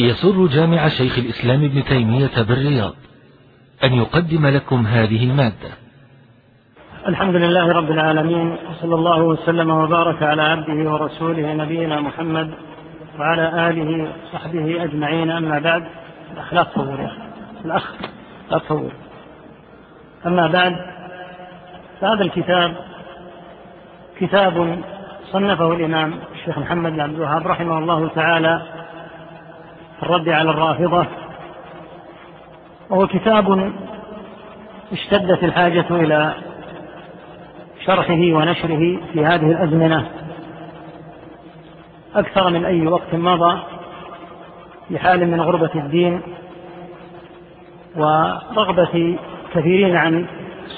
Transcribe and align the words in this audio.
يسر 0.00 0.46
جامع 0.46 0.88
شيخ 0.88 1.18
الإسلام 1.18 1.64
ابن 1.64 1.84
تيمية 1.84 2.42
بالرياض 2.48 2.94
أن 3.84 3.92
يقدم 3.92 4.46
لكم 4.46 4.86
هذه 4.86 5.24
المادة. 5.30 5.70
الحمد 7.08 7.34
لله 7.34 7.72
رب 7.72 7.90
العالمين 7.90 8.56
وصلى 8.70 8.94
الله 8.94 9.22
وسلم 9.22 9.70
وبارك 9.70 10.22
على 10.22 10.42
عبده 10.42 10.90
ورسوله 10.92 11.54
نبينا 11.54 12.00
محمد 12.00 12.54
وعلى 13.18 13.70
آله 13.70 14.12
وصحبه 14.24 14.84
أجمعين. 14.84 15.30
أما 15.30 15.58
بعد 15.58 15.84
الأخلاق 16.32 16.72
تطور 16.72 17.00
يا 17.00 17.12
الأخ 17.64 17.92
لا 18.50 18.58
تطور 18.58 18.92
أما 20.26 20.46
بعد 20.46 20.76
فهذا 22.00 22.22
الكتاب 22.22 22.76
كتاب 24.20 24.82
صنفه 25.32 25.72
الإمام 25.72 26.14
الشيخ 26.34 26.58
محمد 26.58 26.92
بن 26.92 27.00
عبد 27.00 27.14
الوهاب 27.14 27.46
رحمه 27.46 27.78
الله 27.78 28.08
تعالى 28.08 28.62
الرد 30.02 30.28
على 30.28 30.50
الرافضة 30.50 31.06
وهو 32.90 33.06
كتاب 33.06 33.72
اشتدت 34.92 35.44
الحاجة 35.44 35.86
إلى 35.90 36.34
شرحه 37.86 38.14
ونشره 38.14 38.98
في 39.12 39.24
هذه 39.24 39.50
الأزمنة 39.50 40.08
أكثر 42.14 42.50
من 42.50 42.64
أي 42.64 42.86
وقت 42.86 43.14
مضى 43.14 43.58
بحال 44.90 45.30
من 45.30 45.40
غربة 45.40 45.70
الدين 45.74 46.20
ورغبة 47.96 49.18
كثيرين 49.54 49.96
عن 49.96 50.26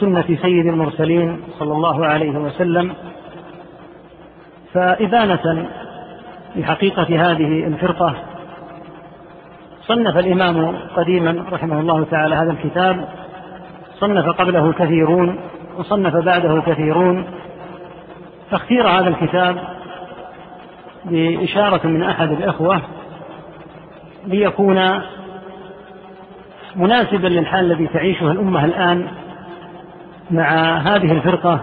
سنة 0.01 0.25
سيد 0.43 0.67
المرسلين 0.67 1.41
صلى 1.59 1.73
الله 1.73 2.07
عليه 2.07 2.31
وسلم. 2.31 2.95
فإبانة 4.75 5.69
لحقيقة 6.57 7.03
هذه 7.03 7.67
الفرقة 7.67 8.15
صنف 9.91 10.19
الإمام 10.19 10.77
قديما 10.97 11.45
رحمه 11.53 11.81
الله 11.81 12.05
تعالى 12.05 12.35
هذا 12.35 12.53
الكتاب 12.53 13.09
صنف 13.99 14.27
قبله 14.27 14.73
كثيرون 14.73 15.39
وصنف 15.79 16.17
بعده 16.17 16.63
كثيرون 16.67 17.25
فاختير 18.51 18.89
هذا 18.89 19.09
الكتاب 19.09 19.57
بإشارة 21.05 21.87
من 21.87 22.03
أحد 22.03 22.31
الإخوة 22.31 22.81
ليكون 24.27 25.01
مناسبا 26.77 27.29
للحال 27.29 27.73
الذي 27.73 27.87
تعيشه 27.87 28.31
الأمة 28.31 28.65
الآن 28.65 29.07
مع 30.31 30.77
هذه 30.77 31.13
الفرقة 31.13 31.61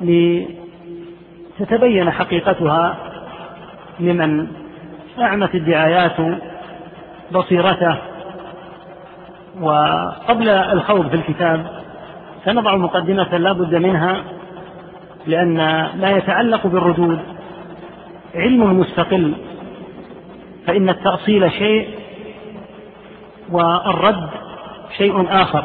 لتتبين 0.00 2.10
حقيقتها 2.10 2.96
لمن 4.00 4.61
أعمت 5.20 5.54
الدعايات 5.54 6.16
بصيرته. 7.32 7.96
وقبل 9.60 10.48
الخوض 10.48 11.08
في 11.08 11.14
الكتاب 11.14 11.66
سنضع 12.44 12.76
مقدمة 12.76 13.36
لا 13.36 13.52
بد 13.52 13.74
منها 13.74 14.16
لأن 15.26 15.56
ما 16.00 16.10
يتعلق 16.10 16.66
بالردود 16.66 17.18
علم 18.34 18.80
مستقل 18.80 19.32
فإن 20.66 20.88
التأصيل 20.88 21.52
شيء 21.52 21.88
والرد 23.50 24.28
شيء 24.96 25.26
آخر. 25.30 25.64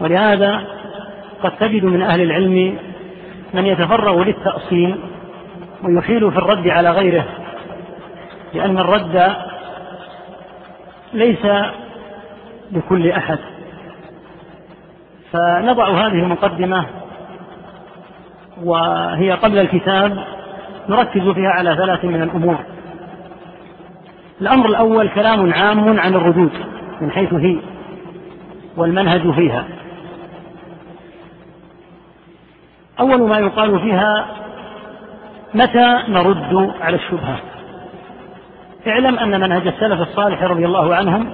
ولهذا 0.00 0.62
قد 1.42 1.52
تجد 1.60 1.84
من 1.84 2.02
أهل 2.02 2.20
العلم 2.20 2.78
من 3.54 3.66
يتفرغ 3.66 4.22
للتأصيل 4.22 4.96
ويحيل 5.84 6.32
في 6.32 6.38
الرد 6.38 6.68
على 6.68 6.90
غيره. 6.90 7.24
لأن 8.54 8.78
الرد 8.78 9.36
ليس 11.12 11.46
لكل 12.72 13.10
أحد. 13.10 13.38
فنضع 15.32 15.88
هذه 15.88 16.22
المقدمة 16.22 16.86
وهي 18.62 19.32
قبل 19.32 19.58
الكتاب 19.58 20.24
نركز 20.88 21.28
فيها 21.28 21.50
على 21.50 21.76
ثلاث 21.76 22.04
من 22.04 22.22
الأمور. 22.22 22.58
الأمر 24.40 24.66
الأول 24.66 25.08
كلام 25.08 25.52
عام 25.52 26.00
عن 26.00 26.14
الردود 26.14 26.52
من 27.00 27.10
حيث 27.10 27.34
هي 27.34 27.56
والمنهج 28.76 29.30
فيها. 29.34 29.64
أول 33.00 33.28
ما 33.28 33.38
يقال 33.38 33.80
فيها 33.80 34.26
متى 35.54 35.98
نرد 36.08 36.72
على 36.80 36.96
الشبهة؟ 36.96 37.51
اعلم 38.86 39.18
أن 39.18 39.40
منهج 39.40 39.66
السلف 39.66 40.00
الصالح 40.00 40.42
رضي 40.42 40.66
الله 40.66 40.94
عنهم 40.94 41.30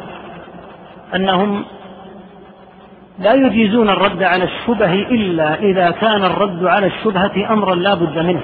أنهم 1.15 1.65
لا 3.19 3.35
يجيزون 3.35 3.89
الرد 3.89 4.23
على 4.23 4.45
الشبه 4.45 4.93
إلا 4.93 5.55
إذا 5.55 5.91
كان 5.91 6.25
الرد 6.25 6.65
على 6.65 6.87
الشبهة 6.87 7.53
أمرا 7.53 7.75
لا 7.75 7.95
بد 7.95 8.19
منه. 8.19 8.43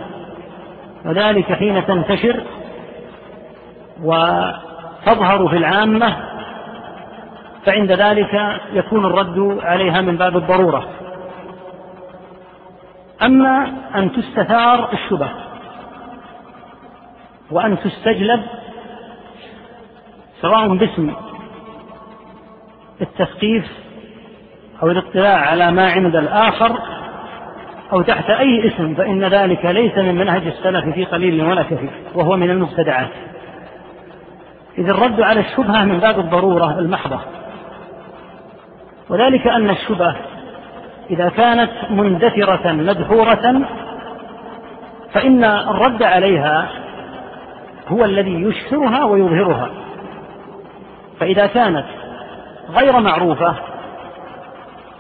وذلك 1.05 1.53
حين 1.53 1.87
تنتشر 1.87 2.41
وتظهر 4.03 5.49
في 5.49 5.57
العامة 5.57 6.17
فعند 7.67 7.93
ذلك 7.93 8.61
يكون 8.73 9.05
الرد 9.07 9.59
عليها 9.63 10.01
من 10.01 10.17
باب 10.17 10.37
الضرورة. 10.37 10.85
أما 13.23 13.73
أن 13.95 14.13
تستثار 14.13 14.93
الشبه 14.93 15.29
وأن 17.51 17.79
تستجلب 17.79 18.43
سواء 20.45 20.75
باسم 20.75 21.13
التثقيف 23.01 23.65
أو 24.83 24.91
الاطلاع 24.91 25.39
على 25.39 25.71
ما 25.71 25.91
عند 25.91 26.17
الآخر 26.17 26.79
أو 27.93 28.03
تحت 28.03 28.31
أي 28.31 28.69
اسم 28.69 28.95
فإن 28.95 29.25
ذلك 29.25 29.65
ليس 29.65 29.99
من 29.99 30.15
منهج 30.15 30.47
السلف 30.47 30.95
في 30.95 31.05
قليل 31.05 31.45
ولا 31.45 31.63
كثير 31.63 31.91
وهو 32.15 32.37
من 32.37 32.51
المبتدعات. 32.51 33.11
إذ 34.79 34.89
الرد 34.89 35.21
على 35.21 35.41
الشبهة 35.41 35.85
من 35.85 35.99
باب 35.99 36.19
الضرورة 36.19 36.79
المحضة. 36.79 37.21
وذلك 39.11 39.47
أن 39.47 39.71
الشبهة 39.71 40.17
إذا 41.11 41.29
كانت 41.29 41.71
مندثرة 41.91 42.73
مدحورة 42.73 43.67
فإن 45.13 45.45
الرد 45.45 46.03
عليها 46.03 46.69
هو 47.89 48.05
الذي 48.05 48.43
يشهرها 48.43 49.05
ويظهرها. 49.05 49.84
فإذا 51.21 51.47
كانت 51.47 51.85
غير 52.71 53.01
معروفة 53.01 53.55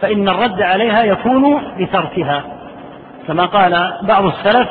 فإن 0.01 0.29
الرد 0.29 0.63
عليها 0.63 1.03
يكون 1.03 1.63
بتركها. 1.79 2.43
كما 3.27 3.45
قال 3.45 3.93
بعض 4.03 4.25
السلف 4.25 4.69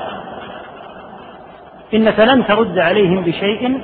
إنك 1.93 2.19
لن 2.19 2.45
ترد 2.45 2.79
عليهم 2.79 3.23
بشيء 3.23 3.81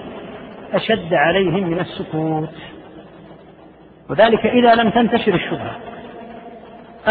أشد 0.74 1.14
عليهم 1.14 1.70
من 1.70 1.80
السكوت. 1.80 2.50
وذلك 4.10 4.46
إذا 4.46 4.76
لم 4.76 4.90
تنتشر 4.90 5.34
الشبهة. 5.34 5.76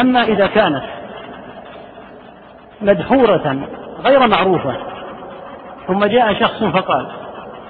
أما 0.01 0.23
إذا 0.23 0.47
كانت 0.47 0.83
مدحورة 2.81 3.69
غير 4.05 4.27
معروفة 4.27 4.77
ثم 5.87 6.05
جاء 6.05 6.35
شخص 6.35 6.65
فقال 6.65 7.07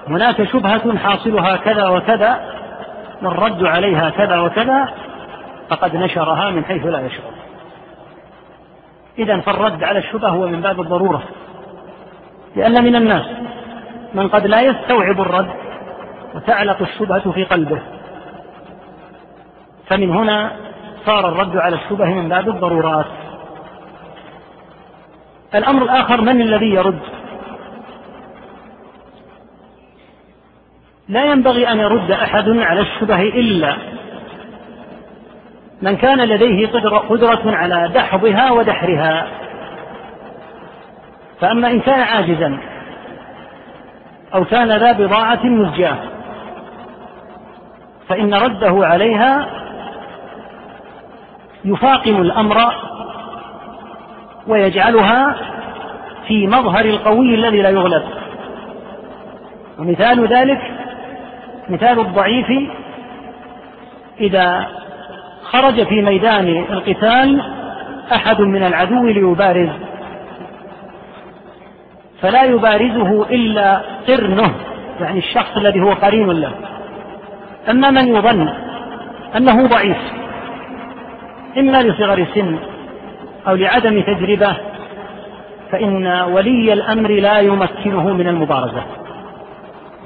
هناك 0.09 0.43
شبهة 0.43 0.99
حاصلها 0.99 1.57
كذا 1.57 1.89
وكذا 1.89 2.58
والرد 3.23 3.65
عليها 3.65 4.11
كذا 4.11 4.41
وكذا 4.41 4.89
فقد 5.71 5.97
نشرها 5.97 6.51
من 6.51 6.65
حيث 6.65 6.87
لا 6.87 7.01
يشعر. 7.01 7.33
إذا 9.19 9.41
فالرد 9.41 9.85
على 9.85 9.99
الشبهة 9.99 10.29
هو 10.29 10.47
من 10.47 10.61
باب 10.61 10.81
الضرورة 10.81 11.23
لأن 12.57 12.85
من 12.85 12.97
الناس 12.97 13.27
من 14.15 14.29
قد 14.29 14.47
لا 14.47 14.61
يستوعب 14.61 15.21
الرد 15.21 15.51
وتعلق 16.35 16.83
الشبهة 16.83 17.31
في 17.33 17.45
قلبه 17.45 17.81
فمن 19.87 20.11
هنا 20.11 20.53
صار 21.07 21.29
الرد 21.29 21.57
على 21.57 21.77
الشبه 21.77 22.05
من 22.05 22.29
باب 22.29 22.49
الضرورات. 22.49 23.07
الأمر 25.55 25.83
الآخر 25.83 26.21
من 26.21 26.41
الذي 26.41 26.71
يرد؟ 26.71 27.18
لا 31.09 31.25
ينبغي 31.25 31.69
أن 31.69 31.79
يرد 31.79 32.11
أحد 32.11 32.49
على 32.49 32.81
الشبه 32.81 33.21
إلا 33.23 33.77
من 35.83 35.97
كان 35.97 36.19
لديه 36.19 36.67
قدرة 37.09 37.43
على 37.57 37.91
دحضها 37.95 38.51
ودحرها. 38.51 39.27
فأما 41.41 41.71
إن 41.71 41.81
كان 41.81 42.01
عاجزا 42.01 42.59
أو 44.35 44.45
كان 44.45 44.69
ذا 44.69 44.93
بضاعة 44.93 45.47
مزجاة 45.47 45.97
فإن 48.09 48.35
رده 48.35 48.87
عليها 48.87 49.47
يفاقم 51.65 52.21
الأمر 52.21 52.57
ويجعلها 54.47 55.37
في 56.29 56.47
مظهر 56.47 56.85
القوي 56.85 57.35
الذي 57.35 57.63
لا 57.63 57.71
يغلب. 57.71 58.03
ومثال 59.79 60.27
ذلك 60.27 60.78
مثال 61.69 62.01
الضعيف 62.01 62.47
إذا 64.21 64.67
خرج 65.43 65.83
في 65.83 66.03
ميدان 66.03 66.49
القتال 66.71 67.43
أحد 68.13 68.41
من 68.41 68.63
العدو 68.63 69.07
ليبارز. 69.07 69.69
فلا 72.23 72.45
يبارزه 72.45 73.27
إلا 73.31 73.81
قرنه 74.09 74.55
يعني 75.01 75.19
الشخص 75.19 75.57
الذي 75.57 75.81
هو 75.81 75.93
قرين 75.93 76.31
له. 76.31 76.53
أما 77.71 77.91
من 77.91 78.17
يظن 78.17 78.49
أنه 79.37 79.67
ضعيف 79.67 79.99
إما 81.59 81.83
لصغر 81.83 82.19
السن 82.19 82.59
أو 83.49 83.55
لعدم 83.55 84.01
تجربة 84.01 84.57
فإن 85.73 86.07
ولي 86.07 86.73
الأمر 86.73 87.11
لا 87.11 87.39
يمكنه 87.39 88.13
من 88.13 88.29
المبارزة. 88.29 88.83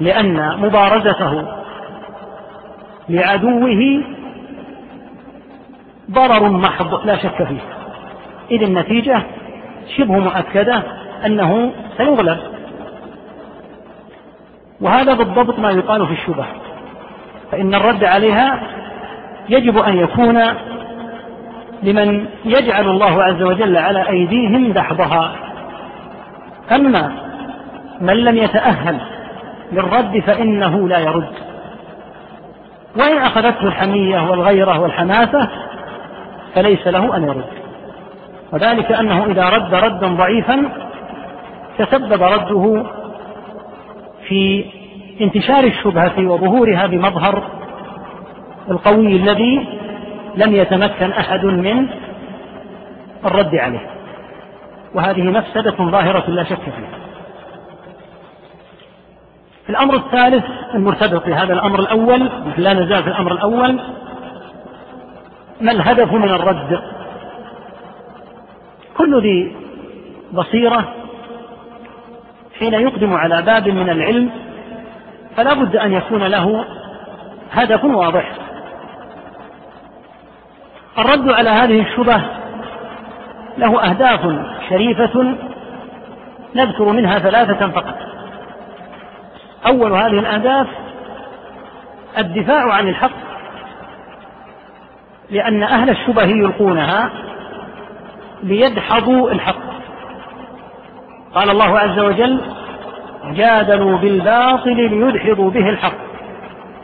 لأن 0.01 0.57
مبارزته 0.57 1.45
لعدوه 3.09 4.03
ضرر 6.11 6.49
محض 6.49 7.05
لا 7.05 7.17
شك 7.17 7.43
فيه. 7.43 7.61
إذ 8.51 8.63
النتيجة 8.63 9.23
شبه 9.97 10.19
مؤكدة 10.19 10.83
أنه 11.25 11.71
سيغلب. 11.97 12.39
وهذا 14.81 15.13
بالضبط 15.13 15.59
ما 15.59 15.71
يقال 15.71 16.07
في 16.07 16.13
الشبه. 16.13 16.45
فإن 17.51 17.75
الرد 17.75 18.03
عليها 18.03 18.59
يجب 19.49 19.77
أن 19.77 19.97
يكون 19.97 20.41
لمن 21.83 22.25
يجعل 22.45 22.89
الله 22.89 23.23
عز 23.23 23.41
وجل 23.41 23.77
على 23.77 24.09
أيديهم 24.09 24.71
دحضها. 24.71 25.35
أما 26.71 27.11
من 28.01 28.13
لم 28.13 28.37
يتأهل 28.37 29.12
للرد 29.73 30.19
فإنه 30.19 30.87
لا 30.87 30.99
يرد. 30.99 31.33
وإن 32.99 33.17
أخذته 33.17 33.67
الحمية 33.67 34.29
والغيرة 34.29 34.79
والحماسة 34.79 35.49
فليس 36.55 36.87
له 36.87 37.17
أن 37.17 37.23
يرد. 37.23 37.45
وذلك 38.51 38.91
أنه 38.91 39.25
إذا 39.25 39.49
رد 39.49 39.73
ردا 39.73 40.07
ضعيفا 40.07 40.69
تسبب 41.77 42.23
رده 42.23 42.85
في 44.27 44.65
انتشار 45.21 45.63
الشبهة 45.63 46.27
وظهورها 46.27 46.85
بمظهر 46.87 47.43
القوي 48.71 49.15
الذي 49.15 49.67
لم 50.35 50.55
يتمكن 50.55 51.11
أحد 51.11 51.45
من 51.45 51.87
الرد 53.25 53.55
عليه. 53.55 53.89
وهذه 54.95 55.23
مفسدة 55.23 55.75
ظاهرة 55.79 56.29
لا 56.29 56.43
شك 56.43 56.61
فيها. 56.61 57.02
الأمر 59.69 59.95
الثالث 59.95 60.43
المرتبط 60.73 61.25
بهذا 61.25 61.53
الأمر 61.53 61.79
الأول 61.79 62.29
لا 62.57 62.73
نزال 62.73 63.03
في 63.03 63.09
الأمر 63.09 63.31
الأول 63.31 63.79
ما 65.61 65.71
الهدف 65.71 66.13
من 66.13 66.29
الرد؟ 66.29 66.81
كل 68.97 69.21
ذي 69.21 69.55
بصيرة 70.33 70.93
حين 72.59 72.73
يقدم 72.73 73.13
على 73.13 73.41
باب 73.41 73.67
من 73.67 73.89
العلم 73.89 74.29
فلا 75.37 75.53
بد 75.53 75.75
أن 75.75 75.93
يكون 75.93 76.23
له 76.23 76.65
هدف 77.51 77.83
واضح. 77.83 78.31
الرد 80.97 81.29
على 81.29 81.49
هذه 81.49 81.81
الشبه 81.81 82.21
له 83.57 83.89
أهداف 83.89 84.21
شريفة 84.69 85.35
نذكر 86.55 86.91
منها 86.91 87.19
ثلاثة 87.19 87.67
فقط. 87.67 88.12
أول 89.67 89.91
هذه 89.91 90.19
الأهداف 90.19 90.67
الدفاع 92.17 92.73
عن 92.73 92.87
الحق 92.87 93.33
لأن 95.29 95.63
أهل 95.63 95.89
الشبه 95.89 96.23
يلقونها 96.23 97.09
ليدحضوا 98.43 99.31
الحق. 99.31 99.73
قال 101.35 101.49
الله 101.49 101.79
عز 101.79 101.99
وجل 101.99 102.41
جادلوا 103.31 103.97
بالباطل 103.97 104.75
ليدحضوا 104.75 105.51
به 105.51 105.69
الحق. 105.69 105.97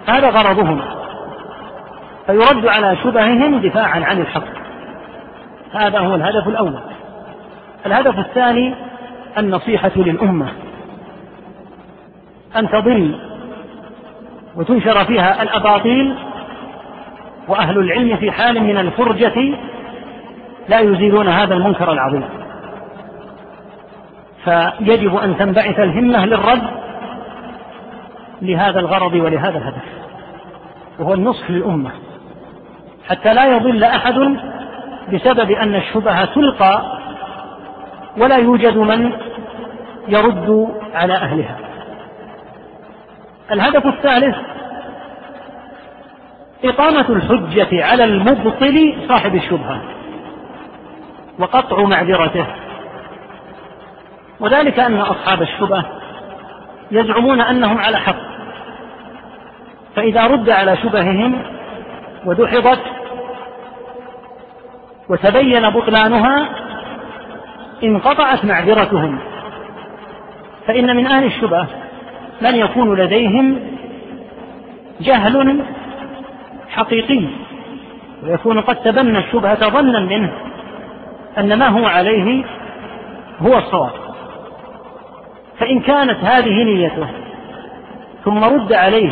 هذا 0.08 0.30
غرضهم 0.30 0.82
فيرد 2.26 2.68
على 2.68 2.98
شبههم 3.04 3.62
دفاعا 3.62 4.06
عن 4.06 4.22
الحق. 4.22 4.60
هذا 5.74 6.00
هو 6.00 6.16
الهدف 6.16 6.48
الأول. 6.48 6.80
الهدف 7.86 8.20
الثاني 8.20 8.76
النصيحة 9.38 9.92
للأمة. 9.96 10.50
أن 12.58 12.70
تضل 12.70 13.20
وتنشر 14.56 15.06
فيها 15.06 15.44
الأباطيل 15.44 16.16
وأهل 17.48 17.78
العلم 17.78 18.18
في 18.18 18.32
حال 18.32 18.64
من 18.64 18.78
الفرجة 18.78 19.58
لا 20.70 20.80
يزيلون 20.80 21.28
هذا 21.28 21.54
المنكر 21.54 21.92
العظيم. 21.92 22.24
فيجب 24.44 25.16
أن 25.16 25.38
تنبعث 25.38 25.80
الهمة 25.80 26.26
للرد 26.26 26.62
لهذا 28.42 28.80
الغرض 28.80 29.14
ولهذا 29.14 29.58
الهدف 29.58 29.84
وهو 31.00 31.14
النصح 31.14 31.52
للأمة. 31.52 31.92
حتى 33.10 33.34
لا 33.34 33.46
يضل 33.46 33.84
أحد 33.84 34.38
بسبب 35.14 35.52
أن 35.52 35.76
الشبهة 35.76 36.26
تلقى 36.26 37.00
ولا 38.18 38.38
يوجد 38.38 38.78
من 38.78 39.12
يرد 40.08 40.68
على 40.94 41.14
أهلها. 41.14 41.69
الهدف 43.52 43.86
الثالث 43.86 44.36
إقامة 46.64 47.10
الحجة 47.10 47.86
على 47.86 48.04
المبطل 48.04 48.96
صاحب 49.08 49.36
الشبهة 49.36 49.82
وقطع 51.40 51.84
معذرته. 51.84 52.46
وذلك 54.40 54.80
أن 54.80 55.00
أصحاب 55.00 55.42
الشبهة 55.42 55.86
يزعمون 56.92 57.42
أنهم 57.42 57.78
على 57.78 57.98
حق. 57.98 58.30
فإذا 59.96 60.28
رد 60.28 60.50
على 60.50 60.78
شبههم 60.78 61.44
ودحضت 62.26 62.82
وتبين 65.10 65.70
بطلانها 65.70 66.50
انقطعت 67.84 68.46
معذرتهم. 68.46 69.20
فإن 70.68 70.96
من 70.96 71.08
أهل 71.08 71.24
الشبهة 71.24 71.68
من 72.42 72.56
يكون 72.56 72.96
لديهم 72.96 73.60
جهل 75.02 75.64
حقيقي 76.70 77.22
ويكون 78.24 78.62
قد 78.62 78.76
تبنى 78.76 79.18
الشبهة 79.18 79.70
ظنا 79.70 80.00
منه 80.00 80.32
أن 81.38 81.60
ما 81.60 81.68
هو 81.68 81.86
عليه 81.86 82.44
هو 83.40 83.58
الصواب. 83.58 83.92
فإن 85.60 85.80
كانت 85.80 86.24
هذه 86.24 86.64
نيته 86.64 87.08
ثم 88.26 88.44
رد 88.44 88.74
عليه 88.74 89.12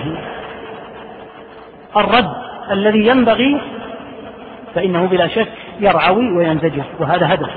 الرد 1.97 2.33
الذي 2.71 3.07
ينبغي 3.07 3.61
فإنه 4.75 5.05
بلا 5.07 5.27
شك 5.27 5.51
يرعوي 5.79 6.31
وينزجر 6.31 6.83
وهذا 6.99 7.33
هدف. 7.33 7.49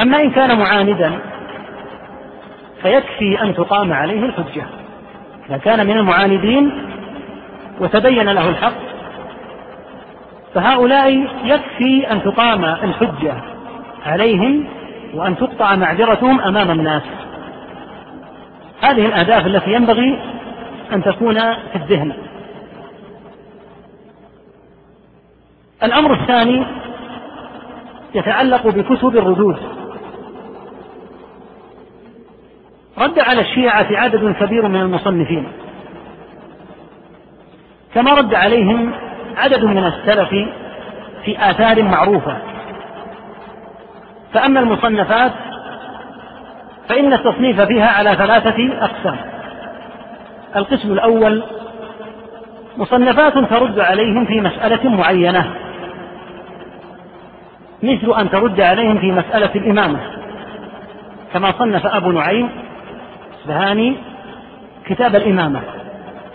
أما 0.00 0.22
إن 0.22 0.30
كان 0.30 0.58
معاندا 0.58 1.12
فيكفي 2.86 3.42
أن 3.42 3.54
تقام 3.54 3.92
عليه 3.92 4.24
الحجة. 4.24 4.66
إذا 5.48 5.58
كان 5.58 5.86
من 5.86 5.96
المعاندين 5.96 6.72
وتبين 7.80 8.28
له 8.28 8.48
الحق 8.48 8.74
فهؤلاء 10.54 11.28
يكفي 11.44 12.12
أن 12.12 12.22
تقام 12.22 12.64
الحجة 12.64 13.34
عليهم 14.06 14.68
وأن 15.14 15.36
تقطع 15.36 15.76
معذرتهم 15.76 16.40
أمام 16.40 16.70
الناس. 16.70 17.02
هذه 18.82 19.06
الأهداف 19.06 19.46
التي 19.46 19.72
ينبغي 19.72 20.18
أن 20.92 21.02
تكون 21.02 21.34
في 21.54 21.76
الذهن. 21.76 22.12
الأمر 25.82 26.12
الثاني 26.12 26.66
يتعلق 28.14 28.66
بكتب 28.66 29.16
الردود. 29.16 29.56
رد 32.98 33.18
على 33.18 33.40
الشيعة 33.40 33.86
عدد 33.90 34.34
كبير 34.40 34.68
من 34.68 34.80
المصنفين. 34.80 35.48
كما 37.94 38.14
رد 38.14 38.34
عليهم 38.34 38.92
عدد 39.36 39.64
من 39.64 39.84
السلف 39.84 40.28
في 41.24 41.50
آثار 41.50 41.82
معروفة. 41.82 42.36
فأما 44.32 44.60
المصنفات 44.60 45.32
فإن 46.88 47.12
التصنيف 47.12 47.60
فيها 47.60 47.88
على 47.88 48.14
ثلاثة 48.14 48.84
أقسام. 48.84 49.16
القسم 50.56 50.92
الأول 50.92 51.42
مصنفات 52.76 53.32
ترد 53.32 53.80
عليهم 53.80 54.26
في 54.26 54.40
مسألة 54.40 54.88
معينة. 54.88 55.54
مثل 57.82 58.20
أن 58.20 58.30
ترد 58.30 58.60
عليهم 58.60 58.98
في 58.98 59.12
مسألة 59.12 59.54
الإمامة. 59.54 60.00
كما 61.32 61.52
صنف 61.52 61.86
أبو 61.86 62.10
نعيم 62.10 62.65
الأصبهاني 63.46 63.96
كتاب 64.86 65.16
الإمامة 65.16 65.60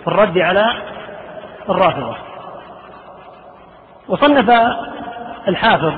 في 0.01 0.07
الرد 0.07 0.37
على 0.37 0.65
الرافضة. 1.69 2.15
وصنف 4.07 4.51
الحافظ 5.47 5.93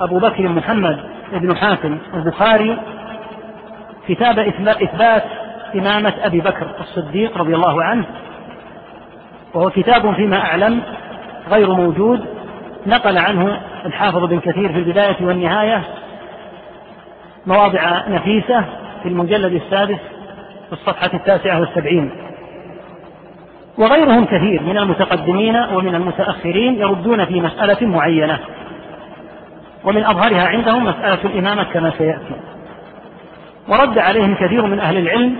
أبو 0.00 0.18
بكر 0.18 0.48
محمد 0.48 1.00
بن 1.32 1.56
حاتم 1.56 1.98
البخاري 2.14 2.78
كتاب 4.08 4.38
إثبات 4.38 5.24
إمامة 5.74 6.14
أبي 6.22 6.40
بكر 6.40 6.66
الصديق 6.80 7.38
رضي 7.38 7.54
الله 7.54 7.84
عنه 7.84 8.04
وهو 9.54 9.70
كتاب 9.70 10.14
فيما 10.14 10.36
أعلم 10.36 10.82
غير 11.50 11.70
موجود. 11.70 12.26
نقل 12.86 13.18
عنه 13.18 13.60
الحافظ 13.86 14.24
بن 14.24 14.40
كثير 14.40 14.72
في 14.72 14.78
البداية 14.78 15.16
والنهاية 15.20 15.82
مواضع 17.46 18.08
نفيسة 18.08 18.64
في 19.02 19.08
المجلد 19.08 19.52
السادس 19.52 19.98
في 20.66 20.72
الصفحة 20.72 21.10
التاسعة 21.14 21.60
والسبعين. 21.60 22.10
وغيرهم 23.78 24.24
كثير 24.24 24.62
من 24.62 24.78
المتقدمين 24.78 25.56
ومن 25.56 25.94
المتأخرين 25.94 26.74
يردون 26.74 27.24
في 27.24 27.40
مسألة 27.40 27.86
معينة 27.86 28.38
ومن 29.84 30.04
أظهرها 30.04 30.48
عندهم 30.48 30.84
مسألة 30.84 31.18
الإمامة 31.24 31.62
كما 31.62 31.92
سيأتي. 31.98 32.34
ورد 33.68 33.98
عليهم 33.98 34.34
كثير 34.34 34.66
من 34.66 34.80
أهل 34.80 34.96
العلم 34.96 35.36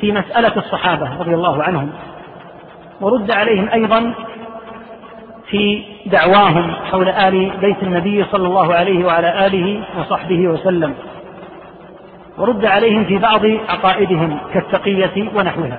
في 0.00 0.12
مسألة 0.12 0.56
الصحابة 0.56 1.16
رضي 1.20 1.34
الله 1.34 1.62
عنهم 1.62 1.90
ورد 3.00 3.30
عليهم 3.30 3.68
أيضا 3.68 4.14
في 5.50 5.82
دعواهم 6.06 6.70
حول 6.90 7.08
آل 7.08 7.50
بيت 7.60 7.82
النبي 7.82 8.24
صلى 8.24 8.46
الله 8.46 8.74
عليه 8.74 9.04
وعلى 9.04 9.46
آله 9.46 9.80
وصحبه 9.98 10.48
وسلم. 10.48 10.94
ورد 12.42 12.64
عليهم 12.64 13.04
في 13.04 13.18
بعض 13.18 13.46
عقائدهم 13.46 14.38
كالتقية 14.54 15.28
ونحوها. 15.34 15.78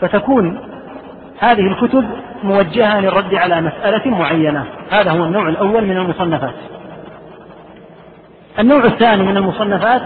فتكون 0.00 0.58
هذه 1.38 1.60
الكتب 1.60 2.04
موجهة 2.42 3.00
للرد 3.00 3.34
على 3.34 3.60
مسألة 3.60 4.10
معينة. 4.10 4.66
هذا 4.90 5.10
هو 5.10 5.24
النوع 5.24 5.48
الأول 5.48 5.84
من 5.84 5.96
المصنفات. 5.96 6.54
النوع 8.58 8.84
الثاني 8.84 9.22
من 9.22 9.36
المصنفات 9.36 10.02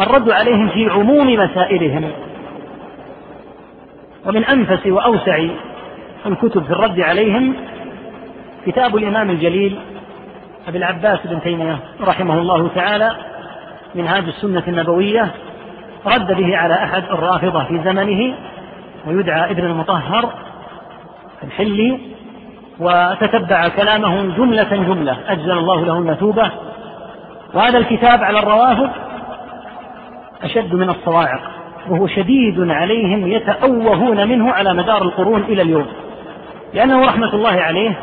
الرد 0.00 0.30
عليهم 0.30 0.68
في 0.68 0.90
عموم 0.90 1.34
مسائلهم. 1.34 2.10
ومن 4.26 4.44
أنفس 4.44 4.86
وأوسع 4.86 5.48
الكتب 6.26 6.64
في 6.64 6.70
الرد 6.70 7.00
عليهم 7.00 7.54
كتاب 8.66 8.96
الإمام 8.96 9.30
الجليل 9.30 9.78
أبي 10.68 10.78
العباس 10.78 11.18
بن 11.24 11.40
تيمية 11.40 11.78
رحمه 12.00 12.38
الله 12.38 12.68
تعالى 12.74 13.16
منهاج 13.94 14.24
السنة 14.24 14.62
النبوية 14.68 15.30
رد 16.06 16.32
به 16.32 16.56
على 16.56 16.74
أحد 16.74 17.02
الرافضة 17.04 17.64
في 17.64 17.80
زمنه 17.84 18.34
ويدعى 19.06 19.50
ابن 19.50 19.64
المطهر 19.64 20.32
الحلي 21.44 21.98
وتتبع 22.80 23.68
كلامه 23.68 24.36
جملة 24.36 24.76
جملة. 24.76 25.18
أجزل 25.28 25.52
الله 25.52 25.84
له 25.84 25.98
المثوبة 25.98 26.50
وهذا 27.54 27.78
الكتاب 27.78 28.24
على 28.24 28.38
الروافض 28.38 28.90
أشد 30.42 30.74
من 30.74 30.90
الصواعق 30.90 31.40
وهو 31.88 32.06
شديد 32.06 32.70
عليهم 32.70 33.26
يتأوهون 33.26 34.28
منه 34.28 34.52
على 34.52 34.74
مدار 34.74 35.02
القرون 35.02 35.40
إلى 35.42 35.62
اليوم. 35.62 35.86
لأنه 36.74 37.06
رحمة 37.06 37.34
الله 37.34 37.60
عليه 37.60 37.98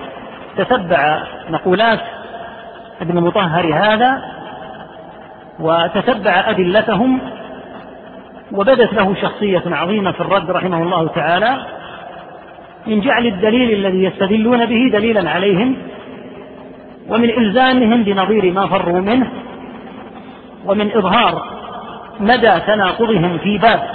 تتبع 0.58 1.24
مقولات 1.50 2.00
ابن 3.02 3.22
مطهر 3.22 3.74
هذا 3.74 4.22
وتتبع 5.60 6.50
أدلتهم 6.50 7.20
وبدت 8.52 8.94
له 8.94 9.16
شخصية 9.22 9.64
عظيمة 9.66 10.12
في 10.12 10.22
الرد 10.22 10.52
رحمه 10.52 10.84
الله 10.84 11.08
تعالى 11.08 11.58
من 12.88 13.02
جعل 13.02 13.28
الدليل 13.28 13.86
الذي 13.86 14.04
يستدلون 14.04 14.66
به 14.66 14.90
دليلا 14.94 15.30
عليهم 15.30 15.78
ومن 17.10 17.30
إلزامهم 17.30 18.04
بنظير 18.04 18.52
ما 18.52 18.68
فروا 18.68 19.00
منه 19.00 19.30
ومن 20.66 20.92
إظهار 20.92 21.44
مدى 22.20 22.60
تناقضهم 22.68 23.38
في 23.38 23.58
باب 23.58 23.90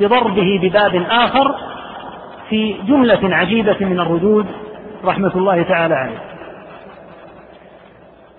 بضربه 0.00 0.58
بباب 0.62 1.06
آخر 1.10 1.54
في 2.48 2.76
جملة 2.86 3.36
عجيبة 3.36 3.76
من 3.80 4.00
الردود 4.00 4.46
رحمة 5.04 5.32
الله 5.36 5.62
تعالى 5.62 5.94
عليه. 5.94 6.31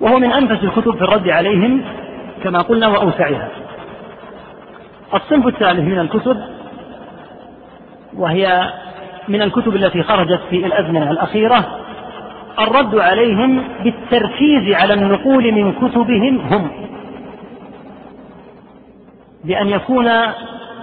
وهو 0.03 0.19
من 0.19 0.31
أنفس 0.31 0.63
الكتب 0.63 0.95
في 0.95 1.01
الرد 1.01 1.29
عليهم 1.29 1.81
كما 2.43 2.62
قلنا 2.62 2.88
وأوسعها. 2.88 3.48
الصنف 5.13 5.48
الثالث 5.48 5.79
من 5.79 6.00
الكتب 6.00 6.38
وهي 8.17 8.74
من 9.27 9.41
الكتب 9.41 9.75
التي 9.75 10.03
خرجت 10.03 10.39
في 10.50 10.65
الأزمنة 10.65 11.12
الأخيرة 11.12 11.65
الرد 12.60 12.95
عليهم 12.95 13.63
بالتركيز 13.83 14.75
على 14.75 14.93
النقول 14.93 15.51
من 15.51 15.74
كتبهم 15.74 16.39
هم. 16.39 16.72
بأن 19.43 19.69
يكون 19.69 20.10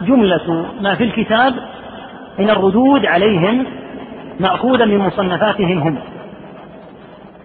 جملة 0.02 0.66
ما 0.80 0.94
في 0.94 1.04
الكتاب 1.04 1.54
من 2.38 2.50
الردود 2.50 3.06
عليهم 3.06 3.66
مأخوذا 4.40 4.84
من 4.84 4.98
مصنفاتهم 4.98 5.78
هم. 5.78 5.98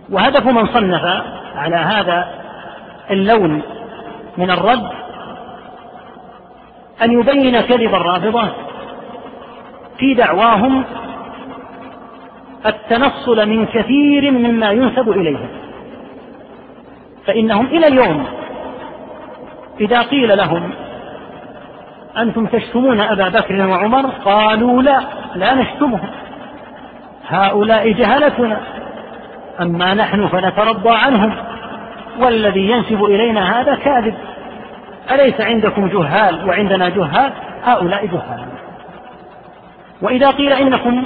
وهدف 0.10 0.46
من 0.48 0.68
صنف 0.68 1.24
على 1.56 1.76
هذا 1.76 2.28
اللون 3.12 3.62
من 4.38 4.52
الرد 4.52 4.90
أن 7.04 7.12
يبين 7.12 7.62
كذب 7.62 7.96
الرافضة 7.96 8.50
في 9.98 10.14
دعواهم 10.14 10.84
التنصل 12.66 13.50
من 13.50 13.66
كثير 13.66 14.32
مما 14.32 14.72
ينسب 14.72 15.10
إليهم 15.10 15.50
فإنهم 17.26 17.66
إلى 17.66 17.88
اليوم 17.88 18.26
إذا 19.80 20.02
قيل 20.02 20.38
لهم 20.38 20.72
أنتم 22.18 22.46
تشتمون 22.46 23.00
أبا 23.02 23.30
بكر 23.30 23.68
وعمر 23.68 24.10
قالوا 24.10 24.82
لا 24.82 25.02
لا 25.36 25.54
نشتمهم 25.54 26.10
هؤلاء 27.28 27.92
جهلتنا. 27.92 28.62
أما 29.62 29.94
نحن 29.94 30.28
فنترضى 30.28 30.90
عنهم 30.90 31.34
والذي 32.20 32.70
ينسب 32.70 33.04
إلينا 33.04 33.62
هذا 33.62 33.76
كاذب. 33.76 34.16
أليس 35.12 35.42
عندكم 35.42 35.88
جهال 35.88 36.50
وعندنا 36.50 36.90
جهال؟ 36.90 37.32
هؤلاء 37.64 38.06
جهال. 38.06 38.46
وإذا 40.02 40.32
قيل 40.32 40.54
إنكم 40.54 41.04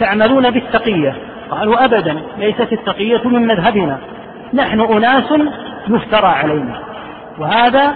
تعملون 0.00 0.50
بالتقية 0.50 1.16
قالوا 1.50 1.84
أبدا 1.84 2.22
ليست 2.38 2.72
التقية 2.72 3.28
من 3.28 3.46
مذهبنا. 3.46 3.98
نحن 4.54 4.80
أناس 4.80 5.32
يفترى 5.88 6.26
علينا 6.26 6.80
وهذا 7.38 7.94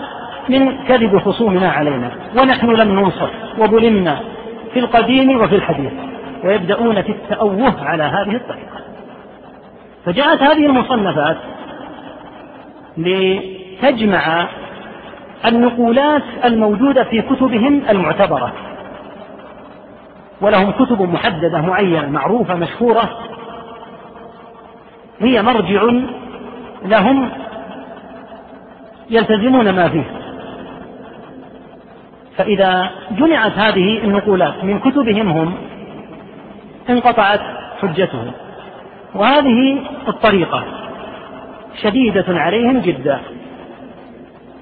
من 0.48 0.84
كذب 0.84 1.18
خصومنا 1.18 1.70
علينا. 1.70 2.10
ونحن 2.40 2.70
لم 2.70 3.00
ننصر 3.00 3.28
وظلمنا 3.58 4.20
في 4.72 4.78
القديم 4.78 5.40
وفي 5.40 5.54
الحديث 5.56 5.92
ويبدأون 6.44 7.02
في 7.02 7.12
التأوه 7.12 7.84
على 7.84 8.02
هذه 8.02 8.36
الطريقة. 8.36 8.80
فجاءت 10.04 10.42
هذه 10.42 10.66
المصنفات 10.66 11.36
لتجمع 12.96 14.48
النقولات 15.46 16.22
الموجودة 16.44 17.04
في 17.04 17.22
كتبهم 17.22 17.82
المعتبرة. 17.90 18.52
ولهم 20.40 20.70
كتب 20.70 21.02
محددة 21.02 21.60
معينة 21.60 22.08
معروفة 22.08 22.54
مشهورة. 22.54 23.18
هي 25.20 25.42
مرجع 25.42 25.82
لهم 26.84 27.30
يلتزمون 29.10 29.70
ما 29.70 29.88
فيه. 29.88 30.04
فإذا 32.36 32.90
جمعت 33.10 33.52
هذه 33.52 34.04
النقولات 34.04 34.64
من 34.64 34.78
كتبهم 34.78 35.28
هم 35.28 35.54
انقطعت 36.90 37.40
حجتهم. 37.82 38.32
وهذه 39.14 39.82
الطريقة 40.08 40.64
شديدة 41.82 42.24
عليهم 42.28 42.78
جدا 42.80 43.20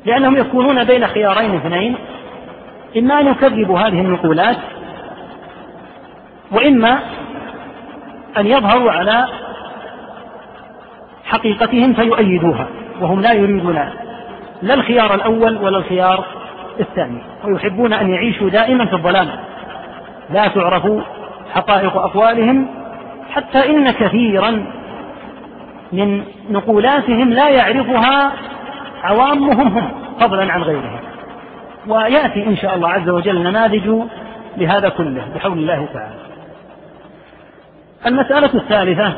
لأنهم 0.04 0.36
يكونون 0.36 0.84
بين 0.84 1.06
خيارين 1.06 1.54
اثنين 1.54 1.96
إما 2.98 3.20
أن 3.20 3.26
يكذبوا 3.26 3.78
هذه 3.78 4.00
النقولات 4.00 4.56
وإما 6.52 7.00
أن 8.36 8.46
يظهروا 8.46 8.90
على 8.90 9.28
حقيقتهم 11.24 11.94
فيؤيدوها 11.94 12.66
وهم 13.00 13.20
لا 13.20 13.32
يريدون 13.32 13.90
لا 14.62 14.74
الخيار 14.74 15.14
الأول 15.14 15.56
ولا 15.56 15.78
الخيار 15.78 16.24
الثاني 16.80 17.22
ويحبون 17.44 17.92
أن 17.92 18.10
يعيشوا 18.10 18.50
دائما 18.50 18.86
في 18.86 18.92
الظلام. 18.92 19.28
لا 20.30 20.48
تعرف 20.48 20.86
حقائق 21.54 21.96
أقوالهم 21.96 22.77
حتى 23.30 23.70
إن 23.70 23.90
كثيرا 23.90 24.50
من 25.92 26.24
نقولاتهم 26.50 27.30
لا 27.30 27.48
يعرفها 27.48 28.32
عوامهم 29.02 29.60
هم 29.60 29.90
فضلا 30.20 30.52
عن 30.52 30.62
غيرهم. 30.62 31.00
ويأتي 31.86 32.46
إن 32.46 32.56
شاء 32.56 32.74
الله 32.74 32.88
عز 32.88 33.08
وجل 33.08 33.42
نماذج 33.42 34.02
لهذا 34.56 34.88
كله 34.88 35.28
بحول 35.34 35.58
الله 35.58 35.88
تعالى. 35.94 36.14
المسألة 38.06 38.54
الثالثة 38.54 39.14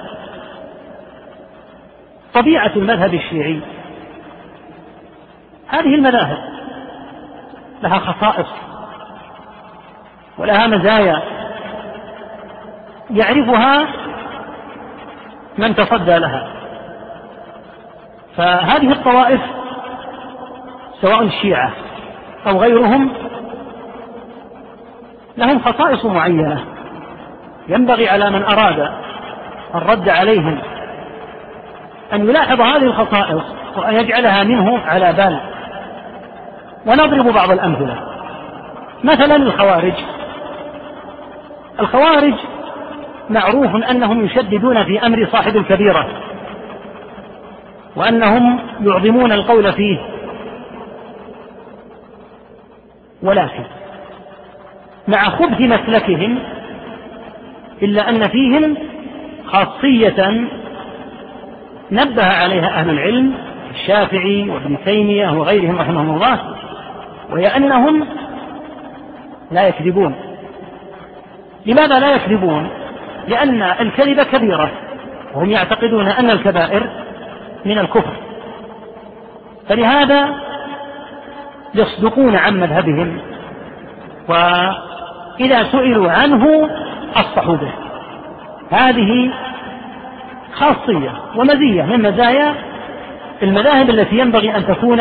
طبيعة 2.34 2.72
المذهب 2.76 3.14
الشيعي. 3.14 3.60
هذه 5.68 5.94
المذاهب 5.94 6.38
لها 7.82 7.98
خصائص 7.98 8.48
ولها 10.38 10.66
مزايا. 10.66 11.22
يعرفها 13.10 13.86
من 15.60 15.74
تصدى 15.74 16.18
لها. 16.18 16.46
فهذه 18.36 18.92
الطوائف 18.92 19.40
سواء 21.00 21.22
الشيعة 21.22 21.70
أو 22.46 22.60
غيرهم 22.60 23.12
لهم 25.36 25.60
خصائص 25.60 26.04
معينة 26.04 26.64
ينبغي 27.68 28.08
على 28.08 28.30
من 28.30 28.42
أراد 28.42 28.90
الرد 29.74 30.08
عليهم 30.08 30.58
أن 32.12 32.28
يلاحظ 32.28 32.60
هذه 32.60 32.84
الخصائص 32.84 33.42
وأن 33.76 33.94
يجعلها 33.94 34.44
منه 34.44 34.78
على 34.78 35.12
بال. 35.12 35.40
ونضرب 36.86 37.34
بعض 37.34 37.50
الأمثلة. 37.50 37.96
مثلا 39.04 39.36
الخوارج. 39.36 39.94
الخوارج 41.80 42.34
معروف 43.30 43.84
أنهم 43.90 44.24
يشددون 44.24 44.84
في 44.84 45.06
أمر 45.06 45.28
صاحب 45.32 45.56
الكبيرة 45.56 46.08
وأنهم 47.96 48.58
يعظمون 48.80 49.32
القول 49.32 49.72
فيه. 49.72 49.98
ولكن 53.22 53.64
مع 55.08 55.30
خبث 55.30 55.60
مسلكهم 55.60 56.38
إلا 57.82 58.08
أن 58.08 58.28
فيهم 58.28 58.76
خاصية 59.46 60.48
نبه 61.90 62.24
عليها 62.24 62.68
أهل 62.80 62.90
العلم 62.90 63.34
الشافعي 63.70 64.50
وابن 64.50 64.78
تيمية 64.84 65.30
وغيرهم 65.30 65.78
رحمهم 65.78 66.14
الله 66.14 66.40
وهي 67.30 67.46
أنهم 67.46 68.06
لا 69.50 69.68
يكذبون. 69.68 70.14
لماذا 71.66 71.98
لا 71.98 72.14
يكذبون؟ 72.14 72.79
لأن 73.28 73.62
الكذب 73.62 74.22
كبيرة. 74.22 74.70
وهم 75.34 75.50
يعتقدون 75.50 76.08
أن 76.08 76.30
الكبائر 76.30 76.90
من 77.64 77.78
الكفر. 77.78 78.12
فلهذا 79.68 80.34
يصدقون 81.74 82.36
عن 82.36 82.60
مذهبهم 82.60 83.20
وإذا 84.28 85.64
سئلوا 85.72 86.10
عنه 86.10 86.70
أصحوا 87.16 87.56
به. 87.56 87.72
هذه 88.70 89.30
خاصية 90.52 91.12
ومزية 91.36 91.82
من 91.82 92.02
مزايا 92.02 92.54
المذاهب 93.42 93.90
التي 93.90 94.18
ينبغي 94.18 94.56
أن 94.56 94.66
تكون 94.66 95.00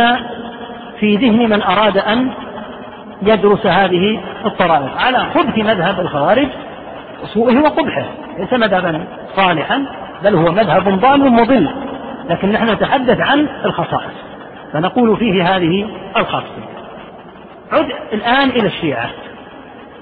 في 0.99 1.15
ذهن 1.15 1.49
من 1.49 1.63
أراد 1.63 1.97
أن 1.97 2.31
يدرس 3.21 3.65
هذه 3.65 4.19
الطرائق 4.45 4.97
على 4.97 5.25
خبث 5.35 5.57
مذهب 5.57 5.99
الخوارج 5.99 6.47
وسوءه 7.23 7.61
وقبحه. 7.61 8.05
ليس 8.37 8.53
مذهبا 8.53 9.07
صالحا 9.35 9.85
بل 10.23 10.35
هو 10.35 10.51
مذهب 10.51 10.99
ضال 10.99 11.31
مضل. 11.31 11.69
لكن 12.29 12.51
نحن 12.51 12.69
نتحدث 12.69 13.19
عن 13.19 13.47
الخصائص 13.65 14.13
فنقول 14.73 15.17
فيه 15.17 15.55
هذه 15.55 15.89
الخاصية 16.17 16.69
عد 17.71 17.85
الآن 18.13 18.49
إلى 18.49 18.67
الشيعة. 18.67 19.09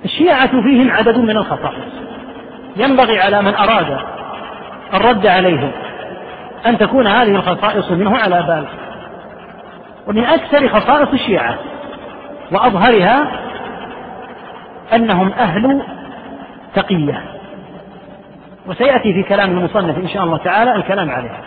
الشيعة 0.06 0.62
فيهم 0.62 0.91
عدد 0.91 1.18
من 1.18 1.38
الخصائص. 1.38 1.94
ينبغي 2.78 3.20
على 3.20 3.41
من 3.41 3.56
أراد 3.56 3.98
الرد 4.94 5.28
عليهم 5.28 5.72
أن 6.65 6.78
تكون 6.78 7.08
هذه 7.08 7.36
الخصائص 7.36 7.91
منه 7.91 8.18
على 8.18 8.44
بال. 8.48 8.65
ومن 10.08 10.24
أكثر 10.24 10.70
خصائص 10.70 11.10
الشيعة 11.13 11.58
وأظهرها 12.52 13.32
أنهم 14.94 15.32
أهل 15.32 15.82
تقية. 16.75 17.23
وسيأتي 18.67 19.13
في 19.13 19.23
كلام 19.23 19.58
المصنف 19.58 19.97
إن 19.97 20.08
شاء 20.10 20.23
الله 20.23 20.38
تعالى 20.38 20.75
الكلام 20.75 21.10
عليها 21.10 21.41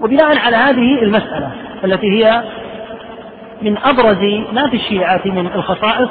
وبناء 0.00 0.38
على 0.38 0.56
هذه 0.56 1.02
المسألة 1.02 1.50
التي 1.84 2.06
هي 2.06 2.44
من 3.62 3.78
أبرز 3.78 4.22
ما 4.52 4.68
في 4.70 4.76
الشيعة 4.76 5.20
من 5.24 5.46
الخصائص 5.46 6.10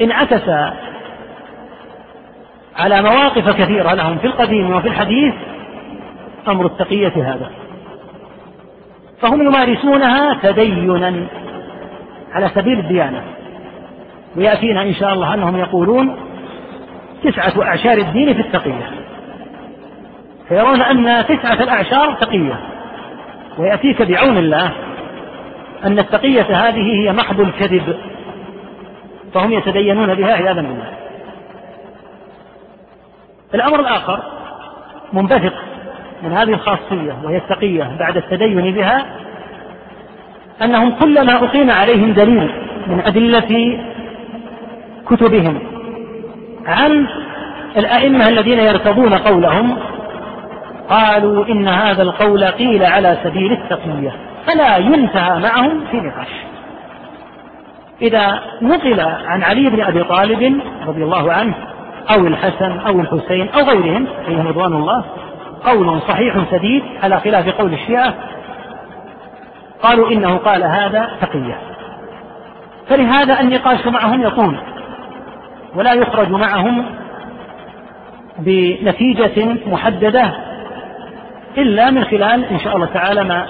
انعكس 0.00 0.48
على 2.76 3.02
مواقف 3.02 3.48
كثيرة 3.48 3.94
لهم 3.94 4.18
في 4.18 4.26
القديم 4.26 4.76
وفي 4.76 4.88
الحديث 4.88 5.34
أمر 6.48 6.66
التقية 6.66 7.12
هذا. 7.16 7.50
فهم 9.22 9.42
يمارسونها 9.42 10.34
تدينا 10.42 11.26
على 12.32 12.48
سبيل 12.48 12.78
الديانة. 12.78 13.22
ويأتينا 14.36 14.82
إن 14.82 14.94
شاء 14.94 15.14
الله 15.14 15.34
أنهم 15.34 15.56
يقولون 15.56 16.16
تسعة 17.24 17.62
أعشار 17.62 17.98
الدين 17.98 18.34
في 18.34 18.40
التقية. 18.40 18.90
فيرون 20.48 20.82
أن 20.82 21.24
تسعة 21.26 21.62
الأعشار 21.62 22.14
تقية. 22.20 22.60
ويأتيك 23.58 24.02
بعون 24.02 24.38
الله 24.38 24.72
أن 25.84 25.98
التقية 25.98 26.68
هذه 26.68 27.02
هي 27.02 27.12
محض 27.12 27.40
الكذب. 27.40 27.96
فهم 29.34 29.52
يتدينون 29.52 30.14
بها 30.14 30.32
عياذا 30.32 30.60
بالله 30.60 30.90
الأمر 33.54 33.80
الآخر 33.80 34.22
منبثق 35.12 35.54
من 36.22 36.32
هذه 36.32 36.52
الخاصية 36.52 37.16
وهي 37.24 37.36
التقية 37.36 37.96
بعد 37.98 38.16
التدين 38.16 38.74
بها 38.74 39.06
أنهم 40.62 40.90
كلما 40.90 41.44
أقيم 41.44 41.70
عليهم 41.70 42.12
دليل 42.12 42.50
من 42.86 43.00
أدلة 43.00 43.78
كتبهم 45.10 45.58
عن 46.66 47.06
الأئمة 47.76 48.28
الذين 48.28 48.58
يرتضون 48.58 49.14
قولهم. 49.14 49.76
قالوا 50.88 51.44
إن 51.46 51.68
هذا 51.68 52.02
القول 52.02 52.44
قيل 52.44 52.84
على 52.84 53.18
سبيل 53.24 53.52
التقية 53.52 54.12
فلا 54.46 54.76
ينتهى 54.76 55.40
معهم 55.40 55.80
في 55.90 55.96
نقاش. 55.96 56.28
إذا 58.02 58.40
نقل 58.62 59.00
عن 59.00 59.42
علي 59.42 59.70
بن 59.70 59.82
أبي 59.82 60.04
طالب 60.04 60.60
رضي 60.86 61.04
الله 61.04 61.32
عنه 61.32 61.54
أو 62.10 62.26
الحسن 62.26 62.78
أو 62.78 63.00
الحسين 63.00 63.48
أو 63.48 63.60
غيرهم 63.60 64.06
عليهم 64.26 64.48
رضوان 64.48 64.72
الله 64.72 65.04
قول 65.66 66.00
صحيح 66.08 66.38
سديد 66.50 66.82
على 67.02 67.20
خلاف 67.20 67.48
قول 67.48 67.72
الشيعة. 67.72 68.14
قالوا 69.82 70.10
إنه 70.10 70.36
قال 70.36 70.62
هذا 70.62 71.10
تقية. 71.20 71.58
فلهذا 72.88 73.40
النقاش 73.40 73.86
معهم 73.86 74.22
يطول. 74.22 74.58
ولا 75.74 75.92
يخرج 75.92 76.30
معهم 76.30 76.84
بنتيجة 78.38 79.56
محددة 79.66 80.32
إلا 81.58 81.90
من 81.90 82.04
خلال 82.04 82.44
إن 82.44 82.58
شاء 82.58 82.76
الله 82.76 82.86
تعالى 82.86 83.24
ما 83.24 83.46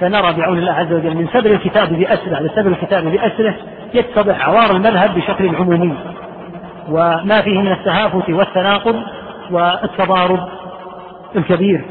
سنرى 0.00 0.32
بعون 0.32 0.58
الله 0.58 0.72
عز 0.72 0.92
وجل 0.92 1.14
من 1.14 1.28
سبر 1.32 1.50
الكتاب 1.50 1.92
بأسره 1.92 2.36
على 2.36 2.48
سبر 2.48 2.68
الكتاب 2.68 3.04
بأسره 3.04 3.54
يتضح 3.94 4.48
عوار 4.48 4.76
المذهب 4.76 5.14
بشكل 5.14 5.56
عمومي. 5.56 5.94
وما 6.88 7.42
فيه 7.42 7.58
من 7.58 7.72
التهافت 7.72 8.30
والتناقض 8.30 9.02
والتضارب 9.50 10.48
الكبير. 11.36 11.84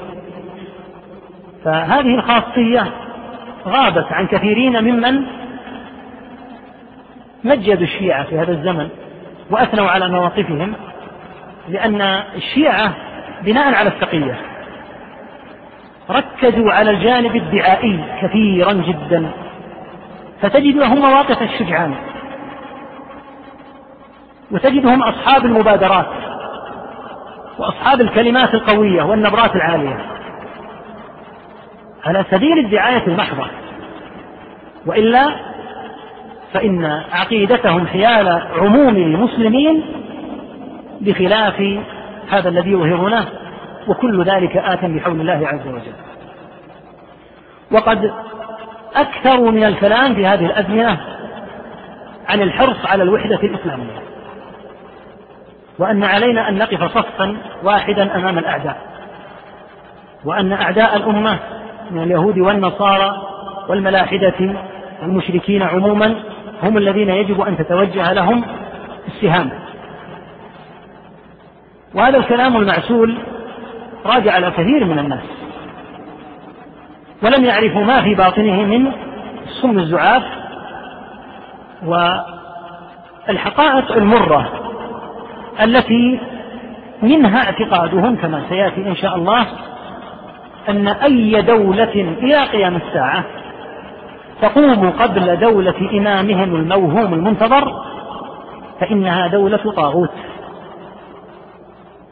فهذه 1.66 2.16
الخاصية 2.16 2.88
غابت 3.68 4.12
عن 4.12 4.28
كثيرين 4.28 4.84
ممن 4.84 5.24
مجدوا 7.44 7.84
الشيعة 7.84 8.24
في 8.24 8.40
هذا 8.40 8.52
الزمن. 8.52 8.90
وأثنوا 9.52 9.90
على 9.90 10.10
مواقفهم 10.10 10.74
لأن 11.70 12.02
الشيعة 12.36 12.94
بناء 13.42 13.74
على 13.76 13.90
التقية 13.90 14.38
ركزوا 16.10 16.72
على 16.72 16.92
الجانب 16.92 17.36
الدعائي 17.36 18.04
كثيرا 18.22 18.74
جدا. 18.74 19.30
فتجد 20.42 20.76
لهم 20.76 21.00
مواقف 21.00 21.42
الشجعان. 21.42 21.96
وتجدهم 24.52 25.04
أصحاب 25.04 25.46
المبادرات 25.46 26.08
وأصحاب 27.58 28.02
الكلمات 28.02 28.54
القوية 28.54 29.04
والنبرات 29.04 29.56
العالية. 29.56 29.98
على 32.06 32.26
سبيل 32.32 32.60
الدعاية 32.60 33.08
المحضة 33.08 33.48
وإلا 34.86 35.53
فإن 36.54 36.86
عقيدتهم 37.12 37.88
حيال 37.88 38.28
عموم 38.58 38.96
المسلمين 38.96 39.84
بخلاف 41.02 41.80
هذا 42.30 42.50
الذي 42.50 42.72
يظهرونه 42.72 43.26
وكل 43.88 44.24
ذلك 44.24 44.58
آت 44.58 44.86
بحول 44.86 45.22
الله 45.22 45.48
عز 45.48 45.68
وجل. 45.68 45.94
وقد 47.72 48.12
أكثروا 48.96 49.52
من 49.52 49.64
الكلام 49.64 50.16
في 50.16 50.28
هذه 50.28 50.46
الأزمنة 50.46 51.00
عن 52.30 52.42
الحرص 52.42 52.86
على 52.86 53.04
الوحدة 53.04 53.36
الإسلامية 53.36 54.04
وأن 55.80 56.04
علينا 56.04 56.50
أن 56.50 56.58
نقف 56.58 56.98
صفا 56.98 57.38
واحدا 57.64 58.16
أمام 58.16 58.38
الأعداء 58.38 58.78
وأن 60.26 60.54
أعداء 60.54 60.96
الأمة 60.96 61.40
من 61.92 62.04
اليهود 62.04 62.38
والنصارى 62.38 63.22
والملاحدة 63.70 64.56
والمشركين 65.02 65.64
عموما 65.64 66.16
هم 66.64 66.78
الذين 66.78 67.10
يجب 67.10 67.42
أن 67.42 67.58
تتوجه 67.58 68.14
لهم 68.14 68.44
السهام. 69.08 69.50
وهذا 71.96 72.18
الكلام 72.18 72.58
المعسول 72.58 73.18
راجع 74.06 74.34
على 74.34 74.52
كثير 74.52 74.86
من 74.86 75.00
الناس 75.00 75.24
ولم 77.24 77.46
يعرفوا 77.46 77.84
ما 77.84 78.02
في 78.02 78.16
باطنه 78.16 78.64
من 78.64 78.92
سم 79.62 79.80
الزعاف 79.80 80.24
والحقائق 83.28 83.92
المرة 83.92 84.50
التي 85.62 86.20
منها 87.02 87.44
اعتقادهم 87.44 88.16
كما 88.16 88.44
سيأتي 88.50 88.88
إن 88.88 88.96
شاء 88.96 89.16
الله 89.16 89.48
أن 90.70 90.88
أي 90.88 91.42
دولة 91.42 91.94
إلى 92.22 92.44
قيام 92.44 92.76
الساعة 92.76 93.24
تقوم 94.44 94.90
قبل 94.90 95.40
دولة 95.40 95.90
إمامهم 95.94 96.56
الموهوم 96.56 97.14
المنتظر 97.14 97.84
فإنها 98.80 99.28
دولة 99.28 99.72
طاغوت. 99.76 100.10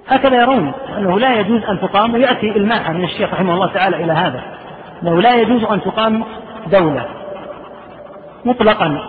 هكذا 0.07 0.41
يرون 0.41 0.71
أنه 0.97 1.19
لا 1.19 1.39
يجوز 1.39 1.63
أن 1.63 1.79
تقام 1.79 2.13
ويأتي 2.13 2.51
إلماحا 2.51 2.93
من 2.93 3.03
الشيخ 3.03 3.33
رحمه 3.33 3.53
الله 3.53 3.67
تعالى 3.67 4.03
إلى 4.03 4.13
هذا 4.13 4.41
أنه 5.03 5.21
لا 5.21 5.35
يجوز 5.35 5.63
أن 5.63 5.81
تقام 5.81 6.23
دولة 6.71 7.05
مطلقا 8.45 9.01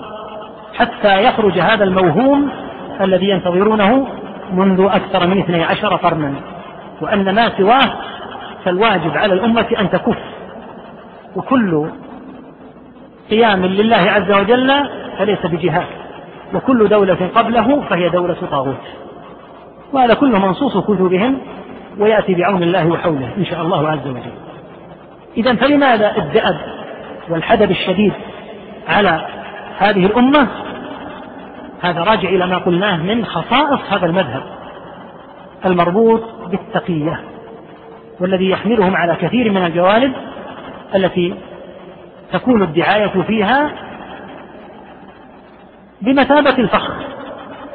حتى 0.79 1.25
يخرج 1.25 1.59
هذا 1.59 1.85
الموهوم 1.85 2.51
الذي 3.01 3.29
ينتظرونه 3.29 4.07
منذ 4.53 4.89
أكثر 4.91 5.27
من 5.27 5.39
اثني 5.39 5.65
عشر 5.65 5.97
قرنا. 5.97 6.35
وأن 7.01 7.35
ما 7.35 7.49
سواه 7.59 7.93
فالواجب 8.65 9.17
على 9.17 9.35
الأمة 9.35 9.67
أن 9.81 9.91
تكف. 9.91 10.19
وكل 11.37 11.91
قيام 13.31 13.67
لله 13.67 13.97
عز 13.97 14.33
وجل 14.33 14.73
فليس 15.19 15.47
بجهاد. 15.47 15.87
وكل 16.55 16.89
دولة 16.89 17.31
قبله 17.35 17.81
فهي 17.81 18.09
دولة 18.09 18.37
طاغوت. 18.51 18.81
وهذا 19.93 20.15
كله 20.15 20.39
منصوص 20.39 20.79
كتبهم 20.79 21.39
ويأتي 21.99 22.35
بعون 22.35 22.63
الله 22.63 22.87
وحوله 22.87 23.29
إن 23.39 23.45
شاء 23.45 23.63
الله 23.63 23.89
عز 23.89 24.07
وجل. 24.07 24.33
إذا 25.37 25.55
فلماذا 25.55 26.17
الدأب 26.17 26.57
والحدب 27.29 27.71
الشديد 27.71 28.13
على 28.89 29.27
هذه 29.79 30.07
الأمة؟ 30.07 30.49
هذا 31.83 32.01
راجع 32.01 32.29
إلى 32.29 32.47
ما 32.47 32.59
قلناه 32.59 32.97
من 32.97 33.25
خصائص 33.25 33.81
هذا 33.91 34.07
المذهب 34.07 34.43
المربوط 35.65 36.23
بالتقية 36.51 37.21
والذي 38.21 38.51
يحملهم 38.51 38.97
على 38.97 39.17
كثير 39.17 39.51
من 39.51 39.67
الجوانب 39.67 40.13
التي 40.95 41.35
تكون 42.33 42.63
الدعاية 42.63 43.23
فيها 43.23 43.73
بمثابة 46.03 46.59
الفخر 46.59 46.95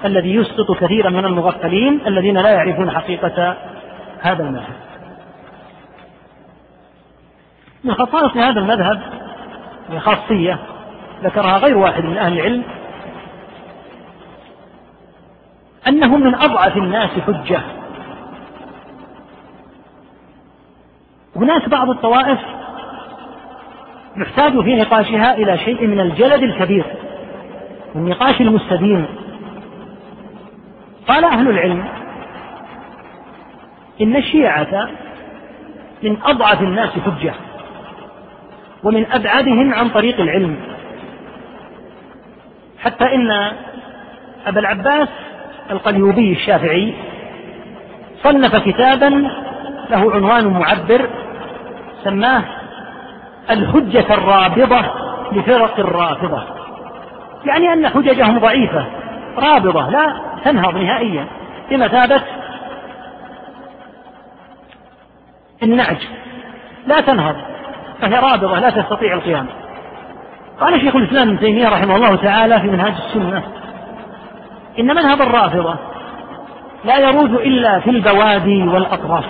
الذي 0.06 0.36
يسقط 0.36 0.78
كثيرا 0.78 1.10
من 1.10 1.26
المغفلين 1.26 2.08
الذين 2.08 2.38
لا 2.38 2.50
يعرفون 2.50 2.92
حقيقة 2.92 3.58
هذا 4.22 4.44
المذهب. 4.44 4.76
من 7.84 7.94
خصائص 7.94 8.38
هذا 8.38 8.60
المذهب 8.60 9.02
خاصية 10.00 10.60
ذكرها 11.24 11.58
غير 11.58 11.78
واحد 11.78 12.04
من 12.04 12.18
أهل 12.18 12.34
العلم 12.34 12.64
أنه 15.88 16.18
من 16.18 16.36
أضعف 16.36 16.78
الناس 16.78 17.10
حجة. 17.10 17.62
هناك 21.36 21.70
بعض 21.70 21.90
الطوائف 21.90 22.40
يحتاج 24.18 24.64
في 24.64 24.76
نقاشها 24.76 25.34
إلى 25.38 25.58
شيء 25.58 25.88
من 25.88 26.00
الجلد 26.00 26.44
الكبير 26.44 26.86
والنقاش 27.96 28.42
المستديم 28.42 29.06
قال 31.08 31.26
أهل 31.26 31.50
العلم 31.50 31.86
إن 34.02 34.16
الشيعة 34.16 34.90
من 36.04 36.18
أضعف 36.24 36.62
الناس 36.62 36.90
حجة 36.90 37.34
ومن 38.84 39.06
أبعدهم 39.12 39.74
عن 39.74 39.90
طريق 39.90 40.20
العلم. 40.20 40.56
حتى 42.80 43.16
إن 43.16 43.32
أبا 44.48 44.60
العباس 44.60 45.08
القليوبي 45.72 46.32
الشافعي 46.32 46.94
صنف 48.24 48.56
كتابا 48.56 49.32
له 49.90 50.14
عنوان 50.14 50.48
معبر 50.48 51.10
سماه 52.04 52.44
الحجة 53.50 54.14
الرابضة 54.14 54.82
لفرق 55.32 55.80
الرافضة. 55.80 56.44
يعني 57.46 57.74
أن 57.74 57.88
حججهم 57.88 58.40
ضعيفة 58.40 58.86
رابضة 59.38 59.90
لا 59.90 60.22
تنهض 60.46 60.76
نهائيا. 60.78 61.28
بمثابة 61.70 62.22
النعج 65.64 65.98
لا 66.88 67.02
تنهض 67.02 67.36
فهي 68.02 68.20
رابضة 68.20 68.60
لا 68.60 68.70
تستطيع 68.70 69.14
القيام. 69.14 69.48
قال 70.60 70.82
شيخ 70.82 70.96
الإسلام 70.96 71.28
ابن 71.28 71.40
تيمية 71.40 71.70
رحمه 71.70 71.96
الله 71.96 72.16
تعالى 72.16 72.60
في 72.60 72.68
منهاج 72.68 72.94
السنة 73.08 73.44
إن 74.80 74.86
مذهب 74.86 75.22
الرافضة 75.22 75.76
لا 76.86 76.98
يروج 77.00 77.30
إلا 77.30 77.80
في 77.80 77.90
البوادي 77.90 78.64
والأطراف 78.64 79.26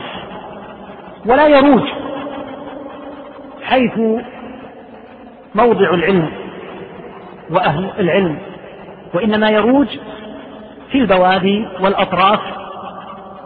ولا 1.26 1.48
يروج 1.48 1.84
حيث 3.68 4.00
موضع 5.56 5.90
العلم 5.94 6.30
وأهل 7.50 7.92
العلم 8.00 8.38
وإنما 9.14 9.50
يروج 9.50 9.88
في 10.92 10.98
البوادي 10.98 11.68
والأطراف 11.80 12.40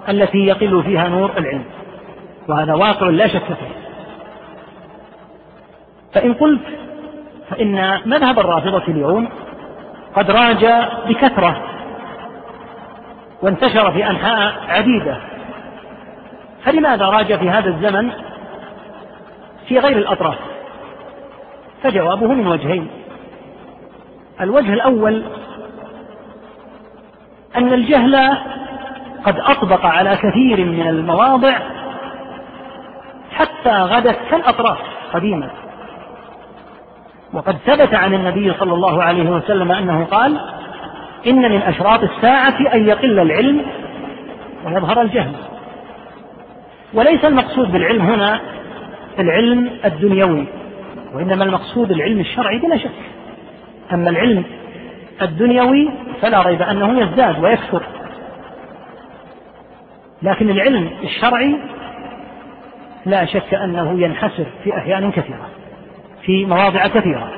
التي 0.10 0.38
يقل 0.38 0.84
فيها 0.84 1.07
نور 1.07 1.31
العلم 1.38 1.63
وهذا 2.47 2.73
واقع 2.73 3.07
لا 3.07 3.27
شك 3.27 3.45
فيه. 3.45 3.81
فإن 6.13 6.34
قلت 6.34 6.62
فإن 7.49 7.99
مذهب 8.05 8.39
الرافضة 8.39 8.84
اليوم 8.88 9.29
قد 10.15 10.31
راج 10.31 10.65
بكثرة 11.07 11.63
وانتشر 13.41 13.91
في 13.91 14.07
أنحاء 14.10 14.53
عديدة. 14.67 15.17
فلماذا 16.63 17.05
راج 17.05 17.39
في 17.39 17.49
هذا 17.49 17.69
الزمن 17.69 18.12
في 19.71 19.79
غير 19.79 19.97
الأطراف. 19.97 20.38
فجوابه 21.84 22.27
من 22.27 22.47
وجهين. 22.47 22.88
الوجه 24.41 24.73
الأول 24.73 25.23
أن 27.57 27.73
الجهل 27.73 28.38
قد 29.25 29.39
أطبق 29.39 29.86
على 29.86 30.15
كثير 30.15 30.65
من 30.65 30.88
المواضع 30.88 31.60
حتى 33.31 33.69
غدت 33.69 34.17
كالأطراف 34.31 34.77
قديما. 35.13 35.49
وقد 37.34 37.57
ثبت 37.65 37.93
عن 37.93 38.13
النبي 38.13 38.53
صلى 38.53 38.73
الله 38.73 39.03
عليه 39.03 39.29
وسلم 39.29 39.71
أنه 39.71 40.05
قال 40.05 40.39
إن 41.27 41.51
من 41.51 41.62
أشراط 41.62 42.03
الساعة 42.03 42.73
أن 42.73 42.88
يقل 42.88 43.19
العلم 43.19 43.65
ويظهر 44.65 45.01
الجهل. 45.01 45.36
وليس 46.93 47.25
المقصود 47.25 47.71
بالعلم 47.71 48.01
هنا 48.01 48.39
العلم 49.19 49.69
الدنيوي 49.86 50.45
وإنما 51.13 51.43
المقصود 51.43 51.91
العلم 51.91 52.19
الشرعي 52.19 52.58
بلا 52.60 52.78
شك. 52.78 52.91
أما 53.93 54.10
العلم 54.10 54.43
الدنيوي 55.21 55.89
فلا 56.21 56.41
ريب 56.41 56.62
أنه 56.62 57.02
يزداد 57.02 57.43
ويكثر. 57.43 57.82
لكن 60.21 60.50
العلم 60.50 60.89
الشرعي 61.04 61.58
لا 63.06 63.26
شك 63.26 63.54
أنه 63.54 64.02
ينحسر 64.02 64.45
في 64.63 64.78
أحيان 64.78 65.12
كثيرة 65.12 65.47
في 66.21 66.45
مواضع 66.45 66.88
كثيرة. 66.88 67.32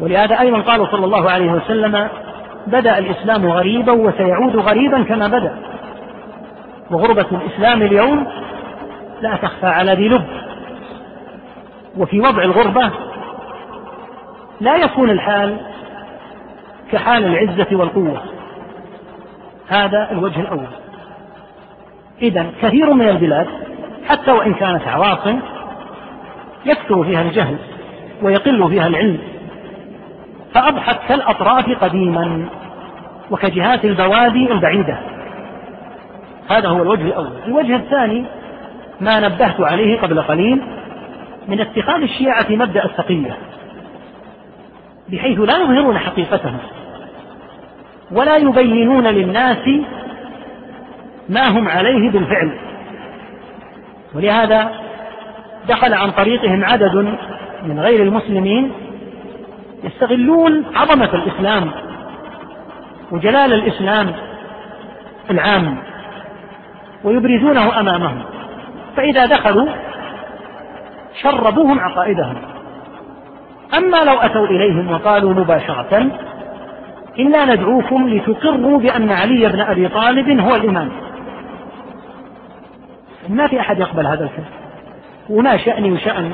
ولهذا 0.00 0.40
أيضا 0.40 0.60
قال 0.60 0.88
صلى 0.90 1.04
الله 1.04 1.30
عليه 1.30 1.52
وسلم 1.52 2.08
بدأ 2.66 2.98
الإسلام 2.98 3.46
غريبا 3.46 3.92
وسيعود 3.92 4.56
غريبا 4.56 5.02
كما 5.02 5.26
بدأ. 5.28 5.58
وغربة 6.90 7.26
الإسلام 7.32 7.82
اليوم 7.82 8.26
لا 9.20 9.36
تخفى 9.36 9.66
على 9.66 9.92
ذي 9.92 10.08
لب. 10.08 10.26
وفي 11.98 12.20
وضع 12.20 12.42
الغربة 12.42 12.90
لا 14.60 14.76
يكون 14.76 15.10
الحال 15.10 15.56
كحال 16.92 17.24
العزة 17.24 17.76
والقوة. 17.76 18.22
هذا 19.68 20.08
الوجه 20.10 20.40
الأول. 20.40 20.66
إذا 22.22 22.46
كثير 22.62 22.92
من 22.92 23.08
البلاد 23.08 23.46
حتى 24.08 24.32
وإن 24.32 24.54
كانت 24.54 24.88
عواصم 24.88 25.40
يكثر 26.66 27.04
فيها 27.04 27.22
الجهل 27.22 27.56
ويقل 28.22 28.68
فيها 28.68 28.86
العلم. 28.86 29.18
فأضحت 30.54 31.08
كالأطراف 31.08 31.84
قديما 31.84 32.48
وكجهات 33.30 33.84
البوادي 33.84 34.52
البعيدة. 34.52 34.98
هذا 36.50 36.68
هو 36.68 36.82
الوجه 36.82 37.02
الأول. 37.02 37.32
الوجه 37.46 37.76
الثاني 37.76 38.26
ما 39.00 39.20
نبهت 39.20 39.60
عليه 39.60 40.00
قبل 40.00 40.22
قليل 40.22 40.62
من 41.48 41.60
اتخاذ 41.60 42.02
الشيعة 42.02 42.46
مبدأ 42.50 42.84
التقية 42.84 43.36
بحيث 45.08 45.38
لا 45.38 45.56
يظهرون 45.56 45.98
حقيقتهم 45.98 46.58
ولا 48.10 48.36
يبينون 48.36 49.06
للناس 49.06 49.68
ما 51.28 51.48
هم 51.48 51.68
عليه 51.68 52.10
بالفعل. 52.10 52.58
ولهذا 54.14 54.70
دخل 55.68 55.94
عن 55.94 56.10
طريقهم 56.10 56.64
عدد 56.64 56.94
من 57.66 57.80
غير 57.80 58.02
المسلمين 58.02 58.72
يستغلون 59.84 60.64
عظمة 60.74 61.14
الإسلام 61.14 61.70
وجلال 63.12 63.52
الإسلام 63.52 64.12
العام 65.30 65.78
ويبرزونه 67.04 67.80
أمامهم. 67.80 68.35
فإذا 68.96 69.26
دخلوا 69.26 69.66
شربوهم 71.22 71.80
عقائدهم. 71.80 72.36
أما 73.78 74.04
لو 74.04 74.14
أتوا 74.20 74.46
إليهم 74.46 74.90
وقالوا 74.90 75.34
مباشرة 75.34 76.10
إنا 77.18 77.54
ندعوكم 77.54 78.08
لتقروا 78.08 78.78
بأن 78.78 79.10
علي 79.12 79.48
بن 79.48 79.60
أبي 79.60 79.88
طالب 79.88 80.40
هو 80.40 80.54
الإمام. 80.54 80.90
ما 83.28 83.46
في 83.46 83.60
أحد 83.60 83.78
يقبل 83.78 84.06
هذا 84.06 84.24
الكلام 84.24 84.50
وما 85.30 85.56
شأني 85.56 85.92
وشأن 85.92 86.32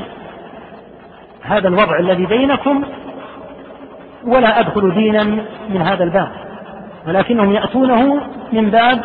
هذا 1.42 1.68
الوضع 1.68 1.98
الذي 1.98 2.26
بينكم 2.26 2.84
ولا 4.24 4.60
أدخل 4.60 4.94
دينا 4.94 5.24
من 5.68 5.82
هذا 5.82 6.04
الباب 6.04 6.28
ولكنهم 7.06 7.52
يأتونه 7.52 8.20
من 8.52 8.70
باب 8.70 9.00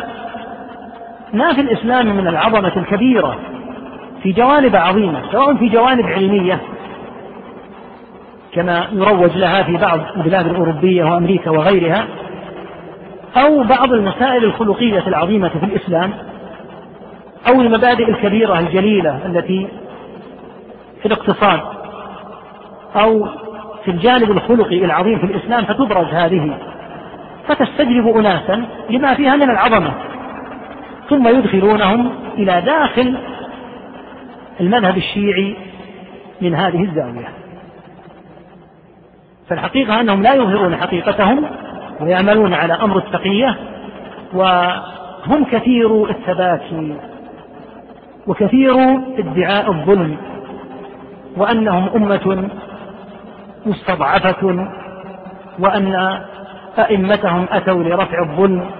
ما 1.32 1.54
في 1.54 1.60
الإسلام 1.60 2.16
من 2.16 2.28
العظمة 2.28 2.72
الكبيرة 2.76 3.38
في 4.22 4.32
جوانب 4.32 4.76
عظيمة 4.76 5.22
سواء 5.32 5.54
في 5.54 5.68
جوانب 5.68 6.06
علمية 6.06 6.60
كما 8.52 8.86
يروج 8.92 9.36
لها 9.36 9.62
في 9.62 9.76
بعض 9.76 10.00
البلاد 10.16 10.46
الأوروبية 10.46 11.04
وأمريكا 11.04 11.50
وغيرها 11.50 12.06
أو 13.36 13.62
بعض 13.62 13.92
المسائل 13.92 14.44
الخلقية 14.44 15.06
العظيمة 15.06 15.48
في 15.48 15.64
الإسلام 15.64 16.12
أو 17.48 17.60
المبادئ 17.60 18.10
الكبيرة 18.10 18.58
الجليلة 18.58 19.26
التي 19.26 19.68
في 21.02 21.06
الاقتصاد 21.06 21.60
أو 22.96 23.26
في 23.84 23.90
الجانب 23.90 24.30
الخلقي 24.30 24.84
العظيم 24.84 25.18
في 25.18 25.24
الإسلام 25.24 25.64
فتبرز 25.64 26.06
هذه 26.06 26.58
فتستجلب 27.48 28.16
أناسا 28.16 28.64
لما 28.90 29.14
فيها 29.14 29.36
من 29.36 29.50
العظمة. 29.50 29.94
ثم 31.08 31.28
يدخلونهم 31.28 32.12
إلى 32.34 32.60
داخل 32.60 33.18
المذهب 34.60 34.96
الشيعي 34.96 35.56
من 36.40 36.54
هذه 36.54 36.84
الزاوية. 36.84 37.28
فالحقيقة 39.48 40.00
أنهم 40.00 40.22
لا 40.22 40.34
يظهرون 40.34 40.76
حقيقتهم 40.76 41.44
ويعملون 42.00 42.54
على 42.54 42.72
أمر 42.72 42.98
التقية 42.98 43.56
وهم 44.34 45.44
كثير 45.50 46.10
التباكي 46.10 46.96
وكثير 48.26 48.74
ادعاء 49.18 49.70
الظلم 49.70 50.16
وأنهم 51.36 51.88
أمة 51.94 52.48
مستضعفة 53.66 54.68
وأن 55.58 56.18
أئمتهم 56.78 57.46
أتوا 57.50 57.82
لرفع 57.82 58.22
الظلم 58.22 58.70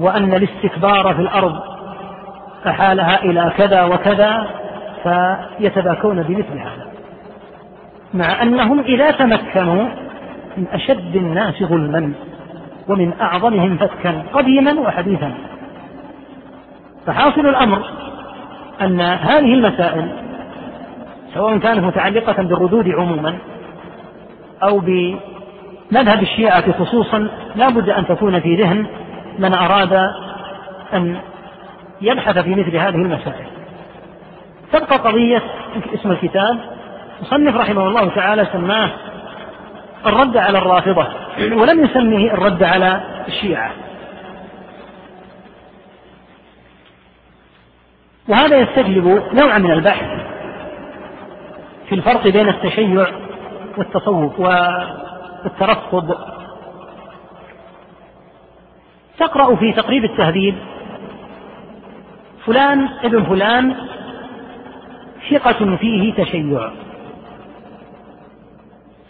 وأن 0.00 0.34
الاستكبار 0.34 1.14
في 1.14 1.20
الأرض 1.20 1.60
أحالها 2.66 3.22
إلى 3.22 3.52
كذا 3.56 3.84
وكذا 3.84 4.46
فيتباكون 5.02 6.22
بمثل 6.22 6.58
هذا. 6.58 6.86
مع 8.14 8.42
أنهم 8.42 8.80
إذا 8.80 9.10
تمكنوا 9.10 9.88
من 10.56 10.66
أشد 10.72 11.16
الناس 11.16 11.62
ظلما 11.62 12.12
ومن 12.88 13.12
أعظمهم 13.20 13.76
فتكا 13.76 14.22
قديما 14.32 14.80
وحديثا. 14.80 15.34
فحاصل 17.06 17.46
الأمر 17.46 17.82
أن 18.80 19.00
هذه 19.00 19.54
المسائل 19.54 20.08
سواء 21.34 21.58
كانت 21.58 21.78
متعلقة 21.78 22.42
بالردود 22.42 22.88
عموما 22.88 23.38
أو 24.62 24.78
بمذهب 24.78 26.22
الشيعة 26.22 26.72
خصوصا 26.72 27.28
لا 27.56 27.68
بد 27.68 27.88
أن 27.88 28.06
تكون 28.06 28.40
في 28.40 28.56
ذهن 28.56 28.86
من 29.38 29.54
أراد 29.54 29.92
أن 30.94 31.20
يبحث 32.00 32.38
في 32.38 32.50
مثل 32.50 32.76
هذه 32.76 32.94
المسائل. 32.94 33.46
تبقى 34.72 34.96
قضية 34.96 35.42
اسم 35.94 36.10
الكتاب. 36.10 36.58
مصنف 37.22 37.56
رحمه 37.56 37.88
الله 37.88 38.08
تعالى 38.08 38.46
سماه 38.52 38.90
الرد 40.06 40.36
على 40.36 40.58
الرافضة 40.58 41.06
ولم 41.38 41.84
يسميه 41.84 42.32
الرد 42.32 42.62
على 42.62 43.00
الشيعة. 43.28 43.70
وهذا 48.28 48.56
يستجلب 48.56 49.22
نوعا 49.32 49.58
من 49.58 49.70
البحث 49.70 50.06
في 51.88 51.94
الفرق 51.94 52.28
بين 52.28 52.48
التشيع 52.48 53.06
والتصوف 53.78 54.40
والترفض 54.40 56.16
تقرأ 59.18 59.56
في 59.56 59.72
تقريب 59.72 60.04
التهذيب. 60.04 60.54
فلان 62.46 62.88
ابن 63.04 63.24
فلان 63.24 63.76
ثقة 65.30 65.76
فيه 65.76 66.14
تشيع. 66.14 66.70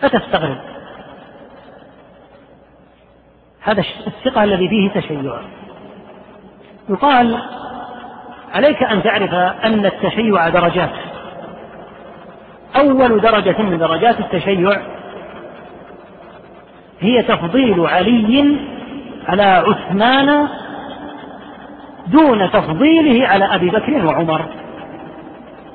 فتستغرب. 0.00 0.58
هذا 3.60 3.84
الثقة 4.06 4.44
الذي 4.44 4.68
فيه 4.68 5.00
تشيع. 5.00 5.40
يقال 6.88 7.42
عليك 8.54 8.82
أن 8.82 9.02
تعرف 9.02 9.34
أن 9.64 9.86
التشيع 9.86 10.48
درجات. 10.48 10.92
أول 12.76 13.20
درجة 13.20 13.62
من 13.62 13.78
درجات 13.78 14.20
التشيع 14.20 14.82
هي 17.00 17.22
تفضيل 17.22 17.80
علي 17.80 18.58
على 19.28 19.42
عثمان 19.42 20.48
دون 22.06 22.50
تفضيله 22.50 23.28
على 23.28 23.44
أبي 23.44 23.70
بكر 23.70 24.06
وعمر؟ 24.06 24.42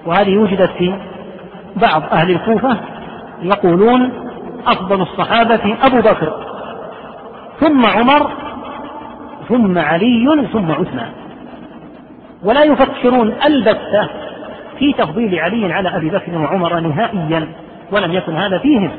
وهذه 0.05 0.37
وجدت 0.37 0.69
في 0.77 0.99
بعض 1.75 2.03
أهل 2.11 2.31
الكوفة 2.31 2.77
يقولون 3.41 4.11
أفضل 4.67 5.01
الصحابة 5.01 5.77
أبو 5.83 5.97
بكر 5.97 6.45
ثم 7.59 7.85
عمر 7.85 8.31
ثم 9.49 9.77
علي 9.77 10.47
ثم 10.53 10.71
عثمان. 10.71 11.09
ولا 12.43 12.63
يفكرون 12.63 13.33
البتة 13.45 14.09
في 14.79 14.93
تفضيل 14.93 15.39
علي 15.39 15.73
على 15.73 15.95
أبي 15.95 16.09
بكر 16.09 16.37
وعمر 16.37 16.79
نهائيا 16.79 17.47
ولم 17.91 18.13
يكن 18.13 18.35
هذا 18.35 18.57
فيهم. 18.57 18.91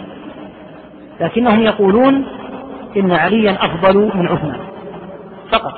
لكنهم 1.21 1.61
يقولون 1.61 2.27
إن 2.97 3.13
عليا 3.13 3.59
أفضل 3.61 4.11
من 4.15 4.29
عثمان. 4.29 4.61
فقط. 5.53 5.75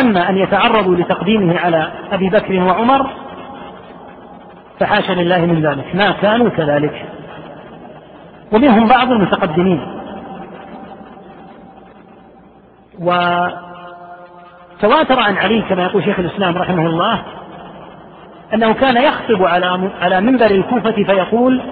أما 0.00 0.30
أن 0.30 0.36
يتعرضوا 0.36 0.96
لتقديمه 0.96 1.58
على 1.58 1.92
أبي 2.12 2.30
بكر 2.30 2.62
وعمر 2.62 3.10
فحاشا 4.80 5.12
لله 5.12 5.46
من 5.46 5.66
ذلك. 5.66 5.94
ما 5.94 6.10
كانوا 6.10 6.48
كذلك. 6.48 7.06
ومنهم 8.52 8.88
بعض 8.88 9.10
المتقدمين. 9.10 9.96
وتواتر 12.98 13.60
عن 15.20 15.36
علي 15.36 15.62
كما 15.62 15.82
يقول 15.82 16.04
شيخ 16.04 16.18
الإسلام 16.18 16.56
رحمه 16.58 16.86
الله 16.86 17.22
أنه 18.54 18.72
كان 18.72 18.96
يخطب 18.96 19.44
على 19.44 19.90
على 20.00 20.20
منبر 20.20 20.46
الكوفة 20.46 20.92
فيقول 20.92 21.62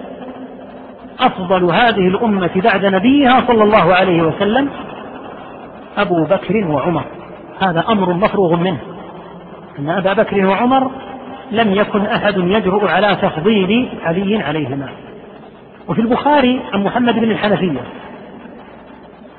أفضل 1.20 1.64
هذه 1.64 2.08
الأمة 2.08 2.50
بعد 2.56 2.84
نبيها 2.84 3.44
صلى 3.46 3.64
الله 3.64 3.94
عليه 3.94 4.22
وسلم 4.22 4.70
أبو 5.98 6.24
بكر 6.24 6.66
وعمر. 6.66 7.04
هذا 7.62 7.84
أمر 7.88 8.12
مفروغ 8.12 8.56
منه. 8.56 8.78
أن 9.78 9.90
أبا 9.90 10.12
بكر 10.12 10.46
وعمر 10.46 10.90
لم 11.50 11.74
يكن 11.74 12.06
أحد 12.06 12.36
يجرؤ 12.36 12.88
على 12.88 13.16
تفضيل 13.22 13.88
علي 14.04 14.42
عليهما. 14.42 14.88
وفي 15.88 16.00
البخاري 16.00 16.60
عن 16.72 16.84
محمد 16.84 17.14
بن 17.14 17.30
الحنفية 17.30 17.80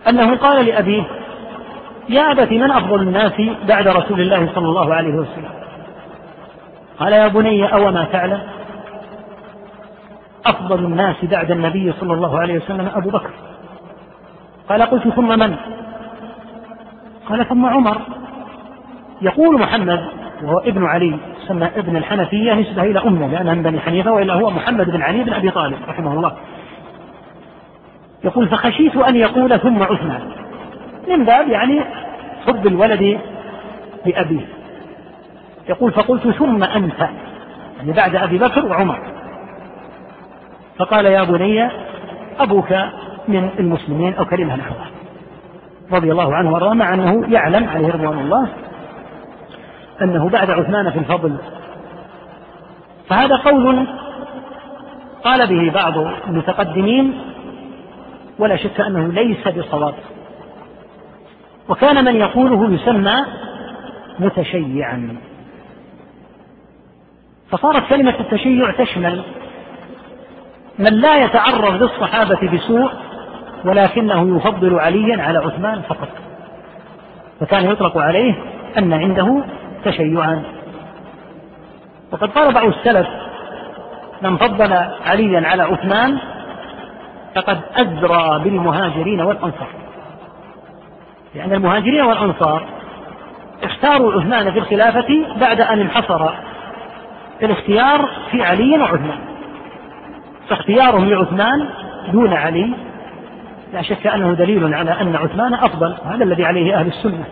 أنه 0.09 0.35
قال 0.35 0.65
لأبيه 0.65 1.03
يا 2.09 2.31
أبت 2.31 2.51
من 2.51 2.71
أفضل 2.71 3.01
الناس 3.01 3.33
بعد 3.67 3.87
رسول 3.87 4.21
الله 4.21 4.49
صلى 4.55 4.65
الله 4.65 4.93
عليه 4.93 5.13
وسلم؟ 5.13 5.49
قال 6.99 7.13
يا 7.13 7.27
بني 7.27 7.73
أو 7.73 7.91
ما 7.91 8.07
تعلم؟ 8.11 8.41
أفضل 10.45 10.85
الناس 10.85 11.25
بعد 11.25 11.51
النبي 11.51 11.93
صلى 11.99 12.13
الله 12.13 12.39
عليه 12.39 12.57
وسلم 12.57 12.89
أبو 12.95 13.09
بكر. 13.09 13.29
قال 14.69 14.81
قلت 14.81 15.07
ثم 15.07 15.39
من؟ 15.39 15.55
قال 17.29 17.49
ثم 17.49 17.65
عمر. 17.65 18.01
يقول 19.21 19.59
محمد 19.59 20.05
وهو 20.43 20.59
ابن 20.59 20.85
علي 20.85 21.17
سمى 21.47 21.65
ابن 21.65 21.97
الحنفية 21.97 22.53
نسبة 22.53 22.83
إلى 22.83 22.99
أمه 22.99 23.27
لأنها 23.27 23.53
من 23.53 23.63
بني 23.63 23.79
حنيفة 23.79 24.11
وإلا 24.11 24.33
هو 24.33 24.49
محمد 24.49 24.89
بن 24.89 25.01
علي 25.01 25.23
بن 25.23 25.33
أبي 25.33 25.51
طالب 25.51 25.77
رحمه 25.87 26.13
الله. 26.13 26.35
يقول 28.23 28.47
فخشيت 28.47 28.95
أن 28.95 29.15
يقول 29.15 29.59
ثم 29.59 29.83
عثمان. 29.83 30.21
من 31.07 31.25
باب 31.25 31.47
يعني 31.47 31.81
حب 32.47 32.67
الولد 32.67 33.19
لأبيه. 34.05 34.47
يقول 35.69 35.91
فقلت 35.91 36.27
ثم 36.27 36.63
أنت 36.63 37.09
يعني 37.77 37.91
بعد 37.91 38.15
أبي 38.15 38.37
بكر 38.37 38.65
وعمر. 38.65 39.14
فقال 40.77 41.05
يا 41.05 41.23
بني 41.23 41.69
أبوك 42.39 42.71
من 43.27 43.49
المسلمين 43.59 44.13
أو 44.13 44.25
كلمة 44.25 44.55
نحوها. 44.55 44.87
رضي 45.91 46.11
الله 46.11 46.35
عنه 46.35 46.53
وأرضاه 46.53 46.73
مع 46.73 46.93
أنه 46.93 47.33
يعلم 47.33 47.69
عليه 47.69 47.87
رضوان 47.87 48.19
الله 48.19 48.47
أنه 50.01 50.29
بعد 50.29 50.49
عثمان 50.49 50.91
في 50.91 50.99
الفضل. 50.99 51.37
فهذا 53.09 53.35
قول 53.35 53.87
قال 55.23 55.47
به 55.47 55.71
بعض 55.73 55.97
المتقدمين 56.27 57.21
ولا 58.39 58.55
شك 58.55 58.81
أنه 58.81 59.07
ليس 59.07 59.47
بصواب. 59.47 59.95
وكان 61.69 62.05
من 62.05 62.15
يقوله 62.15 62.73
يسمى 62.73 63.25
متشيعا. 64.19 65.17
فصارت 67.49 67.89
كلمة 67.89 68.19
التشيع 68.19 68.71
تشمل 68.71 69.23
من 70.79 70.93
لا 70.93 71.23
يتعرض 71.23 71.83
للصحابة 71.83 72.49
بسوء 72.53 72.91
ولكنه 73.65 74.37
يفضل 74.37 74.79
عليا 74.79 75.23
على 75.23 75.37
عثمان 75.37 75.81
فقط. 75.81 76.09
فكان 77.39 77.71
يطلق 77.71 77.97
عليه 77.97 78.33
أن 78.77 78.93
عنده 78.93 79.43
تشيعا 79.85 80.43
وقد 82.11 82.29
قال 82.31 82.53
بعض 82.53 82.65
السلف 82.65 83.07
من 84.21 84.37
فضل 84.37 84.73
عليا 85.05 85.47
على 85.47 85.63
عثمان 85.63 86.17
فقد 87.35 87.61
أزرى 87.75 88.39
بالمهاجرين 88.43 89.21
والأنصار. 89.21 89.67
لأن 91.35 91.53
المهاجرين 91.53 92.01
والأنصار 92.01 92.65
اختاروا 93.63 94.13
عثمان 94.13 94.51
في 94.51 94.59
الخلافة 94.59 95.25
بعد 95.41 95.61
أن 95.61 95.79
انحصر 95.79 96.29
الاختيار 97.43 98.09
في 98.31 98.43
علي 98.43 98.79
وعثمان. 98.79 99.34
فاختيارهم 100.49 101.09
لعثمان 101.09 101.69
دون 102.11 102.33
علي 102.33 102.73
لا 103.73 103.81
شك 103.81 104.07
أنه 104.07 104.33
دليل 104.33 104.73
على 104.73 104.91
أن 104.91 105.15
عثمان 105.15 105.53
أفضل 105.53 105.95
هذا 106.05 106.23
الذي 106.23 106.45
عليه 106.45 106.75
أهل 106.79 106.87
السنة 106.87 107.23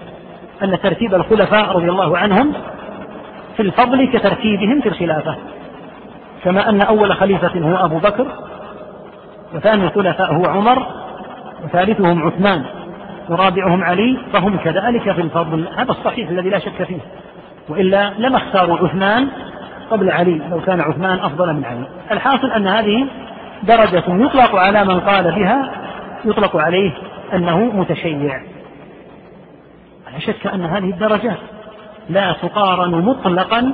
أن 0.64 0.80
ترتيب 0.80 1.16
الخلفاء 1.16 1.76
رضي 1.76 1.90
الله 1.90 2.18
عنهم 2.18 2.54
في 3.58 3.62
الفضل 3.64 4.08
كترتيبهم 4.14 4.82
في 4.82 4.90
الخلافة. 4.90 5.36
كما 6.44 6.70
أن 6.70 6.82
أول 6.82 7.16
خليفة 7.16 7.60
هو 7.60 7.86
أبو 7.86 7.98
بكر 7.98 8.28
وثاني 9.56 9.84
الخلفاء 9.84 10.34
هو 10.34 10.46
عمر 10.46 10.86
وثالثهم 11.64 12.24
عثمان 12.24 12.64
ورابعهم 13.30 13.84
علي 13.84 14.18
فهم 14.34 14.58
كذلك 14.58 15.12
في 15.12 15.22
الفضل. 15.22 15.68
هذا 15.78 15.92
الصحيح 15.92 16.30
الذي 16.30 16.50
لا 16.50 16.60
شك 16.60 16.84
فيه. 16.84 17.00
وإلا 17.70 18.14
لما 18.18 18.38
اختاروا 18.38 18.78
عثمان 18.78 19.28
قبل 19.92 20.12
علي 20.12 20.42
لو 20.52 20.62
كان 20.62 20.82
عثمان 20.82 21.20
أفضل 21.20 21.54
من 21.54 21.66
علي. 21.66 21.88
الحاصل 22.12 22.52
أن 22.52 22.68
هذه 22.68 23.08
درجة 23.64 24.04
يطلق 24.08 24.56
على 24.56 24.86
من 24.86 25.00
قال 25.00 25.24
بها 25.24 25.72
يطلق 26.26 26.56
عليه 26.56 26.92
أنه 27.34 27.58
متشيع. 27.58 28.42
لا 30.14 30.20
شك 30.20 30.48
أن 30.48 30.66
هذه 30.66 30.90
الدرجة 30.90 31.36
لا 32.10 32.36
تقارن 32.42 32.92
مطلقا 32.92 33.74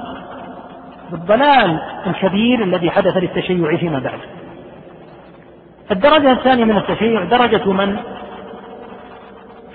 بالضلال 1.11 1.79
الكبير 2.07 2.63
الذي 2.63 2.91
حدث 2.91 3.17
للتشيع 3.17 3.77
فيما 3.77 3.99
بعد. 3.99 4.19
الدرجة 5.91 6.31
الثانية 6.31 6.65
من 6.65 6.77
التشيع 6.77 7.23
درجة 7.23 7.71
من 7.71 7.97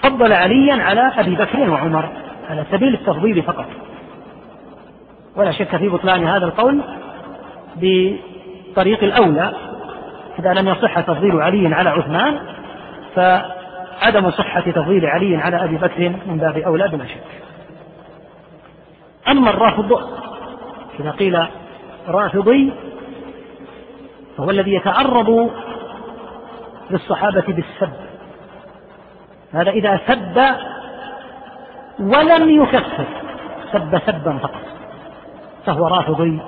فضل 0.03 0.33
عليا 0.33 0.83
على 0.83 1.13
أبي 1.19 1.35
بكر 1.35 1.71
وعمر 1.71 2.09
على 2.51 2.65
سبيل 2.71 2.95
التفضيل 2.95 3.43
فقط. 3.43 3.67
ولا 5.37 5.53
شك 5.53 5.77
في 5.77 5.89
بطلان 5.89 6.27
هذا 6.27 6.45
القول 6.47 6.83
بطريق 7.77 9.05
الأولى 9.05 9.53
إذا 10.39 10.53
لم 10.53 10.69
يصح 10.69 11.01
تفضيل 11.01 11.43
علي 11.43 11.75
على 11.75 11.91
عثمان 11.91 12.41
فعدم 13.15 14.31
صحة 14.31 14.61
تفضيل 14.61 15.07
علي 15.07 15.37
على 15.37 15.65
أبي 15.65 15.77
بكر 15.77 16.09
من 16.27 16.39
باب 16.39 16.59
أولى 16.59 16.89
بلا 16.89 17.07
شك. 17.07 17.25
أما 19.29 19.51
الرافض 19.51 20.01
إذا 21.01 21.11
قيل 21.11 21.47
رافضي 22.09 22.73
فهو 24.37 24.51
الذي 24.51 24.75
يتعرض 24.75 25.51
للصحابة 26.91 27.45
بالسب. 27.49 27.93
هذا 29.53 29.71
إذا 29.71 30.01
سب 30.07 30.57
ولم 31.99 32.63
يكفر 32.63 33.05
سب 33.73 33.99
سبا 34.07 34.39
فقط. 34.39 34.74
فهو 35.67 35.87
رافضي. 35.87 36.41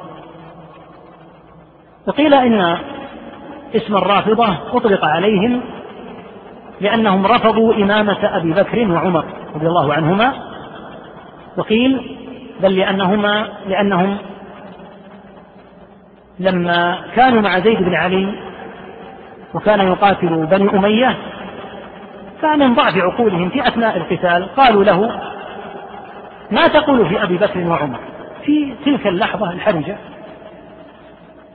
وقيل 2.07 2.35
إن 2.35 2.79
اسم 3.75 3.97
الرافضة 3.97 4.57
أطلق 4.73 5.05
عليهم 5.05 5.61
لأنهم 6.81 7.27
رفضوا 7.27 7.75
إمامة 7.75 8.19
أبي 8.23 8.53
بكر 8.53 8.91
وعمر 8.93 9.25
رضي 9.55 9.67
الله 9.67 9.95
عنهما. 9.95 10.33
وقيل 11.57 12.19
بل 12.61 12.77
لأنهما 12.77 13.49
لأنهم 13.67 14.17
لما 16.39 16.99
كانوا 17.17 17.43
مع 17.43 17.59
زيد 17.59 17.79
بن 17.79 17.95
علي 17.95 18.35
وكان 19.55 19.81
يقاتل 19.81 20.47
بني 20.47 20.71
أمية 20.71 21.17
فمن 22.43 22.75
ضعف 22.75 22.97
عقولهم 22.97 23.51
في 23.51 23.69
أثناء 23.69 23.97
القتال. 23.97 24.55
قالوا 24.57 24.85
له 24.85 25.21
ما 26.51 26.67
تقول 26.67 27.09
في 27.09 27.23
أبي 27.23 27.37
بكر 27.39 27.69
وعمر؟ 27.69 27.99
في 28.47 28.75
تلك 28.85 29.07
اللحظة 29.07 29.51
الحرجة. 29.51 29.97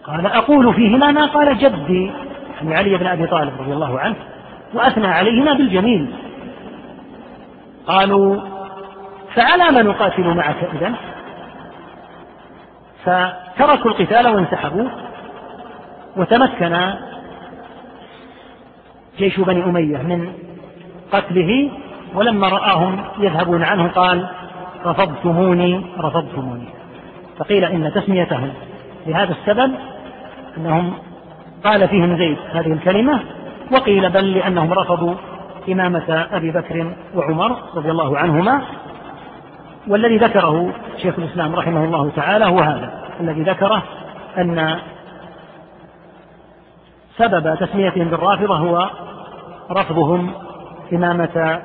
قال 0.04 0.25
أقول 0.25 0.73
فيهما 0.73 1.12
ما 1.12 1.25
قال 1.25 1.58
جدي 1.58 2.12
يعني 2.62 2.75
علي 2.75 2.97
بن 2.97 3.08
أبي 3.08 3.27
طالب 3.27 3.62
رضي 3.62 3.73
الله 3.73 3.99
عنه 3.99 4.15
وأثنى 4.73 5.08
عليهما 5.08 5.54
بالجميل. 5.54 6.13
قالوا 7.88 8.41
فعلى 9.36 9.71
ما 9.71 9.82
نقاتل 9.82 10.23
معك 10.23 10.69
إذا؟ 10.73 10.93
فتركوا 13.04 13.91
القتال 13.91 14.27
وانسحبوا 14.27 14.89
وتمكن 16.17 16.93
جيش 19.17 19.39
بني 19.39 19.63
أمية 19.63 19.97
من 19.97 20.34
قتله 21.12 21.71
ولما 22.15 22.47
رآهم 22.47 23.04
يذهبون 23.19 23.63
عنه 23.63 23.88
قال 23.88 24.30
رفضتموني 24.86 25.86
رفضتموني. 25.99 26.81
فقيل 27.38 27.65
إن 27.65 27.91
تسميتهم 27.94 28.54
لهذا 29.08 29.32
السبب 29.32 29.72
أنهم 30.58 30.94
قال 31.63 31.88
فيهم 31.88 32.17
زيد 32.17 32.38
هذه 32.54 32.74
الكلمة 32.74 33.20
وقيل 33.72 34.10
بل 34.10 34.32
لأنهم 34.32 34.74
رفضوا 34.74 35.15
إمامة 35.70 36.28
أبي 36.32 36.52
بكر 36.52 36.96
وعمر 37.15 37.58
رضي 37.76 37.91
الله 37.91 38.17
عنهما 38.17 38.62
والذي 39.88 40.17
ذكره 40.17 40.73
شيخ 41.02 41.19
الإسلام 41.19 41.56
رحمه 41.56 41.84
الله 41.84 42.10
تعالى 42.15 42.46
هو 42.46 42.60
هذا 42.60 42.94
الذي 43.19 43.42
ذكره 43.42 43.84
أن 44.38 44.79
سبب 47.17 47.56
تسميتهم 47.60 48.08
بالرافضة 48.08 48.56
هو 48.58 48.90
رفضهم 49.71 50.32
إمامة 50.94 51.62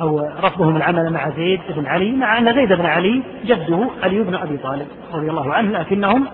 أو 0.00 0.28
رفضهم 0.42 0.76
العمل 0.76 1.12
مع 1.12 1.30
زيد 1.30 1.60
بن 1.76 1.86
علي 1.86 2.12
مع 2.12 2.38
أن 2.38 2.54
زيد 2.54 2.72
بن 2.72 2.86
علي 2.86 3.22
جده 3.44 3.90
علي 4.02 4.22
بن 4.22 4.34
أبي 4.34 4.56
طالب 4.56 4.86
رضي 5.14 5.30
الله 5.30 5.54
عنه 5.54 5.78
لكنهم 5.78 6.26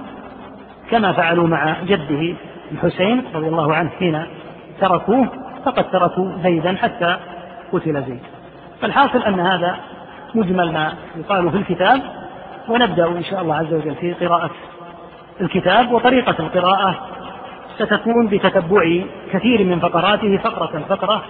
كما 0.90 1.12
فعلوا 1.12 1.46
مع 1.46 1.76
جده 1.86 2.34
الحسين 2.72 3.24
رضي 3.34 3.48
الله 3.48 3.74
عنه 3.74 3.90
حين 3.98 4.22
تركوه 4.80 5.28
فقد 5.64 5.90
تركوا 5.90 6.32
زيدا 6.42 6.76
حتى 6.76 7.16
قتل 7.72 8.02
زيد. 8.02 8.20
فالحاصل 8.80 9.22
أن 9.22 9.40
هذا 9.40 9.76
مجمل 10.34 10.72
ما 10.72 10.92
يقال 11.16 11.50
في 11.50 11.56
الكتاب 11.56 12.02
ونبدأ 12.68 13.06
إن 13.06 13.24
شاء 13.24 13.42
الله 13.42 13.54
عز 13.54 13.74
وجل 13.74 13.94
في 13.94 14.12
قراءة 14.12 14.50
الكتاب. 15.40 15.92
وطريقة 15.92 16.36
القراءة 16.38 16.94
ستكون 17.78 18.26
بتتبع 18.26 19.02
كثير 19.32 19.64
من 19.64 19.80
فقراته 19.80 20.36
فقرة 20.36 20.84
فقرة 20.88 21.22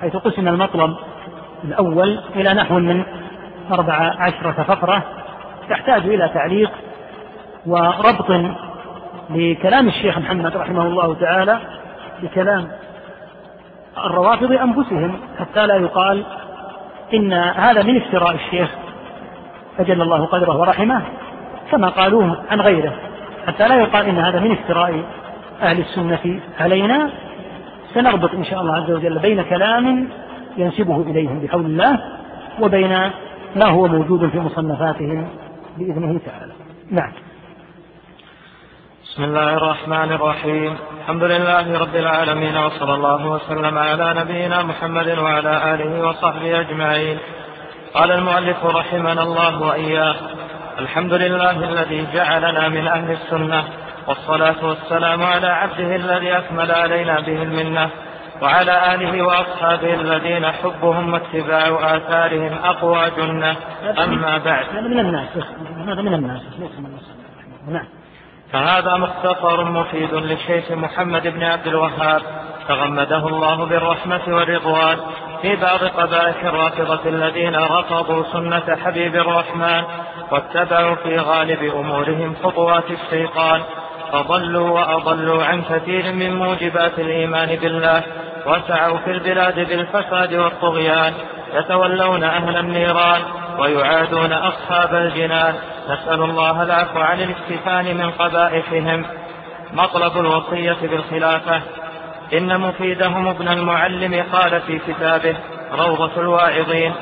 حيث 0.00 0.16
قسم 0.16 0.48
المطلب 0.48 0.96
الأول 1.66 2.20
إلى 2.36 2.54
نحو 2.54 2.78
من 2.78 3.04
أربع 3.72 3.94
عشرة 4.18 4.62
فقرة 4.68 5.02
تحتاج 5.70 6.02
إلى 6.02 6.30
تعليق 6.34 6.70
وربط 7.66 8.30
لكلام 9.30 9.88
الشيخ 9.88 10.18
محمد 10.18 10.56
رحمه 10.56 10.82
الله 10.82 11.14
تعالى 11.14 11.58
بكلام 12.22 12.68
الروافض 14.04 14.52
أنفسهم 14.52 15.20
حتى 15.38 15.66
لا 15.66 15.76
يقال 15.76 16.24
إن 17.14 17.32
هذا 17.32 17.82
من 17.82 17.96
افتراء 17.96 18.34
الشيخ 18.34 18.68
أجل 19.78 20.02
الله 20.02 20.24
قدره 20.26 20.56
ورحمه 20.56 21.02
كما 21.70 21.88
قالوه 21.88 22.42
عن 22.50 22.60
غيره. 22.60 22.92
حتى 23.46 23.68
لا 23.68 23.74
يقال 23.74 24.06
إن 24.06 24.18
هذا 24.18 24.40
من 24.40 24.52
افتراء 24.52 25.02
أهل 25.62 25.80
السنة 25.80 26.40
علينا. 26.60 27.10
سنربط 27.94 28.34
إن 28.34 28.44
شاء 28.44 28.60
الله 28.60 28.74
عز 28.76 28.90
وجل 28.90 29.18
بين 29.18 29.42
كلام 29.42 30.08
ينسبه 30.56 31.02
إليهم 31.02 31.40
بحول 31.40 31.66
الله 31.66 31.98
وبين 32.60 33.10
ما 33.56 33.66
هو 33.66 33.88
موجود 33.88 34.30
في 34.30 34.38
مصنفاتهم 34.38 35.28
بإذنه 35.78 36.20
تعالى. 36.26 36.52
نعم. 36.90 37.12
بسم 39.04 39.24
الله 39.24 39.56
الرحمن 39.56 40.12
الرحيم. 40.12 40.76
الحمد 41.00 41.22
لله 41.22 41.78
رب 41.78 41.96
العالمين 41.96 42.56
وصلى 42.56 42.94
الله 42.94 43.26
وسلم 43.26 43.78
على 43.78 44.14
نبينا 44.20 44.62
محمد 44.62 45.18
وعلى 45.18 45.74
آله 45.74 46.08
وصحبه 46.08 46.60
أجمعين. 46.60 47.18
قال 47.94 48.12
المؤلف 48.12 48.64
رحمنا 48.64 49.22
الله 49.22 49.62
وإياه 49.62 50.16
الحمد 50.78 51.12
لله 51.12 51.50
الذي 51.50 52.06
جعلنا 52.14 52.68
من 52.68 52.86
أهل 52.86 53.10
السنة 53.12 53.64
والصلاة 54.08 54.64
والسلام 54.64 55.22
على 55.22 55.46
عبده 55.46 55.96
الذي 55.96 56.38
أكمل 56.38 56.70
علينا 56.70 57.20
به 57.20 57.42
المنة. 57.42 57.90
وعلى 58.42 58.94
آله 58.94 59.22
وأصحابه 59.22 59.94
الذين 59.94 60.46
حبهم 60.46 61.12
واتباع 61.12 61.96
آثارهم 61.96 62.58
أقوى 62.64 63.10
جنة. 63.16 63.56
أما 63.98 64.38
بعد. 64.38 64.64
هذا 64.72 64.80
من 64.80 64.98
الناس 65.00 65.28
هذا 65.86 66.02
من 66.02 66.14
الناس. 66.14 66.42
ليس 66.58 66.78
من 66.78 66.86
الناس. 66.86 67.10
نعم. 67.68 67.86
فهذا 68.52 68.96
مختصر 68.96 69.64
مفيد 69.64 70.14
للشيخ 70.14 70.72
محمد 70.72 71.26
بن 71.26 71.42
عبد 71.42 71.66
الوهاب. 71.66 72.22
تغمده 72.68 73.28
الله 73.28 73.64
بالرحمة 73.64 74.22
والرضوان 74.28 74.98
في 75.42 75.56
بعض 75.56 75.84
قبائح 75.84 76.44
الرافضة 76.44 77.08
الذين 77.08 77.56
رفضوا 77.56 78.22
سنة 78.32 78.76
حبيب 78.84 79.14
الرحمن 79.14 79.84
واتبعوا 80.30 80.94
في 80.94 81.18
غالب 81.18 81.74
أمورهم 81.74 82.34
خطوات 82.42 82.84
الشيطان. 82.90 83.62
فضلوا 84.16 84.70
وأضلوا 84.70 85.44
عن 85.44 85.62
كثير 85.62 86.12
من 86.12 86.34
موجبات 86.36 86.98
الإيمان 86.98 87.56
بالله 87.56 88.02
وسعوا 88.46 88.98
في 88.98 89.10
البلاد 89.10 89.54
بالفساد 89.54 90.34
والطغيان 90.34 91.12
يتولون 91.54 92.24
أهل 92.24 92.56
النيران 92.56 93.22
ويعادون 93.58 94.32
أصحاب 94.32 94.94
الجنان. 94.94 95.54
نسأل 95.88 96.22
الله 96.22 96.62
العفو 96.62 96.98
عن 96.98 97.20
الاكتفان 97.20 97.96
من 97.96 98.10
قبائحهم. 98.10 99.04
مطلب 99.72 100.18
الوصية 100.18 100.76
بالخلافة. 100.82 101.62
إن 102.32 102.60
مفيدهم 102.60 103.28
ابن 103.28 103.48
المعلم 103.48 104.24
قال 104.32 104.60
في 104.60 104.78
كتابه 104.78 105.36
روضة 105.72 106.20
الواعظين. 106.20 106.92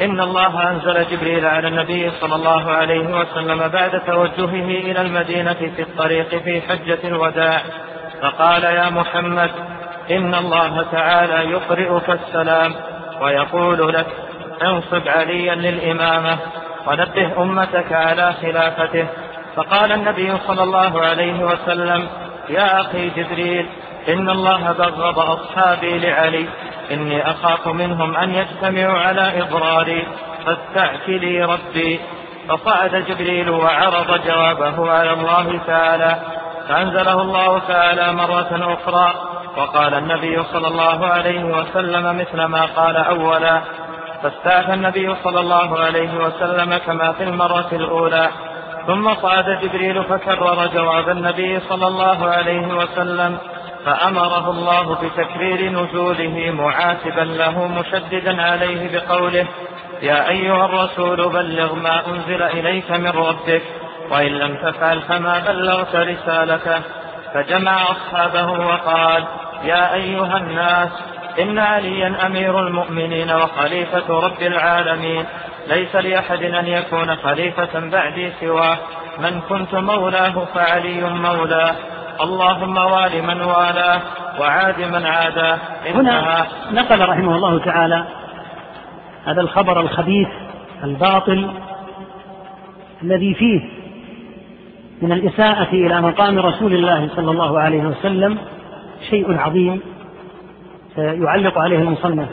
إن 0.00 0.20
الله 0.20 0.70
أنزل 0.70 1.06
جبريل 1.10 1.46
على 1.46 1.68
النبي 1.68 2.10
صلى 2.10 2.34
الله 2.34 2.70
عليه 2.70 3.08
وسلم 3.08 3.68
بعد 3.68 4.00
توجهه 4.06 4.64
إلى 4.64 5.00
المدينة 5.00 5.54
في 5.76 5.82
الطريق 5.82 6.28
في 6.28 6.60
حجة 6.60 6.98
الوداع 7.04 7.62
فقال 8.22 8.64
يا 8.64 8.90
محمد 8.90 9.50
إن 10.10 10.34
الله 10.34 10.82
تعالى 10.92 11.50
يقرئك 11.50 12.10
السلام 12.10 12.74
ويقول 13.20 13.94
لك 13.94 14.06
انصب 14.62 15.08
عليا 15.08 15.54
للإمامة 15.54 16.38
ونبه 16.86 17.42
أمتك 17.42 17.92
على 17.92 18.32
خلافته. 18.42 19.06
فقال 19.56 19.92
النبي 19.92 20.32
صلى 20.46 20.62
الله 20.62 21.00
عليه 21.00 21.44
وسلم 21.44 22.08
يا 22.48 22.80
أخي 22.80 23.10
جبريل 23.10 23.66
إن 24.08 24.30
الله 24.30 24.72
بغض 24.72 25.18
أصحابي 25.18 25.98
لعلي. 25.98 26.48
إني 26.90 27.30
أخاف 27.30 27.68
منهم 27.68 28.16
أن 28.16 28.34
يجتمعوا 28.34 28.98
على 28.98 29.42
إضراري. 29.42 30.06
فاستعكلي 30.46 31.44
ربي. 31.44 32.00
فصعد 32.48 32.94
جبريل 32.94 33.50
وعرض 33.50 34.26
جوابه 34.26 34.90
على 34.90 35.12
الله 35.12 35.60
تعالى. 35.66 36.16
فأنزله 36.68 37.22
الله 37.22 37.58
تعالى 37.58 38.12
مرة 38.12 38.74
أخرى. 38.74 39.14
وقال 39.56 39.94
النبي 39.94 40.44
صلى 40.44 40.68
الله 40.68 41.06
عليه 41.06 41.44
وسلم 41.44 42.18
مثل 42.18 42.44
ما 42.44 42.64
قال 42.76 42.96
أولا. 42.96 43.60
فاستعفى 44.22 44.74
النبي 44.74 45.14
صلى 45.24 45.40
الله 45.40 45.78
عليه 45.78 46.14
وسلم 46.14 46.76
كما 46.76 47.12
في 47.12 47.24
المرة 47.24 47.68
الأولى. 47.72 48.28
ثم 48.86 49.14
صعد 49.14 49.44
جبريل 49.62 50.04
فكرر 50.04 50.66
جواب 50.66 51.08
النبي 51.08 51.60
صلى 51.60 51.86
الله 51.86 52.28
عليه 52.28 52.74
وسلم. 52.74 53.38
فأمره 53.84 54.50
الله 54.50 54.94
بتكرير 54.94 55.70
نزوله 55.70 56.50
معاتبا 56.50 57.20
له 57.20 57.68
مشددا 57.68 58.42
عليه 58.42 58.98
بقوله 58.98 59.46
يا 60.02 60.28
أيها 60.28 60.64
الرسول 60.64 61.32
بلغ 61.32 61.74
ما 61.74 62.06
أنزل 62.06 62.42
إليك 62.42 62.90
من 62.90 63.08
ربك 63.08 63.62
وإن 64.10 64.32
لم 64.32 64.56
تفعل 64.56 65.00
فما 65.02 65.38
بلغت 65.38 65.96
رسالته. 65.96 66.82
فجمع 67.34 67.82
أصحابه 67.82 68.50
وقال 68.50 69.24
يا 69.64 69.94
أيها 69.94 70.36
الناس 70.36 70.88
إن 71.40 71.58
عليا 71.58 72.26
أمير 72.26 72.60
المؤمنين 72.60 73.30
وخليفة 73.30 74.20
رب 74.20 74.42
العالمين 74.42 75.24
ليس 75.66 75.96
لأحد 75.96 76.42
أن 76.42 76.66
يكون 76.66 77.16
خليفة 77.16 77.80
بعدي 77.80 78.32
سواه 78.40 78.78
من 79.18 79.40
كنت 79.40 79.74
مولاه 79.74 80.44
فعلي 80.54 81.00
مولاه. 81.00 81.74
اللهم 82.20 82.76
وال 82.76 83.22
من 83.22 83.40
والاه 83.40 84.00
وعاد 84.40 84.80
من 84.80 85.06
عاداه 85.06 85.58
هنا 85.86 86.46
نقل 86.72 87.08
رحمه 87.08 87.36
الله 87.36 87.58
تعالى 87.58 88.04
هذا 89.26 89.40
الخبر 89.40 89.80
الخبيث 89.80 90.28
الباطل 90.84 91.50
الذي 93.02 93.34
فيه 93.34 93.60
من 95.02 95.12
الإساءة 95.12 95.68
إلى 95.72 96.00
مقام 96.00 96.38
رسول 96.38 96.74
الله 96.74 97.08
صلى 97.16 97.30
الله 97.30 97.60
عليه 97.60 97.82
وسلم 97.82 98.38
شيء 99.10 99.38
عظيم 99.38 99.80
يعلق 100.96 101.58
عليه 101.58 101.78
المصنف 101.78 102.28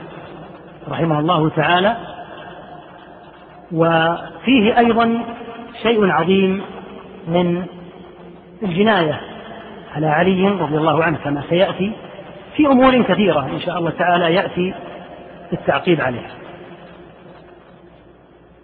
رحمه 0.90 1.20
الله 1.20 1.50
تعالى. 1.50 1.98
وفيه 3.72 4.78
أيضا 4.78 5.24
شيء 5.84 6.12
عظيم 6.12 6.62
من 7.28 7.66
الجناية 8.64 9.22
على 9.96 10.08
علي 10.08 10.48
رضي 10.48 10.78
الله 10.78 11.04
عنه 11.04 11.18
كما 11.18 11.44
سيأتي 11.50 11.92
في 12.56 12.68
أمور 12.68 13.02
كثيرة 13.02 13.46
إن 13.54 13.60
شاء 13.60 13.80
الله 13.80 13.90
تعالى 13.90 14.34
يأتي 14.34 14.74
التعقيب 15.54 16.02
عليها. 16.02 16.32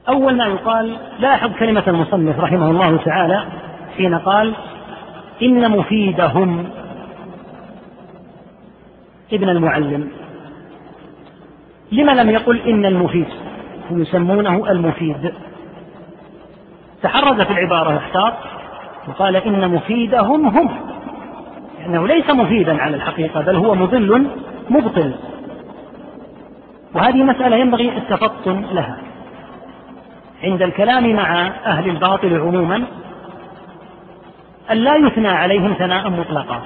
أول 0.09 0.37
ما 0.37 0.45
يقال 0.45 0.97
لاحظ 1.19 1.51
كلمة 1.59 1.83
المصنف 1.87 2.39
رحمه 2.39 2.71
الله 2.71 2.97
تعالى 2.97 3.45
حين 3.97 4.15
قال 4.15 4.53
إن 5.41 5.71
مفيدهم 5.71 6.69
ابن 9.33 9.49
المعلم. 9.49 10.11
لما 11.91 12.11
لم 12.11 12.29
يقل 12.29 12.59
إن 12.59 12.85
المفيد؟ 12.85 13.27
يسمونه 13.91 14.71
المفيد. 14.71 15.33
تحرز 17.03 17.41
في 17.41 17.51
العبارة 17.51 17.97
احتاط 17.97 18.33
وقال 19.07 19.35
إن 19.35 19.69
مفيدهم 19.69 20.45
هم. 20.45 20.90
لأنه 21.81 22.07
ليس 22.07 22.29
مفيدا 22.29 22.81
على 22.81 22.95
الحقيقة 22.95 23.41
بل 23.41 23.55
هو 23.55 23.75
مضل 23.75 24.27
مبطل. 24.69 25.15
وهذه 26.93 27.23
مسألة 27.23 27.55
ينبغي 27.55 27.97
التفطن 27.97 28.65
لها. 28.71 28.97
عند 30.43 30.61
الكلام 30.61 31.15
مع 31.15 31.47
أهل 31.47 31.89
الباطل 31.89 32.39
عموما 32.39 32.83
أن 34.71 34.77
لا 34.77 34.95
يثنى 34.95 35.29
عليهم 35.29 35.73
ثناء 35.73 36.09
مطلقا. 36.09 36.61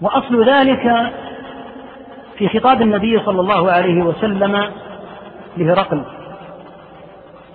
وأصل 0.00 0.44
ذلك 0.44 1.12
في 2.38 2.48
خطاب 2.48 2.82
النبي 2.82 3.20
صلى 3.20 3.40
الله 3.40 3.72
عليه 3.72 4.02
وسلم 4.02 4.70
لهرقل. 5.56 6.02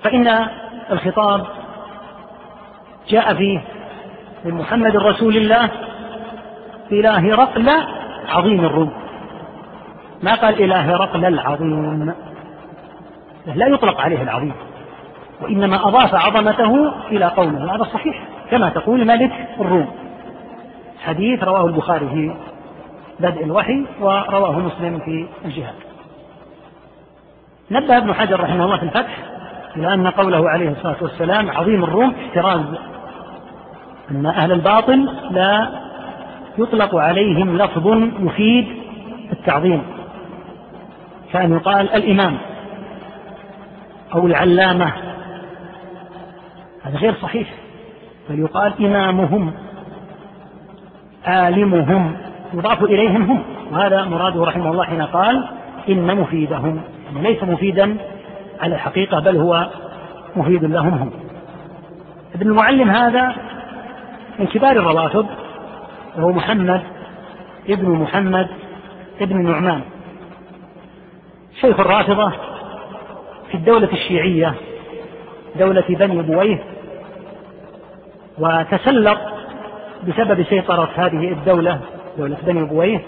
فإن 0.04 0.48
الخطاب 0.92 1.46
جاء 3.10 3.34
فيه 3.34 3.62
من 4.46 4.54
محمد 4.54 4.96
رسول 4.96 5.38
الله 5.38 5.70
إلى 6.92 7.08
هرقل 7.08 7.70
عظيم 8.28 8.66
الروم. 8.66 8.92
ما 10.24 10.36
قال 10.36 10.64
إلى 10.64 10.76
هرقل 10.76 11.26
العظيم؟ 11.26 12.14
لا 13.46 13.68
يطلق 13.68 14.02
عليه 14.02 14.22
العظيم 14.22 14.54
وإنما 15.42 15.88
أضاف 15.88 16.16
عظمته 16.16 16.92
إلى 17.12 17.26
قومه. 17.26 17.76
هذا 17.76 17.84
صحيح 17.84 18.24
كما 18.52 18.70
تقول 18.70 19.08
ملك 19.08 19.32
الروم. 19.60 19.88
حديث 21.00 21.44
رواه 21.44 21.66
البخاري 21.66 22.08
في 22.08 22.36
بدء 23.20 23.44
الوحي 23.44 23.86
ورواه 24.02 24.60
مسلم 24.60 25.00
في 25.00 25.28
الجهاد. 25.46 25.76
نبه 27.72 27.98
ابن 27.98 28.14
حجر 28.14 28.40
رحمه 28.40 28.66
الله 28.66 28.78
في 28.78 28.84
الفتح 28.84 29.18
إلى 29.76 29.94
أن 29.94 30.08
قوله 30.08 30.50
عليه 30.50 30.70
الصلاة 30.70 30.98
والسلام 31.02 31.50
عظيم 31.50 31.84
الروم 31.84 32.16
احتراز 32.26 32.66
أن 34.12 34.26
أهل 34.26 34.52
الباطل 34.52 35.10
لا 35.32 35.70
يطلق 36.58 36.96
عليهم 36.96 37.58
لفظ 37.58 37.88
يفيد 38.20 38.68
التعظيم. 39.32 39.84
كأن 41.34 41.54
يقال 41.54 41.90
الإمام 41.90 42.38
أو 44.16 44.28
العلامة. 44.28 44.94
هذا 46.84 46.98
غير 46.98 47.14
صحيح. 47.14 47.54
بل 48.30 48.40
يقال 48.40 48.86
إمامهم 48.86 49.54
عالمهم 51.26 52.18
يضاف 52.54 52.84
إليهم 52.84 53.32
هم. 53.32 53.44
وهذا 53.72 54.04
مراده 54.04 54.44
رحمه 54.44 54.72
الله 54.72 54.84
حين 54.84 55.02
قال 55.02 55.48
إن 55.90 56.18
مفيدهم. 56.18 56.82
يعني 57.06 57.28
ليس 57.28 57.44
مفيدا 57.44 57.98
على 58.62 58.76
الحقيقة 58.76 59.20
بل 59.20 59.38
هو 59.38 59.70
مفيد 60.36 60.64
لهم 60.64 60.94
هم. 60.94 61.12
ابن 62.36 62.50
المعلم 62.50 62.90
هذا 62.90 63.36
من 64.40 64.48
كبار 64.48 64.72
الرواتب 64.72 65.26
وهو 66.18 66.32
محمد 66.32 66.82
ابن 67.70 67.90
محمد 67.90 68.48
ابن 69.22 69.52
نعمان. 69.52 69.82
شيخ 71.62 71.80
الرافضة 71.80 72.32
في 73.52 73.56
الدولة 73.56 73.90
الشيعية 73.94 74.54
دولة 75.56 75.84
بني 75.90 76.22
بويه 76.22 76.64
وتسلط 78.38 79.18
بسبب 80.08 80.44
سيطرة 80.50 80.90
هذه 80.96 81.32
الدولة 81.32 81.80
دولة 82.18 82.38
بني 82.46 82.64
بويه 82.64 83.02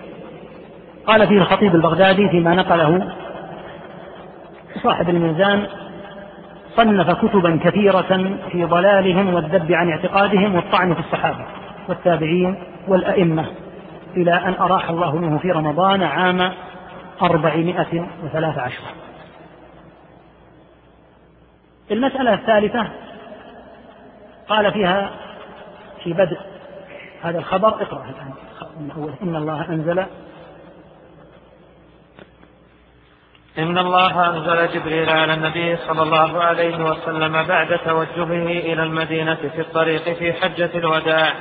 قال 1.08 1.28
فيه 1.28 1.38
الخطيب 1.38 1.76
البغدادي 1.76 2.30
فيما 2.30 2.56
نقله 2.56 3.12
صاحب 4.84 5.10
الميزان 5.10 5.68
صنف 6.76 7.12
كتبا 7.12 7.60
كثيرة 7.64 8.38
في 8.52 8.66
ضلالهم 8.66 9.34
والذب 9.34 9.72
عن 9.72 9.90
اعتقادهم 9.90 10.56
والطعن 10.56 10.94
في 10.94 11.00
الصحابة 11.00 11.46
والتابعين 11.90 12.64
والأئمة 12.88 13.46
إلى 14.18 14.34
أن 14.34 14.54
أراح 14.54 14.90
الله 14.90 15.16
منه 15.16 15.38
في 15.38 15.52
رمضان 15.52 16.04
عام 16.04 16.52
أربعمائة 17.22 18.08
وثلاث 18.24 18.58
عشر. 18.58 18.84
المسألة 21.92 22.34
الثالثة 22.34 22.88
قال 24.50 24.72
فيها 24.72 25.12
في 26.04 26.14
بدء 26.14 26.38
هذا 27.24 27.40
الخبر 27.40 27.68
اقرأ 27.68 28.06
الآن. 28.10 28.34
إن 29.24 29.36
الله 29.36 29.70
أنزل 29.70 30.06
إن 33.60 33.78
الله 33.78 34.30
أنزل 34.30 34.74
جبريل 34.74 35.10
على 35.10 35.34
النبي 35.34 35.78
صلى 35.78 36.04
الله 36.04 36.44
عليه 36.44 36.84
وسلم 36.84 37.44
بعد 37.44 37.80
توجهه 37.86 38.48
إلى 38.48 38.84
المدينة 38.84 39.36
في 39.36 39.62
الطريق 39.62 40.04
في 40.04 40.34
حجة 40.34 40.70
الوداع. 40.76 41.34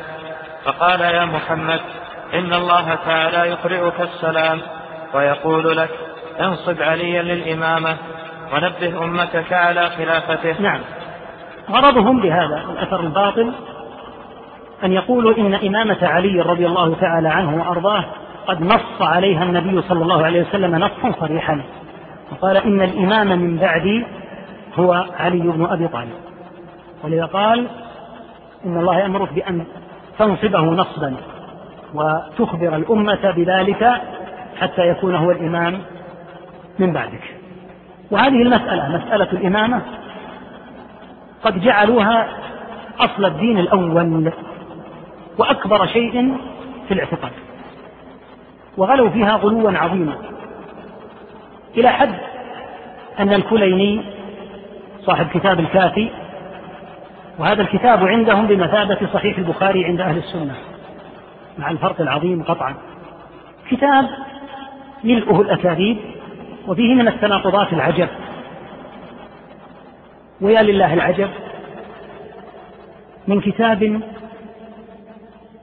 فقال 0.64 1.00
يا 1.00 1.24
محمد 1.24 1.80
إن 2.34 2.54
الله 2.54 2.94
تعالى 2.94 3.50
يقرئك 3.50 4.00
السلام 4.00 4.60
ويقول 5.14 5.76
لك 5.76 5.90
انصب 6.40 6.82
عليا 6.82 7.22
للإمامة 7.22 7.96
ونبه 8.52 9.04
أمتك 9.04 9.52
على 9.52 9.90
خلافته. 9.90 10.60
نعم. 10.60 10.80
غرضهم 11.70 12.20
بهذا 12.20 12.64
الأثر 12.70 13.00
الباطل 13.00 13.52
أن 14.84 14.92
يقولوا 14.92 15.36
إن 15.38 15.54
إمامة 15.54 15.98
علي 16.02 16.40
رضي 16.40 16.66
الله 16.66 16.94
تعالى 16.94 17.28
عنه 17.28 17.56
وأرضاه 17.56 18.04
قد 18.46 18.62
نص 18.62 19.02
عليها 19.02 19.42
النبي 19.42 19.82
صلى 19.82 20.02
الله 20.02 20.24
عليه 20.24 20.40
وسلم 20.40 20.76
نصا 20.76 21.12
صريحا. 21.20 21.62
وقال 22.32 22.56
إن 22.56 22.82
الإمام 22.82 23.38
من 23.38 23.56
بعدي 23.56 24.06
هو 24.74 25.06
علي 25.18 25.38
بن 25.38 25.64
أبي 25.64 25.88
طالب. 25.88 26.14
ولذا 27.04 27.24
قال 27.24 27.66
إن 28.66 28.78
الله 28.78 28.98
يأمرك 28.98 29.32
بأن 29.32 29.64
تنصبه 30.18 30.60
نصبا 30.60 31.14
وتخبر 31.94 32.76
الأمة 32.76 33.30
بذلك 33.30 34.00
حتى 34.60 34.88
يكون 34.88 35.14
هو 35.14 35.30
الإمام 35.30 35.78
من 36.78 36.92
بعدك. 36.92 37.36
وهذه 38.10 38.42
المسألة 38.42 38.88
مسألة 38.88 39.32
الإمامة 39.32 39.82
قد 41.42 41.60
جعلوها 41.60 42.28
أصل 42.98 43.24
الدين 43.24 43.58
الأول 43.58 44.32
وأكبر 45.38 45.86
شيء 45.86 46.36
في 46.88 46.94
الاعتقاد 46.94 47.32
وغلوا 48.76 49.10
فيها 49.10 49.36
غلوا 49.36 49.78
عظيما. 49.78 50.14
إلى 51.76 51.88
حد 51.88 52.14
أن 53.18 53.32
الكليني 53.32 54.02
صاحب 55.00 55.26
كتاب 55.34 55.60
الكافي 55.60 56.10
وهذا 57.38 57.62
الكتاب 57.62 58.04
عندهم 58.04 58.46
بمثابة 58.46 58.98
صحيح 59.12 59.38
البخاري 59.38 59.84
عند 59.84 60.00
أهل 60.00 60.18
السنة 60.18 60.54
مع 61.58 61.70
الفرق 61.70 62.00
العظيم 62.00 62.42
قطعا. 62.42 62.74
كتاب 63.70 64.08
ملؤه 65.04 65.40
الأكاذيب 65.40 65.96
وفيه 66.66 66.94
من 66.94 67.08
التناقضات 67.08 67.72
العجب. 67.72 68.08
ويا 70.40 70.62
لله 70.62 70.94
العجب 70.94 71.28
من 73.28 73.40
كتاب 73.40 74.00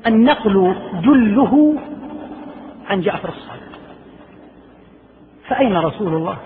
النقل 0.08 0.76
جله 0.94 1.76
عن 2.90 3.02
جعفر 3.02 3.30
الصادق. 3.30 3.57
فأين 5.48 5.78
رسول 5.78 6.14
الله؟ 6.14 6.38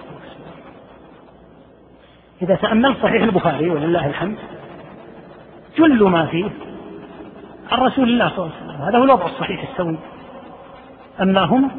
إذا 2.42 2.56
تأملت 2.56 2.98
صحيح 3.04 3.24
البخاري 3.24 3.70
ولله 3.70 4.08
الحمد 4.08 4.38
جل 5.78 6.04
ما 6.04 6.26
فيه 6.26 6.50
عن 7.72 7.80
رسول 7.80 8.10
الله 8.10 8.30
صلى 8.30 8.46
الله 8.46 8.56
عليه 8.56 8.66
وسلم. 8.66 8.82
هذا 8.82 8.98
هو 8.98 9.04
الوضع 9.04 9.26
الصحيح 9.26 9.70
السوي. 9.72 9.98
أما 11.22 11.42
هم 11.42 11.72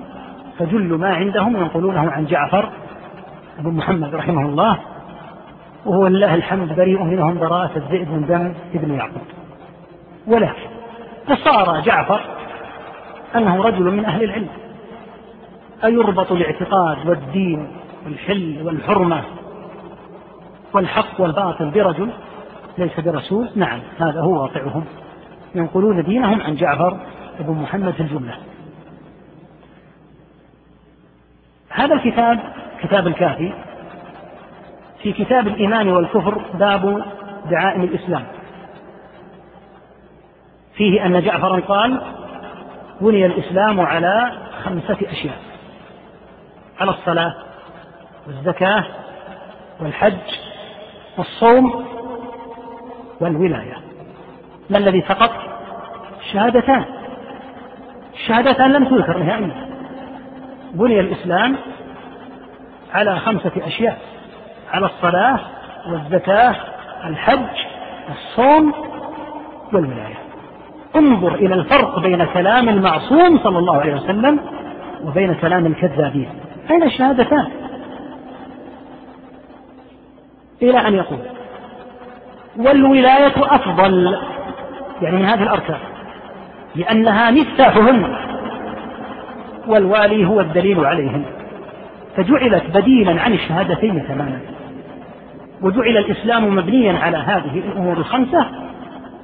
فجل 0.58 0.94
ما 0.94 1.14
عندهم 1.14 1.56
ينقلونه 1.56 2.10
عن 2.10 2.24
جعفر 2.26 2.70
أبو 3.58 3.70
محمد 3.70 4.14
رحمه 4.14 4.42
الله 4.48 4.78
وهو 5.86 6.06
لله 6.06 6.34
الحمد 6.34 6.76
بريء 6.76 7.02
منهم 7.02 7.38
براءة 7.38 7.76
الذئب 7.76 8.10
من 8.10 8.26
دم 8.26 8.54
ابن 8.74 8.94
يعقوب. 8.94 9.22
ولكن 10.26 10.68
فصار 11.26 11.80
جعفر 11.80 12.20
أنه 13.36 13.62
رجل 13.62 13.84
من 13.84 14.04
أهل 14.04 14.22
العلم. 14.22 14.48
أيربط 15.84 16.32
الاعتقاد 16.32 17.06
والدين 17.06 17.68
والحل 18.04 18.62
والحرمة 18.62 19.22
والحق 20.72 21.20
والباطل 21.20 21.70
برجل 21.70 22.10
ليس 22.78 23.00
برسول؟ 23.00 23.48
نعم 23.56 23.80
هذا 23.98 24.20
هو 24.20 24.42
واقعهم. 24.42 24.84
ينقلون 25.54 26.02
دينهم 26.02 26.40
عن 26.40 26.54
جعفر 26.54 27.00
بن 27.40 27.52
محمد 27.52 27.92
في 27.92 28.00
الجملة. 28.00 28.34
هذا 31.68 31.94
الكتاب 31.94 32.40
كتاب 32.80 33.06
الكافي 33.06 33.52
في 35.02 35.12
كتاب 35.12 35.46
الإيمان 35.46 35.88
والكفر 35.88 36.42
باب 36.54 37.04
دعائم 37.50 37.82
الإسلام. 37.82 38.24
فيه 40.74 41.06
أن 41.06 41.22
جعفرا 41.22 41.60
قال 41.60 42.00
بني 43.00 43.26
الإسلام 43.26 43.80
على 43.80 44.32
خمسة 44.64 44.96
أشياء. 45.02 45.51
على 46.82 46.90
الصلاة 46.90 47.34
والزكاة 48.26 48.84
والحج 49.80 50.18
والصوم 51.18 51.84
والولاية. 53.20 53.76
ما 54.70 54.78
الذي 54.78 55.04
سقط؟ 55.08 55.30
الشهادتان. 56.20 56.84
الشهادتان 58.14 58.72
لم 58.72 58.84
تذكر 58.84 59.18
نهائيا. 59.18 59.68
بني 60.74 61.00
الإسلام 61.00 61.56
على 62.94 63.18
خمسة 63.18 63.52
أشياء 63.56 63.98
على 64.72 64.86
الصلاة 64.86 65.40
والزكاة 65.88 66.56
الحج 67.04 67.56
الصوم 68.10 68.74
والولاية. 69.72 70.18
انظر 70.96 71.34
إلى 71.34 71.54
الفرق 71.54 71.98
بين 71.98 72.24
كلام 72.24 72.68
المعصوم 72.68 73.38
صلى 73.38 73.58
الله 73.58 73.80
عليه 73.80 73.94
وسلم 73.94 74.40
وبين 75.04 75.34
كلام 75.34 75.66
الكذابين. 75.66 76.28
أين 76.70 76.82
الشهادتان؟ 76.82 77.46
إلى 80.62 80.88
أن 80.88 80.94
يقول 80.94 81.18
والولاية 82.56 83.32
أفضل 83.36 84.18
يعني 85.02 85.16
من 85.16 85.24
هذه 85.24 85.42
الأركان 85.42 85.78
لأنها 86.76 87.30
مفتاحهن 87.30 88.16
والوالي 89.66 90.26
هو 90.26 90.40
الدليل 90.40 90.84
عليهن. 90.84 91.24
فجعلت 92.16 92.64
بديلا 92.74 93.22
عن 93.22 93.32
الشهادتين 93.32 94.08
تماما. 94.08 94.40
وجعل 95.62 95.96
الإسلام 95.96 96.56
مبنيا 96.56 96.98
على 96.98 97.16
هذه 97.16 97.58
الأمور 97.58 97.96
الخمسة 97.96 98.46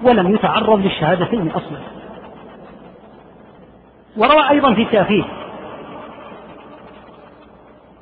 ولم 0.03 0.35
يتعرض 0.35 0.81
للشهادتين 0.81 1.51
أصلا. 1.51 1.79
وروى 4.17 4.51
أيضا 4.51 4.75
في 4.75 4.83
التافيه 4.83 5.25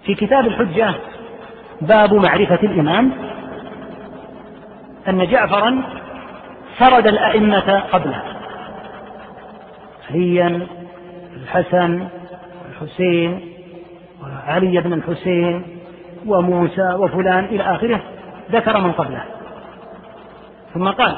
في 0.06 0.14
كتاب 0.14 0.46
الحجة 0.46 0.94
باب 1.80 2.14
معرفة 2.14 2.58
الإمام 2.62 3.12
أن 5.08 5.26
جعفرا 5.26 5.82
سرد 6.78 7.06
الأئمة 7.06 7.80
قبله. 7.92 8.22
عليا 10.10 10.66
الحسن 11.42 12.08
الحسين 12.70 13.52
وعلي 14.22 14.80
بن 14.80 14.92
الحسين 14.92 15.62
وموسى 16.26 16.94
وفلان 16.94 17.44
إلى 17.44 17.62
آخره 17.62 18.00
ذكر 18.50 18.80
من 18.80 18.92
قبله. 18.92 19.22
ثم 20.74 20.88
قال 20.88 21.16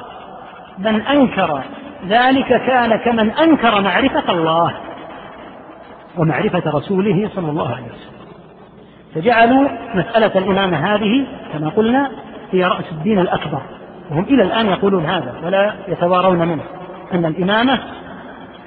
من 0.79 1.01
أنكر 1.01 1.63
ذلك 2.09 2.49
كان 2.49 2.97
كمن 2.97 3.31
أنكر 3.31 3.81
معرفة 3.81 4.33
الله 4.33 4.75
ومعرفة 6.17 6.63
رسوله 6.67 7.31
صلى 7.35 7.51
الله 7.51 7.75
عليه 7.75 7.87
وسلم. 7.87 8.18
فجعلوا 9.15 9.69
مسألة 9.95 10.39
الإمامة 10.39 10.95
هذه 10.95 11.27
كما 11.53 11.69
قلنا 11.69 12.11
هي 12.51 12.65
رأس 12.65 12.85
الدين 12.93 13.19
الأكبر. 13.19 13.63
وهم 14.11 14.25
إلى 14.25 14.43
الآن 14.43 14.67
يقولون 14.67 15.05
هذا 15.05 15.35
ولا 15.45 15.75
يتوارون 15.89 16.49
منه 16.49 16.63
أن 17.13 17.25
الإمامة 17.25 17.79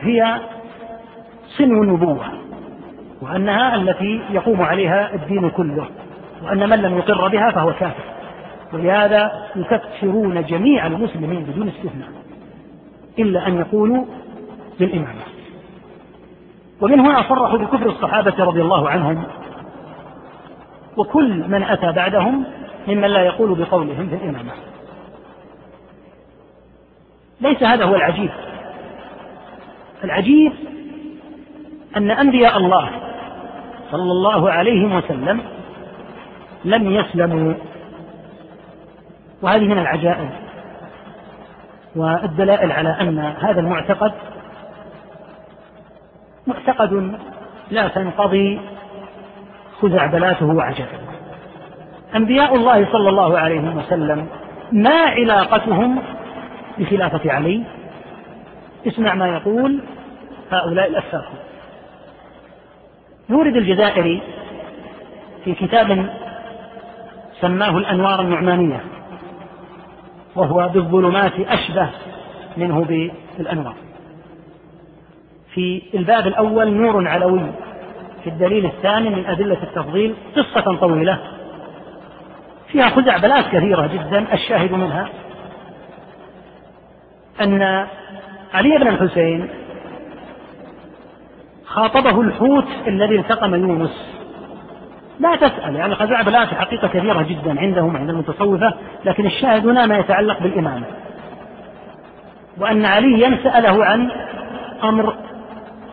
هي 0.01 0.39
سن 1.57 1.71
النبوة 1.83 2.25
وأنها 3.21 3.75
التي 3.75 4.21
يقوم 4.29 4.61
عليها 4.61 5.15
الدين 5.15 5.49
كله 5.49 5.85
وأن 6.43 6.69
من 6.69 6.77
لم 6.77 6.97
يقر 6.97 7.27
بها 7.27 7.51
فهو 7.51 7.73
كافر. 7.73 8.03
ولهذا 8.73 9.31
يكفرون 9.55 10.43
جميع 10.45 10.87
المسلمين 10.87 11.43
بدون 11.43 11.67
استثناء 11.67 12.09
إلا 13.19 13.47
أن 13.47 13.59
يقولوا 13.59 14.05
بالإمامة 14.79 15.21
ومن 16.81 16.99
هنا 16.99 17.21
صرحوا 17.29 17.57
بكفر 17.57 17.85
الصحابة 17.85 18.43
رضي 18.43 18.61
الله 18.61 18.89
عنهم 18.89 19.23
وكل 20.97 21.47
من 21.47 21.63
أتى 21.63 21.91
بعدهم 21.91 22.45
ممن 22.87 23.07
لا 23.07 23.21
يقول 23.21 23.55
بقولهم 23.55 24.09
في 24.09 24.15
الإمامة. 24.15 24.51
ليس 27.41 27.63
هذا 27.63 27.85
هو 27.85 27.95
العجيب. 27.95 28.29
العجيب 30.03 30.53
أن 31.97 32.11
أنبياء 32.11 32.57
الله 32.57 32.89
صلى 33.91 34.11
الله 34.11 34.51
عليه 34.51 34.97
وسلم 34.97 35.41
لم 36.65 36.91
يسلموا. 36.91 37.53
وهذه 39.41 39.63
من 39.65 39.77
العجائب 39.77 40.29
والدلائل 41.95 42.71
على 42.71 42.89
أن 42.89 43.19
هذا 43.19 43.59
المعتقد 43.59 44.13
معتقد 46.47 47.17
لا 47.71 47.87
تنقضي 47.87 48.61
خزعبلاته 49.81 50.45
وعجائبه 50.45 51.11
أنبياء 52.15 52.55
الله 52.55 52.91
صلى 52.91 53.09
الله 53.09 53.39
عليه 53.39 53.75
وسلم 53.75 54.27
ما 54.71 54.99
علاقتهم 54.99 55.99
بخلافة 56.77 57.31
علي؟ 57.31 57.63
اسمع 58.87 59.13
ما 59.13 59.27
يقول 59.27 59.79
هؤلاء 60.51 60.89
الأفاق 60.89 61.31
يورد 63.29 63.55
الجزائري 63.55 64.21
في 65.45 65.53
كتاب 65.53 66.09
سماه 67.41 67.77
الأنوار 67.77 68.21
النعمانية 68.21 68.79
وهو 70.35 70.69
بالظلمات 70.69 71.33
أشبه 71.39 71.89
منه 72.57 73.09
بالأنوار. 73.37 73.75
في 75.53 75.81
الباب 75.93 76.27
الأول 76.27 76.73
نور 76.73 77.07
علوي 77.07 77.41
في 78.23 78.29
الدليل 78.29 78.65
الثاني 78.65 79.09
من 79.09 79.25
أدلة 79.25 79.57
التفضيل 79.63 80.15
قصة 80.35 80.75
طويلة 80.75 81.19
فيها 82.67 82.89
خزعبلات 82.89 83.45
كثيرة 83.45 83.87
جدا 83.87 84.33
الشاهد 84.33 84.71
منها 84.71 85.09
أن 87.41 87.87
علي 88.53 88.77
بن 88.77 88.87
الحسين 88.87 89.49
خاطبه 91.65 92.21
الحوت 92.21 92.67
الذي 92.87 93.15
التقم 93.15 93.55
يونس. 93.55 94.21
لا 95.19 95.35
تسأل 95.35 95.75
يعني 95.75 95.95
خزعبلات 95.95 96.47
حقيقة 96.47 96.87
كثيرة 96.87 97.21
جدا 97.21 97.59
عندهم 97.59 97.97
عند 97.97 98.09
المتصوفة 98.09 98.73
لكن 99.05 99.25
الشاهد 99.25 99.67
هنا 99.67 99.85
ما 99.85 99.97
يتعلق 99.97 100.39
بالإمامة. 100.39 100.85
وأن 102.57 102.85
عليا 102.85 103.37
سأله 103.43 103.85
عن 103.85 104.11
أمر 104.83 105.15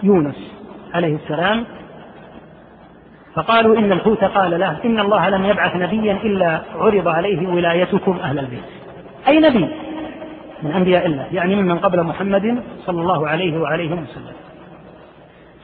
يونس 0.02 0.36
عليه 0.94 1.16
السلام 1.16 1.64
فقالوا 3.38 3.78
إن 3.78 3.92
الحوت 3.92 4.24
قال 4.24 4.60
له 4.60 4.76
إن 4.84 5.00
الله 5.00 5.28
لم 5.28 5.44
يبعث 5.44 5.76
نبيا 5.76 6.12
إلا 6.12 6.60
عرض 6.74 7.08
عليه 7.08 7.48
ولايتكم 7.48 8.18
أهل 8.22 8.38
البيت. 8.38 8.64
أي 9.28 9.40
نبي 9.40 9.68
من 10.62 10.72
أنبياء 10.72 11.06
الله 11.06 11.26
يعني 11.32 11.56
ممن 11.56 11.78
قبل 11.78 12.02
محمد 12.02 12.62
صلى 12.86 13.00
الله 13.00 13.28
عليه 13.28 13.58
وعليه 13.58 13.92
وسلم. 13.92 14.32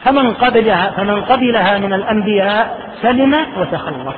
فمن 0.05 0.35
قبلها 0.35 0.91
فمن 0.91 1.23
قبلها 1.23 1.79
من 1.79 1.93
الأنبياء 1.93 2.79
سلم 3.03 3.35
وتخلص. 3.59 4.17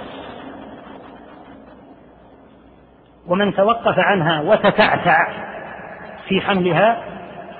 ومن 3.28 3.54
توقف 3.54 3.98
عنها 3.98 4.40
وتتعتع 4.40 5.28
في 6.28 6.40
حملها 6.40 7.02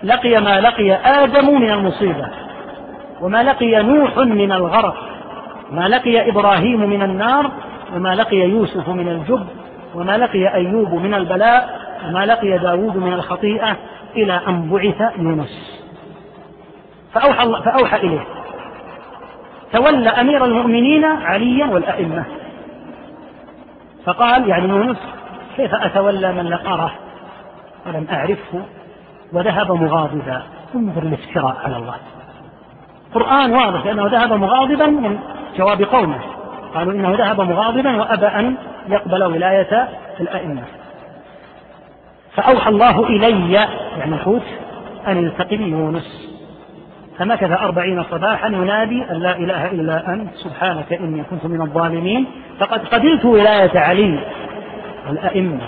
لقي 0.02 0.40
ما 0.40 0.60
لقي 0.60 0.92
آدم 0.92 1.60
من 1.60 1.70
المصيبة 1.70 2.28
وما 3.20 3.42
لقي 3.42 3.82
نوح 3.82 4.18
من 4.18 4.52
الغرق. 4.52 5.15
ما 5.70 5.88
لقي 5.88 6.30
إبراهيم 6.30 6.80
من 6.80 7.02
النار 7.02 7.50
وما 7.94 8.14
لقي 8.14 8.36
يوسف 8.36 8.88
من 8.88 9.08
الجب 9.08 9.46
وما 9.94 10.18
لقي 10.18 10.54
أيوب 10.54 10.94
من 10.94 11.14
البلاء 11.14 11.80
وما 12.06 12.26
لقي 12.26 12.58
داود 12.58 12.96
من 12.96 13.12
الخطيئة 13.12 13.76
إلى 14.16 14.40
أن 14.48 14.70
بعث 14.70 15.18
يونس 15.18 15.82
فأوحى, 17.12 17.62
فأوحى 17.64 17.96
إليه. 17.96 18.24
تولى 19.72 20.08
أمير 20.08 20.44
المؤمنين 20.44 21.04
عليا 21.04 21.66
والأئمة. 21.66 22.24
فقال 24.04 24.48
يعني 24.48 24.68
يونس 24.68 24.98
كيف 25.56 25.74
أتولى 25.74 26.32
من 26.32 26.44
لم 26.44 26.66
أره 26.66 26.92
ولم 27.86 28.06
أعرفه؟ 28.12 28.62
وذهب 29.32 29.72
مغاضبا. 29.72 30.42
انظر 30.74 31.02
الافتراء 31.02 31.56
على 31.64 31.76
الله. 31.76 31.94
القرآن 33.06 33.52
واضح 33.52 33.86
لأنه 33.86 34.06
ذهب 34.06 34.32
مغاضبا 34.32 34.86
من 34.86 35.18
جواب 35.58 35.82
قومه. 35.82 36.20
قالوا 36.74 36.92
إنه 36.92 37.10
ذهب 37.10 37.40
مغاضبا 37.40 37.96
وأبى 37.96 38.26
أن 38.26 38.54
يقبل 38.88 39.24
ولاية 39.24 39.88
الأئمة. 40.20 40.62
فأوحى 42.34 42.70
الله 42.70 43.06
إلي 43.06 43.52
يعني 43.98 44.14
الحوت 44.14 44.42
أن 45.06 45.18
التقم 45.18 45.62
يونس. 45.62 46.36
فمكث 47.18 47.50
أربعين 47.50 48.04
صباحا 48.10 48.48
ينادي 48.48 49.10
أن 49.10 49.16
لا 49.16 49.36
إله 49.36 49.66
إلا 49.66 50.12
أنت 50.12 50.34
سبحانك 50.34 50.92
إني 50.92 51.22
كنت 51.30 51.46
من 51.46 51.60
الظالمين. 51.60 52.26
فقد 52.60 52.86
قبلت 52.88 53.24
ولاية 53.24 53.78
علي 53.78 54.18
والأئمة 55.08 55.60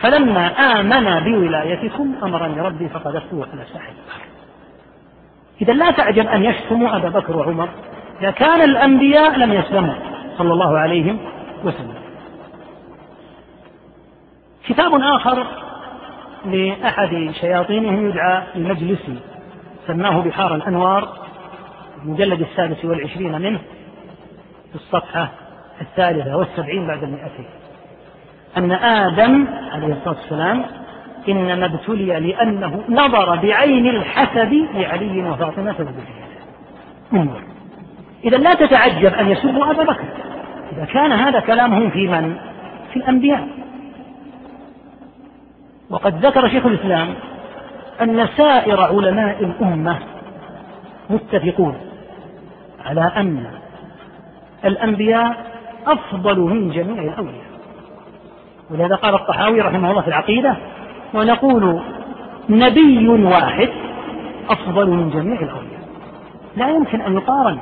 فلما 0.00 0.46
آمن 0.46 1.24
بولايتكم 1.24 2.14
أمرني 2.22 2.60
ربي 2.60 2.88
فقذفته 2.88 3.46
على 3.52 3.62
ساحل 3.72 3.92
إذا 5.62 5.72
لا 5.72 5.90
تعجب 5.90 6.26
أن 6.26 6.44
يشتموا 6.44 6.96
أبا 6.96 7.08
بكر 7.08 7.36
وعمر 7.36 7.68
إذا 8.20 8.30
كان 8.30 8.60
الأنبياء 8.60 9.38
لم 9.38 9.52
يسلموا 9.52 9.94
صلى 10.38 10.52
الله 10.52 10.78
عليه 10.78 11.16
وسلم. 11.64 11.94
كتاب 14.66 14.94
آخر 14.94 15.46
لأحد 16.44 17.30
شياطينهم 17.40 18.08
يدعى 18.08 18.42
المجلسي 18.56 19.18
سماه 19.86 20.20
بحار 20.20 20.54
الأنوار 20.54 21.08
المجلد 22.04 22.40
السادس 22.40 22.84
والعشرين 22.84 23.40
منه 23.40 23.58
في 24.70 24.74
الصفحة 24.74 25.28
الثالثة 25.80 26.36
والسبعين 26.36 26.86
بعد 26.86 27.02
المئتين. 27.02 27.46
أن 28.56 28.72
آدم 28.72 29.46
عليه 29.72 29.92
الصلاة 29.92 30.16
والسلام 30.20 30.64
إنما 31.28 31.66
ابتلي 31.66 32.20
لأنه 32.20 32.84
نظر 32.88 33.36
بعين 33.36 33.86
الحسد 33.86 34.66
لعلي 34.74 35.30
وفاطمة 35.30 35.86
انظر. 37.12 37.42
إذا 38.24 38.36
لا 38.36 38.54
تتعجب 38.54 39.14
أن 39.14 39.28
يسبوا 39.28 39.70
أبا 39.70 39.82
بكر. 39.82 40.04
إذا 40.72 40.84
كان 40.84 41.12
هذا 41.12 41.40
كلامهم 41.40 41.90
في 41.90 42.08
من؟ 42.08 42.36
في 42.92 42.96
الأنبياء. 42.96 43.48
وقد 45.90 46.26
ذكر 46.26 46.48
شيخ 46.48 46.66
الإسلام 46.66 47.14
أن 48.00 48.28
سائر 48.36 48.80
علماء 48.80 49.44
الأمة 49.44 49.98
متفقون 51.10 51.76
على 52.84 53.12
أن 53.16 53.46
الأنبياء 54.64 55.46
أفضل 55.86 56.38
من 56.40 56.70
جميع 56.70 57.02
الأولياء. 57.02 57.48
ولهذا 58.70 58.94
قال 58.94 59.14
الطحاوي 59.14 59.60
رحمه 59.60 59.90
الله 59.90 60.02
في 60.02 60.08
العقيدة 60.08 60.56
ونقول 61.14 61.80
نبي 62.48 63.08
واحد 63.08 63.68
أفضل 64.50 64.90
من 64.90 65.10
جميع 65.10 65.40
الأولياء. 65.40 65.78
لا 66.56 66.68
يمكن 66.68 67.00
أن 67.00 67.16
يقارن 67.16 67.58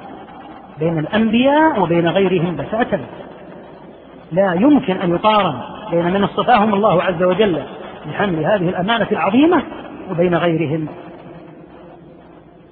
بين 0.79 0.99
الأنبياء 0.99 1.81
وبين 1.81 2.09
غيرهم 2.09 2.57
بتاتا 2.57 3.01
لا 4.33 4.53
يمكن 4.55 4.97
أن 4.97 5.11
يقارن 5.11 5.55
بين 5.91 6.05
من 6.05 6.25
اصطفاهم 6.25 6.75
الله 6.75 7.03
عز 7.03 7.23
وجل 7.23 7.63
لحمل 8.07 8.45
هذه 8.45 8.69
الأمانة 8.69 9.07
العظيمة 9.13 9.63
وبين 10.11 10.35
غيرهم. 10.35 10.89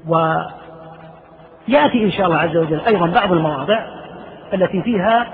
ويأتي 0.09 2.05
إن 2.05 2.11
شاء 2.11 2.27
الله 2.27 2.39
عز 2.39 2.57
وجل 2.57 2.81
أيضا 2.81 3.07
بعض 3.07 3.33
المواضع 3.33 3.85
التي 4.55 4.83
فيها 4.83 5.27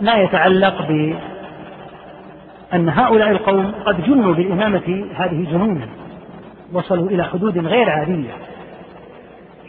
ما 0.00 0.14
يتعلق 0.14 0.82
ب 0.88 1.14
أن 2.74 2.88
هؤلاء 2.88 3.30
القوم 3.30 3.72
قد 3.86 4.04
جنوا 4.04 4.34
بالإمامة 4.34 5.06
هذه 5.14 5.46
جنونا 5.50 5.88
وصلوا 6.72 7.10
إلى 7.10 7.24
حدود 7.24 7.58
غير 7.58 7.90
عادية. 7.90 8.30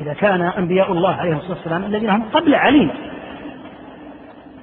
إذا 0.01 0.13
كان 0.13 0.41
أنبياء 0.41 0.91
الله 0.91 1.15
عليهم 1.15 1.37
الصلاة 1.37 1.57
والسلام 1.57 1.83
الذين 1.83 2.09
هم 2.09 2.23
قبل 2.33 2.55
علي 2.55 2.89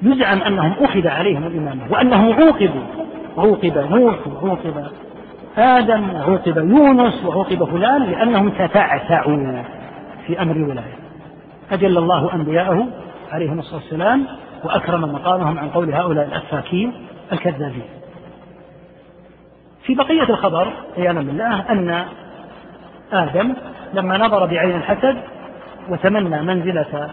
يزعم 0.03 0.43
أنهم 0.43 0.73
أخذ 0.81 1.09
عليهم 1.09 1.47
الإمامة 1.47 1.83
وأنهم 1.91 2.33
عوقبوا 2.33 2.83
عوقب 3.39 3.79
نوح 3.91 4.15
وعوقب 4.27 4.87
آدم 5.59 6.15
وعوقب 6.15 6.57
يونس 6.57 7.25
وعوقب 7.25 7.65
فلان 7.65 8.03
لأنهم 8.03 8.51
تتعتعوا 8.51 9.63
في 10.27 10.43
أمر 10.43 10.57
الولاية 10.57 10.97
أجل 11.73 11.99
الله 11.99 12.35
أنبياءه 12.35 12.87
عليهم 13.33 13.59
الصلاة 13.59 13.81
والسلام 13.81 14.27
وأكرم 14.65 15.01
مقامهم 15.01 15.59
عن 15.59 15.69
قول 15.69 15.95
هؤلاء 15.95 16.27
الأفاكين 16.27 16.93
الكذابين. 17.33 18.02
في 19.85 19.95
بقية 19.95 20.23
الخبر 20.23 20.73
عياذا 20.97 21.21
بالله 21.21 21.71
أن 21.71 22.05
آدم 23.13 23.55
لما 23.95 24.19
نظر 24.19 24.47
بعين 24.47 24.77
الحسد 24.77 25.17
وتمنى 25.89 26.43
منزلة 26.43 27.11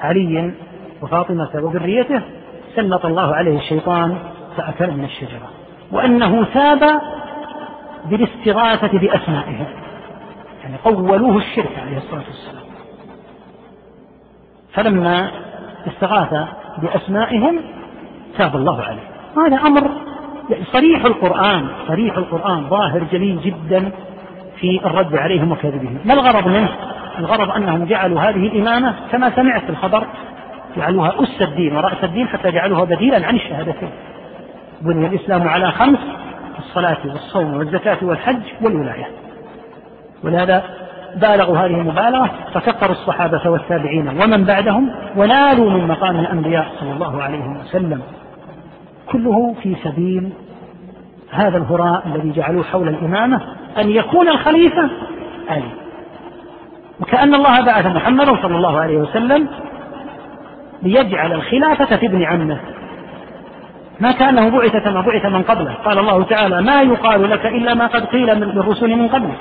علي 0.00 0.52
وفاطمة 1.02 1.50
وذريته 1.54 2.22
سلط 2.76 3.06
الله 3.06 3.34
عليه 3.34 3.58
الشيطان 3.58 4.18
فأكل 4.56 4.90
من 4.90 5.04
الشجرة. 5.04 5.50
وأنه 5.92 6.44
تاب 6.54 7.00
بالاستغاثة 8.04 8.98
بأسمائهم 8.98 9.66
يعني 10.62 10.76
قولوه 10.84 11.36
الشرك 11.36 11.78
عليه 11.78 11.96
الصلاة 11.96 12.24
والسلام. 12.26 12.64
فلما 14.72 15.30
استغاث 15.86 16.48
بأسمائهم 16.78 17.60
تاب 18.38 18.56
الله 18.56 18.82
عليه. 18.82 19.10
هذا 19.36 19.56
أمر 19.56 19.90
يعني 20.50 20.64
صريح 20.64 21.04
القرآن 21.04 21.68
صريح 21.88 22.16
القرآن 22.16 22.68
ظاهر 22.68 23.04
جليل 23.12 23.40
جدا 23.40 23.90
في 24.60 24.80
الرد 24.84 25.16
عليهم 25.16 25.52
وكذبهم. 25.52 25.98
ما 26.04 26.14
الغرض 26.14 26.48
منه؟ 26.48 26.68
الغرض 27.18 27.50
أنهم 27.50 27.84
جعلوا 27.84 28.20
هذه 28.20 28.46
الإمامة 28.46 28.94
كما 29.12 29.36
سمعت 29.36 29.70
الخبر 29.70 30.06
جعلوها 30.76 31.22
أس 31.22 31.42
الدين 31.42 31.76
ورأس 31.76 32.04
الدين 32.04 32.28
حتى 32.28 32.50
جعلوها 32.50 32.84
بديلا 32.84 33.26
عن 33.26 33.36
الشهادتين. 33.36 33.90
بني 34.80 35.06
الإسلام 35.06 35.48
على 35.48 35.70
خمس 35.70 35.98
الصلاة 36.58 36.98
والصوم 37.04 37.54
والزكاة 37.54 37.98
والحج 38.02 38.42
والولاية. 38.62 39.06
ولهذا 40.24 40.64
بالغوا 41.16 41.58
هذه 41.58 41.80
المبالغة 41.80 42.30
فكفروا 42.54 42.92
الصحابة 42.92 43.50
والتابعين 43.50 44.08
ومن 44.08 44.44
بعدهم 44.44 44.90
ونالوا 45.16 45.70
من 45.70 45.88
مقام 45.88 46.20
الأنبياء 46.20 46.66
صلى 46.80 46.92
الله 46.92 47.22
عليه 47.22 47.44
وسلم. 47.60 48.02
كله 49.12 49.54
في 49.62 49.76
سبيل 49.84 50.30
هذا 51.30 51.58
الهراء 51.58 52.02
الذي 52.06 52.32
جعلوه 52.32 52.64
حول 52.64 52.88
الإمامة 52.88 53.40
أن 53.78 53.90
يكون 53.90 54.28
الخليفة 54.28 54.90
علي 55.48 55.70
وكأن 57.00 57.34
الله 57.34 57.60
بعث 57.60 57.86
محمدا 57.86 58.42
صلى 58.42 58.56
الله 58.56 58.80
عليه 58.80 58.96
وسلم 58.96 59.48
ليجعل 60.82 61.32
الخلافة 61.32 61.96
في 61.96 62.06
ابن 62.06 62.22
عمه. 62.22 62.60
ما 64.00 64.12
كأنه 64.12 64.48
بعث 64.48 64.76
كما 64.76 65.00
بعث 65.00 65.26
من 65.26 65.42
قبله. 65.42 65.74
قال 65.74 65.98
الله 65.98 66.22
تعالى 66.22 66.62
ما 66.62 66.82
يقال 66.82 67.30
لك 67.30 67.46
إلا 67.46 67.74
ما 67.74 67.86
قد 67.86 68.04
قيل 68.04 68.36
من 68.36 68.42
الرسل 68.42 68.96
من 68.96 69.08
قبلك. 69.08 69.38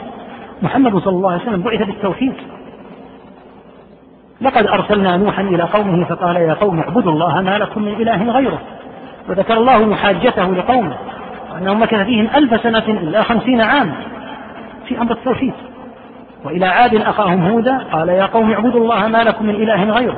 محمد 0.61 0.97
صلى 0.97 1.15
الله 1.15 1.31
عليه 1.31 1.41
وسلم 1.41 1.61
بعث 1.61 1.81
بالتوحيد 1.81 2.33
لقد 4.41 4.67
أرسلنا 4.67 5.17
نوحا 5.17 5.41
إلى 5.41 5.63
قومه 5.63 6.05
فقال 6.05 6.35
يا 6.35 6.53
قوم 6.53 6.79
اعبدوا 6.79 7.11
الله 7.11 7.41
ما 7.41 7.57
لكم 7.57 7.81
من 7.81 7.93
إله 7.93 8.31
غيره. 8.31 8.59
وذكر 9.29 9.53
الله 9.53 9.85
محاجته 9.85 10.51
لقومه 10.51 10.97
وأنه 11.53 11.73
مكث 11.73 11.95
فيهم 11.95 12.27
ألف 12.35 12.61
سنة 12.61 12.83
إلا 12.87 13.23
خمسين 13.23 13.61
عاما 13.61 13.93
في 14.87 15.01
أمر 15.01 15.11
التوحيد. 15.11 15.53
وإلى 16.45 16.65
عاد 16.65 16.95
أخاهم 16.95 17.47
هودا 17.47 17.77
قال 17.91 18.09
يا 18.09 18.25
قوم 18.25 18.51
اعبدوا 18.51 18.81
الله 18.81 19.07
ما 19.07 19.23
لكم 19.23 19.45
من 19.45 19.55
إله 19.55 19.83
غيره. 19.83 20.17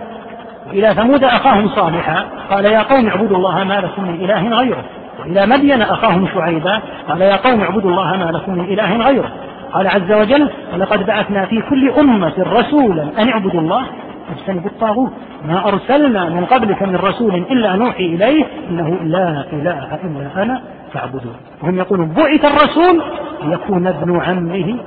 وإلى 0.67 0.93
ثمود 0.93 1.23
أخاهم 1.23 1.69
صالحا 1.69 2.25
قال 2.49 2.65
يا 2.65 2.81
قوم 2.81 3.07
اعبدوا 3.07 3.37
الله 3.37 3.63
ما 3.63 3.73
لكم 3.73 4.03
من 4.03 4.15
إله 4.15 4.49
غيره. 4.49 4.83
وإلى 5.19 5.45
مدين 5.45 5.81
أخاهم 5.81 6.27
شعيبا 6.27 6.79
قال 7.09 7.21
يا 7.21 7.35
قوم 7.35 7.61
اعبدوا 7.61 7.89
الله 7.89 8.17
ما 8.17 8.31
لكم 8.31 8.51
من 8.53 8.65
إله 8.65 8.97
غيره. 8.97 9.31
قال 9.73 9.87
عز 9.87 10.11
وجل 10.11 10.49
ولقد 10.73 11.05
بعثنا 11.05 11.45
في 11.45 11.61
كل 11.69 11.91
أمة 11.99 12.33
رسولا 12.39 13.03
أن 13.19 13.29
اعبدوا 13.29 13.61
الله 13.61 13.85
واجتنبوا 14.29 14.69
الطاغوت 14.69 15.11
ما 15.45 15.67
أرسلنا 15.67 16.29
من 16.29 16.45
قبلك 16.45 16.83
من 16.83 16.95
رسول 16.95 17.35
إلا 17.35 17.75
نوحي 17.75 18.05
إليه 18.05 18.45
إنه 18.69 18.89
لا 18.89 19.45
إله 19.53 19.95
إلا 20.03 20.43
أنا 20.43 20.61
فاعبدون. 20.93 21.35
وهم 21.63 21.77
يقولون 21.77 22.09
بعث 22.09 22.45
الرسول 22.45 23.03
ليكون 23.43 23.87
ابن 23.87 24.21
عمه 24.21 24.79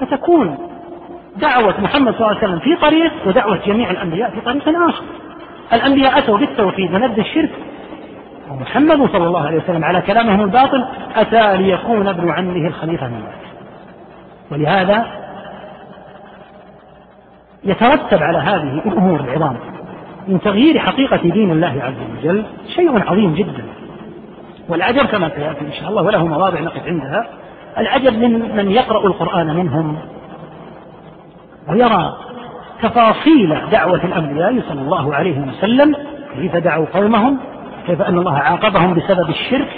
فتكون 0.00 0.58
دعوة 1.36 1.80
محمد 1.80 2.14
صلى 2.14 2.26
الله 2.26 2.38
عليه 2.38 2.48
وسلم 2.48 2.58
في 2.58 2.76
طريق 2.76 3.12
ودعوة 3.26 3.58
جميع 3.66 3.90
الأنبياء 3.90 4.30
في 4.30 4.40
طريق 4.40 4.68
آخر. 4.68 5.04
الأنبياء 5.72 6.18
أتوا 6.18 6.38
بالتوحيد 6.38 6.94
ونبذ 6.94 7.18
الشرك. 7.18 7.50
ومحمد 8.50 9.08
صلى 9.12 9.26
الله 9.26 9.46
عليه 9.46 9.58
وسلم 9.58 9.84
على 9.84 10.00
كلامهم 10.00 10.40
الباطل 10.40 10.84
أتى 11.16 11.56
ليكون 11.56 12.08
ابن 12.08 12.30
عمه 12.30 12.68
الخليفة 12.68 13.06
من 13.06 13.22
بعد 13.22 13.44
ولهذا 14.50 15.06
يترتب 17.66 18.22
على 18.22 18.38
هذه 18.38 18.82
الأمور 18.86 19.20
العظام 19.20 19.56
من 20.28 20.40
تغيير 20.40 20.78
حقيقة 20.78 21.16
دين 21.16 21.50
الله 21.50 21.82
عز 21.82 22.18
وجل 22.18 22.44
شيء 22.76 23.10
عظيم 23.10 23.34
جدا. 23.34 23.64
والعجب 24.68 25.06
كما 25.06 25.28
سيأتي 25.28 25.60
إن 25.60 25.72
شاء 25.72 25.88
الله 25.90 26.02
وله 26.02 26.26
مواضع 26.26 26.60
نقف 26.60 26.86
عندها. 26.86 27.26
العجب 27.78 28.18
من 28.18 28.56
من 28.56 28.70
يقرأ 28.70 29.06
القرآن 29.06 29.56
منهم 29.56 29.96
ويرى 31.68 32.16
تفاصيل 32.82 33.70
دعوة 33.72 34.04
الأنبياء 34.04 34.62
صلى 34.68 34.80
الله 34.80 35.14
عليه 35.14 35.38
وسلم 35.40 35.96
كيف 36.36 36.56
دعوا 36.56 36.86
قومهم 36.94 37.38
كيف 37.86 38.02
أن 38.02 38.18
الله 38.18 38.38
عاقبهم 38.38 38.94
بسبب 38.94 39.28
الشرك 39.28 39.68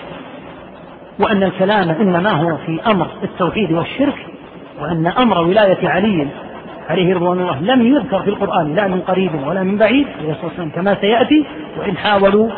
وأن 1.20 1.42
الكلام 1.42 1.90
إنما 1.90 2.30
هو 2.30 2.56
في 2.56 2.80
أمر 2.86 3.06
التوحيد 3.22 3.72
والشرك 3.72 4.26
وأن 4.80 5.06
أمر 5.06 5.38
ولاية 5.38 5.88
علي 5.88 6.28
عليه 6.88 7.14
رضوان 7.14 7.38
الله 7.38 7.60
لم 7.60 7.86
يذكر 7.86 8.22
في 8.22 8.30
القرآن 8.30 8.74
لا 8.74 8.88
من 8.88 9.00
قريب 9.00 9.30
ولا 9.46 9.62
من 9.62 9.78
بعيد 9.78 10.06
عليه 10.18 10.30
الصلاة 10.30 10.46
والسلام 10.46 10.70
كما 10.70 10.94
سيأتي 11.00 11.44
وإن 11.78 11.96
حاولوا 11.96 12.50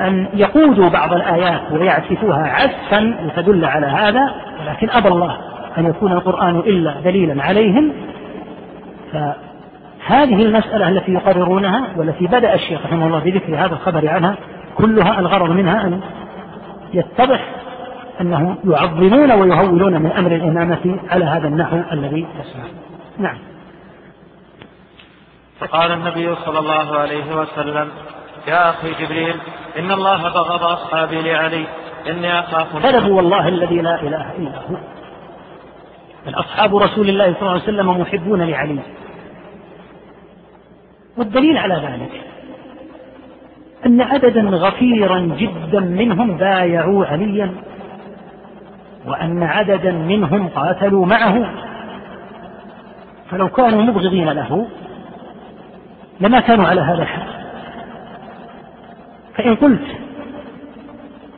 أن 0.00 0.26
يقودوا 0.34 0.88
بعض 0.88 1.12
الآيات 1.12 1.60
ويعكسوها 1.72 2.48
عكسا 2.48 3.00
لتدل 3.00 3.64
على 3.64 3.86
هذا 3.86 4.34
ولكن 4.60 4.90
أبى 4.90 5.08
الله 5.08 5.36
أن 5.78 5.86
يكون 5.86 6.12
القرآن 6.12 6.56
إلا 6.56 6.94
دليلا 7.04 7.42
عليهم. 7.42 7.92
فهذه 9.12 10.42
المسألة 10.42 10.88
التي 10.88 11.12
يقررونها 11.12 11.86
والتي 11.96 12.26
بدأ 12.26 12.54
الشيخ 12.54 12.86
رحمه 12.86 13.06
الله 13.06 13.18
بذكر 13.18 13.54
هذا 13.54 13.72
الخبر 13.72 14.08
عنها 14.08 14.36
كلها 14.76 15.20
الغرض 15.20 15.50
منها 15.50 15.86
أن 15.86 16.00
يتضح 16.94 17.40
أنه 18.20 18.56
يعظمون 18.64 19.32
ويهولون 19.32 20.02
من 20.02 20.12
أمر 20.12 20.32
الإمامة 20.32 20.98
على 21.10 21.24
هذا 21.24 21.48
النحو 21.48 21.80
الذي 21.92 22.26
يسمع 22.40 22.64
نعم. 23.18 23.36
فقال 25.60 25.92
النبي 25.92 26.34
صلى 26.34 26.58
الله 26.58 26.96
عليه 26.96 27.36
وسلم 27.36 27.88
يا 28.48 28.70
أخي 28.70 28.92
جبريل 29.04 29.34
إن 29.78 29.90
الله 29.90 30.22
بغض 30.22 30.62
أصحابي 30.62 31.22
لعلي 31.22 31.64
إني 32.08 32.40
أخاف 32.40 32.82
كذبوا 32.82 33.16
والله 33.16 33.48
الذي 33.48 33.80
لا 33.80 34.02
إله 34.02 34.36
إلا 34.36 34.58
هو. 34.70 34.76
بل 36.26 36.34
أصحاب 36.34 36.76
رسول 36.76 37.08
الله 37.08 37.24
صلى 37.24 37.40
الله 37.40 37.50
عليه 37.50 37.62
وسلم 37.62 38.00
محبون 38.00 38.42
لعلي. 38.42 38.78
والدليل 41.16 41.58
على 41.58 41.74
ذلك 41.74 42.20
أن 43.86 44.00
عددا 44.00 44.42
غفيرا 44.42 45.18
جدا 45.18 45.80
منهم 45.80 46.36
بايعوا 46.36 47.06
عليا 47.06 47.54
وأن 49.06 49.42
عددا 49.42 49.92
منهم 49.92 50.48
قاتلوا 50.48 51.06
معه. 51.06 51.54
فلو 53.30 53.48
كانوا 53.48 53.82
مبغضين 53.82 54.28
له 54.28 54.66
لما 56.20 56.40
كانوا 56.40 56.66
على 56.66 56.80
هذا 56.80 57.02
الحال. 57.02 57.28
فإن 59.34 59.56
قلت 59.56 59.86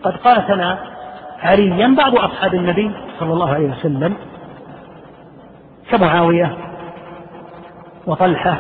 قد 0.03 0.16
قاتل 0.16 0.76
عليا 1.39 1.95
بعض 1.99 2.16
أصحاب 2.16 2.55
النبي 2.55 2.91
صلى 3.18 3.33
الله 3.33 3.55
عليه 3.55 3.68
وسلم 3.68 4.16
كمعاوية 5.91 6.57
وطلحة 8.07 8.57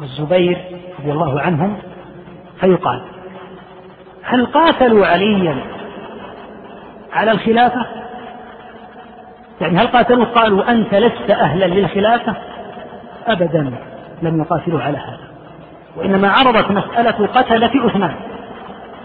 والزبير 0.00 0.58
رضي 1.00 1.12
الله 1.12 1.40
عنهم 1.40 1.76
فيقال 2.60 3.02
هل 4.22 4.46
قاتلوا 4.46 5.06
عليا 5.06 5.56
على 7.12 7.30
الخلافة؟ 7.30 7.86
يعني 9.60 9.78
هل 9.78 9.86
قاتلوه 9.86 10.24
قالوا 10.24 10.70
أنت 10.70 10.94
لست 10.94 11.30
أهلا 11.30 11.64
للخلافة؟ 11.64 12.36
أبدا. 13.26 13.93
لم 14.24 14.40
يقاتلوا 14.40 14.80
على 14.82 14.98
هذا. 14.98 15.28
وإنما 15.96 16.28
عرضت 16.28 16.70
مسألة 16.70 17.26
قتلة 17.26 17.70
عثمان. 17.74 18.14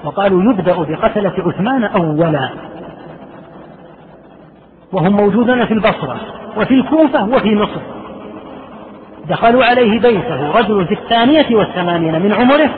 وقالوا 0.03 0.53
يبدأ 0.53 0.76
بقتلة 0.76 1.34
عثمان 1.38 1.84
أولا. 1.84 2.49
وهم 4.93 5.11
موجودون 5.11 5.65
في 5.65 5.74
البصرة 5.74 6.20
وفي 6.57 6.74
الكوفة 6.74 7.26
وفي 7.26 7.55
مصر. 7.55 7.82
دخلوا 9.30 9.65
عليه 9.65 9.99
بيته 9.99 10.51
رجل 10.51 10.88
في 10.88 10.93
الثانية 10.93 11.55
والثمانين 11.55 12.22
من 12.22 12.34
عمره 12.34 12.70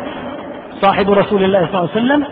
صاحب 0.81 1.11
رسول 1.11 1.43
الله 1.43 1.67
صلى 1.71 1.79
الله 1.79 1.89
عليه 1.95 2.01
وسلم 2.05 2.25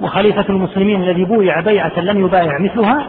وخليفة 0.00 0.44
المسلمين 0.48 1.02
الذي 1.02 1.24
بويع 1.24 1.60
بيعة 1.60 2.00
لم 2.00 2.24
يبايع 2.24 2.58
مثلها. 2.58 3.06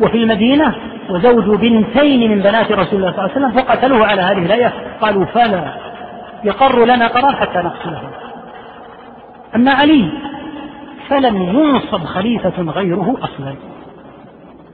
وفي 0.00 0.16
المدينة 0.16 0.74
وزوج 1.10 1.60
بنتين 1.60 2.30
من 2.30 2.38
بنات 2.38 2.72
رسول 2.72 2.98
الله 2.98 3.12
صلى 3.12 3.24
الله 3.24 3.30
عليه 3.30 3.32
وسلم 3.32 3.50
فقتلوه 3.50 4.06
على 4.06 4.22
هذه 4.22 4.38
الآية 4.46 4.72
قالوا 5.00 5.24
فلا 5.24 5.74
يقر 6.44 6.84
لنا 6.84 7.06
قرار 7.06 7.36
حتى 7.36 7.58
نقتله. 7.58 8.02
أما 9.54 9.72
علي 9.72 10.08
فلم 11.08 11.42
ينصب 11.42 12.04
خليفة 12.04 12.62
غيره 12.62 13.16
أصلا. 13.22 13.54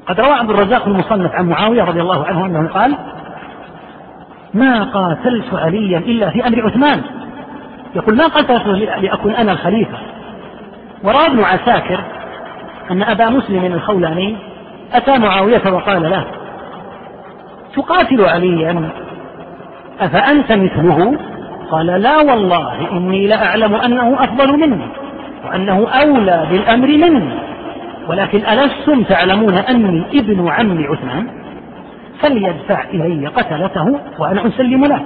قد 0.06 0.20
روى 0.20 0.32
عبد 0.32 0.50
الرزاق 0.50 0.86
المصنف 0.86 1.32
عن 1.32 1.48
معاوية 1.48 1.82
رضي 1.82 2.00
الله 2.00 2.26
عنه 2.26 2.46
أنه 2.46 2.68
قال 2.68 2.96
ما 4.54 4.84
قاتلت 4.84 5.54
عليا 5.54 5.98
إلا 5.98 6.30
في 6.30 6.46
أمر 6.46 6.66
عثمان. 6.66 7.02
يقول 7.94 8.16
ما 8.16 8.26
قاتلت 8.26 8.66
لأكون 9.00 9.34
أنا 9.34 9.52
الخليفة. 9.52 9.98
وروى 11.04 11.26
ابن 11.26 11.40
عساكر 11.40 12.00
أن 12.90 13.02
أبا 13.02 13.28
مسلم 13.28 13.64
الخولاني 13.64 14.36
أتى 14.94 15.18
معاوية 15.18 15.72
وقال 15.72 16.02
له 16.02 16.24
تقاتل 17.76 18.24
عليا؟ 18.24 18.90
أفأنت 20.00 20.52
مثله؟ 20.52 21.18
قال 21.70 21.86
لا 21.86 22.16
والله 22.16 22.92
إني 22.92 23.26
لأعلم 23.26 23.74
أنه 23.74 24.24
أفضل 24.24 24.58
مني 24.58 24.86
وأنه 25.44 25.88
أولى 25.88 26.46
بالأمر 26.50 26.86
مني 26.86 27.38
ولكن 28.08 28.38
ألستم 28.38 29.02
تعلمون 29.02 29.54
أني 29.54 30.04
ابن 30.14 30.48
عم 30.48 30.84
عثمان؟ 30.84 31.26
فليدفع 32.20 32.84
إلي 32.84 33.26
قتلته 33.26 34.00
وأنا 34.18 34.46
أسلم 34.48 34.84
له. 34.84 35.00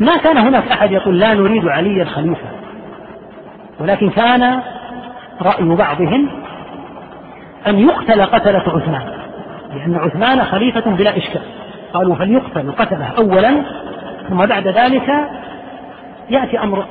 ما 0.00 0.16
كان 0.16 0.38
هناك 0.38 0.72
أحد 0.72 0.92
يقول 0.92 1.18
لا 1.18 1.34
نريد 1.34 1.68
علي 1.68 2.02
الخليفة. 2.02 2.46
ولكن 3.80 4.10
كان 4.10 4.60
رأي 5.42 5.64
بعضهم 5.64 6.43
أن 7.66 7.78
يقتل 7.78 8.22
قتلة 8.22 8.62
عثمان. 8.66 9.02
لأن 9.74 9.94
عثمان 9.94 10.44
خليفة 10.44 10.90
بلا 10.90 11.16
إشكال. 11.16 11.42
قالوا 11.94 12.14
فليقتل 12.14 12.72
قتله 12.72 13.06
أولا 13.18 13.62
ثم 14.28 14.46
بعد 14.46 14.68
ذلك 14.68 15.08
يأتي 16.30 16.58
أمر 16.58 16.84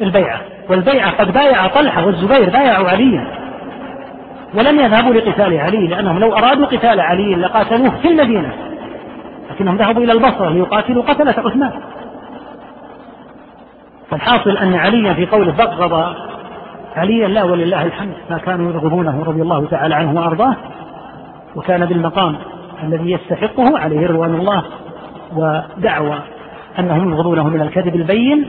البيعة. 0.00 0.40
والبيعة 0.70 1.10
قد 1.10 1.32
بايع 1.32 1.66
طلحة 1.66 2.06
والزبير 2.06 2.50
بايعوا 2.50 2.88
عليا 2.88 3.26
ولم 4.54 4.80
يذهبوا 4.80 5.14
لقتال 5.14 5.58
علي 5.58 5.86
لأنهم 5.86 6.18
لو 6.18 6.36
أرادوا 6.36 6.66
قتال 6.66 7.00
علي 7.00 7.34
لقاتلوه 7.34 8.00
في 8.02 8.08
المدينة. 8.08 8.52
لكنهم 9.50 9.76
ذهبوا 9.76 10.02
إلى 10.04 10.12
البصرة 10.12 10.50
ليقاتلوا 10.50 11.02
قتلة 11.02 11.34
عثمان. 11.38 11.72
فالحاصل 14.10 14.56
أن 14.56 14.74
عليا 14.74 15.14
في 15.14 15.26
قوله 15.26 15.52
بغض 15.52 16.14
عليا 16.96 17.28
لا 17.28 17.42
ولله 17.42 17.82
الحمد 17.82 18.14
ما 18.30 18.38
كانوا 18.38 18.72
يرغبونه 18.72 19.24
رضي 19.24 19.42
الله 19.42 19.66
تعالى 19.66 19.94
عنه 19.94 20.20
وأرضاه 20.20 20.56
وكان 21.56 21.86
بالمقام 21.86 22.36
الذي 22.82 23.10
يستحقه 23.10 23.78
عليه 23.78 24.06
رضوان 24.06 24.34
الله 24.34 24.64
ودعوى 25.36 26.18
أنهم 26.78 27.08
يبغضونه 27.08 27.48
من 27.48 27.60
الكذب 27.60 27.96
البين 27.96 28.48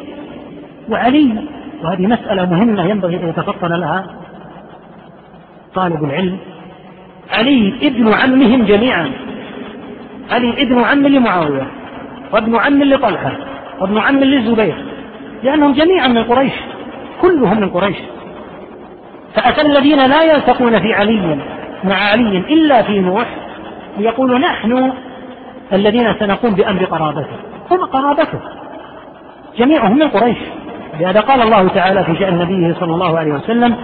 وعلي. 0.90 1.44
وهذه 1.84 2.08
مسألة 2.08 2.46
مهمة 2.46 2.86
ينبغي 2.86 3.16
أن 3.24 3.30
يتفطن 3.30 3.74
لها 3.74 4.06
طالب 5.76 6.04
العلم. 6.04 6.38
علي 7.32 7.74
ابن 7.84 8.14
عمهم 8.14 8.66
جميعا. 8.66 9.12
علي 10.32 10.62
ابن 10.62 10.84
عم 10.84 11.08
لمعاوية 11.08 11.68
وابن 12.34 12.56
عم 12.56 12.84
لطلحة 12.84 13.38
وابن 13.82 13.98
عم 13.98 14.20
للزبير 14.20 14.76
لأنهم 15.44 15.74
جميعا 15.74 16.08
من 16.08 16.24
قريش 16.24 16.54
كلهم 17.22 17.60
من 17.60 17.70
قريش. 17.70 17.98
فأتى 19.36 19.62
الذين 19.62 20.06
لا 20.06 20.24
يلتقون 20.24 20.80
في 20.80 20.94
علي 20.94 21.40
مع 21.84 21.96
علي 21.96 22.38
إلا 22.38 22.84
في 22.84 23.00
نوح 23.00 23.26
ليقولوا 23.98 24.40
نحن 24.40 24.92
الذين 25.74 26.14
سنقوم 26.20 26.56
بأمر 26.56 26.86
قرابته. 26.86 27.36
هم 27.72 27.86
قرابته. 27.86 28.40
جميعهم 29.58 29.98
من 29.98 30.08
قريش. 30.08 30.38
لهذا 31.00 31.20
قال 31.20 31.42
الله 31.42 31.68
تعالى 31.68 32.04
في 32.04 32.16
شأن 32.16 32.38
نبيه 32.38 32.74
صلى 32.80 32.94
الله 32.94 33.20
عليه 33.20 33.34
وسلم 33.34 33.76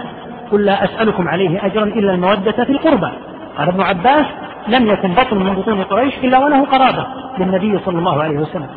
قل 0.52 0.64
لا 0.64 0.84
أسألكم 0.84 1.28
عليه 1.28 1.66
أجرا 1.66 1.84
إلا 1.84 2.14
المودة 2.14 2.64
في 2.64 2.72
القربى. 2.72 3.10
قال 3.58 3.68
ابن 3.68 3.80
عباس 3.80 4.26
لم 4.68 4.86
يكن 4.86 5.12
بطن 5.12 5.36
من 5.36 5.54
بطون 5.54 5.82
قريش 5.82 6.14
إلا 6.24 6.38
وله 6.38 6.64
قرابة 6.64 7.06
للنبي 7.38 7.78
صلى 7.84 7.98
الله 7.98 8.22
عليه 8.22 8.38
وسلم. 8.38 8.68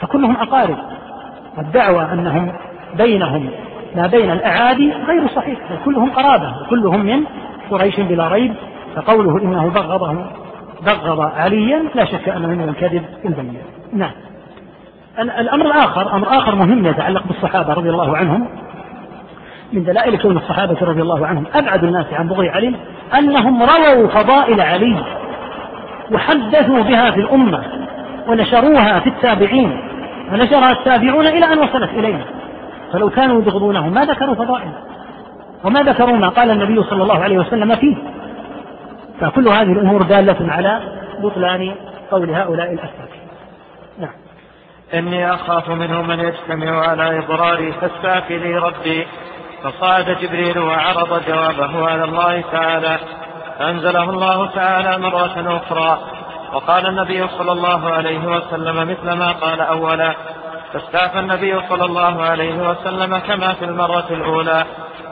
فكلهم 0.00 0.36
أقارب. 0.36 0.76
والدعوة 1.56 2.12
أنهم 2.12 2.52
بينهم 2.96 3.48
ما 3.96 4.06
بين 4.06 4.30
الأعادي 4.30 4.92
غير 4.92 5.28
صحيح 5.28 5.58
كلهم 5.84 6.10
قرابة 6.10 6.54
وكلهم 6.62 7.00
من 7.00 7.24
قريش 7.70 8.00
بلا 8.00 8.28
ريب. 8.28 8.54
فقوله 8.96 9.42
إنه 9.42 9.68
بغضه 9.68 10.26
بغض 10.86 11.20
عليا 11.20 11.84
لا 11.94 12.04
شك 12.04 12.28
أنه 12.28 12.48
من 12.48 12.68
الكذب 12.68 13.04
البين 13.24 13.56
نعم. 13.92 14.10
الأمر 15.18 15.66
الآخر 15.66 16.16
أمر 16.16 16.28
آخر 16.28 16.54
مهم 16.54 16.86
يتعلق 16.86 17.22
بالصحابة 17.26 17.72
رضي 17.72 17.90
الله 17.90 18.16
عنهم. 18.16 18.48
من 19.72 19.84
دلائل 19.84 20.18
كون 20.18 20.36
الصحابة 20.36 20.76
رضي 20.82 21.02
الله 21.02 21.26
عنهم 21.26 21.44
أبعد 21.54 21.84
الناس 21.84 22.06
عن 22.12 22.28
بغي 22.28 22.48
علي 22.48 22.74
أنهم 23.18 23.62
رووا 23.62 24.08
فضائل 24.08 24.60
علي 24.60 25.04
وحدثوا 26.12 26.82
بها 26.82 27.10
في 27.10 27.20
الأمة 27.20 27.62
ونشروها 28.28 29.00
في 29.00 29.06
التابعين 29.06 29.80
ونشرها 30.32 30.72
التابعون 30.72 31.26
إلى 31.26 31.52
أن 31.52 31.58
وصلت 31.58 31.90
إلينا. 31.90 32.24
فلو 32.94 33.10
كانوا 33.10 33.42
يبغضونه 33.42 33.88
ما 33.88 34.04
ذكروا 34.04 34.34
فضائل. 34.34 34.72
وما 35.64 35.82
ذكروا 35.82 36.16
ما 36.16 36.28
قال 36.28 36.50
النبي 36.50 36.82
صلى 36.82 37.02
الله 37.02 37.18
عليه 37.18 37.38
وسلم 37.38 37.76
فيه. 37.76 37.96
فكل 39.20 39.48
هذه 39.48 39.72
الأمور 39.72 40.02
دالة 40.02 40.52
على 40.52 40.80
بطلان 41.22 41.74
قول 42.10 42.30
هؤلاء 42.30 42.72
الأسفل 42.72 43.08
نعم. 43.98 44.12
إني 44.94 45.34
أخاف 45.34 45.70
منه 45.70 46.02
من 46.02 46.20
يجتمع 46.20 46.88
على 46.88 47.18
إضراري 47.18 47.72
فاستعفي 47.72 48.38
لي 48.38 48.58
ربي. 48.58 49.06
فصعد 49.62 50.16
جبريل 50.22 50.58
وعرض 50.58 51.22
جوابه 51.28 51.90
على 51.90 52.04
الله 52.04 52.44
تعالى. 52.52 52.98
فأنزله 53.58 54.10
الله 54.10 54.46
تعالى 54.46 54.98
مرة 54.98 55.56
أخرى. 55.56 55.98
وقال 56.52 56.86
النبي 56.86 57.28
صلى 57.28 57.52
الله 57.52 57.90
عليه 57.90 58.26
وسلم 58.26 58.76
مثل 58.76 59.12
ما 59.12 59.32
قال 59.32 59.60
أولا 59.60 60.14
فاستعفى 60.74 61.18
النبي 61.18 61.60
صلى 61.68 61.84
الله 61.84 62.22
عليه 62.22 62.70
وسلم 62.70 63.18
كما 63.18 63.52
في 63.52 63.64
المرة 63.64 64.06
الأولى. 64.10 64.64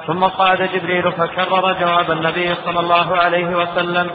ثم 0.06 0.28
صعد 0.28 0.62
جبريل 0.62 1.12
فكرر 1.12 1.72
جواب 1.80 2.10
النبي 2.10 2.54
صلى 2.54 2.80
الله 2.80 3.16
عليه 3.16 3.56
وسلم 3.56 4.10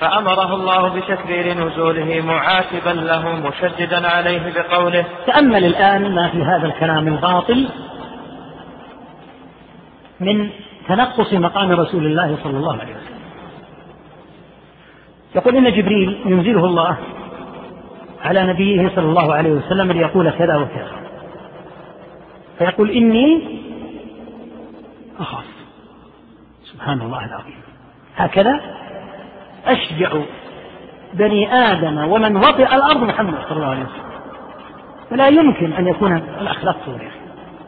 فأمره 0.00 0.54
الله 0.54 0.88
بتكرير 0.88 1.66
نزوله 1.66 2.20
معاتبا 2.20 2.90
له 2.90 3.28
مشددا 3.28 4.08
عليه 4.08 4.52
بقوله 4.54 5.04
تأمل 5.26 5.64
الآن 5.64 6.14
ما 6.14 6.28
في 6.28 6.42
هذا 6.42 6.66
الكلام 6.66 7.08
الباطل 7.08 7.68
من 10.20 10.50
تنقص 10.88 11.32
مقام 11.32 11.72
رسول 11.72 12.06
الله 12.06 12.38
صلى 12.44 12.56
الله 12.56 12.72
عليه 12.80 12.94
وسلم. 12.94 13.20
يقول 15.34 15.56
إن 15.56 15.72
جبريل 15.72 16.22
ينزله 16.26 16.64
الله 16.64 16.96
على 18.20 18.46
نبيه 18.46 18.88
صلى 18.88 19.04
الله 19.04 19.34
عليه 19.34 19.50
وسلم 19.50 19.92
ليقول 19.92 20.30
كذا 20.30 20.56
وكذا. 20.56 20.90
فيقول 22.58 22.90
إني 22.90 23.60
أخاف. 25.20 25.44
سبحان 26.64 27.00
الله 27.00 27.24
العظيم. 27.24 27.60
هكذا 28.16 28.60
أشجع 29.66 30.12
بني 31.14 31.54
آدم 31.54 31.98
ومن 31.98 32.36
وطئ 32.36 32.74
الأرض 32.74 33.02
محمد 33.02 33.34
صلى 33.48 33.56
الله 33.56 33.66
عليه 33.66 33.84
وسلم. 33.84 34.10
فلا 35.10 35.28
يمكن 35.28 35.72
أن 35.72 35.86
يكون 35.88 36.16
الأخ 36.16 36.64
لا 36.64 36.72
تصور 36.72 37.10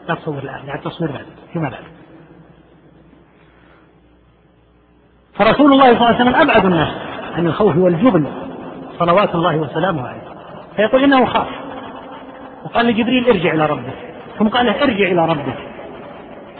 لا 0.07 0.15
تصور 0.15 0.39
الآن. 0.39 0.65
يعني 0.67 0.81
تصوير 0.81 1.11
بعد. 1.11 1.25
فيما 1.53 1.69
بعد. 1.69 1.83
فرسول 5.33 5.73
الله 5.73 5.85
صلى 5.85 5.95
الله 5.95 6.05
عليه 6.05 6.15
وسلم 6.15 6.35
أبعد 6.35 6.65
الناس 6.65 6.93
عن 7.35 7.47
الخوف 7.47 7.77
والجبن. 7.77 8.27
صلوات 8.99 9.35
الله 9.35 9.57
وسلامه 9.57 10.07
عليه. 10.07 10.32
فيقول 10.75 11.03
إنه 11.03 11.25
خاف. 11.25 11.47
وقال 12.65 12.85
لجبريل 12.85 13.27
ارجع 13.29 13.53
إلى 13.53 13.65
ربك. 13.65 13.93
ثم 14.39 14.47
قال 14.47 14.65
له 14.65 14.83
ارجع 14.83 15.07
إلى 15.07 15.25
ربك. 15.25 15.57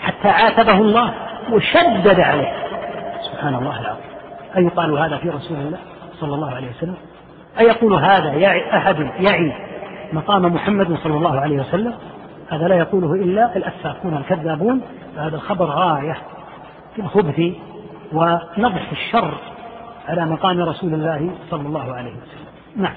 حتى 0.02 0.30
عاتبه 0.30 0.78
الله 0.78 1.14
وشدد 1.52 2.20
عليه. 2.20 2.54
سبحان 3.32 3.56
الله 3.56 3.82
العظيم. 3.82 4.04
أيقال 4.58 4.98
هذا 4.98 5.18
في 5.18 5.30
رسول 5.30 5.58
الله 5.58 5.78
صلى 6.20 6.36
الله 6.36 6.56
عليه 6.56 6.70
وسلم؟ 6.70 6.96
أيقول 7.60 7.94
هذا 7.94 8.34
يعي 8.34 8.78
أحد 8.78 9.00
يعي 9.20 9.54
مقام 10.14 10.54
محمد 10.54 10.98
صلى 10.98 11.18
الله 11.18 11.40
عليه 11.40 11.60
وسلم؟ 11.60 11.94
هذا 12.50 12.68
لا 12.68 12.76
يقوله 12.76 13.14
إلا 13.14 13.58
الأفاكون 13.58 14.18
الكذابون. 14.18 14.82
فهذا 15.16 15.36
الخبر 15.36 15.66
غاية 15.66 16.18
في 16.96 17.02
الخبث 17.02 17.42
ونضح 18.14 18.92
الشر 18.92 19.34
على 20.08 20.26
مقام 20.26 20.62
رسول 20.62 20.94
الله 20.94 21.30
صلى 21.50 21.68
الله 21.68 21.94
عليه 21.94 22.12
وسلم. 22.12 22.46
نعم. 22.76 22.94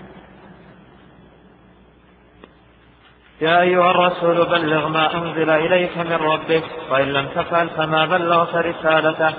يا 3.40 3.60
أيها 3.60 3.90
الرسول 3.90 4.46
بلغ 4.46 4.88
ما 4.88 5.14
أنزل 5.14 5.50
إليك 5.50 5.98
من 5.98 6.12
ربك 6.12 6.62
وإن 6.90 7.12
لم 7.12 7.26
تفعل 7.26 7.68
فما 7.68 8.06
بلغت 8.06 8.54
رسالته. 8.54 9.34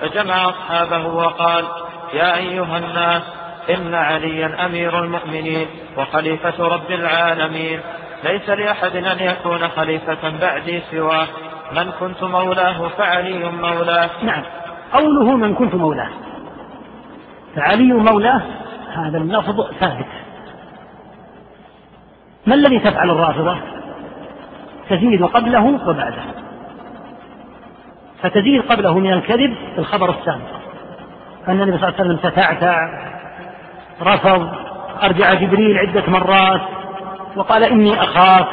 فجمع 0.00 0.48
أصحابه 0.48 1.06
وقال 1.06 1.64
يا 2.14 2.36
أيها 2.36 2.78
الناس 2.78 3.22
إن 3.70 3.94
عليا 3.94 4.66
أمير 4.66 5.04
المؤمنين 5.04 5.66
وخليفة 5.96 6.68
رب 6.68 6.90
العالمين. 6.90 7.80
ليس 8.24 8.48
لأحد 8.48 8.96
أن 8.96 9.18
يكون 9.20 9.68
خليفة 9.68 10.38
بعدي 10.40 10.82
سواه. 10.90 11.26
من 11.72 11.90
كنت 12.00 12.22
مولاه 12.22 12.88
فعلي 12.88 13.50
مولاه. 13.50 14.10
نعم. 14.22 14.42
قوله 14.92 15.36
من 15.36 15.54
كنت 15.54 15.74
مولاه. 15.74 16.10
فعلي 17.56 17.92
مولاه 17.92 18.42
هذا 18.94 19.18
اللفظ 19.18 19.70
ثابت. 19.80 20.23
ما 22.46 22.54
الذي 22.54 22.78
تفعل 22.78 23.10
الرافضة؟ 23.10 23.56
تزيد 24.90 25.22
قبله 25.22 25.88
وبعده. 25.88 26.22
فتزيد 28.22 28.62
قبله 28.62 28.98
من 28.98 29.12
الكذب 29.12 29.54
الخبر 29.78 30.10
السابق. 30.10 30.54
أن 31.48 31.60
النبي 31.60 31.78
صلى 31.78 31.88
الله 31.88 32.00
عليه 32.00 32.10
وسلم 32.10 32.30
تتعتع 32.30 32.88
رفض 34.02 34.48
أرجع 35.02 35.34
جبريل 35.34 35.78
عدة 35.78 36.02
مرات 36.08 36.60
وقال 37.36 37.64
إني 37.64 38.02
أخاف. 38.02 38.46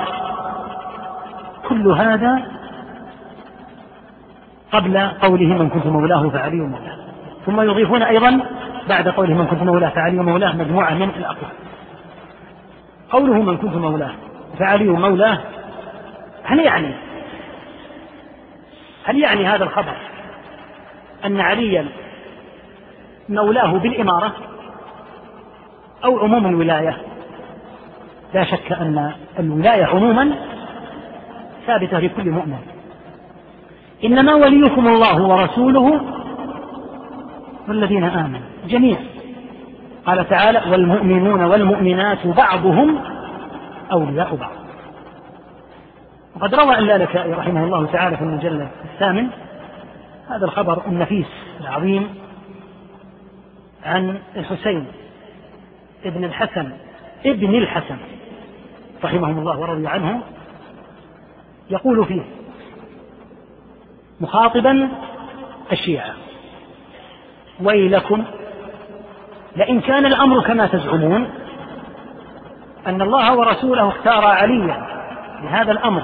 كل 1.69 1.87
هذا 1.87 2.41
قبل 4.71 4.97
قوله 4.97 5.45
من 5.45 5.69
كنت 5.69 5.85
مولاه 5.85 6.29
فعلي 6.29 6.57
مولاه 6.57 6.97
ثم 7.45 7.61
يضيفون 7.61 8.03
أيضا 8.03 8.39
بعد 8.89 9.07
قوله 9.07 9.33
من 9.33 9.45
كنت 9.45 9.61
مولاه 9.61 9.89
فعلي 9.89 10.17
مولاه 10.17 10.55
مجموعة 10.55 10.93
من 10.93 11.09
الأقوال. 11.09 11.51
قوله 13.12 13.34
من 13.34 13.57
كنت 13.57 13.76
مولاه 13.76 14.12
فعلي 14.59 14.88
مولاه 14.88 15.39
هل 16.43 16.59
يعني؟ 16.59 16.93
هل 19.03 19.20
يعني 19.20 19.45
هذا 19.45 19.64
الخبر 19.64 19.95
أن 21.26 21.39
عليا 21.39 21.88
مولاه 23.30 23.78
بالإمارة 23.78 24.34
أو 26.05 26.20
عموم 26.20 26.45
الولاية؟ 26.45 26.97
لا 28.34 28.43
شك 28.43 28.72
أن 28.72 29.12
الولاية 29.39 29.86
عموما 29.86 30.32
ثابتة 31.68 31.99
لكل 31.99 32.30
مؤمن. 32.30 32.59
إنما 34.03 34.34
وليكم 34.36 34.88
الله 34.88 35.22
ورسوله 35.22 36.01
والذين 37.68 38.03
آمنوا 38.03 38.47
جميعا. 38.68 39.11
قال 40.06 40.30
تعالى 40.30 40.72
والمؤمنون 40.72 41.43
والمؤمنات 41.43 42.28
بعضهم 42.28 43.04
أولياء 43.91 44.36
بعض. 44.36 44.52
وقد 46.36 46.56
روى 46.56 46.78
اللالكائي 46.78 47.34
رحمه 47.34 47.64
الله 47.64 47.86
تعالى 47.86 48.18
في 48.18 48.24
المجلد 48.24 48.70
الثامن 48.93 49.30
هذا 50.30 50.45
الخبر 50.45 50.88
النفيس 50.88 51.28
العظيم 51.62 52.10
عن 53.86 54.20
الحسين 54.36 54.86
ابن 56.06 56.24
الحسن 56.24 56.72
ابن 57.26 57.56
الحسن 57.56 57.97
رحمهم 59.04 59.39
الله 59.39 59.60
ورضي 59.60 59.88
عنه 59.88 60.22
يقول 61.70 62.06
فيه 62.06 62.22
مخاطبا 64.22 64.89
الشيعة 65.72 66.14
ويلكم 67.64 68.24
لئن 69.56 69.82
كان 69.82 70.06
الأمر 70.06 70.41
كما 70.41 70.68
تزعمون 70.68 71.28
أن 72.88 73.02
الله 73.02 73.38
ورسوله 73.38 73.88
اختار 73.88 74.26
عليا 74.26 74.88
لهذا 75.43 75.72
الأمر 75.72 76.02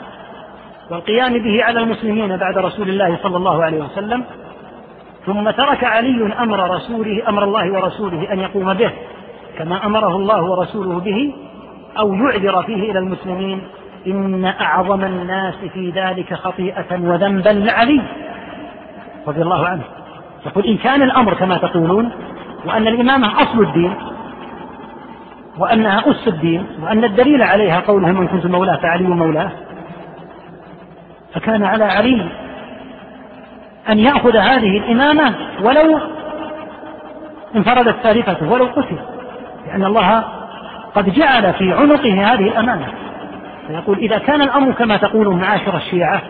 والقيام 0.91 1.33
به 1.33 1.63
على 1.63 1.79
المسلمين 1.79 2.37
بعد 2.37 2.57
رسول 2.57 2.89
الله 2.89 3.17
صلى 3.23 3.37
الله 3.37 3.63
عليه 3.63 3.83
وسلم 3.83 4.23
ثم 5.25 5.49
ترك 5.49 5.83
علي 5.83 6.33
أمر 6.39 6.75
رسوله 6.75 7.29
أمر 7.29 7.43
الله 7.43 7.71
ورسوله 7.73 8.33
أن 8.33 8.39
يقوم 8.39 8.73
به 8.73 8.91
كما 9.57 9.85
أمره 9.85 10.15
الله 10.15 10.41
ورسوله 10.43 10.99
به 10.99 11.33
أو 11.99 12.13
يعذر 12.13 12.63
فيه 12.63 12.91
إلى 12.91 12.99
المسلمين. 12.99 13.61
إن 14.07 14.45
أعظم 14.45 15.03
الناس 15.03 15.55
في 15.73 15.89
ذلك 15.89 16.33
خطيئة 16.33 16.85
وذنبا 16.91 17.49
لعلي 17.49 18.01
رضي 19.27 19.41
الله 19.41 19.67
عنه. 19.67 19.83
يقول 20.45 20.65
إن 20.65 20.77
كان 20.77 21.01
الأمر 21.01 21.33
كما 21.33 21.57
تقولون 21.57 22.11
وأن 22.65 22.87
الإمامة 22.87 23.41
أصل 23.41 23.63
الدين 23.63 23.93
وأنها 25.57 26.11
أس 26.11 26.27
الدين 26.27 26.65
وأن 26.81 27.03
الدليل 27.03 27.41
عليها 27.43 27.79
قوله 27.79 28.11
من 28.11 28.27
كنت 28.27 28.45
مولاه 28.45 28.75
فعلي 28.75 29.07
مولاه. 29.07 29.51
فكان 31.33 31.63
على 31.63 31.83
علي 31.83 32.29
أن 33.89 33.99
يأخذ 33.99 34.37
هذه 34.37 34.77
الإمامة 34.77 35.35
ولو 35.61 35.99
انفردت 37.55 37.95
ثالثته 38.03 38.51
ولو 38.51 38.65
قتل 38.65 38.99
لأن 39.67 39.85
الله 39.85 40.23
قد 40.95 41.09
جعل 41.09 41.53
في 41.53 41.73
عنقه 41.73 42.33
هذه 42.33 42.47
الأمانة. 42.47 42.87
فيقول 43.67 43.97
إذا 43.97 44.17
كان 44.17 44.41
الأمر 44.41 44.71
كما 44.71 44.97
تقولون 44.97 45.39
معاشر 45.39 45.77
الشيعة 45.77 46.21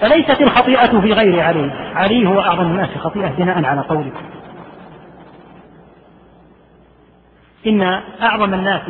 فليست 0.00 0.40
الخطيئة 0.40 1.00
في 1.00 1.12
غير 1.12 1.40
علي. 1.40 1.70
علي 1.94 2.28
هو 2.28 2.40
أعظم 2.40 2.62
الناس 2.62 2.88
خطيئة 2.98 3.28
بناء 3.38 3.64
على 3.64 3.80
قولكم. 3.80 4.39
إن 7.66 7.82
أعظم 8.22 8.54
الناس 8.54 8.82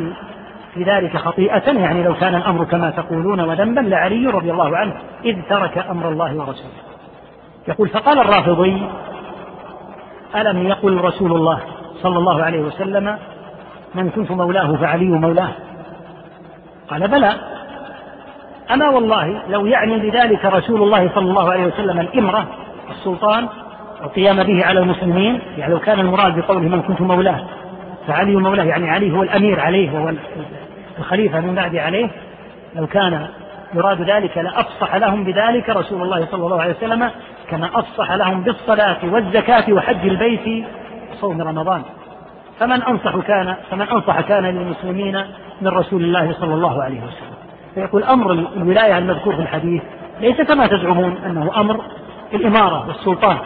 في 0.73 0.83
ذلك 0.83 1.17
خطيئة 1.17 1.71
يعني 1.79 2.03
لو 2.03 2.13
كان 2.13 2.35
الأمر 2.35 2.63
كما 2.63 2.89
تقولون 2.89 3.39
وذنبا 3.39 3.79
لعلي 3.79 4.27
رضي 4.27 4.51
الله 4.51 4.77
عنه 4.77 4.93
إذ 5.25 5.41
ترك 5.49 5.77
أمر 5.77 6.09
الله 6.09 6.35
ورسوله. 6.35 6.71
يقول 7.67 7.89
فقال 7.89 8.19
الرافضي 8.19 8.89
ألم 10.35 10.67
يقل 10.67 11.01
رسول 11.01 11.31
الله 11.31 11.59
صلى 12.01 12.17
الله 12.17 12.43
عليه 12.43 12.59
وسلم 12.61 13.17
من 13.95 14.09
كنت 14.09 14.31
مولاه 14.31 14.75
فعلي 14.75 15.09
مولاه 15.09 15.49
قال 16.89 17.07
بلى. 17.07 17.33
أما 18.73 18.89
والله 18.89 19.41
لو 19.49 19.65
يعني 19.65 19.97
بذلك 19.97 20.45
رسول 20.45 20.83
الله 20.83 21.09
صلى 21.15 21.29
الله 21.29 21.51
عليه 21.51 21.65
وسلم 21.65 21.99
الإمرة 21.99 22.47
السلطان 22.89 23.47
والقيام 24.01 24.43
به 24.43 24.65
على 24.65 24.79
المسلمين 24.79 25.41
يعني 25.57 25.73
لو 25.73 25.79
كان 25.79 25.99
المراد 25.99 26.39
بقوله 26.39 26.69
من 26.69 26.81
كنت 26.81 27.01
مولاه 27.01 27.41
فعلي 28.07 28.35
مولاه 28.35 28.63
يعني 28.63 28.89
علي 28.89 29.11
هو 29.11 29.23
الأمير 29.23 29.59
عليه 29.59 29.91
وهو 29.91 30.13
الخليفة 30.99 31.39
من 31.39 31.55
بعد 31.55 31.75
عليه. 31.75 32.09
لو 32.75 32.87
كان 32.87 33.27
يراد 33.73 34.01
ذلك 34.01 34.37
لأفصح 34.37 34.95
لهم 34.95 35.23
بذلك 35.23 35.69
رسول 35.69 36.01
الله 36.01 36.27
صلى 36.31 36.45
الله 36.45 36.61
عليه 36.61 36.73
وسلم 36.73 37.11
كما 37.49 37.69
أفصح 37.73 38.11
لهم 38.11 38.41
بالصلاة 38.41 38.97
والزكاة 39.03 39.73
وحج 39.73 40.07
البيت 40.07 40.65
وصوم 41.11 41.41
رمضان. 41.41 41.81
فمن 42.59 42.83
أنصح 42.83 43.17
كان 43.27 43.55
فمن 43.71 43.89
أنصح 43.89 44.21
كان 44.21 44.43
للمسلمين 44.43 45.23
من 45.61 45.67
رسول 45.67 46.03
الله 46.03 46.33
صلى 46.33 46.53
الله 46.53 46.83
عليه 46.83 46.97
وسلم. 46.97 47.31
فيقول 47.75 48.03
أمر 48.03 48.31
الولاية 48.31 48.97
المذكور 48.97 49.35
في 49.35 49.41
الحديث 49.41 49.81
ليس 50.21 50.41
كما 50.41 50.67
تزعمون 50.67 51.17
أنه 51.25 51.51
أمر 51.57 51.81
الإمارة 52.33 52.87
والسلطان. 52.87 53.37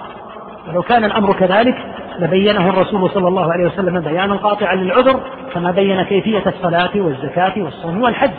ولو 0.67 0.81
كان 0.81 1.03
الأمر 1.03 1.33
كذلك 1.33 1.75
لبينه 2.19 2.69
الرسول 2.69 3.09
صلى 3.09 3.27
الله 3.27 3.53
عليه 3.53 3.65
وسلم 3.65 3.99
بيانا 3.99 4.35
قاطعا 4.35 4.75
للعذر 4.75 5.19
كما 5.53 5.71
بين 5.71 6.01
كيفية 6.01 6.43
الصلاة 6.47 6.91
والزكاة 6.95 7.53
والصوم 7.57 8.01
والحج. 8.01 8.31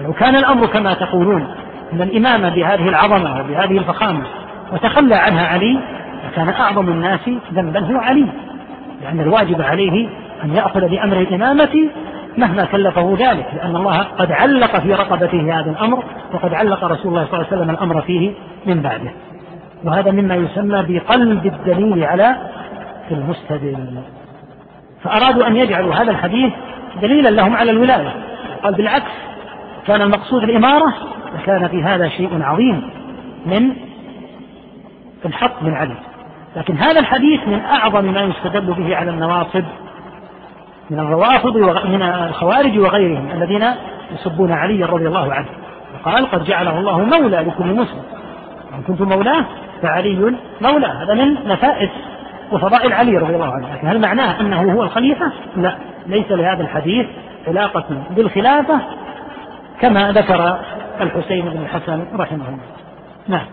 ولو 0.00 0.12
كان 0.12 0.36
الأمر 0.36 0.66
كما 0.66 0.94
تقولون 0.94 1.46
أن 1.92 2.02
الإمامة 2.02 2.54
بهذه 2.54 2.88
العظمة 2.88 3.40
وبهذه 3.40 3.78
الفخامة 3.78 4.22
وتخلى 4.72 5.14
عنها 5.14 5.46
علي 5.46 5.78
لكان 6.26 6.48
أعظم 6.48 6.88
الناس 6.88 7.30
ذنبا 7.52 7.80
هو 7.80 7.96
علي. 7.96 8.26
لأن 9.02 9.20
الواجب 9.20 9.62
عليه 9.62 10.08
أن 10.44 10.54
يأخذ 10.54 10.88
بأمر 10.88 11.16
الإمامة 11.16 11.88
مهما 12.38 12.64
كلفه 12.64 13.16
ذلك 13.18 13.46
لأن 13.56 13.76
الله 13.76 13.98
قد 14.02 14.32
علق 14.32 14.80
في 14.80 14.94
رقبته 14.94 15.60
هذا 15.60 15.70
الأمر 15.70 16.04
وقد 16.34 16.54
علق 16.54 16.84
رسول 16.84 17.08
الله 17.12 17.24
صلى 17.24 17.34
الله 17.34 17.46
عليه 17.46 17.56
وسلم 17.56 17.70
الأمر 17.70 18.00
فيه 18.00 18.32
من 18.66 18.82
بعده. 18.82 19.10
وهذا 19.84 20.10
مما 20.10 20.34
يسمى 20.34 20.84
بقلب 20.88 21.46
الدليل 21.46 22.04
على 22.04 22.36
المستدل. 23.12 24.02
فأرادوا 25.02 25.46
أن 25.46 25.56
يجعلوا 25.56 25.94
هذا 25.94 26.10
الحديث 26.10 26.52
دليلا 27.02 27.28
لهم 27.28 27.56
على 27.56 27.70
الولاية. 27.70 28.14
قال 28.62 28.74
بالعكس 28.74 29.12
كان 29.86 30.02
المقصود 30.02 30.42
الإمارة 30.42 30.94
وكان 31.34 31.68
في 31.68 31.82
هذا 31.82 32.08
شيء 32.08 32.42
عظيم 32.42 32.90
من 33.46 33.72
الحق 35.24 35.62
من 35.62 35.74
علي 35.74 35.96
لكن 36.56 36.76
هذا 36.76 37.00
الحديث 37.00 37.48
من 37.48 37.60
أعظم 37.60 38.04
ما 38.04 38.20
يستدل 38.20 38.72
به 38.72 38.96
على 38.96 39.10
النواصب 39.10 39.64
من 40.90 40.98
الروافض 40.98 41.56
من 41.86 42.02
الخوارج 42.02 42.78
وغيرهم 42.78 43.30
الذين 43.30 43.64
يسبون 44.10 44.52
علي 44.52 44.84
رضي 44.84 45.08
الله 45.08 45.34
عنه. 45.34 45.48
وقال 45.94 46.30
قد 46.30 46.44
جعله 46.44 46.78
الله 46.78 46.98
مولى 46.98 47.36
لكل 47.36 47.66
مسلم. 47.66 48.02
إن 48.74 48.82
كنت 48.86 49.00
مولاه 49.00 49.44
فعلي 49.82 50.34
مولاه 50.60 51.04
هذا 51.04 51.14
من 51.14 51.48
نفائس 51.48 51.90
وفضائل 52.52 52.92
علي 52.92 53.16
رضي 53.16 53.34
الله 53.34 53.52
عنه. 53.52 53.74
لكن 53.74 53.88
هل 53.88 54.00
معناه 54.00 54.40
أنه 54.40 54.72
هو 54.72 54.82
الخليفة؟ 54.82 55.32
لا. 55.56 55.78
ليس 56.06 56.30
لهذا 56.30 56.62
الحديث 56.62 57.06
علاقة 57.46 57.84
بالخلافة 58.10 58.80
كما 59.80 60.12
ذكر 60.12 60.58
الحسين 61.00 61.48
بن 61.48 61.62
الحسن 61.62 62.06
رحمه 62.16 62.48
الله. 62.48 62.58
نعم. 63.28 63.46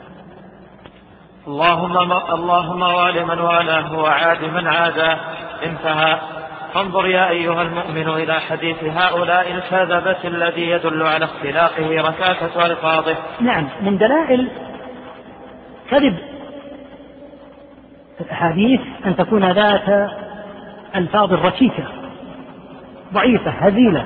اللهم 1.48 1.98
اللهم 2.12 2.82
وال 2.82 3.26
من 3.28 3.40
والاه 3.40 4.00
وعاد 4.00 4.44
من 4.44 4.68
عاداه 4.68 5.18
انتهى. 5.66 6.18
فانظر 6.74 7.06
يا 7.06 7.30
أيها 7.30 7.62
المؤمن 7.62 8.08
إلى 8.08 8.34
حديث 8.34 8.84
هؤلاء 8.84 9.52
الكذبة 9.52 10.18
الذي 10.26 10.70
يدل 10.70 11.04
على 11.04 11.26
اختلاقه 11.26 12.02
ركاكة 12.02 12.66
ألفاظه. 12.66 13.16
نعم. 13.42 13.68
من 13.82 13.98
دلائل 13.98 14.50
كذب 15.90 16.18
الأحاديث 18.22 18.82
أن 19.06 19.16
تكون 19.16 19.52
ذات 19.52 20.12
ألفاظ 20.96 21.34
ركيكة 21.34 21.84
ضعيفة 23.14 23.52
هزيلة. 23.52 24.06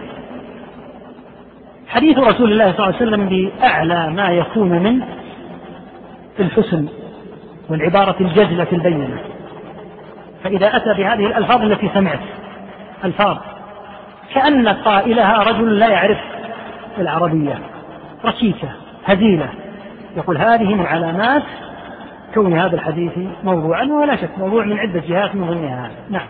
حديث 1.88 2.18
رسول 2.18 2.52
الله 2.52 2.72
صلى 2.72 2.86
الله 2.86 2.96
عليه 2.96 2.96
وسلم 2.96 3.30
بأعلى 3.30 4.10
ما 4.10 4.30
يكون 4.30 4.70
من 4.70 5.02
الحسن 6.40 6.88
والعبارة 7.70 8.16
الجزلة 8.22 8.68
البينة. 8.72 9.20
فإذا 10.44 10.76
أتى 10.76 10.94
بهذه 10.94 11.26
الألفاظ 11.26 11.62
التي 11.62 11.90
سمعت 11.94 12.20
ألفاظ 13.06 13.38
كأن 14.34 14.68
قائلها 14.68 15.44
رجل 15.44 15.80
لا 15.80 15.90
يعرف 15.90 16.18
العربية 16.98 17.60
رشيكة 18.26 18.70
هزيلة. 19.06 19.50
يقول 20.18 20.38
هذه 20.38 20.76
من 20.76 20.86
علامات 20.86 21.44
كون 22.34 22.60
هذا 22.60 22.76
الحديث 22.76 23.12
موضوعا 23.44 23.84
ولا 23.84 24.16
شك 24.16 24.38
موضوع 24.38 24.66
من 24.66 24.80
عدة 24.80 25.00
جهات 25.00 25.36
من 25.36 25.48
ضمنها. 25.48 25.88
هذا 25.88 26.06
نعم. 26.10 26.28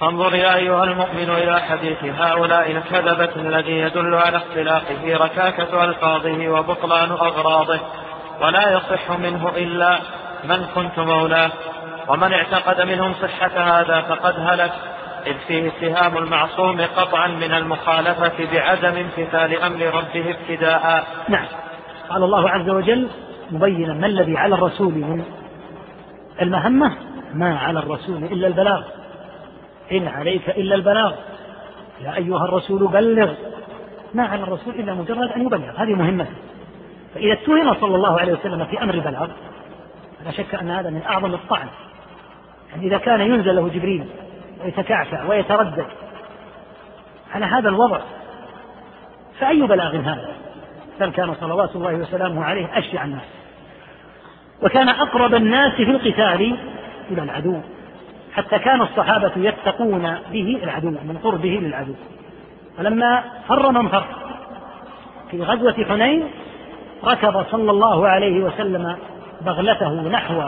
فانظر 0.00 0.34
يا 0.34 0.54
أيها 0.54 0.84
المؤمن 0.84 1.30
إلى 1.30 1.60
حديث 1.60 2.04
هؤلاء 2.04 2.70
الكذبة 2.70 3.36
الذي 3.36 3.72
يدل 3.72 4.14
على 4.14 4.36
اختلافه 4.36 5.16
ركاكة 5.24 5.84
ألفاظه 5.84 6.48
وبطلان 6.48 7.10
أغراضه 7.10 7.80
ولا 8.40 8.72
يصح 8.72 9.10
منه 9.10 9.48
إلا 9.48 9.98
من 10.44 10.66
كنت 10.74 10.98
مولاه 10.98 11.50
ومن 12.08 12.32
اعتقد 12.32 12.80
منهم 12.80 13.14
صحة 13.14 13.80
هذا 13.80 14.00
فقد 14.00 14.34
هلك 14.38 14.72
إذ 15.26 15.34
فيه 15.48 15.68
اتهام 15.68 16.18
المعصوم 16.18 16.80
قطعا 16.80 17.28
من 17.28 17.52
المخالفة 17.52 18.52
بعدم 18.52 18.96
امتثال 18.96 19.62
أمر 19.62 19.80
ربه 19.80 20.30
ابتداء. 20.30 21.06
نعم. 21.28 21.46
قال 22.08 22.22
الله 22.22 22.50
عز 22.50 22.70
وجل 22.70 23.08
مبينا 23.50 23.94
ما 23.94 24.06
الذي 24.06 24.36
على 24.36 24.54
الرسول 24.54 24.92
من 24.92 25.24
المهمة؟ 26.42 26.92
ما 27.34 27.58
على 27.58 27.78
الرسول 27.78 28.24
إلا 28.24 28.46
البلاغ. 28.46 28.82
إن 29.92 30.08
عليك 30.08 30.48
إلا 30.48 30.74
البلاغ. 30.74 31.12
يا 32.04 32.16
أيها 32.16 32.44
الرسول 32.44 32.88
بلغ. 32.88 33.32
ما 34.14 34.26
على 34.26 34.42
الرسول 34.42 34.74
إلا 34.74 34.94
مجرد 34.94 35.32
أن 35.32 35.46
يبلغ. 35.46 35.70
هذه 35.76 35.94
مهمته 35.94 36.32
فإذا 37.14 37.32
اتهم 37.32 37.74
صلى 37.74 37.94
الله 37.94 38.20
عليه 38.20 38.32
وسلم 38.32 38.64
في 38.64 38.82
أمر 38.82 38.94
البلاغ 38.94 39.28
لا 40.24 40.30
شك 40.30 40.54
أن 40.54 40.70
هذا 40.70 40.90
من 40.90 41.02
أعظم 41.02 41.34
الطعن. 41.34 41.68
يعني 42.70 42.86
إذا 42.86 42.98
كان 42.98 43.20
ينزل 43.20 43.56
له 43.56 43.68
جبريل 43.68 44.06
ويتكعكع 44.64 45.24
ويتردد 45.24 45.86
على 47.34 47.46
هذا 47.46 47.68
الوضع 47.68 48.00
فأي 49.40 49.62
بلاغ 49.62 49.96
هذا؟ 49.96 50.45
بل 51.00 51.10
كان 51.10 51.34
صلوات 51.40 51.76
الله 51.76 51.94
وسلامه 51.94 52.44
عليه 52.44 52.78
أشجع 52.78 53.04
الناس. 53.04 53.22
وكان 54.62 54.88
أقرب 54.88 55.34
الناس 55.34 55.72
في 55.72 55.82
القتال 55.82 56.56
إلى 57.10 57.22
العدو. 57.22 57.60
حتى 58.34 58.58
كان 58.58 58.82
الصحابة 58.82 59.32
يتقون 59.36 60.18
به 60.32 60.60
العدو 60.62 60.90
من 60.90 61.18
قربه 61.24 61.48
للعدو. 61.62 61.94
ولما 62.78 63.22
فر 63.48 63.70
من 63.70 63.88
فر 63.88 64.04
في 65.30 65.42
غزوة 65.42 65.84
حنين 65.88 66.24
ركض 67.04 67.46
صلى 67.50 67.70
الله 67.70 68.08
عليه 68.08 68.44
وسلم 68.44 68.96
بغلته 69.40 70.08
نحو 70.08 70.42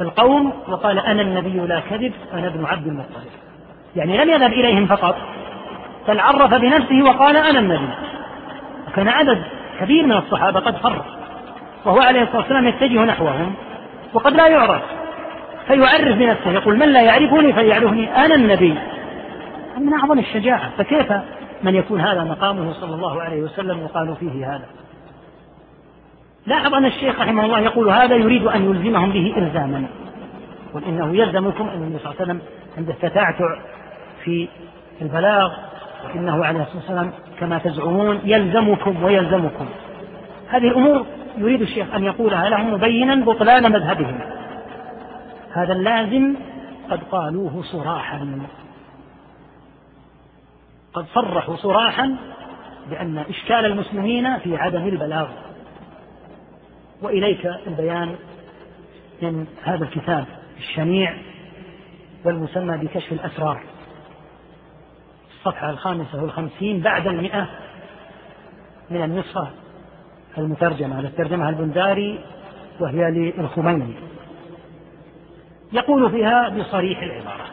القوم 0.00 0.52
وقال 0.68 0.98
أنا 0.98 1.22
النبي 1.22 1.60
لا 1.60 1.80
كذب 1.80 2.12
أنا 2.32 2.46
ابن 2.46 2.64
عبد 2.64 2.86
المطلب. 2.86 3.30
يعني 3.96 4.24
لم 4.24 4.30
يذهب 4.30 4.52
إليهم 4.52 4.86
فقط 4.86 5.16
بل 6.08 6.20
عرف 6.20 6.54
بنفسه 6.54 7.02
وقال 7.02 7.36
أنا 7.36 7.58
النبي. 7.58 7.88
وكان 8.96 9.08
عدد 9.08 9.42
كبير 9.80 10.06
من 10.06 10.12
الصحابة 10.12 10.60
قد 10.60 10.76
فر. 10.76 11.04
وهو 11.84 12.00
عليه 12.00 12.22
الصلاة 12.22 12.38
والسلام 12.38 12.66
يتجه 12.66 13.04
نحوهم 13.04 13.54
وقد 14.14 14.32
لا 14.32 14.48
يعرف 14.48 14.82
فيعرف 15.66 16.16
بنفسه 16.16 16.50
يقول 16.50 16.76
من 16.78 16.88
لا 16.88 17.02
يعرفني 17.02 17.52
فليعرفني 17.52 18.24
أنا 18.24 18.34
النبي. 18.34 18.78
من 19.78 19.92
أعظم 19.92 20.18
الشجاعة 20.18 20.70
فكيف 20.78 21.12
من 21.62 21.74
يكون 21.74 22.00
هذا 22.00 22.24
مقامه 22.24 22.72
صلى 22.72 22.94
الله 22.94 23.22
عليه 23.22 23.42
وسلم 23.42 23.80
يقال 23.80 24.16
فيه 24.16 24.54
هذا؟ 24.54 24.66
لاحظ 26.46 26.74
أن 26.74 26.84
الشيخ 26.84 27.20
رحمه 27.20 27.44
الله 27.44 27.60
يقول 27.60 27.88
هذا 27.88 28.14
يريد 28.14 28.46
أن 28.46 28.64
يلزمهم 28.64 29.10
به 29.10 29.34
إلزاما. 29.36 29.86
يقول 30.70 30.84
إنه 30.84 31.16
يلزمكم 31.16 31.68
أن 31.68 31.82
النبي 31.82 31.98
صلى 31.98 32.10
الله 32.10 32.20
عليه 32.20 32.30
وسلم 32.30 32.40
عند 32.78 32.88
التتعتع 32.88 33.58
في 34.24 34.48
البلاغ 35.02 35.52
وإنه 36.14 36.44
عليه 36.44 36.62
الصلاة 36.62 36.76
والسلام 36.76 37.12
كما 37.40 37.58
تزعمون 37.58 38.20
يلزمكم 38.24 39.02
ويلزمكم. 39.02 39.66
هذه 40.48 40.68
الأمور 40.68 41.06
يريد 41.38 41.62
الشيخ 41.62 41.94
أن 41.94 42.04
يقولها 42.04 42.48
لهم 42.48 42.72
مبينا 42.72 43.24
بطلان 43.24 43.72
مذهبهم. 43.72 44.20
هذا 45.52 45.72
اللازم 45.72 46.36
قد 46.90 47.00
قالوه 47.10 47.62
صراحا. 47.62 48.38
قد 50.94 51.06
صرحوا 51.14 51.56
صراحا 51.56 52.16
بأن 52.90 53.18
إشكال 53.18 53.66
المسلمين 53.66 54.38
في 54.38 54.56
عدم 54.56 54.88
البلاغ. 54.88 55.28
وإليك 57.02 57.46
البيان 57.66 58.14
من 59.22 59.46
هذا 59.64 59.84
الكتاب 59.84 60.26
الشنيع 60.58 61.14
والمسمى 62.24 62.78
بكشف 62.78 63.12
الأسرار. 63.12 63.62
الصفحة 65.46 65.70
الخامسة 65.70 66.22
والخمسين 66.22 66.80
بعد 66.80 67.06
المئة 67.06 67.48
من 68.90 69.02
النسخة 69.02 69.48
المترجمة. 70.38 71.00
الترجمة 71.00 71.48
البنداري 71.48 72.20
وهي 72.80 73.10
للخميني. 73.10 73.94
يقول 75.72 76.10
فيها 76.10 76.48
بصريح 76.48 77.02
العبارة. 77.02 77.46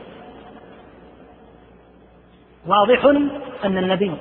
واضح 2.68 3.06
أن 3.66 3.78
النبي 3.78 4.12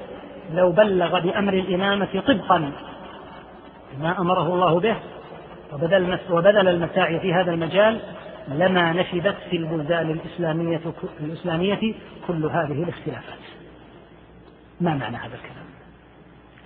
لو 0.54 0.72
بلغ 0.72 1.20
بأمر 1.20 1.52
الإمامة 1.52 2.22
طبقا 2.26 2.72
ما 4.00 4.20
أمره 4.20 4.54
الله 4.54 4.80
به 4.80 4.96
وبذل, 5.72 6.18
وبذل 6.30 6.68
المساعي 6.68 7.20
في 7.20 7.34
هذا 7.34 7.52
المجال 7.52 8.00
لما 8.48 8.92
نشبت 8.92 9.36
في 9.50 9.56
البلدان 9.56 10.10
الإسلامية 10.10 10.80
الإسلامية 11.20 11.94
كل 12.26 12.44
هذه 12.44 12.82
الاختلافات. 12.82 13.51
ما 14.82 14.94
معنى 14.94 15.16
هذا 15.16 15.34
الكلام؟ 15.34 15.66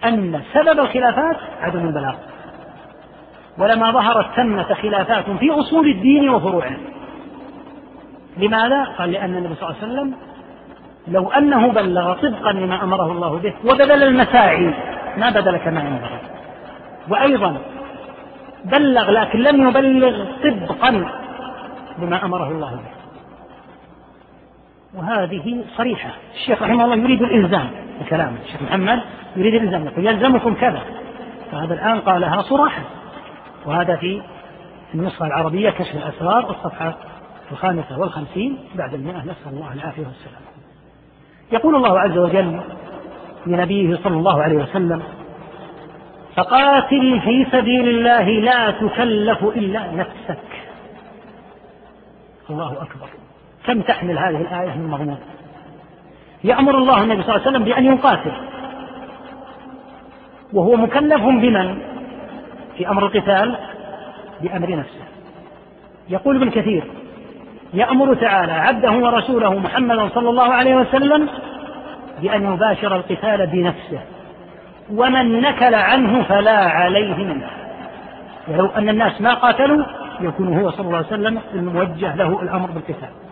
أن 0.05 0.43
سبب 0.55 0.81
الخلافات 0.81 1.37
عدم 1.61 1.87
البلاغ. 1.87 2.15
ولما 3.59 3.93
ظهرت 3.93 4.27
ثمة 4.37 4.75
خلافات 4.75 5.31
في 5.31 5.51
أصول 5.51 5.89
الدين 5.89 6.31
وفروعه. 6.31 6.77
لماذا؟ 8.37 8.85
قال 8.85 9.13
لأن 9.13 9.37
النبي 9.37 9.55
صلى 9.55 9.69
الله 9.69 9.83
عليه 9.83 9.93
وسلم 9.93 10.15
لو 11.09 11.31
أنه 11.31 11.73
بلغ 11.73 12.13
طبقا 12.13 12.53
لما 12.53 12.85
أمره 12.85 13.13
الله 13.13 13.39
به 13.39 13.55
وبذل 13.65 14.03
المساعي 14.03 14.75
ما 15.17 15.31
بذل 15.31 15.57
كما 15.57 15.81
ينبغي. 15.81 16.21
وأيضا 17.09 17.59
بلغ 18.65 19.11
لكن 19.11 19.39
لم 19.39 19.69
يبلغ 19.69 20.25
طبقا 20.43 21.11
بما 21.99 22.25
أمره 22.25 22.51
الله 22.51 22.71
به 22.71 22.96
وهذه 24.97 25.65
صريحة. 25.77 26.11
الشيخ 26.35 26.63
رحمه 26.63 26.85
الله 26.85 26.97
يريد 26.97 27.23
الإلزام 27.23 27.71
بكلامه 28.01 28.37
الشيخ 28.45 28.63
محمد 28.63 29.03
يريد 29.37 29.55
الإلزام. 29.55 29.87
يقول 29.87 30.07
يلزمكم 30.07 30.55
كذا. 30.55 30.83
فهذا 31.53 31.75
الآن 31.75 32.01
قالها 32.01 32.43
صراحة. 32.43 32.83
وهذا 33.67 33.97
في 33.97 34.23
النسخة 34.95 35.27
العربية 35.27 35.71
كشف 35.71 35.95
الأسرار 35.95 36.51
الصفحة 36.51 36.95
الخامسة 37.53 37.99
والخمسين 37.99 38.59
بعد 38.75 38.95
المئة. 38.95 39.19
نسأل 39.19 39.53
الله 39.53 39.73
العافية 39.73 40.07
والسلام. 40.07 40.43
يقول 41.53 41.75
الله 41.77 42.01
عز 42.01 42.19
وجل 42.19 42.61
لنبيه 43.47 43.97
صلى 43.97 44.17
الله 44.17 44.43
عليه 44.43 44.57
وسلم 44.57 45.03
فقاتل 46.37 47.21
في 47.25 47.47
سبيل 47.53 47.89
الله 47.89 48.29
لا 48.29 48.71
تكلف 48.71 49.43
إلا 49.43 49.93
نفسك. 49.93 50.39
الله 52.51 52.73
أكبر. 52.73 53.09
كم 53.67 53.81
تحمل 53.81 54.19
هذه 54.19 54.41
الآية 54.41 54.77
من 54.77 54.89
مضمون 54.91 55.19
يأمر 56.45 56.79
الله 56.79 57.03
النبي 57.03 57.23
صلى 57.23 57.37
الله 57.37 57.47
عليه 57.47 57.51
وسلم 57.51 57.65
بأن 57.65 57.85
يقاتل 57.85 58.33
وهو 60.53 60.77
مكلف 60.77 61.23
بمن؟ 61.23 61.79
في 62.77 62.89
أمر 62.89 63.07
القتال 63.07 63.57
بأمر 64.41 64.77
نفسه. 64.77 65.05
يقول 66.09 66.37
ابن 66.37 66.51
كثير 66.51 66.85
يأمر 67.75 68.15
تعالى 68.15 68.53
عبده 68.53 68.93
ورسوله 68.93 69.59
محمدا 69.59 70.09
صلى 70.09 70.29
الله 70.29 70.55
عليه 70.55 70.77
وسلم 70.77 71.29
بأن 72.23 72.55
يباشر 72.55 72.97
القتال 72.97 73.47
بنفسه. 73.47 74.01
ومن 74.91 75.41
نكل 75.41 75.75
عنه 75.75 76.23
فلا 76.23 76.59
عليه 76.59 77.15
منه. 77.15 77.51
ولو 78.49 78.67
أن 78.67 78.89
الناس 78.89 79.21
ما 79.21 79.35
قاتلوا 79.35 79.85
يكون 80.21 80.59
هو 80.59 80.71
صلى 80.71 80.87
الله 80.87 80.97
عليه 80.97 81.07
وسلم 81.07 81.41
الموجه 81.55 82.15
له 82.15 82.43
الأمر 82.43 82.71
بالقتال. 82.71 83.26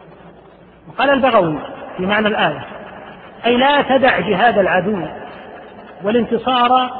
وقال 0.88 1.10
البغوي 1.10 1.58
في 1.96 2.06
معنى 2.06 2.28
الآية 2.28 2.64
أي 3.46 3.56
لا 3.56 3.82
تدع 3.82 4.20
جهاد 4.20 4.58
العدو 4.58 5.06
والانتصار 6.02 6.90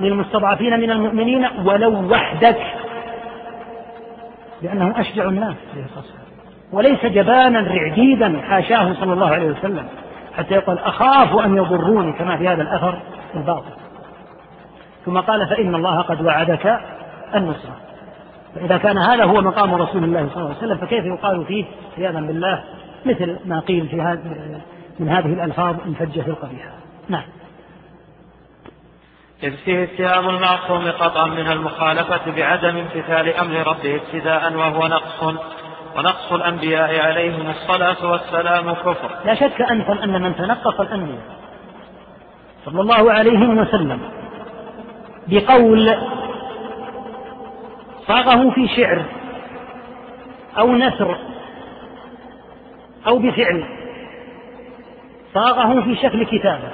للمستضعفين 0.00 0.80
من 0.80 0.90
المؤمنين 0.90 1.46
ولو 1.64 2.12
وحدك 2.12 2.60
لأنه 4.62 5.00
أشجع 5.00 5.24
الناس 5.24 5.54
عليه 5.72 5.84
الصلاة 5.84 5.98
والسلام. 5.98 6.22
وليس 6.72 7.06
جبانا 7.06 7.60
رعديدا 7.60 8.40
حاشاه 8.48 8.92
صلى 8.92 9.12
الله 9.12 9.28
عليه 9.28 9.50
وسلم 9.50 9.86
حتى 10.36 10.54
يقول 10.54 10.78
أخاف 10.78 11.36
أن 11.44 11.56
يضروني 11.56 12.12
كما 12.12 12.36
في 12.36 12.48
هذا 12.48 12.62
الأثر 12.62 12.98
الباطل. 13.34 13.72
ثم 15.06 15.20
قال 15.20 15.48
فإن 15.48 15.74
الله 15.74 16.00
قد 16.00 16.22
وعدك 16.22 16.80
النصرة 17.34 17.76
فإذا 18.54 18.76
كان 18.76 18.98
هذا 18.98 19.24
هو 19.24 19.40
مقام 19.40 19.74
رسول 19.74 20.04
الله 20.04 20.28
صلى 20.28 20.36
الله 20.36 20.48
عليه 20.48 20.58
وسلم 20.58 20.76
فكيف 20.76 21.04
يقال 21.04 21.44
فيه 21.44 21.64
عياذا 21.98 22.20
بالله 22.20 22.64
مثل 23.06 23.38
ما 23.44 23.60
قيل 23.60 23.88
في 23.88 24.00
هذا 24.00 24.60
من 24.98 25.08
هذه 25.08 25.26
الألفاظ 25.26 25.76
الفجة 25.86 26.26
القبيحة 26.26 26.70
نعم. 27.08 27.24
إذ 29.42 29.56
فيه 29.56 29.84
اتهام 29.84 30.28
المعصوم 30.28 30.90
قطعا 30.90 31.26
من 31.26 31.52
المخالفة 31.52 32.30
بعدم 32.36 32.76
امتثال 32.76 33.34
أمر 33.34 33.66
ربه 33.66 33.96
ابتداء 33.96 34.52
وهو 34.52 34.86
نقص. 34.88 35.34
ونقص 35.96 36.32
الأنبياء 36.32 37.00
عليهم 37.00 37.50
الصلاة 37.50 38.10
والسلام 38.10 38.72
كفر. 38.72 39.10
لا 39.24 39.34
شك 39.34 39.60
أنتم 39.60 39.92
أن 39.92 40.22
من 40.22 40.36
تنقص 40.36 40.80
الأنبياء 40.80 41.42
صلى 42.64 42.80
الله 42.80 43.12
عليه 43.12 43.48
وسلم 43.48 44.00
بقول 45.28 45.96
صاغه 48.06 48.50
في 48.50 48.68
شعر 48.68 49.02
أو 50.58 50.76
نثر 50.76 51.18
أو 53.06 53.18
بفعل 53.18 53.64
صاغه 55.34 55.80
في 55.80 55.96
شكل 55.96 56.24
كتابة 56.24 56.68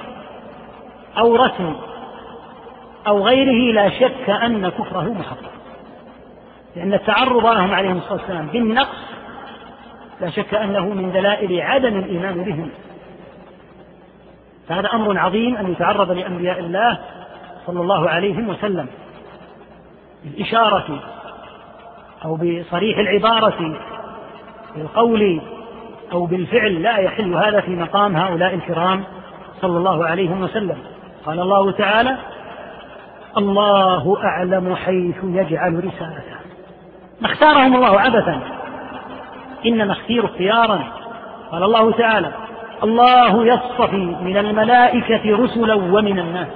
أو 1.17 1.35
رسم 1.35 1.75
أو 3.07 3.27
غيره 3.27 3.73
لا 3.73 3.89
شك 3.89 4.29
أن 4.29 4.69
كفره 4.69 5.13
محقق. 5.13 5.51
لأن 6.75 6.93
التعرض 6.93 7.45
لهم 7.45 7.73
عليهم 7.73 7.97
الصلاة 7.97 8.13
والسلام 8.13 8.47
بالنقص 8.47 8.97
لا 10.21 10.29
شك 10.29 10.53
أنه 10.53 10.85
من 10.85 11.11
دلائل 11.11 11.61
عدم 11.61 11.99
الإيمان 11.99 12.43
بهم. 12.43 12.69
فهذا 14.69 14.93
أمر 14.93 15.17
عظيم 15.17 15.57
أن 15.57 15.71
يتعرض 15.71 16.11
لأنبياء 16.11 16.59
الله 16.59 16.99
صلى 17.67 17.81
الله 17.81 18.09
عليه 18.09 18.47
وسلم 18.47 18.87
بالإشارة 20.23 20.99
أو 22.25 22.35
بصريح 22.35 22.97
العبارة 22.97 23.79
بالقول 24.75 25.41
أو 26.11 26.25
بالفعل 26.25 26.83
لا 26.83 26.97
يحل 26.97 27.33
هذا 27.33 27.61
في 27.61 27.71
مقام 27.71 28.17
هؤلاء 28.17 28.53
الكرام 28.53 29.03
صلى 29.61 29.77
الله 29.77 30.05
عليه 30.05 30.31
وسلم. 30.31 30.77
قال 31.25 31.39
الله 31.39 31.71
تعالى 31.71 32.17
الله 33.37 34.17
أعلم 34.23 34.75
حيث 34.75 35.15
يجعل 35.23 35.77
رسالته. 35.77 36.39
ما 37.21 37.31
اختارهم 37.31 37.75
الله 37.75 37.99
عبثا. 37.99 38.41
إنما 39.65 39.91
اختيروا 39.91 40.29
اختيارا. 40.29 40.79
قال 41.51 41.63
الله 41.63 41.91
تعالى 41.91 42.31
الله 42.83 43.45
يصطفي 43.45 44.15
من 44.21 44.37
الملائكة 44.37 45.37
رسلا 45.43 45.73
ومن 45.73 46.19
الناس. 46.19 46.47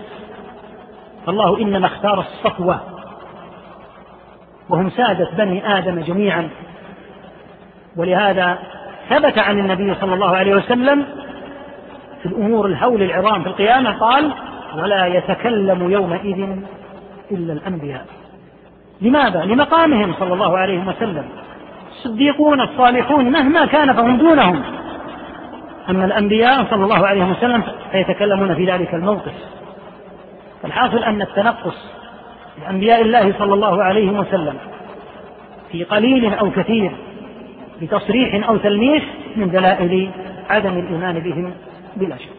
فالله 1.25 1.57
إنما 1.57 1.88
اختار 1.88 2.19
الصفوة. 2.19 2.80
وهم 4.69 4.89
سادة 4.89 5.30
بني 5.38 5.77
آدم 5.77 5.99
جميعا. 5.99 6.49
ولهذا 7.97 8.57
ثبت 9.09 9.38
عن 9.38 9.59
النبي 9.59 9.95
صلى 10.01 10.13
الله 10.13 10.38
عليه 10.38 10.55
وسلم 10.55 11.05
في 12.21 12.25
الأمور 12.25 12.65
الهول 12.65 13.03
العظام 13.03 13.43
في 13.43 13.49
القيامة 13.49 13.99
قال 13.99 14.31
ولا 14.75 15.05
يتكلم 15.05 15.91
يومئذ 15.91 16.47
إلا 17.31 17.53
الأنبياء. 17.53 18.05
لماذا؟ 19.01 19.45
لمقامهم 19.45 20.13
صلى 20.19 20.34
الله 20.34 20.57
عليه 20.57 20.88
وسلم. 20.88 21.25
الصديقون 21.91 22.61
الصالحون 22.61 23.31
مهما 23.31 23.65
كان 23.65 23.93
فهم 23.93 24.17
دونهم. 24.17 24.63
أما 25.89 26.05
الأنبياء 26.05 26.65
صلى 26.69 26.84
الله 26.84 27.07
عليه 27.07 27.23
وسلم 27.23 27.63
فيتكلمون 27.91 28.55
في 28.55 28.65
ذلك 28.65 28.93
الموقف. 28.93 29.34
الحاصل 30.65 31.03
أن 31.03 31.21
التنقص 31.21 31.75
لأنبياء 32.61 33.01
الله 33.01 33.34
صلى 33.39 33.53
الله 33.53 33.84
عليه 33.84 34.09
وسلم 34.09 34.57
في 35.71 35.84
قليل 35.84 36.34
أو 36.34 36.51
كثير 36.51 36.91
بتصريح 37.81 38.47
أو 38.47 38.57
تلميح 38.57 39.03
من 39.35 39.51
دلائل 39.51 40.11
عدم 40.49 40.79
الإيمان 40.79 41.19
بهم 41.19 41.53
بلا 41.95 42.17
شك. 42.17 42.29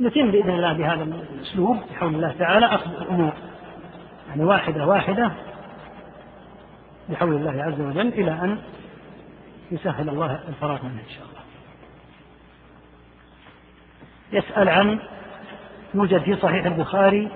نتم 0.00 0.30
بإذن 0.30 0.50
الله 0.50 0.72
بهذا 0.72 1.02
الأسلوب 1.34 1.76
بحول 1.90 2.14
الله 2.14 2.34
تعالى. 2.38 2.66
أخذ 2.66 2.90
الأمور 2.90 3.32
يعني 4.28 4.44
واحدة 4.44 4.86
واحدة 4.86 5.30
بحول 7.08 7.34
الله 7.34 7.62
عز 7.62 7.80
وجل 7.80 8.08
إلى 8.08 8.30
أن 8.30 8.58
يسهل 9.70 10.08
الله 10.08 10.40
الفراغ 10.48 10.82
منه 10.82 11.00
إن 11.06 11.10
شاء 11.10 11.24
الله. 11.26 11.36
يسأل 14.32 14.68
عن 14.68 14.98
يوجد 15.94 16.22
في 16.22 16.36
صحيح 16.36 16.66
البخاري 16.66 17.28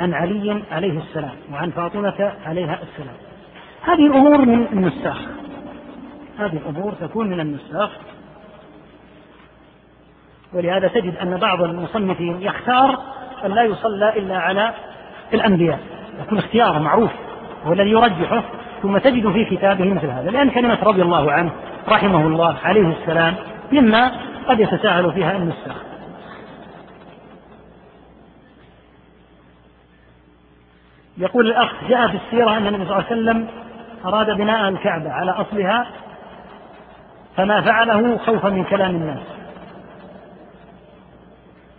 عن 0.00 0.14
علي 0.14 0.62
عليه 0.70 0.98
السلام 0.98 1.36
وعن 1.52 1.70
فاطمة 1.70 2.32
عليها 2.46 2.78
السلام. 2.82 3.16
هذه 3.86 4.06
الأمور 4.06 4.38
من 4.38 4.66
النساخ. 4.72 5.18
هذه 6.38 6.56
الأمور 6.56 6.92
تكون 6.92 7.30
من 7.30 7.40
النساخ. 7.40 7.90
ولهذا 10.52 10.88
تجد 10.88 11.16
أن 11.16 11.36
بعض 11.36 11.62
المصنفين 11.62 12.42
يختار 12.42 12.98
أن 13.44 13.50
لا 13.50 13.62
يصلى 13.62 14.16
إلا 14.16 14.38
على 14.38 14.74
الأنبياء. 15.34 15.80
يكون 16.20 16.38
اختياره 16.38 16.78
معروف 16.78 17.10
هو 17.64 17.72
الذي 17.72 17.90
يرجحه 17.90 18.44
ثم 18.82 18.98
تجد 18.98 19.32
في 19.32 19.44
كتابه 19.44 19.84
مثل 19.84 20.06
هذا. 20.06 20.30
لأن 20.30 20.50
كلمة 20.50 20.78
رضي 20.82 21.02
الله 21.02 21.32
عنه 21.32 21.52
رحمه 21.88 22.26
الله 22.26 22.56
عليه 22.64 22.96
السلام 23.00 23.34
مما 23.72 24.12
قد 24.48 24.60
يتساهل 24.60 25.12
فيها 25.12 25.36
النساخ. 25.36 25.76
يقول 31.18 31.46
الأخ 31.46 31.72
جاء 31.88 32.08
في 32.08 32.16
السيرة 32.16 32.56
أن 32.56 32.66
النبي 32.66 32.84
صلى 32.84 32.98
الله 32.98 33.06
عليه 33.06 33.06
وسلم 33.06 33.48
أراد 34.04 34.36
بناء 34.36 34.68
الكعبة 34.68 35.12
على 35.12 35.30
أصلها 35.30 35.86
فما 37.36 37.60
فعله 37.60 38.18
خوفا 38.18 38.48
من 38.48 38.64
كلام 38.64 38.90
الناس. 38.90 39.22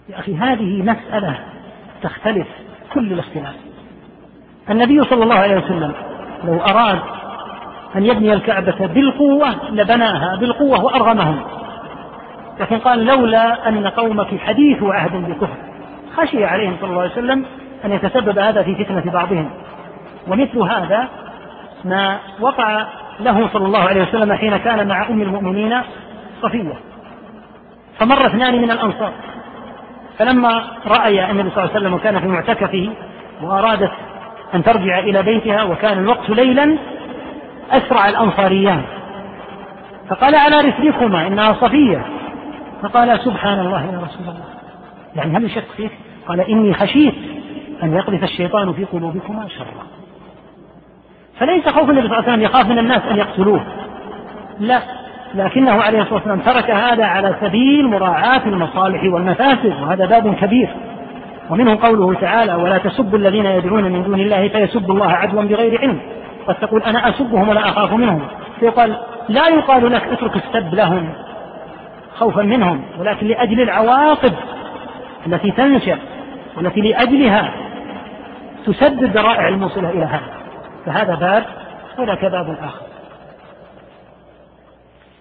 يا 0.09 0.19
أخي 0.19 0.35
هذه 0.35 0.81
مسألة 0.83 1.39
تختلف 2.01 2.47
كل 2.93 3.13
الاختلاف. 3.13 3.55
النبي 4.69 5.03
صلى 5.03 5.23
الله 5.23 5.35
عليه 5.35 5.57
وسلم 5.57 5.93
لو 6.43 6.61
أراد 6.61 6.99
أن 7.95 8.05
يبني 8.05 8.33
الكعبة 8.33 8.87
بالقوة 8.87 9.71
لبناها 9.71 10.35
بالقوة 10.35 10.83
وأرغمهم. 10.83 11.43
لكن 12.59 12.79
قال 12.79 13.05
لولا 13.05 13.67
أن 13.67 13.87
قومك 13.87 14.39
حديث 14.39 14.83
عهد 14.83 15.11
بكفر. 15.11 15.57
خشي 16.15 16.45
عليهم 16.45 16.77
صلى 16.81 16.89
الله 16.89 17.01
عليه 17.01 17.11
وسلم 17.11 17.45
أن 17.85 17.91
يتسبب 17.91 18.39
هذا 18.39 18.63
في 18.63 18.85
فتنة 18.85 19.11
بعضهم. 19.11 19.49
ومثل 20.27 20.59
هذا 20.59 21.09
ما 21.85 22.17
وقع 22.39 22.87
له 23.19 23.49
صلى 23.53 23.65
الله 23.65 23.79
عليه 23.79 24.01
وسلم 24.01 24.33
حين 24.33 24.57
كان 24.57 24.87
مع 24.87 25.09
أم 25.09 25.21
المؤمنين 25.21 25.81
صفية. 26.41 26.73
فمر 27.99 28.25
اثنان 28.25 28.61
من 28.61 28.71
الأنصار. 28.71 29.11
فلما 30.17 30.63
رأي 30.87 31.31
النبي 31.31 31.49
صلى 31.49 31.63
الله 31.63 31.75
عليه 31.75 31.79
وسلم 31.79 31.93
وكان 31.93 32.19
في 32.19 32.27
معتكفه 32.27 32.89
وأرادت 33.41 33.91
أن 34.55 34.63
ترجع 34.63 34.99
إلى 34.99 35.23
بيتها 35.23 35.63
وكان 35.63 35.97
الوقت 35.97 36.29
ليلا 36.29 36.77
أسرع 37.71 38.09
الأنصاريان. 38.09 38.81
فقال 40.09 40.35
على 40.35 40.57
رسلكما 40.57 41.27
إنها 41.27 41.53
صفية. 41.53 42.05
فقال 42.81 43.19
سبحان 43.19 43.59
الله 43.59 43.85
يا 43.85 43.99
رسول 43.99 44.21
الله. 44.21 44.45
يعني 45.15 45.37
هل 45.37 45.43
يشك 45.43 45.65
فيك؟ 45.77 45.91
قال 46.27 46.41
إني 46.41 46.73
خشيت 46.73 47.15
أن 47.83 47.93
يقذف 47.93 48.23
الشيطان 48.23 48.73
في 48.73 48.85
قلوبكما 48.85 49.47
شرا. 49.47 49.87
فليس 51.39 51.67
خوف 51.69 51.89
النبي 51.89 52.07
صلى 52.07 52.17
الله 52.17 52.29
عليه 52.29 52.31
وسلم 52.31 52.41
يخاف 52.41 52.65
من 52.65 52.79
الناس 52.79 53.01
أن 53.11 53.17
يقتلوه. 53.17 53.63
لا 54.59 54.79
لكنه 55.35 55.81
عليه 55.81 56.01
الصلاة 56.01 56.13
والسلام 56.13 56.39
ترك 56.39 56.71
هذا 56.71 57.05
على 57.05 57.35
سبيل 57.41 57.87
مراعاة 57.87 58.41
المصالح 58.45 59.03
والمفاسد 59.03 59.73
وهذا 59.81 60.05
باب 60.05 60.35
كبير. 60.35 60.69
ومنه 61.49 61.77
قوله 61.81 62.19
تعالى 62.19 62.55
ولا 62.55 62.77
تسبوا 62.77 63.19
الذين 63.19 63.45
يدعون 63.45 63.83
من 63.83 64.03
دون 64.03 64.19
الله 64.19 64.47
فيسبوا 64.47 64.93
الله 64.93 65.11
عدوا 65.11 65.43
بغير 65.43 65.81
علم 65.81 65.99
قد 66.47 66.55
تقول 66.55 66.83
أنا 66.83 67.09
أسبهم 67.09 67.49
ولا 67.49 67.69
أخاف 67.69 67.93
منهم 67.93 68.21
فيقال 68.59 68.97
لا 69.29 69.47
يقال 69.47 69.91
لك 69.91 70.03
اترك 70.03 70.35
السب 70.35 70.73
لهم 70.73 71.09
خوفا 72.15 72.41
منهم 72.41 72.81
ولكن 72.99 73.27
لأجل 73.27 73.61
العواقب 73.61 74.33
التي 75.27 75.51
تنشأ 75.51 75.97
والتي 76.57 76.81
لأجلها 76.81 77.51
تسد 78.65 79.03
الذرائع 79.03 79.47
الموصلة 79.47 79.89
إلى 79.89 80.05
هذا 80.05 80.36
فهذا 80.87 81.15
باب 81.15 81.45
وذاك 81.97 82.25
باب 82.25 82.57
آخر. 82.63 82.85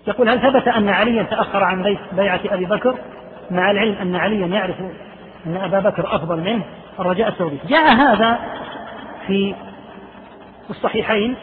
يقول 0.07 0.29
هل 0.29 0.41
ثبت 0.41 0.69
أن 0.69 0.89
عليا 0.89 1.23
تأخر 1.23 1.65
عن 1.65 1.97
بيعة 2.13 2.41
أبي 2.51 2.65
بكر؟ 2.65 2.99
مع 3.51 3.71
العلم 3.71 3.95
أن 3.95 4.17
عليا 4.17 4.47
يعرف 4.47 4.77
أن 5.47 5.57
أبا 5.57 5.81
بكر 5.81 6.17
أفضل 6.17 6.41
منه 6.41 6.65
الرجاء 7.01 7.29
السعودي 7.29 7.59
جاء 7.69 7.95
هذا 7.95 8.39
في 9.27 9.55
الصحيحين 10.71 11.37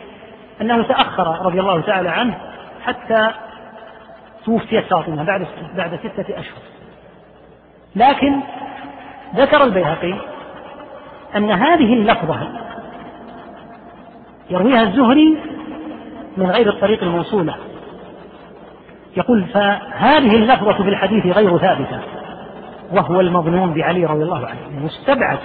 أنه 0.61 0.83
تأخر 0.83 1.45
رضي 1.45 1.59
الله 1.59 1.81
تعالى 1.81 2.09
عنه 2.09 2.37
حتى 2.85 3.29
توفيت 4.45 4.85
فاطمة 4.85 5.23
بعد 5.23 5.47
بعد 5.75 5.95
ستة 5.95 6.39
أشهر. 6.39 6.61
لكن 7.95 8.39
ذكر 9.35 9.63
البيهقي 9.63 10.15
أن 11.35 11.51
هذه 11.51 11.93
اللفظة 11.93 12.63
يرويها 14.53 14.81
الزهري 14.81 15.37
من 16.37 16.51
غير 16.51 16.69
الطريق 16.69 17.03
الموصولة. 17.03 17.55
يقول 19.17 19.45
فهذه 19.53 20.35
اللفظة 20.35 20.73
في 20.73 20.89
الحديث 20.89 21.25
غير 21.25 21.57
ثابتة 21.57 21.99
وهو 22.91 23.21
المظنون 23.21 23.73
بعلي 23.73 24.05
رضي 24.05 24.23
الله 24.23 24.47
عنه 24.47 24.85
مستبعد. 24.85 25.37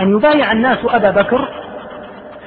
أن 0.00 0.16
يبايع 0.16 0.52
الناس 0.52 0.78
أبا 0.84 1.10
بكر 1.10 1.48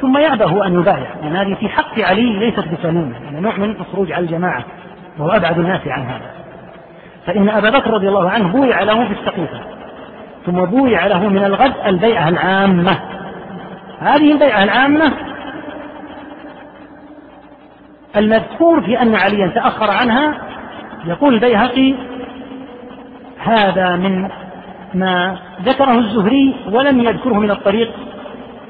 ثم 0.02 0.18
يأبه 0.18 0.66
أن 0.66 0.80
يبايع. 0.80 1.16
لأن 1.22 1.36
هذه 1.36 1.54
في 1.60 1.70
حق 1.70 2.00
علي 2.00 2.40
ليست 2.40 2.68
بسليمة 2.68 3.24
يعني 3.24 3.42
نوع 3.42 3.58
من 3.58 3.70
الخروج 3.70 4.12
على 4.12 4.26
الجماعة 4.26 4.64
وهو 5.18 5.30
أبعد 5.30 5.60
الناس 5.60 5.88
عن 5.88 6.02
هذا. 6.02 6.32
فإن 7.26 7.50
أبا 7.50 7.70
بكر 7.70 7.92
رضي 7.92 8.08
الله 8.08 8.30
عنه 8.30 8.48
بويع 8.48 8.84
له 8.84 9.08
في 9.08 9.14
السقيفة 9.14 9.60
ثم 10.46 10.66
بويع 10.66 11.08
له 11.08 11.28
من 11.28 11.44
الغد 11.44 11.74
البيعة 11.86 12.30
العامة. 12.30 13.19
هذه 14.00 14.32
البيعة 14.32 14.64
العامة 14.64 15.14
المذكور 18.16 18.82
في 18.82 19.02
أن 19.02 19.16
عليا 19.16 19.48
تأخر 19.48 19.92
عنها 19.92 20.38
يقول 21.06 21.34
البيهقي 21.34 21.96
هذا 23.40 23.96
من 23.96 24.30
ما 24.94 25.38
ذكره 25.62 26.00
الزهري 26.00 26.56
ولم 26.72 27.00
يذكره 27.00 27.34
من 27.34 27.52
الطريق 27.52 27.92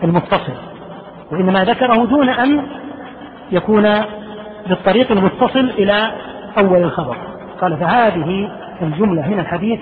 المتصل 0.03 0.53
وإنما 1.31 1.63
ذكره 1.63 2.05
دون 2.05 2.29
أن 2.29 2.63
يكون 3.51 3.83
بالطريق 4.67 5.11
المتصل 5.11 5.69
إلى 5.77 6.11
أول 6.57 6.83
الخبر. 6.83 7.17
قال 7.61 7.77
فهذه 7.77 8.51
الجملة 8.81 9.27
من 9.27 9.39
الحديث 9.39 9.79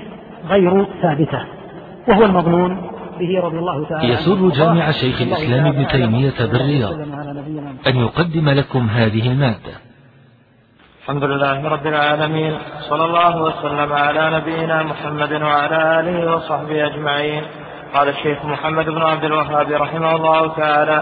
غير 0.49 0.85
ثابتة 1.01 1.41
وهو 2.07 2.23
المظنون 2.23 2.96
به 3.19 3.31
رضي 3.45 3.57
الله 3.57 3.89
تعالى 3.89 4.13
يسر 4.13 4.49
جامع 4.49 4.91
شيخ 4.91 5.21
الإسلام 5.21 5.65
ابن 5.67 5.87
تيمية 5.87 6.39
بالرياض 6.51 6.95
أن 7.87 7.95
يقدم 7.95 8.49
لكم 8.49 8.87
هذه 8.87 9.31
المادة. 9.31 9.73
الحمد 11.01 11.23
لله 11.23 11.67
رب 11.67 11.87
العالمين 11.87 12.53
صلى 12.89 13.05
الله 13.05 13.41
وسلم 13.41 13.93
على 13.93 14.23
نبينا 14.37 14.83
محمد 14.83 15.33
وعلى 15.33 15.99
آله 15.99 16.35
وصحبه 16.35 16.87
أجمعين. 16.87 17.43
قال 17.93 18.09
الشيخ 18.09 18.45
محمد 18.45 18.85
بن 18.85 19.01
عبد 19.01 19.23
الوهاب 19.23 19.71
رحمه 19.71 20.15
الله 20.15 20.47
تعالى 20.47 21.01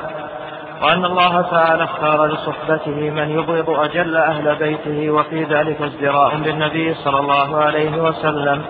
وأن 0.82 1.06
الله 1.06 1.42
تعالى 1.42 1.84
اختار 1.84 2.26
لصحبته 2.26 2.98
من 3.10 3.30
يبغض 3.30 3.70
أجل 3.70 4.16
أهل 4.16 4.56
بيته 4.56 5.10
وفي 5.10 5.44
ذلك 5.44 5.82
ازدراء 5.82 6.38
بالنبي 6.38 6.94
صلى 6.94 7.20
الله 7.20 7.58
عليه 7.58 8.02
وسلم. 8.02 8.62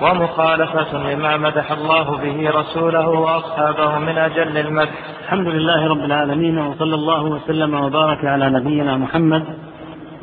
ومخالفة 0.00 1.12
لما 1.14 1.36
مدح 1.36 1.72
الله 1.72 2.16
به 2.16 2.50
رسوله 2.50 3.08
وأصحابه 3.08 3.98
من 3.98 4.18
أجل 4.18 4.58
المدح. 4.58 4.92
الحمد 5.24 5.46
لله 5.46 5.86
رب 5.86 6.04
العالمين 6.04 6.58
وصلى 6.58 6.94
الله 6.94 7.22
وسلم 7.22 7.74
وبارك 7.74 8.24
على 8.24 8.50
نبينا 8.50 8.96
محمد 8.96 9.44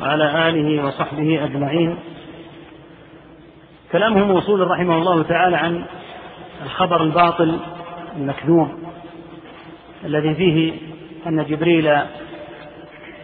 وعلى 0.00 0.48
آله 0.48 0.84
وصحبه 0.84 1.44
أجمعين. 1.44 1.96
كلامه 3.92 4.24
موصول 4.24 4.70
رحمه 4.70 4.98
الله 4.98 5.22
تعالى 5.22 5.56
عن 5.56 5.84
الخبر 6.64 7.02
الباطل 7.02 7.58
المكذوب 8.16 8.68
الذي 10.04 10.34
فيه 10.34 10.72
أن 11.26 11.44
جبريل 11.44 11.96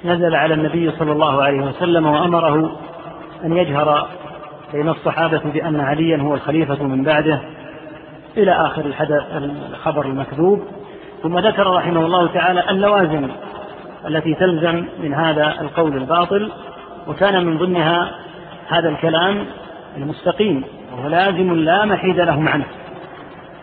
نزل 0.05 0.35
على 0.35 0.55
النبي 0.55 0.91
صلى 0.91 1.13
الله 1.13 1.43
عليه 1.43 1.61
وسلم 1.61 2.07
وأمره 2.07 2.77
أن 3.45 3.57
يجهر 3.57 4.09
بين 4.73 4.89
الصحابة 4.89 5.41
بأن 5.45 5.81
عليا 5.81 6.17
هو 6.17 6.35
الخليفة 6.35 6.85
من 6.85 7.03
بعده 7.05 7.41
إلى 8.37 8.53
آخر 8.53 8.85
الخبر 9.71 10.07
المكذوب. 10.07 10.63
ثم 11.23 11.39
ذكر 11.39 11.67
رحمه 11.67 12.07
الله 12.07 12.27
تعالى 12.27 12.71
اللوازم 12.71 13.29
التي 14.09 14.35
تلزم 14.35 14.85
من 15.03 15.15
هذا 15.15 15.61
القول 15.61 15.97
الباطل 15.97 16.53
وكان 17.07 17.47
من 17.47 17.59
ضمنها 17.59 18.11
هذا 18.69 18.89
الكلام 18.89 19.45
المستقيم 19.97 20.65
وهو 20.93 21.09
لازم 21.09 21.55
لا 21.55 21.85
محيد 21.85 22.21
لهم 22.21 22.49
عنه. 22.49 22.67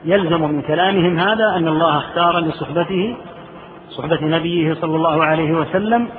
يلزم 0.06 0.42
من 0.42 0.62
كلامهم 0.62 1.20
هذا 1.20 1.56
أن 1.56 1.68
الله 1.68 1.98
اختار 1.98 2.40
لصحبته 2.40 3.18
صحبة 3.90 4.20
نبيه 4.22 4.74
صلى 4.74 4.96
الله 4.96 5.24
عليه 5.24 5.52
وسلم 5.52 6.10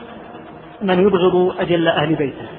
من 0.83 1.07
يبغض 1.07 1.55
أجل 1.61 1.89
أهل 1.89 2.15
بيته. 2.15 2.58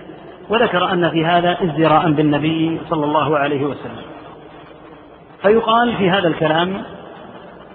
وذكر 0.49 0.93
أن 0.93 1.09
في 1.09 1.25
هذا 1.25 1.57
ازدراء 1.63 2.11
بالنبي 2.11 2.79
صلى 2.89 3.05
الله 3.05 3.37
عليه 3.37 3.63
وسلم. 3.63 4.01
فيقال 5.41 5.97
في 5.97 6.09
هذا 6.09 6.27
الكلام 6.27 6.83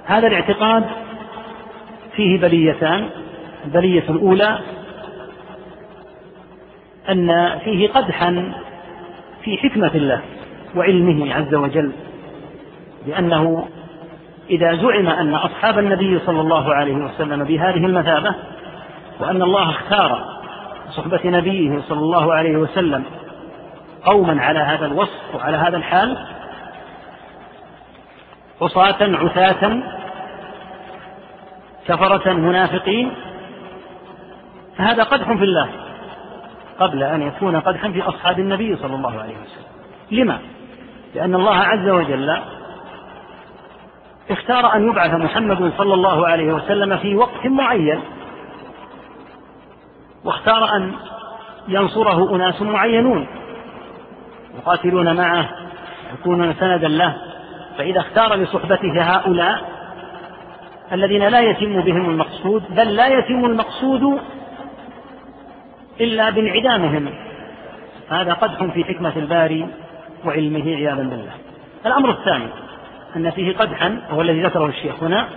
هذا 0.05 0.27
الاعتقاد 0.27 0.85
فيه 2.17 2.41
بليتان. 2.41 3.09
البلية 3.65 4.05
الأولى 4.09 4.59
أن 7.11 7.59
فيه 7.65 7.89
قدحا 7.89 8.53
في 9.43 9.57
حكمة 9.57 9.91
الله 9.95 10.21
وعلمه 10.77 11.35
عز 11.35 11.55
وجل 11.55 11.93
لأنه 13.07 13.69
إذا 14.51 14.75
زعم 14.75 15.07
أن 15.07 15.35
أصحاب 15.35 15.79
النبي 15.79 16.19
صلى 16.19 16.41
الله 16.41 16.75
عليه 16.75 16.95
وسلم 16.95 17.45
بهذه 17.45 17.87
المثابة 17.87 18.35
وأن 19.21 19.43
الله 19.43 19.71
اختار 19.71 20.34
صحبة 20.91 21.21
نبيه 21.25 21.81
صلى 21.89 21.99
الله 21.99 22.35
عليه 22.35 22.57
وسلم 22.57 23.05
قوما 24.05 24.43
على 24.43 24.59
هذا 24.59 24.87
الوصف 24.87 25.35
وعلى 25.35 25.57
هذا 25.57 25.77
الحال 25.77 26.27
عصاة 28.61 28.97
عثاة 29.01 29.83
كفرة 31.87 32.33
منافقين 32.33 33.13
فهذا 34.79 35.03
قدح 35.03 35.27
في 35.27 35.45
الله 35.45 35.69
قبل 36.79 37.03
أن 37.03 37.23
يكون 37.23 37.61
قدحا 37.61 37.91
في 37.91 38.03
أصحاب 38.03 38.39
النبي 38.39 38.77
صلى 38.77 38.95
الله 38.95 39.21
عليه 39.21 39.35
وسلم 39.35 39.65
لما؟ 40.11 40.39
لأن 41.15 41.35
الله 41.35 41.57
عز 41.57 41.89
وجل 41.89 42.37
اختار 44.31 44.75
أن 44.75 44.89
يبعث 44.89 45.15
محمد 45.15 45.73
صلى 45.79 45.95
الله 45.95 46.27
عليه 46.27 46.53
وسلم 46.53 46.97
في 46.97 47.17
وقت 47.17 47.47
معين 47.47 48.01
واختار 50.25 50.77
أن 50.77 50.93
ينصره 51.69 52.37
أناس 52.37 52.63
معينون 52.63 53.27
يقاتلون 54.59 55.17
معه 55.17 55.49
يكونون 56.13 56.55
سندا 56.55 56.89
له. 56.89 57.17
فإذا 57.79 58.01
اختار 58.01 58.35
لصحبته 58.35 59.03
هؤلاء 59.03 59.75
الذين 60.93 61.29
لا 61.29 61.41
يتم 61.41 61.81
بهم 61.81 62.11
المقصود 62.11 62.63
بل 62.71 62.97
لا 62.97 63.07
يتم 63.07 63.45
المقصود 63.45 64.21
إلا 66.01 66.31
بانعدامهم. 66.31 67.09
هذا 68.11 68.33
قدح 68.33 68.65
في 68.65 68.85
حكمة 68.85 69.13
الباري 69.17 69.69
وعلمه 70.25 70.65
عياذا 70.65 71.03
بالله. 71.03 71.33
الأمر 71.87 72.11
الثاني 72.11 72.49
أن 73.17 73.31
فيه 73.31 73.57
قدحا 73.57 74.01
وهو 74.11 74.21
الذي 74.21 74.43
ذكره 74.43 74.67
الشيخ 74.67 75.03
هنا 75.03 75.29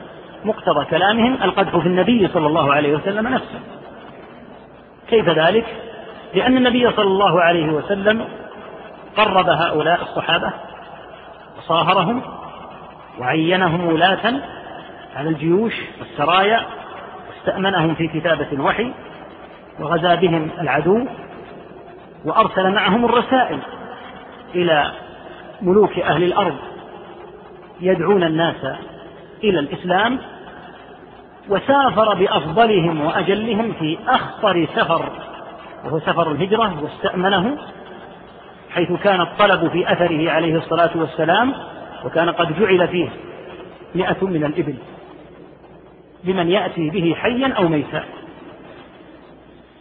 مقتضى 0.46 0.86
كلامهم 0.86 1.38
القدح 1.44 1.78
في 1.78 1.88
النبي 1.88 2.28
صلى 2.28 2.48
الله 2.48 2.74
عليه 2.74 2.96
وسلم 2.96 3.28
نفسه. 3.28 3.60
كيف 5.10 5.30
ذلك؟ 5.30 5.66
لأن 6.34 6.58
النبي 6.58 6.92
صلى 6.92 7.08
الله 7.08 7.42
عليه 7.42 7.68
وسلم 7.68 8.26
قرب 9.18 9.50
هؤلاء 9.50 10.02
الصحابة 10.02 10.54
وصاهرهم 11.58 12.22
وعينهم 13.20 13.88
ولاة 13.88 14.34
على 15.16 15.30
الجيوش 15.30 15.74
والسرايا 16.00 16.66
واستأمنهم 17.30 17.96
في 17.96 18.08
كتابة 18.08 18.48
الوحي 18.52 18.94
وغزا 19.80 20.16
بهم 20.16 20.50
العدو 20.62 21.06
وأرسل 22.26 22.72
معهم 22.72 23.06
الرسائل 23.06 23.60
إلى 24.56 24.92
ملوك 25.62 26.00
أهل 26.00 26.24
الأرض 26.24 26.56
يدعون 27.82 28.24
الناس 28.24 28.66
إلى 29.44 29.60
الإسلام 29.60 30.20
وسافر 31.50 32.14
بأفضلهم 32.14 33.02
وأجلهم 33.02 33.74
في 33.80 33.98
أخطر 34.08 34.68
سفر 34.76 35.10
وهو 35.86 36.00
سفر 36.00 36.32
الهجرة 36.32 36.84
واستأمنه 36.84 37.58
حيث 38.74 38.92
كان 38.92 39.22
الطلب 39.22 39.70
في 39.72 39.92
أثره 39.92 40.32
عليه 40.32 40.56
الصلاة 40.56 40.90
والسلام 40.96 41.54
وكان 42.06 42.30
قد 42.30 42.60
جعل 42.60 42.88
فيه 42.88 43.10
مئة 43.96 44.26
من 44.26 44.44
الإبل 44.44 44.76
لمن 46.24 46.50
يأتي 46.50 46.90
به 46.90 47.16
حيا 47.16 47.54
أو 47.54 47.68
ميتا. 47.68 48.04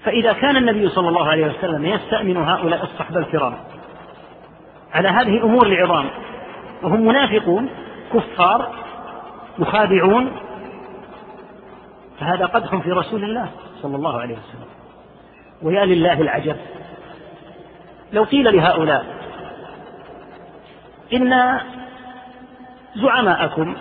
فإذا 0.05 0.33
كان 0.33 0.57
النبي 0.57 0.89
صلى 0.89 1.09
الله 1.09 1.29
عليه 1.29 1.47
وسلم 1.47 1.87
يستأمن 1.87 2.37
هؤلاء 2.37 2.83
الصحبة 2.83 3.19
الكرام 3.19 3.55
على 4.95 5.09
هذه 5.09 5.37
الأمور 5.37 5.67
العظام 5.67 6.07
وهم 6.83 7.07
منافقون 7.07 7.69
كفار 8.15 8.73
مخادعون 9.59 10.33
فهذا 12.21 12.47
قدح 12.47 12.77
في 12.77 12.93
رسول 12.93 13.25
الله 13.25 13.51
صلى 13.83 13.97
الله 13.97 14.21
عليه 14.21 14.35
وسلم. 14.35 14.69
ويا 15.63 15.85
لله 15.85 16.21
العجب. 16.21 16.57
لو 18.13 18.25
قيل 18.25 18.57
لهؤلاء 18.57 19.07
إن 21.13 21.61
زعماءكم 22.95 23.77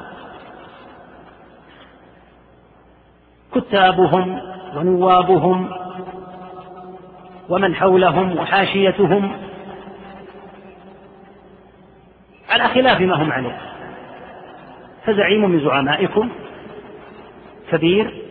كتابهم 3.56 4.41
ونوابهم 4.76 5.72
ومن 7.49 7.76
حولهم 7.76 8.38
وحاشيتهم 8.38 9.38
على 12.49 12.68
خلاف 12.68 13.02
ما 13.02 13.24
هم 13.24 13.32
عليه 13.32 13.57
فزعيم 15.06 15.49
من 15.49 15.60
زعمائكم 15.60 16.30
كبير 17.72 18.24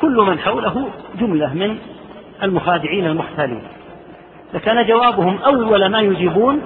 كل 0.00 0.16
من 0.16 0.38
حوله 0.38 0.88
جملة 1.20 1.54
من 1.54 1.78
المخادعين 2.42 3.06
المحتالين. 3.06 3.62
لكان 4.54 4.86
جوابهم 4.86 5.38
أول 5.38 5.86
ما 5.86 6.00
يجيبون 6.00 6.62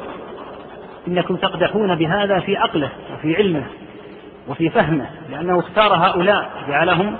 إنكم 1.09 1.36
تقدحون 1.36 1.94
بهذا 1.94 2.40
في 2.40 2.57
عقله 2.57 2.90
وفي 3.15 3.36
علمه 3.36 3.66
وفي 4.48 4.70
فهمه 4.70 5.07
لأنه 5.31 5.59
اختار 5.59 5.94
هؤلاء 5.94 6.51
جعلهم 6.69 7.16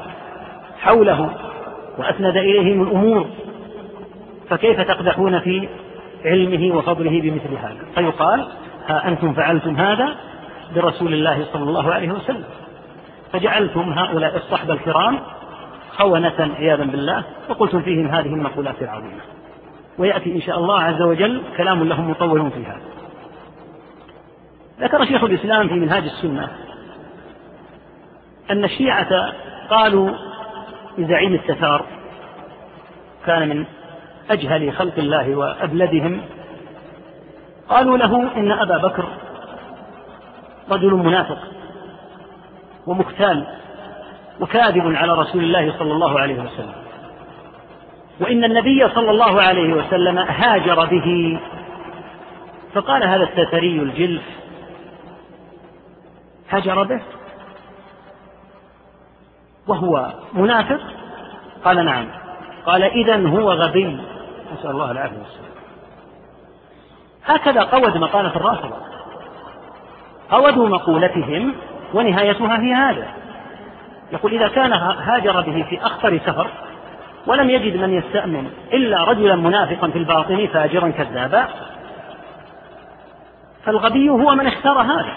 حوله 0.81 1.31
وأسند 1.99 2.37
إليهم 2.37 2.83
الأمور. 2.83 3.27
فكيف 4.49 4.81
تقدحون 4.81 5.41
في 5.41 5.69
علمه 6.25 6.77
وفضله 6.77 7.21
بمثل 7.21 7.55
هذا؟ 7.55 7.85
فيقال 7.95 8.47
ها 8.89 9.09
أنتم 9.09 9.33
فعلتم 9.33 9.77
هذا 9.77 10.17
برسول 10.75 11.13
الله 11.15 11.47
صلى 11.53 11.63
الله 11.63 11.93
عليه 11.93 12.11
وسلم. 12.13 12.45
فجعلتم 13.33 13.93
هؤلاء 13.93 14.37
الصحبة 14.37 14.75
الكرام 14.75 15.19
خونة 15.97 16.55
عياذا 16.59 16.85
بالله 16.85 17.25
وقلتم 17.49 17.83
فيهم 17.83 18.09
هذه 18.09 18.27
المقولات 18.27 18.83
العظيمة. 18.83 19.21
ويأتي 19.99 20.33
إن 20.33 20.41
شاء 20.41 20.59
الله 20.59 20.81
عز 20.81 21.03
وجل 21.03 21.43
كلام 21.57 21.85
لهم 21.85 22.11
مطول 22.11 22.51
في 22.51 22.65
هذا. 22.65 22.91
ذكر 24.81 25.05
شيخ 25.05 25.25
الإسلام 25.25 25.69
في 25.69 25.75
منهاج 25.75 26.03
السنة 26.03 26.49
أن 28.51 28.65
الشيعة 28.65 29.33
قالوا 29.71 30.11
لزعيم 30.99 31.35
التتار 31.35 31.85
كان 33.27 33.49
من 33.49 33.65
أجهل 34.31 34.73
خلق 34.73 34.99
الله 34.99 35.37
وأبلدهم 35.37 36.21
قالوا 37.69 37.99
له 37.99 38.37
إن 38.37 38.53
أبا 38.53 38.79
بكر 38.79 39.09
رجل 40.71 40.95
منافق 40.95 41.39
ومختال. 42.87 43.47
وكاذب 44.41 44.97
على 44.97 45.13
رسول 45.13 45.45
الله 45.45 45.79
صلى 45.79 45.93
الله 45.93 46.21
عليه 46.21 46.43
وسلم. 46.43 46.75
وإن 48.21 48.45
النبي 48.45 48.89
صلى 48.89 49.11
الله 49.11 49.43
عليه 49.43 49.75
وسلم 49.75 50.19
هاجر 50.19 50.85
به. 50.85 51.41
فقال 52.75 53.05
هذا 53.05 53.23
التتري 53.23 53.79
الجلف 53.79 54.23
هاجر 56.51 56.83
به؟ 56.83 57.01
وهو 59.69 60.13
منافق؟ 60.33 60.81
قال 61.65 61.85
نعم. 61.85 62.07
قال 62.67 62.83
إذا 62.83 63.29
هو 63.29 63.53
غبي. 63.53 64.01
نسأل 64.53 64.71
الله 64.71 64.91
العافية 64.91 65.19
والسلام. 65.19 65.51
هكذا 67.25 67.63
قود 67.63 67.97
مقالة 67.97 68.37
الرافضة. 68.37 68.77
قودوا 70.31 70.69
مقولتهم 70.69 71.55
ونهايتها 71.95 72.61
هي 72.63 72.75
هذا 72.75 73.09
يقول 74.13 74.35
إذا 74.35 74.49
كان 74.49 74.73
هاجر 74.73 75.41
به 75.41 75.67
في 75.71 75.87
أخطر 75.87 76.19
سفر 76.19 76.51
ولم 77.27 77.51
يجد 77.51 77.77
من 77.77 77.95
يستأمن 77.95 78.51
إلا 78.73 79.05
رجلا 79.05 79.37
منافقا 79.37 79.89
في 79.89 79.99
الباطن 79.99 80.47
فاجرا 80.47 80.89
كذابا 80.89 81.49
فالغبي 83.65 84.09
هو 84.09 84.35
من 84.35 84.47
اختار 84.47 84.83
هذا. 84.83 85.15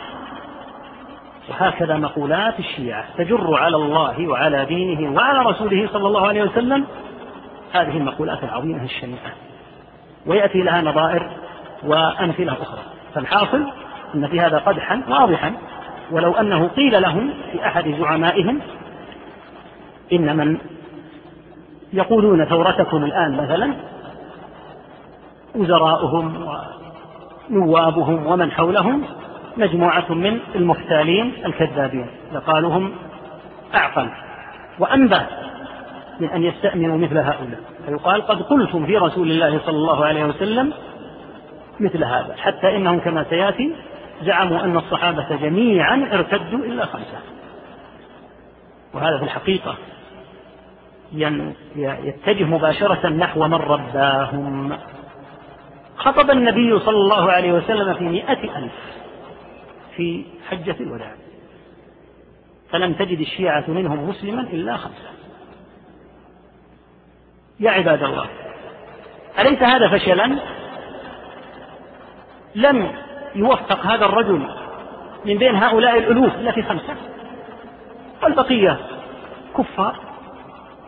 وهكذا 1.49 1.97
مقولات 1.97 2.59
الشيعة 2.59 3.05
تجر 3.17 3.55
على 3.55 3.75
الله 3.75 4.27
وعلى 4.27 4.65
دينه 4.65 5.15
وعلى 5.15 5.39
رسوله 5.39 5.89
صلى 5.93 6.07
الله 6.07 6.27
عليه 6.27 6.43
وسلم. 6.43 6.85
هذه 7.73 7.97
المقولات 7.97 8.43
العظيمة 8.43 8.83
الشنيعة. 8.83 9.31
ويأتي 10.25 10.57
لها 10.57 10.81
نظائر 10.81 11.31
وأمثلة 11.83 12.53
أخرى. 12.53 12.81
فالحاصل 13.15 13.71
أن 14.15 14.27
في 14.27 14.39
هذا 14.39 14.57
قدحا 14.57 15.01
واضحا 15.07 15.53
ولو 16.13 16.31
أنه 16.31 16.67
قيل 16.67 17.01
لهم 17.01 17.33
في 17.51 17.65
أحد 17.65 17.89
زعمائهم 17.99 18.59
إن 20.13 20.37
من 20.37 20.57
يقولون 21.93 22.45
ثورتكم 22.45 23.03
الآن 23.03 23.37
مثلا 23.37 23.73
وزراؤهم 25.55 26.47
ونوابهم 27.49 28.27
ومن 28.27 28.51
حولهم 28.51 29.03
مجموعة 29.57 30.13
من 30.13 30.39
المختالين 30.55 31.33
الكذابين. 31.45 32.07
لقالوا 32.33 32.73
هم 32.73 32.91
أعقل 33.75 34.09
وأنبى 34.79 35.19
من 36.19 36.29
أن 36.29 36.43
يستأمنوا 36.43 36.97
مثل 36.97 37.17
هؤلاء. 37.17 37.59
فيقال 37.85 38.21
قد 38.21 38.41
قلتم 38.41 38.85
في 38.85 38.97
رسول 38.97 39.31
الله 39.31 39.59
صلى 39.59 39.75
الله 39.75 40.05
عليه 40.05 40.25
وسلم 40.25 40.73
مثل 41.79 42.03
هذا 42.03 42.35
حتى 42.37 42.77
إنهم 42.77 42.99
كما 42.99 43.23
سيأتي 43.29 43.75
زعموا 44.23 44.63
أن 44.63 44.77
الصحابة 44.77 45.35
جميعا 45.35 46.09
ارتدوا 46.11 46.59
إلا 46.59 46.85
خمسة. 46.85 47.19
وهذا 48.93 49.17
في 49.17 49.23
الحقيقة 49.23 49.77
يتجه 51.75 52.43
مباشرة 52.43 53.09
نحو 53.09 53.47
من 53.47 53.53
رباهم. 53.53 54.77
خطب 55.97 56.31
النبي 56.31 56.79
صلى 56.79 56.97
الله 56.97 57.31
عليه 57.31 57.53
وسلم 57.53 57.93
في 57.93 58.03
مئة 58.03 58.57
ألف 58.57 58.73
في 59.95 60.25
حجة 60.49 60.75
الوداع. 60.79 61.13
فلم 62.69 62.93
تجد 62.93 63.19
الشيعة 63.19 63.63
منهم 63.67 64.09
مسلما 64.09 64.41
إلا 64.41 64.77
خمسة. 64.77 65.09
يا 67.59 67.71
عباد 67.71 68.03
الله 68.03 68.27
أليس 69.39 69.63
هذا 69.63 69.89
فشلا؟ 69.89 70.39
لم 72.55 72.91
يوفق 73.35 73.85
هذا 73.85 74.05
الرجل 74.05 74.47
من 75.25 75.37
بين 75.37 75.55
هؤلاء 75.55 75.97
الألوف 75.97 76.35
إلا 76.35 76.51
في 76.51 76.63
خمسة. 76.63 76.95
والبقية 78.23 78.77
كفار 79.57 79.95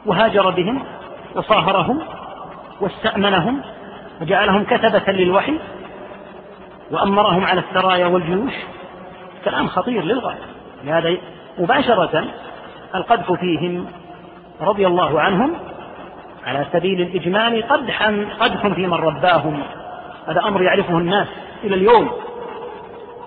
وهاجر 0.06 0.50
بهم 0.50 0.84
وصاهرهم 1.36 2.02
واستأمنهم 2.82 3.62
وجعلهم 4.22 4.64
كتبة 4.64 5.12
للوحي 5.12 5.60
وأمرهم 6.92 7.46
على 7.46 7.62
السرايا 7.70 8.06
والجيوش. 8.06 8.54
كلام 9.46 9.68
خطير 9.68 10.04
للغاية. 10.04 10.46
لهذا 10.84 11.18
مباشرة 11.58 12.26
القذف 12.96 13.32
فيهم 13.32 13.88
رضي 14.62 14.88
الله 14.88 15.22
عنهم 15.22 15.54
على 16.46 16.66
سبيل 16.74 17.02
الإجمال 17.02 17.68
قدحا 17.68 18.28
قدح 18.40 18.68
في 18.68 18.88
من 18.88 18.94
رباهم. 18.94 19.64
هذا 20.28 20.42
أمر 20.42 20.62
يعرفه 20.62 20.98
الناس 20.98 21.28
إلى 21.64 21.76
اليوم. 21.76 22.12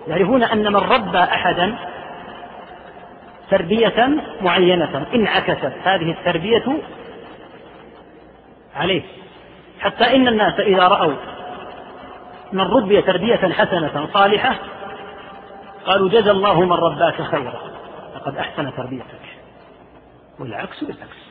يعرفون 0.09 0.43
أن 0.43 0.73
من 0.73 0.77
ربى 0.77 1.19
أحدا 1.19 1.79
تربية 3.51 4.09
معينة 4.41 5.07
انعكست 5.15 5.73
هذه 5.85 6.11
التربية 6.11 6.83
عليه. 8.77 9.03
حتى 9.81 10.17
إن 10.17 10.29
الناس 10.29 10.61
إذا 10.61 10.89
رأوا 10.89 11.15
من 12.53 12.61
ربي 12.61 13.03
تربية 13.03 13.37
حسنة 13.37 14.09
صالحة 14.13 14.57
قالوا 15.87 16.09
جزى 16.09 16.31
الله 16.31 16.61
من 16.61 16.73
رباك 16.73 17.23
خيرا. 17.23 17.61
لقد 18.17 18.37
أحسن 18.37 18.73
تربيتك. 18.77 19.39
والعكس 20.39 20.85
بالعكس. 20.85 21.29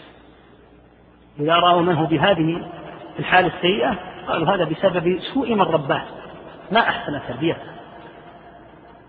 إذا 1.39 1.53
رأوا 1.53 1.81
منه 1.81 2.07
بهذه 2.07 2.67
الحالة 3.19 3.47
السيئة 3.47 3.95
قالوا 4.27 4.55
هذا 4.55 4.63
بسبب 4.63 5.19
سوء 5.33 5.53
من 5.53 5.61
رباه. 5.61 6.03
ما 6.71 6.79
أحسن 6.79 7.19
تربيته. 7.27 7.76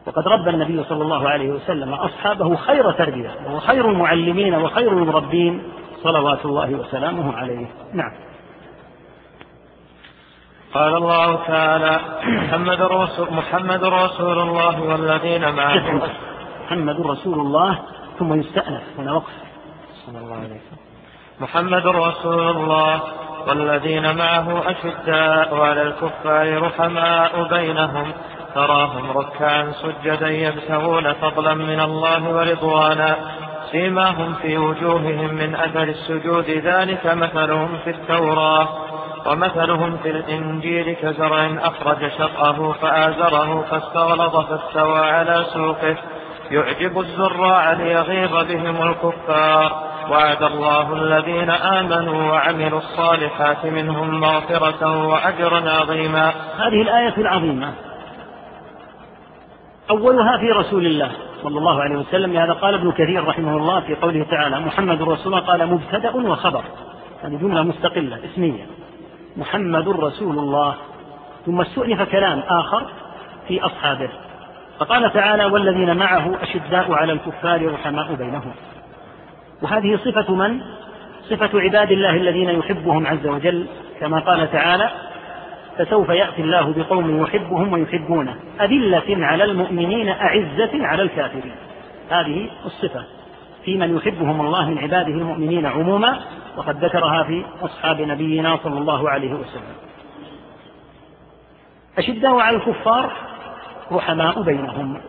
وقد 0.09 0.29
ربى 0.29 0.51
النبي 0.51 0.85
صلى 0.85 1.03
الله 1.03 1.29
عليه 1.29 1.49
وسلم 1.49 1.95
أصحابه 1.95 2.57
خير 2.57 2.93
تربية 2.93 3.31
وهو 3.47 3.61
خير 3.61 3.91
المعلمين 3.91 4.55
وخير 4.55 4.93
المربين 4.93 5.63
صلوات 6.03 6.45
الله 6.45 6.71
وسلامه 6.71 7.37
عليه. 7.37 7.67
نعم. 7.93 8.13
قال 10.75 10.97
الله 10.97 11.47
تعالى 11.47 12.01
محمد 12.25 12.83
رسول 12.83 13.33
محمد 13.33 13.85
رسول 13.85 14.39
الله 14.39 14.83
والذين 14.83 15.55
معه. 15.55 16.11
محمد 16.65 17.01
رسول 17.01 17.41
الله 17.41 17.79
ثم 18.19 18.41
يستأنف 18.41 18.83
هنا 18.99 19.13
وقف. 19.13 19.33
صلى 20.07 20.19
الله 20.19 20.37
عليه 20.37 20.47
وسلم. 20.47 20.79
محمد 21.41 21.87
رسول 21.87 22.51
الله 22.51 23.03
والذين 23.49 24.17
معه 24.17 24.71
أشداء 24.71 25.55
على 25.55 25.83
الكفار 25.83 26.63
رحماء 26.63 27.49
بينهم. 27.49 28.13
تراهم 28.55 29.11
ركعا 29.11 29.73
سجدا 29.73 30.29
يبتغون 30.29 31.13
فضلا 31.13 31.55
من 31.55 31.81
الله 31.81 32.35
ورضوانا 32.35 33.17
سيماهم 33.73 34.35
في 34.43 34.59
وجوههم 34.59 35.35
من 35.35 35.55
أثر 35.55 35.83
السجود. 35.83 36.45
ذلك 36.51 37.07
مثلهم 37.07 37.69
في 37.85 37.91
التوراة 37.91 38.69
ومثلهم 39.27 39.97
في 40.03 40.11
الإنجيل 40.11 40.97
كزرع 41.03 41.51
أخرج 41.63 42.11
شطأه 42.19 42.73
فآزره 42.73 43.65
فاستغلظ 43.71 44.37
فاستوى 44.37 44.99
على 44.99 45.45
سوقه. 45.55 45.97
يعجب 46.51 46.99
الزراع 46.99 47.73
ليغيظ 47.73 48.33
بهم 48.33 48.89
الكفار. 48.89 49.89
وعد 50.11 50.43
الله 50.43 50.93
الذين 50.93 51.51
آمنوا 51.51 52.33
وعملوا 52.33 52.79
الصالحات 52.79 53.67
منهم 53.67 54.21
مغفرة 54.21 55.07
وأجرا 55.07 55.71
عظيما. 55.71 56.33
هذه 56.59 56.83
الآية 56.83 57.17
العظيمة. 57.19 57.88
أولها 59.91 60.39
في 60.39 60.51
رسول 60.51 60.87
الله 60.87 61.11
صلى 61.43 61.59
الله 61.59 61.83
عليه 61.83 61.97
وسلم 61.97 62.33
لهذا 62.33 62.53
قال 62.53 62.75
ابن 62.75 62.93
كثير 62.93 63.25
رحمه 63.25 63.57
الله 63.57 63.81
في 63.81 63.95
قوله 63.95 64.27
تعالى 64.31 64.61
محمد 64.61 65.03
رسول 65.03 65.35
الله 65.35 65.47
قال 65.47 65.67
مبتدأ 65.67 66.17
وخبر. 66.17 66.65
هذه 67.23 67.37
جملة 67.37 67.63
مستقلة 67.63 68.21
اسمية. 68.25 68.67
محمد 69.37 69.89
رسول 69.89 70.39
الله 70.39 70.75
ثم 71.47 71.61
استؤنف 71.61 72.03
كلام 72.03 72.43
آخر 72.49 72.87
في 73.49 73.61
أصحابه. 73.61 74.09
فقال 74.79 75.13
تعالى 75.13 75.45
والذين 75.45 75.97
معه 75.97 76.43
أشداء 76.43 76.93
على 76.93 77.13
الكفار 77.13 77.73
رحماء 77.73 78.15
بينهم 78.15 78.53
وهذه 79.63 79.97
صفة 80.05 80.35
من؟ 80.35 80.61
صفة 81.31 81.61
عباد 81.61 81.93
الله 81.93 82.17
الذين 82.17 82.49
يحبهم 82.49 83.07
عز 83.07 83.27
وجل 83.27 83.67
كما 84.01 84.21
قال 84.21 84.53
تعالى 84.53 84.91
فسوف 85.79 86.09
يأتي 86.09 86.43
الله 86.43 86.73
بقوم 86.73 87.23
يحبهم 87.23 87.73
ويحبونه. 87.73 88.37
أذلة 88.61 89.27
على 89.27 89.45
المؤمنين 89.45 90.09
أعزة 90.09 90.87
على 90.87 91.03
الكافرين. 91.03 91.55
هذه 92.11 92.51
الصفة 92.65 93.05
في 93.65 93.77
من 93.77 93.97
يحبهم 93.97 94.41
الله 94.41 94.71
من 94.71 94.79
عباده 94.79 95.09
المؤمنين 95.09 95.67
عموما 95.67 96.19
وقد 96.57 96.85
ذكرها 96.85 97.23
في 97.23 97.45
أصحاب 97.63 98.01
نبينا 98.01 98.59
صلى 98.65 98.79
الله 98.79 99.11
عليه 99.11 99.35
وسلم. 99.35 99.77
أشداء 101.99 102.39
على 102.39 102.57
الكفار 102.57 103.13
رحماء 103.93 104.43
بينهم. 104.43 105.01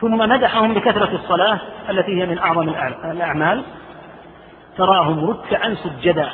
ثم 0.00 0.18
مدحهم 0.18 0.74
بكثرة 0.74 1.14
الصلاة 1.14 1.60
التي 1.90 2.22
هي 2.22 2.26
من 2.26 2.38
أعظم 2.38 2.68
الأعمال. 3.04 3.62
تراهم 4.76 5.30
ركعا 5.30 5.74
سجدا. 5.74 6.30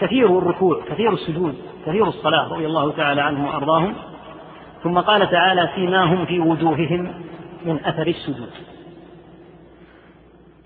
كثير 0.00 0.38
الركوع 0.38 0.80
كثير 0.88 1.12
السجود 1.12 1.54
كثير 1.86 2.08
الصلاة 2.08 2.48
رضي 2.48 2.66
الله 2.66 2.92
تعالى 2.92 3.20
عنهم 3.20 3.44
وأرضاهم. 3.44 3.94
ثم 4.82 4.98
قال 4.98 5.30
تعالى 5.30 5.68
سيماهم 5.74 6.24
في 6.24 6.40
وجوههم 6.40 7.14
من 7.64 7.78
أثر 7.84 8.06
السجود. 8.06 8.50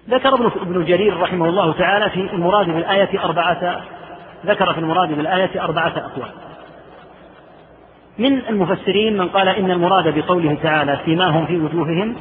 ذكر 0.09 0.35
ابن 0.63 0.85
جرير 0.85 1.21
رحمه 1.21 1.49
الله 1.49 1.73
تعالى 1.73 2.11
في 2.11 2.35
المراد 2.35 2.67
بالآية 2.67 3.25
أربعة 3.25 3.81
ذكر 4.47 4.73
في 4.73 4.81
المراد 4.81 5.17
بالآية 5.17 5.63
أربعة 5.63 5.93
أقوال. 5.97 6.31
من 8.19 8.39
المفسرين 8.49 9.19
من 9.19 9.29
قال 9.29 9.49
إن 9.49 9.71
المراد 9.71 10.19
بقوله 10.19 10.55
تعالى 10.63 10.99
سيماهم 11.05 11.47
في 11.47 11.57
وجوههم 11.57 12.17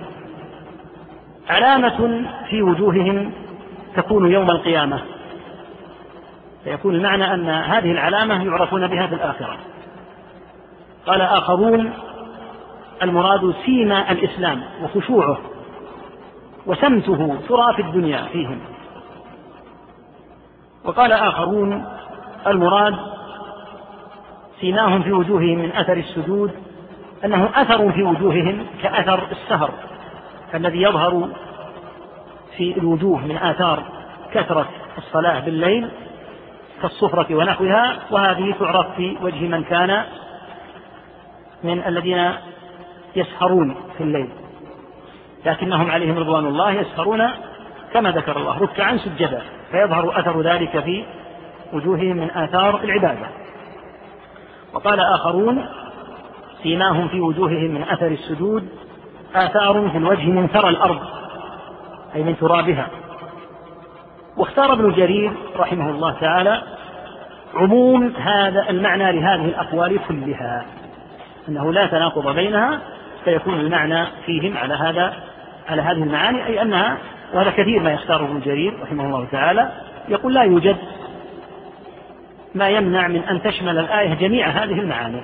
علامة 1.50 2.26
في 2.50 2.62
وجوههم 2.62 3.32
تكون 3.96 4.32
يوم 4.32 4.52
القيامة. 4.52 5.02
فيكون 6.64 6.96
المعنى 6.96 7.34
أن 7.34 7.50
هذه 7.50 7.92
العلامة 7.92 8.46
يعرفون 8.46 8.88
بها 8.88 9.08
في 9.08 9.16
الآخرة. 9.16 9.58
قال 11.06 11.22
آخرون 11.22 11.94
المراد 13.04 13.54
سيما 13.66 14.12
الإسلام 14.12 14.64
وخشوعه 14.84 15.38
وسمته 16.66 17.38
ترى 17.48 17.74
في 17.76 17.82
الدنيا 17.82 18.26
فيهم. 18.32 18.60
وقال 20.86 21.12
آخرون 21.12 21.86
المراد 22.48 22.96
سيماهم 24.62 25.04
في 25.04 25.12
وجوههم 25.12 25.58
من 25.58 25.72
أثر 25.72 25.98
السجود 25.98 26.52
أنه 27.26 27.50
أثر 27.56 27.92
في 27.92 28.04
وجوههم 28.04 28.66
كأثر 28.84 29.28
السهر 29.32 29.74
الذي 30.54 30.82
يظهر 30.82 31.30
في 32.58 32.78
الوجوه 32.78 33.26
من 33.26 33.38
آثار 33.38 33.84
كثرة 34.34 34.70
الصلاة 34.98 35.40
بالليل 35.40 35.90
كالصفرة 36.82 37.36
ونحوها 37.36 38.00
وهذه 38.12 38.56
تعرف 38.60 38.96
في 38.96 39.18
وجه 39.22 39.48
من 39.48 39.64
كان 39.64 40.04
من 41.64 41.84
الذين 41.84 42.32
يسهرون 43.16 43.76
في 43.98 44.04
الليل. 44.04 44.30
لكنهم 45.46 45.92
عليهم 45.92 46.18
رضوان 46.18 46.46
الله 46.46 46.72
يسهرون 46.72 47.30
كما 47.94 48.12
ذكر 48.12 48.38
الله 48.38 48.58
ركعا 48.58 48.98
سجدا 48.98 49.42
فيظهر 49.72 50.20
أثر 50.20 50.42
ذلك 50.42 50.80
في 50.80 51.06
وجوههم 51.74 52.18
من 52.18 52.32
آثار 52.32 52.84
العبادة. 52.84 53.28
وقال 54.74 55.00
آخرون 55.00 55.66
سيماهم 56.64 57.08
في 57.08 57.20
وجوههم 57.22 57.72
من 57.72 57.84
أثر 57.84 58.08
السجود 58.08 58.70
آثار 59.36 59.90
في 59.90 59.98
الوجه 59.98 60.26
من 60.26 60.48
ثرى 60.48 60.70
الأرض 60.70 61.00
أي 62.16 62.24
من 62.24 62.38
ترابها. 62.38 62.88
واختار 64.38 64.74
ابن 64.74 64.92
جرير 64.92 65.32
رحمه 65.56 65.90
الله 65.90 66.12
تعالى 66.20 66.62
عموم 67.54 68.14
هذا 68.16 68.70
المعنى 68.70 69.12
لهذه 69.12 69.46
الأقوال 69.46 70.00
كلها 70.08 70.66
أنه 71.50 71.74
لا 71.74 71.86
تناقض 71.86 72.36
بينها 72.36 72.80
فيكون 73.26 73.60
المعنى 73.60 74.06
فيهم 74.26 74.58
على 74.58 74.74
هذا 74.74 75.14
على 75.70 75.82
هذه 75.82 76.04
المعاني 76.04 76.46
أي 76.46 76.62
أنها 76.62 76.98
وهذا 77.34 77.52
كثير 77.52 77.80
ما 77.80 77.92
يختاره 77.92 78.26
ابن 78.26 78.40
جرير 78.40 78.74
رحمه 78.84 79.06
الله 79.06 79.28
تعالى 79.32 79.70
يقول 80.10 80.34
لا 80.34 80.44
يوجد 80.44 80.78
ما 82.56 82.70
يمنع 82.70 83.08
من 83.08 83.24
أن 83.24 83.42
تشمل 83.42 83.80
الآية 83.80 84.14
جميع 84.14 84.48
هذه 84.48 84.80
المعاني 84.80 85.22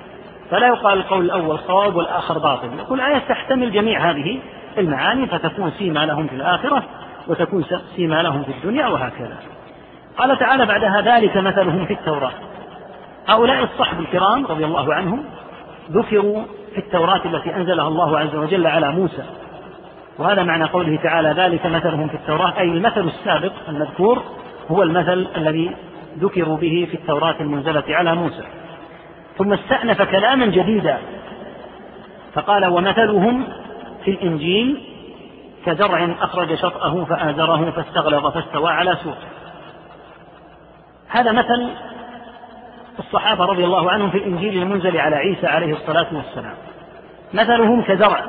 فلا 0.50 0.66
يقال 0.66 0.98
القول 0.98 1.24
الأول 1.24 1.58
صواب 1.58 1.96
والآخر 1.96 2.38
باطل 2.38 2.68
يقول 2.78 3.00
الآية 3.00 3.18
تحتمل 3.18 3.72
جميع 3.72 4.10
هذه 4.10 4.38
المعاني 4.78 5.26
فتكون 5.26 5.70
سيما 5.70 6.06
لهم 6.06 6.26
في 6.26 6.34
الآخرة 6.34 6.82
وتكون 7.28 7.64
سيما 7.96 8.22
لهم 8.22 8.42
في 8.42 8.50
الدنيا 8.50 8.86
وهكذا. 8.86 9.36
قال 10.18 10.38
تعالى 10.38 10.66
بعدها 10.66 11.00
ذلك 11.00 11.36
مثلهم 11.36 11.86
في 11.86 11.92
التوراة. 11.92 12.32
هؤلاء 13.28 13.64
الصحب 13.64 14.00
الكرام 14.00 14.46
رضي 14.46 14.64
الله 14.64 14.94
عنهم 14.94 15.24
ذكروا 15.90 16.42
في 16.72 16.78
التوراة 16.78 17.20
التي 17.24 17.56
أنزلها 17.56 17.88
الله 17.88 18.18
عز 18.18 18.34
وجل 18.34 18.66
على 18.66 18.92
موسى. 18.92 19.22
وهذا 20.18 20.42
معنى 20.42 20.64
قوله 20.64 20.96
تعالى 21.02 21.28
ذلك 21.28 21.66
مثلهم 21.66 22.08
في 22.08 22.14
التوراة 22.14 22.58
أي 22.58 22.68
المثل 22.68 23.08
السابق 23.08 23.52
المذكور 23.68 24.22
هو 24.70 24.82
المثل 24.82 25.28
الذي 25.36 25.70
ذكروا 26.18 26.56
به 26.56 26.88
في 26.90 26.96
التوراة 26.96 27.34
المنزلة 27.40 27.84
على 27.88 28.14
موسى. 28.14 28.44
ثم 29.38 29.52
استأنف 29.52 30.02
كلاما 30.02 30.46
جديدا 30.46 30.98
فقال 32.34 32.66
ومثلهم 32.66 33.44
في 34.04 34.10
الإنجيل 34.10 34.80
كزرع 35.68 36.16
أخرج 36.20 36.54
شطأه 36.54 37.04
فآزره 37.04 37.70
فاستغلظ 37.70 38.26
فاستوى 38.26 38.70
على 38.70 38.96
سوقه 39.04 39.28
هذا 41.08 41.32
مثل 41.32 41.74
الصحابة 42.98 43.44
رضي 43.44 43.64
الله 43.64 43.90
عنهم 43.90 44.10
في 44.10 44.18
الإنجيل 44.18 44.62
المنزل 44.62 44.98
على 44.98 45.16
عيسى 45.16 45.46
عليه 45.46 45.72
الصلاة 45.72 46.06
والسلام. 46.12 46.54
مثلهم 47.34 47.82
كزرع 47.82 48.24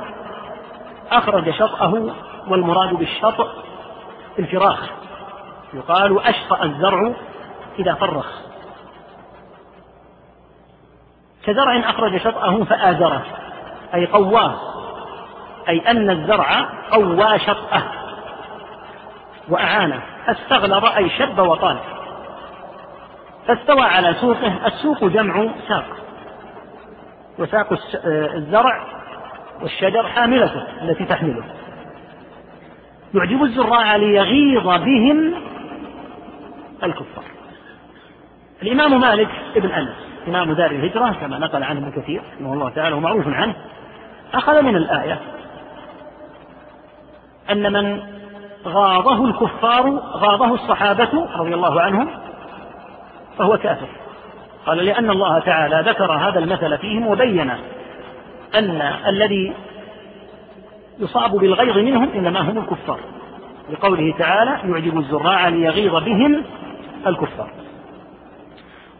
أخرج 1.11 1.49
شطأه 1.49 2.13
والمراد 2.47 2.93
بالشطأ 2.93 3.53
الفراخ. 4.39 4.89
يقال 5.73 6.19
أشطأ 6.19 6.63
الزرع 6.63 7.13
إذا 7.79 7.93
فرخ. 7.93 8.41
كزرع 11.43 11.89
أخرج 11.89 12.17
شطأه 12.17 12.63
فآزره 12.63 13.23
أي 13.93 14.05
قواه. 14.05 14.78
أي 15.67 15.79
أن 15.91 16.09
الزرع 16.09 16.69
قوى 16.91 17.39
شطأه 17.39 17.83
وأعانه. 19.49 20.01
استغلظ 20.27 20.85
أي 20.85 21.09
شب 21.09 21.39
وطال. 21.39 21.77
فاستوى 23.47 23.81
على 23.81 24.13
سوقه 24.13 24.67
السوق 24.67 25.03
جمع 25.03 25.47
ساق. 25.67 25.85
وساق 27.39 27.79
الزرع 28.05 28.85
والشجر 29.61 30.07
حاملته 30.07 30.63
التي 30.81 31.05
تحمله. 31.05 31.43
يعجب 33.13 33.43
الزراع 33.43 33.95
ليغيظ 33.95 34.67
بهم 34.67 35.33
الكفار. 36.83 37.23
الإمام 38.61 39.01
مالك 39.01 39.29
ابن 39.55 39.71
أنس 39.71 40.09
إمام 40.27 40.53
دار 40.53 40.71
الهجرة 40.71 41.11
كما 41.11 41.39
نقل 41.39 41.63
عنه 41.63 41.79
ابن 41.79 42.01
كثير 42.01 42.21
رحمه 42.35 42.53
الله 42.53 42.69
تعالى 42.69 42.95
ومعروف 42.95 43.27
عنه 43.27 43.55
أخذ 44.33 44.61
من 44.61 44.75
الآية 44.75 45.19
أن 47.51 47.73
من 47.73 48.01
غاضه 48.65 49.25
الكفار 49.25 49.89
غاضه 50.13 50.53
الصحابة 50.53 51.27
رضي 51.37 51.53
الله 51.53 51.81
عنهم 51.81 52.09
فهو 53.37 53.57
كافر. 53.57 53.87
قال 54.65 54.77
لأن 54.77 55.09
الله 55.09 55.39
تعالى 55.39 55.83
ذكر 55.89 56.11
هذا 56.11 56.39
المثل 56.39 56.77
فيهم 56.77 57.07
وبين 57.07 57.51
أن 58.55 58.81
الذي 59.07 59.53
يصاب 60.99 61.31
بالغيظ 61.31 61.77
منهم 61.77 62.09
إنما 62.15 62.41
هم 62.41 62.57
الكفار. 62.57 62.99
لقوله 63.69 64.13
تعالى 64.17 64.51
يعجب 64.51 64.97
الزراع 64.97 65.47
ليغيظ 65.47 65.95
بهم 65.95 66.43
الكفار. 67.07 67.49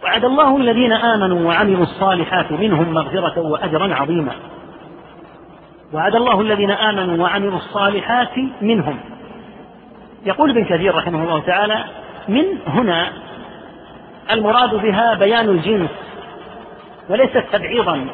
وعد 0.04 0.26
الله 0.26 0.58
الذين 0.58 0.94
آمنوا 0.94 1.48
وعملوا 1.48 1.84
الصالحات 1.84 2.52
منهم 2.52 2.94
مغفرة 2.94 3.40
وأجرا 3.40 3.96
عظيما. 3.96 4.34
وعد 5.94 6.16
الله 6.16 6.42
الذين 6.42 6.72
آمنوا 6.72 7.24
وعملوا 7.24 7.58
الصالحات 7.58 8.38
منهم. 8.62 9.00
يقول 10.26 10.50
ابن 10.50 10.66
كثير 10.66 10.96
رحمه 10.96 11.24
الله 11.24 11.40
تعالى 11.40 11.84
من 12.28 12.44
هنا 12.68 13.08
المراد 14.32 14.76
بها 14.76 15.14
بيان 15.14 15.50
الجنس 15.50 15.90
وليست 17.10 17.44
تبعيضا. 17.52 18.06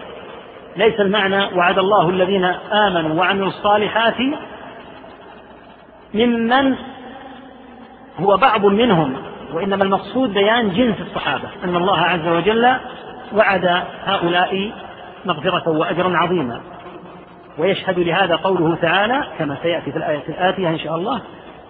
ليس 0.77 0.99
المعنى 0.99 1.57
وعد 1.57 1.79
الله 1.79 2.09
الذين 2.09 2.45
آمنوا 2.71 3.19
وعملوا 3.19 3.47
الصالحات 3.47 4.15
ممن 6.13 6.75
هو 8.19 8.37
بعض 8.37 8.65
منهم 8.65 9.13
وإنما 9.53 9.83
المقصود 9.83 10.33
بيان 10.33 10.69
جنس 10.69 10.95
الصحابة 11.01 11.49
أن 11.63 11.75
الله 11.75 11.99
عز 11.99 12.27
وجل 12.27 12.75
وعد 13.33 13.83
هؤلاء 14.05 14.71
مغفرة 15.25 15.69
وأجرا 15.69 16.17
عظيما. 16.17 16.61
ويشهد 17.57 17.99
لهذا 17.99 18.35
قوله 18.35 18.75
تعالى 18.75 19.23
كما 19.39 19.57
سيأتي 19.63 19.91
في 19.91 19.97
الآية 19.97 20.23
الآتية 20.29 20.69
إن 20.69 20.79
شاء 20.79 20.95
الله 20.95 21.21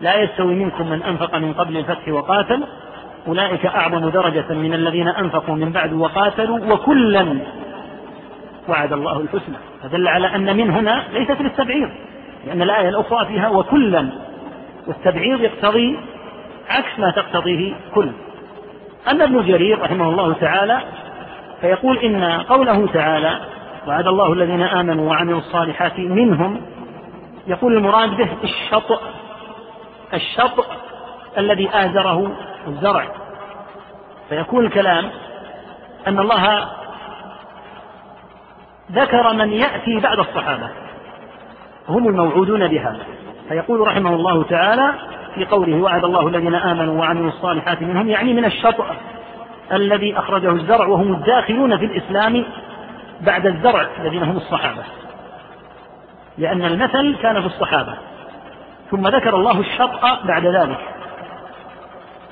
لا 0.02 0.16
يستوي 0.16 0.56
منكم 0.56 0.90
من 0.90 1.04
أنفق 1.04 1.36
من 1.36 1.54
قبل 1.54 1.78
الفتح 1.78 2.08
وقاتل 2.08 2.64
أولئك 3.28 3.66
أعظم 3.66 4.10
درجة 4.10 4.54
من 4.54 4.74
الذين 4.74 5.08
أنفقوا 5.08 5.56
من 5.56 5.72
بعد 5.72 5.94
وقاتلوا 5.94 6.74
وكلا 6.74 7.38
وعد 8.70 8.94
الله 8.94 9.20
الحسنى. 9.20 9.56
فدل 9.84 10.08
على 10.08 10.36
أن 10.36 10.58
من 10.58 10.70
هنا 10.70 11.04
ليست 11.14 11.42
للتبعيض 11.42 11.90
لأن 12.46 12.62
الآية 12.62 12.90
الأخرى 12.90 13.26
فيها 13.26 13.50
وكلا 13.50 14.10
والتبعيض 14.88 15.42
يقتضي 15.42 16.00
عكس 16.70 17.00
ما 17.00 17.12
تقتضيه 17.12 17.74
كل. 17.96 18.10
أما 19.12 19.24
ابن 19.24 19.48
جرير 19.48 19.82
رحمه 19.82 20.10
الله 20.10 20.34
تعالى 20.34 20.82
فيقول 21.62 21.98
إن 21.98 22.24
قوله 22.24 22.88
تعالى 22.94 23.40
وعد 23.88 24.08
الله 24.08 24.34
الذين 24.34 24.62
آمنوا 24.62 25.10
وعملوا 25.10 25.40
الصالحات 25.40 26.00
منهم. 26.00 26.62
يقول 27.48 27.78
المراد 27.78 28.10
به 28.18 28.30
الشطء 28.44 29.00
الشطء 30.14 30.66
الذي 31.38 31.70
آزره 31.74 32.32
الزرع. 32.68 33.08
فيكون 34.30 34.66
الكلام 34.66 35.10
أن 36.08 36.20
الله 36.20 36.66
ذكر 38.92 39.34
من 39.34 39.52
يأتي 39.52 40.00
بعد 40.00 40.20
الصحابة. 40.20 40.70
هم 41.90 42.08
الموعودون 42.08 42.68
بهذا 42.68 43.06
فيقول 43.50 43.88
رحمه 43.88 44.16
الله 44.16 44.44
تعالى 44.44 44.94
في 45.36 45.46
قوله 45.46 45.82
وعد 45.82 46.04
الله 46.04 46.28
الذين 46.28 46.56
آمنوا 46.56 47.00
وعملوا 47.00 47.30
الصالحات 47.30 47.82
منهم. 47.82 48.10
يعني 48.10 48.34
من 48.34 48.46
الشطأ 48.46 48.96
الذي 49.74 50.20
أخرجه 50.20 50.52
الزرع 50.52 50.88
وهم 50.88 51.14
الداخلون 51.14 51.78
في 51.78 51.86
الإسلام 51.86 52.46
بعد 53.22 53.46
الزرع 53.46 53.88
الذين 54.00 54.24
هم 54.24 54.38
الصحابة. 54.38 54.84
لأن 56.38 56.66
المثل 56.66 57.16
كان 57.22 57.42
في 57.42 57.46
الصحابة. 57.48 57.94
ثم 58.92 59.08
ذكر 59.08 59.36
الله 59.36 59.60
الشطأ 59.60 60.20
بعد 60.26 60.46
ذلك. 60.46 60.80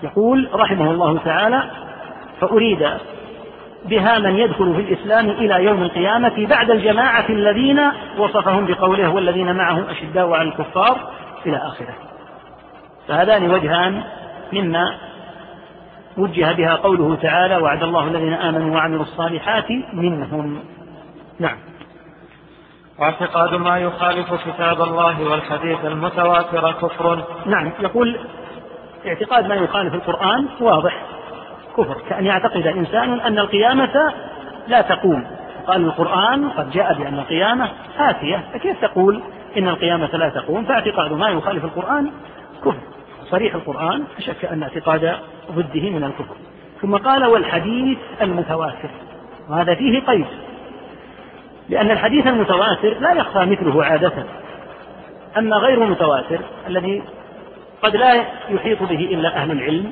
يقول 0.04 0.50
رحمه 0.54 0.92
الله 0.92 1.18
تعالى 1.18 1.64
فأريد 2.42 2.90
بها 3.86 4.20
من 4.20 4.38
يدخل 4.38 4.76
في 4.76 4.82
الإسلام 4.82 5.30
إلى 5.30 5.64
يوم 5.64 5.84
القيامة 5.84 6.48
بعد 6.48 6.72
الجماعة 6.72 7.26
الذين 7.30 7.80
وصفهم 8.18 8.66
بقوله 8.66 9.10
والذين 9.10 9.56
معه 9.56 9.92
أشداء 9.92 10.32
على 10.32 10.50
الكفار 10.50 11.12
إلى 11.46 11.58
آخره. 11.58 11.96
فهذان 13.08 13.52
وجهان 13.52 14.04
مما 14.54 14.98
وجه 16.18 16.52
بها 16.52 16.76
قوله 16.76 17.16
تعالى 17.16 17.58
وعد 17.58 17.84
الله 17.84 18.08
الذين 18.08 18.34
آمنوا 18.34 18.76
وعملوا 18.76 19.02
الصالحات 19.02 19.72
منهم. 19.94 20.60
نعم. 21.40 21.58
واعتقاد 23.00 23.54
ما 23.54 23.78
يخالف 23.78 24.34
كتاب 24.34 24.82
الله 24.82 25.32
والحديث 25.32 25.86
المتواتر 25.86 26.72
كفر. 26.72 27.24
نعم. 27.46 27.72
يقول 27.80 28.20
اعتقاد 29.08 29.48
ما 29.48 29.56
يخالف 29.56 29.94
القرآن 29.94 30.48
واضح. 30.60 31.02
كفر. 31.78 32.02
كأن 32.10 32.26
يعتقد 32.26 32.68
إنسان 32.68 33.20
أن 33.20 33.40
القيامة 33.40 34.14
لا 34.68 34.82
تقوم. 34.82 35.28
قال 35.68 35.86
القرآن 35.86 36.50
قد 36.50 36.72
جاء 36.72 36.94
بأن 36.94 37.20
القيامة 37.20 37.70
آتية. 37.98 38.44
فكيف 38.54 38.82
تقول 38.82 39.24
إن 39.58 39.68
القيامة 39.68 40.10
لا 40.14 40.30
تقوم؟ 40.30 40.66
فاعتقاد 40.66 41.14
ما 41.14 41.30
يخالف 41.30 41.64
القرآن 41.66 42.12
كفر. 42.62 42.78
صريح 43.32 43.56
القرآن 43.56 44.00
لا 44.00 44.20
شك 44.20 44.46
أن 44.46 44.64
اعتقاد 44.64 45.16
ضده 45.52 45.90
من 45.90 46.04
الكفر. 46.04 46.36
ثم 46.82 46.98
قال 46.98 47.26
والحديث 47.26 47.98
المتواتر. 48.22 48.90
وهذا 49.50 49.76
فيه 49.76 50.00
قيد. 50.00 50.26
لأن 51.69 51.91
الحديث 51.91 52.27
المتواتر 52.27 52.99
لا 52.99 53.14
يخفى 53.14 53.45
مثله 53.45 53.85
عادة. 53.85 54.14
أما 55.38 55.56
غير 55.56 55.84
المتواتر 55.84 56.40
الذي 56.68 57.03
قد 57.84 57.95
لا 57.95 58.26
يحيط 58.49 58.84
به 58.84 58.99
إلا 58.99 59.35
أهل 59.35 59.52
العلم 59.52 59.91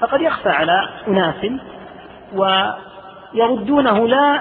فقد 0.00 0.20
يخفى 0.20 0.48
على 0.48 0.88
أناس 1.08 1.46
ويردونه 2.34 4.08
لا 4.08 4.40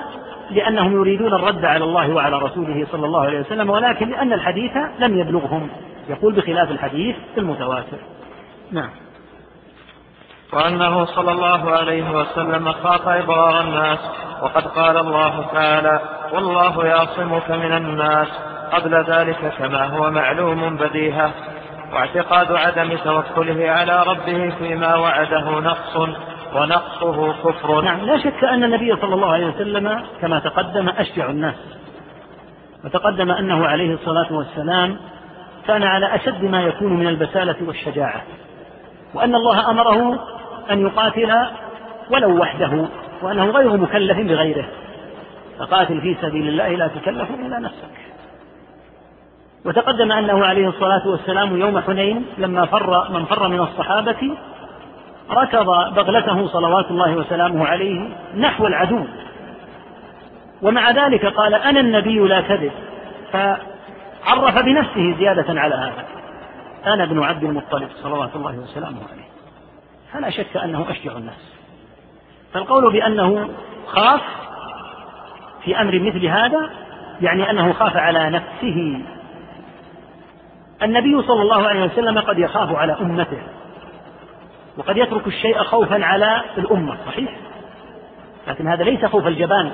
لأنهم 0.52 0.94
يريدون 0.94 1.34
الرد 1.34 1.66
على 1.66 1.84
الله 1.84 2.14
وعلى 2.14 2.38
رسوله 2.38 2.88
صلى 2.92 3.06
الله 3.06 3.22
عليه 3.22 3.40
وسلم 3.40 3.70
ولكن 3.70 4.10
لأن 4.10 4.34
الحديث 4.34 4.72
لم 5.00 5.20
يبلغهم. 5.20 5.70
يقول 6.10 6.34
بخلاف 6.34 6.72
الحديث 6.72 7.16
المتواتر. 7.38 7.98
نعم. 8.72 8.90
وأنه 10.54 11.06
صلى 11.06 11.32
الله 11.32 11.72
عليه 11.72 12.12
وسلم 12.12 12.72
خاف 12.72 13.08
إضرار 13.08 13.62
الناس 13.62 14.00
وقد 14.42 14.68
قال 14.68 14.98
الله 14.98 15.46
تعالى 15.54 16.00
والله 16.34 16.86
يعصمك 16.86 17.50
من 17.52 17.74
الناس 17.74 18.28
قبل 18.72 19.04
ذلك 19.04 19.54
كما 19.58 19.84
هو 19.86 20.12
معلوم 20.12 20.78
بديهة. 20.78 21.32
واعتقاد 21.94 22.52
عدم 22.52 22.98
توكله 22.98 23.70
على 23.70 24.04
ربه 24.04 24.50
فيما 24.60 24.96
وعده 24.96 25.50
نقص 25.50 25.96
ونقصه 26.56 27.34
كفر. 27.44 27.82
نعم 27.82 28.00
لا 28.00 28.18
شك 28.18 28.44
أن 28.44 28.64
النبي 28.64 28.96
صلى 29.02 29.16
الله 29.16 29.32
عليه 29.32 29.46
وسلم 29.46 30.04
كما 30.22 30.40
تقدم 30.40 30.90
أشجع 30.90 31.30
الناس 31.30 31.56
وتقدم 32.86 33.32
أنه 33.32 33.68
عليه 33.68 33.94
الصلاة 33.94 34.34
والسلام 34.34 34.98
كان 35.68 35.84
على 35.84 36.16
أشد 36.16 36.44
ما 36.44 36.62
يكون 36.62 36.94
من 36.94 37.08
البسالة 37.08 37.56
والشجاعة 37.68 38.22
وأن 39.14 39.36
الله 39.36 39.70
أمره 39.70 40.20
أن 40.72 40.80
يقاتل 40.80 41.32
ولو 42.12 42.42
وحده 42.42 42.86
وأنه 43.22 43.46
غير 43.46 43.78
مكلف 43.78 44.18
بغيره. 44.18 44.66
فقاتل 45.60 46.02
في 46.02 46.16
سبيل 46.22 46.48
الله 46.48 46.70
لا 46.70 46.88
تكلف 46.88 47.30
إلا 47.32 47.60
نفسك. 47.60 48.14
وتقدم 49.66 50.12
أنه 50.12 50.46
عليه 50.46 50.68
الصلاة 50.68 51.08
والسلام 51.08 51.58
يوم 51.58 51.80
حنين 51.80 52.26
لما 52.38 52.66
فر 52.66 53.12
من 53.12 53.26
فر 53.26 53.48
من 53.48 53.60
الصحابة 53.60 54.38
ركض 55.32 55.66
بغلته 55.96 56.48
صلوات 56.48 56.92
الله 56.92 57.16
وسلامه 57.16 57.66
عليه 57.66 58.10
نحو 58.38 58.68
العدو. 58.68 59.06
ومع 60.62 60.92
ذلك 60.92 61.26
قال 61.26 61.54
أنا 61.54 61.80
النبي 61.80 62.20
لا 62.20 62.42
كذب. 62.42 62.72
فعرف 63.32 64.66
بنفسه 64.66 65.16
زيادة 65.18 65.62
على 65.62 65.76
هذا. 65.76 66.06
أنا 66.94 67.04
ابن 67.04 67.24
عبد 67.24 67.44
المطلب 67.44 67.90
صلوات 68.04 68.36
الله 68.36 68.60
وسلامه 68.60 69.00
عليه. 69.12 69.33
فلا 70.14 70.30
شك 70.30 70.58
أنه 70.58 70.92
أشجع 70.92 71.18
الناس. 71.18 71.54
فالقول 72.54 72.94
بأنه 72.94 73.50
خاف 73.88 74.22
في 75.64 75.82
أمر 75.82 76.00
مثل 76.00 76.26
هذا 76.26 76.70
يعني 77.22 77.50
أنه 77.50 77.74
خاف 77.74 77.98
على 77.98 78.30
نفسه. 78.30 79.02
النبي 80.84 81.22
صلى 81.22 81.42
الله 81.42 81.68
عليه 81.68 81.84
وسلم 81.84 82.20
قد 82.20 82.40
يخاف 82.40 82.76
على 82.76 82.94
أمته 83.02 83.42
وقد 84.78 84.98
يترك 84.98 85.28
الشيء 85.28 85.64
خوفا 85.64 86.06
على 86.06 86.42
الأمة 86.58 86.98
صحيح؟ 87.06 87.38
لكن 88.48 88.68
هذا 88.68 88.84
ليس 88.84 89.06
خوف 89.06 89.28
الجبان 89.28 89.72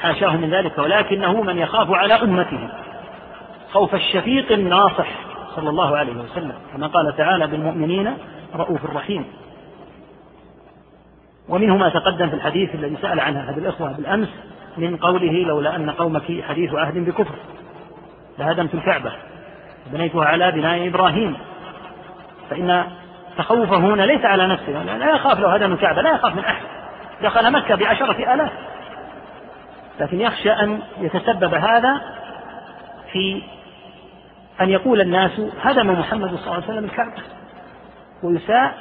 حاشاه 0.00 0.36
من 0.36 0.50
ذلك 0.50 0.78
ولكنه 0.78 1.42
من 1.42 1.58
يخاف 1.58 1.90
على 1.90 2.14
أمته. 2.14 2.68
خوف 3.72 3.94
الشفيق 3.94 4.52
الناصح 4.52 5.08
صلى 5.56 5.70
الله 5.70 5.96
عليه 5.96 6.12
وسلم 6.12 6.54
كما 6.72 6.86
قال 6.86 7.16
تعالى 7.16 7.46
بالمؤمنين 7.46 8.16
رؤوف 8.54 8.96
رحيم. 8.96 9.24
ومنه 11.48 11.76
ما 11.76 11.88
تقدم 11.88 12.28
في 12.28 12.34
الحديث 12.34 12.74
الذي 12.74 12.96
سأل 13.02 13.20
عنه 13.20 13.40
أحد 13.40 13.58
الإخوة 13.58 13.92
بالأمس 13.92 14.28
من 14.76 14.96
قوله 14.96 15.32
لولا 15.32 15.76
أن 15.76 15.90
قومك 15.90 16.42
حديث 16.48 16.74
عهد 16.74 16.98
بكفر. 16.98 17.34
لهدمت 18.38 18.74
الكعبة 18.74 19.12
بنيتها 19.92 20.24
على 20.24 20.52
بناء 20.52 20.88
إبراهيم. 20.88 21.36
فإن 22.50 22.84
تخوفه 23.38 23.76
هنا 23.76 24.02
ليس 24.02 24.24
على 24.24 24.46
نفسه 24.46 24.82
لا 24.82 25.14
يخاف 25.14 25.40
لو 25.40 25.48
هدم 25.48 25.72
الكعبة 25.72 26.02
لا 26.02 26.10
يخاف 26.10 26.34
من 26.34 26.44
أحد. 26.44 26.62
دخل 27.22 27.52
مكة 27.52 27.74
بعشرة 27.74 28.34
آلاف. 28.34 28.52
لكن 30.00 30.20
يخشى 30.20 30.50
أن 30.50 30.80
يتسبب 31.00 31.54
هذا 31.54 32.00
في 33.12 33.42
أن 34.60 34.70
يقول 34.70 35.00
الناس 35.00 35.40
هدم 35.62 35.90
محمد 35.90 36.28
صلى 36.28 36.38
الله 36.38 36.54
عليه 36.54 36.64
وسلم 36.64 36.84
الكعبة. 36.84 37.22
ويساء 38.22 38.74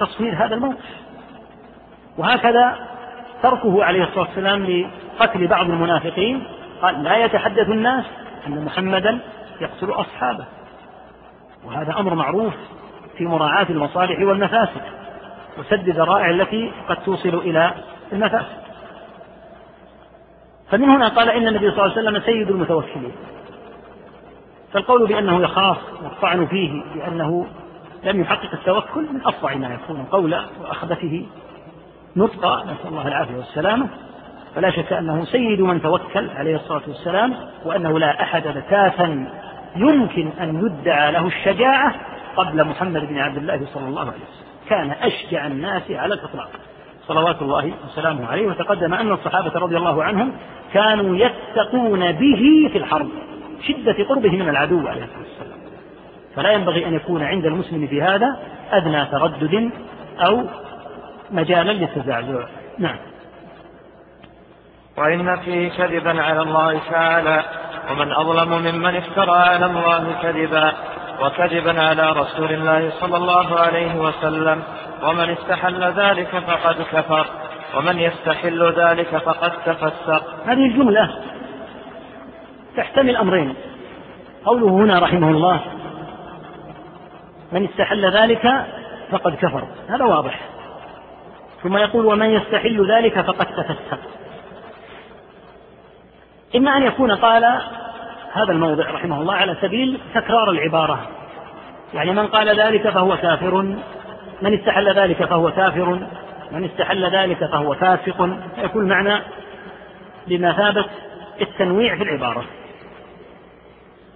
تصوير 0.00 0.44
هذا 0.44 0.54
الموقف. 0.54 1.07
وهكذا 2.18 2.76
تركه 3.42 3.84
عليه 3.84 4.02
الصلاة 4.02 4.20
والسلام 4.20 4.66
لقتل 4.66 5.46
بعض 5.46 5.70
المنافقين. 5.70 6.42
قال 6.82 7.02
لا 7.02 7.24
يتحدث 7.24 7.68
الناس 7.68 8.04
أن 8.46 8.64
محمدا 8.64 9.18
يقتل 9.60 9.90
أصحابه. 9.90 10.44
وهذا 11.64 11.98
أمر 11.98 12.14
معروف 12.14 12.54
في 13.16 13.24
مراعاة 13.24 13.66
المصالح 13.70 14.20
والمفاسد 14.20 14.80
وسد 15.58 15.88
الذرائع 15.88 16.30
التي 16.30 16.72
قد 16.88 16.96
توصل 16.96 17.28
إلى 17.28 17.74
المفاسد. 18.12 18.58
فمن 20.70 20.88
هنا 20.88 21.08
قال 21.08 21.30
إن 21.30 21.48
النبي 21.48 21.70
صلى 21.70 21.84
الله 21.84 21.98
عليه 21.98 22.08
وسلم 22.08 22.20
سيد 22.20 22.50
المتوكلين. 22.50 23.12
فالقول 24.72 25.06
بأنه 25.06 25.40
يخاف 25.42 25.78
والطعن 26.02 26.46
فيه 26.46 26.82
بأنه 26.94 27.46
لم 28.04 28.20
يحقق 28.20 28.52
التوكل 28.52 29.06
من 29.12 29.20
أفظع 29.24 29.54
ما 29.54 29.74
يكون 29.74 30.04
قولا 30.04 30.44
وأخبثه 30.60 31.26
نطقا 32.16 32.64
نسأل 32.64 32.88
الله 32.88 33.08
العافية 33.08 33.36
والسلامة. 33.36 33.88
فلا 34.54 34.70
شك 34.70 34.92
أنه 34.92 35.24
سيد 35.24 35.60
من 35.60 35.82
توكل 35.82 36.30
عليه 36.30 36.56
الصلاة 36.56 36.82
والسلام 36.88 37.34
وأنه 37.64 37.98
لا 37.98 38.22
أحد 38.22 38.42
بتاتا 38.42 39.32
يمكن 39.76 40.30
أن 40.40 40.66
يدعى 40.66 41.12
له 41.12 41.26
الشجاعة 41.26 41.94
قبل 42.36 42.64
محمد 42.64 43.00
بن 43.00 43.18
عبد 43.18 43.36
الله 43.36 43.66
صلى 43.74 43.88
الله 43.88 44.00
عليه 44.00 44.10
وسلم. 44.10 44.48
كان 44.68 44.90
أشجع 44.90 45.46
الناس 45.46 45.90
على 45.90 46.14
الإطلاق. 46.14 46.50
صلوات 47.06 47.42
الله 47.42 47.72
وسلامه 47.84 48.26
عليه. 48.26 48.46
وتقدم 48.46 48.94
أن 48.94 49.12
الصحابة 49.12 49.52
رضي 49.60 49.76
الله 49.76 50.04
عنهم 50.04 50.32
كانوا 50.72 51.16
يتقون 51.16 52.12
به 52.12 52.68
في 52.72 52.78
الحرب 52.78 53.08
شدة 53.62 54.04
قربه 54.08 54.30
من 54.30 54.48
العدو 54.48 54.88
عليه 54.88 55.04
الصلاة 55.04 55.18
والسلام. 55.18 55.58
فلا 56.36 56.52
ينبغي 56.52 56.86
أن 56.86 56.94
يكون 56.94 57.22
عند 57.22 57.46
المسلم 57.46 57.86
في 57.86 58.02
هذا 58.02 58.36
أدنى 58.72 59.04
تردد 59.04 59.70
أو 60.26 60.44
مجالا 61.30 61.72
للتزعزع 61.72 62.46
نعم. 62.78 62.98
وإن 64.98 65.36
فيه 65.36 65.70
كذبا 65.70 66.22
على 66.22 66.42
الله 66.42 66.80
تعالى 66.90 67.44
ومن 67.90 68.12
أظلم 68.12 68.48
ممن 68.48 68.96
افترى 68.96 69.38
على 69.38 69.66
الله 69.66 70.12
كذبا 70.22 70.72
وكذبا 71.20 71.82
على 71.82 72.12
رسول 72.12 72.52
الله 72.52 72.90
صلى 73.00 73.16
الله 73.16 73.60
عليه 73.60 73.94
وسلم 73.94 74.62
ومن 75.02 75.30
استحل 75.30 75.84
ذلك 75.84 76.38
فقد 76.38 76.82
كفر 76.92 77.26
ومن 77.76 77.98
يستحل 77.98 78.72
ذلك 78.72 79.16
فقد 79.16 79.52
تفسق. 79.66 80.22
هذه 80.46 80.66
الجملة 80.66 81.10
تحتمل 82.76 83.16
أمرين. 83.16 83.54
قوله 84.44 84.68
هنا 84.68 84.98
رحمه 84.98 85.30
الله 85.30 85.60
من 87.52 87.64
استحل 87.64 88.10
ذلك 88.16 88.66
فقد 89.10 89.34
كفر. 89.34 89.68
هذا 89.88 90.04
واضح. 90.04 90.40
ثم 91.62 91.76
يقول 91.76 92.06
ومن 92.06 92.30
يستحل 92.30 92.92
ذلك 92.92 93.20
فقد 93.20 93.46
تفسق. 93.46 93.98
إما 96.56 96.76
أن 96.76 96.82
يكون 96.82 97.12
قال 97.12 97.44
هذا 98.32 98.52
الموضع 98.52 98.90
رحمه 98.90 99.20
الله 99.20 99.34
على 99.34 99.56
سبيل 99.60 100.00
تكرار 100.14 100.50
العبارة. 100.50 101.08
يعني 101.94 102.12
من 102.12 102.26
قال 102.26 102.60
ذلك 102.60 102.88
فهو 102.88 103.16
كافر 103.16 103.62
من 104.42 104.54
استحل 104.54 104.94
ذلك 104.94 105.24
فهو 105.24 105.50
كافر 105.50 106.00
من 106.52 106.64
استحل 106.64 107.04
ذلك 107.04 107.44
فهو 107.44 107.74
فاسق. 107.74 108.38
يكون 108.58 108.88
معنى 108.88 109.22
بمثابة 110.26 110.84
التنويع 111.40 111.96
في 111.96 112.02
العبارة. 112.02 112.44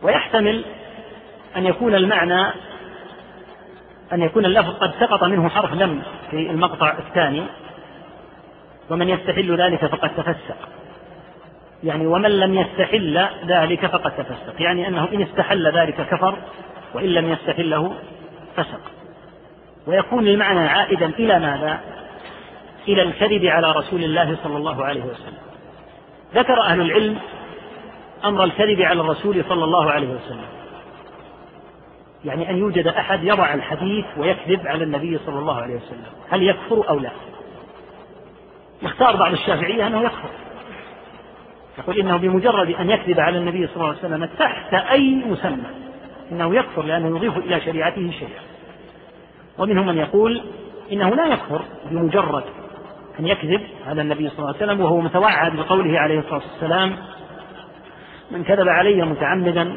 ويحتمل 0.02 0.64
أن 1.56 1.66
يكون 1.66 1.94
المعنى 1.94 2.47
أن 4.12 4.22
يكون 4.22 4.44
اللفظ 4.44 4.70
قد 4.70 4.93
سقط 5.01 5.24
منه 5.24 5.48
حرف 5.48 5.72
لم 5.72 6.02
في 6.30 6.51
المقطع 6.51 6.98
الثاني 6.98 7.43
ومن 8.90 9.09
يستحل 9.09 9.56
ذلك 9.60 9.86
فقد 9.86 10.14
تفسق. 10.16 10.56
يعني 11.84 12.06
ومن 12.06 12.30
لم 12.30 12.55
يستحل 12.55 13.26
ذلك 13.47 13.86
فقد 13.86 14.16
تفسق. 14.16 14.62
يعني 14.62 14.89
أنه 14.89 15.09
إن 15.12 15.22
استحل 15.22 15.78
ذلك 15.78 16.06
كفر 16.06 16.39
وإن 16.94 17.09
لم 17.09 17.32
يستحله 17.32 17.94
فسق. 18.56 18.80
ويكون 19.86 20.26
المعنى 20.26 20.68
عائدا 20.68 21.06
إلى 21.06 21.39
ماذا؟ 21.39 21.80
إلى 22.89 23.02
الكذب 23.02 23.44
على 23.44 23.72
رسول 23.72 24.05
الله 24.05 24.36
صلى 24.44 24.56
الله 24.56 24.84
عليه 24.84 25.02
وسلم. 25.02 25.39
ذكر 26.34 26.60
أهل 26.60 26.80
العلم 26.80 27.18
أمر 28.24 28.44
الكذب 28.44 28.80
على 28.80 29.01
الرسول 29.01 29.44
صلى 29.48 29.64
الله 29.64 29.90
عليه 29.90 30.09
وسلم. 30.09 30.61
يعني 32.24 32.51
أن 32.51 32.57
يوجد 32.57 32.86
أحد 32.86 33.24
يضع 33.24 33.55
الحديث 33.55 34.05
ويكذب 34.16 34.66
على 34.66 34.85
النبي 34.85 35.19
صلى 35.27 35.39
الله 35.39 35.57
عليه 35.57 35.74
وسلم. 35.74 36.05
هل 36.31 36.43
يكفر 36.43 36.89
أو 36.89 36.99
لا؟ 36.99 37.11
يختار 38.82 39.16
بعض 39.16 39.32
الشافعية 39.32 39.86
أنه 39.86 40.03
يكفر. 40.03 40.31
يقول 41.78 41.99
إنه 41.99 42.16
بمجرد 42.16 42.74
أن 42.74 42.90
يكذب 42.90 43.20
على 43.20 43.39
النبي 43.39 43.66
صلى 43.66 43.77
الله 43.77 43.89
عليه 43.89 43.99
وسلم 43.99 44.24
تحت 44.24 44.74
أي 44.74 45.15
مسمى 45.15 45.66
إنه 46.32 46.55
يكفر 46.55 46.82
لأنه 46.82 47.16
يضيف 47.16 47.36
إلى 47.36 47.61
شريعته 47.61 48.11
شيئا. 48.11 48.40
ومنهم 49.59 49.86
من 49.86 49.99
يقول 49.99 50.43
إنه 50.93 51.11
لا 51.11 51.27
يكفر 51.27 51.62
بمجرد 51.90 52.44
أن 53.20 53.27
يكذب 53.27 53.61
على 53.86 54.03
النبي 54.03 54.28
صلى 54.28 54.39
الله 54.39 54.49
عليه 54.49 54.57
وسلم 54.57 54.81
وهو 54.81 55.01
متوعد 55.01 55.57
بقوله 55.57 55.99
عليه 55.99 56.19
الصلاة 56.19 56.43
والسلام 56.53 56.97
من 58.31 58.44
كذب 58.44 58.69
علي 58.69 59.05
متعمدا 59.05 59.77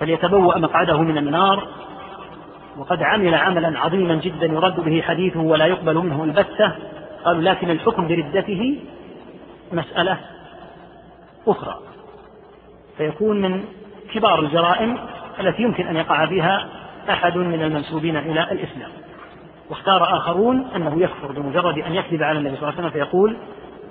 فليتبوأ 0.00 0.58
مقعده 0.58 1.02
من 1.02 1.18
النار. 1.18 1.68
وقد 2.78 3.02
عمل 3.02 3.34
عملا 3.34 3.78
عظيما 3.80 4.14
جدا 4.14 4.46
يرد 4.46 4.80
به 4.80 5.02
حديثه 5.02 5.40
ولا 5.40 5.66
يقبل 5.66 5.94
منه 5.94 6.24
البتة. 6.24 6.72
قالوا 7.24 7.42
لكن 7.42 7.70
الحكم 7.70 8.08
بردته 8.08 8.78
مسألة 9.72 10.18
أخرى. 11.48 11.78
فيكون 12.96 13.42
من 13.42 13.64
كبار 14.14 14.40
الجرائم 14.40 14.98
التي 15.40 15.62
يمكن 15.62 15.86
أن 15.86 15.96
يقع 15.96 16.26
فيها 16.26 16.68
أحد 17.10 17.36
من 17.36 17.62
المنسوبين 17.62 18.16
إلى 18.16 18.42
الإسلام. 18.42 18.90
واختار 19.70 20.16
آخرون 20.16 20.66
أنه 20.76 21.02
يكفر 21.02 21.32
بمجرد 21.32 21.78
أن 21.78 21.94
يكذب 21.94 22.22
على 22.22 22.38
النبي 22.38 22.56
صلى 22.56 22.68
الله 22.68 22.78
عليه 22.78 22.88
وسلم 22.88 22.90
فيقول 22.90 23.36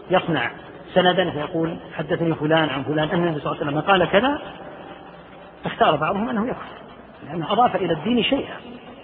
يصنع 0.10 0.52
سندا 0.94 1.32
فيقول 1.32 1.78
حدثني 1.94 2.36
فلان 2.36 2.70
عن 2.70 2.84
فلان 2.84 3.10
أن 3.10 3.24
النبي 3.24 3.40
صلى 3.40 3.52
الله 3.52 3.64
عليه 3.64 3.72
وسلم 3.72 3.82
قال 3.82 4.06
كذا. 4.06 4.42
اختار 5.68 5.96
بعضهم 5.96 6.30
أنه 6.30 6.48
يكفر 6.48 6.78
لأنه 7.28 7.54
أضاف 7.54 7.76
إلى 7.76 7.94
الدين 7.94 8.24
شيئا 8.24 8.56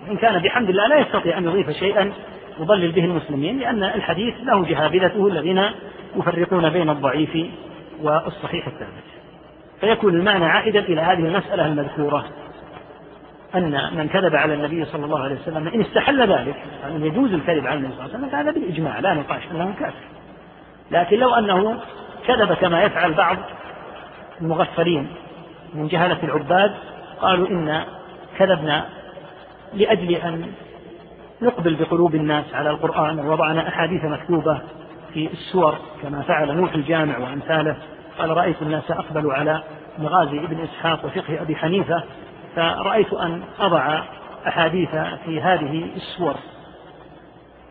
وإن 0.08 0.18
كان 0.18 0.40
بحمد 0.40 0.70
الله 0.70 0.88
لا 0.88 1.00
يستطيع 1.00 1.38
أن 1.38 1.44
يضيف 1.44 1.70
شيئا 1.70 2.12
يضلل 2.60 2.92
به 2.92 3.06
المسلمين 3.06 3.60
لأن 3.60 3.84
الحديث 3.84 4.36
له 4.44 4.66
جهابذته 4.66 5.28
الذين 5.28 5.64
يفرقون 6.16 6.70
بين 6.70 6.90
الضعيف 6.90 7.38
والصحيح 8.02 8.68
الثابت. 8.68 9.04
فيكون 9.82 10.16
المعنى 10.16 10.46
عائدا 10.46 10.80
إلى 10.80 11.02
هذه 11.02 11.20
المسألة 11.20 11.66
المذكورة 11.66 12.26
أن 13.56 13.98
من 13.98 14.08
كذب 14.08 14.36
على 14.36 14.54
النبي 14.54 14.86
صلى 14.86 15.06
الله 15.06 15.24
عليه 15.24 15.36
وسلم 15.36 15.68
إن 15.68 15.82
استحل 15.82 16.32
ذلك 16.32 16.56
أن 16.88 17.06
يجوز 17.06 17.34
الكذب 17.34 17.68
على 17.68 17.80
النبي 17.80 17.94
صلى 17.94 18.06
الله 18.06 18.16
عليه 18.16 18.18
وسلم 18.18 18.30
فهذا 18.30 18.52
بالإجماع 18.52 19.00
لا 19.00 19.14
نقاش 19.14 19.42
أنه 19.52 19.74
كافر. 19.80 20.04
لكن 20.92 21.20
لو 21.20 21.34
أنه 21.36 21.80
كذب 22.28 22.54
كما 22.54 22.84
يفعل 22.84 23.14
بعض 23.14 23.38
المغفلين 24.42 25.08
من 25.76 25.88
جهلة 25.88 26.24
العباد 26.24 26.74
قالوا 27.22 27.48
إن 27.48 27.84
كذبنا 28.38 28.86
لأجل 29.74 30.12
أن 30.12 30.52
نقبل 31.42 31.76
بقلوب 31.76 32.16
الناس 32.16 32.54
على 32.54 32.70
القرآن 32.70 33.20
ووضعنا 33.20 33.68
أحاديث 33.68 34.04
مكتوبة 34.04 34.62
في 35.14 35.30
السور 35.34 35.76
كما 36.02 36.22
فعل 36.22 36.58
نوح 36.58 36.74
الجامع 36.74 37.18
وأمثاله. 37.18 37.78
قال 38.20 38.30
رأيت 38.30 38.62
الناس 38.62 38.92
أقبلوا 38.92 39.34
على 39.34 39.64
مغازي 40.00 40.40
ابن 40.40 40.60
إسحاق 40.60 41.06
وفقه 41.06 41.42
أبي 41.42 41.56
حنيفة 41.56 42.04
فرأيت 42.56 43.14
أن 43.14 43.42
أضع 43.60 44.04
أحاديث 44.48 44.90
في 45.26 45.42
هذه 45.42 45.88
السور 45.96 46.36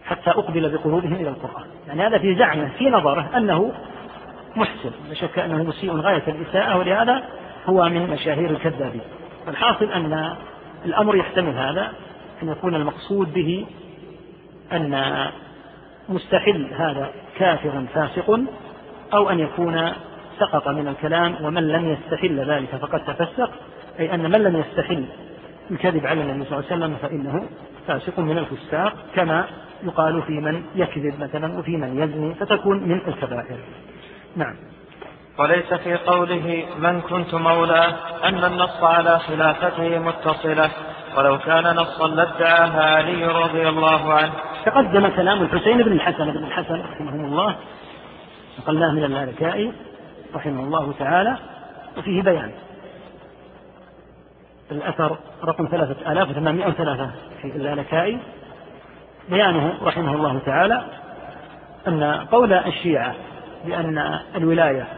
حتى 0.04 0.30
أقبل 0.30 0.76
بقلوبهم 0.76 1.14
إلى 1.14 1.28
القرآن. 1.28 1.66
يعني 1.88 2.06
هذا 2.06 2.18
في 2.18 2.34
زعمه 2.34 2.70
في 2.78 2.90
نظره 2.90 3.28
أنه 3.36 3.72
محسن. 4.56 4.90
لا 5.08 5.14
شك 5.14 5.38
أنه 5.38 5.62
مسيء 5.62 5.96
غاية 5.96 6.22
الإساءة 6.28 6.78
ولهذا 6.78 7.22
هو 7.66 7.88
من 7.88 8.10
مشاهير 8.10 8.50
الكذابين. 8.50 9.00
الحاصل 9.48 9.84
أن 9.84 10.36
الأمر 10.84 11.16
يحتمل 11.16 11.58
هذا 11.58 11.92
أن 12.42 12.48
يكون 12.48 12.74
المقصود 12.74 13.34
به 13.34 13.66
أن 14.72 15.14
مستحل 16.08 16.68
هذا 16.74 17.10
كافر 17.38 17.84
فاسق 17.94 18.40
أو 19.14 19.30
أن 19.30 19.38
يكون 19.38 19.92
سقط 20.38 20.68
من 20.68 20.88
الكلام 20.88 21.44
ومن 21.44 21.68
لم 21.68 21.88
يستحل 21.88 22.50
ذلك 22.50 22.76
فقد 22.76 23.04
تفسق. 23.04 23.50
أي 24.00 24.14
أن 24.14 24.30
من 24.30 24.42
لم 24.42 24.56
يستحل 24.56 25.04
الكذب 25.70 26.06
على 26.06 26.22
النبي 26.22 26.44
صلى 26.44 26.58
الله 26.58 26.70
عليه 26.70 26.84
وسلم 26.84 26.96
فإنه 26.96 27.48
فاسق 27.86 28.18
من 28.18 28.38
الفساق 28.38 28.94
كما 29.14 29.46
يقال 29.84 30.22
في 30.22 30.32
من 30.32 30.64
يكذب 30.74 31.20
مثلا 31.20 31.58
وفي 31.58 31.76
من 31.76 32.02
يزني 32.02 32.34
فتكون 32.34 32.78
من 32.88 33.00
الكبائر. 33.08 33.58
نعم. 34.36 34.71
وليس 35.38 35.74
في 35.74 35.94
قوله 35.94 36.66
من 36.78 37.00
كنت 37.00 37.34
مولاه 37.34 37.94
أن 38.24 38.44
النص 38.44 38.82
على 38.82 39.18
خلافته 39.18 39.98
متصلة. 39.98 40.70
ولو 41.16 41.38
كان 41.38 41.76
نصا 41.76 42.08
لادعاها 42.08 42.96
علي 42.96 43.26
رضي 43.26 43.68
الله 43.68 44.12
عنه. 44.12 44.32
تقدم 44.64 45.08
كلام 45.08 45.42
الحسين 45.42 45.82
بن 45.82 45.92
الحسن 45.92 46.30
بن 46.32 46.44
الحسن 46.44 46.80
رحمه 46.80 47.24
الله 47.24 47.56
نقلناه 48.58 48.92
من 48.92 49.04
اللالكائي 49.04 49.72
رحمه 50.34 50.60
الله 50.60 50.92
تعالى 50.98 51.36
وفيه 51.98 52.22
بيان. 52.22 52.52
الأثر 54.72 55.16
رقم 55.44 55.68
ثلاثة 55.70 56.12
آلاف 56.12 56.30
وثمانمائة 56.30 56.68
وثلاثة 56.68 57.10
في 57.42 57.48
اللالكائي 57.48 58.18
بيانه 59.28 59.74
رحمه 59.82 60.14
الله 60.14 60.38
تعالى 60.38 60.84
أن 61.88 62.02
قول 62.30 62.52
الشيعة 62.52 63.14
بأن 63.64 64.18
الولاية 64.36 64.88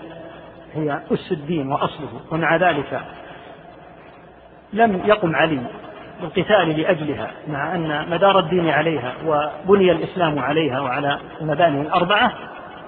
هي 0.74 1.00
أس 1.12 1.32
الدين 1.32 1.72
وأصله 1.72 2.20
ومع 2.30 2.56
ذلك 2.56 3.00
لم 4.72 5.00
يقم 5.04 5.36
علي 5.36 5.60
بالقتال 6.20 6.80
لأجلها 6.80 7.30
مع 7.48 7.74
أن 7.74 8.10
مدار 8.10 8.38
الدين 8.38 8.68
عليها 8.68 9.14
وبني 9.26 9.92
الإسلام 9.92 10.38
عليها 10.38 10.80
وعلى 10.80 11.18
المباني 11.40 11.80
الأربعة 11.80 12.32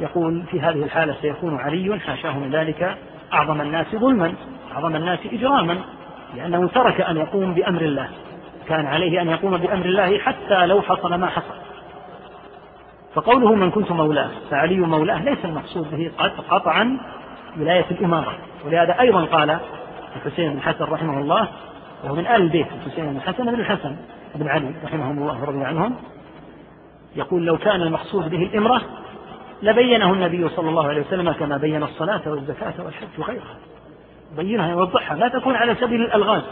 يقول 0.01 0.43
في 0.51 0.61
هذه 0.61 0.83
الحالة 0.83 1.15
سيكون 1.23 1.61
علي 1.61 2.01
حاشاه 2.01 2.39
من 2.39 2.51
ذلك 2.51 2.97
أعظم 3.33 3.61
الناس 3.61 3.87
ظلما 3.97 4.35
أعظم 4.75 4.97
الناس 4.97 5.19
إجراما 5.33 5.79
لأنه 6.37 6.69
ترك 6.69 7.01
أن 7.01 7.17
يقوم 7.17 7.55
بأمر 7.55 7.81
الله 7.81 8.09
كان 8.69 8.87
عليه 8.87 9.23
أن 9.23 9.29
يقوم 9.29 9.57
بأمر 9.57 9.85
الله 9.85 10.19
حتى 10.19 10.67
لو 10.67 10.83
حصل 10.83 11.15
ما 11.15 11.27
حصل. 11.27 11.55
فقوله 13.15 13.55
من 13.55 13.71
كنت 13.71 13.93
مولاه 13.93 14.31
فعلي 14.51 14.77
مولاه 14.77 15.25
ليس 15.25 15.45
المقصود 15.45 15.91
به 15.91 16.11
قطعا 16.51 16.99
ولاية 17.61 17.87
الإمارة. 17.91 18.39
ولهذا 18.65 19.01
أيضا 19.01 19.25
قال 19.25 19.59
الحسين 20.17 20.53
بن 20.53 20.63
حسن 20.63 20.85
رحمه 20.85 21.19
الله 21.19 21.49
وهو 22.05 22.15
من 22.15 22.27
آل 22.27 22.43
البيت 22.43 22.67
الحسين 22.73 23.13
بن 23.13 23.21
حسن 23.21 23.45
بن 23.45 23.61
الحسن 23.61 23.97
بن 24.35 24.49
علي 24.49 24.75
رحمهم 24.85 25.19
الله 25.19 25.43
ورضي 25.43 25.65
عنهم 25.65 25.97
يقول 27.17 27.47
لو 27.47 27.59
كان 27.59 27.83
المقصود 27.83 28.31
به 28.31 28.43
الإمرة 28.43 28.83
لبينه 29.63 30.13
النبي 30.13 30.49
صلى 30.49 30.69
الله 30.69 30.89
عليه 30.89 31.01
وسلم 31.01 31.33
كما 31.33 31.57
بين 31.57 31.83
الصلاة 31.83 32.21
والزكاة 32.27 32.75
والحج 32.79 33.19
وغيرها. 33.19 33.57
بينها 34.37 34.71
يوضحها 34.71 35.17
لا 35.17 35.29
تكون 35.29 35.57
على 35.57 35.75
سبيل 35.75 36.01
الألغاز. 36.03 36.43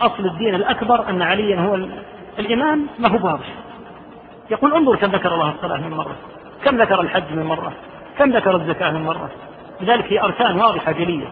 أصل 0.00 0.26
الدين 0.26 0.54
الأكبر 0.54 1.08
أن 1.10 1.22
عليا 1.22 1.60
هو 1.60 1.74
الإمام 2.38 2.86
ما 2.98 3.08
هو 3.08 3.26
واضح. 3.26 3.54
يقول 4.50 4.74
انظر 4.74 4.96
كم 4.96 5.10
ذكر 5.10 5.34
الله 5.34 5.50
الصلاة 5.50 5.80
من 5.80 5.90
مرة 5.90 6.16
كم 6.64 6.82
ذكر 6.82 7.00
الحج 7.00 7.32
من 7.32 7.42
مرة 7.42 7.72
كم 8.18 8.30
ذكر 8.30 8.56
الزكاة 8.56 8.90
من 8.90 9.02
مرة. 9.02 9.30
لذلك 9.80 10.12
هي 10.12 10.20
أركان 10.20 10.60
واضحة 10.60 10.92
جلية. 10.92 11.26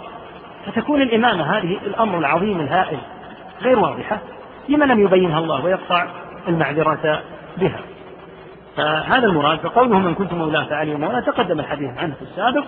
فتكون 0.67 1.03
الإمامة 1.03 1.59
هذه 1.59 1.79
الأمر 1.87 2.19
العظيم 2.19 2.61
الهائل 2.61 2.99
غير 3.63 3.79
واضحة 3.79 4.19
لما 4.69 4.85
لم 4.85 5.01
يبينها 5.01 5.39
الله 5.39 5.65
ويقطع 5.65 6.07
المعذرة 6.49 7.23
بها. 7.57 7.81
فهذا 8.77 9.27
المراد 9.27 9.59
فقوله 9.59 9.99
من 9.99 10.15
كنت 10.15 10.33
مولاة 10.33 10.65
فعلي 10.65 10.95
مولاه 10.95 11.21
تقدم 11.21 11.61
الحديث 11.61 11.99
عنه 11.99 12.15
في 12.15 12.23
السابق 12.23 12.65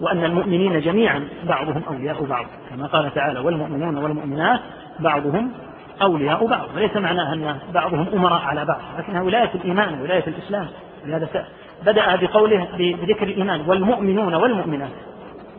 وأن 0.00 0.24
المؤمنين 0.24 0.80
جميعا 0.80 1.28
بعضهم 1.44 1.82
أولياء 1.88 2.24
بعض 2.24 2.46
كما 2.70 2.86
قال 2.86 3.14
تعالى 3.14 3.40
والمؤمنون 3.40 3.96
والمؤمنات 3.96 4.60
بعضهم 4.98 5.52
أولياء 6.02 6.46
بعض 6.46 6.68
وليس 6.76 6.96
معناها 6.96 7.34
أن 7.34 7.58
بعضهم 7.74 8.08
أمراء 8.14 8.42
على 8.42 8.64
بعض 8.64 8.80
لكنها 8.98 9.22
ولاية 9.22 9.50
الإيمان 9.54 10.00
ولاية 10.00 10.24
الإسلام 10.26 10.68
لهذا 11.06 11.28
بدأ 11.86 12.16
بقوله 12.16 12.68
بذكر 12.78 13.22
الإيمان 13.22 13.68
والمؤمنون 13.68 14.34
والمؤمنات. 14.34 14.92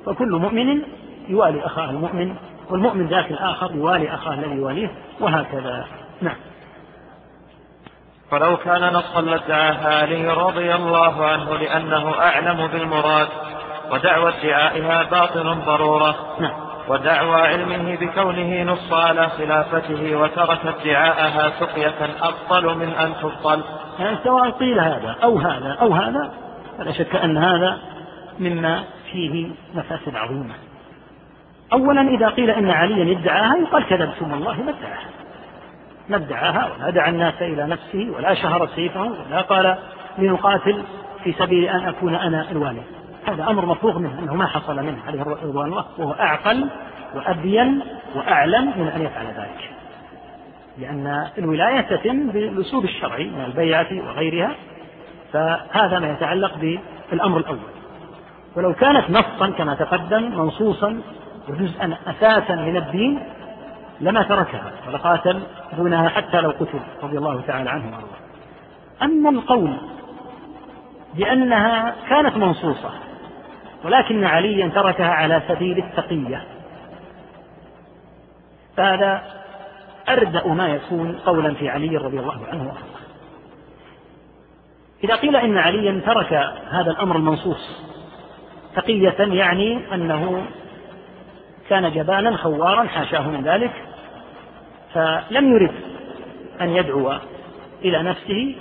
فكل 0.05 0.31
مؤمن 0.31 0.81
يوالي 1.29 1.65
أخاه 1.65 1.89
المؤمن 1.89 2.35
والمؤمن 2.69 3.07
ذاك 3.07 3.31
الآخر 3.31 3.75
يوالي 3.75 4.13
أخاه 4.13 4.33
الذي 4.33 4.55
يواليه 4.55 4.91
وهكذا. 5.19 5.85
نعم. 6.21 6.35
ولو 8.31 8.57
كان 8.57 8.93
نصا 8.93 9.21
لادعاها 9.21 10.01
علي 10.01 10.33
رضي 10.33 10.75
الله 10.75 11.25
عنه 11.25 11.57
لأنه 11.57 12.13
أعلم 12.13 12.67
بالمراد 12.67 13.27
ودعوى 13.91 14.33
ادعائها 14.41 15.03
باطل 15.03 15.55
ضرورة. 15.65 16.15
نعم. 16.39 16.74
ودعوى 16.87 17.41
علمه 17.41 17.95
بكونه 17.95 18.63
نص 18.63 18.93
على 18.93 19.29
خلافته 19.29 20.15
وترك 20.15 20.59
ادعاءها 20.65 21.49
سقية 21.59 22.09
أبطل 22.21 22.77
من 22.77 22.89
أن 22.89 23.13
تبطل. 23.21 23.63
سواء 24.23 24.49
قيل 24.49 24.79
هذا 24.79 25.15
أو 25.23 25.37
هذا 25.37 25.77
أو 25.81 25.93
هذا 25.93 26.33
فلا 26.77 26.91
شك 26.91 27.15
أن 27.15 27.37
هذا 27.37 27.77
مما 28.39 28.83
فيه 29.11 29.47
مفاسد 29.73 30.15
عظيمة. 30.15 30.53
أولا 31.73 32.01
إذا 32.01 32.29
قيل 32.29 32.49
إن 32.49 32.69
عليا 32.69 33.19
ادعاها 33.19 33.55
يقال 33.57 33.85
كذبتم 33.89 34.33
الله 34.33 34.53
ما 34.53 34.69
ادعاها. 34.69 35.09
ما 36.09 36.17
ادعاها 36.17 36.73
ولا 36.73 36.89
دعا 36.89 37.09
الناس 37.09 37.41
إلى 37.41 37.67
نفسه 37.67 38.11
ولا 38.17 38.33
شهر 38.33 38.67
سيفه 38.75 39.01
ولا 39.01 39.41
قال 39.41 39.77
لنقاتل 40.17 40.83
في 41.23 41.33
سبيل 41.33 41.69
أن 41.69 41.87
أكون 41.87 42.15
أنا 42.15 42.51
الوالي 42.51 42.81
هذا 43.25 43.49
أمر 43.49 43.65
مفروغ 43.65 43.99
منه 43.99 44.19
أنه 44.19 44.33
ما 44.35 44.45
حصل 44.45 44.75
منه 44.75 44.97
عليه 45.07 45.23
رضوان 45.23 45.67
الله 45.67 45.85
وهو 45.97 46.11
أعقل 46.11 46.69
وأبين 47.15 47.81
وأعلم 48.15 48.73
من 48.79 48.87
أن 48.87 49.01
يفعل 49.01 49.25
ذلك. 49.25 49.69
لأن 50.77 51.27
الولاية 51.37 51.81
تتم 51.81 52.27
بالأسلوب 52.27 52.83
الشرعي 52.83 53.29
من 53.29 53.45
البيعة 53.45 53.87
وغيرها 53.91 54.55
فهذا 55.33 55.99
ما 55.99 56.11
يتعلق 56.11 56.57
بالأمر 57.11 57.37
الأول. 57.37 57.59
ولو 58.55 58.73
كانت 58.73 59.09
نصا 59.09 59.49
كما 59.49 59.75
تقدم 59.75 60.37
منصوصا 60.37 61.01
وجزءا 61.49 61.97
أساسا 62.07 62.55
من 62.55 62.77
الدين 62.77 63.19
لما 64.01 64.23
تركها 64.23 64.71
ولقاتل 64.87 65.39
دونها 65.77 66.09
حتى 66.09 66.41
لو 66.41 66.49
قتل 66.49 66.79
رضي 67.03 67.17
الله 67.17 67.41
تعالى 67.41 67.69
عنه 67.69 67.85
وأرضاه. 67.85 68.17
أما 69.03 69.29
القول 69.29 69.77
بأنها 71.15 71.95
كانت 72.09 72.37
منصوصة 72.37 72.89
ولكن 73.85 74.23
عليا 74.23 74.67
تركها 74.67 75.09
على 75.09 75.41
سبيل 75.47 75.77
التقية. 75.77 76.43
فهذا 78.77 79.23
أردأ 80.09 80.47
ما 80.47 80.67
يكون 80.67 81.15
قولا 81.25 81.53
في 81.53 81.69
علي 81.69 81.97
رضي 81.97 82.19
الله 82.19 82.47
عنه 82.47 82.63
وأرضاه. 82.63 82.95
إذا 85.03 85.15
قيل 85.15 85.35
إن 85.35 85.57
عليا 85.57 86.01
ترك 86.05 86.33
هذا 86.69 86.91
الأمر 86.91 87.15
المنصوص 87.15 87.85
تقية 88.75 89.15
يعني 89.19 89.93
أنه 89.93 90.45
كان 91.69 91.91
جبانا 91.91 92.37
خوارا 92.37 92.83
حاشاه 92.83 93.29
من 93.29 93.43
ذلك 93.43 93.71
فلم 94.93 95.55
يرد 95.55 95.75
أن 96.61 96.69
يدعو 96.69 97.13
إلى 97.81 98.03
نفسه 98.03 98.55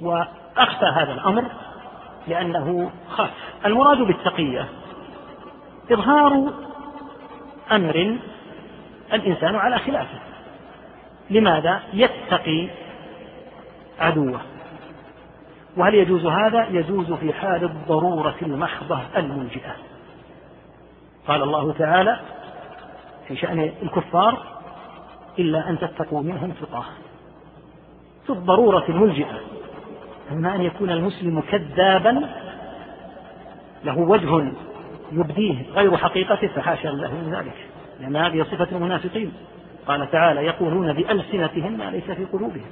وأخفى 0.00 0.86
هذا 0.94 1.12
الأمر 1.12 1.44
لأنه 2.28 2.90
خاف. 3.08 3.30
المراد 3.66 3.98
بالتقية 3.98 4.68
إظهار 5.92 6.52
أمر 7.72 8.18
الإنسان 9.12 9.56
على 9.56 9.78
خلافه. 9.78 10.18
لماذا؟ 11.30 11.82
يتقي 11.92 12.68
عدوه. 14.00 14.40
وهل 15.76 15.94
يجوز 15.94 16.26
هذا؟ 16.26 16.66
يجوز 16.70 17.12
في 17.12 17.32
حال 17.32 17.64
الضرورة 17.64 18.34
المحضة 18.42 19.00
الملجئة 19.16 19.76
قال 21.28 21.42
الله 21.42 21.72
تعالى 21.72 22.20
في 23.28 23.36
شأن 23.36 23.60
الكفار 23.82 24.42
إلا 25.38 25.70
أن 25.70 25.78
تتقوا 25.78 26.22
منهم 26.22 26.52
تقاه 26.52 26.84
في 28.26 28.30
الضرورة 28.30 28.84
الملجئة 28.88 29.40
أما 30.32 30.54
أن 30.54 30.62
يكون 30.62 30.90
المسلم 30.90 31.40
كذابا 31.40 32.28
له 33.84 33.98
وجه 33.98 34.52
يبديه 35.12 35.62
غير 35.74 35.96
حقيقته 35.96 36.46
فحاشا 36.46 36.88
له 36.88 37.14
من 37.14 37.34
ذلك 37.34 37.54
لأن 38.00 38.16
هذه 38.16 38.42
صفة 38.42 38.68
المنافقين. 38.72 39.32
قال 39.86 40.10
تعالى 40.10 40.40
يقولون 40.40 40.92
بألسنتهم 40.92 41.78
ما 41.78 41.90
ليس 41.90 42.10
في 42.10 42.24
قلوبهم. 42.24 42.70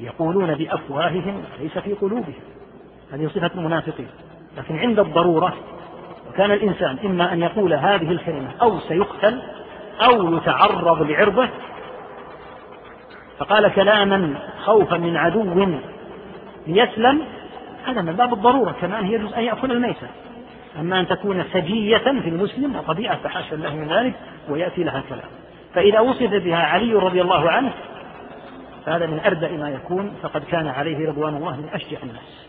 يقولون 0.00 0.54
بأفواههم 0.54 1.42
ليس 1.60 1.78
في 1.78 1.92
قلوبهم. 1.92 2.34
هذه 3.12 3.26
صفة 3.26 3.50
المنافقين. 3.54 4.08
لكن 4.56 4.78
عند 4.78 4.98
الضرورة 4.98 5.54
وكان 6.28 6.50
الإنسان 6.50 6.98
إما 7.04 7.32
أن 7.32 7.42
يقول 7.42 7.74
هذه 7.74 8.10
الكلمة 8.10 8.50
أو 8.62 8.78
سيقتل 8.78 9.42
أو 10.00 10.36
يتعرض 10.36 11.02
لعرضه 11.02 11.48
فقال 13.38 13.68
كلاما 13.74 14.34
خوفا 14.64 14.96
من 14.96 15.16
عدو 15.16 15.42
ليسلم 16.66 17.22
هذا 17.86 18.02
من 18.02 18.12
باب 18.12 18.32
الضرورة 18.32 18.72
كمان 18.72 19.06
يجوز 19.06 19.32
أن 19.32 19.42
يأكل 19.42 19.72
الميتة. 19.72 20.08
أما 20.80 21.00
أن 21.00 21.06
تكون 21.06 21.44
سجية 21.52 21.98
في 21.98 22.28
المسلم 22.28 22.76
وطبيعة 22.76 23.16
فحاشا 23.16 23.56
الله 23.56 23.74
من 23.74 23.88
ذلك 23.88 24.14
ويأتي 24.48 24.84
لها 24.84 25.02
كلام. 25.08 25.28
فإذا 25.74 26.00
وصف 26.00 26.30
بها 26.30 26.56
علي 26.56 26.94
رضي 26.94 27.22
الله 27.22 27.50
عنه 27.50 27.72
فهذا 28.86 29.06
من 29.06 29.20
أردأ 29.20 29.52
ما 29.52 29.70
يكون 29.70 30.14
فقد 30.22 30.44
كان 30.44 30.66
عليه 30.66 31.08
رضوان 31.08 31.36
الله 31.36 31.56
من 31.56 31.68
أشجع 31.72 31.98
الناس. 32.02 32.46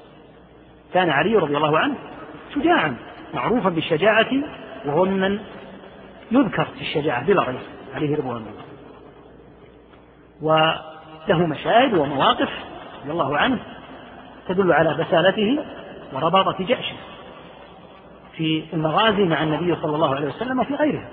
كان 0.94 1.10
علي 1.10 1.36
رضي 1.36 1.58
الله 1.58 1.80
عنه 1.80 1.96
شجاعا 2.56 2.96
معروفا 3.34 3.70
بالشجاعة 3.70 4.30
وهو 4.86 5.06
ممن 5.06 5.40
يذكر 6.32 6.66
في 6.66 6.82
الشجاعة 6.82 7.26
بلا 7.26 7.44
ريب 7.44 7.60
عليه 7.96 8.18
رضوان 8.18 8.38
الله. 8.38 8.66
وله 10.42 11.46
مشاهد 11.46 11.94
ومواقف 11.94 12.50
رضي 13.02 13.12
الله 13.12 13.38
عنه 13.38 13.60
تدل 14.48 14.72
على 14.72 14.94
بسالته 14.94 15.66
ورباطة 16.14 16.66
جأشه 16.66 16.96
في 18.34 18.64
المغازي 18.74 19.24
مع 19.24 19.44
النبي 19.44 19.76
صلى 19.76 19.96
الله 19.96 20.16
عليه 20.16 20.28
وسلم 20.28 20.60
وفي 20.60 20.76
غيرها 20.76 21.08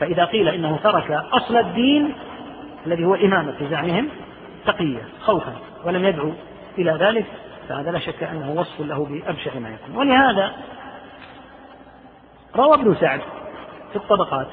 فإذا 0.00 0.24
قيل 0.24 0.48
إنه 0.48 0.76
ترك 0.76 1.10
أصل 1.10 1.56
الدين 1.56 2.14
الذي 2.86 3.04
هو 3.04 3.14
الإمامة 3.14 3.52
في 3.52 3.68
زعمهم 3.68 4.08
تقية 4.66 5.08
خوفا 5.20 5.54
ولم 5.84 6.04
يدعو 6.04 6.32
إلى 6.78 6.92
ذلك 6.92 7.26
فهذا 7.68 7.90
لا 7.90 7.98
شك 7.98 8.22
أنه 8.22 8.52
وصف 8.52 8.80
له 8.80 9.04
بأبشع 9.04 9.58
ما 9.58 9.68
يكون. 9.68 9.96
ولهذا 9.96 10.52
روى 12.56 12.74
ابن 12.74 12.94
سعد 13.00 13.20
في 13.90 13.96
الطبقات 13.96 14.48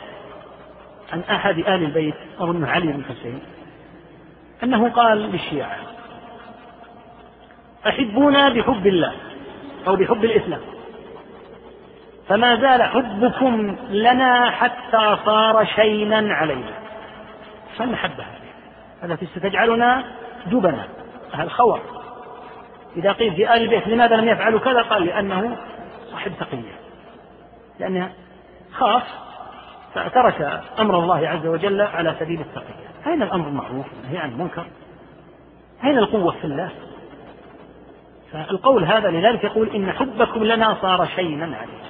عن 1.13 1.19
أحد 1.19 1.57
آل 1.57 1.83
البيت 1.83 2.15
أظن 2.39 2.65
علي 2.65 2.87
بن 2.87 2.99
الحسين 2.99 3.39
أنه 4.63 4.89
قال 4.89 5.17
للشيعة 5.17 5.77
أحبونا 7.87 8.49
بحب 8.49 8.87
الله 8.87 9.13
أو 9.87 9.95
بحب 9.95 10.23
الإسلام. 10.25 10.61
فما 12.27 12.55
زال 12.55 12.83
حبكم 12.83 13.75
لنا 13.89 14.51
حتى 14.51 15.17
صار 15.25 15.65
شينا 15.65 16.33
علينا. 16.33 16.73
فالمحبة 17.77 18.25
هذا 19.01 19.17
ستجعلنا 19.35 20.03
جبنا 20.47 20.87
أهل 21.33 21.51
خور 21.51 21.81
إذا 22.95 23.11
قيل 23.11 23.35
في 23.35 23.53
آل 23.53 23.61
البيت 23.61 23.87
لماذا 23.87 24.15
لم 24.15 24.27
يفعلوا 24.27 24.59
كذا؟ 24.59 24.81
قال 24.81 25.05
لأنه 25.05 25.57
صاحب 26.11 26.31
تقية. 26.39 26.73
لأنه 27.79 28.11
خاف 28.71 29.03
فترك 29.93 30.61
أمر 30.79 30.99
الله 30.99 31.27
عز 31.27 31.47
وجل 31.47 31.81
على 31.81 32.15
سبيل 32.19 32.41
التقية. 32.41 32.89
أين 33.07 33.23
الأمر 33.23 33.47
المعروف؟ 33.47 33.85
والنهي 33.93 34.17
عن 34.17 34.29
المنكر. 34.29 34.65
أين 35.83 35.97
القوة 35.97 36.31
في 36.31 36.45
الله؟ 36.45 36.69
فالقول 38.31 38.83
هذا 38.83 39.09
لذلك 39.09 39.43
يقول 39.43 39.69
إن 39.69 39.91
حبكم 39.91 40.43
لنا 40.43 40.77
صار 40.81 41.05
شينا 41.15 41.45
علينا. 41.45 41.89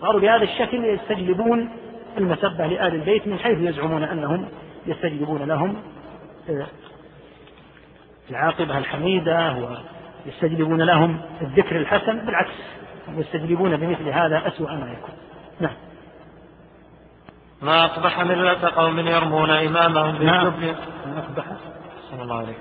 صاروا 0.00 0.20
بهذا 0.20 0.42
الشكل 0.42 0.84
يستجلبون 0.84 1.70
المسبة 2.18 2.66
لآل 2.66 2.94
البيت 2.94 3.26
من 3.26 3.38
حيث 3.38 3.58
يزعمون 3.58 4.02
أنهم 4.02 4.48
يستجلبون 4.86 5.42
لهم 5.42 5.76
آه، 6.50 6.66
العاقبة 8.30 8.78
الحميدة 8.78 9.56
ويستجلبون 10.26 10.82
لهم 10.82 11.20
الذكر 11.42 11.76
الحسن 11.76 12.26
بالعكس 12.26 12.54
يستجلبون 13.08 13.76
بمثل 13.76 14.08
هذا 14.08 14.48
أسوأ 14.48 14.72
ما 14.72 14.92
يكون. 14.92 15.14
نعم. 15.60 15.74
ما 17.62 17.84
أقبح 17.84 18.20
ملة 18.20 18.68
قوم 18.68 18.98
يرمون 18.98 19.50
إمامهم 19.50 20.12
بالجبن. 20.12 20.74
ما 21.06 21.18
أقبح 21.18 21.44
صلى 22.10 22.22
الله 22.22 22.36
عليه 22.36 22.56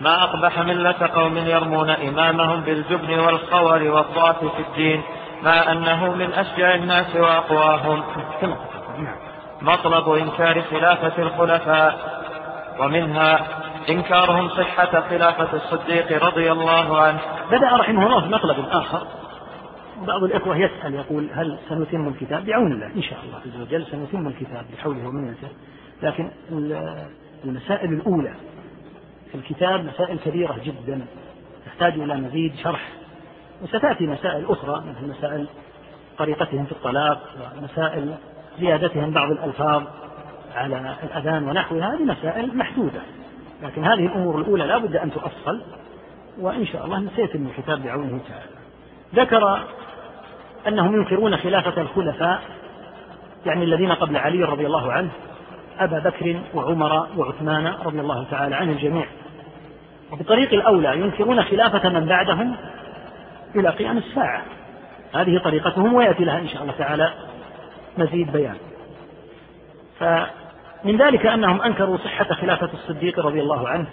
ما 0.00 0.22
أقبح 0.22 0.58
ملة 0.58 1.10
قوم 1.14 1.36
يرمون 1.36 1.90
إمامهم 1.90 2.60
بالجبن 2.60 3.18
والخور 3.18 3.82
والضعف 3.82 4.44
في 4.44 4.62
الدين 4.68 5.02
مع 5.42 5.72
أنه 5.72 6.14
من 6.14 6.32
أشجع 6.32 6.74
الناس 6.74 7.16
وأقواهم. 7.16 8.02
مطلب 9.62 10.08
إنكار 10.08 10.62
خلافة 10.62 11.22
الخلفاء 11.22 12.20
ومنها 12.80 13.46
إنكارهم 13.88 14.48
صحة 14.48 15.00
خلافة 15.00 15.56
الصديق 15.56 16.24
رضي 16.24 16.52
الله 16.52 17.00
عنه. 17.00 17.20
بدأ 17.50 17.76
رحمه 17.76 18.06
الله 18.06 18.28
مطلب 18.28 18.66
آخر 18.70 19.06
بعض 20.06 20.24
الإخوة 20.24 20.56
يسأل 20.56 20.94
يقول 20.94 21.30
هل 21.34 21.58
سنتم 21.68 22.08
الكتاب؟ 22.08 22.46
بعون 22.46 22.72
الله 22.72 22.86
إن 22.86 23.02
شاء 23.02 23.18
الله 23.24 23.36
عز 23.36 23.60
وجل 23.60 23.86
سنتم 23.86 24.26
الكتاب 24.26 24.64
بحوله 24.72 25.08
ومنته 25.08 25.48
لكن 26.02 26.30
المسائل 27.44 27.92
الأولى 27.92 28.34
في 29.32 29.34
الكتاب 29.34 29.84
مسائل 29.84 30.18
كبيرة 30.18 30.56
جدا 30.64 31.00
تحتاج 31.66 31.92
إلى 31.92 32.16
مزيد 32.16 32.56
شرح. 32.56 32.88
وستأتي 33.62 34.06
مسائل 34.06 34.44
أخرى 34.48 34.84
مثل 34.86 35.08
مسائل 35.08 35.46
طريقتهم 36.18 36.64
في 36.64 36.72
الطلاق 36.72 37.20
ومسائل 37.58 38.14
زيادتهم 38.58 39.10
بعض 39.10 39.30
الألفاظ 39.30 39.82
على 40.54 40.96
الأذان 41.02 41.48
ونحوها 41.48 41.94
هذه 41.94 42.04
مسائل 42.04 42.56
محدودة. 42.56 43.00
لكن 43.62 43.84
هذه 43.84 44.06
الأمور 44.06 44.40
الأولى 44.40 44.64
لا 44.64 44.78
بد 44.78 44.96
أن 44.96 45.10
تؤصل 45.12 45.62
وإن 46.38 46.66
شاء 46.66 46.84
الله 46.84 47.08
سيتم 47.16 47.46
الكتاب 47.46 47.82
بعونه 47.82 48.20
تعالى. 48.28 48.60
ذكر 49.14 49.60
أنهم 50.68 50.94
ينكرون 50.94 51.36
خلافة 51.36 51.80
الخلفاء 51.80 52.42
يعني 53.46 53.64
الذين 53.64 53.92
قبل 53.92 54.16
علي 54.16 54.44
رضي 54.44 54.66
الله 54.66 54.92
عنه 54.92 55.10
أبا 55.78 55.98
بكر 55.98 56.40
وعمر 56.54 57.06
وعثمان 57.16 57.66
رضي 57.66 58.00
الله 58.00 58.24
تعالى 58.30 58.56
عن 58.56 58.70
الجميع. 58.70 59.06
وبطريق 60.12 60.52
الأولى 60.52 61.00
ينكرون 61.00 61.42
خلافة 61.42 61.88
من 61.88 62.06
بعدهم 62.06 62.56
إلى 63.56 63.68
قيام 63.68 63.98
الساعة. 63.98 64.42
هذه 65.14 65.38
طريقتهم 65.38 65.94
ويأتي 65.94 66.24
لها 66.24 66.38
إن 66.38 66.48
شاء 66.48 66.62
الله 66.62 66.74
تعالى 66.78 67.12
مزيد 67.98 68.32
بيان. 68.32 68.56
فمن 69.98 70.96
ذلك 70.96 71.26
أنهم 71.26 71.62
أنكروا 71.62 71.96
صحة 71.96 72.24
خلافة 72.24 72.68
الصديق 72.74 73.20
رضي 73.20 73.40
الله 73.40 73.68
عنه 73.68 73.86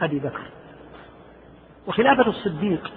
أبي 0.00 0.18
بكر. 0.18 0.42
وخلافة 1.86 2.26
الصديق 2.26 2.92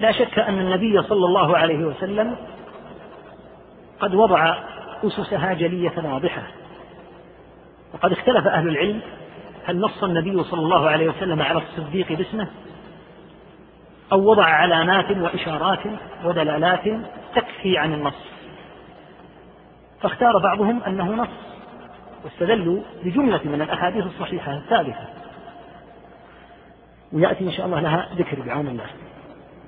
لا 0.00 0.12
شك 0.12 0.38
أن 0.38 0.58
النبي 0.58 1.02
صلى 1.02 1.26
الله 1.26 1.56
عليه 1.56 1.84
وسلم 1.84 2.36
قد 4.00 4.14
وضع 4.14 4.54
أسسها 5.04 5.54
جلية 5.54 5.92
واضحة. 6.04 6.42
وقد 7.94 8.12
اختلف 8.12 8.46
أهل 8.46 8.68
العلم 8.68 9.00
هل 9.68 9.80
نص 9.80 10.04
النبي 10.04 10.44
صلى 10.44 10.60
الله 10.60 10.90
عليه 10.90 11.08
وسلم 11.08 11.42
على 11.42 11.58
الصديق 11.58 12.12
باسمه 12.12 12.48
أو 14.12 14.30
وضع 14.30 14.44
علامات 14.44 15.10
وإشارات 15.10 15.78
ودلالات 16.24 16.84
تكفي 17.34 17.78
عن 17.78 17.94
النص. 17.94 18.14
فاختار 20.00 20.38
بعضهم 20.38 20.82
أنه 20.82 21.14
نص 21.14 21.28
واستدلوا 22.24 22.82
بجملة 23.04 23.40
من 23.44 23.62
الأحاديث 23.62 24.06
الصحيحة 24.06 24.56
الثابتة. 24.56 25.06
ويأتي 27.12 27.44
إن 27.44 27.52
شاء 27.52 27.66
الله 27.66 27.80
لها 27.80 28.08
ذكر 28.16 28.42
بعون 28.42 28.68
الله. 28.68 28.86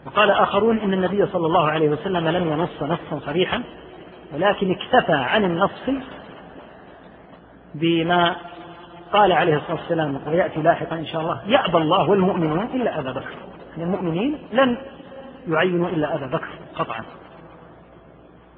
وقال 0.06 0.30
آخرون 0.30 0.78
إن 0.78 0.92
النبي 0.92 1.26
صلى 1.26 1.46
الله 1.46 1.70
عليه 1.70 1.88
وسلم 1.88 2.28
لم 2.28 2.52
ينص 2.52 2.82
نصا 2.82 3.26
صريحا 3.26 3.62
ولكن 4.34 4.70
اكتفى 4.70 5.12
عن 5.12 5.44
النص 5.44 5.90
بما 7.74 8.36
قال 9.12 9.32
عليه 9.32 9.56
الصلاة 9.56 9.74
والسلام 9.74 10.20
ويأتي 10.26 10.62
لاحقا 10.62 10.96
إن 10.96 11.06
شاء 11.06 11.20
الله 11.20 11.40
يأبى 11.46 11.78
الله 11.78 12.10
والمؤمنون 12.10 12.64
إلا 12.74 12.98
أبا 12.98 13.12
بكر. 13.12 13.34
المؤمنين 13.78 14.38
لن 14.52 14.76
يعينوا 15.48 15.88
إلا 15.88 16.14
أبا 16.14 16.26
بكر 16.26 16.48
قطعا. 16.74 17.04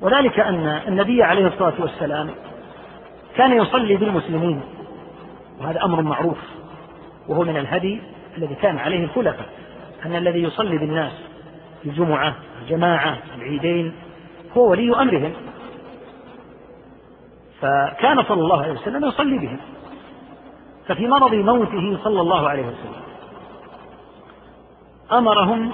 وذلك 0.00 0.40
أن 0.40 0.66
النبي 0.88 1.22
عليه 1.22 1.46
الصلاة 1.46 1.74
والسلام 1.78 2.30
كان 3.36 3.52
يصلي 3.52 3.96
بالمسلمين 3.96 4.60
وهذا 5.60 5.84
أمر 5.84 6.02
معروف 6.02 6.38
وهو 7.28 7.42
من 7.42 7.56
الهدي 7.56 8.02
الذي 8.38 8.54
كان 8.54 8.78
عليه 8.78 9.04
الخلفاء 9.04 9.48
أن 10.06 10.16
الذي 10.16 10.42
يصلي 10.42 10.78
بالناس 10.78 11.12
في 11.82 11.88
الجمعة 11.88 12.34
الجماعة 12.62 13.18
العيدين 13.36 13.94
هو 14.56 14.70
ولي 14.70 14.96
أمرهم. 15.02 15.32
فكان 17.60 18.22
صلى 18.22 18.40
الله 18.40 18.62
عليه 18.62 18.72
وسلم 18.72 19.04
يصلي 19.04 19.38
بهم. 19.38 19.58
ففي 20.88 21.06
مرض 21.06 21.34
موته 21.34 22.04
صلى 22.04 22.20
الله 22.20 22.48
عليه 22.48 22.62
وسلم. 22.62 23.02
أمرهم 25.12 25.72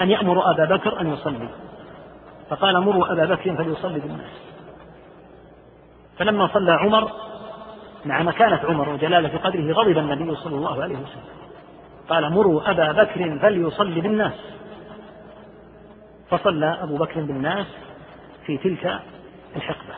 أن 0.00 0.10
يأمروا 0.10 0.50
أبا 0.50 0.76
بكر 0.76 1.00
أن 1.00 1.12
يصلي. 1.12 1.48
فقال 2.50 2.80
مروا 2.80 3.12
أبا 3.12 3.34
بكر 3.34 3.56
فليصلي 3.56 4.00
بالناس. 4.00 4.30
فلما 6.18 6.48
صلى 6.48 6.72
عمر 6.72 7.12
مع 8.04 8.22
مكانة 8.22 8.60
عمر 8.64 8.88
وجلالة 8.88 9.38
قدره 9.38 9.72
غضب 9.72 9.98
النبي 9.98 10.36
صلى 10.36 10.56
الله 10.56 10.82
عليه 10.82 10.96
وسلم. 10.96 11.24
قال 12.08 12.32
مروا 12.32 12.70
أبا 12.70 12.92
بكر 12.92 13.38
فليصلي 13.38 14.00
بالناس. 14.00 14.40
فصلى 16.30 16.78
أبو 16.82 16.96
بكر 16.96 17.20
بالناس 17.20 17.66
في 18.46 18.58
تلك 18.58 19.00
الحقبة 19.56 19.94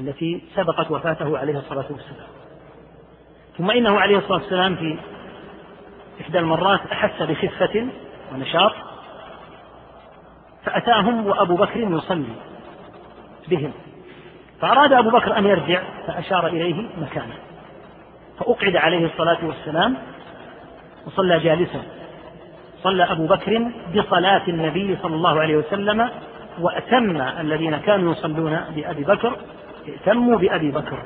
التي 0.00 0.42
سبقت 0.54 0.90
وفاته 0.90 1.38
عليه 1.38 1.58
الصلاة 1.58 1.86
والسلام. 1.90 2.39
ثم 3.60 3.70
إنه 3.70 4.00
عليه 4.00 4.18
الصلاة 4.18 4.38
والسلام 4.38 4.76
في 4.76 4.98
إحدى 6.20 6.38
المرات 6.38 6.80
أحس 6.92 7.22
بخفة 7.22 7.86
ونشاط 8.32 8.72
فأتاهم 10.64 11.26
وأبو 11.26 11.56
بكر 11.56 11.80
يصلي 11.80 12.32
بهم. 13.48 13.72
فأراد 14.60 14.92
أبو 14.92 15.10
بكر 15.10 15.38
أن 15.38 15.46
يرجع 15.46 15.82
فأشار 16.06 16.46
إليه 16.46 16.88
مكانه. 16.98 17.34
فأقعد 18.38 18.76
عليه 18.76 19.06
الصلاة 19.06 19.38
والسلام 19.42 19.96
وصلى 21.06 21.38
جالسا. 21.38 21.82
صلى 22.82 23.04
أبو 23.04 23.26
بكر 23.26 23.70
بصلاة 23.94 24.42
النبي 24.48 24.96
صلى 25.02 25.14
الله 25.14 25.40
عليه 25.40 25.56
وسلم 25.56 26.10
وأتم 26.60 27.20
الذين 27.20 27.76
كانوا 27.76 28.12
يصلون 28.12 28.60
بأبي 28.74 29.04
بكر 29.04 29.36
ائتموا 29.88 30.38
بأبي 30.38 30.70
بكر. 30.70 31.02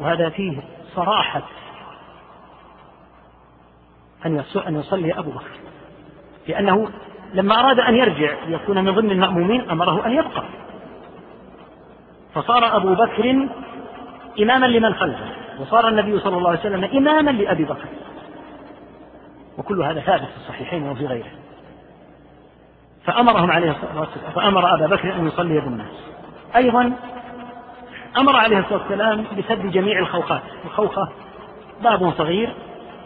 وهذا 0.00 0.28
فيه 0.28 0.58
صراحة 0.98 1.42
أن 4.26 4.44
أن 4.66 4.76
يصلي 4.80 5.18
أبو 5.18 5.30
بكر. 5.30 5.58
لأنه 6.48 6.88
لما 7.34 7.60
أراد 7.60 7.78
أن 7.78 7.94
يرجع 7.94 8.44
ليكون 8.46 8.84
من 8.84 8.94
ضمن 8.94 9.10
المأمومين 9.10 9.70
أمره 9.70 10.06
أن 10.06 10.12
يبقى. 10.12 10.44
فصار 12.34 12.76
أبو 12.76 12.94
بكر 12.94 13.48
إماما 14.42 14.66
لمن 14.66 14.94
خلفه 14.94 15.30
وصار 15.60 15.88
النبي 15.88 16.20
صلى 16.20 16.36
الله 16.36 16.50
عليه 16.50 16.60
وسلم 16.60 16.84
إماما 16.84 17.30
لأبي 17.30 17.64
بكر. 17.64 17.88
وكل 19.58 19.82
هذا 19.82 20.00
ثابت 20.00 20.28
في 20.28 20.36
الصحيحين 20.36 20.88
وفي 20.88 21.06
غيره. 21.06 21.30
فأمرهم 23.04 23.50
عليه 23.50 23.70
الصلاة 23.70 24.00
والسلام 24.00 24.32
فأمر 24.32 24.74
أبا 24.74 24.86
بكر 24.86 25.14
أن 25.14 25.26
يصلي 25.26 25.60
بالناس. 25.60 26.10
أيضا 26.56 26.92
أمر 28.16 28.36
عليه 28.36 28.58
الصلاة 28.58 28.82
والسلام 28.82 29.24
بسد 29.38 29.70
جميع 29.70 29.98
الخوخات 29.98 30.42
الخوخة 30.64 31.08
باب 31.82 32.12
صغير 32.18 32.54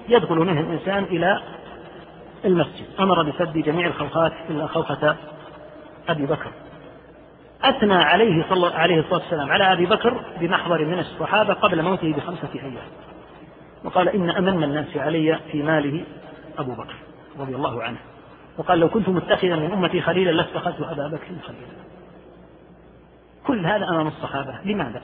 يدخل 0.08 0.34
منه 0.34 0.60
الإنسان 0.60 1.04
إلى 1.04 1.42
المسجد. 2.44 2.86
أمر 3.00 3.22
بسد 3.22 3.58
جميع 3.58 3.86
الخوخات 3.86 4.32
إلا 4.50 4.66
خوخة 4.66 5.16
أبي 6.08 6.26
بكر. 6.26 6.50
أثنى 7.62 7.94
عليه 7.94 8.44
صلى 8.48 8.66
عليه 8.74 9.00
الصلاة 9.00 9.20
والسلام 9.20 9.50
على 9.50 9.72
أبي 9.72 9.86
بكر 9.86 10.24
بمحضر 10.40 10.84
من 10.84 10.98
الصحابة 10.98 11.54
قبل 11.54 11.82
موته 11.82 12.12
بخمسة 12.12 12.48
أيام. 12.54 12.76
وقال 13.84 14.08
إن 14.08 14.30
أمن 14.30 14.64
الناس 14.64 14.96
علي 14.96 15.38
في 15.52 15.62
ماله 15.62 16.04
أبو 16.58 16.72
بكر 16.72 16.94
رضي 17.38 17.54
الله 17.54 17.82
عنه. 17.82 17.98
وقال 18.58 18.78
لو 18.78 18.88
كنت 18.88 19.08
متخذا 19.08 19.56
من 19.56 19.72
أمتي 19.72 20.00
خليلا 20.00 20.30
لاتخذت 20.30 20.80
أبا 20.80 21.08
بكر 21.08 21.26
خليلا. 21.46 21.91
كل 23.46 23.66
هذا 23.66 23.88
أمام 23.88 24.06
الصحابة. 24.06 24.54
لماذا؟ 24.64 25.00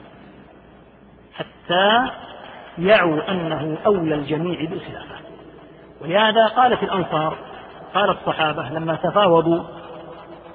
حتى 1.34 2.10
يعوا 2.78 3.30
أنه 3.30 3.76
أولى 3.86 4.14
الجميع 4.14 4.60
بالخلافة. 4.60 5.14
ولهذا 6.00 6.46
قالت 6.46 6.82
الأنصار 6.82 7.36
قال 7.94 8.10
الصحابة 8.10 8.68
لما 8.68 8.94
تفاوضوا 8.94 9.62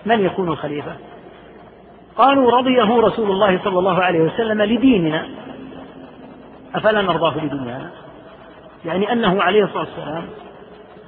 من 0.06 0.26
يكون 0.26 0.48
الخليفة؟ 0.48 0.96
قالوا 2.18 2.52
رضيه 2.52 3.00
رسول 3.00 3.32
الله 3.32 3.60
صلى 3.64 3.80
الله 3.80 4.04
عليه 4.04 4.20
وسلم 4.20 4.62
لديننا. 4.62 5.28
أفلا 6.76 7.02
نرضاه 7.02 7.38
لدنيانا 7.38 7.90
يعني 8.86 9.12
أنه 9.12 9.44
عليه 9.44 9.64
الصلاة 9.64 9.88
والسلام 9.98 10.26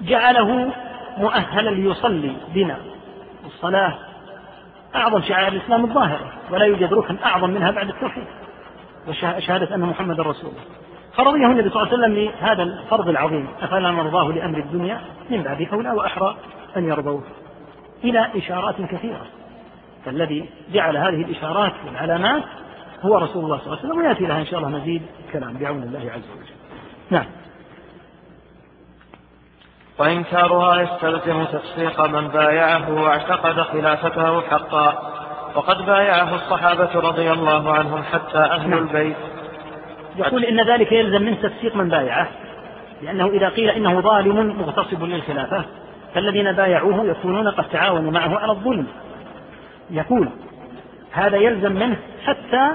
جعله 0.02 0.72
مؤهلا 1.18 1.70
ليصلي 1.70 2.36
بنا. 2.54 2.78
الصلاة 3.46 4.05
أعظم 4.96 5.22
شعائر 5.22 5.48
الإسلام 5.48 5.86
الظاهرة 5.86 6.34
ولا 6.52 6.66
يوجد 6.66 6.94
ركن 6.94 7.18
أعظم 7.26 7.50
منها 7.50 7.72
بعد 7.72 7.90
التوحيد 7.90 8.28
وشهادة 9.08 9.76
أن 9.76 9.80
محمدا 9.80 10.24
رسول 10.24 10.50
الله. 10.50 10.64
فرضيه 11.18 11.46
النبي 11.46 11.70
صلى 11.70 11.82
الله 11.82 11.94
عليه 11.94 12.04
وسلم 12.04 12.16
لهذا 12.16 12.64
الفرض 12.64 13.10
العظيم 13.10 13.48
أفلا 13.62 13.92
نرضاه 13.92 14.32
لأمر 14.32 14.58
الدنيا 14.58 15.02
من 15.30 15.44
بعد 15.44 15.68
أولى 15.74 15.92
وأحرى 15.92 16.38
أن 16.78 16.86
يرضوه؟ 16.86 17.24
إلى 18.04 18.28
إشارات 18.36 18.76
كثيرة. 18.82 19.26
فالذي 20.06 20.50
جعل 20.74 20.98
هذه 20.98 21.22
الإشارات 21.22 21.74
والعلامات 21.86 22.44
هو 23.02 23.18
رسول 23.18 23.44
الله 23.44 23.58
صلى 23.58 23.66
الله 23.66 23.78
عليه 23.78 23.88
وسلم 23.88 23.98
ويأتي 23.98 24.26
لها 24.26 24.40
إن 24.40 24.46
شاء 24.46 24.60
الله 24.60 24.70
مزيد 24.70 25.02
كلام 25.34 25.54
بعون 25.54 25.84
الله 25.84 26.00
عز 26.00 26.30
وجل. 26.32 26.56
نعم. 27.10 27.26
وإنكارها 30.00 30.82
يستلزم 30.82 31.44
تصديق 31.44 32.02
من 32.02 32.28
بايعه 32.28 33.04
واعتقد 33.04 33.62
خلافته 33.62 34.42
حقا. 34.42 35.12
وقد 35.56 35.86
بايعه 35.86 36.36
الصحابة 36.36 37.00
رضي 37.00 37.32
الله 37.32 37.74
عنهم 37.74 38.04
حتى 38.04 38.38
أهل 38.38 38.70
نعم. 38.70 38.80
البيت. 38.80 39.16
يقول 40.16 40.46
إن 40.46 40.68
ذلك 40.68 40.92
يلزم 40.92 41.22
من 41.22 41.42
تصديق 41.42 41.76
من 41.76 41.90
بايعه 41.90 42.28
لأنه 43.02 43.28
إذا 43.28 43.50
قيل 43.50 43.70
إنه 43.70 44.02
ظالم 44.02 44.62
مغتصب 44.62 45.04
للخلافة 45.04 45.66
فالذين 46.14 46.52
بايعوه 46.52 47.06
يكونون 47.06 47.48
قد 47.48 47.70
تعاونوا 47.70 48.12
معه 48.12 48.40
على 48.40 48.52
الظلم. 48.52 48.88
يقول 49.90 50.30
هذا 51.12 51.38
يلزم 51.38 51.72
منه 51.72 51.98
حتى 52.26 52.72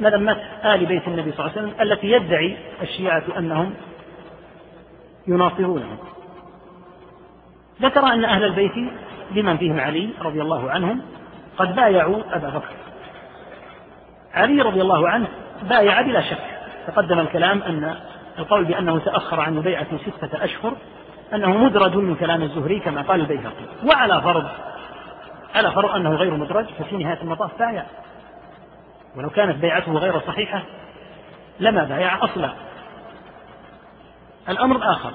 مذمة 0.00 0.36
آل 0.64 0.86
بيت 0.86 1.08
النبي 1.08 1.32
صلى 1.32 1.46
الله 1.46 1.58
عليه 1.58 1.68
وسلم 1.68 1.72
التي 1.80 2.10
يدعي 2.10 2.56
الشيعة 2.82 3.22
أنهم 3.38 3.74
يناصرونه 5.26 5.98
ذكر 7.82 8.06
أن 8.06 8.24
أهل 8.24 8.44
البيت 8.44 8.72
بمن 9.30 9.56
فيهم 9.56 9.80
علي 9.80 10.10
رضي 10.22 10.42
الله 10.42 10.70
عنهم 10.70 11.02
قد 11.58 11.74
بايعوا 11.74 12.22
أبا 12.30 12.48
بكر. 12.48 12.74
علي 14.34 14.62
رضي 14.62 14.80
الله 14.80 15.08
عنه 15.08 15.28
بايع 15.62 16.02
بلا 16.02 16.20
شك. 16.20 16.38
تقدم 16.86 17.18
الكلام 17.18 17.62
أن 17.62 17.96
القول 18.38 18.64
بأنه 18.64 18.98
تأخر 18.98 19.40
عن 19.40 19.60
بيعة 19.60 19.86
ستة 19.98 20.44
أشهر 20.44 20.72
أنه 21.34 21.56
مدرج 21.56 21.96
من 21.96 22.14
كلام 22.14 22.42
الزهري 22.42 22.80
كما 22.80 23.02
قال 23.02 23.20
البيهقي. 23.20 23.64
وعلى 23.86 24.22
فرض 24.22 24.48
على 25.54 25.70
فرض 25.70 25.90
أنه 25.90 26.14
غير 26.14 26.34
مدرج 26.34 26.66
ففي 26.78 26.96
نهاية 26.96 27.22
المطاف 27.22 27.58
بايع. 27.58 27.84
ولو 29.16 29.30
كانت 29.30 29.56
بيعته 29.56 29.92
غير 29.92 30.20
صحيحة 30.20 30.62
لما 31.60 31.84
بايع 31.84 32.24
أصلا. 32.24 32.52
الأمر 34.48 34.76
الآخر 34.76 35.12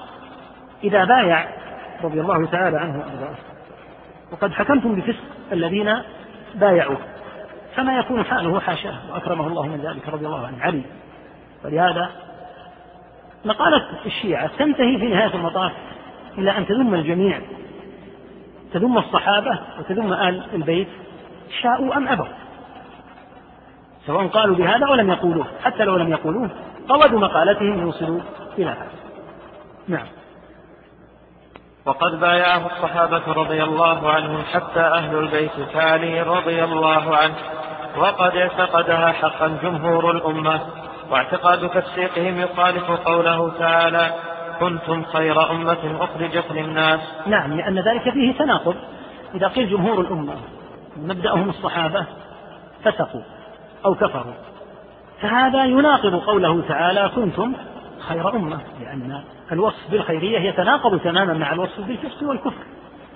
إذا 0.84 1.04
بايع 1.04 1.48
رضي 2.04 2.20
الله 2.20 2.46
تعالى 2.46 2.78
عنه 2.78 2.98
وأرضاه 2.98 3.36
وقد 4.32 4.52
حكمتم 4.52 4.94
بفسق 4.94 5.24
الذين 5.52 5.94
بايعوه 6.54 6.98
فما 7.76 7.98
يكون 7.98 8.24
حاله 8.24 8.60
حاشاه 8.60 8.94
وأكرمه 9.12 9.46
الله 9.46 9.66
من 9.66 9.80
ذلك 9.80 10.08
رضي 10.08 10.26
الله 10.26 10.46
عنه. 10.46 10.62
علي 10.62 10.82
ولهذا 11.64 12.10
مقالة 13.44 13.86
الشيعة 14.06 14.50
تنتهي 14.58 14.98
في 14.98 15.06
نهاية 15.06 15.34
المطاف 15.34 15.72
إلى 16.38 16.58
أن 16.58 16.66
تذم 16.66 16.94
الجميع 16.94 17.40
تذم 18.72 18.98
الصحابة 18.98 19.58
وتذم 19.78 20.12
آل 20.12 20.42
البيت 20.54 20.88
شاءوا 21.62 21.96
أم 21.96 22.08
أبوا. 22.08 22.26
سواء 24.06 24.26
قالوا 24.26 24.56
بهذا 24.56 24.88
ولم 24.88 25.10
يقولوه 25.10 25.46
حتى 25.64 25.84
لو 25.84 25.96
لم 25.96 26.10
يقولوه 26.10 26.50
قود 26.88 27.14
مقالتهم 27.14 27.80
يوصلوا 27.80 28.20
إلى 28.58 28.70
هذا. 28.70 29.07
نعم. 29.88 30.06
وقد 31.86 32.20
بايعه 32.20 32.66
الصحابة 32.66 33.32
رضي 33.32 33.62
الله 33.62 34.10
عنهم 34.10 34.42
حتى 34.42 34.80
أهل 34.80 35.18
البيت 35.18 35.60
كعلي 35.72 36.22
رضي 36.22 36.64
الله 36.64 37.16
عنه 37.16 37.34
وقد 37.96 38.36
اعتقدها 38.36 39.12
حقا 39.12 39.58
جمهور 39.62 40.10
الأمة 40.10 40.60
واعتقاد 41.10 41.68
تفسيقهم 41.68 42.40
يخالف 42.40 42.90
قوله 42.90 43.52
تعالى 43.58 44.14
كنتم 44.60 45.04
خير 45.04 45.50
أمة 45.50 45.96
أخرجت 46.00 46.52
للناس. 46.52 47.00
نعم 47.26 47.52
لأن 47.52 47.78
ذلك 47.78 48.02
فيه 48.12 48.38
تناقض. 48.38 48.76
إذا 49.34 49.48
قيل 49.48 49.70
جمهور 49.70 50.00
الأمة 50.00 50.34
مبدأهم 50.96 51.48
الصحابة 51.48 52.06
فسقوا 52.84 53.22
أو 53.84 53.94
كفروا 53.94 54.34
فهذا 55.20 55.64
يناقض 55.64 56.14
قوله 56.14 56.62
تعالى 56.68 57.10
كنتم 57.16 57.54
خير 58.00 58.36
أمة 58.36 58.60
لأن 58.80 59.24
الوصف 59.52 59.90
بالخيرية 59.90 60.38
يتناقض 60.38 61.00
تماما 61.00 61.32
مع 61.32 61.52
الوصف 61.52 61.80
بالفسق 61.80 62.28
والكفر. 62.28 62.64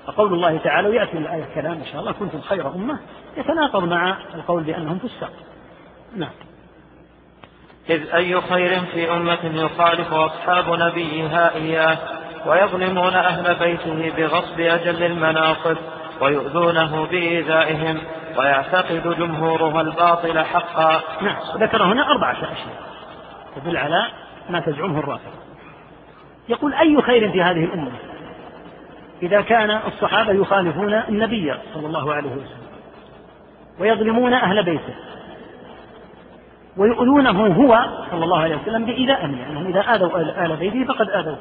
فقول 0.06 0.34
الله 0.34 0.58
تعالى 0.58 0.88
ويأتي 0.88 1.18
الآية 1.18 1.44
كلام 1.54 1.72
إن 1.72 1.84
شاء 1.84 2.00
الله 2.00 2.12
كنتم 2.12 2.40
خير 2.40 2.74
أمة. 2.74 2.98
يتناقض 3.36 3.84
مع 3.84 4.16
القول 4.34 4.62
بأنهم 4.62 4.98
فسق 4.98 5.30
نعم. 6.16 6.30
إذ 7.90 8.14
أي 8.14 8.40
خير 8.40 8.80
في 8.80 9.12
أمة 9.12 9.44
يخالف 9.44 10.12
أصحاب 10.12 10.64
نبيها 10.70 11.54
إياه 11.54 11.98
ويظلمون 12.46 13.14
أهل 13.14 13.54
بيته 13.54 14.12
بغصب 14.16 14.60
أجل 14.60 15.02
المناصب 15.02 15.76
ويؤذونه 16.20 17.06
بإيذائهم 17.06 17.98
ويعتقد 18.38 19.16
جمهورها 19.18 19.80
الباطل 19.80 20.38
حقا. 20.38 21.00
نعم. 21.22 21.36
ذكر 21.56 21.82
هنا 21.82 22.10
أربعة 22.10 22.32
أشياء 22.32 22.92
تدل 23.56 23.76
على 23.76 24.08
ما 24.50 24.60
تزعمه 24.60 24.98
الرافضة 24.98 25.32
يقول 26.48 26.74
أي 26.74 27.02
خير 27.02 27.32
في 27.32 27.42
هذه 27.42 27.64
الأمة؟ 27.64 27.90
إذا 29.22 29.40
كان 29.40 29.70
الصحابة 29.70 30.32
يخالفون 30.32 30.94
النبي 30.94 31.54
صلى 31.74 31.86
الله 31.86 32.14
عليه 32.14 32.30
وسلم 32.30 32.62
ويظلمون 33.80 34.32
أهل 34.32 34.62
بيته 34.64 34.94
ويؤذونه 36.76 37.46
هو 37.46 37.86
صلى 38.10 38.24
الله 38.24 38.38
عليه 38.38 38.56
وسلم 38.56 38.84
بإيذائهم 38.84 39.38
يعني 39.38 39.52
أنهم 39.52 39.66
إذا 39.66 39.80
آذوا 39.80 40.20
آل 40.46 40.56
بيته 40.56 40.84
فقد 40.84 41.10
آذوه 41.10 41.38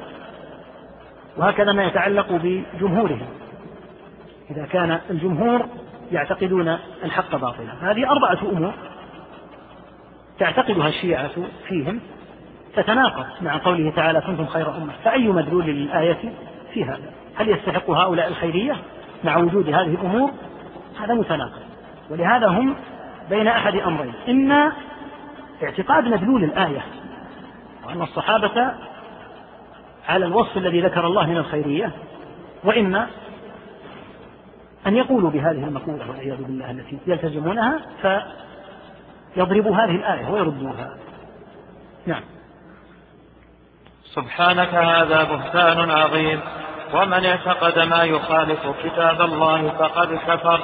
وهكذا 1.36 1.72
ما 1.72 1.84
يتعلق 1.84 2.26
بجمهورهم. 2.32 3.28
إذا 4.50 4.66
كان 4.66 5.00
الجمهور 5.10 5.66
يعتقدون 6.12 6.78
الحق 7.04 7.36
باطلا. 7.36 7.90
هذه 7.90 8.10
أربعة 8.10 8.38
أمور 8.52 8.72
تعتقدها 10.38 10.88
الشيعة 10.88 11.30
فيهم. 11.68 12.00
تتناقض 12.76 13.26
مع 13.40 13.58
قوله 13.58 13.90
تعالى 13.90 14.20
كنتم 14.20 14.46
خير 14.46 14.76
أمة. 14.76 14.92
فأي 15.04 15.28
مدلول 15.28 15.64
للآية 15.64 16.32
في 16.72 16.84
هذا؟ 16.84 17.12
هل 17.36 17.48
يستحق 17.48 17.90
هؤلاء 17.90 18.28
الخيرية 18.28 18.76
مع 19.24 19.36
وجود 19.36 19.68
هذه 19.68 19.94
الأمور؟ 19.94 20.30
هذا 21.00 21.14
متناقض. 21.14 21.62
ولهذا 22.10 22.46
هم 22.46 22.74
بين 23.30 23.48
أحد 23.48 23.76
أمرين. 23.76 24.14
إما 24.28 24.72
اعتقاد 25.62 26.08
مدلول 26.08 26.44
الآية 26.44 26.82
وأن 27.86 28.02
الصحابة 28.02 28.72
على 30.08 30.26
الوصف 30.26 30.56
الذي 30.56 30.80
ذكر 30.80 31.06
الله 31.06 31.26
من 31.26 31.36
الخيرية 31.36 31.90
وإما 32.64 33.06
أن 34.86 34.96
يقولوا 34.96 35.30
بهذه 35.30 35.64
المقولة 35.64 36.10
والعياذ 36.10 36.42
بالله 36.42 36.70
التي 36.70 36.98
يلتزمونها 37.06 37.80
فيضربوا 39.34 39.76
هذه 39.76 39.96
الآية 39.96 40.30
ويردوها. 40.30 40.96
نعم. 42.06 42.22
سبحانك 44.14 44.74
هذا 44.74 45.24
بهتان 45.24 45.90
عظيم. 45.90 46.40
ومن 46.94 47.26
اعتقد 47.26 47.78
ما 47.78 48.04
يخالف 48.04 48.66
كتاب 48.84 49.20
الله 49.20 49.68
فقد 49.68 50.14
كفر. 50.14 50.60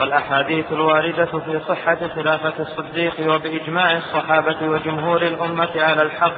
والأحاديث 0.00 0.72
الواردة 0.72 1.24
في 1.24 1.60
صحة 1.68 2.08
خلافة 2.08 2.62
الصديق 2.62 3.34
وبإجماع 3.34 3.96
الصحابة 3.96 4.68
وجمهور 4.68 5.22
الأمة 5.22 5.70
على 5.76 6.02
الحق. 6.02 6.36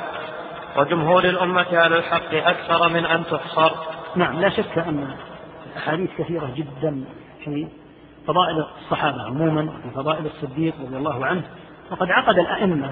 وجمهور 0.77 1.25
الأمة 1.25 1.67
على 1.73 1.97
الحق 1.97 2.35
أكثر 2.35 2.89
من 2.89 3.07
أن 3.07 3.25
تحصر. 3.25 3.71
نعم 4.17 4.41
لا 4.41 4.49
شك 4.49 4.79
أن 4.79 5.15
الأحاديث 5.73 6.11
كثيرة 6.19 6.51
جدا 6.57 7.05
في 7.45 7.69
فضائل 8.27 8.67
الصحابة 8.83 9.23
عموما 9.23 9.67
في 9.67 9.91
فضائل 9.95 10.27
الصديق 10.27 10.75
رضي 10.81 10.97
الله 10.97 11.27
عنه. 11.27 11.43
وقد 11.91 12.11
عقد 12.11 12.39
الأئمة 12.39 12.91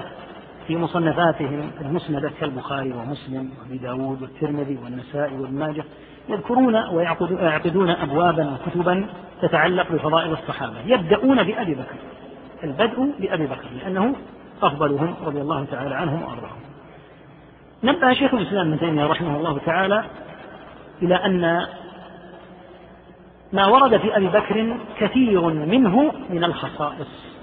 في 0.67 0.77
مصنفاتهم 0.77 1.71
المسندة 1.81 2.31
كالبخاري 2.39 2.93
ومسلم 2.93 3.51
وأبي 3.59 3.77
داود 3.77 4.21
والترمذي 4.21 4.77
والنسائي 4.83 5.37
وابن 5.37 5.59
ماجه 5.59 5.83
يذكرون 6.29 6.75
ويعقدون 6.75 7.89
أبوابا 7.89 8.53
وكتبا 8.53 9.05
تتعلق 9.41 9.91
بفضائل 9.91 10.31
الصحابة. 10.31 10.79
يبدأون 10.85 11.43
بأبي 11.43 11.73
بكر. 11.73 11.95
البدء 12.63 13.13
بأبي 13.19 13.45
بكر 13.47 13.67
لأنه 13.81 14.15
أفضلهم 14.61 15.15
رضي 15.25 15.41
الله 15.41 15.65
تعالى 15.65 15.95
عنهم 15.95 16.23
وأرضاهم. 16.23 16.59
نبه 17.83 18.13
شيخ 18.13 18.33
الإسلام 18.33 18.67
ابن 18.67 18.79
تيمية 18.79 19.05
رحمه 19.05 19.37
الله 19.37 19.57
تعالى 19.65 20.03
إلى 21.01 21.15
أن 21.15 21.67
ما 23.53 23.67
ورد 23.67 23.97
في 23.97 24.17
أبي 24.17 24.27
بكر 24.27 24.77
كثير 24.99 25.41
منه 25.49 26.11
من 26.29 26.43
الخصائص. 26.43 27.36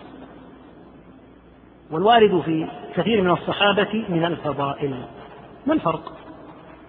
والوارد 1.95 2.43
في 2.45 2.69
كثير 2.97 3.23
من 3.23 3.31
الصحابة 3.31 4.05
من 4.09 4.25
الفضائل. 4.25 5.05
ما 5.67 5.75
الفرق؟ 5.75 6.13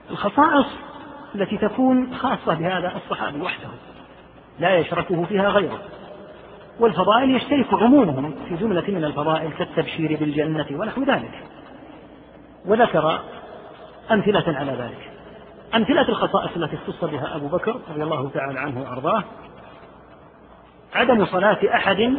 الخصائص 0.10 0.66
التي 1.36 1.58
تكون 1.58 2.16
خاصة 2.16 2.54
بهذا 2.54 2.94
الصحابي 2.96 3.42
وحده 3.42 3.68
لا 4.60 4.78
يشركه 4.78 5.24
فيها 5.24 5.50
غيره. 5.50 5.80
والفضائل 6.80 7.36
يشترك 7.36 7.74
عمومهم 7.74 8.36
في 8.50 8.56
جملة 8.56 8.84
من 8.88 9.04
الفضائل 9.04 9.52
كالتبشير 9.52 10.18
بالجنة 10.20 10.68
ونحو 10.72 11.04
ذلك. 11.04 11.44
وذكر 12.66 13.20
أمثلة 14.12 14.58
على 14.58 14.72
ذلك. 14.72 15.12
أمثلة 15.76 16.10
الخصائص 16.10 16.58
التي 16.58 16.76
اختص 16.76 17.06
بها 17.06 17.36
أبو 17.36 17.48
بكر 17.48 17.80
رضي 17.92 18.04
الله 18.04 18.30
تعالى 18.30 18.60
عنه 18.60 18.82
وأرضاه. 18.82 19.24
عدم 20.94 21.26
صلاة 21.26 21.60
أحد 21.76 22.18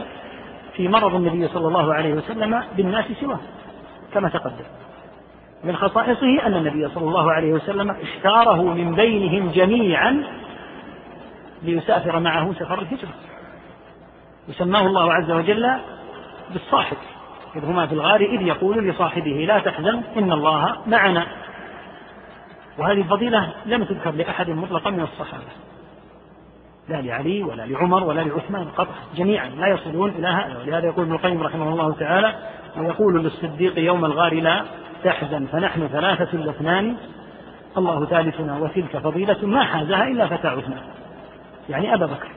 في 0.77 0.89
مرض 0.89 1.15
النبي 1.15 1.49
صلى 1.49 1.69
الله 1.69 1.95
عليه 1.95 2.15
وسلم 2.15 2.63
بالناس 2.77 3.05
سواه 3.21 3.41
كما 4.15 4.29
تقدم. 4.29 4.65
من 5.65 5.77
خصائصه 5.77 6.47
أن 6.47 6.55
النبي 6.55 6.89
صلى 6.89 7.09
الله 7.09 7.33
عليه 7.33 7.53
وسلم 7.53 7.91
اختاره 7.91 8.63
من 8.63 8.95
بينهم 8.95 9.51
جميعا 9.51 10.25
ليسافر 11.63 12.21
معه 12.21 12.53
سفر 12.53 12.79
الهجرة. 12.79 13.15
وسماه 14.49 14.87
الله 14.87 15.15
عز 15.15 15.31
وجل 15.31 15.77
بالصاحب 16.53 16.97
إذ 17.57 17.65
هما 17.65 17.87
في 17.87 17.93
الغار 17.93 18.21
إذ 18.21 18.43
يقول 18.43 18.89
لصاحبه 18.89 19.45
لا 19.49 19.59
تحزن 19.59 20.03
إن 20.17 20.33
الله 20.33 20.77
معنا. 20.87 21.27
وهذه 22.79 22.99
الفضيلة 22.99 23.53
لم 23.67 23.85
تذكر 23.85 24.11
لأحد 24.11 24.51
مطلقا 24.51 24.91
من 24.91 25.01
الصحابة. 25.01 25.45
لا 26.89 26.97
لعلي 26.97 27.43
ولا 27.43 27.63
لعمر 27.63 28.05
ولا 28.05 28.21
لعثمان 28.21 28.69
قطع 28.69 28.93
جميعا 29.17 29.49
لا 29.49 29.67
يصلون 29.67 30.11
إلى 30.11 30.29
هذا. 30.29 30.59
ولهذا 30.59 30.87
يقول 30.87 31.05
ابن 31.05 31.15
القيم 31.15 31.43
رحمه 31.43 31.69
الله 31.69 31.93
تعالى 31.93 32.35
ويقول 32.77 33.25
للصديق 33.25 33.79
يوم 33.79 34.05
الغار 34.05 34.35
لا 34.35 34.65
تحزن 35.05 35.47
فنحن 35.47 35.89
ثلاثة 35.89 36.37
لاثنان 36.37 36.97
الله 37.77 38.05
ثالثنا 38.05 38.59
وتلك 38.59 38.97
فضيلة 38.97 39.47
ما 39.47 39.65
حازها 39.65 40.05
إلا 40.05 40.27
فتى 40.27 40.49
عثمان. 40.49 40.83
يعني 41.69 41.95
أبا 41.95 42.07
بكر. 42.07 42.29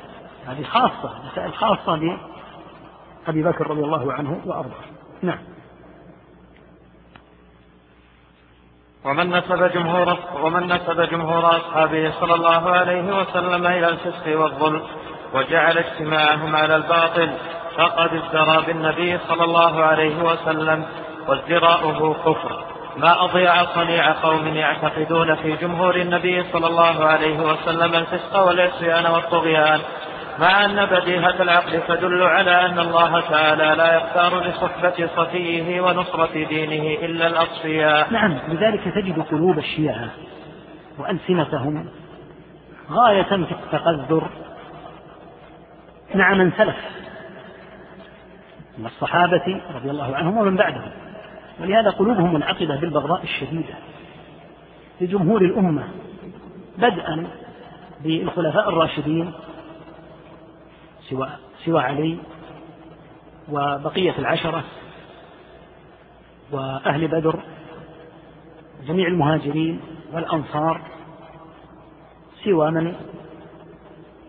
هذه 0.48 0.64
خاصة 0.64 1.14
مسائل 1.32 1.54
خاصة 1.54 1.96
لأبي 3.28 3.44
بكر 3.44 3.70
رضي 3.70 3.82
الله 3.82 4.14
عنه 4.14 4.42
وأرضاه. 4.46 4.86
نعم. 5.22 5.40
ومن 9.06 9.30
نسب 9.30 9.72
جمهور 9.74 10.18
ومن 10.42 10.68
نسب 10.74 11.02
جمهور 11.02 11.58
أصحابه 11.58 12.12
صلى 12.20 12.36
الله 12.36 12.70
عليه 12.70 13.18
وسلم 13.20 13.68
إلى 13.68 13.88
الفسق 13.90 14.40
والظلم 14.40 14.84
وجعل 15.34 15.78
اجتماعهم 15.78 16.56
على 16.56 16.76
الباطل 16.76 17.30
فقد 17.78 18.10
ازدرى 18.14 18.64
بالنبي 18.68 19.18
صلى 19.28 19.44
الله 19.44 19.84
عليه 19.84 20.24
وسلم 20.24 20.86
وازدراؤه 21.28 22.14
كفر. 22.14 22.64
ما 22.98 23.24
أضيع 23.26 23.66
صنيع 23.66 24.12
قوم 24.12 24.48
يعتقدون 24.48 25.36
في 25.36 25.56
جمهور 25.56 25.96
النبي 25.96 26.44
صلى 26.54 26.68
الله 26.68 27.06
عليه 27.06 27.40
وسلم 27.40 27.96
الفسق 27.96 28.40
والعصيان 28.48 29.06
والطغيان 29.06 29.82
مع 30.40 30.66
أن 30.66 30.86
بديهة 30.86 31.42
العقل 31.42 31.82
تدل 31.88 32.22
على 32.24 32.66
أن 32.66 32.80
الله 32.80 33.22
تعالى 33.22 33.76
لا 33.78 33.96
يختار 33.96 34.48
لصحبة 34.48 35.10
صفيه 35.16 35.82
ونصرة 35.82 36.34
دينه 36.34 37.06
إلا 37.06 37.28
الأصفياء. 37.28 38.14
نعم 38.14 38.40
لذلك 38.48 38.84
تجد 38.96 39.20
قلوب 39.20 39.58
الشيعة 39.58 40.10
وألسنتهم 40.98 41.90
غاية 42.92 43.24
في 43.24 43.52
التقذر 43.52 44.30
مع 46.16 46.34
من 46.34 46.52
سلف 46.52 46.78
من 48.78 48.86
الصحابة 48.86 49.62
رضي 49.76 49.90
الله 49.90 50.16
عنهم 50.16 50.38
ومن 50.38 50.56
بعدهم. 50.56 50.92
ولهذا 51.60 51.90
قلوبهم 51.90 52.34
منعقدة 52.34 52.76
بالبغضاء 52.76 53.24
الشديدة 53.24 53.74
لجمهور 55.02 55.42
الأمة 55.42 55.84
بدءا 56.78 57.28
بالخلفاء 58.04 58.70
الراشدين 58.70 59.34
سوى 61.10 61.30
سوى 61.66 61.82
علي 61.82 62.18
وبقية 63.50 64.20
العشرة 64.20 64.64
وأهل 66.52 67.08
بدر 67.08 67.44
جميع 68.88 69.08
المهاجرين 69.08 69.82
والأنصار 70.14 70.82
سوى 72.44 72.72
من 72.72 72.96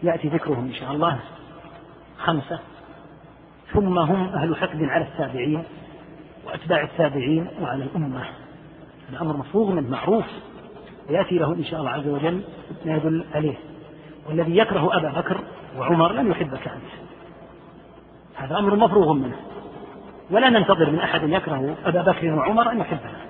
يأتي 0.03 0.29
ذكرهم 0.29 0.67
إن 0.67 0.75
شاء 0.75 0.93
الله 0.93 1.21
خمسة. 2.19 2.59
ثم 3.73 3.99
هم 3.99 4.29
أهل 4.29 4.57
حقد 4.57 4.83
على 4.83 5.05
التابعين 5.05 5.65
وأتباع 6.47 6.83
التابعين 6.83 7.49
وعلى 7.61 7.85
الأمة. 7.85 8.25
هذا 9.09 9.21
أمر 9.21 9.37
مفروغ 9.37 9.71
منه 9.71 9.91
معروف 9.91 10.25
ويأتي 11.09 11.39
له 11.39 11.55
إن 11.55 11.65
شاء 11.65 11.81
الله 11.81 11.91
عز 11.91 12.09
وجل 12.09 12.43
ما 12.87 12.97
يدل 12.97 13.25
عليه. 13.35 13.57
والذي 14.29 14.57
يكره 14.57 14.97
أبا 14.97 15.21
بكر 15.21 15.45
وعمر 15.79 16.13
لن 16.13 16.31
يحبك 16.31 16.69
أنت. 16.69 17.11
هذا 18.37 18.59
أمر 18.59 18.77
مفروغ 18.77 19.13
منه. 19.13 19.37
ولا 20.31 20.51
ننتظر 20.51 20.91
من 20.91 20.99
أحد 20.99 21.29
يكره 21.29 21.77
أبا 21.85 22.03
بكر 22.03 22.35
وعمر 22.35 22.73
أن 22.73 22.81
يحبنا. 22.81 23.21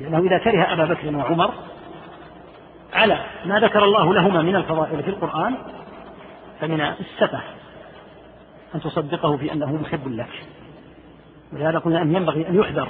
لأنه 0.00 0.18
إذا 0.18 0.38
كره 0.38 0.72
أبا 0.72 0.84
بكر 0.84 1.16
وعمر 1.16 1.54
على 2.94 3.24
ما 3.44 3.60
ذكر 3.60 3.84
الله 3.84 4.14
لهما 4.14 4.42
من 4.42 4.56
الفضائل 4.56 5.02
في 5.02 5.10
القرآن 5.10 5.54
فمن 6.60 6.80
السفه 6.80 7.40
أن 8.74 8.80
تصدقه 8.80 9.36
في 9.36 9.52
أنه 9.52 9.72
محب 9.72 10.08
لك. 10.08 10.44
ولهذا 11.52 11.78
قلنا 11.78 12.02
أن 12.02 12.16
ينبغي 12.16 12.48
أن 12.48 12.54
يحذر 12.54 12.88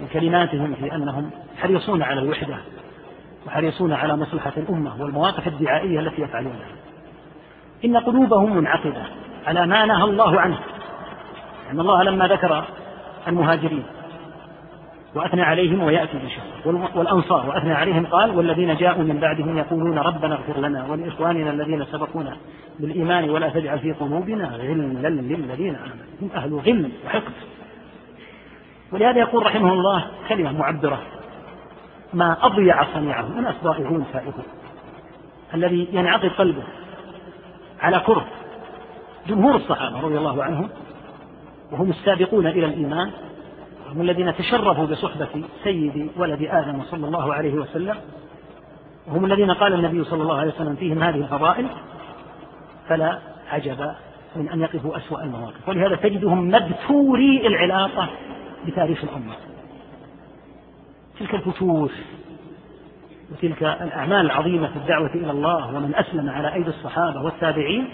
من 0.00 0.08
كلماتهم 0.12 0.74
في 0.74 0.94
أنهم 0.94 1.30
حريصون 1.58 2.02
على 2.02 2.20
الوحدة 2.20 2.56
وحريصون 3.46 3.92
على 3.92 4.16
مصلحة 4.16 4.52
الأمة 4.56 5.02
والمواقف 5.02 5.46
الدعائية 5.46 6.00
التي 6.00 6.22
يفعلونها. 6.22 6.68
إن 7.84 7.96
قلوبهم 7.96 8.56
منعقدة. 8.56 9.02
على 9.46 9.66
ما 9.66 9.86
نهى 9.86 10.04
الله 10.04 10.40
عنه؟ 10.40 10.58
أن 11.72 11.80
الله 11.80 12.02
لما 12.02 12.26
ذكر 12.26 12.64
المهاجرين 13.28 13.82
وأثنى 15.14 15.42
عليهم 15.42 15.82
ويأتي 15.82 16.18
بشر 16.18 16.72
والأنصار 16.94 17.48
وأثنى 17.48 17.72
عليهم 17.72 18.06
قال 18.06 18.36
والذين 18.36 18.76
جاءوا 18.76 19.02
من 19.02 19.18
بعدهم 19.20 19.58
يقولون 19.58 19.98
ربنا 19.98 20.34
اغفر 20.34 20.60
لنا 20.60 20.86
ولإخواننا 20.90 21.50
الذين 21.50 21.84
سبقونا 21.84 22.36
بالإيمان 22.80 23.30
ولا 23.30 23.48
تجعل 23.48 23.78
في 23.78 23.92
قلوبنا 23.92 24.48
غلا 24.48 25.08
للذين 25.08 25.74
آمنوا. 25.74 26.06
هم 26.22 26.30
أهل 26.34 26.54
غل 26.54 26.90
وحقد. 27.06 27.32
ولهذا 28.92 29.18
يقول 29.18 29.46
رحمه 29.46 29.72
الله 29.72 30.06
كلمة 30.28 30.52
معبرة 30.52 31.02
ما 32.14 32.36
أضيع 32.42 32.84
صنيعه 32.94 33.28
من 33.28 33.54
ضائعون 33.64 34.04
سائقون 34.12 34.44
الذي 35.54 35.88
ينعقد 35.92 36.28
قلبه 36.28 36.62
على 37.80 38.00
كره 38.06 38.26
جمهور 39.28 39.56
الصحابة 39.56 40.00
رضي 40.00 40.18
الله 40.18 40.44
عنهم 40.44 40.68
وهم 41.72 41.90
السابقون 41.90 42.46
إلى 42.46 42.66
الإيمان 42.66 43.10
هم 43.92 44.00
الذين 44.00 44.34
تشرفوا 44.36 44.86
بصحبة 44.86 45.44
سيد 45.64 46.10
ولد 46.16 46.42
آدم 46.42 46.82
صلى 46.82 47.06
الله 47.06 47.34
عليه 47.34 47.54
وسلم 47.54 47.96
وهم 49.06 49.24
الذين 49.24 49.50
قال 49.50 49.74
النبي 49.74 50.04
صلى 50.04 50.22
الله 50.22 50.38
عليه 50.38 50.52
وسلم 50.52 50.76
فيهم 50.76 51.02
هذه 51.02 51.16
الفضائل 51.16 51.66
فلا 52.88 53.18
عجب 53.50 53.94
من 54.36 54.48
أن 54.48 54.60
يقفوا 54.60 54.96
أسوأ 54.96 55.22
المواقف. 55.22 55.68
ولهذا 55.68 55.96
تجدهم 55.96 56.48
مبتوري 56.48 57.46
العلاقة 57.46 58.08
بتاريخ 58.66 59.04
الأمة. 59.04 59.34
تلك 61.18 61.34
الفتوش 61.34 61.92
وتلك 63.32 63.62
الأعمال 63.62 64.26
العظيمة 64.26 64.68
في 64.68 64.76
الدعوة 64.76 65.10
إلى 65.14 65.30
الله 65.30 65.66
ومن 65.74 65.94
أسلم 65.94 66.30
على 66.30 66.54
أيدي 66.54 66.68
الصحابة 66.68 67.22
والتابعين 67.22 67.88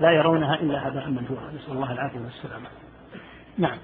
لا 0.00 0.10
يرونها 0.10 0.54
إلا 0.54 0.88
هباء 0.88 1.08
منثورا. 1.08 1.50
نسأل 1.54 1.72
الله 1.72 1.92
العافية 1.92 2.18
والسلامة 2.18 2.66
نعم. 3.58 3.78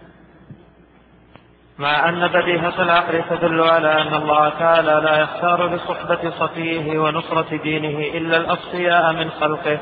مع 1.78 2.08
أن 2.08 2.28
بديهة 2.28 2.82
العقل 2.82 3.22
تدل 3.30 3.60
على 3.60 4.02
أن 4.02 4.14
الله 4.14 4.48
تعالى 4.48 5.00
لا 5.04 5.20
يختار 5.20 5.74
لصحبة 5.74 6.30
صفيه 6.30 6.98
ونصرة 6.98 7.56
دينه 7.56 8.18
إلا 8.18 8.36
الأصفياء 8.36 9.12
من 9.12 9.30
خلقه 9.30 9.78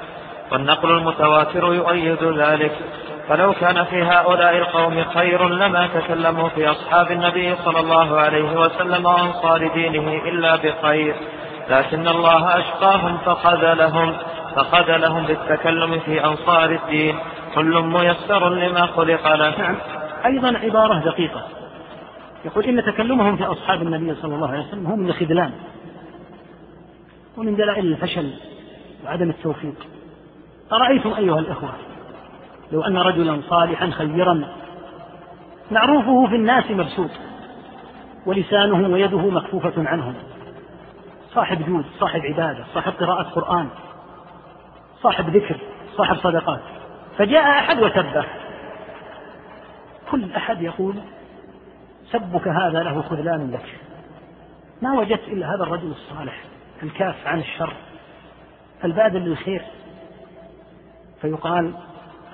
والنقل 0.53 0.91
المتواتر 0.91 1.75
يؤيد 1.75 2.23
ذلك. 2.23 2.79
فلو 3.33 3.53
كان 3.53 3.85
في 3.85 4.03
هؤلاء 4.03 4.59
القوم 4.59 5.05
خير 5.05 5.49
لما 5.49 5.87
تكلموا 5.87 6.49
في 6.49 6.71
أصحاب 6.71 7.11
النبي 7.11 7.57
صلى 7.57 7.81
الله 7.81 8.21
عليه 8.21 8.59
وسلم 8.61 9.07
وأنصار 9.07 9.75
دينه 9.75 10.13
إلا 10.13 10.57
بخير. 10.57 11.15
لكن 11.71 12.09
الله 12.09 12.59
أشقاهم 12.59 13.19
فخذلهم 13.19 14.17
فخذلهم 14.57 15.27
بالتكلم 15.27 16.01
في 16.01 16.25
أنصار 16.25 16.71
الدين. 16.71 17.19
كل 17.55 17.81
ميسر 17.81 18.49
لما 18.49 18.87
خلق 18.87 19.35
له. 19.35 19.59
نعم. 19.59 19.77
أيضا 20.27 20.59
عبارة 20.59 21.05
دقيقة. 21.05 21.43
يقول 22.45 22.65
إن 22.65 22.85
تكلمهم 22.85 23.37
في 23.37 23.45
أصحاب 23.45 23.83
النبي 23.83 24.15
صلى 24.15 24.35
الله 24.35 24.49
عليه 24.49 24.67
وسلم 24.69 24.87
هم 24.87 24.99
من 24.99 25.09
الخذلان 25.09 25.53
ومن 27.37 27.57
دلائل 27.57 27.87
الفشل 27.87 28.31
وعدم 29.05 29.31
التوفيق. 29.31 29.87
أرأيتم 30.73 31.15
أيها 31.15 31.39
الإخوة؟ 31.39 31.71
لو 32.73 32.83
أن 32.83 32.99
رجلا 32.99 33.41
صالحا 33.49 33.91
خيرا. 33.91 34.49
معروفه 35.71 36.27
في 36.29 36.37
الناس 36.37 36.71
مبسوط 36.71 37.11
ولسانه 38.27 38.89
ويده 38.89 39.19
مكفوفة 39.19 39.89
عنهم. 39.89 40.15
صاحب 41.35 41.67
جود 41.67 41.85
صاحب 41.99 42.21
عبادة 42.21 42.65
صاحب 42.75 42.93
قراءة 42.93 43.23
قرآن 43.23 43.69
صاحب 45.03 45.37
ذكر 45.37 45.57
صاحب 45.97 46.17
صدقات. 46.17 46.61
فجاء 47.19 47.59
أحد 47.59 47.83
وسبه. 47.83 48.25
كل 50.11 50.33
أحد 50.33 50.63
يقول 50.63 50.97
سبك 52.11 52.49
هذا 52.49 52.83
له 52.83 53.03
خذلان 53.03 53.51
لك. 53.51 53.79
ما 54.83 54.93
وجدت 54.93 55.29
إلا 55.29 55.55
هذا 55.55 55.63
الرجل 55.63 55.91
الصالح 55.91 56.45
الكاف 56.83 57.27
عن 57.27 57.39
الشر 57.41 57.73
الباذل 58.85 59.21
للخير. 59.21 59.63
فيقال 61.21 61.75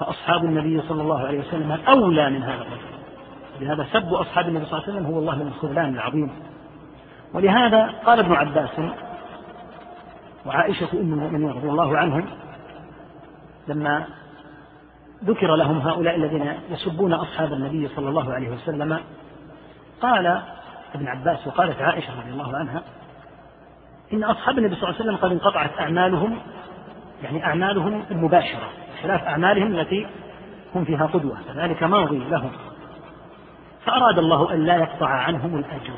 فأصحاب 0.01 0.45
النبي 0.45 0.83
صلى 0.89 1.03
الله 1.03 1.27
عليه 1.27 1.39
وسلم 1.39 1.79
أولى 1.89 2.31
من 2.31 2.43
هذا 2.43 2.62
الرجل. 2.62 2.99
لهذا 3.61 3.87
سب 3.93 4.15
أصحاب 4.15 4.49
النبي 4.49 4.65
صلى 4.65 4.79
الله 4.79 4.89
عليه 4.89 4.99
وسلم 4.99 5.07
هو 5.07 5.16
والله 5.16 5.37
من 5.37 5.47
الخذلان 5.47 5.95
العظيم. 5.95 6.31
ولهذا 7.35 7.95
قال 8.05 8.19
ابن 8.19 8.33
عباس 8.33 8.70
وعائشة 10.47 10.89
أم 10.93 11.12
المؤمنين 11.12 11.51
رضي 11.51 11.69
الله 11.69 11.99
عنهم 11.99 12.25
لما 13.69 14.05
ذكر 15.25 15.57
لهم 15.57 15.79
هؤلاء 15.79 16.16
الذين 16.16 16.55
يسبون 16.70 17.12
أصحاب 17.12 17.53
النبي 17.53 17.89
صلى 17.89 18.09
الله 18.09 18.35
عليه 18.35 18.49
وسلم 18.51 19.01
قال 20.01 20.43
ابن 20.95 21.09
عباس 21.09 21.47
وقالت 21.47 21.81
عائشة 21.81 22.20
رضي 22.20 22.31
الله 22.31 22.57
عنها 22.57 22.83
إن 24.12 24.25
أصحاب 24.25 24.59
النبي 24.59 24.75
صلى 24.75 24.89
الله 24.89 25.01
عليه 25.01 25.11
وسلم 25.11 25.16
قد 25.16 25.33
انقطعت 25.33 25.79
أعمالهم 25.81 26.39
يعني 27.23 27.45
أعمالهم 27.45 28.05
المباشرة. 28.11 28.69
خلاف 29.03 29.23
أعمالهم 29.23 29.75
التي 29.75 30.07
هم 30.75 30.85
فيها 30.85 31.07
قدوة 31.07 31.37
فذلك 31.49 31.83
ماضي 31.83 32.19
لهم. 32.19 32.51
فأراد 33.85 34.19
الله 34.19 34.55
أن 34.55 34.65
لا 34.65 34.77
يقطع 34.77 35.09
عنهم 35.09 35.59
الأجر. 35.59 35.95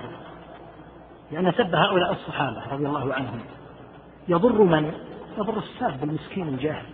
لأن 1.32 1.52
سب 1.52 1.74
هؤلاء 1.74 2.12
الصحابة 2.12 2.62
رضي 2.72 2.86
الله 2.86 3.14
عنهم. 3.14 3.40
يضر 4.28 4.62
من؟ 4.62 4.92
يضر 5.38 5.58
الساب 5.58 6.04
المسكين 6.04 6.48
الجاهل. 6.48 6.86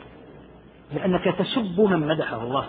لأنك 0.93 1.25
تسب 1.25 1.81
من 1.81 2.07
مدحه 2.07 2.43
الله. 2.43 2.65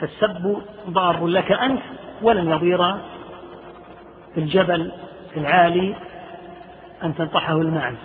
فالسب 0.00 0.62
ضار 0.88 1.26
لك 1.26 1.52
أنت 1.52 1.82
ولن 2.22 2.50
يضير 2.50 2.94
الجبل 4.36 4.92
العالي 5.36 5.96
أن 7.02 7.14
تنطحه 7.14 7.60
المعز 7.60 7.96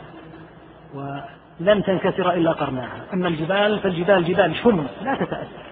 ولن 1.62 1.84
تنكسر 1.84 2.34
إلا 2.34 2.52
قرناها. 2.52 3.06
أما 3.14 3.28
الجبال 3.28 3.80
فالجبال 3.80 4.26
جبال 4.26 4.56
شم 4.56 4.88
لا 5.02 5.16
تتأثر. 5.16 5.64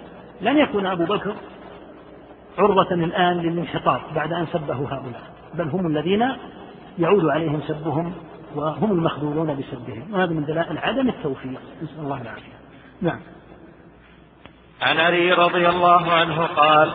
لن 0.41 0.57
يكون 0.57 0.85
أبو 0.85 1.05
بكر 1.05 1.33
عرضة 2.57 2.95
الآن 2.95 3.37
للانحطاط 3.37 4.01
بعد 4.15 4.33
أن 4.33 4.45
سبه 4.45 4.73
هؤلاء. 4.73 5.21
بل 5.53 5.69
هم 5.69 5.87
الذين 5.87 6.31
يعود 6.99 7.25
عليهم 7.25 7.61
سبهم 7.67 8.13
وهم 8.55 8.91
المخذولون 8.91 9.55
بسبهم. 9.55 10.13
وهذا 10.13 10.31
من 10.33 10.45
دلائل 10.45 10.77
عدم 10.77 11.09
التوفيق. 11.09 11.59
نسأل 11.83 11.99
الله 11.99 12.21
العافية. 12.21 12.57
نعم. 13.01 13.19
عن 14.81 14.97
علي 14.97 15.33
رضي 15.33 15.69
الله 15.69 16.11
عنه 16.11 16.45
قال 16.45 16.91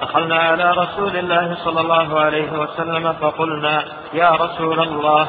دخلنا 0.00 0.34
على 0.34 0.70
رسول 0.70 1.16
الله 1.16 1.54
صلى 1.54 1.80
الله 1.80 2.20
عليه 2.20 2.60
وسلم 2.60 3.12
فقلنا 3.12 3.84
يا 4.14 4.30
رسول 4.30 4.80
الله 4.80 5.28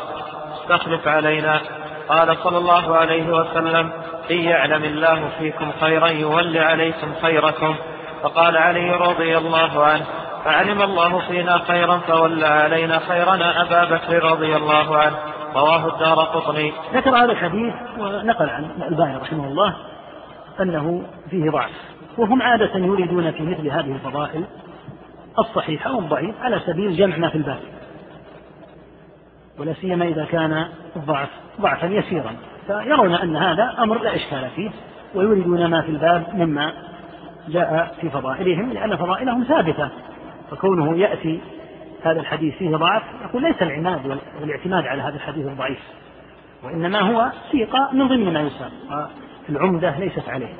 استخلف 0.61 1.07
علينا. 1.07 1.61
قال 2.09 2.37
صلى 2.37 2.57
الله 2.57 2.95
عليه 2.95 3.29
وسلم 3.29 3.91
إن 4.31 4.37
يعلم 4.37 4.83
الله 4.83 5.29
فيكم 5.39 5.71
خيرا 5.79 6.07
يول 6.07 6.57
عليكم 6.57 7.13
خيركم. 7.21 7.75
فقال 8.23 8.57
علي 8.57 8.91
رضي 8.91 9.37
الله 9.37 9.83
عنه 9.83 10.05
فعلم 10.45 10.81
الله 10.81 11.19
فينا 11.27 11.57
خيرا 11.57 11.97
فولى 11.97 12.47
علينا 12.47 12.99
خيرنا 12.99 13.61
أبا 13.61 13.95
بكر 13.95 14.23
رضي 14.23 14.55
الله 14.55 14.97
عنه. 14.97 15.15
رواه 15.55 15.87
الدار 15.87 16.19
قطني. 16.23 16.73
ذكر 16.93 17.09
هذا 17.09 17.31
الحديث 17.31 17.73
ونقل 17.99 18.49
عن 18.49 18.65
الألباني 18.65 19.17
رحمه 19.17 19.47
الله 19.47 19.75
أنه 20.59 21.03
فيه 21.29 21.51
ضعف 21.51 21.71
وهم 22.17 22.41
عادة 22.41 22.75
يريدون 22.75 23.31
في 23.31 23.43
مثل 23.43 23.67
هذه 23.67 23.91
الفضائل 23.91 24.43
الصحيحة 25.39 25.95
والضعيف 25.95 26.35
على 26.41 26.59
سبيل 26.59 26.95
جمع 26.95 27.17
ما 27.17 27.29
في 27.29 27.35
الباب 27.35 27.59
ولا 29.59 29.73
سيما 29.73 30.05
إذا 30.05 30.25
كان 30.25 30.67
الضعف 30.95 31.29
ضعفا 31.61 31.85
يسيرا. 31.85 32.35
فيرون 32.67 33.13
أن 33.13 33.35
هذا 33.35 33.75
أمر 33.79 34.01
لا 34.01 34.15
إشكال 34.15 34.49
فيه 34.55 34.71
ويريدون 35.15 35.65
ما 35.65 35.81
في 35.81 35.89
الباب 35.89 36.23
مما 36.33 36.73
جاء 37.47 37.95
في 38.01 38.09
فضائلهم 38.09 38.73
لأن 38.73 38.95
فضائلهم 38.95 39.43
ثابتة. 39.43 39.89
فكونه 40.51 40.97
يأتي 40.97 41.39
هذا 42.03 42.19
الحديث 42.19 42.55
فيه 42.55 42.75
ضعف 42.75 43.03
يقول 43.21 43.43
ليس 43.43 43.61
العناد 43.61 44.19
والاعتماد 44.41 44.87
على 44.87 45.01
هذا 45.01 45.15
الحديث 45.15 45.47
الضعيف 45.47 45.79
وإنما 46.63 46.99
هو 46.99 47.31
سيقة 47.51 47.89
من 47.93 48.07
ضمن 48.07 48.33
ما 48.33 48.41
يسار 48.41 48.71
العمدة 49.49 49.99
ليست 49.99 50.29
عليه. 50.29 50.53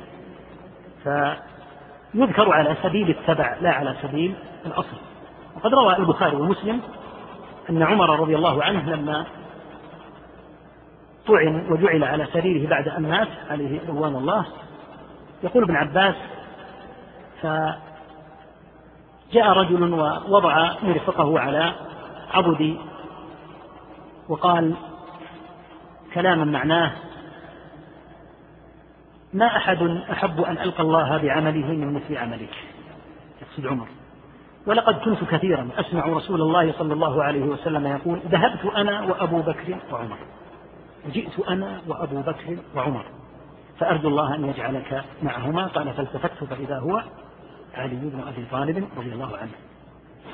فيذكر 1.04 2.52
على 2.52 2.76
سبيل 2.82 3.10
التبع 3.10 3.56
لا 3.60 3.70
على 3.70 3.94
سبيل 4.02 4.34
الأصل. 4.66 4.96
وقد 5.56 5.74
روى 5.74 5.96
البخاري 5.96 6.36
ومسلم 6.36 6.80
أن 7.70 7.82
عمر 7.82 8.20
رضي 8.20 8.36
الله 8.36 8.64
عنه 8.64 8.90
لما 8.90 9.26
طعن 11.26 11.66
وجعل 11.70 12.04
على 12.04 12.26
سريره 12.32 12.68
بعد 12.68 12.88
أن 12.88 13.02
مات 13.02 13.28
عليه 13.50 13.80
رضوان 13.88 14.16
الله 14.16 14.46
يقول 15.42 15.62
ابن 15.62 15.76
عباس 15.76 16.14
فجاء 17.42 17.78
رجل 19.34 19.92
ووضع 19.92 20.74
مرفقه 20.82 21.40
على 21.40 21.72
عضدي 22.30 22.78
وقال 24.28 24.74
كلاما 26.14 26.44
معناه 26.44 26.92
ما 29.32 29.56
أحد 29.56 29.82
أحب 30.10 30.40
أن 30.40 30.58
ألقى 30.58 30.82
الله 30.82 31.16
بعمله 31.16 31.66
من 31.66 31.94
مثل 31.94 32.16
عملك؟ 32.16 32.54
يقصد 33.42 33.66
عمر. 33.66 33.86
ولقد 34.66 34.94
كنت 34.94 35.24
كثيرا 35.24 35.68
أسمع 35.76 36.06
رسول 36.06 36.40
الله 36.40 36.72
صلى 36.72 36.92
الله 36.92 37.22
عليه 37.22 37.42
وسلم 37.42 37.86
يقول 37.86 38.20
ذهبت 38.28 38.64
أنا 38.76 39.02
وأبو 39.02 39.42
بكر 39.42 39.76
وعمر. 39.92 40.18
جئت 41.12 41.40
أنا 41.48 41.80
وأبو 41.86 42.20
بكر 42.20 42.56
وعمر. 42.76 43.04
فأرجو 43.78 44.08
الله 44.08 44.34
أن 44.34 44.44
يجعلك 44.44 45.04
معهما. 45.22 45.66
قال 45.66 45.92
فالتفت 45.92 46.44
فإذا 46.44 46.78
هو 46.78 47.02
علي 47.74 47.96
بن 47.96 48.20
أبي 48.28 48.46
طالب 48.50 48.88
رضي 48.96 49.12
الله 49.12 49.36
عنه. 49.36 49.50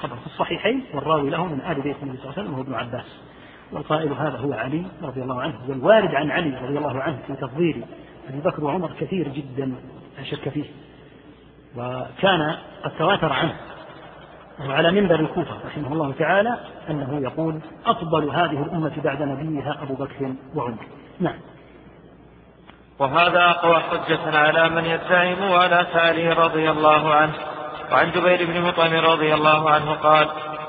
خبر 0.01 0.17
في 0.17 0.27
الصحيحين 0.27 0.85
والراوي 0.95 1.31
له 1.31 1.45
من 1.45 1.61
آل 1.61 1.81
بيت 1.81 1.97
النبي 2.03 2.19
صلى 2.19 2.31
الله 2.31 2.33
عليه 2.39 2.43
وسلم 2.43 2.53
وهو 2.53 2.63
ابن 2.63 2.75
عباس. 2.75 3.21
والقائل 3.73 4.13
هذا 4.13 4.39
هو 4.39 4.53
علي 4.53 4.85
رضي 5.03 5.23
الله 5.23 5.43
عنه 5.43 5.55
والوارد 5.69 6.15
عن 6.15 6.31
علي 6.31 6.57
رضي 6.57 6.79
الله 6.79 7.03
عنه 7.03 7.19
في 7.27 7.35
تفضيل 7.35 7.85
أبي 8.29 8.41
بكر 8.41 8.65
وعمر 8.65 8.91
كثير 9.01 9.29
جدا 9.29 9.75
لا 10.19 10.25
شك 10.25 10.49
فيه. 10.49 10.65
وكان 11.77 12.57
قد 12.85 12.91
تواتر 12.99 13.33
عنه 13.33 13.55
وعلى 14.61 14.91
منبر 14.91 15.21
الكوفة 15.21 15.55
رحمه 15.67 15.93
الله 15.93 16.13
تعالى 16.19 16.59
أنه 16.91 17.21
يقول 17.23 17.61
أفضل 17.87 18.31
هذه 18.31 18.63
الأمة 18.63 18.93
بعد 19.05 19.23
نبيها 19.23 19.79
أبو 19.83 19.95
بكر 19.95 20.35
وعمر. 20.55 20.87
نعم. 21.21 21.37
وهذا 22.99 23.51
أقوى 23.51 23.81
حجة 23.81 24.39
على 24.39 24.69
من 24.69 24.85
يدعي 24.85 25.35
موالاة 25.35 25.99
علي 25.99 26.33
رضي 26.33 26.71
الله 26.71 27.15
عنه. 27.15 27.33
وعن 27.93 28.11
جبير 28.11 28.47
بن 28.47 28.61
مطعم 28.63 28.93
رضي 28.93 29.35
الله 29.35 29.71
عنه 29.71 29.93
قال 29.93 30.29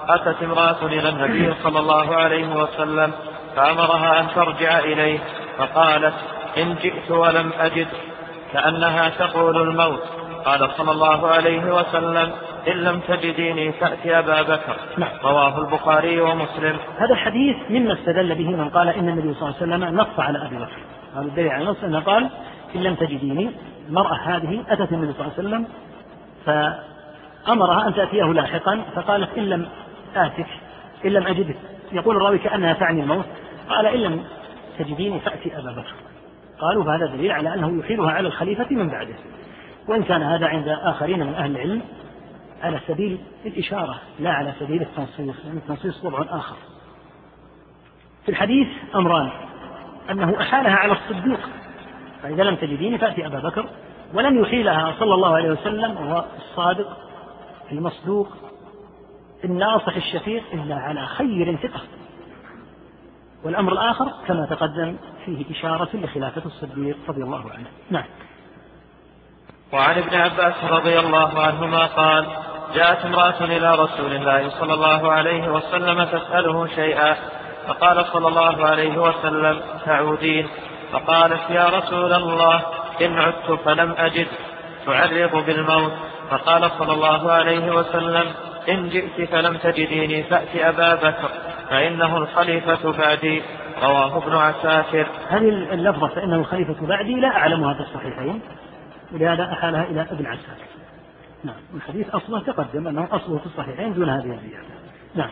أتت 0.10 0.44
امرأة 0.44 0.86
إلى 0.86 1.10
النبي 1.10 1.54
صلى 1.64 1.80
الله 1.80 2.16
عليه 2.16 2.56
وسلم 2.56 3.14
فأمرها 3.56 4.20
أن 4.20 4.28
ترجع 4.36 4.80
إليه 4.80 5.20
فقالت 5.58 6.14
إن 6.58 6.76
جئت 6.76 7.12
ولم 7.12 7.52
أجد 7.60 7.88
كأنها 8.54 9.10
تقول 9.10 9.62
الموت. 9.62 10.04
قال 10.46 10.72
صلى 10.78 10.92
الله 10.92 11.28
عليه 11.28 11.74
وسلم 11.74 12.32
إن 12.68 12.74
لم 12.74 13.00
تجديني 13.00 13.72
فأتي 13.72 14.20
أبا 14.20 14.42
بكر. 14.42 14.78
نعم. 14.98 15.18
رواه 15.24 15.60
البخاري 15.60 16.22
ومسلم. 16.22 16.78
هذا 16.98 17.14
الحديث 17.14 17.56
مما 17.70 17.94
استدل 17.94 18.36
به 18.36 18.50
من 18.50 18.70
قال 18.70 18.90
إن 18.90 19.10
النبي 19.10 19.34
صلى 19.34 19.50
الله 19.50 19.56
عليه 19.62 19.86
وسلم 19.86 19.98
نص 20.02 20.20
على 20.20 20.46
أبي 20.48 20.56
بكر. 20.56 20.80
هذا 21.16 21.26
الدليل 21.26 21.50
على 21.50 21.64
النص 21.64 21.84
أنه 21.84 22.00
قال 22.00 22.30
إن 22.76 22.84
لم 22.84 22.96
تجديني 22.96 23.52
المرأة 23.88 24.16
هذه 24.16 24.64
أتت 24.70 24.92
النبي 24.92 25.14
صلى 25.14 25.22
الله 25.22 25.34
عليه 25.38 25.48
وسلم 25.48 25.68
فأمرها 26.46 27.88
أن 27.88 27.94
تأتيه 27.94 28.24
لاحقا 28.24 28.82
فقالت 28.96 29.38
إن 29.38 29.44
لم 29.44 29.70
آتك 30.16 30.48
إن 31.06 31.12
لم 31.12 31.28
أجدك. 31.28 31.58
يقول 31.92 32.16
الراوي 32.16 32.38
كأنها 32.38 32.74
تعني 32.74 33.02
الموت. 33.02 33.26
قال 33.70 33.86
إن 33.86 34.00
لم 34.00 34.24
تجديني 34.80 35.20
فأتي 35.20 35.58
أبا 35.58 35.72
بكر. 35.72 35.94
قالوا 36.60 36.84
فهذا 36.84 37.06
دليل 37.06 37.32
على 37.32 37.54
أنه 37.54 37.80
يحيلها 37.80 38.12
على 38.12 38.28
الخليفة 38.28 38.68
من 38.72 38.90
بعده. 38.90 39.16
وإن 39.88 40.04
كان 40.04 40.24
هذا 40.24 40.48
عند 40.48 40.68
آخرين 40.68 41.20
من 41.20 41.34
أهل 41.34 41.52
العلم 41.52 41.82
على 42.64 42.80
سبيل 42.88 43.20
الإشارة 43.46 44.00
لا 44.20 44.32
على 44.32 44.54
سبيل 44.60 44.82
التنصيص 44.82 45.46
لأن 45.46 45.58
التنصيص 45.58 46.06
وضع 46.06 46.26
آخر. 46.30 46.56
في 48.26 48.32
الحديث 48.32 48.68
أمران 48.96 49.30
أنه 50.10 50.42
أحالها 50.42 50.76
على 50.76 50.92
الصديق 50.94 51.40
فإذا 52.24 52.44
لم 52.44 52.56
تجديني 52.56 52.98
فأتي 52.98 53.26
أبا 53.26 53.40
بكر 53.40 53.70
ولم 54.14 54.42
يحيلها 54.42 54.94
صلى 55.00 55.14
الله 55.14 55.36
عليه 55.36 55.52
وسلم 55.52 55.98
وهو 55.98 56.26
الصادق 56.38 56.98
المصدوق 57.72 58.28
الناصح 59.44 59.96
الشفيق 59.96 60.44
إلا 60.54 60.76
على 60.76 61.06
خير 61.06 61.56
ثقة. 61.56 61.82
والأمر 63.44 63.74
الآخر 63.74 64.12
كما 64.28 64.46
تقدم 64.46 64.96
فيه 65.26 65.52
إشارة 65.52 65.90
لخلافة 65.94 66.42
الصديق 66.46 66.98
رضي 67.08 67.24
الله 67.24 67.52
عنه. 67.52 67.68
نعم. 67.90 68.06
وعن 69.74 69.98
ابن 69.98 70.16
عباس 70.16 70.54
رضي 70.64 71.00
الله 71.00 71.42
عنهما 71.42 71.86
قال 71.86 72.26
جاءت 72.76 73.06
امرأة 73.06 73.44
إلى 73.44 73.76
رسول 73.76 74.14
الله 74.14 74.50
صلى 74.50 74.74
الله 74.74 75.12
عليه 75.12 75.48
وسلم 75.52 76.04
تسأله 76.04 76.68
شيئا 76.68 77.16
فقال 77.68 78.06
صلى 78.06 78.28
الله 78.28 78.66
عليه 78.66 78.98
وسلم 78.98 79.62
تعودين 79.86 80.48
فقالت 80.92 81.50
يا 81.50 81.70
رسول 81.70 82.14
الله 82.14 82.62
إن 83.02 83.18
عدت 83.20 83.60
فلم 83.66 83.96
أجد 83.98 84.28
تعرض 84.86 85.46
بالموت. 85.46 85.92
فقال 86.30 86.72
صلى 86.72 86.94
الله 86.94 87.32
عليه 87.32 87.72
وسلم 87.72 88.26
إن 88.70 88.90
جئت 88.90 89.30
فلم 89.30 89.58
تجديني 89.58 90.24
فأت 90.24 90.56
أبا 90.56 90.96
بكر 90.96 91.30
فإنه 91.70 92.18
الخليفة 92.18 92.92
بعدي. 92.92 93.42
رواه 93.84 94.18
ابن 94.18 94.36
عساكر. 94.36 95.08
هذه 95.30 95.50
اللفظة 95.50 96.08
فإنه 96.08 96.36
الخليفة 96.36 96.88
بعدي 96.88 97.16
لا 97.16 97.28
أعلمها 97.28 97.74
في 97.74 97.80
الصحيحين؟ 97.80 98.42
ولهذا 99.16 99.44
أحالها 99.54 99.84
إلى 99.84 100.02
ابن 100.02 100.26
عساكر. 100.26 100.66
نعم 101.44 101.56
الحديث 101.76 102.10
أصله 102.10 102.40
تقدم 102.40 102.88
أنه 102.88 103.08
أصله 103.12 103.38
في 103.38 103.46
الصحيحين 103.46 103.94
دون 103.94 104.10
هذه 104.10 104.34
الزيادة. 104.34 104.66
نعم. 105.16 105.30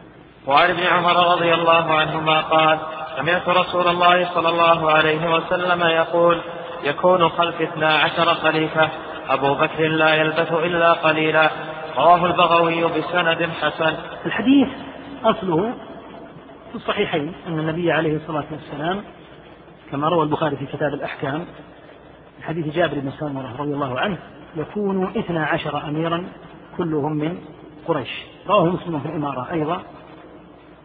وعن 0.47 0.69
ابن 0.69 0.83
عمر 0.83 1.33
رضي 1.35 1.53
الله 1.53 1.93
عنهما 1.93 2.41
قال 2.41 2.79
سمعت 3.17 3.49
رسول 3.49 3.87
الله 3.87 4.33
صلى 4.33 4.49
الله 4.49 4.91
عليه 4.91 5.35
وسلم 5.35 5.81
يقول 5.81 6.41
يكون 6.83 7.29
خلف 7.29 7.61
اثنا 7.61 7.93
عشر 7.93 8.33
خليفة 8.33 8.89
أبو 9.29 9.53
بكر 9.53 9.87
لا 9.87 10.13
يلبث 10.15 10.51
إلا 10.51 10.93
قليلا. 10.93 11.49
رواه 11.97 12.25
البغوي 12.25 12.83
بسند 12.85 13.49
حسن. 13.61 13.97
الحديث 14.25 14.67
أصله 15.23 15.73
في 16.69 16.75
الصحيحين 16.75 17.33
أن 17.47 17.59
النبي 17.59 17.91
عليه 17.91 18.15
الصلاة 18.15 18.45
والسلام 18.51 19.03
كما 19.91 20.09
روى 20.09 20.23
البخاري 20.23 20.55
في 20.55 20.65
كتاب 20.65 20.93
الأحكام 20.93 21.45
حديث 22.43 22.75
جابر 22.75 22.99
بن 22.99 23.11
سمرة 23.11 23.55
رضي 23.59 23.73
الله 23.73 23.99
عنه 23.99 24.17
يكون 24.55 25.17
اثنا 25.17 25.45
عشر 25.45 25.89
أميرا 25.89 26.27
كلهم 26.77 27.13
من 27.13 27.37
قريش. 27.87 28.23
رواه 28.47 28.65
مسلم 28.65 28.99
في 28.99 29.05
الإمارة 29.05 29.51
أيضا. 29.51 29.81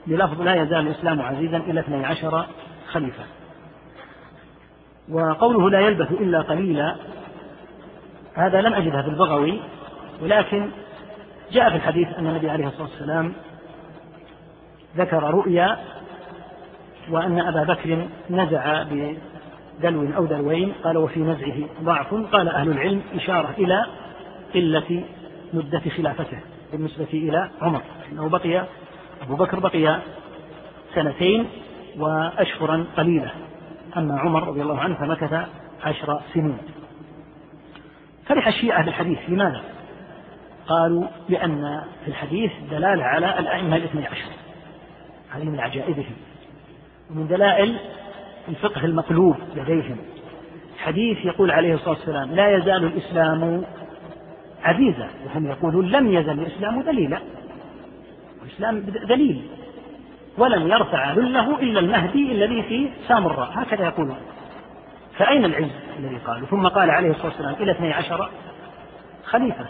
بلفظ 0.07 0.43
لا 0.43 0.55
يزال 0.55 0.87
الإسلام 0.87 1.23
عزيزا 1.23 1.57
إلى 1.57 1.81
اثني 1.81 2.07
عشر 2.07 2.47
خليفة. 2.93 3.25
وقوله 5.11 5.71
لا 5.71 5.81
يلبث 5.81 6.13
إلا 6.13 6.41
قليلا 6.41 6.97
هذا 8.35 8.61
لم 8.61 8.75
أجدها 8.75 9.03
في 9.03 9.09
البغوي 9.09 9.61
ولكن 10.23 10.71
جاء 11.53 11.71
في 11.71 11.77
الحديث 11.77 12.09
أن 12.19 12.27
النبي 12.27 12.51
عليه 12.51 12.67
الصلاة 12.67 12.89
والسلام 12.89 13.33
ذكر 14.97 15.23
رؤيا 15.23 15.79
وأن 17.11 17.39
أبا 17.39 17.65
بكر 17.75 18.09
نزع 18.31 18.83
بدلو 19.79 20.17
أو 20.17 20.27
دلوين 20.27 20.73
قال 20.85 20.97
وفي 20.97 21.21
نزعه 21.21 21.69
ضعف 21.83 22.15
قال 22.15 22.49
أهل 22.49 22.69
العلم 22.71 23.03
إشارة 23.15 23.55
إلى 23.59 23.87
قلة 24.55 25.05
مدة 25.53 25.83
خلافته 25.97 26.39
بالنسبة 26.73 27.09
إلى 27.13 27.51
عمر 27.63 27.83
أنه 28.13 28.29
بقي 28.29 28.67
أبو 29.23 29.37
بكر 29.37 29.59
بقي 29.59 30.01
سنتين 30.95 31.47
وأشهرا 31.99 32.87
قليلة 32.97 33.31
أما 33.97 34.19
عمر 34.19 34.49
رضي 34.49 34.63
الله 34.63 34.81
عنه 34.81 34.95
فمكث 34.95 35.49
عشر 35.85 36.21
سنين 36.35 36.59
فرح 38.27 38.47
الشيعة 38.47 38.85
بالحديث 38.85 39.19
لماذا؟ 39.29 39.63
قالوا 40.67 41.05
لأن 41.29 41.83
في 42.05 42.09
الحديث 42.11 42.53
دلالة 42.71 43.05
على 43.05 43.39
الأئمة 43.39 43.77
الاثني 43.77 44.07
عشر 44.07 44.31
هذه 45.31 45.45
من 45.45 45.61
عجائبهم 45.61 46.17
ومن 47.11 47.27
دلائل 47.27 47.79
الفقه 48.49 48.85
المقلوب 48.85 49.37
لديهم. 49.57 49.97
حديث 50.79 51.25
يقول 51.25 51.51
عليه 51.51 51.75
الصلاة 51.75 51.91
والسلام 51.91 52.31
لا 52.31 52.57
يزال 52.57 52.85
الإسلام 52.85 53.65
عزيزا. 54.63 55.09
وهم 55.27 55.47
يقولون 55.47 55.89
لم 55.91 56.13
يزل 56.13 56.41
الإسلام 56.41 56.81
ذليلا. 56.81 57.19
الإسلام 58.43 58.79
ذليل. 59.09 59.43
ولن 60.39 60.71
يرفع 60.71 61.13
ذله 61.13 61.61
إلا 61.61 61.81
المهدي 61.81 62.33
الذي 62.33 62.63
في 62.63 62.89
سامراء. 63.09 63.51
هكذا 63.53 63.85
يقولون. 63.85 64.19
فأين 65.17 65.45
العز؟ 65.45 65.71
الذي 65.99 66.17
قالوا. 66.17 66.47
ثم 66.47 66.69
قال 66.69 66.91
عليه 66.91 67.11
الصلاة 67.11 67.27
والسلام 67.27 67.55
إلى 67.55 67.73
اثني 67.73 67.93
عشر 67.93 68.31
خليفة. 69.25 69.67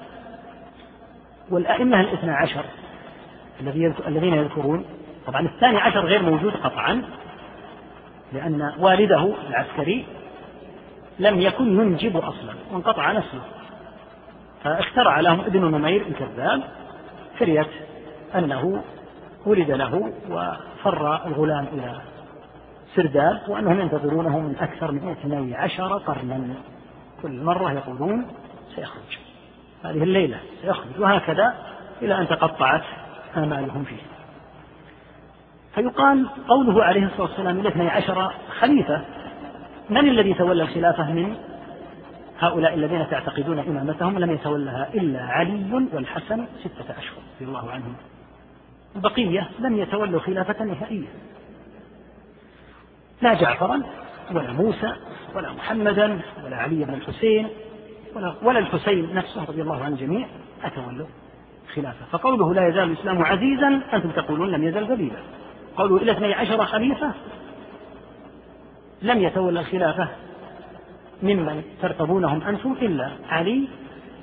والأئمة 1.50 2.00
الاثنى 2.00 2.30
عشر 2.30 2.64
الذين 4.06 4.34
يذكرون 4.34 4.84
طبعا 5.26 5.40
الثاني 5.40 5.78
عشر 5.78 6.00
غير 6.00 6.22
موجود 6.22 6.52
قطعا. 6.52 7.02
لأن 8.32 8.72
والده 8.78 9.34
العسكري 9.48 10.06
لم 11.18 11.40
يكن 11.40 11.80
ينجب 11.80 12.16
أصلا 12.16 12.54
وانقطع 12.72 13.12
نسله 13.12 13.42
فاخترع 14.64 15.20
لهم 15.20 15.40
ابن 15.40 15.60
نمير 15.60 16.06
الكذاب 16.06 16.62
فرية 17.38 17.66
أنه 18.34 18.82
ولد 19.46 19.70
له 19.70 20.12
وفر 20.30 21.26
الغلام 21.26 21.66
إلى 21.72 22.00
سرداب 22.94 23.40
وأنهم 23.48 23.80
ينتظرونه 23.80 24.38
من 24.38 24.56
أكثر 24.60 24.92
من 24.92 25.08
اثني 25.08 25.56
عشر 25.56 25.98
قرنا. 25.98 26.54
كل 27.22 27.42
مرة 27.42 27.72
يقولون 27.72 28.26
سيخرج. 28.74 29.18
هذه 29.84 30.02
الليلة 30.02 30.40
سيخرج 30.62 31.00
وهكذا 31.00 31.54
إلى 32.02 32.18
أن 32.18 32.28
تقطعت 32.28 32.82
آمالهم 33.36 33.84
فيه. 33.84 34.17
فيقال 35.74 36.28
قوله 36.48 36.84
عليه 36.84 37.06
الصلاة 37.06 37.22
والسلام 37.22 37.60
الاثني 37.60 37.88
عشر 37.88 38.32
خليفة 38.60 39.04
من 39.90 40.08
الذي 40.08 40.34
تولى 40.34 40.62
الخلافة 40.62 41.12
من 41.12 41.36
هؤلاء 42.38 42.74
الذين 42.74 43.10
تعتقدون 43.10 43.58
إمامتهم؟ 43.58 44.18
لم 44.18 44.30
يتولها 44.30 44.88
إلا 44.94 45.20
علي 45.22 45.88
والحسن 45.92 46.46
ستة 46.58 46.98
أشهر 46.98 47.18
رضي 47.36 47.44
الله 47.48 47.70
عنهم. 47.70 47.94
البقية 48.96 49.48
لم 49.58 49.78
يتولوا 49.78 50.20
خلافة 50.20 50.64
نهائية. 50.64 51.08
لا 53.22 53.34
جعفرا 53.34 53.82
ولا 54.34 54.52
موسى 54.52 54.92
ولا 55.34 55.52
محمدا 55.52 56.20
ولا 56.44 56.56
علي 56.56 56.84
بن 56.84 56.94
الحسين 56.94 57.48
ولا, 58.16 58.34
ولا 58.42 58.58
الحسين 58.58 59.14
نفسه 59.14 59.44
رضي 59.44 59.62
الله 59.62 59.84
عن 59.84 59.92
الجميع 59.92 60.26
أتولوا 60.64 61.06
خلافة. 61.74 62.06
فقوله 62.10 62.54
لا 62.54 62.68
يزال 62.68 62.90
الإسلام 62.90 63.22
عزيزا 63.22 63.80
أنتم 63.92 64.10
تقولون 64.10 64.50
لم 64.50 64.64
يزل 64.64 64.84
ذليلا. 64.84 65.18
قوله 65.78 65.96
إلى 65.96 66.12
اثني 66.12 66.34
عشر 66.34 66.64
خليفة. 66.64 67.12
لم 69.02 69.18
يتولى 69.22 69.60
الخلافة 69.60 70.08
ممن 71.22 71.62
ترتضونهم 71.82 72.42
أنتم 72.42 72.72
إلا 72.72 73.10
علي 73.28 73.68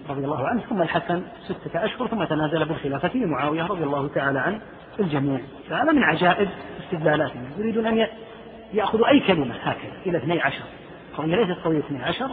رضي 0.09 0.25
الله 0.25 0.47
عنه 0.47 0.61
ثم 0.61 0.81
الحسن 0.81 1.23
ستة 1.43 1.85
أشهر 1.85 2.07
ثم 2.07 2.23
تنازل 2.23 2.65
بالخلافة 2.65 3.11
لمعاوية 3.15 3.63
رضي 3.63 3.83
الله 3.83 4.07
تعالى 4.07 4.39
عن 4.39 4.61
الجميع. 4.99 5.39
فهذا 5.69 5.91
من 5.91 6.03
عجائب 6.03 6.49
استدلالاتهم. 6.83 7.49
يريدون 7.57 7.85
أن 7.85 8.07
يأخذوا 8.73 9.07
أي 9.07 9.19
كلمة 9.19 9.55
هكذا 9.55 9.93
إلى 10.05 10.17
اثني 10.17 10.41
عشر. 10.41 10.63
قضية 11.17 11.35
ليست 11.35 11.59
قضية 11.65 11.79
اثني 11.79 12.03
عشر 12.03 12.31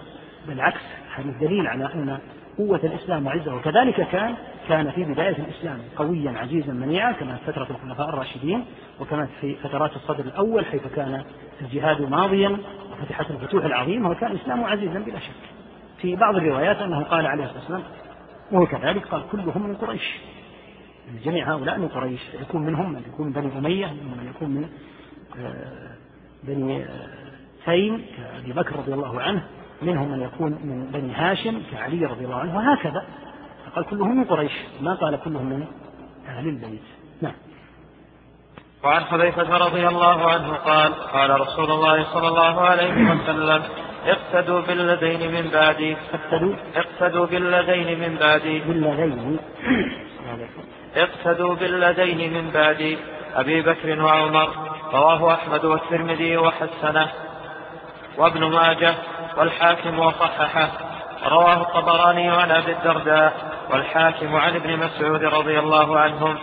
بالعكس 0.48 0.80
هذا 1.14 1.28
الدليل 1.28 1.66
على 1.66 1.84
أن 1.94 2.18
قوة 2.58 2.80
الإسلام 2.84 3.26
وعزه. 3.26 3.54
وكذلك 3.54 4.08
كان 4.08 4.34
كان 4.68 4.90
في 4.90 5.04
بداية 5.04 5.36
الإسلام 5.36 5.78
قويا 5.96 6.30
عزيزا 6.30 6.72
منيعا 6.72 7.12
كما 7.12 7.36
في 7.36 7.52
فترة 7.52 7.66
الخلفاء 7.70 8.08
الراشدين 8.08 8.64
وكما 9.00 9.28
في 9.40 9.54
فترات 9.54 9.96
الصدر 9.96 10.24
الأول 10.24 10.64
حيث 10.64 10.86
كان 10.96 11.24
الجهاد 11.60 12.02
ماضيا 12.02 12.56
وفتحت 12.92 13.30
الفتوح 13.30 13.64
العظيمة 13.64 14.10
وكان 14.10 14.30
الإسلام 14.32 14.64
عزيزا 14.64 14.98
بلا 14.98 15.18
شك. 15.18 15.32
في 15.98 16.16
بعض 16.16 16.36
الروايات 16.36 16.76
أنه 16.76 17.02
قال 17.04 17.26
عليه 17.26 17.44
الصلاة 17.44 17.60
والسلام 17.60 17.82
وهو 18.52 18.66
كذلك 18.66 19.06
قال 19.06 19.22
كلهم 19.32 19.68
من 19.68 19.76
قريش. 19.76 20.20
يعني 21.06 21.20
جميع 21.24 21.54
هؤلاء 21.54 21.78
من 21.78 21.88
قريش. 21.88 22.20
يكون 22.40 22.62
منهم 22.62 22.92
من 22.92 23.02
يكون 23.12 23.26
من 23.26 23.32
بني 23.32 23.58
أمية 23.58 23.86
من 23.86 24.32
يكون 24.34 24.50
من 24.50 24.68
آه، 25.40 25.96
بني 26.42 26.84
آه، 26.84 27.98
كأبي 28.16 28.52
بكر 28.52 28.76
رضي 28.76 28.94
الله 28.94 29.22
عنه. 29.22 29.42
منهم 29.82 30.10
من 30.10 30.22
يكون 30.22 30.50
من 30.50 30.90
بني 30.92 31.14
هاشم 31.14 31.62
كعلي 31.72 32.06
رضي 32.06 32.24
الله 32.24 32.36
عنه 32.36 32.56
وهكذا. 32.56 33.04
فقال 33.66 33.84
كلهم 33.84 34.16
من 34.16 34.24
قريش. 34.24 34.52
ما 34.80 34.94
قال 34.94 35.20
كلهم 35.24 35.46
من 35.46 35.66
أهل 36.28 36.48
البيت. 36.48 36.82
نعم. 37.22 37.32
وعن 38.84 39.04
حذيفة 39.04 39.56
رضي 39.56 39.88
الله 39.88 40.30
عنه 40.30 40.52
قال 40.52 40.94
قال 40.94 41.40
رسول 41.40 41.70
الله 41.70 42.04
صلى 42.14 42.28
الله 42.28 42.60
عليه 42.60 43.10
وسلم 43.10 43.62
اقتدوا 44.06 44.60
بالذين 44.60 45.32
من 45.32 45.50
بعدي. 45.50 45.96
اقتدوا؟ 46.14 46.54
اقتدوا 46.76 47.26
بالذين 47.26 48.00
من 48.00 48.16
بعدي. 48.20 48.60
بالذين 48.60 49.38
اقتدوا 50.96 51.54
بالذين 51.54 52.34
من 52.34 52.50
بعدي. 52.50 52.98
أبي 53.34 53.62
بكر 53.62 54.02
وعمر 54.02 54.48
رواه 54.92 55.34
أحمد 55.34 55.64
والترمذي 55.64 56.36
وحسنه. 56.36 57.08
وابن 58.18 58.44
ماجه 58.44 58.94
والحاكم 59.36 59.98
وصححه. 59.98 60.68
رواه 61.26 61.62
الطبراني 61.62 62.30
عن 62.30 62.50
أبي 62.50 62.72
الدرداء 62.72 63.32
والحاكم 63.70 64.36
عن 64.36 64.56
ابن 64.56 64.76
مسعود 64.76 65.24
رضي 65.24 65.58
الله 65.58 65.98
عنهم. 65.98 66.38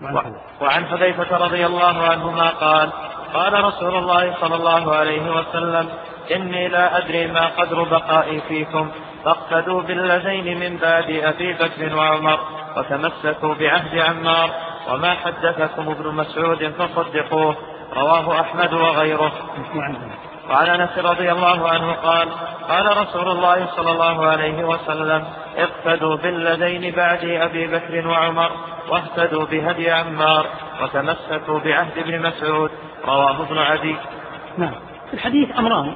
نعم. 0.00 0.34
وعن 0.60 0.86
حذيفة. 0.86 1.36
رضي 1.36 1.66
الله 1.66 2.02
عنهما 2.02 2.48
قال 2.48 2.90
قال 3.34 3.64
رسول 3.64 3.96
الله 3.96 4.34
صلى 4.40 4.54
الله 4.54 4.94
عليه 4.94 5.30
وسلم 5.30 5.88
إني 6.34 6.68
لا 6.68 6.98
أدري 6.98 7.26
ما 7.26 7.46
قدر 7.46 7.82
بقائي 7.82 8.40
فيكم. 8.40 8.90
فاقتدوا 9.24 9.82
بالذين 9.82 10.60
من 10.60 10.76
بعد 10.76 11.10
أبي 11.10 11.52
بكر 11.52 11.96
وعمر 11.96 12.40
وتمسكوا 12.76 13.54
بعهد 13.54 13.98
عمار 13.98 14.50
وما 14.88 15.14
حدثكم 15.14 15.88
ابن 15.90 16.14
مسعود 16.14 16.74
فصدقوه. 16.78 17.56
رواه 17.96 18.40
أحمد 18.40 18.72
وغيره. 18.72 19.32
وعن 20.50 20.80
انس 20.80 20.98
رضي 20.98 21.32
الله 21.32 21.68
عنه 21.68 21.92
قال 21.92 22.28
قال 22.68 22.96
رسول 22.96 23.28
الله 23.28 23.66
صلى 23.66 23.92
الله 23.92 24.26
عليه 24.26 24.64
وسلم 24.64 25.24
اقتدوا 25.56 26.16
بالذين 26.16 26.94
بعد 26.94 27.24
أبي 27.24 27.66
بكر 27.66 28.08
وعمر 28.08 28.50
واهتدوا 28.88 29.44
بهدي 29.44 29.90
عمار 29.90 30.46
وتمسكوا 30.82 31.58
بعهد 31.58 31.98
ابن 31.98 32.22
مسعود. 32.22 32.70
رواه 33.04 33.42
ابن 33.42 33.58
عدي. 33.58 33.96
نعم. 34.58 34.74
في 35.10 35.14
الحديث 35.14 35.58
أمران. 35.58 35.94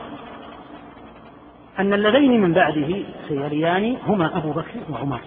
أن 1.79 1.95
اللذين 1.95 2.41
من 2.41 2.55
بعده 2.55 3.05
سيريان 3.29 3.97
هما 4.07 4.39
أبو 4.39 4.53
بكر 4.53 4.81
وعمر. 4.91 5.21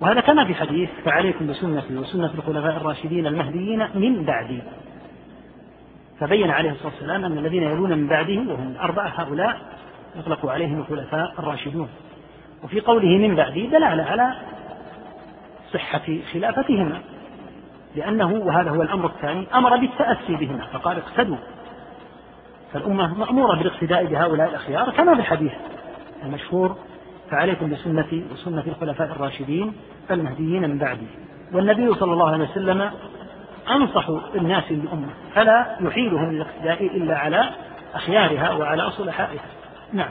وهذا 0.00 0.20
كما 0.20 0.44
في 0.44 0.54
حديث 0.54 0.90
فعليكم 1.04 1.46
بسنتي 1.46 1.96
وسنة 1.96 2.30
الخلفاء 2.34 2.76
الراشدين 2.76 3.26
المهديين 3.26 3.88
من 3.94 4.24
بعدي. 4.24 4.62
فبين 6.22 6.50
عليه 6.50 6.70
الصلاة 6.70 6.92
والسلام 6.92 7.24
أن 7.24 7.38
الذين 7.38 7.62
يلون 7.62 7.90
من 7.98 8.06
بعده 8.06 8.38
وهم 8.38 8.70
الأربعة 8.70 9.12
هؤلاء 9.16 9.60
يطلق 10.16 10.46
عليهم 10.46 10.78
الخلفاء 10.78 11.34
الراشدون. 11.38 11.88
وفي 12.64 12.80
قوله 12.80 13.08
من 13.08 13.34
بعده 13.34 13.60
دلالة 13.60 14.02
على 14.02 14.34
صحة 15.72 16.02
خلافتهما 16.32 17.00
لأنه 17.96 18.32
وهذا 18.32 18.70
هو 18.70 18.82
الأمر 18.82 19.06
الثاني 19.06 19.46
أمر 19.54 19.76
بالتأسي 19.76 20.36
بهما 20.36 20.66
فقال 20.72 20.96
اقتدوا. 20.96 21.36
فالأمة 22.72 23.18
مأمورة 23.18 23.56
بالاقتداء 23.56 24.04
بهؤلاء 24.04 24.48
الأخيار 24.48 24.90
كما 24.90 25.14
في 25.14 25.20
الحديث 25.20 25.52
المشهور 26.22 26.76
فعليكم 27.30 27.70
بسنتي 27.70 28.24
وسنة 28.32 28.64
الخلفاء 28.66 29.12
الراشدين 29.12 29.72
المهديين 30.10 30.62
من 30.62 30.78
بعدي. 30.78 31.06
والنبي 31.52 31.94
صلى 31.94 32.12
الله 32.12 32.30
عليه 32.30 32.44
وسلم 32.44 32.90
أنصح 33.70 34.08
الناس 34.34 34.64
للأمة 34.70 35.14
فلا 35.34 35.76
يحيلهم 35.80 36.32
للاقتداء 36.32 36.82
إلا 36.82 37.18
على 37.18 37.50
أخيارها 37.94 38.50
وعلى 38.50 38.90
صلحائها 38.90 39.44
نعم. 39.92 40.10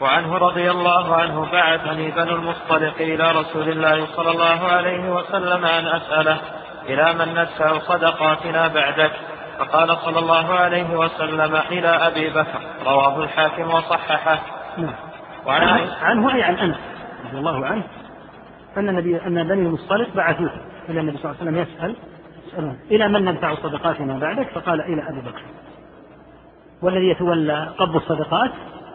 وعنه 0.00 0.38
رضي 0.38 0.70
الله 0.70 1.16
عنه 1.16 1.52
بعثني 1.52 2.10
بنو 2.10 2.36
المصطلق 2.36 2.94
إلى 3.00 3.32
رسول 3.32 3.68
الله 3.68 4.06
صلى 4.06 4.30
الله 4.30 4.68
عليه 4.68 5.10
وسلم 5.10 5.64
أن 5.64 5.86
أسأله 5.86 6.40
إلى 6.88 7.12
من 7.12 7.28
ندفع 7.28 7.78
صدقاتنا 7.78 8.68
بعدك؟ 8.68 9.12
فقال 9.58 9.96
صلى 9.96 10.18
الله 10.18 10.54
عليه 10.54 10.96
وسلم 10.96 11.56
إلى 11.56 11.88
أبي 11.88 12.30
بكر 12.30 12.60
رواه 12.86 13.24
الحاكم 13.24 13.74
وصححه. 13.74 14.38
نعم. 14.78 14.94
عنه 16.02 16.34
أي 16.34 16.42
عن 16.42 16.54
أنس 16.54 16.76
رضي 17.24 17.38
الله 17.38 17.66
عنه 17.66 17.84
أن 18.76 18.88
النبي 18.88 19.16
أن 19.26 19.48
بني 19.48 19.66
المصطلق 19.66 20.08
بعثوه. 20.14 20.50
إلى 20.88 21.00
النبي 21.00 21.18
صلى 21.18 21.30
الله 21.30 21.40
عليه 21.40 21.50
وسلم 21.50 21.58
يسأل 21.58 21.96
يسألون 22.46 22.78
إلى 22.90 23.08
من 23.08 23.24
ندفع 23.24 23.54
صدقاتنا 23.54 24.18
بعدك؟ 24.18 24.48
فقال 24.48 24.80
إلى 24.80 25.08
أبي 25.08 25.20
بكر. 25.20 25.42
والذي 26.82 27.08
يتولى 27.08 27.74
قبض 27.78 27.96
الصدقات 27.96 28.50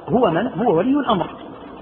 هو 0.10 0.32
من؟ 0.32 0.48
هو 0.48 0.78
ولي 0.78 0.99
الأمر. 0.99 1.28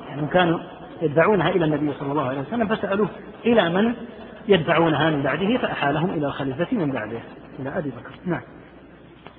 يعني 0.10 0.28
كانوا 0.28 0.60
يدفعونها 1.02 1.50
إلى 1.50 1.66
النبي 1.66 1.94
صلى 2.00 2.12
الله 2.12 2.28
عليه 2.28 2.40
وسلم 2.40 2.76
فسألوه 2.76 3.10
إلى 3.46 3.70
من 3.70 3.96
يدفعونها 4.48 5.10
من 5.10 5.24
بعده 5.24 5.58
فأحالهم 5.58 6.10
إلى 6.10 6.28
الخليفة 6.28 6.68
من 6.72 6.92
بعده 6.92 7.20
إلى 7.60 7.78
أبي 7.78 7.90
بكر. 7.90 8.12
نعم. 8.26 8.42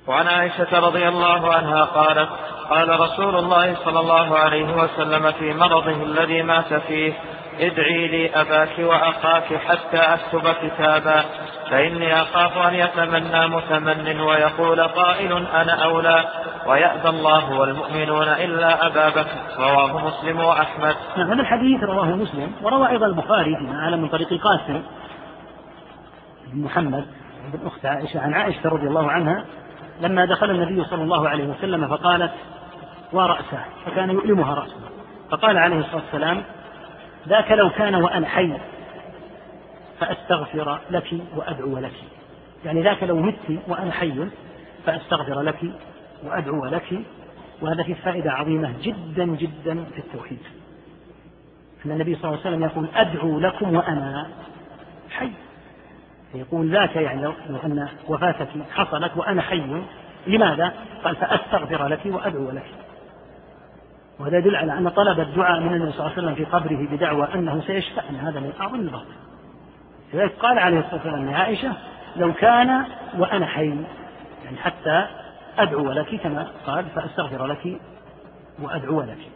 وعن 0.07 0.27
عائشة 0.27 0.79
رضي 0.79 1.07
الله 1.07 1.53
عنها 1.53 1.83
قالت 1.83 2.29
قال 2.69 2.99
رسول 2.99 3.35
الله 3.35 3.75
صلى 3.75 3.99
الله 3.99 4.37
عليه 4.37 4.83
وسلم 4.83 5.31
في 5.31 5.53
مرضه 5.53 6.03
الذي 6.03 6.41
مات 6.41 6.73
فيه 6.73 7.13
ادعي 7.59 8.07
لي 8.07 8.41
أباك 8.41 8.79
وأخاك 8.79 9.53
حتى 9.53 9.97
أكتب 9.97 10.51
كتابا 10.51 11.23
فإني 11.69 12.21
أخاف 12.21 12.57
أن 12.57 12.73
يتمنى 12.73 13.47
متمن 13.47 14.19
ويقول 14.19 14.81
قائل 14.81 15.47
أنا 15.47 15.83
أولى 15.83 16.25
ويأبى 16.67 17.09
الله 17.09 17.59
والمؤمنون 17.59 18.27
إلا 18.27 18.87
أبا 18.87 19.09
بكر 19.09 19.37
رواه 19.57 20.07
مسلم 20.07 20.39
وأحمد. 20.39 20.95
نعم 21.17 21.31
هذا 21.31 21.41
الحديث 21.41 21.83
رواه 21.83 22.05
مسلم 22.05 22.51
وروى 22.61 22.89
أيضا 22.89 23.05
البخاري 23.05 23.55
فيما 23.55 23.95
من 23.95 24.07
طريق 24.07 24.33
القاسم 24.33 24.83
بن 26.53 26.63
محمد 26.63 27.05
بن 27.53 27.67
أخت 27.67 27.85
عائشة 27.85 28.21
عن 28.21 28.33
عائشة 28.33 28.69
رضي 28.69 28.87
الله 28.87 29.11
عنها 29.11 29.45
لما 30.01 30.25
دخل 30.25 30.51
النبي 30.51 30.83
صلى 30.83 31.03
الله 31.03 31.29
عليه 31.29 31.47
وسلم 31.47 31.87
فقالت 31.87 32.31
ورأسه؟ 33.13 33.65
فكان 33.85 34.09
يؤلمها 34.09 34.55
رأسه. 34.55 34.79
فقال 35.31 35.57
عليه 35.57 35.79
الصلاة 35.79 36.01
والسلام 36.03 36.43
ذاك 37.29 37.51
لو 37.51 37.69
كان 37.69 37.95
وأنا 37.95 38.27
حي 38.27 38.53
فأستغفر 39.99 40.79
لك 40.91 41.13
وأدعو 41.35 41.77
لك. 41.77 41.93
يعني 42.65 42.81
ذاك 42.81 43.03
لو 43.03 43.15
مت 43.15 43.59
وأنا 43.67 43.91
حي 43.91 44.27
فأستغفر 44.85 45.41
لك 45.41 45.59
وأدعو 46.23 46.65
لك. 46.65 47.01
وهذا 47.61 47.83
فيه 47.83 47.93
فائدة 47.93 48.31
عظيمة 48.31 48.73
جدا 48.81 49.25
جدا 49.25 49.83
في 49.83 49.99
التوحيد. 49.99 50.39
أن 51.85 51.91
النبي 51.91 52.15
صلى 52.15 52.23
الله 52.23 52.39
عليه 52.45 52.49
وسلم 52.49 52.63
يقول 52.63 52.87
أدعو 52.95 53.39
لكم 53.39 53.75
وأنا 53.75 54.29
حي. 55.09 55.31
يقول 56.35 56.71
ذاك 56.71 56.95
يعني 56.95 57.21
لو 57.21 57.33
أن 57.65 57.87
وفاتك 58.07 58.47
حصلت 58.71 59.17
وأنا 59.17 59.41
حي 59.41 59.81
لماذا؟ 60.27 60.73
قال 61.03 61.15
فأستغفر 61.15 61.87
لك 61.87 62.01
وأدعو 62.05 62.51
لك. 62.51 62.65
وهذا 64.19 64.37
يدل 64.37 64.55
على 64.55 64.73
أن 64.73 64.89
طلب 64.89 65.19
الدعاء 65.19 65.59
من 65.59 65.73
النبي 65.73 65.91
صلى 65.91 65.99
الله 65.99 66.11
عليه 66.11 66.21
وسلم 66.23 66.35
في 66.35 66.45
قبره 66.45 66.87
بدعوى 66.91 67.27
أنه 67.33 67.61
سيشفع 67.61 68.01
هذا 68.01 68.39
من 68.39 68.53
أعظم 68.59 68.79
الباطل 68.79 69.15
لذلك 70.13 70.35
قال 70.39 70.59
عليه 70.59 70.79
الصلاة 70.79 70.95
والسلام 70.95 71.29
لعائشة 71.29 71.73
لو 72.15 72.33
كان 72.33 72.85
وأنا 73.17 73.45
حي 73.45 73.75
يعني 74.45 74.57
حتى 74.57 75.07
أدعو 75.57 75.91
لك 75.91 76.21
كما 76.21 76.47
قال 76.65 76.85
فأستغفر 76.85 77.45
لك 77.45 77.81
وأدعو 78.59 79.01
لك. 79.01 79.29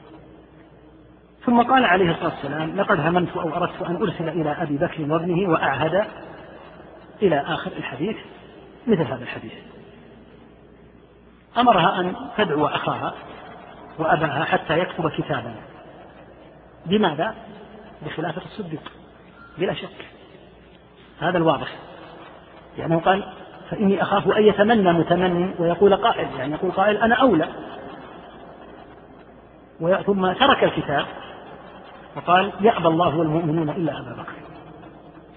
ثم 1.45 1.61
قال 1.61 1.85
عليه 1.85 2.11
الصلاة 2.11 2.33
والسلام 2.33 2.75
لقد 2.75 2.99
هممت 2.99 3.37
أو 3.37 3.55
أردت 3.55 3.81
أن 3.81 3.95
أرسل 3.95 4.29
إلى 4.29 4.49
أبي 4.49 4.77
بكر 4.77 5.13
وابنه 5.13 5.49
وأعهد 5.49 6.05
إلى 7.21 7.39
آخر 7.39 7.71
الحديث 7.77 8.17
مثل 8.87 9.01
هذا 9.01 9.23
الحديث. 9.23 9.53
أمرها 11.57 11.99
أن 11.99 12.15
تدعو 12.37 12.65
أخاها. 12.65 13.13
وأباها 13.99 14.43
حتى 14.43 14.79
يكتب 14.79 15.09
كتابا. 15.09 15.55
لماذا؟ 16.85 17.35
بخلافة 18.05 18.41
الصديق 18.45 18.91
بلا 19.57 19.73
شك. 19.73 20.05
هذا 21.19 21.37
الواضح. 21.37 21.67
يعني 22.77 22.95
قال 22.95 23.23
فإني 23.69 24.01
أخاف 24.01 24.27
أن 24.27 24.43
يتمنى 24.43 24.93
متمن 24.93 25.53
ويقول 25.59 25.95
قائل 25.95 26.27
يعني 26.39 26.53
يقول 26.53 26.71
قائل 26.71 26.97
أنا 26.97 27.15
أولى. 27.15 27.47
ثم 30.05 30.31
ترك 30.31 30.63
الكتاب 30.63 31.05
وقال 32.15 32.51
يأبى 32.61 32.87
الله 32.87 33.17
والمؤمنون 33.17 33.69
إلا 33.69 33.99
أبا 33.99 34.13
بكر. 34.13 34.33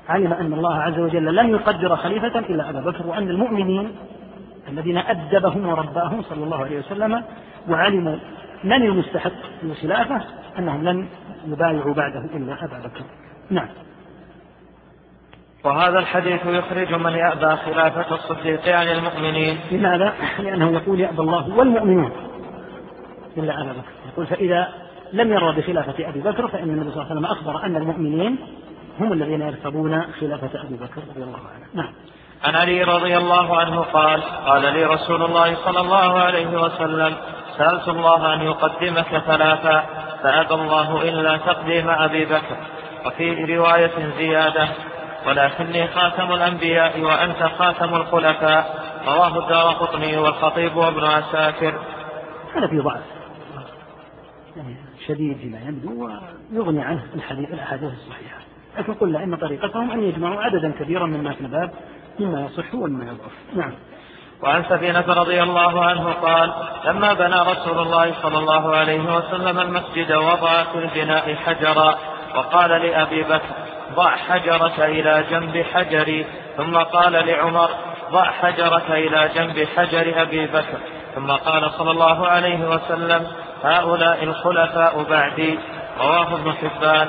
علم 0.08 0.32
أن 0.32 0.52
الله 0.52 0.74
عز 0.74 0.98
وجل 0.98 1.34
لن 1.34 1.50
يقدر 1.50 1.96
خليفة 1.96 2.38
إلا 2.38 2.70
أبا 2.70 2.80
بكر 2.80 3.06
وأن 3.06 3.30
المؤمنين 3.30 3.96
الذين 4.68 4.98
أدبهم 4.98 5.68
ورباهم 5.68 6.22
صلى 6.22 6.44
الله 6.44 6.64
عليه 6.64 6.78
وسلم 6.78 7.24
وعلموا 7.68 8.16
من 8.64 8.82
المستحق 8.82 9.32
للخلافة؟ 9.62 10.20
أنهم 10.58 10.84
لن 10.84 11.08
يبايعوا 11.46 11.94
بعده 11.94 12.24
إلا 12.34 12.64
أبا 12.64 12.78
بكر. 12.78 13.04
نعم. 13.50 13.68
وهذا 15.64 15.98
الحديث 15.98 16.46
يخرج 16.46 16.94
من 16.94 17.12
يأبى 17.12 17.56
خلافة 17.56 18.14
الصديق 18.14 18.68
عن 18.68 18.88
المؤمنين. 18.88 19.58
لماذا؟ 19.70 20.12
لأنه 20.38 20.70
يقول 20.70 21.00
يأبى 21.00 21.20
الله 21.20 21.56
والمؤمنون 21.56 22.12
إلا 23.36 23.62
أبا 23.62 23.72
بكر. 23.72 23.92
يقول 24.12 24.26
فإذا 24.26 24.68
لم 25.12 25.32
يرى 25.32 25.56
بخلافة 25.56 26.08
أبي 26.08 26.20
بكر 26.20 26.48
فإن 26.48 26.70
النبي 26.70 26.90
صلى 26.90 27.02
الله 27.02 27.04
عليه 27.04 27.20
وسلم 27.20 27.26
أخبر 27.26 27.64
أن 27.64 27.76
المؤمنين 27.76 28.38
هم 29.00 29.12
الذين 29.12 29.40
يرتضون 29.40 30.02
خلافة 30.20 30.62
أبي 30.62 30.74
بكر 30.74 31.00
رضي 31.10 31.22
الله 31.22 31.38
عنه. 31.38 31.66
نعم. 31.74 31.92
عن 32.44 32.54
علي 32.54 32.82
رضي 32.82 33.16
الله 33.16 33.58
عنه 33.58 33.80
قال 33.80 34.22
قال 34.22 34.62
لي 34.62 34.84
رسول 34.84 35.22
الله 35.22 35.54
صلى 35.54 35.80
الله 35.80 36.18
عليه 36.18 36.62
وسلم 36.62 37.16
سألت 37.58 37.88
الله 37.88 38.34
أن 38.34 38.40
يقدمك 38.40 39.22
ثلاثا 39.26 39.86
فأبى 40.22 40.55
الله 40.55 41.02
إلا 41.02 41.36
تقديم 41.36 41.90
أبي 41.90 42.24
بكر 42.24 42.56
وفي 43.06 43.56
رواية 43.56 44.12
زيادة 44.18 44.68
ولكني 45.26 45.89
خاتم 45.89 46.32
الأنبياء 46.32 47.00
وأنت 47.00 47.42
خاتم 47.58 47.94
الخلفاء 47.94 48.86
رواه 49.06 49.39
الدار 49.39 49.72
قطني 49.72 50.16
والخطيب 50.16 50.76
وابن 50.76 51.05
عساكر. 51.05 51.74
هذا 52.55 52.66
في 52.66 52.78
ضعف 52.78 53.02
يعني 54.56 54.76
شديد 55.06 55.36
فيما 55.36 55.58
يبدو 55.58 56.10
ويغني 56.52 56.82
عنه 56.82 57.05
الحديث 57.14 57.52
الأحاديث 57.52 57.92
الصحيحة. 57.92 58.39
لكن 58.78 58.94
قلنا 58.94 59.24
إن 59.24 59.36
طريقتهم 59.36 59.90
أن 59.90 60.02
يجمعوا 60.02 60.42
عددا 60.42 60.72
كبيرا 60.78 61.06
مما 61.06 61.32
في 61.32 61.40
الباب 61.40 61.70
مما 62.20 62.40
يصح 62.47 62.74
ومما 62.74 63.05
يضعف. 63.05 63.32
نعم. 63.56 63.72
وعن 64.42 64.65
سفينة 64.65 65.05
رضي 65.08 65.42
الله 65.42 65.84
عنه 65.84 66.12
قال 66.12 66.52
لما 66.84 67.12
بنى 67.12 67.40
رسول 67.40 67.78
الله 67.78 68.15
صلى 68.23 68.39
الله 68.39 68.76
عليه 68.76 69.16
وسلم 69.16 69.60
المسجد 69.60 70.12
وضع 70.12 70.65
في 70.65 70.78
البناء 70.78 71.34
حجرا 71.34 71.94
وقال 72.34 72.70
لأبي 72.70 73.23
بكر 73.23 73.55
ضع 73.94 74.10
حجرك 74.10 74.81
إلى 74.81 75.24
جنب 75.31 75.66
حجري. 75.74 76.26
ثم 76.56 76.76
قال 76.76 77.12
لعمر 77.12 77.70
ضع 78.12 78.24
حجرك 78.24 78.90
إلى 78.90 79.31
جنب 79.34 79.68
حجر 79.76 80.23
أبي 80.23 80.47
بكر. 80.47 80.78
ثم 81.15 81.31
قال 81.31 81.70
صلى 81.70 81.90
الله 81.90 82.28
عليه 82.28 82.68
وسلم 82.68 83.26
هؤلاء 83.65 84.24
الخلفاء 84.24 85.02
بعدي. 85.10 85.58
رواه 85.98 86.34
ابن 86.34 86.52
حبان. 86.52 87.08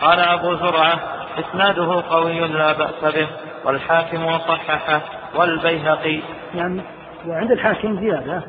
قال 0.00 0.20
أبو 0.20 0.54
زرعة 0.54 0.98
إسناده 1.38 2.02
قوي 2.10 2.40
لا 2.40 2.72
بأس 2.72 3.14
به 3.14 3.28
والحاكم 3.64 4.26
وصححه 4.26 5.00
والبيهقي. 5.36 6.20
يعني 6.54 6.80
وعند 7.26 7.50
الحاكم 7.50 8.00
زيادة 8.00 8.42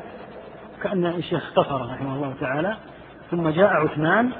كأن 0.82 1.06
الشيخ 1.06 1.42
اختصر 1.42 1.80
رحمه 1.80 2.14
الله 2.14 2.34
تعالى 2.40 2.76
ثم 3.30 3.48
جاء 3.48 3.66
عثمان 3.66 4.30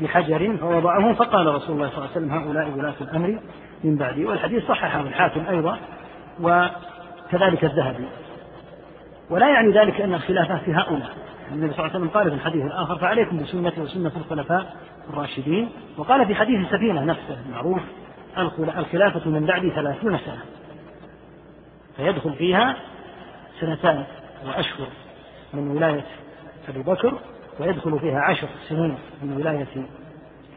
بحجر 0.00 0.56
فوضعه 0.56 1.12
فقال 1.12 1.46
رسول 1.46 1.76
الله 1.76 1.88
صلى 1.88 1.98
الله 1.98 2.08
عليه 2.08 2.10
وسلم 2.10 2.30
هؤلاء 2.30 2.70
ولاة 2.78 2.94
الأمر 3.00 3.38
من 3.84 3.96
بعدي. 3.96 4.24
والحديث 4.24 4.66
صححه 4.66 5.00
الحاكم 5.00 5.46
أيضا 5.50 5.78
وكذلك 6.40 7.64
الذهبي. 7.64 8.08
ولا 9.30 9.48
يعني 9.48 9.72
ذلك 9.72 10.00
أن 10.00 10.14
الخلافة 10.14 10.58
في 10.58 10.72
هؤلاء. 10.74 11.10
النبي 11.52 11.72
صلى 11.72 11.78
الله 11.78 11.94
عليه 11.94 11.98
وسلم 11.98 12.08
قال 12.08 12.30
في 12.30 12.34
الحديث 12.34 12.64
الآخر 12.64 12.98
فعليكم 12.98 13.38
بسنتي 13.38 13.80
وسنة 13.80 14.12
الخلفاء 14.16 14.74
الراشدين. 15.10 15.68
وقال 15.98 16.26
في 16.26 16.34
حديث 16.34 16.68
سفينة 16.70 17.04
نفسه 17.04 17.38
المعروف 17.46 17.80
الخلافة 18.58 19.30
من 19.30 19.46
بعد 19.46 19.68
ثلاثون 19.68 20.18
سنة. 20.18 20.42
فيدخل 21.96 22.34
فيها 22.34 22.76
سنتان 23.60 24.04
وأشهر 24.46 24.88
من 25.54 25.70
ولاية 25.70 26.04
أبي 26.68 26.82
بكر 26.82 27.18
ويدخل 27.60 27.98
فيها 28.00 28.20
عشر 28.20 28.48
سنين 28.68 28.98
من 29.22 29.36
ولاية 29.36 29.86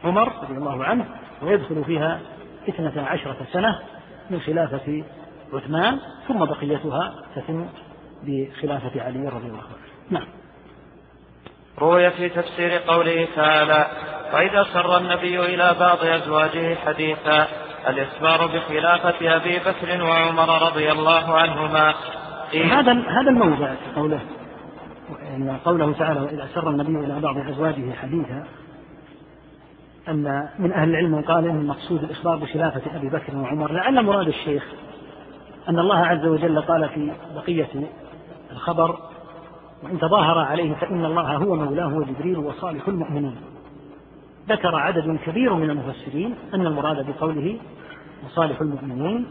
عمر 0.04 0.32
رضي 0.42 0.54
الله 0.54 0.84
عنه 0.84 1.04
ويدخل 1.42 1.84
فيها 1.84 2.20
اثنتا 2.68 3.00
عشرة 3.00 3.36
سنة 3.52 3.78
من 4.30 4.40
خلافة 4.40 5.04
عثمان 5.52 5.98
ثم 6.28 6.44
بقيتها 6.44 7.14
تتم 7.36 7.68
بخلافة 8.22 9.02
علي 9.02 9.28
رضي 9.28 9.46
الله 9.46 9.62
عنه. 9.62 9.88
نعم. 10.10 10.26
روي 11.78 12.10
في 12.10 12.28
تفسير 12.28 12.70
قوله 12.78 13.28
تعالى 13.36 13.86
وإذا 14.32 14.66
سر 14.72 14.96
النبي 14.98 15.40
إلى 15.40 15.76
بعض 15.80 16.04
أزواجه 16.04 16.74
حديثا 16.74 17.48
الإخبار 17.88 18.46
بخلافة 18.46 19.36
أبي 19.36 19.58
بكر 19.58 20.02
وعمر 20.04 20.66
رضي 20.66 20.92
الله 20.92 21.38
عنهما. 21.38 21.94
هذا 22.52 22.92
هذا 22.92 23.30
الموضع 23.30 23.74
قوله 23.96 24.20
يعني 25.22 25.56
قوله 25.64 25.92
تعالى 25.92 26.20
وإذا 26.20 26.48
سر 26.54 26.70
النبي 26.70 27.04
إلى 27.04 27.20
بعض 27.20 27.38
أزواجه 27.38 27.92
حديثا. 27.92 28.44
أن 30.08 30.48
من 30.58 30.72
أهل 30.72 30.88
العلم 30.88 31.20
قال 31.20 31.44
إن 31.44 31.56
المقصود 31.56 32.04
الإخبار 32.04 32.36
بخلافة 32.36 32.96
أبي 32.96 33.08
بكر 33.08 33.36
وعمر 33.36 33.72
لعل 33.72 34.04
مراد 34.04 34.28
الشيخ 34.28 34.64
أن 35.68 35.78
الله 35.78 35.98
عز 35.98 36.26
وجل 36.26 36.60
قال 36.60 36.88
في 36.88 37.12
بقية 37.34 37.68
الخبر 38.52 38.98
وإن 39.82 39.98
تظاهر 39.98 40.38
عليه 40.38 40.74
فإن 40.74 41.04
الله 41.04 41.36
هو 41.36 41.54
مولاه 41.54 41.94
وجبريل 41.94 42.38
وصالح 42.38 42.88
المؤمنين. 42.88 43.36
ذكر 44.48 44.76
عدد 44.76 45.18
كبير 45.26 45.54
من 45.54 45.70
المفسرين 45.70 46.34
أن 46.54 46.66
المراد 46.66 47.06
بقوله 47.06 47.58
وصالح 48.26 48.60
المؤمنين 48.60 49.26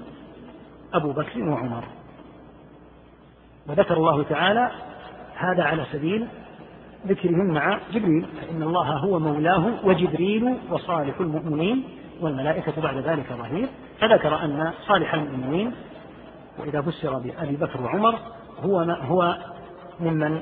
أبو 0.93 1.11
بكر 1.11 1.43
وعمر. 1.43 1.83
وذكر 3.67 3.97
الله 3.97 4.23
تعالى 4.23 4.71
هذا 5.35 5.63
على 5.63 5.85
سبيل 5.91 6.27
ذكرهم 7.07 7.53
مع 7.53 7.79
جبريل 7.93 8.25
فإن 8.41 8.63
الله 8.63 8.97
هو 8.97 9.19
مولاه 9.19 9.85
وجبريل 9.85 10.57
وصالح 10.71 11.19
المؤمنين 11.19 11.83
والملائكة 12.21 12.81
بعد 12.81 12.97
ذلك 12.97 13.33
ظهير. 13.33 13.67
فذكر 13.99 14.43
أن 14.43 14.73
صالح 14.87 15.13
المؤمنين 15.13 15.73
وإذا 16.59 16.81
فسر 16.81 17.19
بأبي 17.19 17.55
بكر 17.55 17.81
وعمر 17.81 18.15
هو 18.63 18.79
هو 18.81 19.37
ممن 19.99 20.41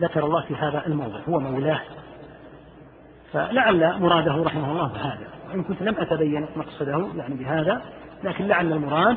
ذكر 0.00 0.24
الله 0.24 0.42
في 0.42 0.54
هذا 0.54 0.86
الموضع 0.86 1.20
هو 1.28 1.40
مولاه 1.40 1.80
فلعل 3.32 4.00
مراده 4.00 4.42
رحمه 4.42 4.72
الله 4.72 4.88
بهذا. 4.88 5.26
وإن 5.50 5.62
كنت 5.62 5.82
لم 5.82 5.94
أتبين 5.98 6.46
مقصده 6.56 7.06
يعني 7.16 7.34
بهذا 7.34 7.82
لكن 8.24 8.46
لعل 8.46 8.72
المراد 8.72 9.16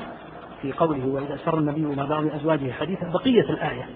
في 0.62 0.72
قوله 0.72 1.06
وإذا 1.06 1.38
سر 1.46 1.58
النبي 1.58 1.94
إلى 1.94 2.06
بعض 2.08 2.26
أزواجه 2.26 2.72
حديثا 2.72 3.10
بقية 3.10 3.50
الآية 3.50 3.90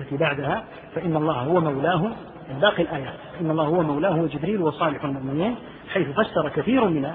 التي 0.00 0.16
بعدها 0.16 0.64
فإن 0.94 1.16
الله 1.16 1.34
هو 1.34 1.60
مولاه. 1.60 2.12
من 2.50 2.60
باقي 2.60 2.82
الآيات 2.82 3.14
إن 3.40 3.50
الله 3.50 3.64
هو 3.64 3.82
مولاه 3.82 4.20
وجبريل 4.20 4.62
وصالح 4.62 5.04
المؤمنين 5.04 5.56
حيث 5.88 6.08
فسر 6.08 6.48
كثير 6.48 6.84
من 6.84 7.12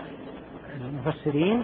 المفسرين 0.81 1.63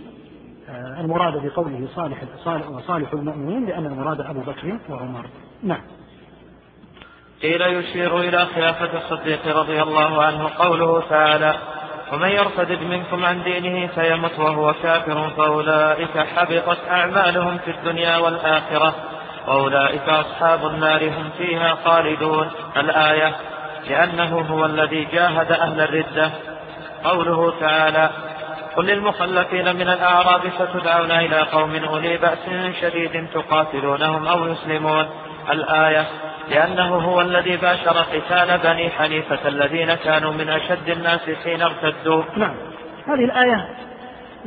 آه، 0.70 1.02
المراد 1.02 1.46
بقوله 1.46 1.88
صالح 1.96 2.70
وصالح 2.70 3.14
المؤمنين 3.14 3.66
لأن 3.66 3.86
المراد 3.86 4.22
أبو 4.22 4.40
بكر 4.40 4.80
وعمر. 4.90 5.26
نعم. 5.64 5.82
قيل 7.42 7.62
يشير 7.62 8.20
إلى 8.20 8.48
خلافة 8.56 8.90
الصديق 8.98 9.58
رضي 9.58 9.82
الله 9.82 10.24
عنه 10.24 10.50
قوله 10.58 11.04
تعالى 11.10 11.56
ومن 12.14 12.30
يرتد 12.30 12.82
منكم 12.82 13.26
عن 13.26 13.44
دينه 13.44 13.88
فيمت 13.88 14.40
وهو 14.40 14.74
كافر 14.84 15.30
فأولئك 15.38 16.18
حبطت 16.18 16.78
أعمالهم 16.92 17.58
في 17.58 17.72
الدنيا 17.72 18.18
والآخرة 18.18 18.96
وأولئك 19.48 20.10
أصحاب 20.10 20.66
النار 20.68 21.08
هم 21.08 21.30
فيها 21.38 21.78
خالدون. 21.86 22.52
الآية 22.78 23.36
لأنه 23.90 24.40
هو 24.50 24.66
الذي 24.66 25.08
جاهد 25.14 25.52
أهل 25.52 25.82
الردة. 25.82 26.32
قوله 27.04 27.54
تعالى 27.60 28.10
قل 28.76 28.86
للمخلفين 28.86 29.76
من 29.76 29.90
الأعراب 29.90 30.42
ستدعون 30.60 31.12
إلى 31.12 31.42
قوم 31.42 31.76
أولي 31.76 32.18
بأس 32.18 32.76
شديد 32.82 33.28
تقاتلونهم 33.34 34.28
أو 34.28 34.48
يسلمون. 34.48 35.06
الآية 35.52 36.06
لأنه 36.50 36.96
هو 36.96 37.22
الذي 37.22 37.58
باشر 37.58 37.98
قتال 37.98 38.58
بني 38.64 38.90
حنيفة 38.90 39.48
الذين 39.48 39.94
كانوا 39.94 40.34
من 40.34 40.50
أشد 40.50 40.90
الناس 40.90 41.30
حين 41.44 41.62
ارتدوا. 41.62 42.24
نعم. 42.38 42.54
هذه 43.08 43.26
الآية 43.26 43.70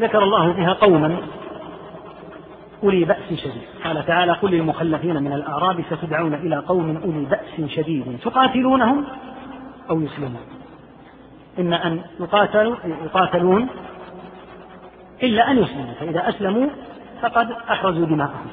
ذكر 0.01 0.23
الله 0.23 0.52
فيها 0.52 0.73
قوما 0.73 1.17
أولي 2.83 3.05
بأس 3.05 3.28
شديد. 3.28 3.62
قال 3.85 4.07
تعالى 4.07 4.33
قل 4.33 4.51
للمخلفين 4.51 5.23
من 5.23 5.33
الأعراب 5.33 5.85
ستدعون 5.91 6.35
إلى 6.35 6.57
قوم 6.57 6.97
أولي 7.05 7.25
بأس 7.25 7.70
شديد. 7.70 8.18
تقاتلونهم 8.25 9.05
أو 9.91 10.01
يسلمون. 10.01 10.47
إما 11.59 11.86
أن 11.86 12.02
يقاتلوا 12.20 12.77
يقاتلون 13.05 13.68
إلا 15.23 15.51
أن 15.51 15.59
يسلموا 15.59 15.94
فإذا 16.01 16.28
أسلموا 16.28 16.68
فقد 17.23 17.51
أحرزوا 17.70 18.07
دماءهم. 18.07 18.47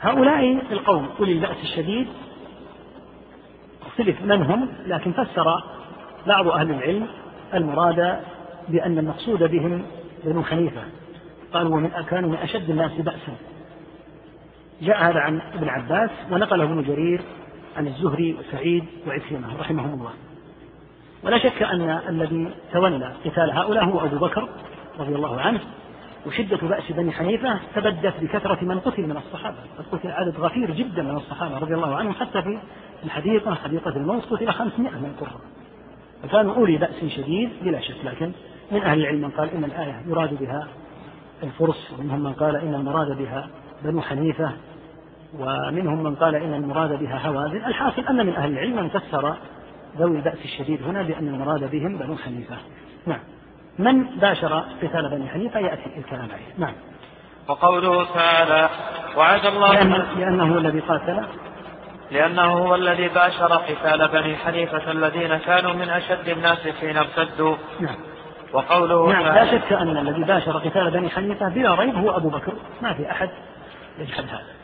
هؤلاء 0.00 0.52
القوم 0.72 1.08
أولي 1.20 1.32
البأس 1.32 1.56
الشديد 1.62 2.06
اختلف 3.86 4.22
من 4.22 4.42
هم 4.42 4.68
لكن 4.86 5.12
فسر 5.12 5.62
بعض 6.26 6.48
أهل 6.48 6.70
العلم 6.70 7.06
المراد 7.54 8.20
بأن 8.68 8.98
المقصود 8.98 9.42
بهم 9.42 9.82
بنو 10.24 10.42
حنيفة 10.42 10.82
قالوا 11.52 11.76
ومن 11.76 11.88
كانوا 11.88 12.30
من 12.30 12.36
أشد 12.36 12.70
الناس 12.70 12.92
بأسا. 12.92 13.36
جاء 14.82 15.04
هذا 15.04 15.20
عن 15.20 15.40
ابن 15.54 15.68
عباس 15.68 16.10
ونقله 16.30 16.64
ابن 16.64 16.82
جرير 16.82 17.20
عن 17.76 17.86
الزهري 17.86 18.34
وسعيد 18.34 18.84
وعكرمة 19.06 19.60
رحمهم 19.60 19.94
الله. 19.94 20.12
ولا 21.22 21.38
شك 21.38 21.62
أن 21.62 22.00
الذي 22.08 22.50
تولى 22.72 23.12
قتال 23.24 23.50
هؤلاء 23.50 23.84
هو 23.84 24.04
أبو 24.04 24.16
بكر 24.16 24.48
رضي 24.98 25.14
الله 25.14 25.40
عنه. 25.40 25.60
وشدة 26.28 26.56
بأس 26.56 26.92
بني 26.92 27.12
حنيفة 27.12 27.58
تبدت 27.74 28.14
بكثرة 28.20 28.64
من 28.64 28.80
قتل 28.80 29.02
من 29.02 29.16
الصحابة. 29.16 29.56
قد 29.78 29.84
قتل 29.92 30.10
عدد 30.10 30.36
غفير 30.40 30.70
جدا 30.70 31.02
من 31.02 31.16
الصحابة 31.16 31.58
رضي 31.58 31.74
الله 31.74 31.96
عنهم 31.96 32.12
حتى 32.12 32.42
في 32.42 32.58
الحديقة 33.04 33.54
حديقة 33.54 33.96
الموت 33.96 34.24
قتل 34.24 34.50
500 34.50 34.90
من 34.90 35.04
القرى 35.04 35.40
فكانوا 36.22 36.54
أولي 36.54 36.76
بأس 36.76 37.04
شديد 37.16 37.50
بلا 37.62 37.80
شك 37.80 38.04
لكن 38.04 38.32
من 38.72 38.82
أهل 38.82 39.00
العلم 39.00 39.20
من 39.20 39.30
قال 39.30 39.50
إن 39.50 39.64
الآية 39.64 40.02
يراد 40.06 40.38
بها 40.40 40.68
الفرس 41.42 41.92
ومنهم 41.98 42.20
من 42.20 42.32
قال 42.32 42.56
إن 42.56 42.74
المراد 42.74 43.18
بها 43.18 43.48
بنو 43.84 44.00
حنيفة 44.00 44.52
ومنهم 45.38 46.02
من 46.02 46.14
قال 46.14 46.34
إن 46.34 46.54
المراد 46.54 46.98
بها 46.98 47.28
هوازن. 47.28 47.56
الحاصل 47.56 48.02
أن 48.02 48.26
من 48.26 48.34
أهل 48.34 48.52
العلم 48.52 48.76
من 48.76 48.88
فسر 48.88 49.36
ذوي 49.98 50.16
البأس 50.16 50.44
الشديد 50.44 50.82
هنا 50.82 51.02
بأن 51.02 51.28
المراد 51.28 51.70
بهم 51.70 51.98
بنو 51.98 52.16
حنيفة. 52.16 52.56
نعم. 53.06 53.20
من 53.78 54.04
باشر 54.04 54.64
قتال 54.82 55.10
بني 55.10 55.28
حنيفة 55.28 55.60
يأتي 55.60 55.98
الكلام 55.98 56.28
عليه. 56.32 56.54
نعم. 56.58 56.74
وقوله 57.48 58.04
تعالى 58.14 58.68
وعد 59.16 59.46
الله 59.46 59.72
لأن 59.72 59.92
لأنه 60.18 60.54
هو 60.54 60.58
الذي 60.58 60.80
قاتل. 60.80 61.22
لأنه 62.10 62.42
هو 62.42 62.74
الذي 62.74 63.08
باشر 63.08 63.52
قتال 63.52 64.08
بني 64.08 64.36
حنيفة 64.36 64.90
الذين 64.90 65.36
كانوا 65.36 65.72
من 65.72 65.90
أشد 65.90 66.28
الناس 66.28 66.68
حين 66.80 66.96
ارتدوا. 66.96 67.56
نعم. 67.80 67.96
وقوله 68.52 69.12
نعم 69.12 69.24
لا 69.24 69.58
شك 69.58 69.72
أن 69.72 69.96
الذي 69.96 70.24
باشر 70.24 70.58
قتال 70.58 70.90
بني 70.90 71.08
حنيفة 71.08 71.48
بلا 71.48 71.74
ريب 71.74 71.94
هو 71.96 72.16
أبو 72.16 72.28
بكر. 72.28 72.52
ما 72.82 72.94
في 72.94 73.10
أحد 73.10 73.30
يجحد 73.98 74.24
هذا. 74.24 74.58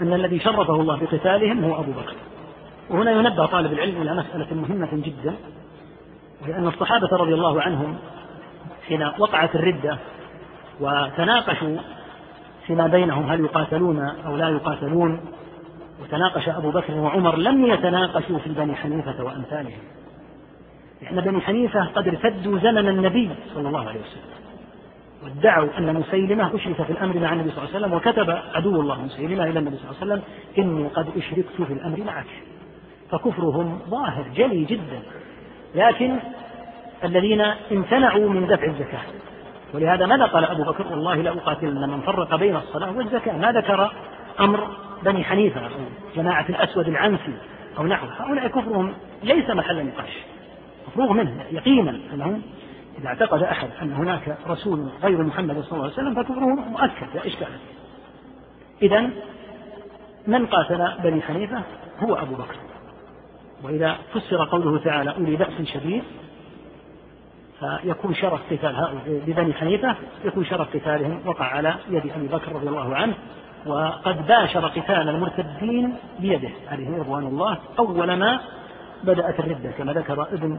أن 0.00 0.12
الذي 0.12 0.40
شرفه 0.40 0.74
الله 0.74 0.96
بقتالهم 0.96 1.64
هو 1.64 1.80
أبو 1.80 1.92
بكر. 1.92 2.14
وهنا 2.90 3.10
ينبه 3.10 3.46
طالب 3.46 3.72
العلم 3.72 4.02
إلى 4.02 4.14
مسألة 4.14 4.54
مهمة 4.54 4.88
جدا. 4.92 5.34
لأن 6.46 6.66
الصحابة 6.66 7.08
رضي 7.12 7.34
الله 7.34 7.62
عنهم 7.62 7.98
حين 8.88 9.02
وقعت 9.18 9.54
الردة 9.54 9.98
وتناقشوا 10.80 11.76
فيما 12.66 12.86
بينهم 12.86 13.30
هل 13.30 13.40
يقاتلون 13.40 13.98
أو 14.26 14.36
لا 14.36 14.48
يقاتلون 14.48 15.20
وتناقش 16.02 16.48
أبو 16.48 16.70
بكر 16.70 16.94
وعمر 16.94 17.36
لم 17.36 17.66
يتناقشوا 17.66 18.38
في 18.38 18.50
بني 18.50 18.74
حنيفة 18.74 19.24
وأمثالهم. 19.24 19.78
لأن 21.02 21.20
بني 21.20 21.40
حنيفة 21.40 21.84
قد 21.84 22.08
ارتدوا 22.08 22.58
زمن 22.58 22.88
النبي 22.88 23.30
صلى 23.54 23.68
الله 23.68 23.88
عليه 23.88 24.00
وسلم 24.00 24.40
وادعوا 25.24 25.78
أن 25.78 25.94
مسيلمة 25.94 26.54
أشرك 26.54 26.82
في 26.82 26.92
الأمر 26.92 27.18
مع 27.18 27.32
النبي 27.32 27.50
صلى 27.50 27.58
الله 27.64 27.74
عليه 27.74 27.86
وسلم 27.86 27.92
وكتب 27.92 28.30
عدو 28.54 28.80
الله 28.80 29.04
مسيلمة 29.04 29.44
إلى 29.44 29.58
النبي 29.58 29.76
صلى 29.76 29.90
الله 29.90 30.00
عليه 30.00 30.12
وسلم 30.12 30.22
إني 30.58 30.88
قد 30.88 31.06
أشركت 31.16 31.62
في 31.66 31.72
الأمر 31.72 32.04
معك. 32.04 32.26
فكفرهم 33.10 33.78
ظاهر 33.88 34.24
جلي 34.34 34.64
جدا. 34.64 35.02
لكن 35.74 36.18
الذين 37.04 37.40
امتنعوا 37.72 38.28
من 38.28 38.46
دفع 38.46 38.64
الزكاة. 38.64 39.02
ولهذا 39.74 40.06
ماذا 40.06 40.24
قال 40.24 40.44
أبو 40.44 40.62
بكر؟ 40.62 40.86
والله 40.86 41.14
لأقاتلن 41.14 41.88
من 41.88 42.00
فرق 42.00 42.36
بين 42.36 42.56
الصلاة 42.56 42.96
والزكاة. 42.96 43.36
ما 43.36 43.52
ذكر 43.52 43.92
أمر 44.40 44.68
بني 45.02 45.24
حنيفة 45.24 45.60
أو 45.60 45.70
جماعة 46.16 46.46
الأسود 46.48 46.88
العنسي 46.88 47.34
أو 47.78 47.86
نحو 47.86 48.06
هؤلاء 48.06 48.48
كفرهم 48.48 48.94
ليس 49.22 49.50
محل 49.50 49.86
نقاش. 49.86 50.18
مفروغ 50.88 51.12
منه 51.12 51.44
يقينا 51.50 52.00
أنهم 52.14 52.42
إذا 52.98 53.08
اعتقد 53.08 53.42
أحد 53.42 53.68
أن 53.82 53.92
هناك 53.92 54.36
رسول 54.48 54.88
غير 55.02 55.22
محمد 55.22 55.60
صلى 55.60 55.72
الله 55.72 55.84
عليه 55.84 55.92
وسلم 55.94 56.14
فكفره 56.14 56.46
مؤكد 56.46 57.06
لا 57.14 57.26
إشكال 57.26 57.48
إذا 58.82 59.10
من 60.26 60.46
قاتل 60.46 60.88
بني 61.02 61.22
حنيفة؟ 61.22 61.62
هو 62.00 62.14
أبو 62.14 62.34
بكر. 62.34 62.69
وإذا 63.62 63.96
فسر 64.14 64.44
قوله 64.44 64.78
تعالى 64.78 65.10
أولي 65.10 65.36
بأس 65.36 65.62
شديد 65.74 66.02
فيكون 67.60 68.14
شرف 68.14 68.40
قتال 68.52 68.76
هؤلاء 68.76 69.22
ببني 69.26 69.52
حنيفة 69.52 69.94
يكون 70.24 70.44
شرف 70.44 70.76
قتالهم 70.76 71.20
وقع 71.26 71.44
على 71.44 71.74
يد 71.90 72.10
أبي 72.16 72.26
بكر 72.26 72.52
رضي 72.52 72.68
الله 72.68 72.94
عنه 72.94 73.14
وقد 73.66 74.26
باشر 74.26 74.66
قتال 74.66 75.08
المرتدين 75.08 75.96
بيده 76.20 76.50
عليه 76.70 76.98
رضوان 76.98 77.26
الله 77.26 77.58
أول 77.78 78.12
ما 78.12 78.40
بدأت 79.04 79.40
الردة 79.40 79.70
كما 79.70 79.92
ذكر 79.92 80.22
ابن 80.22 80.58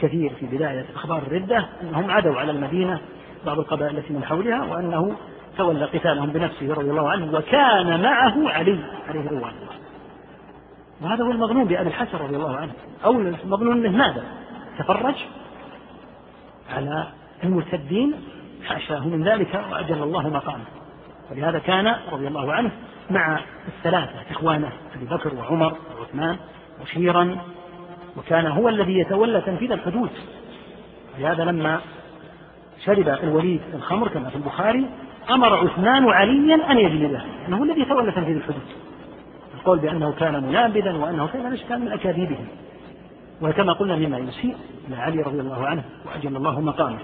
كثير 0.00 0.32
في 0.40 0.46
بداية 0.46 0.86
أخبار 0.94 1.22
الردة 1.22 1.66
أنهم 1.82 2.10
عدوا 2.10 2.40
على 2.40 2.50
المدينة 2.52 3.00
بعض 3.46 3.58
القبائل 3.58 3.98
التي 3.98 4.12
من 4.12 4.24
حولها 4.24 4.64
وأنه 4.64 5.16
تولى 5.58 5.84
قتالهم 5.84 6.30
بنفسه 6.30 6.74
رضي 6.74 6.90
الله 6.90 7.10
عنه 7.10 7.34
وكان 7.34 8.02
معه 8.02 8.50
علي 8.50 8.78
عليه 9.08 9.20
رضوان 9.20 9.52
الله. 9.62 9.89
وهذا 11.02 11.24
هو 11.24 11.30
المظنون 11.30 11.64
بأبي 11.64 11.88
الحسن 11.88 12.18
رضي 12.18 12.36
الله 12.36 12.56
عنه. 12.56 12.72
أو 13.04 13.12
المظنون 13.12 13.76
منه 13.76 13.98
ماذا؟ 13.98 14.24
تفرج 14.78 15.14
على 16.70 17.06
المرتدين 17.44 18.14
حاشاه 18.64 19.08
من 19.08 19.28
ذلك 19.28 19.64
وأجل 19.70 20.02
الله 20.02 20.28
مقامه. 20.28 20.64
ولهذا 21.30 21.58
كان 21.58 21.96
رضي 22.12 22.28
الله 22.28 22.52
عنه 22.52 22.70
مع 23.10 23.40
الثلاثة 23.68 24.14
إخوانه 24.30 24.72
أبي 24.96 25.04
بكر 25.04 25.34
وعمر 25.34 25.76
وعثمان 25.98 26.36
وشيرا 26.82 27.38
وكان 28.16 28.46
هو 28.46 28.68
الذي 28.68 28.98
يتولى 28.98 29.40
تنفيذ 29.40 29.72
الحدود 29.72 30.10
ولهذا 31.18 31.44
لما 31.44 31.80
شرب 32.84 33.08
الوليد 33.08 33.60
الخمر 33.74 34.08
كما 34.08 34.30
في 34.30 34.36
البخاري 34.36 34.86
أمر 35.30 35.54
عثمان 35.54 36.08
عليا 36.08 36.70
أن 36.70 36.78
يجلده 36.78 37.22
أنه 37.48 37.56
هو 37.58 37.64
الذي 37.64 37.80
يتولى 37.80 38.12
تنفيذ 38.12 38.36
الحدود 38.36 38.62
القول 39.60 39.78
بأنه 39.78 40.12
كان 40.12 40.42
منابذا 40.42 40.92
وأنه 40.92 41.26
كان 41.26 41.56
كان 41.56 41.80
من 41.80 41.92
أكاذيبهم. 41.92 42.48
وكما 43.42 43.72
قلنا 43.72 43.96
مما 43.96 44.18
يسيء 44.18 44.56
إلى 44.88 44.96
علي 44.96 45.22
رضي 45.22 45.40
الله 45.40 45.66
عنه 45.66 45.84
وأجل 46.06 46.36
الله 46.36 46.60
مقامه. 46.60 46.98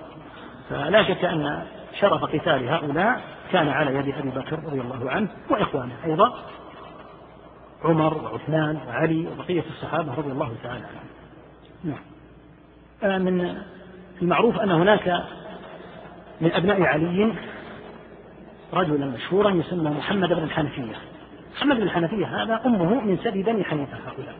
فلا 0.71 1.03
شك 1.03 1.25
أن 1.25 1.63
شرف 2.01 2.25
قتال 2.25 2.69
هؤلاء 2.69 3.21
كان 3.53 3.69
على 3.69 3.95
يد 3.95 4.15
أبي 4.15 4.31
بكر 4.31 4.59
رضي 4.65 4.81
الله 4.81 5.11
عنه 5.11 5.29
وإخوانه 5.51 5.95
أيضا. 6.05 6.33
عمر 7.85 8.15
وعثمان 8.25 8.79
وعلي 8.89 9.27
وبقية 9.27 9.65
الصحابة 9.71 10.15
رضي 10.15 10.33
الله 10.33 10.53
تعالى 10.63 10.85
عنهم. 10.85 11.07
نعم. 11.85 12.03
آه، 13.03 13.19
من 13.19 13.57
المعروف 14.23 14.59
أن 14.59 14.71
هناك 14.71 15.25
من 16.41 16.53
أبناء 16.53 16.83
علي 16.83 17.33
رجلا 18.73 19.07
مشهورا 19.07 19.51
يسمى 19.51 19.91
محمد 19.91 20.29
بن 20.29 20.43
الحنفية. 20.43 20.95
محمد 21.57 21.77
بن 21.77 21.83
الحنفية 21.83 22.43
هذا 22.43 22.61
أمه 22.67 23.01
من 23.01 23.19
سبي 23.25 23.43
بني 23.43 23.65
حنيفة 23.65 23.97
هؤلاء. 23.97 24.35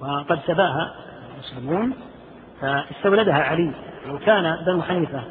وقد 0.00 0.40
سباها 0.46 0.94
المسلمون 1.34 1.92
فاستولدها 2.60 3.34
علي. 3.34 3.72
لو 4.06 4.18
كان 4.18 4.64
بنو 4.66 4.82
حنيفة 4.82 5.22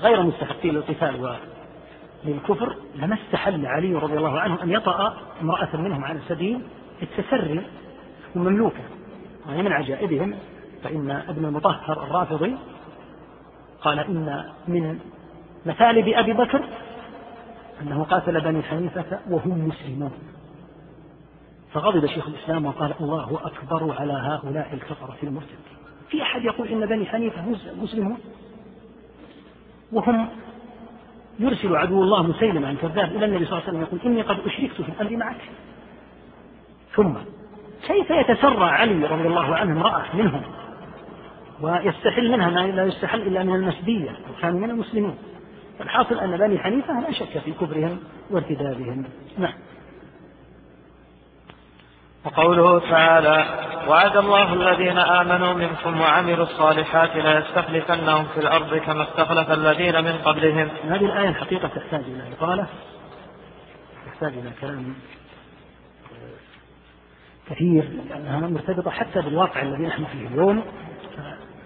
غير 0.00 0.22
مستحقين 0.22 0.74
للقتال 0.74 1.36
للكفر 2.24 2.76
لما 2.94 3.14
استحل 3.14 3.66
علي 3.66 3.94
رضي 3.94 4.16
الله 4.16 4.40
عنه 4.40 4.62
أن 4.62 4.70
يطأ 4.70 5.16
امرأة 5.42 5.76
منهم 5.76 6.04
على 6.04 6.20
سبيل 6.28 6.60
التسري 7.02 7.62
ومملوكة. 8.36 8.82
وهي 9.46 9.62
من 9.62 9.72
عجائبهم 9.72 10.34
فإن 10.84 11.10
ابن 11.10 11.44
المطهر 11.44 12.02
الرافضي 12.02 12.56
قال 13.82 13.98
إن 13.98 14.44
من 14.68 14.98
مثالب 15.66 16.08
أبي 16.08 16.32
بكر 16.32 16.64
أنه 17.82 18.04
قاتل 18.04 18.40
بني 18.40 18.62
حنيفة 18.62 19.18
وهم 19.30 19.68
مسلمون. 19.68 20.12
فغضب 21.72 22.06
شيخ 22.06 22.28
الإسلام 22.28 22.66
وقال 22.66 22.94
الله 23.00 23.40
أكبر 23.44 23.94
على 23.98 24.12
هؤلاء 24.12 24.74
الكفرة 24.74 25.16
المرتدين 25.22 25.56
في 26.10 26.22
أحد 26.22 26.44
يقول 26.44 26.68
إن 26.68 26.86
بني 26.86 27.06
حنيفة 27.06 27.42
مسلمون؟ 27.82 28.18
وهم 29.92 30.28
يرسل 31.38 31.76
عدو 31.76 32.02
الله 32.02 32.22
مسيلمة 32.22 32.70
الكذاب 32.70 33.16
إلى 33.16 33.24
النبي 33.24 33.44
صلى 33.44 33.58
الله 33.58 33.68
عليه 33.68 33.78
وسلم 33.78 33.82
يقول 33.82 34.00
إني 34.04 34.22
قد 34.22 34.38
أشركت 34.46 34.82
في 34.82 34.88
الأمر 34.88 35.16
معك. 35.16 35.40
ثم 36.94 37.12
كيف 37.86 38.10
يتسرى 38.10 38.64
علي 38.64 39.06
رضي 39.06 39.28
الله 39.28 39.56
عنه 39.56 39.72
امرأة 39.72 40.16
منهم 40.16 40.42
ويستحل 41.60 42.32
منها 42.32 42.50
ما 42.50 42.66
لا 42.66 42.84
يستحل 42.84 43.22
إلا 43.22 43.42
من 43.42 43.54
المسبية 43.54 44.10
وكانوا 44.30 44.60
من 44.60 44.70
المسلمين 44.70 45.14
الحاصل 45.80 46.18
أن 46.18 46.36
بني 46.36 46.58
حنيفة 46.58 47.00
لا 47.00 47.12
شك 47.12 47.38
في 47.38 47.52
كفرهم 47.52 48.00
وارتدادهم 48.30 49.04
نعم. 49.38 49.54
وقوله 52.24 52.78
تعالى 52.90 53.66
وعد 53.88 54.16
الله 54.16 54.52
الذين 54.52 54.98
آمنوا 54.98 55.54
منكم 55.54 56.00
وعملوا 56.00 56.44
الصالحات 56.44 57.16
ليستخلفنهم 57.16 58.24
في 58.24 58.40
الأرض 58.40 58.76
كما 58.76 59.02
استخلف 59.02 59.50
الذين 59.50 60.04
من 60.04 60.12
قبلهم. 60.12 60.68
هذه 60.84 61.04
الآية 61.04 61.28
الحقيقة 61.28 61.68
تحتاج 61.68 62.00
إلى 62.00 62.32
إطالة 62.32 62.66
تحتاج 64.06 64.32
إلى 64.32 64.50
كلام 64.60 64.94
كثير 67.50 67.88
لأنها 68.08 68.40
مرتبطة 68.40 68.90
حتى 68.90 69.22
بالواقع 69.22 69.62
الذي 69.62 69.86
نحن 69.86 70.04
فيه 70.04 70.26
اليوم 70.26 70.64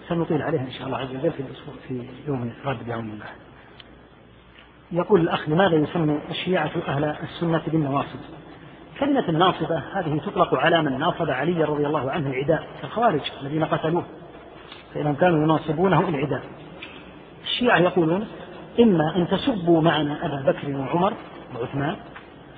سنطيل 0.09 0.43
عليها 0.43 0.61
إن 0.61 0.73
شاء 0.73 0.87
الله 0.87 0.99
عز 0.99 1.11
وجل 1.11 1.33
في 1.33 1.41
الأسبوع 1.41 1.75
في 1.89 2.09
يوم 2.27 2.53
الغد 2.65 2.87
بعون 2.87 3.11
الله. 3.11 3.50
يقول 4.93 5.20
الأخ 5.20 5.49
لماذا 5.49 5.77
يسمي 5.77 6.20
الشيعة 6.31 6.70
أهل 6.89 7.05
السنة 7.05 7.62
بالنواصب؟ 7.67 8.19
كلمة 9.01 9.28
الناصبة 9.28 9.83
هذه 9.94 10.19
تطلق 10.19 10.55
على 10.55 10.83
من 10.83 10.99
ناصب 10.99 11.31
علي 11.31 11.65
رضي 11.65 11.86
الله 11.86 12.10
عنه 12.10 12.31
العداء 12.31 12.67
كالخوارج 12.83 13.20
الذين 13.43 13.65
قتلوه 13.65 14.05
فإنهم 14.94 15.15
كانوا 15.15 15.43
يناصبونه 15.44 16.09
العداء. 16.09 16.43
الشيعة 17.44 17.78
يقولون 17.78 18.27
إما 18.81 19.17
أن 19.17 19.28
تسبوا 19.28 19.83
معنا 19.83 20.27
أبا 20.27 20.52
بكر 20.52 20.77
وعمر 20.77 21.12
وعثمان 21.57 21.97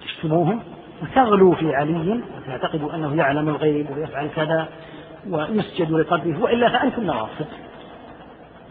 تشتموهم 0.04 0.62
وتغلوا 1.02 1.54
في 1.54 1.74
علي 1.74 2.22
وتعتقدوا 2.36 2.94
أنه 2.94 3.16
يعلم 3.16 3.48
الغيب 3.48 3.90
ويفعل 3.90 4.28
كذا 4.36 4.68
ويسجد 5.30 5.92
لقبره 5.92 6.42
وإلا 6.42 6.68
فأنتم 6.68 7.02
نواصب. 7.02 7.46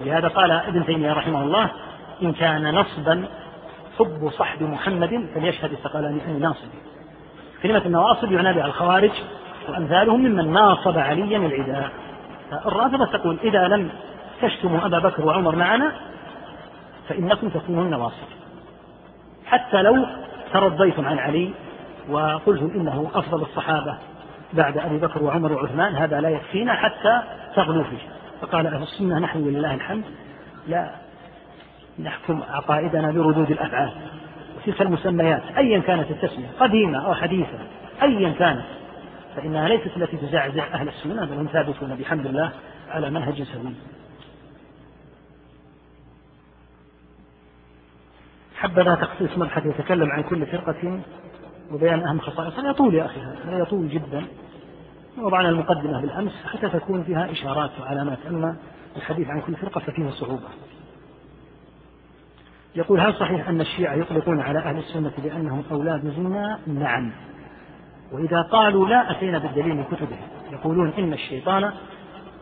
ولهذا 0.01 0.27
قال 0.27 0.51
ابن 0.51 0.85
تيمية 0.85 1.14
رحمه 1.14 1.43
الله 1.43 1.72
إن 2.23 2.33
كان 2.33 2.75
نصبا 2.75 3.27
حب 4.01 4.30
صحب 4.30 4.63
محمد 4.63 5.27
فليشهد 5.35 5.71
الثقلان 5.71 6.19
أني 6.27 6.39
ناصب 6.39 6.67
كلمة 7.63 7.85
النواصب 7.85 8.31
يعنى 8.31 8.53
بها 8.53 8.65
الخوارج 8.65 9.11
وأمثالهم 9.69 10.19
ممن 10.19 10.53
ناصب 10.53 10.97
عليا 10.97 11.38
العداء. 11.38 11.91
الرافضة 12.65 13.05
تقول 13.05 13.38
إذا 13.43 13.67
لم 13.67 13.89
تشتموا 14.41 14.85
أبا 14.85 14.99
بكر 14.99 15.25
وعمر 15.25 15.55
معنا 15.55 15.91
فإنكم 17.09 17.49
تكونون 17.49 17.89
نواصب 17.89 18.27
حتى 19.45 19.81
لو 19.81 20.05
ترضيتم 20.53 21.05
عن 21.05 21.19
علي 21.19 21.53
وقلتم 22.09 22.71
إنه 22.75 23.11
أفضل 23.13 23.41
الصحابة 23.41 23.97
بعد 24.53 24.77
أبي 24.77 24.97
بكر 24.97 25.23
وعمر 25.23 25.53
وعثمان 25.53 25.95
هذا 25.95 26.21
لا 26.21 26.30
يكفينا 26.30 26.73
حتى 26.73 27.21
تغلوا 27.55 27.83
فيه. 27.83 27.97
فقال 28.41 28.67
أهل 28.67 28.83
السنة 28.83 29.19
نحن 29.19 29.43
ولله 29.43 29.73
الحمد. 29.73 30.03
لا 30.67 30.91
نحكم 32.03 32.43
عقائدنا 32.49 33.11
بردود 33.11 33.51
الأفعال. 33.51 33.91
تلك 34.65 34.81
المسميات 34.81 35.43
أيا 35.57 35.80
كانت 35.80 36.11
التسمية 36.11 36.47
قديمة 36.59 37.05
أو 37.05 37.13
حديثة 37.13 37.59
أيا 38.01 38.31
كانت. 38.31 38.65
فإنها 39.35 39.67
ليست 39.67 39.97
التي 39.97 40.17
تزعزع 40.17 40.63
أهل 40.73 40.88
السنة 40.88 41.25
بل 41.25 41.33
هم 41.33 41.47
ثابتون 41.47 41.95
بحمد 41.95 42.25
الله 42.25 42.51
على 42.89 43.09
منهج 43.09 43.43
سوي. 43.43 43.73
حبذا 48.55 48.95
تخصيص 48.95 49.38
مبحث 49.38 49.65
يتكلم 49.65 50.11
عن 50.11 50.23
كل 50.23 50.45
فرقة 50.45 50.99
وبيان 51.71 52.07
أهم 52.07 52.19
خصائصها 52.19 52.69
يطول 52.69 52.95
يا 52.95 53.05
أخي 53.05 53.21
هذا؟ 53.21 53.57
يطول 53.57 53.89
جدا؟ 53.89 54.25
وضعنا 55.17 55.49
المقدمة 55.49 56.01
بالأمس 56.01 56.45
حتى 56.45 56.69
تكون 56.69 57.03
فيها 57.03 57.31
إشارات 57.31 57.71
وعلامات. 57.81 58.17
أما 58.30 58.55
الحديث 58.95 59.27
عن 59.30 59.41
كل 59.41 59.55
فرقة 59.55 59.80
ففيه 59.80 60.09
صعوبة. 60.09 60.47
يقول 62.75 63.00
هل 63.00 63.14
صحيح 63.14 63.50
أن 63.50 63.61
الشيعة 63.61 63.95
يطلقون 63.95 64.40
على 64.40 64.59
أهل 64.59 64.77
السنة 64.77 65.11
بأنهم 65.24 65.64
أولاد 65.72 66.14
زنا؟ 66.17 66.59
نعم. 66.67 67.11
وإذا 68.11 68.41
قالوا 68.41 68.88
لا 68.88 69.11
أتينا 69.11 69.38
بالدليل 69.38 69.75
من 69.75 69.83
كتبهم. 69.83 70.27
يقولون 70.51 70.93
إن 71.00 71.14
الشيطان 71.14 71.72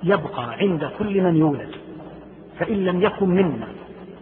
يبقى 0.03 0.53
عند 0.53 0.89
كل 0.99 1.21
من 1.21 1.35
يولد 1.35 1.69
فإن 2.59 2.85
لم 2.85 3.01
يكن 3.01 3.29
منا. 3.29 3.67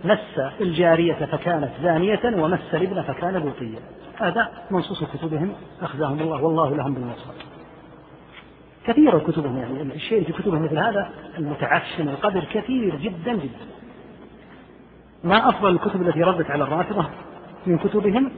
مس 0.06 0.40
الجارية 0.62 1.14
فكانت 1.14 1.70
زانية 1.84 2.22
ومس 2.26 2.74
الابن 2.74 3.02
فكان 3.02 3.34
لوطيا 3.34 3.80
هذا 4.18 4.52
منصوص 4.72 5.04
كتبهم 5.04 5.54
أخزاهم 5.82 6.20
الله 6.20 6.44
والله 6.44 6.76
لهم 6.76 6.94
بالنصر. 6.94 7.32
كثير 8.86 9.20
كتبهم 9.20 9.58
يعني 9.58 9.82
الشيء 9.82 10.24
في 10.24 10.34
كتبهم 10.34 10.64
مثل 10.64 10.78
هذا 10.78 11.10
المتعفن 11.38 12.10
القدر 12.10 12.44
كثير 12.54 12.96
جدا 12.96 13.34
جدا. 13.34 13.78
ما 15.24 15.50
أفضل 15.50 15.70
الكتب 15.70 16.02
التي 16.02 16.24
ردت 16.24 16.52
على 16.52 16.64
الرافضة 16.64 17.06
من 17.66 17.78
كتبهم؟ 17.78 18.32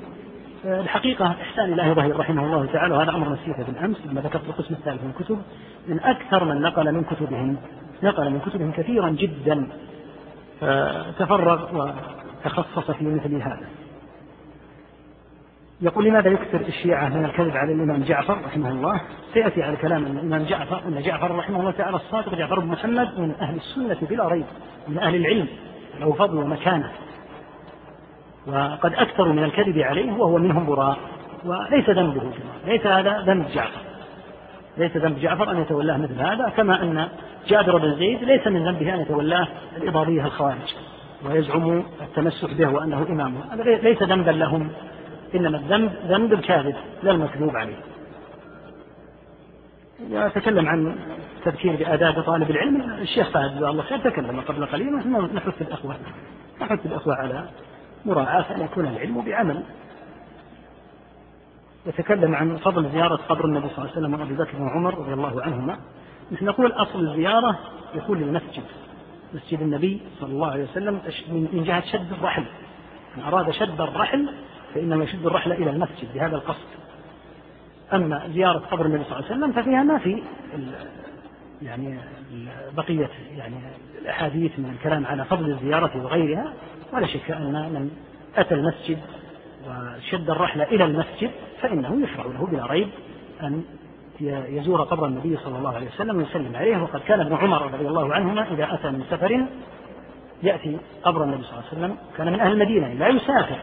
آه، 0.66 0.82
الحقيقة 0.82 1.32
إحسان 1.32 1.72
الله 1.72 1.93
ظهير 1.93 2.19
رحمه 2.19 2.45
الله 2.45 2.66
تعالى 2.66 2.93
وهذا 2.93 3.11
أمر 3.11 3.30
نسيته 3.30 3.64
بالأمس 3.64 3.98
لما 4.06 4.22
ذكرت 4.22 4.45
القسم 4.49 4.74
الثالث 4.74 5.03
من 5.03 5.09
الكتب 5.19 5.41
من 5.88 5.99
أكثر 5.99 6.43
من 6.45 6.61
نقل 6.61 6.91
من 6.91 7.03
كتبهم 7.03 7.58
نقل 8.03 8.30
من 8.30 8.40
كتبهم 8.40 8.72
كثيرا 8.72 9.09
جدا 9.09 9.67
تفرغ 11.19 11.91
وتخصص 12.45 12.91
في 12.91 13.06
مثل 13.06 13.35
هذا. 13.35 13.67
يقول 15.82 16.06
لماذا 16.06 16.30
يكثر 16.30 16.61
الشيعة 16.61 17.09
من 17.09 17.25
الكذب 17.25 17.58
على 17.58 17.74
الإمام 17.74 18.03
جعفر 18.03 18.41
رحمه 18.45 18.69
الله؟ 18.69 19.01
سيأتي 19.33 19.64
على 19.64 19.77
كلام 19.77 20.03
الإمام 20.06 20.43
جعفر 20.43 20.82
أن 20.88 21.01
جعفر 21.01 21.35
رحمه 21.35 21.59
الله 21.59 21.72
تعالى 21.72 21.95
الصادق 21.95 22.35
جعفر 22.35 22.59
بن 22.59 22.67
محمد 22.67 23.19
من 23.19 23.35
أهل 23.41 23.56
السنة 23.56 23.98
بلا 24.09 24.27
ريب 24.27 24.45
من 24.88 24.98
أهل 24.98 25.16
العلم. 25.16 25.48
له 25.99 26.13
فضل 26.13 26.37
ومكانة. 26.37 26.91
وقد 28.47 28.93
أكثروا 28.93 29.33
من 29.33 29.43
الكذب 29.43 29.79
عليه 29.79 30.11
وهو 30.11 30.37
منهم 30.37 30.65
براء. 30.65 30.97
وليس 31.45 31.89
ذنبه 31.89 32.21
ليس 32.65 32.87
هذا 32.87 33.19
ذنب 33.19 33.45
جعفر. 33.53 33.81
ليس 34.77 34.97
ذنب 34.97 35.19
جعفر 35.19 35.51
أن 35.51 35.61
يتولاه 35.61 35.97
مثل 35.97 36.19
هذا 36.19 36.49
كما 36.57 36.83
أن 36.83 37.07
جابر 37.47 37.77
بن 37.77 37.95
زيد 37.95 38.23
ليس 38.23 38.47
من 38.47 38.65
ذنبه 38.67 38.93
أن 38.95 38.99
يتولاه 38.99 39.47
الإضافية 39.77 40.25
الخوارج. 40.25 40.75
ويزعم 41.25 41.83
التمسك 42.01 42.53
به 42.53 42.69
وأنه 42.69 43.05
إمامه 43.09 43.55
ليس 43.63 44.03
ذنبا 44.03 44.31
لهم 44.31 44.69
إنما 45.35 45.57
الذنب 45.57 45.91
ذنب 46.07 46.33
الكاذب 46.33 46.75
لا 47.03 47.11
المكذوب 47.11 47.55
عليه. 47.55 47.75
يتكلم 50.07 50.67
عن 50.67 50.95
تذكير 51.45 51.75
بآداب 51.75 52.21
طالب 52.21 52.49
العلم. 52.51 52.81
الشيخ 52.81 53.29
فهد 53.29 53.57
جزاه 53.57 53.69
الله 53.69 53.83
خير 53.83 53.97
تكلم 53.97 54.41
قبل 54.41 54.65
قليل 54.65 54.95
نحث 55.33 55.61
الأخوة 55.61 55.95
نحث 56.61 56.85
الأخوة 56.85 57.15
على 57.15 57.49
مراعاة 58.05 58.55
أن 58.55 58.61
يكون 58.61 58.87
العلم 58.87 59.21
بعمل. 59.21 59.63
يتكلم 61.85 62.35
عن 62.35 62.57
فضل 62.57 62.89
زيارة 62.89 63.15
قبر 63.15 63.45
النبي 63.45 63.67
صلى 63.67 63.77
الله 63.77 63.89
عليه 63.89 63.99
وسلم 63.99 64.13
وأبي 64.13 64.33
بكر 64.33 64.61
وعمر 64.61 64.99
رضي 64.99 65.13
الله 65.13 65.43
عنهما. 65.43 65.77
نحن 66.31 66.45
نقول 66.45 66.71
أصل 66.71 66.99
الزيارة 66.99 67.59
يكون 67.95 68.19
للمسجد 68.19 68.63
مسجد 69.33 69.61
النبي 69.61 70.01
صلى 70.19 70.29
الله 70.29 70.51
عليه 70.51 70.63
وسلم 70.63 71.01
من 71.29 71.63
جهة 71.63 71.83
شد 71.91 72.11
الرحل. 72.11 72.45
من 73.17 73.23
أراد 73.23 73.51
شد 73.51 73.81
الرحل 73.81 74.29
فإنه 74.73 75.03
يشد 75.03 75.25
الرحل 75.25 75.51
إلى 75.51 75.69
المسجد 75.69 76.13
بهذا 76.13 76.35
القصد. 76.35 76.67
أما 77.93 78.30
زيارة 78.34 78.58
قبر 78.58 78.85
النبي 78.85 79.03
صلى 79.03 79.19
الله 79.19 79.26
عليه 79.30 79.38
وسلم 79.38 79.51
ففيها 79.51 79.84
ما 79.84 79.98
في 79.98 80.24
يعني 81.61 81.98
بقية 82.77 83.09
يعني 83.38 83.56
الأحاديث 84.01 84.59
من 84.59 84.69
الكلام 84.69 85.06
على 85.06 85.26
فضل 85.26 85.51
الزيارة 85.51 86.03
وغيرها 86.03 86.53
ولا 86.93 87.08
شك 87.08 87.32
أن 87.32 87.53
من 87.53 87.92
أتى 88.38 88.56
المسجد 88.56 88.98
وشد 89.68 90.30
الرحلة 90.30 90.64
إلى 90.64 90.84
المسجد 90.84 91.32
فإنه 91.61 92.03
يشرع 92.03 92.26
له 92.26 92.48
بلا 92.51 92.66
ريب 92.66 92.88
أن 93.43 93.64
يزور 94.22 94.82
قبر 94.82 95.06
النبي 95.06 95.38
صلى 95.38 95.58
الله 95.58 95.76
عليه 95.76 95.88
وسلم 95.88 96.18
ويسلم 96.18 96.56
عليه. 96.56 96.82
وقد 96.82 97.00
كان 97.00 97.19
ابن 97.19 97.35
عمر 97.35 97.74
رضي 97.74 97.88
الله 97.88 98.14
عنهما 98.14 98.53
إذا 98.53 98.74
أتى 98.74 98.92
من 98.92 99.03
سفر 99.11 99.45
يأتي 100.43 100.77
قبر 101.03 101.24
النبي 101.24 101.43
صلى 101.43 101.51
الله 101.51 101.64
عليه 101.72 101.80
وسلم 101.80 101.98
كان 102.18 102.34
من 102.34 102.40
أهل 102.40 102.51
المدينة 102.51 102.93
لا 102.93 103.08
يسافر. 103.08 103.59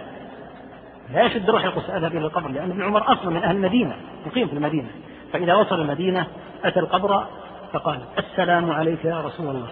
لا 1.12 1.22
يشد 1.22 1.50
روح 1.50 1.64
يقص 1.64 1.90
أذهب 1.90 2.12
إلى 2.12 2.26
القبر 2.26 2.50
لأن 2.50 2.70
ابن 2.70 2.82
عمر 2.82 3.12
أصلا 3.12 3.30
من 3.30 3.42
أهل 3.42 3.56
المدينة 3.56 3.96
يقيم 4.26 4.48
في 4.48 4.54
المدينة. 4.54 4.88
فإذا 5.32 5.54
وصل 5.54 5.80
المدينة 5.80 6.26
أتى 6.64 6.80
القبر 6.80 7.26
فقال 7.72 8.00
السلام 8.18 8.70
عليك 8.70 9.04
يا 9.04 9.20
رسول 9.20 9.56
الله. 9.56 9.70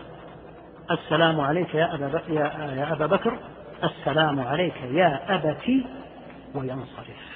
السلام 0.91 1.41
عليك 1.41 1.75
يا 1.75 1.95
أبا 1.95 2.09
بكر 2.09 2.33
يا, 2.33 2.75
يا 2.77 2.93
أبا 2.93 3.07
بكر. 3.07 3.39
السلام 3.85 4.41
عليك 4.41 4.75
يا 4.93 5.35
أبتي 5.35 5.87
وينصرف 6.55 7.35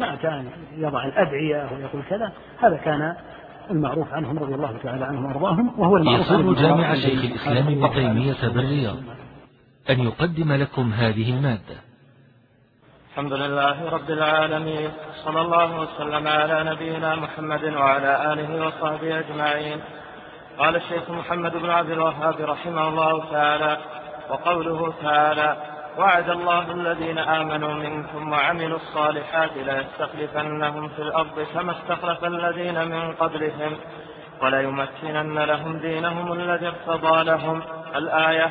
ما 0.00 0.14
كان 0.14 0.44
يضع 0.76 1.04
الأدعية 1.04 1.68
ويقول 1.72 2.02
كذا 2.10 2.32
هذا 2.62 2.76
كان 2.76 3.14
المعروف 3.70 4.12
عنهم 4.12 4.38
رضي 4.38 4.54
الله 4.54 4.76
تعالى 4.82 5.04
عنهم 5.04 5.24
وأرضاهم 5.24 5.80
وهو 5.80 5.96
المعروف 5.96 6.26
يسر 6.26 6.52
جامع 6.52 6.94
شيخ 6.94 7.24
الإسلام 7.24 7.66
ابن 7.66 7.94
تيمية 7.94 8.48
بالرياض 8.54 8.96
أن 9.90 10.00
يقدم 10.00 10.52
لكم 10.52 10.92
هذه 10.92 11.30
المادة. 11.38 11.89
الحمد 13.20 13.40
لله 13.40 13.90
رب 13.90 14.10
العالمين 14.10 14.90
صلى 15.24 15.40
الله 15.40 15.80
وسلم 15.80 16.28
على 16.28 16.64
نبينا 16.70 17.14
محمد 17.16 17.64
وعلى 17.64 18.32
آله 18.32 18.66
وصحبه 18.66 19.18
أجمعين. 19.18 19.80
قال 20.58 20.76
الشيخ 20.76 21.10
محمد 21.10 21.56
بن 21.56 21.70
عبد 21.70 21.90
الوهاب 21.90 22.40
رحمه 22.40 22.88
الله 22.88 23.24
تعالى 23.30 23.78
وقوله 24.30 24.92
تعالى 25.02 25.56
وعد 25.98 26.30
الله 26.30 26.72
الذين 26.72 27.18
آمنوا 27.18 27.74
منكم 27.74 28.32
وعملوا 28.32 28.78
الصالحات 28.78 29.50
ليستخلفنهم 29.56 30.88
في 30.88 31.02
الأرض 31.02 31.46
كما 31.54 31.72
استخلف 31.72 32.24
الذين 32.24 32.88
من 32.88 33.12
قبلهم 33.12 33.76
وليمكنن 34.42 35.38
لهم 35.38 35.78
دينهم 35.78 36.32
الذي 36.32 36.66
ارتضى 36.66 37.24
لهم. 37.24 37.62
الآية 37.96 38.50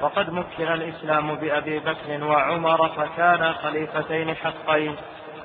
وقد 0.00 0.30
مكن 0.30 0.72
الإسلام 0.72 1.34
بأبي 1.34 1.78
بكر 1.78 2.24
وعمر 2.24 2.88
فكانا 2.88 3.52
خليفتين 3.52 4.34
حقين 4.34 4.96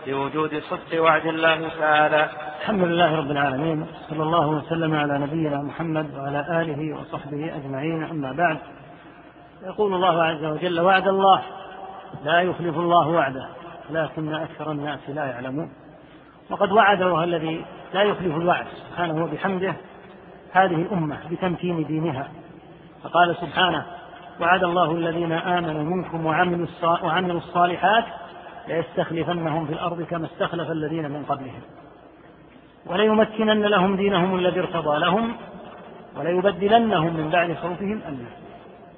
لوجود 0.07 0.63
صدق 0.69 1.03
وعد 1.03 1.25
الله 1.25 1.69
تعالى. 1.79 2.29
الحمد 2.61 2.83
لله 2.83 3.15
رب 3.15 3.31
العالمين 3.31 3.85
صلى 4.09 4.23
الله 4.23 4.47
وسلم 4.47 4.95
على 4.95 5.19
نبينا 5.19 5.61
محمد 5.61 6.15
وعلى 6.15 6.61
آله 6.61 6.99
وصحبه 6.99 7.55
أجمعين 7.55 8.03
أما 8.03 8.31
بعد. 8.31 8.57
يقول 9.63 9.93
الله 9.93 10.23
عز 10.23 10.43
وجل 10.45 10.79
وعد 10.79 11.07
الله 11.07 11.41
لا 12.23 12.41
يخلف 12.41 12.77
الله 12.77 13.07
وعده 13.07 13.49
لكن 13.89 14.33
أكثر 14.33 14.71
الناس 14.71 14.99
لا 15.07 15.25
يعلمون. 15.25 15.71
وقد 16.49 16.71
وعده 16.71 17.23
الذي 17.23 17.65
لا 17.93 18.03
يخلف 18.03 18.35
الوعد 18.35 18.65
سبحانه 18.67 19.23
وبحمده 19.23 19.75
هذه 20.51 20.75
الأمة 20.75 21.17
بتمكين 21.31 21.83
دينها. 21.85 22.27
فقال 23.03 23.35
سبحانه 23.35 23.85
وعد 24.41 24.63
الله 24.63 24.91
الذين 24.91 25.31
آمنوا 25.31 25.83
منكم 25.83 26.25
وعملوا 26.25 26.67
وعملوا 26.83 27.37
الصالحات 27.37 28.05
ليستخلفنهم 28.67 29.65
في 29.65 29.73
الأرض 29.73 30.01
كما 30.01 30.25
استخلف 30.25 30.71
الذين 30.71 31.11
من 31.11 31.23
قبلهم. 31.23 31.61
وليمكنن 32.85 33.65
لهم 33.65 33.95
دينهم 33.95 34.35
الذي 34.35 34.59
ارتضى 34.59 34.99
لهم 34.99 35.35
وليبدلنهم 36.17 37.13
من 37.13 37.29
بعد 37.29 37.53
خوفهم 37.53 38.01
أمنا 38.07 38.29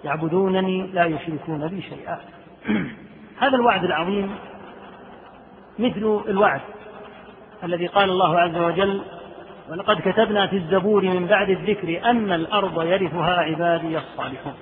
يعبدونني 0.04 0.88
لا 0.88 1.06
يشركون 1.06 1.68
بي 1.68 1.82
شيئا. 1.82 2.20
هذا 3.44 3.56
الوعد 3.56 3.84
العظيم 3.84 4.36
مثل 5.80 6.22
الوعد 6.28 6.62
الذي 7.64 7.88
قال 7.88 8.10
الله 8.10 8.40
عز 8.40 8.58
وجل 8.58 9.02
ولقد 9.70 10.02
كتبنا 10.02 10.48
في 10.48 10.56
الزبور 10.56 11.04
من 11.04 11.28
بعد 11.28 11.50
الذكر 11.50 12.10
أن 12.10 12.32
الأرض 12.32 12.84
يرثها 12.84 13.36
عبادي 13.36 13.98
الصالحون. 13.98 14.54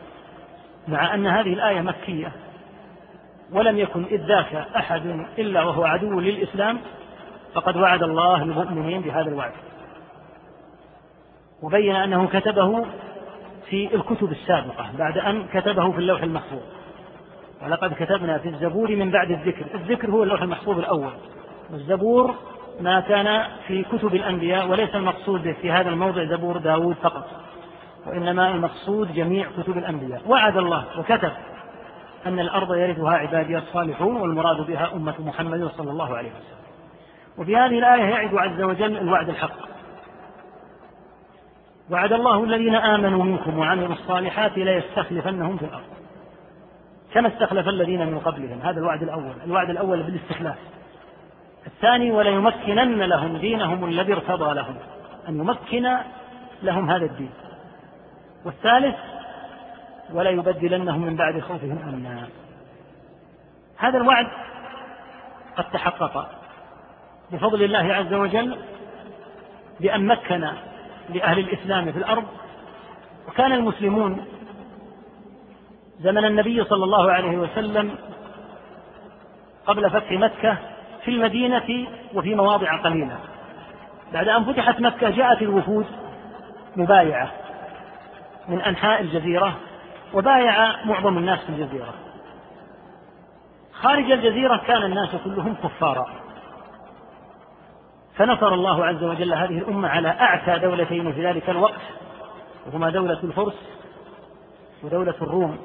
مع 0.88 1.14
أن 1.14 1.28
هذه 1.28 1.54
الآية 1.54 1.82
مكية. 1.82 2.32
ولم 3.52 3.78
يكن 3.78 4.04
إذ 4.04 4.26
ذاك 4.26 4.68
أحد 4.76 5.26
إلا 5.38 5.64
وهو 5.64 5.84
عدو 5.84 6.20
للإسلام 6.20 6.80
فقد 7.54 7.78
وعد 7.78 8.04
الله 8.04 8.44
المؤمنين 8.44 9.02
بهذا 9.02 9.30
الوعد. 9.30 9.52
وبين 11.64 11.96
أنه 11.96 12.28
كتبه 12.28 12.86
في 13.70 13.96
الكتب 13.96 14.32
السابقة 14.32 14.86
بعد 14.98 15.18
أن 15.18 15.48
كتبه 15.54 15.92
في 15.92 15.98
اللوح 15.98 16.24
المحفوظ. 16.24 16.62
ولقد 17.64 17.94
كتبنا 17.94 18.38
في 18.38 18.50
الزبور 18.50 18.96
من 18.96 19.12
بعد 19.12 19.32
الذكر. 19.32 19.66
الذكر 19.76 20.12
هو 20.12 20.24
اللوح 20.24 20.42
المحفوظ 20.42 20.80
الأول. 20.80 21.12
والزبور 21.72 22.36
ما 22.80 23.00
كان 23.00 23.44
في 23.68 23.84
كتب 23.84 24.16
الأنبياء 24.16 24.68
وليس 24.68 24.96
المقصود 24.96 25.56
في 25.62 25.72
هذا 25.72 25.90
الموضع 25.90 26.24
زبور 26.24 26.58
داود 26.58 26.96
فقط. 26.96 27.28
وإنما 28.06 28.52
المقصود 28.52 29.14
جميع 29.14 29.48
كتب 29.58 29.78
الأنبياء. 29.78 30.22
وعد 30.28 30.58
الله 30.58 30.86
وكتب 31.00 31.32
أن 32.26 32.40
الأرض 32.40 32.76
يرثها 32.76 33.12
عبادي 33.12 33.58
الصالحون 33.58 34.16
والمراد 34.16 34.68
بها 34.68 34.94
أمة 34.94 35.16
محمد 35.20 35.72
صلى 35.78 35.92
الله 35.92 36.18
عليه 36.18 36.30
وسلم. 36.30 36.62
وفي 37.38 37.58
هذه 37.58 37.80
الآية 37.80 38.04
يعد 38.04 38.36
عز 38.36 38.62
وجل 38.62 38.98
الوعد 38.98 39.30
الحق. 39.30 39.56
وعد 41.92 42.14
الله 42.14 42.44
الذين 42.44 42.76
آمنوا 42.76 43.24
منكم 43.24 43.58
وعملوا 43.58 43.94
الصالحات 43.94 44.58
ليستخلفنهم 44.58 45.58
في 45.58 45.66
الأرض. 45.66 45.84
كما 47.14 47.28
استخلف 47.28 47.68
الذين 47.68 48.08
من 48.08 48.20
قبلهم. 48.20 48.62
هذا 48.62 48.80
الوعد 48.80 49.04
الأول. 49.04 49.34
الوعد 49.46 49.70
الأول 49.70 50.04
بالاستخلاف. 50.04 50.58
الثاني 51.68 52.12
وليمكنن 52.12 53.04
لهم 53.04 53.38
دينهم 53.38 53.86
الذي 53.86 54.14
ارتضى 54.14 54.54
لهم. 54.54 54.76
أن 55.30 55.40
يمكن 55.40 55.98
لهم 56.64 56.92
هذا 56.92 57.06
الدين. 57.06 57.30
والثالث 58.46 58.96
ولا 60.14 60.30
يبدلنهم 60.30 61.02
من 61.02 61.16
بعد 61.16 61.40
خوفهم 61.40 61.80
أمنا. 61.88 62.28
هذا 63.78 63.98
الوعد 63.98 64.28
قد 65.58 65.64
تحقق 65.72 66.30
بفضل 67.32 67.64
الله 67.64 67.94
عز 67.94 68.14
وجل 68.14 68.58
بأن 69.80 70.08
مكن 70.08 70.48
لأهل 71.10 71.40
الإسلام 71.40 71.92
في 71.92 71.98
الأرض. 71.98 72.26
وكان 73.28 73.52
المسلمون 73.52 74.26
زمن 76.00 76.26
النبي 76.26 76.64
صلى 76.64 76.84
الله 76.84 77.12
عليه 77.12 77.38
وسلم 77.38 77.96
قبل 79.66 79.90
فتح 79.90 80.12
مكة 80.12 80.58
في 81.06 81.12
المدينة 81.12 81.88
وفي 82.14 82.36
مواضع 82.36 82.82
قليلة. 82.82 83.20
بعد 84.14 84.28
أن 84.28 84.44
فتحت 84.44 84.80
مكة 84.82 85.10
جاءت 85.10 85.42
الوفود 85.42 85.86
مبايعة. 86.76 87.32
من 88.48 88.62
أنحاء 88.62 89.02
الجزيرة 89.02 89.58
وبايع 90.14 90.86
معظم 90.86 91.18
الناس 91.18 91.40
في 91.40 91.50
الجزيرة. 91.50 91.94
خارج 93.74 94.12
الجزيرة 94.12 94.58
كان 94.58 94.84
الناس 94.84 95.16
كلهم 95.24 95.56
كفارا. 95.64 96.08
فنصر 98.16 98.54
الله 98.54 98.86
عز 98.86 99.04
وجل 99.04 99.34
هذه 99.34 99.58
الأمة 99.58 99.90
على 99.90 100.10
أعتى 100.10 100.60
دولتين 100.60 101.14
في 101.14 101.28
ذلك 101.28 101.50
الوقت 101.50 101.82
وهما 102.68 102.90
دولة 102.90 103.20
الفرس 103.24 103.56
ودولة 104.84 105.16
الروم. 105.22 105.58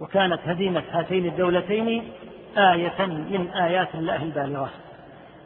وكانت 0.00 0.40
هزيمة 0.44 0.82
هاتين 0.90 1.26
الدولتين 1.26 2.12
آية 2.58 3.06
من 3.06 3.48
آيات 3.54 3.94
الله 3.94 4.22
البالغة. 4.22 4.70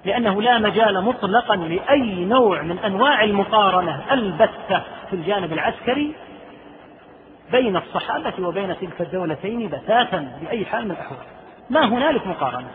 لأنه 0.04 0.42
لا 0.42 0.58
مجال 0.58 1.04
مطلقا 1.04 1.56
لأي 1.56 2.24
نوع 2.24 2.62
من 2.62 2.78
أنواع 2.78 3.24
المقارنة 3.24 4.12
البتة 4.12 4.82
في 5.10 5.12
الجانب 5.12 5.52
العسكري 5.52 6.14
بين 7.50 7.76
الصحابة 7.76 8.48
وبين 8.48 8.76
تلك 8.78 9.00
الدولتين 9.00 9.68
بتاتا 9.68 10.38
بأي 10.40 10.66
حال 10.66 10.84
من 10.84 10.90
الأحوال. 10.90 11.26
ما 11.70 11.84
هنالك 11.84 12.26
مقارنة. 12.26 12.70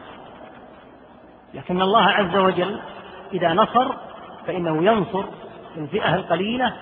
لكن 1.53 1.81
الله 1.81 2.03
عز 2.03 2.35
وجل 2.35 2.79
إذا 3.33 3.53
نصر 3.53 3.91
فإنه 4.47 4.83
ينصر 4.83 5.23
الفئة 5.77 6.15
القليلة 6.15 6.73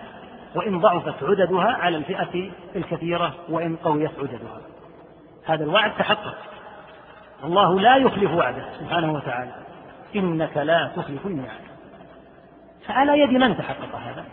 وإن 0.56 0.80
ضعفت 0.80 1.24
عددها 1.24 1.72
على 1.72 1.98
الفئة 1.98 2.52
الكثيرة 2.76 3.34
وإن 3.50 3.76
قويت 3.76 4.12
عددها. 4.20 4.62
هذا 5.46 5.64
الوعد 5.64 5.98
تحقق. 5.98 6.38
الله 7.44 7.80
لا 7.80 7.96
يخلف 7.96 8.32
وعده 8.32 8.66
سبحانه 8.80 9.14
وتعالى. 9.14 9.52
إنك 10.16 10.58
لا 10.58 10.92
تخلف 10.96 11.26
الميعاد. 11.26 11.70
فعلى 12.88 13.20
يد 13.20 13.30
من 13.30 13.58
تحقق 13.58 13.96
هذا؟ 13.96 14.26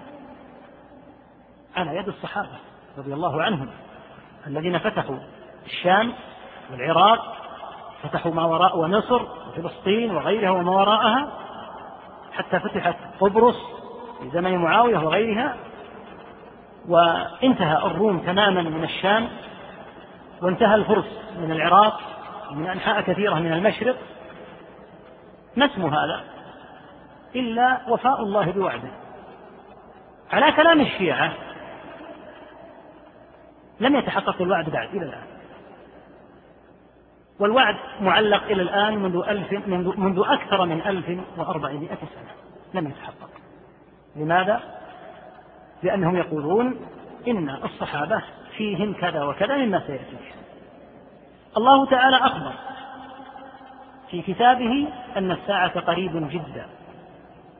على 1.77 1.97
يد 1.97 2.09
الصحابة. 2.09 2.66
رضي 2.99 3.15
الله 3.15 3.43
عنهم. 3.43 3.69
الذين 4.47 4.79
فتحوا 4.79 5.17
الشام 5.67 6.13
والعراق 6.73 7.37
فتحوا 8.03 8.33
ما 8.33 8.45
وراء 8.45 8.79
ومصر 8.79 9.23
وفلسطين 9.23 10.17
وغيرها 10.17 10.51
وما 10.51 10.71
وراءها 10.71 11.29
حتى 12.33 12.61
فتحت 12.61 12.97
قبرص 13.21 13.57
في 14.21 14.31
زمن 14.31 14.57
معاوية 14.57 14.99
وغيرها 14.99 15.57
وانتهى 16.89 17.77
الروم 17.77 18.19
تماما 18.19 18.63
من 18.63 18.85
الشام 18.85 19.29
وانتهى 20.43 20.75
الفرس 20.75 21.21
من 21.39 21.53
العراق 21.53 22.01
ومن 22.51 22.67
أنحاء 22.67 23.01
كثيرة 23.01 23.35
من 23.35 23.53
المشرق. 23.53 23.97
ما 25.57 25.67
اسم 25.67 25.83
هذا؟ 25.83 26.25
إلا 27.37 27.81
وفاء 27.89 28.23
الله 28.23 28.51
بوعده. 28.51 28.91
على 30.33 30.53
كلام 30.53 30.81
الشيعة 30.81 31.33
لم 33.81 33.97
يتحقق 33.97 34.43
الوعد 34.43 34.71
بعد 34.71 34.89
إلى 34.89 35.05
الآن. 35.05 35.27
والوعد 37.41 37.77
معلق 38.01 38.43
إلى 38.43 38.63
الآن 38.63 38.99
منذ, 38.99 39.17
ألف 39.29 39.53
منذ, 39.53 40.01
منذ 40.01 40.23
أكثر 40.27 40.65
من 40.65 40.83
ألف 40.87 41.21
وأربعمائة 41.37 41.99
سنة 41.99 42.33
لم 42.75 42.89
يتحقق. 42.89 43.31
لماذا؟ 44.17 44.61
لأنهم 45.83 46.17
يقولون 46.17 46.81
إن 47.29 47.51
الصحابة 47.51 48.23
فيهم 48.57 48.95
كذا 48.95 49.25
وكذا 49.25 49.57
مما 49.57 49.83
سيأتي 49.87 50.17
الله 51.57 51.87
تعالى 51.87 52.17
أخبر 52.17 52.53
في 54.11 54.23
كتابه 54.23 54.89
أن 55.17 55.31
الساعة 55.31 55.81
قريب 55.81 56.29
جدا. 56.31 56.67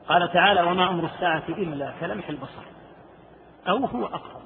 قال 0.09 0.31
تعالى 0.31 0.61
وما 0.61 0.89
أمر 0.89 1.05
الساعة 1.05 1.43
إلا 1.49 1.93
كلمح 1.99 2.29
البصر. 2.29 2.63
أو 3.69 3.85
هو 3.85 4.05
أقرب. 4.05 4.36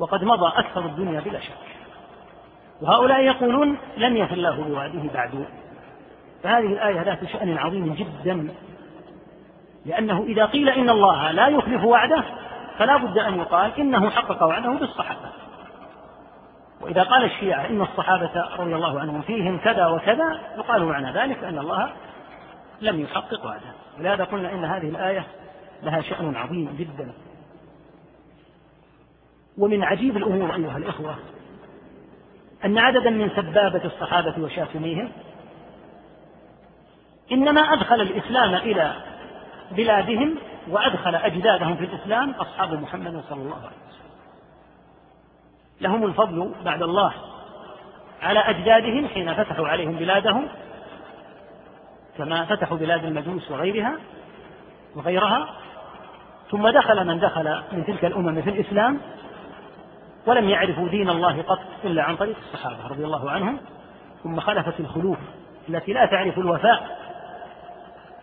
وقد 0.00 0.24
مضى 0.24 0.52
أكثر 0.56 0.80
الدنيا 0.80 1.20
بلا 1.20 1.40
شك. 1.40 1.52
وهؤلاء 2.82 3.20
يقولون 3.20 3.78
لم 3.96 4.16
يفل 4.16 4.34
الله 4.34 4.64
بوعده 4.64 5.02
بعد. 5.14 5.46
فهذه 6.42 6.66
الآية 6.66 7.02
ذات 7.02 7.24
شأن 7.24 7.58
عظيم 7.58 7.94
جدا. 7.94 8.48
لأنه 9.86 10.22
إذا 10.22 10.46
قيل 10.46 10.68
إن 10.68 10.90
الله 10.90 11.30
لا 11.30 11.48
يخلف 11.48 11.84
وعده 11.84 12.24
فلا 12.78 12.96
بد 12.96 13.18
أن 13.18 13.38
يقال 13.38 13.72
إنه 13.78 14.10
حقق 14.10 14.42
وعده 14.42 14.70
بالصحابة. 14.70 15.30
وإذا 16.80 17.02
قال 17.02 17.24
الشيعة 17.24 17.66
إن 17.66 17.82
الصحابة 17.82 18.48
رضي 18.58 18.74
الله 18.74 19.00
عنهم 19.00 19.22
فيهم 19.22 19.58
كذا 19.58 19.86
وكذا 19.86 20.40
يقال 20.58 20.84
معنى 20.84 21.12
ذلك 21.12 21.44
أن 21.44 21.58
الله 21.58 21.90
لم 22.80 23.00
يحقق 23.00 23.44
وعده. 23.44 23.72
ولهذا 23.98 24.24
قلنا 24.24 24.52
إن 24.52 24.64
هذه 24.64 24.88
الآية 24.88 25.26
لها 25.82 26.00
شأن 26.00 26.36
عظيم 26.36 26.76
جدا. 26.78 27.12
ومن 29.60 29.84
عجيب 29.84 30.16
الأمور 30.16 30.54
أيها 30.54 30.76
الإخوة 30.76 31.14
أن 32.64 32.78
عددا 32.78 33.10
من 33.10 33.30
سبابة 33.36 33.84
الصحابة 33.84 34.42
وشاتميهم 34.42 35.12
إنما 37.32 37.60
أدخل 37.60 38.00
الإسلام 38.00 38.54
إلى 38.54 38.92
بلادهم 39.70 40.36
وأدخل 40.68 41.14
أجدادهم 41.14 41.76
في 41.76 41.84
الإسلام 41.84 42.30
أصحاب 42.30 42.82
محمد 42.82 43.22
صلى 43.28 43.42
الله 43.42 43.56
عليه 43.56 43.66
وسلم. 43.66 44.10
لهم 45.80 46.04
الفضل 46.04 46.52
بعد 46.64 46.82
الله 46.82 47.12
على 48.22 48.38
أجدادهم 48.38 49.08
حين 49.08 49.34
فتحوا 49.34 49.68
عليهم 49.68 49.96
بلادهم 49.96 50.48
كما 52.18 52.44
فتحوا 52.44 52.76
بلاد 52.76 53.04
المجوس 53.04 53.50
وغيرها 53.50 53.94
وغيرها 54.96 55.48
ثم 56.50 56.68
دخل 56.68 57.06
من 57.06 57.18
دخل 57.18 57.62
من 57.72 57.84
تلك 57.86 58.04
الأمم 58.04 58.42
في 58.42 58.50
الإسلام 58.50 59.00
ولم 60.26 60.48
يعرفوا 60.48 60.88
دين 60.88 61.10
الله 61.10 61.42
قط 61.42 61.58
إلا 61.84 62.02
عن 62.02 62.16
طريق 62.16 62.36
الصحابة 62.36 62.86
رضي 62.88 63.04
الله 63.04 63.30
عنهم. 63.30 63.58
ثم 64.22 64.40
خلفت 64.40 64.80
الخلوف 64.80 65.18
التي 65.68 65.92
لا 65.92 66.06
تعرف 66.06 66.38
الوفاء. 66.38 66.98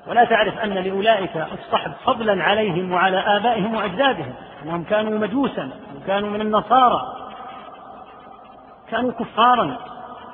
ولا 0.07 0.23
تعرف 0.23 0.57
أن 0.57 0.73
لأولئك 0.73 1.37
الصحب 1.37 1.91
فضلا 2.05 2.43
عليهم 2.43 2.91
وعلى 2.91 3.17
آبائهم 3.17 3.75
وأجدادهم. 3.75 4.33
أنهم 4.63 4.83
كانوا 4.83 5.19
مجوسا 5.19 5.71
وكانوا 5.95 6.29
من 6.29 6.41
النصارى. 6.41 7.01
كانوا 8.89 9.11
كفارا 9.11 9.77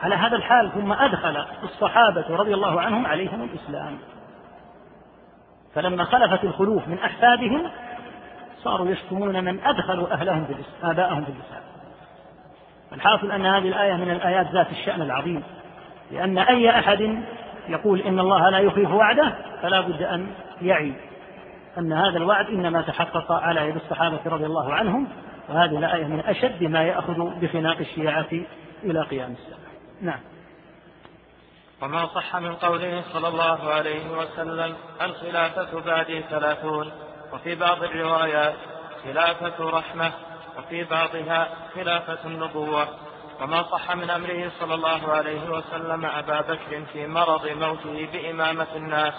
على 0.01 0.15
هذا 0.15 0.35
الحال. 0.35 0.71
ثم 0.71 0.93
أدخل 0.93 1.45
الصحابة 1.63 2.25
رضي 2.29 2.53
الله 2.53 2.81
عنهم 2.81 3.05
عليهم 3.05 3.43
الإسلام. 3.43 3.97
فلما 5.75 6.03
خلفت 6.03 6.43
الخلوف 6.43 6.87
من 6.87 6.99
أحفادهم 6.99 7.69
صاروا 8.63 8.89
يشتمون 8.89 9.43
من 9.43 9.59
أدخلوا 9.59 10.13
أهلهم 10.13 10.45
في 10.45 10.53
الإسلام 10.53 10.91
آباءهم 10.91 11.25
في 11.25 11.31
الإسلام 11.31 11.63
الحاصل 12.93 13.31
أن 13.31 13.45
هذه 13.45 13.67
الآية 13.67 13.93
من 13.93 14.11
الآيات 14.11 14.47
ذات 14.51 14.71
الشأن 14.71 15.01
العظيم 15.01 15.43
لأن 16.11 16.37
أي 16.37 16.69
أحد 16.69 17.23
يقول 17.67 18.01
إن 18.01 18.19
الله 18.19 18.49
لا 18.49 18.59
يخلف 18.59 18.91
وعده 18.91 19.35
فلا 19.61 19.81
بد 19.81 20.01
أن 20.01 20.27
يعي 20.61 20.93
أن 21.77 21.93
هذا 21.93 22.17
الوعد 22.17 22.45
إنما 22.45 22.81
تحقق 22.81 23.31
على 23.31 23.69
يد 23.69 23.75
الصحابة 23.75 24.19
رضي 24.25 24.45
الله 24.45 24.73
عنهم 24.73 25.07
وهذه 25.49 25.77
الآية 25.77 26.05
من 26.05 26.19
أشد 26.19 26.63
ما 26.63 26.83
يأخذ 26.83 27.39
بخناق 27.39 27.77
الشيعة 27.77 28.29
إلى 28.83 29.01
قيام 29.01 29.31
الساعة. 29.31 29.59
نعم. 30.01 30.19
وما 31.81 32.05
صح 32.05 32.35
من 32.35 32.55
قوله 32.55 33.03
صلى 33.13 33.27
الله 33.27 33.69
عليه 33.69 34.17
وسلم 34.17 34.75
الخلافة 35.01 35.81
بعدي 35.81 36.21
ثلاثون. 36.21 36.91
وفي 37.33 37.55
بعض 37.55 37.83
الروايات 37.83 38.55
خلافة 39.03 39.69
رحمة 39.69 40.11
وفي 40.57 40.83
بعضها 40.83 41.49
خلافة 41.75 42.17
النبوة. 42.25 42.87
وما 43.41 43.63
صح 43.63 43.95
من 43.95 44.09
أمره 44.09 44.51
صلى 44.59 44.73
الله 44.73 45.13
عليه 45.13 45.49
وسلم 45.49 46.05
أبا 46.05 46.41
بكر 46.41 46.85
في 46.93 47.07
مرض 47.07 47.47
موته 47.47 48.07
بإمامة 48.13 48.67
الناس. 48.75 49.13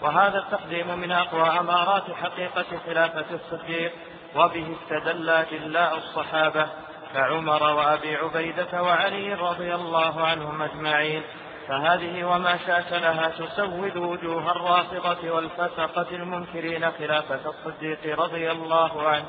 وهذا 0.00 0.38
التقديم 0.38 0.98
من 0.98 1.12
أقوى 1.12 1.48
أمارات 1.60 2.10
حقيقة 2.22 2.66
خلافة 2.86 3.24
الصديق 3.34 3.92
وبه 4.34 4.76
استدل 4.82 5.44
جلاء 5.50 5.96
الصحابة 5.96 6.68
كعمر 7.14 7.62
وأبي 7.62 8.16
عبيدة 8.16 8.82
وعلي 8.82 9.34
رضي 9.34 9.74
الله 9.74 10.26
عنهم 10.26 10.62
أجمعين. 10.62 11.22
فهذه 11.68 12.24
وما 12.24 12.56
شاكلها 12.56 13.28
تسود 13.28 13.96
وجوه 13.96 14.50
الرافضة 14.50 15.30
والفسقة 15.30 16.16
المنكرين 16.16 16.90
خلافة 16.90 17.50
الصديق 17.50 18.20
رضي 18.20 18.50
الله 18.50 19.02
عنه. 19.08 19.24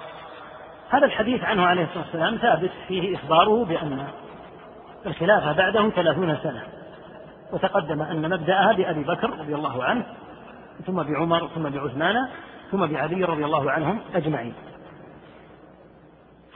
هذا 0.89 1.05
الحديث 1.05 1.43
عنه 1.43 1.65
عليه 1.65 1.83
الصلاة 1.83 2.03
والسلام 2.03 2.37
ثابت 2.37 2.71
فيه 2.87 3.15
إخباره 3.15 3.65
بأن 3.65 4.07
الخلافة 5.05 5.51
بعده 5.51 5.89
ثلاثون 5.89 6.37
سنة. 6.43 6.63
وتقدم 7.53 8.01
أن 8.01 8.29
مبدأها 8.29 8.73
بأبي 8.73 9.03
بكر 9.03 9.29
رضي 9.29 9.55
الله 9.55 9.83
عنه 9.83 10.05
ثم 10.87 11.03
بعمر 11.03 11.47
ثم 11.47 11.69
بعثمان 11.69 12.27
ثم 12.71 12.85
بعلي 12.85 13.23
رضي 13.23 13.45
الله 13.45 13.71
عنهم 13.71 14.01
أجمعين. 14.15 14.53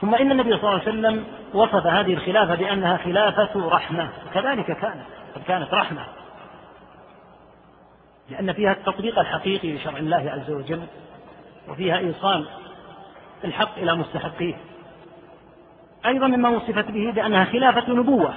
ثم 0.00 0.14
إن 0.14 0.30
النبي 0.30 0.50
صلى 0.50 0.60
الله 0.60 0.70
عليه 0.70 0.82
وسلم 0.82 1.24
وصف 1.54 1.86
هذه 1.86 2.14
الخلافة 2.14 2.54
بأنها 2.54 2.96
خلافة 2.96 3.68
رحمة. 3.68 4.08
كذلك 4.34 4.66
كانت 4.66 5.23
قد 5.34 5.42
كانت 5.42 5.74
رحمة. 5.74 6.06
لأن 8.30 8.52
فيها 8.52 8.72
التطبيق 8.72 9.18
الحقيقي 9.18 9.72
لشرع 9.72 9.98
الله 9.98 10.30
عز 10.30 10.50
وجل 10.50 10.82
وفيها 11.68 11.98
إيصال 11.98 12.48
الحق 13.44 13.78
إلى 13.78 13.94
مستحقيه. 13.94 14.54
أيضا 16.06 16.26
مما 16.26 16.48
وصفت 16.48 16.90
به 16.90 17.12
بأنها 17.14 17.44
خلافة 17.44 17.92
نبوة. 17.92 18.34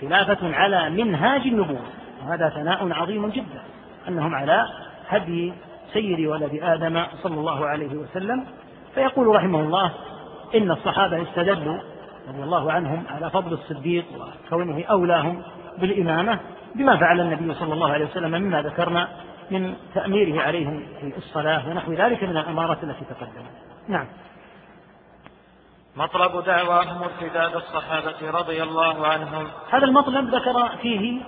خلافة 0.00 0.54
على 0.54 0.90
منهاج 0.90 1.40
النبوة. 1.40 1.86
وهذا 2.22 2.48
ثناء 2.48 2.92
عظيم 2.92 3.28
جدا. 3.28 3.62
أنهم 4.08 4.34
على 4.34 4.68
هدي 5.08 5.52
سيد 5.92 6.26
ولد 6.26 6.58
آدم 6.62 7.04
صلى 7.22 7.34
الله 7.34 7.66
عليه 7.66 7.94
وسلم. 7.94 8.46
فيقول 8.94 9.26
رحمه 9.26 9.60
الله 9.60 9.92
إن 10.54 10.70
الصحابة 10.70 11.22
استدلوا 11.22 11.78
رضي 12.32 12.42
الله 12.42 12.72
عنهم 12.72 13.04
على 13.10 13.30
فضل 13.30 13.52
الصديق 13.52 14.04
وكونه 14.14 14.84
أولاهم 14.84 15.42
بالإمامة 15.78 16.40
بما 16.74 16.96
فعل 16.96 17.20
النبي 17.20 17.54
صلى 17.54 17.74
الله 17.74 17.92
عليه 17.92 18.04
وسلم 18.04 18.30
مما 18.30 18.62
ذكرنا 18.62 19.08
من 19.50 19.74
تأميره 19.94 20.42
عليهم 20.42 20.86
في 21.00 21.18
الصلاة 21.18 21.68
ونحو 21.68 21.92
ذلك 21.92 22.24
من 22.24 22.36
الأمارات 22.36 22.84
التي 22.84 23.04
تقدمت. 23.04 23.52
نعم. 23.88 24.06
مطلب 25.96 26.44
دعواهم 26.44 27.02
ارتداد 27.02 27.56
الصحابة 27.56 28.30
رضي 28.30 28.62
الله 28.62 29.06
عنهم. 29.06 29.46
هذا 29.70 29.84
المطلب 29.84 30.34
ذكر 30.34 30.68
فيه 30.82 31.20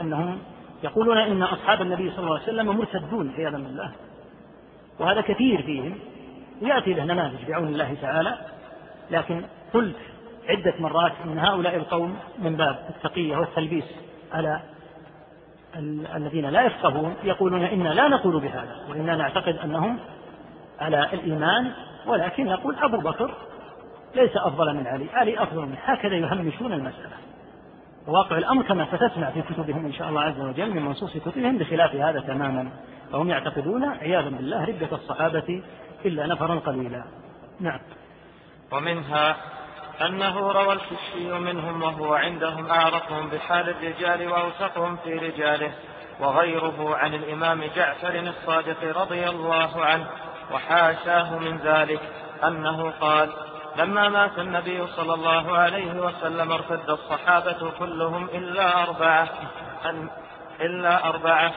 أنهم 0.00 0.38
يقولون 0.82 1.18
إن 1.18 1.42
أصحاب 1.42 1.82
النبي 1.82 2.10
صلى 2.10 2.18
الله 2.18 2.34
عليه 2.34 2.42
وسلم 2.42 2.66
مرتدون 2.66 3.34
عياذا 3.38 3.56
بالله 3.56 3.92
وهذا 4.98 5.20
كثير 5.20 5.62
فيهم. 5.62 5.98
يأتي 6.62 6.94
له 6.94 7.04
نماذج 7.04 7.44
بعون 7.48 7.68
الله 7.68 7.96
تعالى. 8.02 8.38
لكن 9.10 9.44
قلت 9.74 9.96
عدة 10.48 10.74
مرات 10.78 11.12
من 11.24 11.38
هؤلاء 11.38 11.76
القوم 11.76 12.18
من 12.38 12.56
باب 12.56 12.86
التقية 12.88 13.36
والتلبيس 13.36 13.84
على 14.32 14.60
الذين 16.16 16.46
لا 16.46 16.62
يفقهون 16.62 17.14
يقولون 17.24 17.62
إنا 17.62 17.88
لا 17.88 18.08
نقول 18.08 18.40
بهذا 18.40 18.76
وإنا 18.90 19.16
نعتقد 19.16 19.56
أنهم 19.56 19.98
على 20.80 21.08
الإيمان 21.12 21.72
ولكن 22.06 22.46
نقول 22.46 22.76
أبو 22.76 22.96
بكر 22.96 23.34
ليس 24.14 24.36
أفضل 24.36 24.74
من 24.74 24.86
علي 24.86 25.06
علي 25.12 25.42
أفضل 25.42 25.62
منه 25.62 25.78
هكذا 25.84 26.14
يهمشون 26.14 26.72
المسألة. 26.72 27.16
واقع 28.06 28.38
الأمر 28.38 28.62
كما 28.62 28.86
ستسمع 28.86 29.30
في 29.30 29.42
كتبهم 29.42 29.86
إن 29.86 29.92
شاء 29.92 30.08
الله 30.08 30.20
عز 30.20 30.40
وجل 30.40 30.70
من 30.70 30.82
منصوص 30.82 31.16
كتبهم 31.16 31.58
بخلاف 31.58 31.94
هذا 31.94 32.20
تماما. 32.20 32.70
فهم 33.12 33.30
يعتقدون 33.30 33.84
عياذا 33.84 34.28
بالله 34.28 34.64
ردة 34.64 34.96
الصحابة 34.96 35.62
إلا 36.04 36.26
نفرا 36.26 36.54
قليلا. 36.54 37.04
نعم. 37.60 37.80
ومنها 38.72 39.36
أنه 40.02 40.52
روى 40.52 40.72
الكشي 40.72 41.32
منهم 41.32 41.82
وهو 41.82 42.14
عندهم 42.14 42.70
أعرفهم 42.70 43.28
بحال 43.28 43.68
الرجال 43.68 44.28
وأوثقهم 44.28 44.96
في 44.96 45.14
رجاله 45.14 45.72
وغيره 46.20 46.96
عن 46.96 47.14
الإمام 47.14 47.64
جعفر 47.76 48.14
الصادق 48.18 49.00
رضي 49.00 49.28
الله 49.28 49.84
عنه 49.84 50.06
وحاشاه 50.52 51.38
من 51.38 51.58
ذلك 51.58 52.00
أنه 52.44 52.92
قال 53.00 53.32
لما 53.76 54.08
مات 54.08 54.38
النبي 54.38 54.86
صلى 54.86 55.14
الله 55.14 55.58
عليه 55.58 55.92
وسلم 55.92 56.52
ارتد 56.52 56.90
الصحابة 56.90 57.70
كلهم 57.78 58.24
إلا 58.24 58.82
أربعة 58.82 59.28
أن 59.84 60.08
إلا 60.60 61.08
أربعة 61.08 61.52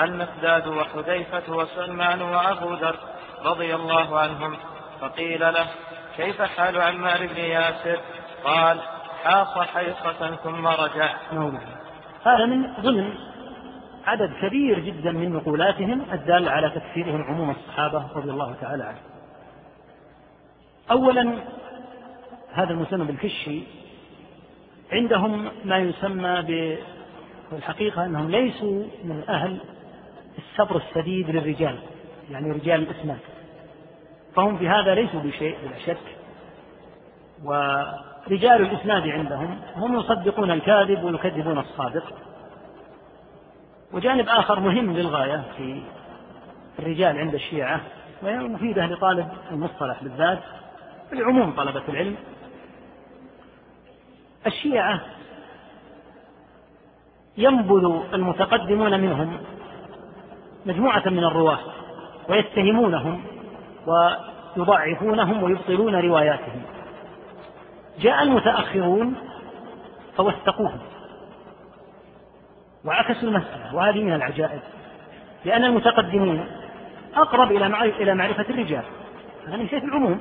المقداد 0.00 0.66
وحذيفة 0.66 1.42
وسلمان 1.48 2.22
وأبو 2.22 2.74
ذر 2.74 2.96
رضي 3.44 3.74
الله 3.74 4.18
عنهم 4.18 4.56
فقيل 5.00 5.40
له 5.40 5.66
كيف 6.16 6.42
حال 6.42 6.80
عمار 6.80 7.26
بن 7.26 7.36
ياسر؟ 7.36 8.00
قال 8.44 8.80
حاص 9.24 9.58
حيصة 9.58 10.36
ثم 10.36 10.66
رجع. 10.66 11.14
نعم. 11.32 11.58
هذا 12.24 12.46
من 12.46 12.72
ضمن 12.80 13.14
عدد 14.06 14.32
كبير 14.42 14.78
جدا 14.78 15.12
من 15.12 15.32
نقولاتهم 15.32 16.06
الدالة 16.12 16.50
على 16.50 16.70
تكفيرهم 16.70 17.22
عموم 17.22 17.50
الصحابة 17.50 18.06
رضي 18.14 18.30
الله 18.30 18.54
تعالى 18.60 18.84
عنهم. 18.84 19.02
أولا 20.90 21.38
هذا 22.52 22.70
المسمى 22.70 23.04
بالفشي 23.04 23.62
عندهم 24.92 25.50
ما 25.64 25.78
يسمى 25.78 26.42
بالحقيقة 27.50 28.04
أنهم 28.04 28.30
ليسوا 28.30 28.84
من 29.04 29.24
أهل 29.28 29.58
الصبر 30.38 30.76
السديد 30.76 31.30
للرجال 31.30 31.78
يعني 32.30 32.52
رجال 32.52 32.82
الإسناد 32.82 33.18
فهم 34.36 34.58
في 34.58 34.68
هذا 34.68 34.94
ليسوا 34.94 35.20
بشيء 35.20 35.58
بلا 35.62 35.78
شك. 35.78 36.16
ورجال 37.44 38.62
الإسناد 38.62 39.08
عندهم 39.08 39.60
هم 39.76 39.98
يصدقون 39.98 40.50
الكاذب 40.50 41.04
ويكذبون 41.04 41.58
الصادق. 41.58 42.14
وجانب 43.92 44.28
آخر 44.28 44.60
مهم 44.60 44.96
للغاية 44.96 45.44
في 45.56 45.82
الرجال 46.78 47.18
عند 47.18 47.34
الشيعة 47.34 47.80
ومفيدة 48.22 48.86
لطالب 48.86 49.28
المصطلح 49.50 50.02
بالذات 50.02 50.42
لعموم 51.12 51.52
طلبة 51.56 51.82
العلم. 51.88 52.16
الشيعة 54.46 55.00
ينبذ 57.38 58.00
المتقدمون 58.14 59.00
منهم 59.00 59.38
مجموعة 60.66 61.08
من 61.08 61.24
الرواة 61.24 61.58
ويتهمونهم 62.28 63.35
ويضعفونهم 63.86 65.42
ويبطلون 65.42 65.94
رواياتهم. 65.94 66.62
جاء 67.98 68.22
المتأخرون 68.22 69.14
فوثقوهم. 70.16 70.78
وعكسوا 72.84 73.28
المسألة 73.28 73.74
وهذه 73.74 74.02
من 74.02 74.12
العجائب. 74.12 74.60
لأن 75.44 75.64
المتقدمين 75.64 76.46
أقرب 77.16 77.52
إلى 78.00 78.14
معرفة 78.14 78.46
الرجال. 78.50 78.82
هذا 79.46 79.56
من 79.56 79.68
حيث 79.68 79.84
العموم. 79.84 80.20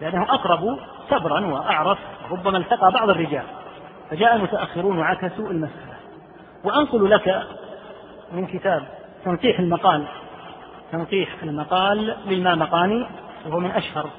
لأنه 0.00 0.22
أقرب 0.22 0.78
صبرا 1.10 1.46
وأعرف 1.46 1.98
ربما 2.30 2.58
التقى 2.58 2.90
بعض 2.90 3.10
الرجال. 3.10 3.44
فجاء 4.10 4.36
المتأخرون 4.36 4.98
وعكسوا 4.98 5.50
المسألة. 5.50 5.94
وأنقل 6.64 7.10
لك 7.10 7.42
من 8.32 8.46
كتاب 8.46 8.82
تنقيح 9.24 9.58
المقال 9.58 10.06
تنقيح 10.92 11.42
المقال 11.42 12.16
للمامقاني 12.26 13.06
وهو 13.46 13.60
من 13.60 13.70
أشهر 13.70 14.10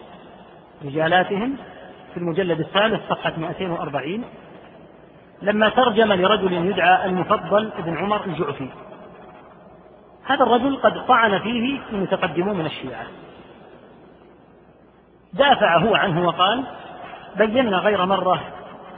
رجالاتهم 0.86 1.58
في 2.14 2.18
المجلد 2.18 2.60
الثالث 2.60 3.02
صفحة 3.10 3.34
240 3.38 4.24
لما 5.42 5.70
ترجم 5.70 6.14
لرجل 6.14 6.54
يدعى 6.54 7.06
المفضل 7.06 7.72
ابن 7.78 7.98
عمر 7.98 8.26
الجعفي. 8.26 8.70
هذا 10.26 10.44
الرجل 10.44 10.78
قد 10.78 11.06
طعن 11.06 11.40
فيه 11.40 11.80
المتقدمون 11.92 12.58
من 12.58 12.66
الشيعة. 12.66 13.06
دافع 15.34 15.78
هو 15.78 15.96
عنه 15.96 16.28
وقال 16.28 16.64
بينا 17.36 17.78
غير 17.78 18.06
مرة 18.06 18.42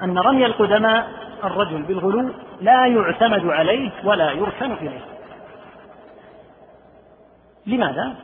أن 0.04 0.18
رمي 0.18 0.46
القدماء 0.46 1.08
الرجل 1.44 1.84
بالغلو 1.84 2.34
لا 2.62 2.88
يعتمد 2.88 3.46
عليه 3.46 3.92
ولا 4.04 4.32
يركن 4.32 4.72
إليه. 4.72 5.17
لماذا؟ 7.68 8.16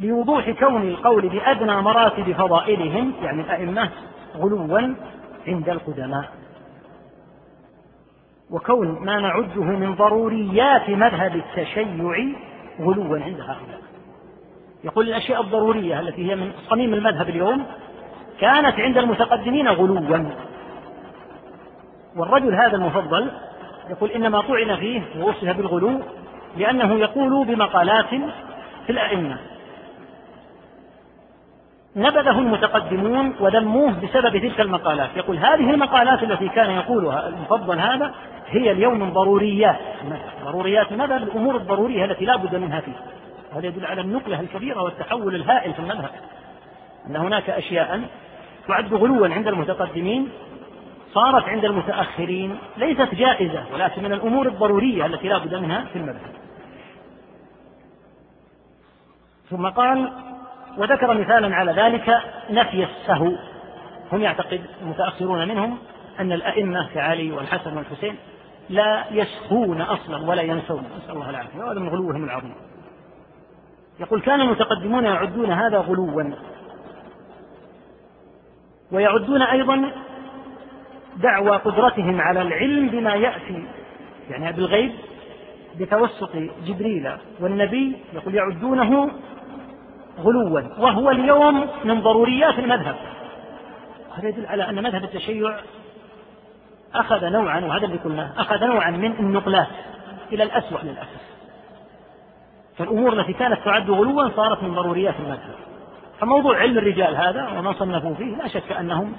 لوضوح 0.00 0.50
كون 0.50 0.88
القول 0.88 1.28
بأدنى 1.28 1.82
مراتب 1.82 2.32
فضائلهم 2.32 3.12
يعني 3.22 3.42
الأئمة 3.42 3.90
غلوا 4.36 4.94
عند 5.46 5.68
القدماء. 5.68 6.30
وكون 8.50 9.04
ما 9.04 9.20
نعده 9.20 9.62
من 9.62 9.94
ضروريات 9.94 10.90
مذهب 10.90 11.36
التشيع 11.36 12.34
غلوا 12.80 13.18
عند 13.18 13.40
هؤلاء. 13.40 13.80
يقول 14.84 15.08
الأشياء 15.08 15.40
الضرورية 15.40 16.00
التي 16.00 16.30
هي 16.30 16.36
من 16.36 16.52
صميم 16.68 16.94
المذهب 16.94 17.28
اليوم 17.28 17.66
كانت 18.40 18.80
عند 18.80 18.98
المتقدمين 18.98 19.68
غلوا. 19.68 20.30
والرجل 22.16 22.54
هذا 22.54 22.76
المفضل 22.76 23.30
يقول 23.90 24.10
إنما 24.10 24.40
طعن 24.40 24.76
فيه 24.76 25.02
ووصف 25.18 25.56
بالغلو 25.56 26.00
لأنه 26.56 26.94
يقول 26.94 27.46
بمقالات 27.46 28.08
في 28.86 28.90
الأئمة. 28.90 29.38
نبذه 31.96 32.38
المتقدمون 32.38 33.34
وذموه 33.40 33.90
بسبب 33.90 34.38
تلك 34.38 34.60
المقالات. 34.60 35.10
يقول 35.16 35.36
هذه 35.36 35.70
المقالات 35.70 36.22
التي 36.22 36.48
كان 36.48 36.70
يقولها 36.70 37.28
المفضل 37.28 37.78
هذا 37.78 38.14
هي 38.46 38.70
اليوم 38.70 39.12
ضروريات 39.12 39.78
ضروريات 40.44 40.92
ماذا؟ 40.92 41.16
الأمور 41.16 41.56
الضرورية 41.56 42.04
التي 42.04 42.24
لا 42.24 42.36
بد 42.36 42.56
منها 42.56 42.80
فيه. 42.80 42.92
وهذا 43.52 43.66
يدل 43.66 43.86
على 43.86 44.00
النقلة 44.00 44.40
الكبيرة 44.40 44.82
والتحول 44.82 45.34
الهائل 45.34 45.72
في 45.72 45.78
المذهب. 45.78 46.10
أن 47.06 47.16
هناك 47.16 47.50
أشياء 47.50 48.00
تعد 48.68 48.94
غلوا 48.94 49.28
عند 49.28 49.48
المتقدمين 49.48 50.28
صارت 51.14 51.44
عند 51.44 51.64
المتأخرين 51.64 52.58
ليست 52.76 53.14
جائزة 53.14 53.64
ولكن 53.72 54.02
من 54.02 54.12
الأمور 54.12 54.48
الضرورية 54.48 55.06
التي 55.06 55.28
لا 55.28 55.38
بد 55.38 55.54
منها 55.54 55.84
في 55.84 55.96
المذهب. 55.96 56.32
ثم 59.50 59.68
قال 59.68 60.12
وذكر 60.78 61.14
مثالا 61.14 61.56
على 61.56 61.72
ذلك 61.72 62.20
نفي 62.50 62.84
السهو. 62.84 63.32
هم 64.12 64.22
يعتقد 64.22 64.60
المتأخرون 64.82 65.48
منهم 65.48 65.78
أن 66.20 66.32
الأئمة 66.32 66.88
كعلي 66.94 67.32
والحسن 67.32 67.76
والحسين 67.76 68.16
لا 68.68 69.04
يسهون 69.10 69.80
أصلا 69.80 70.28
ولا 70.28 70.42
ينسون. 70.42 70.84
نسأل 70.98 71.14
الله 71.14 71.30
العافية. 71.30 71.58
وهذا 71.58 71.80
من 71.80 71.88
غلوهم 71.88 72.24
العظيم. 72.24 72.54
يقول 74.00 74.20
كان 74.20 74.40
المتقدمون 74.40 75.04
يعدون 75.04 75.52
هذا 75.52 75.78
غلوا 75.78 76.34
ويعدون 78.92 79.42
أيضا 79.42 79.92
دعوى 81.22 81.56
قدرتهم 81.56 82.20
على 82.20 82.42
العلم 82.42 82.88
بما 82.88 83.14
يأتي. 83.14 83.64
يعني 84.30 84.52
بالغيب 84.52 84.92
بتوسط 85.78 86.30
جبريل 86.66 87.12
والنبي 87.40 87.96
يقول 88.14 88.34
يعدونه 88.34 89.10
غلوا 90.18 90.60
وهو 90.78 91.10
اليوم 91.10 91.66
من 91.84 92.00
ضروريات 92.00 92.58
المذهب. 92.58 92.96
هذا 94.16 94.28
يدل 94.28 94.46
على 94.46 94.68
أن 94.68 94.82
مذهب 94.82 95.04
التشيع 95.04 95.56
أخذ 96.94 97.28
نوعا 97.28 97.60
وهذا 97.60 97.86
اللي 97.86 97.96
قلناه 97.96 98.32
أخذ 98.36 98.64
نوعا 98.64 98.90
من 98.90 99.12
النقلات 99.12 99.68
إلى 100.32 100.42
الأسوأ 100.42 100.78
للأسف. 100.82 101.30
فالأمور 102.76 103.12
التي 103.12 103.32
كانت 103.32 103.58
تعد 103.64 103.90
غلوا 103.90 104.28
صارت 104.36 104.62
من 104.62 104.74
ضروريات 104.74 105.14
المذهب. 105.20 105.54
فموضوع 106.20 106.58
علم 106.58 106.78
الرجال 106.78 107.16
هذا 107.16 107.48
وما 107.58 107.72
صنفوا 107.72 108.14
فيه 108.14 108.36
لا 108.36 108.48
شك 108.48 108.72
أنهم 108.72 109.12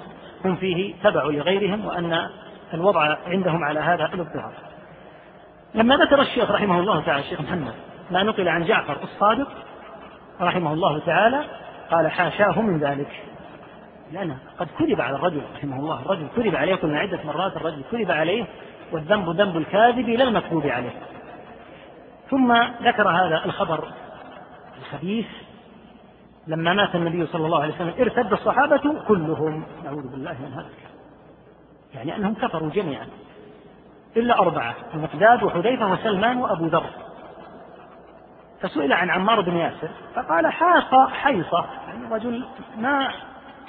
هم 0.44 0.56
فيه 0.56 0.94
تبع 1.02 1.24
لغيرهم 1.24 1.86
وأن 1.86 2.28
الوضع 2.74 3.16
عندهم 3.26 3.64
على 3.64 3.80
هذا 3.80 4.04
الاضطراب 4.04 4.52
لما 5.74 5.96
ذكر 5.96 6.20
الشيخ 6.20 6.50
رحمه 6.50 6.80
الله 6.80 7.00
تعالى 7.00 7.22
الشيخ 7.22 7.40
محمد 7.40 7.74
ما 8.10 8.22
نقل 8.22 8.48
عن 8.48 8.64
جعفر 8.64 8.96
الصادق 9.02 9.48
رحمه 10.40 10.72
الله 10.72 10.98
تعالى 10.98 11.44
قال 11.90 12.10
حاشاه 12.10 12.60
من 12.60 12.78
ذلك. 12.78 13.22
لأن 14.12 14.36
قد 14.58 14.68
كذب 14.78 15.00
على 15.00 15.16
الرجل 15.16 15.42
رحمه 15.56 15.76
الله 15.76 16.00
الرجل 16.00 16.26
كذب 16.36 16.56
عليه 16.56 16.74
قلنا 16.74 16.98
عدة 16.98 17.18
مرات 17.24 17.56
الرجل 17.56 17.82
كذب 17.92 18.10
عليه 18.10 18.44
والذنب 18.92 19.28
ذنب 19.28 19.56
الكاذب 19.56 20.08
لا 20.08 20.24
المكذوب 20.24 20.66
عليه. 20.66 20.92
ثم 22.30 22.52
ذكر 22.82 23.08
هذا 23.08 23.42
الخبر 23.44 23.88
الخبيث 24.80 25.26
لما 26.46 26.72
مات 26.72 26.94
النبي 26.94 27.26
صلى 27.26 27.46
الله 27.46 27.62
عليه 27.62 27.74
وسلم 27.74 27.94
ارتد 27.98 28.32
الصحابة 28.32 29.02
كلهم. 29.08 29.64
نعوذ 29.84 30.08
بالله 30.08 30.32
من 30.32 30.52
هذا. 30.52 30.68
يعني 31.94 32.16
أنهم 32.16 32.34
كفروا 32.34 32.70
جميعا. 32.70 33.06
إلا 34.16 34.38
أربعة 34.38 34.74
المقداد 34.94 35.42
وحذيفة 35.42 35.92
وسلمان 35.92 36.36
وأبو 36.36 36.66
ذر. 36.66 36.86
فسئل 38.60 38.92
عن 38.92 39.10
عمار 39.10 39.40
بن 39.40 39.56
ياسر 39.56 39.88
فقال 40.14 40.46
حاق 40.46 41.08
حيصة 41.08 41.66
يعني 41.88 42.14
رجل 42.14 42.46
ما 42.78 43.12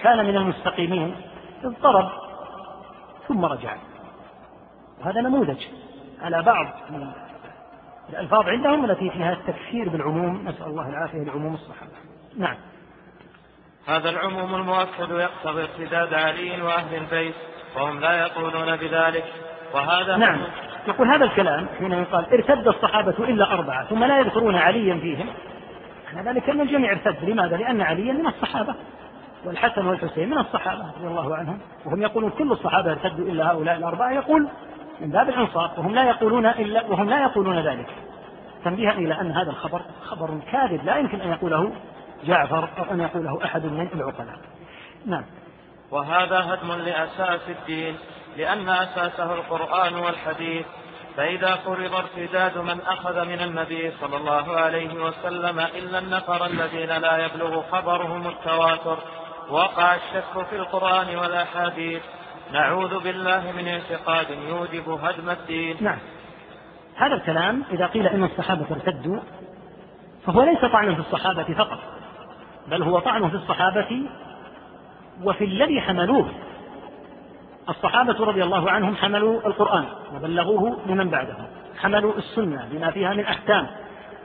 كان 0.02 0.26
من 0.26 0.36
المستقيمين 0.36 1.16
اضطرب 1.64 2.10
ثم 3.28 3.46
رجع. 3.46 3.76
وهذا 5.02 5.22
نموذج 5.22 5.68
على 6.22 6.42
بعض 6.42 6.68
من 6.90 7.12
الألفاظ 8.10 8.48
عندهم 8.48 8.86
التي 8.86 9.10
فيها 9.10 9.34
التكفير 9.34 9.90
بالعموم. 9.90 10.48
نسأل 10.48 10.68
الله 10.68 10.90
العافية 10.90 11.24
لعموم 11.24 11.54
الصحابة. 11.54 11.92
نعم. 12.38 12.56
هذا 13.88 14.10
العموم 14.10 14.56
المؤكد 14.56 15.12
يقتضي 15.12 15.62
ارتداد 15.62 16.14
علي 16.14 16.62
وأهل 16.62 16.96
البيت 16.96 17.36
وهم 17.76 18.00
لا 18.00 18.14
يقولون 18.20 18.76
بذلك 18.76 19.26
وهذا 19.74 20.18
نعم. 20.18 20.42
يقول 20.88 21.08
هذا 21.08 21.26
الكلام 21.26 21.68
حين 21.80 21.92
يقال 21.92 22.26
ارتد 22.34 22.68
الصحابة 22.68 23.16
إلا 23.20 23.54
أربعة 23.54 23.86
ثم 23.86 24.04
لا 24.04 24.20
يذكرون 24.20 24.56
عليا 24.56 25.00
فيهم. 25.00 25.30
معنى 26.14 26.30
ذلك 26.30 26.50
أن 26.50 26.62
الجميع 26.62 26.92
ارتد. 26.92 27.30
لماذا؟ 27.30 27.58
لأن 27.58 27.82
عليا 27.82 28.14
من 28.14 28.28
الصحابة 28.28 28.76
والحسن 29.46 29.88
والحسين 29.88 30.30
من 30.30 30.38
الصحابة 30.38 30.92
رضي 30.98 31.08
الله 31.08 31.36
عنهم. 31.36 31.60
وهم 31.86 32.02
يقولون 32.02 32.32
كل 32.32 32.52
الصحابة 32.52 32.92
ارتدوا 32.92 33.26
إلا 33.26 33.52
هؤلاء 33.52 33.78
الأربعة 33.78 34.12
يقول 34.12 34.48
من 35.02 35.10
باب 35.10 35.30
الإنصاف 35.30 35.80
وهم 35.80 35.96
لا 35.96 36.04
يقولون 36.04 36.46
إلا 36.46 36.84
وهم 36.86 37.10
لا 37.10 37.22
يقولون 37.22 37.60
ذلك. 37.60 37.88
تنبيها 38.64 38.92
إلى 38.92 39.22
أن 39.22 39.32
هذا 39.32 39.50
الخبر 39.50 39.82
خبر 40.04 40.40
كاذب 40.52 40.86
لا 40.86 40.98
يمكن 40.98 41.22
أن 41.22 41.32
يقوله 41.32 41.72
جعفر 42.26 42.70
أو 42.78 42.92
أن 42.92 43.00
يقوله 43.00 43.46
أحد 43.46 43.66
من 43.66 43.88
العقلاء. 43.94 44.40
نعم. 45.06 45.26
وهذا 45.92 46.54
هدم 46.54 46.72
لأساس 46.72 47.42
الدين 47.50 47.98
لأن 48.38 48.70
أساسه 48.70 49.34
القرآن 49.34 49.96
والحديث. 49.96 50.66
فإذا 51.18 51.56
فرض 51.56 51.96
ارتداد 51.96 52.58
من 52.58 52.82
أخذ 52.82 53.26
من 53.26 53.42
النبي 53.42 53.92
صلى 53.92 54.18
الله 54.18 54.52
عليه 54.52 55.04
وسلم 55.04 55.60
إلا 55.60 56.00
النفر 56.00 56.46
الذين 56.46 56.90
لا 56.90 57.26
يبلغ 57.26 57.62
خبرهم 57.72 58.28
التواتر 58.28 58.98
وقع 59.50 59.96
الشك 59.96 60.46
في 60.50 60.56
القرآن 60.56 61.16
والأحاديث. 61.16 62.02
نعوذ 62.52 63.04
بالله 63.04 63.52
من 63.52 63.68
اعتقاد 63.68 64.30
يوجب 64.30 64.90
هدم 64.90 65.30
الدين. 65.30 65.78
نعم. 65.82 66.00
هذا 66.96 67.16
الكلام 67.16 67.64
إذا 67.72 67.88
قيل 67.88 68.08
إن 68.08 68.24
الصحابة 68.24 68.66
ارتدوا 68.72 69.20
فهو 70.26 70.44
ليس 70.44 70.72
طعنا 70.74 70.96
في 70.96 71.00
الصحابة 71.00 71.54
فقط. 71.58 71.80
بل 72.68 72.84
هو 72.84 73.00
طعن 73.00 73.30
في 73.30 73.36
الصحابة 73.36 74.04
وفي 75.24 75.46
الذي 75.46 75.82
حملوه. 75.82 76.28
الصحابة 77.70 78.26
رضي 78.26 78.44
الله 78.44 78.72
عنهم 78.72 78.96
حملوا 78.96 79.48
القرآن 79.48 79.86
وبلغوه 80.16 80.80
لمن 80.88 81.10
بعدهم 81.10 81.46
حملوا 81.82 82.14
السنة 82.18 82.68
بما 82.72 82.92
فيها 82.92 83.14
من 83.14 83.26
أحكام 83.26 83.68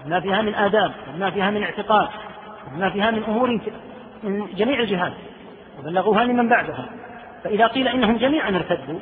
بما 0.05 0.21
فيها 0.21 0.43
من 0.43 0.55
آداب 0.55 0.93
بما 1.15 1.31
فيها 1.31 1.51
من 1.51 1.63
اعتقاد 1.63 2.09
بما 2.73 2.91
فيها 2.91 3.11
من 3.11 3.25
أمور 3.25 3.61
من 4.23 4.47
جميع 4.55 4.81
الجهات 4.81 5.13
وبلغوها 5.79 6.25
لمن 6.25 6.49
بعدهم 6.49 6.87
فإذا 7.45 7.67
قيل 7.67 7.89
إنهم 7.89 8.17
جميعا 8.17 8.51
ارتدوا 8.51 8.99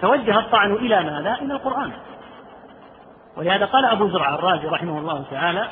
توجه 0.00 0.38
الطعن 0.38 0.72
إلى 0.72 1.02
ماذا؟ 1.02 1.34
إلى 1.42 1.52
القرآن. 1.52 1.92
ولهذا 3.36 3.66
قال 3.66 3.84
أبو 3.84 4.08
زرع 4.08 4.34
الرازي 4.34 4.66
رحمه 4.66 4.98
الله 4.98 5.24
تعالى 5.30 5.68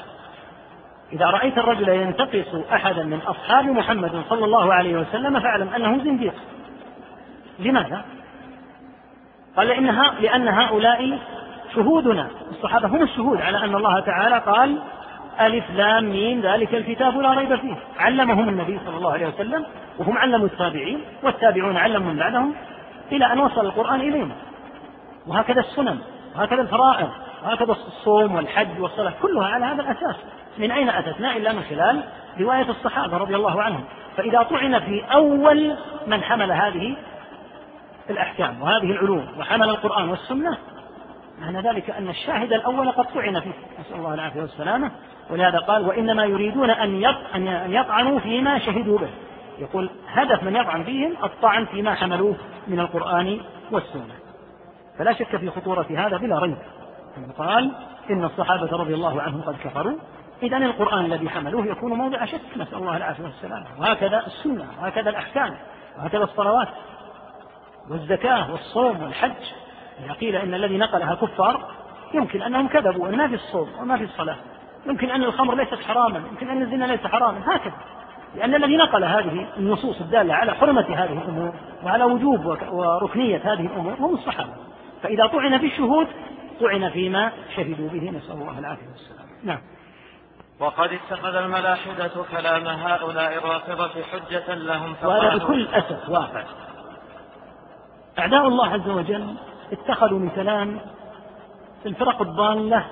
إذا 1.12 1.26
رأيت 1.26 1.58
الرجل 1.58 1.88
ينتقص 1.88 2.54
أحدا 2.72 3.02
من 3.02 3.20
أصحاب 3.26 3.64
محمد 3.64 4.22
صلى 4.28 4.44
الله 4.44 4.74
عليه 4.74 4.96
وسلم 4.96 5.40
فاعلم 5.40 5.68
أنه 5.68 6.04
زنديق. 6.04 6.34
لماذا؟ 7.58 8.04
قال 9.56 9.68
لأنها 9.68 10.14
لأن 10.20 10.48
هؤلاء 10.48 11.18
شهودنا. 11.74 12.28
الصحابة 12.50 12.88
هم 12.88 13.02
الشهود 13.02 13.40
على 13.40 13.64
أن 13.64 13.74
الله 13.74 14.00
تعالى 14.00 14.38
قال 14.38 14.78
ألف 15.40 15.70
لام 15.70 16.04
ميم 16.04 16.40
ذلك 16.40 16.74
الكتاب 16.74 17.18
لا 17.18 17.30
ريب 17.30 17.56
فيه. 17.56 17.74
علمهم 17.98 18.48
النبي 18.48 18.80
صلى 18.86 18.96
الله 18.96 19.12
عليه 19.12 19.26
وسلم 19.26 19.66
وهم 19.98 20.18
علموا 20.18 20.46
التابعين 20.46 21.00
والتابعون 21.22 21.76
علموا 21.76 22.12
من 22.12 22.18
بعدهم 22.18 22.54
إلى 23.12 23.32
أن 23.32 23.40
وصل 23.40 23.66
القرآن 23.66 24.00
إلينا. 24.00 24.34
وهكذا 25.26 25.60
السنن 25.60 25.98
وهكذا 26.36 26.62
الفرائض 26.62 27.08
وهكذا 27.44 27.72
الصوم 27.72 28.34
والحج 28.34 28.80
والصلاة 28.80 29.12
كلها 29.22 29.46
على 29.46 29.64
هذا 29.64 29.82
الأساس. 29.82 30.16
من 30.58 30.70
أين 30.70 30.88
أتتنا 30.88 31.36
إلا 31.36 31.52
من 31.52 31.62
خلال 31.62 32.04
رواية 32.40 32.70
الصحابة 32.70 33.16
رضي 33.16 33.36
الله 33.36 33.62
عنهم. 33.62 33.84
فإذا 34.16 34.42
طعن 34.42 34.80
في 34.80 35.04
أول 35.12 35.76
من 36.06 36.22
حمل 36.22 36.52
هذه 36.52 36.96
الأحكام 38.10 38.62
وهذه 38.62 38.90
العلوم 38.90 39.28
وحمل 39.38 39.68
القرآن 39.68 40.08
والسنة 40.08 40.58
معنى 41.40 41.60
ذلك 41.60 41.90
أن 41.90 42.08
الشاهد 42.08 42.52
الأول 42.52 42.90
قد 42.90 43.04
طعن 43.14 43.40
فيه. 43.40 43.52
نسأل 43.80 43.96
الله 43.96 44.14
العافية 44.14 44.40
والسلامة. 44.40 44.90
ولهذا 45.30 45.58
قال 45.58 45.86
وإنما 45.86 46.24
يريدون 46.24 46.70
أن 46.70 47.02
يطعنوا 47.72 48.18
فيما 48.18 48.58
شهدوا 48.58 48.98
به. 48.98 49.10
يقول 49.58 49.90
هدف 50.08 50.42
من 50.42 50.56
يطعن 50.56 50.84
فيهم 50.84 51.14
الطعن 51.24 51.64
فيما 51.64 51.94
حملوه 51.94 52.36
من 52.68 52.80
القرآن 52.80 53.40
والسنة. 53.70 54.14
فلا 54.98 55.12
شك 55.12 55.36
في 55.36 55.50
خطورة 55.50 55.86
هذا 55.96 56.16
بلا 56.16 56.38
ريب. 56.38 56.58
قال 57.38 57.72
إن 58.10 58.24
الصحابة 58.24 58.76
رضي 58.76 58.94
الله 58.94 59.22
عنهم 59.22 59.40
قد 59.42 59.56
كفروا 59.64 59.96
إذا 60.42 60.56
القرآن 60.56 61.04
الذي 61.04 61.28
حملوه 61.28 61.66
يكون 61.66 61.92
موضع 61.92 62.24
شك. 62.24 62.40
نسأل 62.56 62.74
الله 62.74 62.96
العافية 62.96 63.24
والسلامة. 63.24 63.66
وهكذا 63.78 64.26
السنة 64.26 64.66
وهكذا 64.82 65.10
الأحكام 65.10 65.56
وهكذا 65.98 66.24
الصلوات 66.24 66.68
والزكاة 67.90 68.52
والصوم 68.52 69.02
والحج. 69.02 69.32
إذا 70.04 70.12
قيل 70.12 70.36
إن 70.36 70.54
الذي 70.54 70.78
نقلها 70.78 71.14
كفار 71.14 71.70
يمكن 72.14 72.42
أنهم 72.42 72.68
كذبوا 72.68 73.08
أن 73.08 73.16
ما 73.16 73.28
في 73.28 73.34
الصوم 73.34 73.68
وما 73.80 73.96
في 73.96 74.04
الصلاة. 74.04 74.36
يمكن 74.86 75.10
أن 75.10 75.22
الخمر 75.22 75.54
ليست 75.54 75.74
حراما 75.74 76.22
يمكن 76.30 76.48
أن 76.48 76.62
الزنا 76.62 76.84
ليس 76.84 77.06
حراما. 77.06 77.56
هكذا. 77.56 77.74
لأن 78.36 78.54
الذي 78.54 78.76
نقل 78.76 79.04
هذه 79.04 79.46
النصوص 79.56 80.00
الدالة 80.00 80.34
على 80.34 80.54
حرمة 80.54 80.86
هذه 80.94 81.12
الأمور 81.12 81.54
وعلى 81.84 82.04
وجوب 82.04 82.46
وركنية 82.72 83.52
هذه 83.52 83.66
الأمور 83.66 83.94
هم 83.98 84.14
الصحابة 84.14 84.52
فإذا 85.02 85.26
طعن 85.26 85.58
في 85.58 85.66
الشهود 85.66 86.06
طعن 86.60 86.90
فيما 86.90 87.32
شهدوا 87.56 87.88
به. 87.88 88.10
نسأل 88.10 88.32
الله 88.32 88.58
العافية 88.58 88.86
والسلام 88.88 89.26
نعم. 89.44 89.58
وقد 90.60 90.90
اتخذ 90.92 91.34
الملاحدة 91.34 92.10
كلام 92.30 92.66
هؤلاء 92.66 93.38
الرافضة 93.38 94.02
حجة 94.02 94.54
لهم 94.54 94.94
وهذا 95.02 95.36
بكل 95.36 95.68
أسف 95.68 96.08
واقع 96.08 96.44
أعداء 98.18 98.48
الله 98.48 98.68
عز 98.68 98.88
وجل 98.88 99.34
اتخذوا 99.72 100.18
من 100.18 100.30
كلام 100.30 100.80
الفرق 101.86 102.22
الضالة 102.22 102.86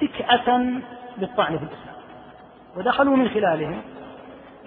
فكأة 0.00 0.60
للطعن 1.18 1.58
في 1.58 1.64
الإسلام. 1.64 1.94
ودخلوا 2.76 3.16
من 3.16 3.28
خلالهم 3.28 3.82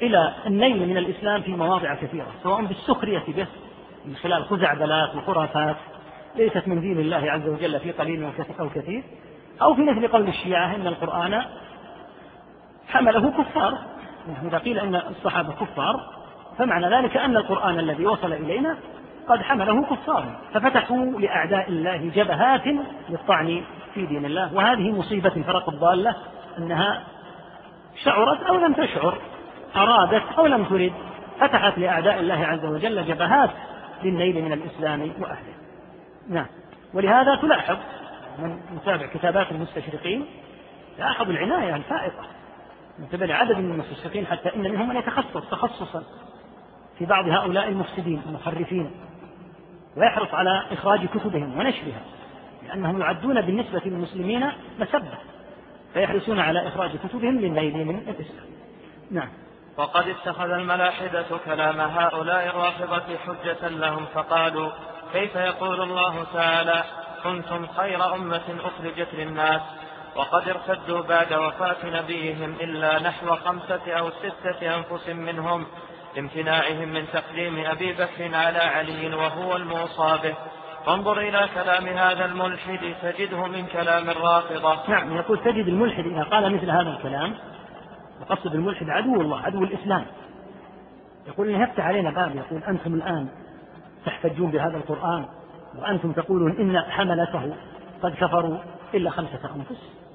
إلى 0.02 0.34
النيل 0.46 0.90
من 0.90 0.98
الإسلام 0.98 1.42
في 1.42 1.52
مواضع 1.52 1.96
كثيرة 1.96 2.28
سواء 2.44 2.66
بالسخرية 2.66 3.24
به 3.28 3.48
من 4.06 4.16
خلال 4.16 4.46
خزعبلات 4.46 5.16
وخرافات 5.16 5.76
ليست 6.36 6.68
من 6.68 6.82
دين 6.82 7.00
الله 7.00 7.32
عز 7.32 7.48
وجل 7.48 7.80
في 7.80 7.92
قليل 7.92 8.32
أو 8.60 8.70
كثير 8.70 9.04
أو 9.62 9.76
في 9.76 9.82
مثل 9.82 10.08
قول 10.08 10.28
الشيعة 10.28 10.76
إن 10.76 10.88
القرآن 10.88 11.44
حمله 12.88 13.32
كفار. 13.32 13.78
إذا 14.44 14.58
قيل 14.58 14.80
أن 14.80 14.96
الصحابة 14.96 15.54
كفار 15.54 15.96
فمعنى 16.58 16.96
ذلك 16.96 17.18
أن 17.18 17.38
القرآن 17.38 17.80
الذي 17.80 18.06
وصل 18.06 18.34
إلينا 18.34 18.78
قد 19.28 19.42
حمله 19.42 19.84
كفار. 19.84 20.40
ففتحوا 20.54 21.06
لأعداء 21.06 21.70
الله 21.70 22.12
جبهات 22.16 22.68
للطعن 23.10 23.62
في 23.94 24.06
دين 24.06 24.26
الله. 24.26 24.54
وهذه 24.54 24.92
مصيبة 24.92 25.32
الفرق 25.36 25.70
الضالة 25.70 26.16
أنها 26.58 27.04
شعرت 28.04 28.44
أو 28.44 28.56
لم 28.56 28.74
تشعر 28.74 29.18
أرادت 29.76 30.24
أو 30.38 30.46
لم 30.46 30.64
ترد 30.64 30.94
فتحت 31.40 31.78
لأعداء 31.78 32.20
الله 32.20 32.46
عز 32.46 32.66
وجل 32.66 33.06
جبهات 33.06 33.50
للنيل 34.04 34.44
من 34.44 34.54
الإسلام 34.54 35.02
وأهله. 35.02 35.54
نعم. 36.30 36.46
ولهذا 36.94 37.36
تلاحظ 37.36 37.78
من 38.40 38.60
متابع 38.76 39.06
كتابات 39.06 39.52
المستشرقين 39.52 40.26
لاحظ 41.00 41.30
العناية 41.30 41.76
الفائقة. 41.76 42.24
من 43.00 43.06
قبل 43.06 43.32
عدد 43.32 43.58
من 43.58 43.72
المستشرقين 43.72 44.28
حتى 44.28 44.56
إن 44.56 44.62
منهم 44.62 44.90
من 44.90 44.96
يتخصص 44.96 45.50
تخصصا 45.52 46.04
في 46.98 47.06
بعض 47.06 47.28
هؤلاء 47.28 47.68
المفسدين 47.68 48.22
المخرفين 48.26 48.92
ويحرص 49.98 50.34
على 50.34 50.64
إخراج 50.72 51.06
كتبهم 51.06 51.60
ونشرها 51.60 52.02
لأنهم 52.68 53.02
يعدون 53.02 53.42
بالنسبة 53.42 53.82
للمسلمين 53.86 54.52
مسبة 54.80 55.18
فيحرصون 55.94 56.40
على 56.40 56.68
إخراج 56.68 56.92
كتبهم 56.98 57.40
للنيل 57.40 57.86
من 57.86 57.96
الإسلام. 57.96 58.46
نعم. 59.12 59.30
وقد 59.78 60.08
اتخذ 60.08 60.50
الملاحدة 60.50 61.26
كلام 61.46 61.82
هؤلاء 61.82 62.48
الرافضة 62.48 63.18
حجة 63.18 63.68
لهم 63.68 64.06
فقالوا 64.06 64.72
كيف 65.14 65.36
يقول 65.36 65.82
الله 65.82 66.24
تعالى 66.34 66.84
كنتم 67.24 67.68
خير 67.68 68.16
أمة 68.16 68.42
أخرجت 68.64 69.08
للناس 69.14 69.62
وقد 70.18 70.50
ارتدوا 70.50 71.02
بعد 71.02 71.34
وفاة 71.34 72.02
نبيهم 72.02 72.56
إلا 72.62 73.00
نحو 73.00 73.36
خمسة 73.36 73.92
أو 73.92 74.10
ستة 74.10 74.76
أنفس 74.76 75.10
منهم 75.10 75.66
لامتناعهم 76.16 76.90
من 76.90 77.06
تقديم 77.14 77.66
أبي 77.66 77.94
بكر 77.94 78.36
على 78.36 78.58
علي 78.58 79.16
وهو 79.16 79.56
الموصى 79.56 80.20
به. 80.24 80.36
فانظر 80.86 81.20
إلى 81.20 81.50
كلام 81.56 81.88
هذا 81.88 82.26
الملحد 82.26 82.80
تجده 83.02 83.48
من 83.48 83.66
كلام 83.66 84.10
الرافضة. 84.10 84.90
نعم 84.90 85.18
يقول 85.18 85.38
تجد 85.40 85.68
الملحد 85.68 86.06
إذا 86.06 86.24
قال 86.24 86.56
مثل 86.56 86.72
هذا 86.72 86.90
الكلام 86.90 87.34
وقصد 88.22 88.56
الملحد 88.56 88.90
عدو 88.90 89.22
الله 89.22 89.40
عدو 89.40 89.64
الإسلام. 89.64 90.06
يقول 91.28 91.50
إنه 91.50 91.64
يفتح 91.64 91.86
علينا 91.86 92.12
باب 92.12 92.36
يقول 92.36 92.64
أنتم 92.64 92.94
الآن 92.94 93.30
تحتجون 94.06 94.52
بهذا 94.52 94.78
القرآن 94.78 95.26
وأنتم 95.76 96.12
تقولون 96.12 96.58
إن 96.60 96.92
حملته 96.92 97.56
قد 98.04 98.16
كفروا 98.16 98.58
إلا 98.94 99.10
خمسة 99.10 99.56
أنفس. 99.56 100.07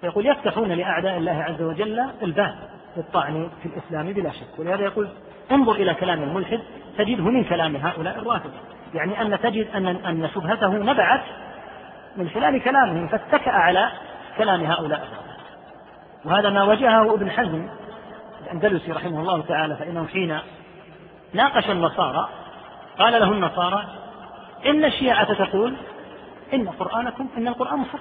فيقول 0.00 0.26
يفتحون 0.26 0.72
لأعداء 0.72 1.16
الله 1.16 1.42
عز 1.42 1.62
وجل 1.62 2.00
الباب 2.22 2.54
للطعن 2.96 3.50
في 3.62 3.68
الإسلام 3.68 4.12
بلا 4.12 4.30
شك. 4.30 4.58
ولهذا 4.58 4.82
يقول 4.82 5.08
انظر 5.52 5.72
إلى 5.72 5.94
كلام 5.94 6.22
الملحد 6.22 6.60
تجده 6.98 7.24
من 7.24 7.44
كلام 7.44 7.76
هؤلاء 7.76 8.18
الرافضة. 8.18 8.52
يعني 8.94 9.22
أن 9.22 9.40
تجد 9.40 9.66
أن 9.74 9.86
أن 9.86 10.28
شبهته 10.34 10.68
نبعت 10.68 11.22
من 12.16 12.28
خلال 12.28 12.62
كلامهم 12.62 13.08
فاتكأ 13.08 13.50
على 13.50 13.90
كلام 14.38 14.64
هؤلاء 14.64 14.98
الرافضة. 14.98 15.34
وهذا 16.24 16.50
ما 16.50 16.62
واجهه 16.62 17.14
ابن 17.14 17.30
حزم 17.30 17.68
الأندلسي 18.44 18.92
رحمه 18.92 19.20
الله 19.20 19.42
تعالى 19.42 19.76
فإنه 19.76 20.06
حين 20.06 20.38
ناقش 21.34 21.70
النصارى 21.70 22.28
قال 22.98 23.12
له 23.12 23.32
النصارى 23.32 23.84
إن 24.66 24.84
الشيعة 24.84 25.34
تقول 25.44 25.74
إن 26.54 26.68
قرآنكم 26.68 27.28
إن 27.36 27.48
القرآن 27.48 27.78
محرف 27.78 28.00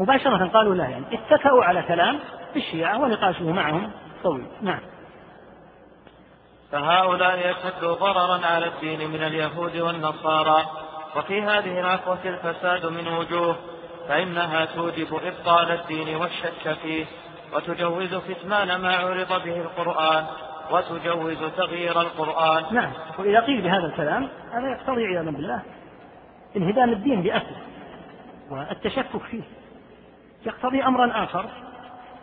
مباشرة 0.00 0.48
قالوا 0.48 0.74
لا 0.74 0.84
يعني 0.84 1.04
اتكأوا 1.12 1.64
على 1.64 1.82
كلام 1.82 2.18
الشيعة 2.56 2.98
ونقاشه 3.00 3.52
معهم. 3.52 3.90
طويل. 4.22 4.46
نعم. 4.62 4.80
فهؤلاء 6.72 7.50
أشد 7.50 7.84
ضررا 7.84 8.46
على 8.46 8.66
الدين 8.66 9.10
من 9.10 9.22
اليهود 9.22 9.76
والنصارى. 9.76 10.64
وفي 11.16 11.42
هذه 11.42 11.80
العفوة 11.80 12.18
الفساد 12.24 12.86
من 12.86 13.08
وجوه 13.08 13.56
فإنها 14.08 14.64
توجب 14.64 15.20
إبطال 15.24 15.70
الدين 15.70 16.16
والشك 16.16 16.72
فيه 16.82 17.04
وتجوز 17.54 18.14
كتمان 18.14 18.80
ما 18.80 18.96
عرض 18.96 19.44
به 19.44 19.56
القرآن 19.56 20.26
وتجوز 20.70 21.38
تغيير 21.56 22.00
القرآن. 22.00 22.74
نعم. 22.74 22.92
وإذا 23.18 23.40
قيل 23.40 23.62
بهذا 23.62 23.86
الكلام 23.86 24.28
هذا 24.52 24.70
يقتضي 24.70 25.06
عياذا 25.06 25.30
بالله 25.30 25.62
انهدام 26.56 26.92
الدين 26.92 27.22
بأسره 27.22 27.62
والتشكك 28.50 29.22
فيه. 29.30 29.59
يقتضي 30.46 30.82
أمرا 30.82 31.24
آخر 31.24 31.46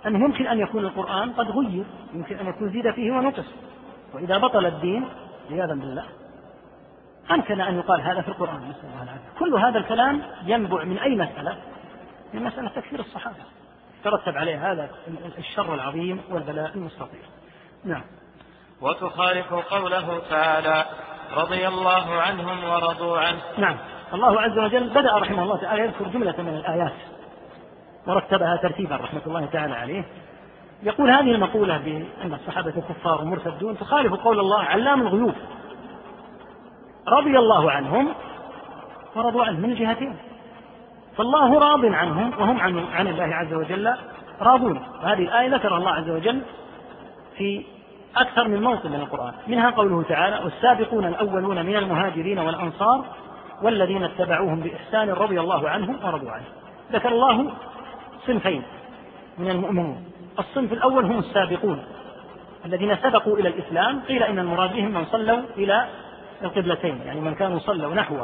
أنه 0.06 0.20
يمكن 0.20 0.48
أن 0.48 0.60
يكون 0.60 0.86
القرآن 0.86 1.34
قد 1.34 1.52
غير 1.52 1.86
يمكن 2.14 2.40
أن 2.40 2.48
يكون 2.48 2.70
زيد 2.70 2.92
فيه 2.92 3.12
ونقص. 3.12 3.46
وإذا 4.14 4.38
بطل 4.38 4.66
الدين 4.66 5.08
عياذا 5.52 5.74
بالله 5.74 6.06
أمكن 7.32 7.62
أن 7.62 7.78
يقال 7.78 8.02
هذا 8.02 8.22
في 8.22 8.28
القرآن 8.28 8.70
نسأل 8.70 8.90
الله 8.90 9.04
العافية. 9.04 9.40
كل 9.40 9.54
هذا 9.56 9.80
الكلام 9.80 10.22
ينبع 10.46 10.84
من 10.84 10.98
أي 10.98 11.16
مسألة؟ 11.16 11.58
من 12.34 12.44
مسألة 12.44 12.70
تكفير 12.70 13.00
الصحابة. 13.00 13.36
ترتب 14.04 14.38
عليه 14.38 14.72
هذا 14.72 14.90
الشر 15.38 15.74
العظيم 15.74 16.22
والبلاء 16.30 16.72
المستطير 16.76 17.26
نعم. 17.86 18.04
وتخالف 18.82 19.54
قوله 19.54 20.22
تعالى 20.30 20.86
رضي 21.38 21.68
الله 21.68 22.22
عنهم 22.22 22.64
ورضوا 22.64 23.20
عنه. 23.20 23.42
نعم. 23.58 23.78
الله 24.14 24.42
عز 24.42 24.60
وجل 24.60 24.90
بدأ 24.90 25.18
رحمه 25.18 25.44
الله 25.44 25.62
تعالى 25.62 25.82
يذكر 25.82 26.08
جملة 26.08 26.42
من 26.42 26.56
الآيات. 26.56 26.94
ورتبها 28.08 28.56
ترتيبا 28.56 28.96
رحمة 28.96 29.22
الله 29.28 29.46
تعالى 29.46 29.74
عليه. 29.74 30.06
يقول 30.84 31.12
هذه 31.12 31.32
المقولة 31.32 31.78
بأن 31.78 32.34
الصحابة 32.34 32.72
كفار 32.72 33.24
مرتدون 33.24 33.78
تخالف 33.78 34.14
قول 34.14 34.40
الله 34.40 34.60
علام 34.60 35.02
الغيوب. 35.02 35.34
رضي 37.08 37.40
الله 37.40 37.72
عنهم 37.72 38.14
ورضوا 39.16 39.46
عنه 39.46 39.60
من 39.60 39.72
الجهتين 39.72 40.16
فالله 41.18 41.60
راض 41.60 41.86
عنهم 41.86 42.34
وهم 42.40 42.60
عن 42.60 42.86
عن 42.94 43.08
الله 43.08 43.36
عز 43.36 43.54
وجل 43.54 43.94
راضون. 44.42 44.82
وهذه 45.04 45.22
الآية 45.22 45.56
ذكر 45.56 45.78
الله 45.78 45.92
عز 45.92 46.10
وجل 46.10 46.42
في 47.38 47.66
أكثر 48.18 48.48
من 48.48 48.64
موطن 48.64 48.90
من 48.90 49.00
القرآن. 49.00 49.34
منها 49.48 49.70
قوله 49.70 50.04
تعالى 50.04 50.40
والسابقون 50.44 51.06
الأولون 51.06 51.66
من 51.66 51.76
المهاجرين 51.76 52.40
والأنصار 52.40 53.06
والذين 53.62 54.04
اتبعوهم 54.04 54.60
بإحسان 54.60 55.10
رضي 55.10 55.40
الله 55.40 55.70
عنهم 55.70 55.98
ورضوا 56.06 56.32
عنه. 56.32 56.46
ذكر 56.92 57.10
الله 57.10 57.52
صنفين 58.28 58.64
من 59.38 59.50
المؤمنين 59.50 60.06
الصنف 60.40 60.74
الأول 60.74 61.06
هم 61.06 61.20
السابقون 61.20 61.84
الذين 62.66 62.96
سبقوا 62.96 63.38
إلى 63.38 63.50
الإسلام 63.50 64.00
قيل 64.00 64.24
إن 64.24 64.40
المراد 64.40 64.74
بهم 64.74 64.92
من 64.92 65.06
صلوا 65.06 65.42
إلى 65.58 65.88
القبلتين 66.42 67.02
يعني 67.06 67.22
من 67.22 67.36
كانوا 67.36 67.60
صلوا 67.60 67.94
نحو 67.94 68.18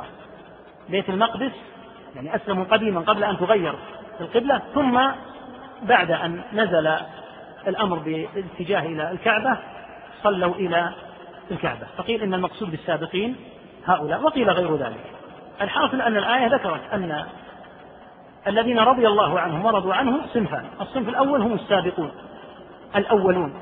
بيت 0.89 1.09
المقدس 1.09 1.51
يعني 2.15 2.35
أسلموا 2.35 2.63
قديما 2.63 3.01
قبل 3.01 3.23
أن 3.23 3.37
تغير 3.37 3.75
القبلة 4.21 4.61
ثم 4.73 4.99
بعد 5.83 6.11
أن 6.11 6.41
نزل 6.53 6.95
الأمر 7.67 7.97
بالاتجاه 7.99 8.79
إلى 8.79 9.11
الكعبة 9.11 9.57
صلوا 10.23 10.55
إلى 10.55 10.93
الكعبة. 11.51 11.87
فقيل 11.97 12.21
إن 12.21 12.33
المقصود 12.33 12.71
بالسابقين 12.71 13.35
هؤلاء 13.85 14.21
وقيل 14.21 14.49
غير 14.49 14.75
ذلك. 14.75 15.05
الحاصل 15.61 16.01
أن 16.01 16.17
الآية 16.17 16.47
ذكرت 16.47 16.81
أن 16.93 17.25
الذين 18.47 18.79
رضي 18.79 19.07
الله 19.07 19.39
عنهم 19.39 19.65
ورضوا 19.65 19.93
عنه 19.93 20.19
صنفان. 20.33 20.65
الصنف 20.81 21.09
الأول 21.09 21.41
هم 21.41 21.53
السابقون 21.53 22.11
الأولون 22.95 23.53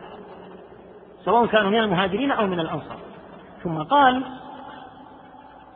سواء 1.26 1.45
كانوا 1.45 1.69
من 1.69 1.80
المهاجرين 1.80 2.32
أو 2.32 2.48
من 2.48 2.60
الأنصار. 2.60 2.98
ثم 3.64 3.84
قال 3.84 4.22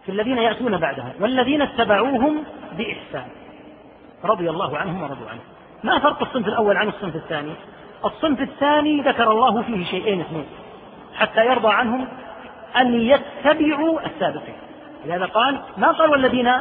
في 0.05 0.11
الذين 0.11 0.37
يأتون 0.37 0.77
بعدها 0.77 1.13
والذين 1.19 1.61
اتبعوهم 1.61 2.43
بإحسان. 2.77 3.27
رضي 4.23 4.49
الله 4.49 4.77
عنهم 4.77 5.01
ورضوا 5.03 5.29
عنه. 5.29 5.41
ما 5.83 5.99
فرق 5.99 6.21
الصنف 6.21 6.47
الأول 6.47 6.77
عن 6.77 6.87
الصنف 6.87 7.15
الثاني؟ 7.15 7.53
الصنف 8.05 8.41
الثاني 8.41 9.01
ذكر 9.01 9.31
الله 9.31 9.61
فيه 9.61 9.85
شيئين 9.85 10.21
اثنين 10.21 10.45
حتى 11.15 11.45
يرضى 11.45 11.67
عنهم 11.67 12.07
أن 12.77 12.93
يتبعوا 12.93 14.05
السابقين. 14.05 14.55
لهذا 15.05 15.25
قال 15.25 15.59
ما 15.77 15.91
قال 15.91 16.09
والذين 16.09 16.51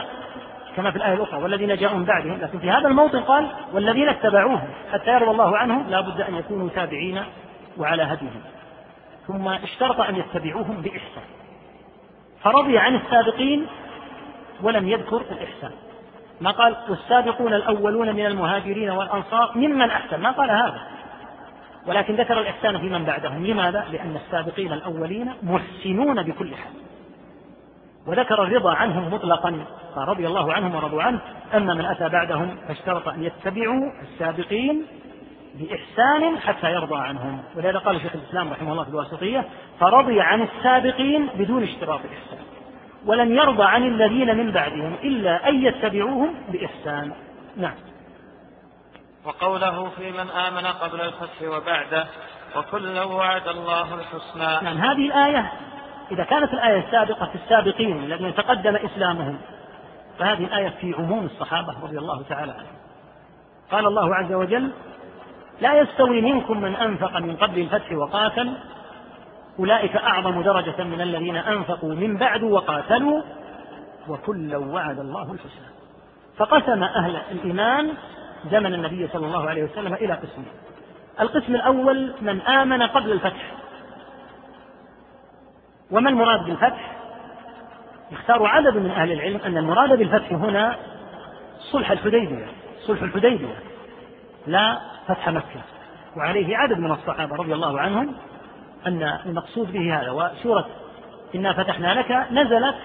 كما 0.76 0.90
في 0.90 0.96
الآية 0.96 1.14
الأخرى 1.14 1.42
والذين 1.42 1.76
جاءوا 1.76 1.98
من 1.98 2.04
بعدهم. 2.04 2.40
لكن 2.40 2.58
في 2.58 2.70
هذا 2.70 2.88
الموطن 2.88 3.20
قال 3.20 3.50
والذين 3.72 4.08
اتبعوهم 4.08 4.68
حتى 4.92 5.10
يرضى 5.10 5.30
الله 5.30 5.58
عنهم 5.58 5.90
لا 5.90 6.00
بد 6.00 6.20
أن 6.20 6.34
يكونوا 6.34 6.68
تابعين 6.68 7.22
وعلى 7.78 8.02
هديهم. 8.02 8.42
ثم 9.26 9.48
اشترط 9.48 10.00
أن 10.00 10.16
يتبعوهم 10.16 10.82
بإحسان. 10.82 11.24
فرضي 12.42 12.78
عن 12.78 12.94
السابقين 12.94 13.66
ولم 14.62 14.88
يذكر 14.88 15.22
الإحسان. 15.30 15.70
ما 16.40 16.50
قال 16.50 16.76
والسابقون 16.88 17.54
الأولون 17.54 18.16
من 18.16 18.26
المهاجرين 18.26 18.90
والأنصار 18.90 19.52
ممن 19.54 19.90
أحسن؟ 19.90 20.20
ما 20.20 20.30
قال 20.30 20.50
هذا. 20.50 20.80
ولكن 21.86 22.14
ذكر 22.14 22.40
الإحسان 22.40 22.78
في 22.78 22.88
من 22.88 23.04
بعدهم. 23.04 23.46
لماذا؟ 23.46 23.84
لأن 23.92 24.16
السابقين 24.16 24.72
الأولين 24.72 25.32
محسنون 25.42 26.22
بكل 26.22 26.54
حال. 26.54 26.72
وذكر 28.06 28.42
الرضا 28.42 28.74
عنهم 28.74 29.14
مطلقا 29.14 29.64
فرضي 29.94 30.26
الله 30.26 30.52
عنهم 30.52 30.74
ورضوا 30.74 31.02
عنه 31.02 31.20
أما 31.54 31.74
من 31.74 31.84
أتى 31.84 32.08
بعدهم 32.08 32.56
فاشترط 32.68 33.08
أن 33.08 33.24
يتبعوا 33.24 33.92
السابقين 34.02 34.86
بإحسان 35.54 36.38
حتى 36.38 36.72
يرضى 36.72 36.96
عنهم. 36.96 37.42
ولهذا 37.56 37.78
قال 37.78 38.00
شيخ 38.00 38.14
الإسلام 38.14 38.52
رحمه 38.52 38.72
الله 38.72 38.84
في 38.84 38.90
الواسطية 38.90 39.44
فرضي 39.80 40.20
عن 40.20 40.42
السابقين 40.42 41.26
بدون 41.26 41.62
اشتراط 41.62 42.00
الإحسان 42.04 42.44
ولم 43.06 43.32
يرضى 43.32 43.64
عن 43.64 43.82
الذين 43.82 44.36
من 44.36 44.52
بعدهم 44.52 44.94
إلا 44.94 45.48
أن 45.48 45.62
يتبعوهم 45.62 46.34
بإحسان. 46.48 47.12
نعم. 47.56 47.74
وقوله 49.24 49.88
في 49.88 50.12
من 50.12 50.30
آمن 50.30 50.66
قبل 50.66 51.00
الفتح 51.00 51.42
وبعده 51.42 52.06
وكلا 52.56 53.04
وعد 53.04 53.48
الله 53.48 53.94
الحسنى. 53.94 54.64
نعم 54.64 54.78
هذه 54.78 55.06
الآية 55.06 55.52
إذا 56.10 56.24
كانت 56.24 56.52
الآية 56.52 56.86
السابقة 56.86 57.26
في 57.26 57.34
السابقين 57.34 58.04
الذين 58.04 58.34
تقدم 58.34 58.76
إسلامهم 58.76 59.38
فهذه 60.18 60.44
الآية 60.44 60.68
في 60.68 60.94
عموم 60.98 61.24
الصحابة 61.24 61.74
رضي 61.82 61.98
الله 61.98 62.22
تعالى 62.22 62.52
عنهم. 62.52 62.76
قال 63.70 63.86
الله 63.86 64.14
عز 64.14 64.32
وجل 64.32 64.70
لا 65.60 65.80
يستوي 65.80 66.20
منكم 66.20 66.60
من 66.60 66.76
أنفق 66.76 67.16
من 67.16 67.36
قبل 67.36 67.58
الفتح 67.58 67.92
وقاتل 67.92 68.52
أولئك 69.58 69.96
أعظم 69.96 70.42
درجة 70.42 70.84
من 70.84 71.00
الذين 71.00 71.36
أنفقوا 71.36 71.94
من 71.94 72.16
بعد 72.16 72.42
وقاتلوا 72.42 73.22
وكلا 74.08 74.56
وعد 74.56 74.98
الله 74.98 75.32
الحسنى. 75.32 75.74
فقسم 76.36 76.82
أهل 76.82 77.16
الإيمان 77.30 77.92
زمن 78.50 78.74
النبي 78.74 79.08
صلى 79.08 79.26
الله 79.26 79.48
عليه 79.48 79.64
وسلم 79.64 79.94
إلى 79.94 80.12
قسمين. 80.12 80.52
القسم 81.20 81.54
الأول 81.54 82.12
من 82.20 82.40
آمن 82.40 82.82
قبل 82.82 83.12
الفتح. 83.12 83.52
وما 85.90 86.10
المراد 86.10 86.44
بالفتح؟ 86.44 86.94
يختار 88.10 88.46
عدد 88.46 88.76
من 88.76 88.90
أهل 88.90 89.12
العلم 89.12 89.40
أن 89.46 89.56
المراد 89.56 89.98
بالفتح 89.98 90.32
هنا 90.32 90.76
صلح 91.72 91.90
الحديبية 91.90 92.46
صلح 92.86 93.02
الحديبية 93.02 93.54
لا 94.46 94.78
فتح 95.08 95.28
مكة. 95.28 95.60
وعليه 96.16 96.56
عدد 96.56 96.78
من 96.78 96.92
الصحابة 96.92 97.36
رضي 97.36 97.54
الله 97.54 97.80
عنهم 97.80 98.14
أن 98.86 99.02
المقصود 99.26 99.72
به 99.72 100.00
هذا. 100.00 100.10
وسورة 100.10 100.66
إنا 101.34 101.52
فتحنا 101.52 101.94
لك 101.94 102.26
نزلت 102.32 102.76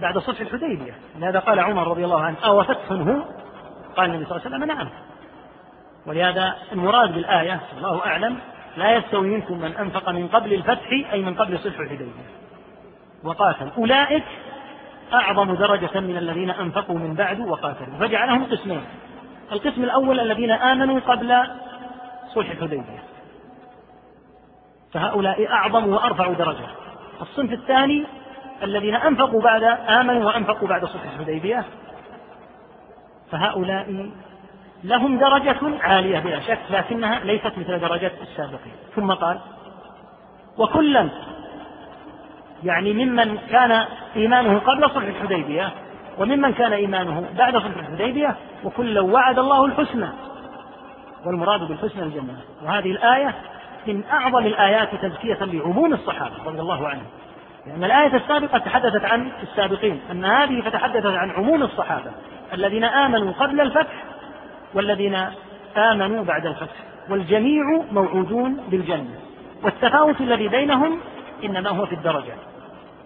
بعد 0.00 0.18
صلح 0.18 0.40
الحديبية. 0.40 0.94
لهذا 1.18 1.38
قال 1.38 1.60
عمر 1.60 1.88
رضي 1.88 2.04
الله 2.04 2.20
عنه 2.20 2.36
أو 2.44 2.62
فتح 2.62 2.92
هو؟ 2.92 3.22
قال 3.96 4.10
النبي 4.10 4.24
صلى 4.24 4.36
الله 4.36 4.46
عليه 4.46 4.56
وسلم 4.56 4.64
نعم. 4.64 4.88
ولهذا 6.06 6.56
المراد 6.72 7.14
بالآية 7.14 7.60
الله 7.78 8.06
أعلم 8.06 8.38
لا 8.76 8.96
يستوي 8.96 9.28
منكم 9.28 9.58
من 9.58 9.76
أنفق 9.76 10.08
من 10.10 10.28
قبل 10.28 10.54
الفتح 10.54 10.90
أي 11.12 11.22
من 11.22 11.34
قبل 11.34 11.58
صلح 11.58 11.78
الحديبية. 11.78 12.12
وقاتل. 13.24 13.70
أولئك 13.78 14.24
أعظم 15.12 15.54
درجة 15.54 16.00
من 16.00 16.16
الذين 16.16 16.50
أنفقوا 16.50 16.98
من 16.98 17.14
بعد 17.14 17.40
وقاتلوا. 17.40 17.98
فجعلهم 18.00 18.44
قسمين. 18.44 18.82
القسم 19.52 19.84
الأول 19.84 20.20
الذين 20.20 20.50
آمنوا 20.50 21.00
قبل 21.00 21.42
صلح 22.34 22.50
الحديبية. 22.50 23.02
فهؤلاء 24.92 25.46
أعظم 25.46 25.88
وأرفع 25.88 26.32
درجة. 26.32 26.66
الصنف 27.20 27.52
الثاني 27.52 28.06
الذين 28.62 28.94
أنفقوا 28.94 29.42
بعد 29.42 29.62
آمنوا 29.88 30.24
وأنفقوا 30.24 30.68
بعد 30.68 30.84
صلح 30.84 31.02
الحديبية. 31.02 31.64
فهؤلاء 33.30 34.10
لهم 34.84 35.18
درجة 35.18 35.58
عالية 35.80 36.18
بلا 36.18 36.40
شك 36.40 36.58
لكنها 36.70 37.20
ليست 37.24 37.52
مثل 37.58 37.78
درجة 37.78 38.12
السابقين. 38.22 38.72
ثم 38.96 39.12
قال 39.12 39.38
وكلا 40.58 41.08
يعني 42.64 42.92
ممن 42.92 43.38
كان 43.50 43.84
إيمانه 44.16 44.58
قبل 44.58 44.90
صلح 44.90 45.04
الحديبية 45.04 45.72
وممن 46.18 46.52
كان 46.52 46.72
إيمانه 46.72 47.24
بعد 47.38 47.52
صلح 47.52 47.76
الحديبية 47.76 48.36
وكلا 48.64 49.00
وعد 49.00 49.38
الله 49.38 49.64
الحسنى. 49.64 50.08
والمراد 51.26 51.60
بالحسنى 51.60 52.02
الجنة. 52.02 52.36
وهذه 52.62 52.90
الآية 52.90 53.34
من 53.86 54.04
أعظم 54.12 54.46
الآيات 54.46 54.94
تزكية 54.94 55.38
لعموم 55.44 55.92
الصحابة 55.94 56.34
رضي 56.46 56.60
الله 56.60 56.88
عنهم. 56.88 57.06
لأن 57.66 57.84
الآية 57.84 58.16
السابقة 58.16 58.58
تحدثت 58.58 59.04
عن 59.04 59.32
السابقين 59.42 60.00
أن 60.10 60.24
هذه 60.24 60.60
فتحدثت 60.60 61.06
عن 61.06 61.30
عموم 61.30 61.62
الصحابة 61.62 62.10
الذين 62.52 62.84
آمنوا 62.84 63.32
قبل 63.32 63.60
الفتح 63.60 64.04
والذين 64.74 65.26
آمنوا 65.76 66.24
بعد 66.24 66.46
الفتح. 66.46 66.74
والجميع 67.10 67.64
موعودون 67.92 68.56
بالجنة. 68.70 69.18
والتفاوت 69.64 70.20
الذي 70.20 70.48
بينهم 70.48 71.00
إنما 71.44 71.70
هو 71.70 71.86
في 71.86 71.94
الدرجة. 71.94 72.34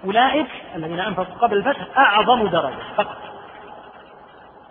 أولئك 0.05 0.47
الذين 0.77 1.01
أنفقوا 1.01 1.35
قبل 1.35 1.57
الفتح 1.57 1.99
أعظم 1.99 2.47
درجة 2.47 2.79
فقط. 2.97 3.19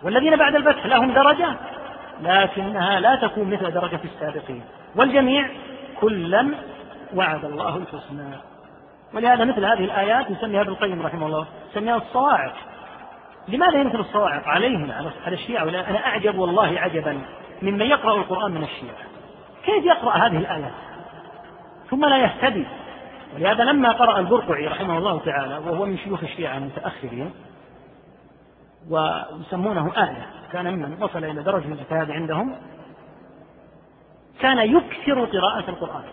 والذين 0.02 0.36
بعد 0.36 0.54
الفتح 0.54 0.86
لهم 0.86 1.12
درجة 1.12 1.54
لكنها 2.22 3.00
لا 3.00 3.16
تكون 3.16 3.50
مثل 3.50 3.70
درجة 3.70 4.00
السابقين. 4.04 4.64
والجميع 4.96 5.48
كلا 6.00 6.48
وعد 7.14 7.44
الله 7.44 7.76
الحسنى. 7.76 8.36
ولهذا 9.14 9.44
مثل 9.44 9.64
هذه 9.64 9.84
الآيات 9.84 10.30
يسميها 10.30 10.60
ابن 10.60 10.70
القيم 10.70 11.02
رحمه 11.02 11.26
الله 11.26 11.46
يسميها 11.70 11.96
الصواعق 11.96 12.54
لماذا 13.48 13.80
يمثل 13.80 14.00
الصواعق 14.00 14.48
عليهم 14.48 14.92
على 15.24 15.34
الشيعة 15.34 15.62
أنا 15.62 16.06
أعجب 16.06 16.38
والله 16.38 16.80
عجبا 16.80 17.22
ممن 17.62 17.86
يقرأ 17.86 18.16
القرآن 18.16 18.50
من 18.50 18.62
الشيعة. 18.62 18.96
كيف 19.64 19.84
يقرأ 19.84 20.12
هذه 20.12 20.38
الآيات 20.38 20.72
ثم 21.90 22.04
لا 22.04 22.16
يهتدي. 22.16 22.66
ولهذا 23.34 23.64
لما 23.64 23.92
قرأ 23.92 24.18
البرقعي 24.18 24.66
رحمه 24.66 24.98
الله 24.98 25.18
تعالى 25.18 25.58
وهو 25.58 25.86
من 25.86 25.98
شيوخ 25.98 26.22
الشيعة 26.22 26.56
المتأخرين 26.56 27.32
ويسمونه 28.90 29.92
آية 29.96 30.26
كان 30.52 30.74
ممن 30.74 31.02
وصل 31.02 31.24
إلى 31.24 31.42
درجة 31.42 31.66
الاجتهاد 31.66 32.10
عندهم 32.10 32.56
كان 34.40 34.58
يكثر 34.58 35.24
قراءة 35.24 35.70
القرآن. 35.70 36.04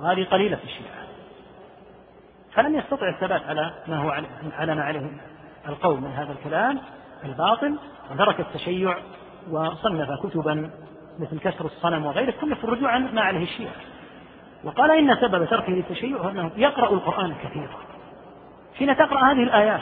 وهذه 0.00 0.24
قليلة 0.24 0.56
في 0.56 0.64
الشيعة. 0.64 1.04
فلم 2.54 2.78
يستطع 2.78 3.08
الثبات 3.08 3.42
على 3.42 3.74
ما 3.86 3.96
هو 3.96 4.10
على 4.58 4.74
ما 4.74 4.82
عليه 4.82 5.10
القول 5.68 6.00
من 6.00 6.12
هذا 6.12 6.32
الكلام 6.32 6.78
الباطل 7.24 7.78
وترك 8.12 8.40
التشيع 8.40 8.96
وصنف 9.50 10.08
كتبا 10.22 10.70
مثل 11.18 11.38
كسر 11.38 11.64
الصنم 11.64 12.06
وغيره 12.06 12.34
كله 12.40 12.54
في 12.54 12.64
الرجوع 12.64 12.90
عن 12.90 13.14
ما 13.14 13.22
عليه 13.22 13.42
الشيعة. 13.42 13.72
وقال 14.64 14.90
إن 14.90 15.16
سبب 15.16 15.44
تركه 15.44 15.72
للتشيع 15.72 16.18
هو 16.18 16.28
أنه 16.28 16.50
يقرأ 16.56 16.92
القرآن 16.94 17.34
كثيرا. 17.44 17.76
حين 18.78 18.96
تقرأ 18.96 19.32
هذه 19.32 19.42
الآيات 19.42 19.80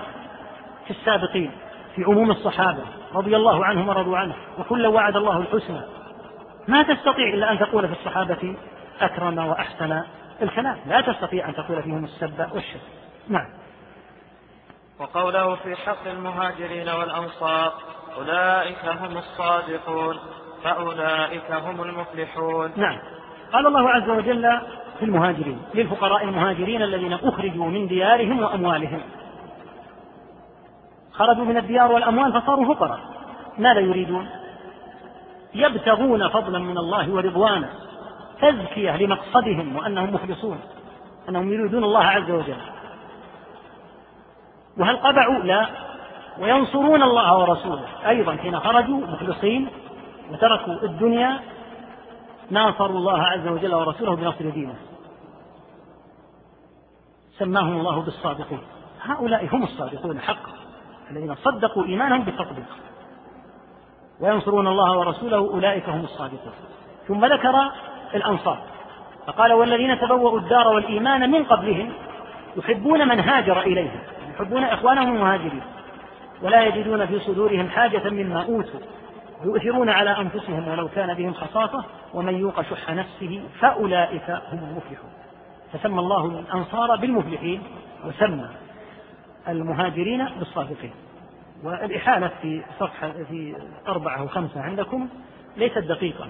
في 0.85 0.91
السابقين 0.91 1.51
في 1.97 2.05
عموم 2.05 2.31
الصحابة 2.31 2.83
رضي 3.15 3.37
الله 3.37 3.65
عنهم 3.65 3.89
ورضوا 3.89 4.19
عنه 4.19 4.35
وكل 4.59 4.87
وعد 4.87 5.17
الله 5.17 5.37
الحسنى 5.37 5.81
ما 6.69 6.83
تستطيع 6.83 7.35
إلا 7.35 7.53
أن 7.53 7.59
تقول 7.59 7.89
في 7.89 7.93
الصحابة 7.93 8.57
أكرم 9.01 9.39
وأحسن 9.39 10.03
الكلام. 10.43 10.77
لا 10.87 11.01
تستطيع 11.01 11.49
أن 11.49 11.55
تقول 11.55 11.83
فيهم 11.83 12.05
السب 12.05 12.47
والشر 12.53 12.81
نعم. 13.29 13.62
وقوله 15.01 15.55
في 15.55 15.77
حق 15.77 16.07
المهاجرين 16.07 16.89
والأنصار 16.89 17.73
أولئك 18.17 18.85
هم 18.85 19.19
الصادقون 19.19 20.19
فأولئك 20.65 21.53
هم 21.53 21.83
المفلحون. 21.83 22.73
نعم. 22.77 22.99
قال 23.53 23.67
الله 23.67 23.91
عز 23.91 24.09
وجل 24.09 24.61
في 24.99 25.05
المهاجرين 25.05 25.63
للفقراء 25.75 26.25
المهاجرين 26.25 26.83
الذين 26.83 27.13
أخرجوا 27.13 27.67
من 27.67 27.87
ديارهم 27.87 28.43
وأموالهم. 28.43 29.01
خرجوا 31.13 31.45
من 31.45 31.57
الديار 31.57 31.93
والأموال 31.93 32.41
فصاروا 32.41 32.75
فقراء. 32.75 33.01
ماذا 33.59 33.81
يريدون؟ 33.81 34.29
يبتغون 35.55 36.29
فضلا 36.29 36.59
من 36.59 36.79
الله 36.79 37.11
ورضوانا 37.11 37.69
تزكية 38.41 38.97
لمقصدهم 38.97 39.77
وأنهم 39.77 40.15
مخلصون 40.15 40.61
أنهم 41.29 41.53
يريدون 41.53 41.85
الله 41.85 42.05
عز 42.05 42.31
وجل. 42.31 42.57
وهل 44.79 44.97
قبعوا؟ 44.97 45.39
لا. 45.39 45.67
وينصرون 46.39 47.03
الله 47.03 47.39
ورسوله. 47.39 47.85
أيضا 48.09 48.37
حين 48.37 48.61
خرجوا 48.61 49.01
مخلصين 49.07 49.69
وتركوا 50.31 50.73
الدنيا 50.83 51.41
ناصروا 52.51 52.99
الله 52.99 53.23
عز 53.23 53.49
وجل 53.49 53.75
ورسوله 53.75 54.17
بنصر 54.17 54.51
دينه. 54.51 54.75
سماهم 57.39 57.81
الله 57.81 58.01
بالصادقين. 58.01 58.61
هؤلاء 59.03 59.49
هم 59.53 59.63
الصادقون 59.63 60.21
حقا 60.21 60.53
الذين 61.11 61.35
صدقوا 61.35 61.85
إيمانهم 61.85 62.23
بالتطبيق 62.23 62.67
وينصرون 64.21 64.67
الله 64.67 64.99
ورسوله 64.99 65.37
أولئك 65.37 65.89
هم 65.89 66.05
الصادقون. 66.05 66.53
ثم 67.09 67.25
ذكر 67.25 67.71
الأنصار. 68.15 68.59
فقال 69.27 69.53
والذين 69.53 70.01
تبوأوا 70.01 70.39
الدار 70.39 70.69
والإيمان 70.69 71.31
من 71.31 71.45
قبلهم 71.45 71.93
يحبون 72.57 73.09
من 73.09 73.21
هاجر 73.21 73.61
إليهم. 73.61 74.01
يحبون 74.35 74.65
إخوانهم 74.65 75.15
المهاجرين 75.17 75.63
ولا 76.43 76.63
يجدون 76.63 77.07
في 77.07 77.19
صدورهم 77.19 77.69
حاجة 77.69 78.11
مما 78.11 78.43
أوتوا 78.43 78.81
يؤثرون 79.45 79.89
على 79.89 80.11
أنفسهم 80.11 80.69
ولو 80.69 80.89
كان 80.89 81.15
بهم 81.15 81.33
خصاصة 81.33 81.85
ومن 82.15 82.35
يوق 82.35 82.63
شح 82.63 82.91
نفسه 82.91 83.43
فأولئك 83.61 84.31
هم 84.31 84.59
المفلحون. 84.59 85.11
فسمى 85.73 86.01
الله 86.01 86.27
الأنصار 86.27 86.97
بالمفلحين 86.97 87.63
وسمى 88.05 88.49
المهاجرين 89.49 90.29
بالصادقين. 90.39 90.93
والإحالة 91.65 92.31
في 92.43 92.63
صفحة 92.81 93.13
في 93.13 93.57
أربعة 93.89 94.19
أو 94.19 94.29
خمسة 94.29 94.61
عندكم 94.61 95.09
ليست 95.57 95.79
دقيقة. 95.79 96.29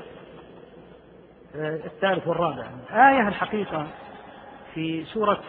الثالث 1.55 2.29
والرابع. 2.29 2.67
آية 2.91 3.29
الحقيقة 3.29 3.87
في 4.75 5.05
سورة 5.05 5.41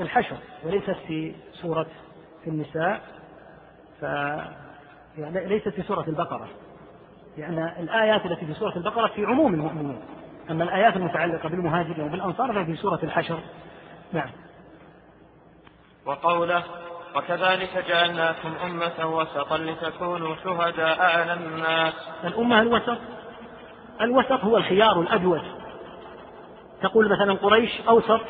الحشر 0.00 0.36
وليست 0.64 0.96
في 1.08 1.34
سورة 1.52 1.86
النساء 2.46 3.00
ف 4.00 4.02
يعني 5.18 5.46
ليست 5.46 5.68
في 5.68 5.82
سورة 5.82 6.04
البقرة. 6.08 6.48
لأن 7.36 7.58
الآيات 7.78 8.26
التي 8.26 8.46
في 8.46 8.54
سورة 8.54 8.76
البقرة 8.76 9.06
في 9.06 9.24
عموم 9.24 9.54
المؤمنين. 9.54 10.00
أما 10.50 10.64
الآيات 10.64 10.96
المتعلقة 10.96 11.48
بالمهاجرين 11.48 12.06
وبالأنصار 12.06 12.64
ففي 12.64 12.76
سورة 12.76 12.98
الحشر. 13.02 13.38
نعم. 14.12 14.30
وقوله 16.06 16.62
وكذلك 17.16 17.84
جعلناكم 17.88 18.52
أمة 18.64 19.16
وسطا 19.16 19.58
لتكونوا 19.58 20.36
شهداء 20.44 21.00
على 21.00 21.32
الناس. 21.32 21.94
الأمة 22.24 22.60
الوسط؟ 22.60 22.98
الوسط 24.00 24.44
هو 24.44 24.56
الخيار 24.56 25.00
الأجود. 25.00 25.42
تقول 26.82 27.12
مثلا 27.12 27.34
قريش 27.34 27.80
أوسط 27.88 28.20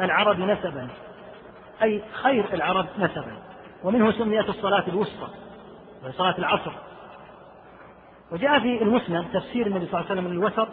العرب 0.00 0.38
نسبا. 0.38 0.88
أي 1.82 2.02
خير 2.12 2.54
العرب 2.54 2.86
نسبا. 2.98 3.36
ومنه 3.84 4.12
سميت 4.12 4.48
الصلاة 4.48 4.84
الوسطى 4.88 5.28
وهي 6.02 6.12
صلاة 6.12 6.38
العصر. 6.38 6.72
وجاء 8.32 8.58
في 8.60 8.82
المسند 8.82 9.26
تفسير 9.32 9.66
النبي 9.66 9.86
صلى 9.86 10.00
الله 10.00 10.10
عليه 10.10 10.20
وسلم 10.20 10.32
للوسط 10.32 10.68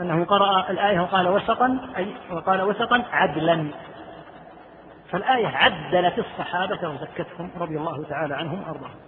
أنه 0.00 0.24
قرأ 0.24 0.70
الآية 0.70 1.00
وقال 1.00 1.28
وسطا 1.28 1.78
أي 1.96 2.14
وقال 2.32 2.62
وسطا 2.62 3.04
عدلا. 3.12 3.70
فالآية 5.10 5.46
عدلت 5.46 6.18
الصحابة 6.18 6.88
وزكتهم 6.88 7.50
رضي 7.60 7.78
الله 7.78 8.04
تعالى 8.04 8.34
عنهم 8.34 8.62
وأرضاهم. 8.62 9.00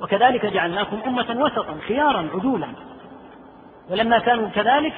وكذلك 0.00 0.46
جعلناكم 0.46 1.00
أمة 1.06 1.42
وسطا 1.42 1.78
خيارا 1.88 2.28
عدولا. 2.34 2.68
ولما 3.90 4.18
كانوا 4.18 4.48
كذلك 4.48 4.94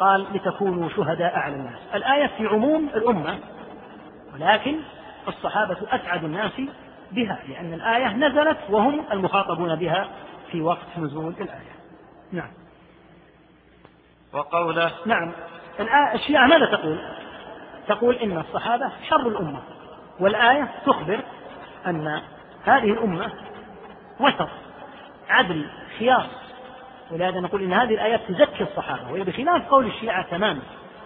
قال 0.00 0.26
لتكونوا 0.34 0.88
شهداء 0.88 1.36
على 1.36 1.54
الناس. 1.54 1.78
الآية 1.94 2.26
في 2.26 2.46
عموم 2.46 2.88
الأمة 2.94 3.38
ولكن 4.34 4.76
الصحابة 5.28 5.76
أسعد 5.90 6.24
الناس 6.24 6.52
بها 7.12 7.38
لأن 7.48 7.72
الآية 7.72 8.12
نزلت 8.16 8.58
وهم 8.70 9.04
المخاطبون 9.12 9.74
بها 9.76 10.08
في 10.50 10.60
وقت 10.60 10.98
نزول 10.98 11.34
الآية. 11.40 11.74
نعم. 12.32 12.50
وقوله 14.32 14.92
نعم. 15.06 15.32
الشيعة 16.14 16.46
ماذا 16.46 16.66
تقول؟ 16.66 16.98
تقول 17.88 18.14
إن 18.14 18.38
الصحابة 18.38 18.92
شر 19.08 19.28
الأمة 19.28 19.62
والآية 20.20 20.68
تخبر 20.86 21.20
أن 21.86 22.20
هذه 22.64 22.92
الأمة 22.92 23.32
وسط 24.20 24.48
عدل 25.28 25.70
خيار 25.98 26.26
ولهذا 27.12 27.40
نقول 27.40 27.62
إن 27.62 27.72
هذه 27.72 27.94
الآيات 27.94 28.20
تزكي 28.28 28.62
الصحابة 28.62 29.12
وهي 29.12 29.24
بخلاف 29.24 29.68
قول 29.68 29.86
الشيعة 29.86 30.30
تماما 30.30 30.60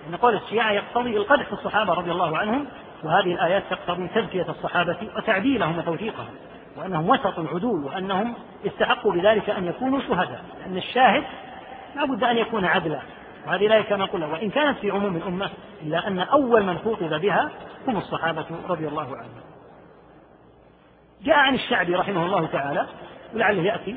لأن 0.06 0.16
قول 0.16 0.34
الشيعة 0.34 0.72
يقتضي 0.72 1.16
القدح 1.16 1.46
في 1.46 1.52
الصحابة 1.52 1.94
رضي 1.94 2.12
الله 2.12 2.38
عنهم 2.38 2.66
وهذه 3.04 3.34
الآيات 3.34 3.62
تقتضي 3.70 4.08
تزكية 4.08 4.46
الصحابة 4.48 4.96
وتعديلهم 5.16 5.78
وتوثيقهم 5.78 6.34
وأنهم 6.76 7.10
وسط 7.10 7.38
عدول 7.38 7.84
وأنهم 7.84 8.34
يستحقوا 8.64 9.12
بذلك 9.12 9.50
أن 9.50 9.66
يكونوا 9.66 10.00
شهداء 10.00 10.44
لأن 10.60 10.76
الشاهد 10.76 11.24
لا 11.96 12.04
بد 12.04 12.24
أن 12.24 12.36
يكون 12.36 12.64
عدلا 12.64 13.00
وهذه 13.46 13.66
الآية 13.66 13.82
كما 13.82 14.04
قلنا 14.04 14.26
وإن 14.26 14.50
كانت 14.50 14.78
في 14.78 14.90
عموم 14.90 15.16
الأمة 15.16 15.50
إلا 15.82 16.08
أن 16.08 16.18
أول 16.18 16.62
من 16.62 16.78
خوطب 16.78 17.20
بها 17.20 17.50
هم 17.88 17.96
الصحابة 17.96 18.46
رضي 18.68 18.88
الله 18.88 19.16
عنهم. 19.16 19.44
جاء 21.22 21.36
عن 21.36 21.54
الشعبي 21.54 21.94
رحمه 21.94 22.26
الله 22.26 22.46
تعالى 22.46 22.86
ولعله 23.34 23.62
يأتي 23.62 23.96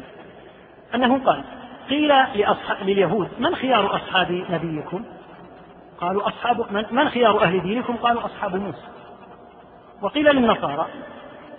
أنه 0.96 1.26
قال 1.26 1.44
قيل 1.90 2.08
لأصحاب 2.08 2.78
لليهود 2.84 3.30
من 3.40 3.56
خيار 3.56 3.96
أصحاب 3.96 4.46
نبيكم؟ 4.50 5.04
قالوا 6.02 6.28
أصحاب 6.28 6.72
من, 6.72 6.86
من 6.92 7.10
خيار 7.10 7.44
أهل 7.44 7.62
دينكم؟ 7.62 7.96
قالوا 7.96 8.26
أصحاب 8.26 8.56
موسى. 8.56 8.88
وقيل 10.02 10.26
للنصارى 10.26 10.88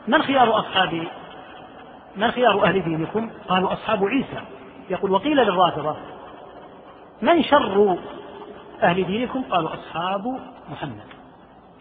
من 0.08 0.22
خيار 0.22 0.58
أصحاب 0.58 1.06
من 2.16 2.30
خيار 2.30 2.64
أهل 2.64 2.82
دينكم؟ 2.82 3.30
قالوا 3.48 3.72
أصحاب 3.72 4.04
عيسى. 4.04 4.40
يقول 4.90 5.10
وقيل 5.10 5.36
للرافضة 5.36 5.96
من 7.22 7.42
شر 7.42 7.98
أهل 8.82 9.04
دينكم؟ 9.04 9.42
قالوا 9.42 9.74
أصحاب 9.74 10.40
محمد. 10.70 11.04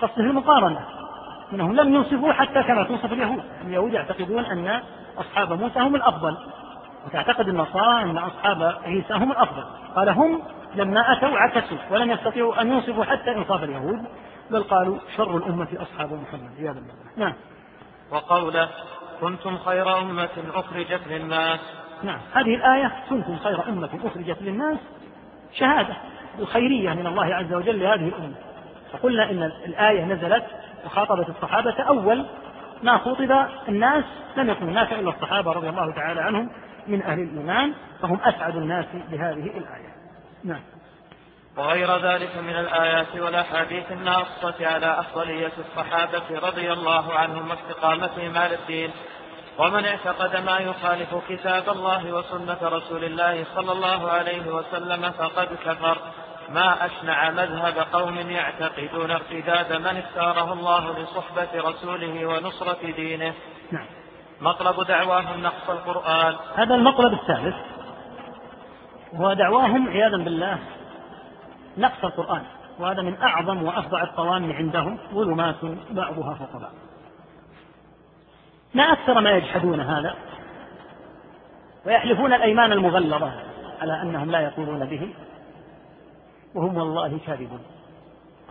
قصده 0.02 0.24
المقارنة. 0.24 0.80
أنهم 1.54 1.76
لم 1.76 1.96
ينصفوا 1.96 2.34
حتى 2.34 2.64
كما 2.64 2.84
توصف 2.84 3.14
اليهود. 3.14 3.44
اليهود 3.66 3.94
يعتقدون 3.94 4.46
أن 4.46 4.82
أصحاب 5.18 5.54
موسى 5.54 5.80
هم 5.80 5.96
الأفضل. 5.96 6.38
وتعتقد 7.08 7.48
النصارى 7.48 8.04
أن 8.04 8.18
أصحاب 8.18 8.78
عيسى 8.84 9.14
هم 9.14 9.32
الأفضل. 9.32 9.64
قال 9.96 10.10
هم 10.10 10.42
لما 10.76 11.14
أتوا 11.14 11.38
عكسوا 11.38 11.78
ولم 11.92 12.12
يستطيعوا 12.12 12.62
أن 12.62 12.72
ينصفوا 12.72 13.04
حتى 13.04 13.32
إنصاف 13.36 13.64
اليهود 13.64 14.06
بل 14.52 14.64
قالوا 14.64 14.98
شر 15.18 15.38
الأمة 15.38 15.68
أصحاب 15.78 16.14
محمد 16.14 16.52
عياذا 16.60 16.80
بالله. 16.80 16.94
نعم. 17.18 17.34
وقوله 18.12 18.70
كنتم 19.22 19.58
خير 19.58 20.00
أمة 20.00 20.30
أخرجت 20.54 21.02
للناس. 21.08 21.60
نعم. 22.04 22.20
هذه 22.34 22.56
الآية 22.56 22.94
كنتم 23.10 23.38
خير 23.38 23.70
أمة 23.70 23.90
أخرجت 24.04 24.42
للناس 24.42 24.78
شهادة 25.54 25.98
الخيرية 26.40 26.94
من 26.94 27.08
الله 27.08 27.36
عز 27.36 27.54
وجل 27.54 27.80
لهذه 27.80 28.08
الأمة. 28.08 28.36
فقلنا 28.94 29.32
إن 29.32 29.44
الآية 29.44 30.06
نزلت 30.06 30.46
وخاطبت 30.86 31.30
الصحابة 31.30 31.82
أول 31.82 32.26
ما 32.84 32.98
خطب 32.98 33.48
الناس 33.70 34.04
لم 34.38 34.50
يكن 34.50 34.70
هناك 34.70 34.94
إلا 34.94 35.10
الصحابة 35.10 35.52
رضي 35.52 35.70
الله 35.70 35.92
تعالى 35.92 36.22
عنهم 36.22 36.50
من 36.88 37.04
أهل 37.04 37.20
الإيمان 37.20 37.74
فهم 38.02 38.20
أسعد 38.22 38.56
الناس 38.56 38.86
بهذه 38.94 39.58
الآية. 39.58 39.96
نعم. 40.44 40.62
وغير 41.58 41.98
ذلك 41.98 42.38
من 42.38 42.56
الآيات 42.56 43.16
والأحاديث 43.16 43.92
الناصة 43.92 44.68
على 44.68 45.00
أفضلية 45.00 45.52
الصحابة 45.58 46.40
رضي 46.48 46.74
الله 46.74 47.14
عنهم 47.14 47.50
واستقامتهم 47.50 48.38
على 48.38 48.56
الدين. 48.56 48.92
ومن 49.58 49.86
اعتقد 49.86 50.44
ما 50.46 50.60
يخالف 50.60 51.16
كتاب 51.30 51.70
الله 51.70 52.14
وسنة 52.14 52.58
رسول 52.62 53.04
الله 53.04 53.46
صلى 53.56 53.72
الله 53.72 54.12
عليه 54.12 54.48
وسلم 54.48 55.12
فقد 55.12 55.48
كفر. 55.66 55.98
ما 56.50 56.86
أشنع 56.86 57.30
مذهب 57.30 57.86
قوم 57.94 58.18
يعتقدون 58.18 59.12
ارتداد 59.12 59.74
من 59.74 59.98
اختاره 59.98 60.54
الله 60.54 61.00
لصحبة 61.00 61.70
رسوله 61.70 62.26
ونصرة 62.26 62.92
دينه. 62.96 63.34
نعم. 63.72 63.97
مطلب 64.42 64.88
دعواهم 64.88 65.44
نقص 65.44 65.70
القرآن. 65.70 66.36
هذا 66.56 66.76
المطلب 66.76 67.14
الثالث. 67.14 67.56
وهو 69.14 69.34
دعواهم 69.34 69.90
عياذا 69.90 70.18
بالله 70.18 70.60
نقص 71.78 72.04
القرآن. 72.04 72.44
وهذا 72.80 73.02
من 73.02 73.22
أعظم 73.22 73.64
وأفظع 73.64 74.04
الطوامع 74.04 74.56
عندهم. 74.56 74.98
ظلمات 75.14 75.56
بعضها 75.92 76.34
فوق 76.34 76.62
بعض. 76.62 76.74
ما 78.74 78.84
أكثر 78.84 79.22
ما 79.22 79.32
يجحدون 79.32 79.80
هذا؟ 79.80 80.16
ويحلفون 81.86 82.34
الأيمان 82.34 82.72
المغلظة 82.72 83.32
على 83.82 84.02
أنهم 84.02 84.32
لا 84.32 84.40
يقولون 84.40 84.86
به. 84.86 85.14
وهم 86.56 86.78
والله 86.78 87.20
كاذبون. 87.28 87.62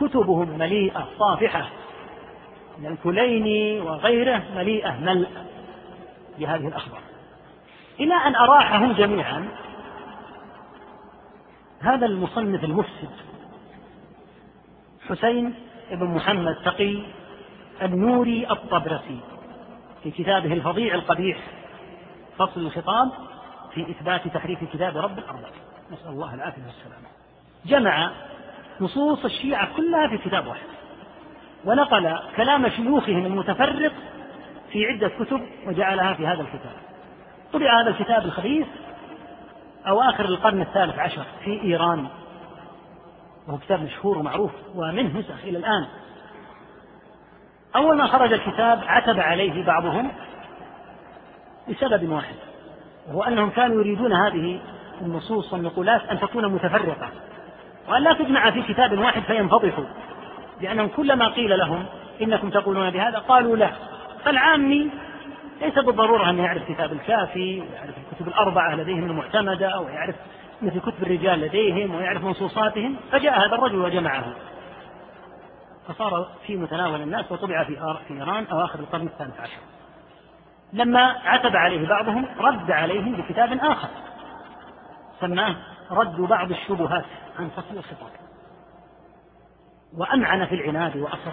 كتبهم 0.01 0.59
مليئة 0.59 1.09
صافحة. 1.19 1.71
من 2.79 2.87
الكليني 2.87 3.81
وغيره 3.81 4.43
مليئة 4.57 5.01
ملء 5.01 5.29
بهذه 6.39 6.69
الأخبار. 6.69 7.01
إلى 8.01 8.15
أن 8.15 8.35
أراحهم 8.35 8.93
جميعا 8.93 9.49
هذا 11.81 12.07
المصنف 12.07 12.65
المفسد 12.65 13.11
حسين 15.09 15.55
بن 15.91 16.07
محمد 16.07 16.55
تقي 16.65 17.03
النوري 17.83 18.51
الطبرسي 18.51 19.21
في 20.03 20.11
كتابه 20.11 20.53
الفظيع 20.53 20.95
القبيح 20.95 21.39
فصل 22.39 22.61
الخطاب 22.61 23.11
في 23.75 23.91
إثبات 23.91 24.29
تحريف 24.29 24.65
كتاب 24.73 24.97
رب 24.97 25.19
الأرباب 25.19 25.53
نسأل 25.93 26.11
الله 26.11 26.35
العافية 26.35 26.63
والسلامة. 26.63 27.07
جمع 27.67 28.11
نصوص 28.81 29.25
الشيعة 29.25 29.77
كلها 29.77 30.09
في 30.09 30.19
كتاب 30.19 30.47
واحد 30.47 30.67
ونقل 31.65 32.19
كلام 32.37 32.69
شيوخهم 32.69 33.27
المتفرق 33.27 33.93
في 34.73 34.87
عدة 34.87 35.09
كتب 35.09 35.41
وجعلها 35.67 36.15
في 36.15 36.27
هذا 36.27 36.41
الكتاب. 36.43 36.77
طبع 37.53 37.81
هذا 37.81 37.91
الكتاب 37.91 38.25
الخبيث 38.25 38.67
أواخر 39.87 40.25
القرن 40.25 40.61
الثالث 40.61 40.99
عشر 40.99 41.25
في 41.45 41.63
إيران. 41.63 42.07
وهو 43.49 43.59
كتاب 43.59 43.83
مشهور 43.83 44.19
ومعروف 44.19 44.51
ومنه 44.75 45.19
نسخ 45.19 45.45
إلى 45.45 45.59
الآن. 45.59 45.87
أول 47.77 47.97
ما 47.97 48.07
خرج 48.07 48.33
الكتاب 48.33 48.81
عتب 48.87 49.21
عليه 49.21 49.65
بعضهم 49.65 50.11
لسبب 51.69 52.09
واحد 52.11 52.35
وهو 53.09 53.23
أنهم 53.23 53.51
كانوا 53.51 53.81
يريدون 53.81 54.13
هذه 54.13 54.61
النصوص 55.01 55.53
والنقولات 55.53 56.03
أن 56.03 56.21
تكون 56.21 56.49
متفرقة 56.49 57.11
وأن 57.89 58.03
لا 58.03 58.13
تجمع 58.13 58.51
في 58.51 58.63
كتاب 58.63 58.99
واحد 58.99 59.23
فينفضحوا 59.23 59.85
لأنهم 60.61 60.89
كلما 60.89 61.29
قيل 61.29 61.59
لهم 61.59 61.87
إنكم 62.23 62.51
تقولون 62.51 62.91
بهذا 62.91 63.19
قالوا 63.19 63.57
لا. 63.57 63.71
فالعامي 64.27 64.91
ليس 65.61 65.75
بالضرورة 65.75 66.31
أن 66.31 66.39
يعرف 66.39 66.63
كتاب 66.69 66.93
الكافي 66.93 67.61
ويعرف 67.61 67.95
الكتب 67.99 68.29
الأربعة 68.29 68.75
لديهم 68.75 69.05
المعتمدة 69.05 69.69
أو 69.69 69.89
يعرف 69.89 70.15
مثل 70.63 70.81
كتب 70.81 71.03
الرجال 71.03 71.41
لديهم 71.41 71.95
ويعرف 71.95 72.25
منصوصاتهم 72.25 72.97
فجاء 73.13 73.39
هذا 73.39 73.55
الرجل 73.55 73.79
وجمعه 73.79 74.25
فصار 75.89 76.29
في 76.47 76.57
متناول 76.57 77.03
الناس 77.03 77.33
وطبع 77.33 77.65
في 77.65 77.79
إيران 78.11 78.47
أواخر 78.47 78.79
القرن 78.79 79.07
الثالث 79.07 79.41
عشر. 79.41 79.61
لما 80.73 81.01
عتب 81.25 81.57
عليه 81.57 81.89
بعضهم 81.89 82.27
رد 82.39 82.71
عليهم 82.71 83.13
بكتاب 83.17 83.53
آخر 83.53 83.89
سماه 85.21 85.57
رد 85.91 86.21
بعض 86.21 86.51
الشبهات 86.51 87.05
عن 87.39 87.49
فصل 87.49 87.77
الخطاب. 87.77 88.11
وأمعن 89.99 90.47
في 90.47 90.55
العناد 90.55 90.97
وأصر. 90.97 91.33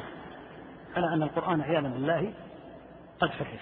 على 0.95 1.13
أن 1.13 1.23
القرآن 1.23 1.61
عياذا 1.61 1.87
بالله 1.87 2.33
قد 3.23 3.31
حرف. 3.31 3.61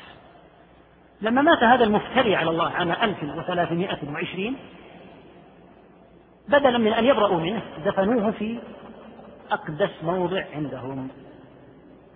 لما 1.21 1.41
مات 1.41 1.63
هذا 1.63 1.83
المفتري 1.83 2.35
على 2.35 2.49
الله 2.49 2.69
عام 2.69 2.91
1320 2.91 4.55
بدلا 6.47 6.77
من 6.77 6.93
أن 6.93 7.05
يبرأوا 7.05 7.39
منه 7.39 7.61
دفنوه 7.85 8.31
في 8.31 8.59
أقدس 9.51 10.03
موضع 10.03 10.43
عندهم 10.53 11.09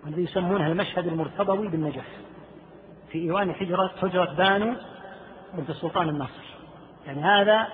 الذي 0.06 0.22
يسمونه 0.22 0.66
المشهد 0.66 1.06
المرتضوي 1.06 1.68
بالنجف 1.68 2.04
في 3.12 3.18
إيوان 3.18 3.52
حجرة 3.52 3.90
حجرة 4.02 4.34
بانو 4.34 4.74
بنت 5.54 5.70
السلطان 5.70 6.08
الناصر. 6.08 6.56
يعني 7.06 7.22
هذا 7.22 7.66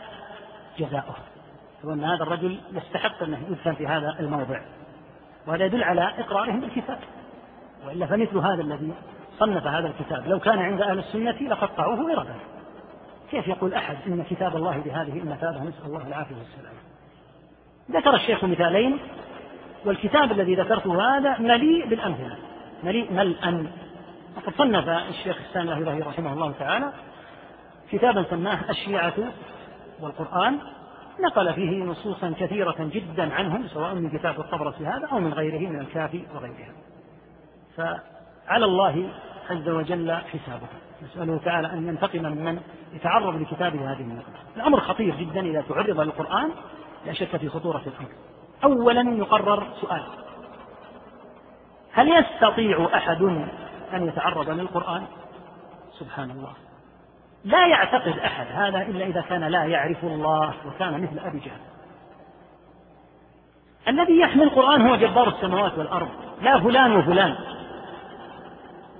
جزاؤه. 0.79 1.17
وأن 1.85 2.05
هذا 2.05 2.23
الرجل 2.23 2.61
يستحق 2.73 3.23
أنه 3.23 3.39
يدفن 3.51 3.75
في 3.75 3.87
هذا 3.87 4.17
الموضع. 4.21 4.61
وهذا 5.47 5.65
يدل 5.65 5.83
على 5.83 6.03
إقرارهم 6.19 6.61
بالكتاب 6.61 6.99
وإلا 7.87 8.07
فمثل 8.07 8.39
هذا 8.39 8.63
الذي 8.63 8.93
صنف 9.39 9.67
هذا 9.67 9.87
الكتاب. 9.87 10.29
لو 10.29 10.39
كان 10.39 10.59
عند 10.59 10.81
أهل 10.81 10.99
السنة 10.99 11.49
لقطعوه 11.49 12.13
إربا 12.13 12.35
كيف 13.31 13.49
يقول 13.49 13.75
أحد 13.75 13.97
إن 14.07 14.23
كتاب 14.23 14.57
الله 14.57 14.79
بهذه 14.79 15.19
المثابة 15.19 15.63
نسأل 15.63 15.87
الله 15.87 16.07
العافية 16.07 16.35
والسلامة 16.35 16.79
ذكر 17.91 18.15
الشيخ 18.15 18.45
مثالين 18.45 18.99
والكتاب 19.85 20.33
الذي 20.33 20.55
ذكرته 20.55 21.19
هذا 21.19 21.39
مليء 21.39 21.87
بالأمثلة. 21.87 22.37
مليء 22.85 23.13
ملءا 23.13 23.73
وقد 24.37 24.55
صنف 24.59 24.89
الشيخ 24.89 25.37
السامي 25.49 25.73
الله 25.73 26.09
رحمه 26.09 26.33
الله 26.33 26.53
تعالى 26.53 26.93
كتابا 27.91 28.25
سماه 28.31 28.71
الشيعة 28.71 29.15
والقرآن. 30.01 30.59
نقل 31.21 31.55
فيه 31.55 31.85
نصوصا 31.85 32.35
كثيرة 32.41 32.77
جدا 32.79 33.35
عنهم 33.35 33.69
سواء 33.69 33.95
من 33.95 34.11
كتاب 34.11 34.41
الطبرسي 34.41 34.87
هذا 34.87 35.07
أو 35.13 35.19
من 35.19 35.33
غيره 35.33 35.71
من 35.71 35.81
الكافي 35.81 36.23
وغيرها. 36.35 36.73
فعلى 38.47 38.65
الله 38.65 39.09
عز 39.51 39.69
وجل 39.69 40.13
حسابه 40.13 40.67
نسأله 41.03 41.41
تعالى 41.45 41.73
أن 41.73 41.89
ينتقم 41.89 42.23
ممن 42.23 42.61
يتعرض 42.93 43.37
لكتابه 43.37 43.93
هذه 43.93 44.01
النقمة 44.01 44.35
الأمر 44.57 44.81
خطير 44.81 45.15
جدا 45.17 45.41
إذا 45.41 45.65
تعرض 45.69 46.01
للقرآن 46.01 46.51
لا 47.07 47.13
شك 47.13 47.37
في 47.37 47.49
خطورة 47.49 47.83
الأمر. 47.87 48.11
أولا 48.65 49.17
يقرر 49.17 49.67
سؤال. 49.81 50.03
هل 51.93 52.09
يستطيع 52.09 52.89
أحد 52.95 53.23
أن 53.93 54.09
يتعرض 54.09 54.51
للقرآن؟ 54.51 55.07
سبحان 55.99 56.31
الله. 56.31 56.53
لا 57.45 57.67
يعتقد 57.67 58.19
أحد 58.19 58.47
هذا 58.53 58.83
إلا 58.83 59.07
إذا 59.07 59.21
كان 59.21 59.45
لا 59.45 59.65
يعرف 59.65 60.05
الله 60.05 60.55
وكان 60.67 61.03
مثل 61.03 61.19
أبي 61.19 61.39
جهل. 61.39 61.61
الذي 63.89 64.19
يحمل 64.19 64.43
القرآن 64.43 64.87
هو 64.87 64.97
جبار 64.97 65.29
السماوات 65.29 65.79
والأرض. 65.79 66.09
لا 66.43 66.61
فلان 66.61 66.97
وفلان. 66.97 67.37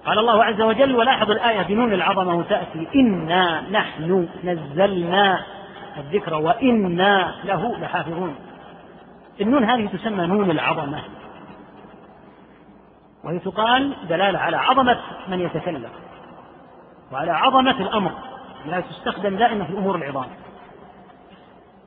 قال 0.07 0.19
الله 0.19 0.45
عز 0.45 0.61
وجل 0.61 0.97
ولاحظ 0.97 1.31
الآية 1.31 1.63
بنون 1.63 1.93
العظمة 1.93 2.43
تأتي 2.43 2.89
إنا 2.95 3.61
نحن 3.71 4.29
نزلنا 4.45 5.45
الذكر 5.97 6.35
وإنا 6.35 7.35
له 7.45 7.79
لحافظون. 7.79 8.37
النون 9.41 9.65
هذه 9.65 9.87
تسمى 9.87 10.27
نون 10.27 10.51
العظمة. 10.51 11.03
وهي 13.25 13.39
تقال 13.39 13.97
دلالة 14.09 14.39
على 14.39 14.57
عظمة 14.57 15.01
من 15.29 15.41
يتكلم 15.41 15.91
وعلى 17.13 17.31
عظمة 17.31 17.81
الأمر 17.81 18.13
لا 18.67 18.81
تستخدم 18.81 19.37
دائما 19.37 19.65
في 19.65 19.73
أمور 19.73 19.97
العظام. 19.97 20.29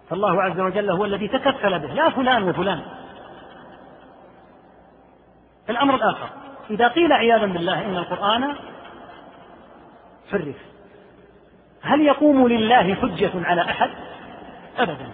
فالله 0.10 0.44
عز 0.44 0.60
وجل 0.60 0.90
هو 0.92 1.06
الذي 1.06 1.28
تكفل 1.28 1.80
به 1.80 1.94
لا 1.94 2.10
فلان 2.10 2.50
وفلان. 2.50 2.82
الأمر 5.70 5.96
الآخر 5.96 6.30
إذا 6.70 6.88
قيل 6.88 7.14
عياذا 7.14 7.46
بالله 7.46 7.86
إن 7.86 7.98
القرآن 7.98 8.56
حرف 10.32 10.56
هل 11.82 12.02
يقوم 12.02 12.48
لله 12.48 12.96
حجة 12.96 13.32
على 13.36 13.62
أحد؟ 13.62 13.90
أبدا. 14.78 15.10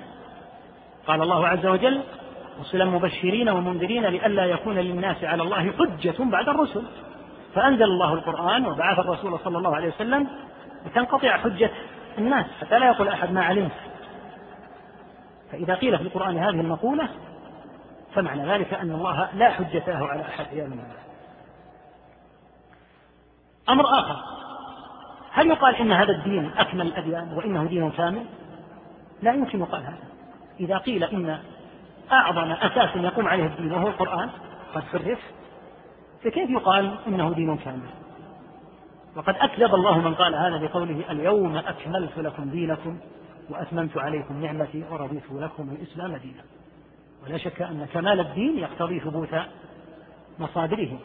قال 1.08 1.22
الله 1.22 1.48
عز 1.48 1.66
وجل 1.66 2.04
رسلا 2.60 2.86
مبشرين 2.86 3.50
ومنذرين 3.50 4.06
لئلا 4.06 4.46
يكون 4.46 4.80
للناس 4.80 5.24
على 5.24 5.44
الله 5.44 5.72
حجة 5.72 6.16
بعد 6.20 6.50
الرسل. 6.50 6.84
فأنزل 7.56 7.84
الله 7.84 8.14
القرآن 8.14 8.66
وبعث 8.66 9.00
الرسول 9.00 9.40
صلى 9.40 9.58
الله 9.58 9.76
عليه 9.76 9.88
وسلم 9.88 10.28
لتنقطع 10.86 11.38
حجة 11.38 11.72
الناس 12.18 12.46
حتى 12.62 12.80
لا 12.80 12.86
يقول 12.86 13.08
أحد 13.08 13.32
ما 13.32 13.44
علمت 13.44 13.72
فإذا 15.52 15.76
قيل 15.76 15.98
في 15.98 16.04
القرآن 16.04 16.38
هذه 16.38 16.50
المقولة 16.62 17.10
فمعنى 18.16 18.54
ذلك 18.54 18.74
أن 18.74 18.92
الله 18.92 19.30
لا 19.34 19.50
حجة 19.50 19.84
له 19.88 20.08
على 20.08 20.22
أحد 20.22 20.46
عياذا 20.46 20.70
بالله. 20.70 21.01
أمر 23.69 23.85
آخر. 23.85 24.23
هل 25.31 25.48
يقال 25.48 25.75
إن 25.75 25.91
هذا 25.91 26.11
الدين 26.11 26.51
أكمل 26.57 26.88
الأديان 26.88 27.33
وإنه 27.33 27.64
دين 27.64 27.91
كامل؟ 27.91 28.25
لا 29.22 29.33
يمكن 29.33 29.59
يقال 29.59 29.83
هذا. 29.83 30.03
إذا 30.59 30.77
قيل 30.77 31.03
إن 31.03 31.40
أعظم 32.11 32.51
أساس 32.51 32.95
يقوم 32.95 33.27
عليه 33.27 33.45
الدين 33.45 33.72
وهو 33.72 33.88
القرآن 33.88 34.30
قد 34.75 34.83
فرف 34.83 35.19
فكيف 36.23 36.49
يقال 36.49 36.98
إنه 37.07 37.33
دين 37.33 37.57
كامل؟ 37.57 37.90
وقد 39.15 39.35
أكذب 39.35 39.75
الله 39.75 39.98
من 39.98 40.14
قال 40.14 40.35
هذا 40.35 40.57
بقوله 40.57 41.11
اليوم 41.11 41.57
أكملت 41.57 42.17
لكم 42.17 42.49
دينكم 42.49 42.98
وأتممت 43.49 43.98
عليكم 43.98 44.41
نعمتي 44.41 44.83
ورضيت 44.91 45.31
لكم 45.31 45.69
الإسلام 45.69 46.17
دينا. 46.17 46.43
ولا 47.23 47.38
شك 47.38 47.61
أن 47.61 47.88
كمال 47.93 48.19
الدين 48.19 48.57
يقتضي 48.57 48.99
ثبوت 48.99 49.35
مصادره. 50.40 50.99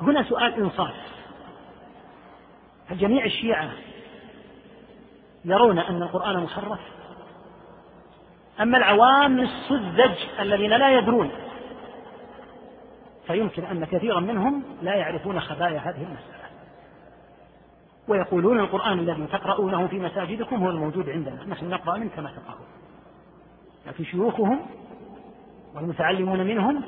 هنا 0.00 0.22
سؤال 0.22 0.54
إنصاف. 0.54 0.94
هل 2.86 2.98
جميع 2.98 3.24
الشيعة 3.24 3.70
يرون 5.44 5.78
أن 5.78 6.02
القرآن 6.02 6.42
محرف 6.42 6.80
أما 8.60 8.78
العوام 8.78 9.40
السذج 9.40 10.16
الذين 10.40 10.70
لا 10.70 10.98
يدرون؟ 10.98 11.30
فيمكن 13.26 13.64
أن 13.64 13.84
كثيرا 13.84 14.20
منهم 14.20 14.62
لا 14.82 14.94
يعرفون 14.94 15.40
خبايا 15.40 15.78
هذه 15.78 16.02
المسألة. 16.02 16.36
ويقولون 18.08 18.60
القرآن 18.60 18.98
الذي 18.98 19.26
تقرؤونه 19.26 19.86
في 19.86 19.98
مساجدكم 19.98 20.64
هو 20.64 20.70
الموجود 20.70 21.08
عندنا. 21.08 21.44
نحن 21.44 21.68
نقرأ 21.68 21.98
منه 21.98 22.10
كما 22.16 22.30
تقرأون 22.30 22.66
لكن 23.86 24.04
شيوخهم 24.04 24.66
والمتعلمون 25.74 26.40
منهم 26.46 26.82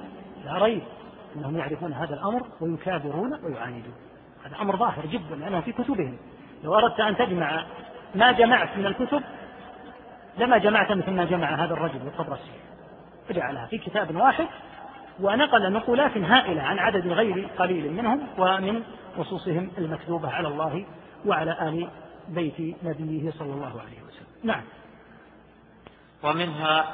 لا 0.44 0.58
ريب. 0.58 0.82
أنهم 1.38 1.56
يعرفون 1.56 1.92
هذا 1.92 2.14
الأمر 2.14 2.46
ويكابرون 2.60 3.44
ويعاندون. 3.44 3.94
هذا 4.44 4.56
أمر 4.62 4.76
ظاهر 4.76 5.06
جدا 5.06 5.36
لأنه 5.36 5.60
في 5.60 5.72
كتبهم. 5.72 6.18
لو 6.64 6.74
أردت 6.74 7.00
أن 7.00 7.16
تجمع 7.16 7.64
ما 8.14 8.32
جمعت 8.32 8.76
من 8.76 8.86
الكتب 8.86 9.22
لما 10.38 10.58
جمعت 10.58 10.92
مثل 10.92 11.10
ما 11.10 11.24
جمع 11.24 11.64
هذا 11.64 11.74
الرجل 11.74 11.96
الطبرسي 12.06 12.50
فجعلها 13.28 13.66
في 13.66 13.78
كتاب 13.78 14.16
واحد 14.16 14.46
ونقل 15.20 15.72
نقولات 15.72 16.16
هائلة 16.16 16.62
عن 16.62 16.78
عدد 16.78 17.06
غير 17.06 17.48
قليل 17.58 17.92
منهم 17.92 18.26
ومن 18.38 18.82
نصوصهم 19.18 19.70
المكتوبة 19.78 20.30
على 20.30 20.48
الله 20.48 20.86
وعلى 21.26 21.68
آل 21.68 21.88
بيت 22.28 22.76
نبيه 22.82 23.30
صلى 23.30 23.52
الله 23.52 23.80
عليه 23.80 24.02
وسلم. 24.06 24.26
نعم. 24.44 24.62
ومنها 26.22 26.84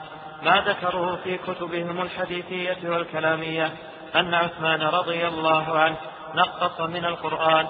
ما 0.43 0.61
ذكروه 0.61 1.17
في 1.17 1.39
كتبهم 1.39 2.03
الحديثية 2.03 2.89
والكلامية. 2.91 3.73
أن 4.17 4.35
عثمان 4.35 4.83
رضي 4.83 5.29
الله 5.29 5.79
عنه 5.79 5.97
نقص 6.35 6.81
من 6.81 7.05
القرآن 7.05 7.67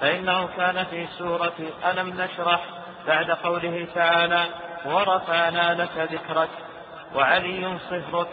فإنه 0.00 0.48
كان 0.56 0.84
في 0.84 1.06
سورة 1.18 1.54
ألم 1.90 2.20
نشرح 2.20 2.64
بعد 3.06 3.30
قوله 3.30 3.86
تعالى 3.94 4.44
ورفعنا 4.86 5.74
لك 5.74 6.12
ذكرك 6.12 6.48
وعلي 7.14 7.78
صهرك 7.90 8.28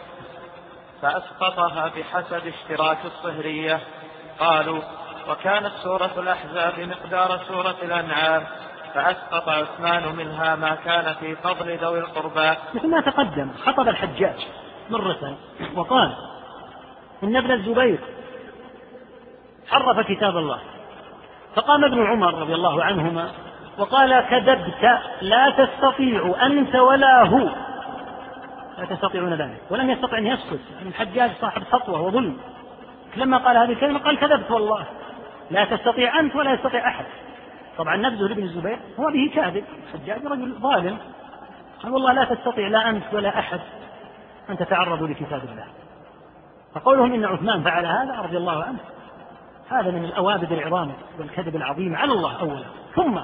فأسقطها 1.01 1.91
بحسب 1.97 2.47
اشتراك 2.47 2.97
الصهرية. 3.05 3.79
قالوا 4.39 4.81
وكانت 5.29 5.71
سورة 5.83 6.11
الأحزاب 6.17 6.79
مقدار 6.79 7.39
سورة 7.47 7.75
الأنعام 7.83 8.43
فأسقط 8.93 9.49
عثمان 9.49 10.15
منها 10.15 10.55
ما 10.55 10.75
كان 10.75 11.13
في 11.13 11.35
فضل 11.35 11.77
ذوي 11.77 11.99
القربى. 11.99 12.57
مثل 12.73 12.89
ما 12.89 13.01
تقدم 13.01 13.51
خطب 13.65 13.87
الحجاج 13.87 14.47
مرة 14.89 15.37
وقال 15.75 16.32
إن 17.23 17.35
ابن 17.35 17.51
الزبير 17.51 17.99
حرف 19.67 20.07
كتاب 20.07 20.37
الله. 20.37 20.59
فقام 21.55 21.83
ابن 21.83 22.05
عمر 22.05 22.33
رضي 22.33 22.55
الله 22.55 22.83
عنهما 22.83 23.31
وقال 23.77 24.19
كذبت 24.29 24.99
لا 25.21 25.49
تستطيع 25.49 26.45
أنت 26.45 26.75
ولا 26.75 27.23
هو. 27.23 27.49
لا 28.77 28.85
تستطيعون 28.89 29.33
ذلك. 29.33 29.61
ولم 29.69 29.89
يستطع 29.89 30.17
أن 30.17 30.27
يسكت 30.27 30.59
الحجاج 30.85 31.31
صاحب 31.41 31.63
سطوة 31.71 32.01
وظلم. 32.01 32.37
لما 33.15 33.37
قال 33.37 33.57
هذه 33.57 33.71
الكلمة 33.71 33.99
قال 33.99 34.17
كذبت 34.17 34.51
والله. 34.51 34.85
لا 35.51 35.65
تستطيع 35.65 36.19
أنت 36.19 36.35
ولا 36.35 36.53
يستطيع 36.53 36.87
أحد. 36.87 37.05
طبعا 37.77 37.95
نبذه 37.95 38.27
لابن 38.27 38.43
الزبير 38.43 38.79
هو 38.99 39.11
به 39.11 39.31
كاذب 39.35 39.63
الحجاج 39.83 40.25
رجل 40.25 40.53
ظالم. 40.53 40.97
قال 41.83 41.93
والله 41.93 42.13
لا 42.13 42.23
تستطيع 42.23 42.67
لا 42.67 42.89
أنت 42.89 43.03
ولا 43.13 43.39
أحد 43.39 43.59
أن 44.49 44.57
تتعرضوا 44.57 45.07
لكتاب 45.07 45.41
الله. 45.51 45.65
فقولهم 46.75 47.13
إن 47.13 47.25
عثمان 47.25 47.63
فعل 47.63 47.85
هذا 47.85 48.21
رضي 48.21 48.37
الله 48.37 48.63
عنه. 48.63 48.79
هذا 49.69 49.91
من 49.91 50.05
الأوابد 50.05 50.51
العظام 50.51 50.93
والكذب 51.19 51.55
العظيم 51.55 51.95
على 51.95 52.11
الله 52.11 52.39
أولا. 52.39 52.65
ثم 52.95 53.19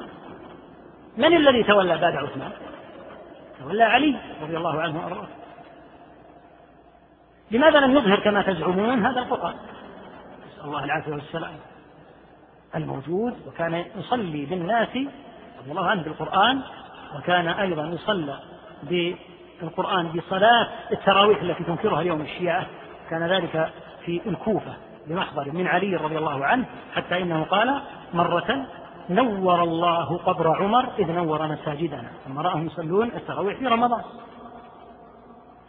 من 1.17 1.33
الذي 1.37 1.63
تولى 1.63 1.97
بعد 1.97 2.15
عثمان؟ 2.15 2.51
تولى 3.59 3.83
علي 3.83 4.15
رضي 4.41 4.57
الله 4.57 4.81
عنه 4.81 4.99
وأرضاه. 4.99 5.27
لماذا 7.51 7.79
لم 7.79 7.97
يظهر 7.97 8.19
كما 8.19 8.41
تزعمون 8.41 9.05
هذا 9.05 9.19
القرآن؟ 9.19 9.55
نسأل 10.47 10.65
الله 10.65 10.83
العافية 10.83 11.11
والسلام. 11.11 11.53
الموجود 12.75 13.33
وكان 13.47 13.85
يصلي 13.95 14.45
بالناس 14.45 14.89
رضي 15.59 15.71
الله 15.71 15.87
عنه 15.87 16.03
بالقرآن 16.03 16.61
وكان 17.15 17.47
أيضا 17.47 17.85
يصلى 17.85 18.39
بالقرآن 18.83 20.07
بصلاة 20.07 20.67
التراويح 20.91 21.41
التي 21.41 21.63
تنكرها 21.63 22.01
اليوم 22.01 22.21
الشيعة. 22.21 22.65
كان 23.09 23.23
ذلك 23.23 23.73
في 24.05 24.21
الكوفة 24.25 24.73
بمحضر 25.07 25.51
من 25.51 25.67
علي 25.67 25.95
رضي 25.95 26.17
الله 26.17 26.45
عنه 26.45 26.65
حتى 26.93 27.21
إنه 27.21 27.43
قال 27.43 27.81
مرة 28.13 28.67
نور 29.09 29.63
الله 29.63 30.17
قبر 30.17 30.63
عمر 30.63 30.89
إذ 30.99 31.11
نور 31.11 31.47
مساجدنا 31.47 32.11
ثم 32.25 32.39
رأهم 32.39 32.65
يصلون 32.65 33.07
التراويح 33.07 33.57
في 33.57 33.67
رمضان. 33.67 34.01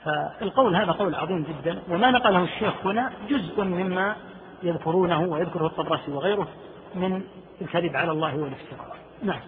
فالقول 0.05 0.77
هذا 0.77 0.93
قول 0.93 1.15
عظيم 1.15 1.47
جدا 1.49 1.83
وما 1.89 2.11
نقله 2.11 2.45
الشيخ 2.45 2.87
هنا 2.87 3.13
جزء 3.29 3.65
مما 3.65 4.17
يذكرونه 4.63 5.21
ويذكره 5.21 5.67
الطبرسي 5.67 6.11
وغيره 6.13 6.49
من 6.95 7.23
الكذب 7.61 7.97
على 7.97 8.11
الله 8.11 8.37
والافتراء. 8.37 8.97
نعم. 9.23 9.41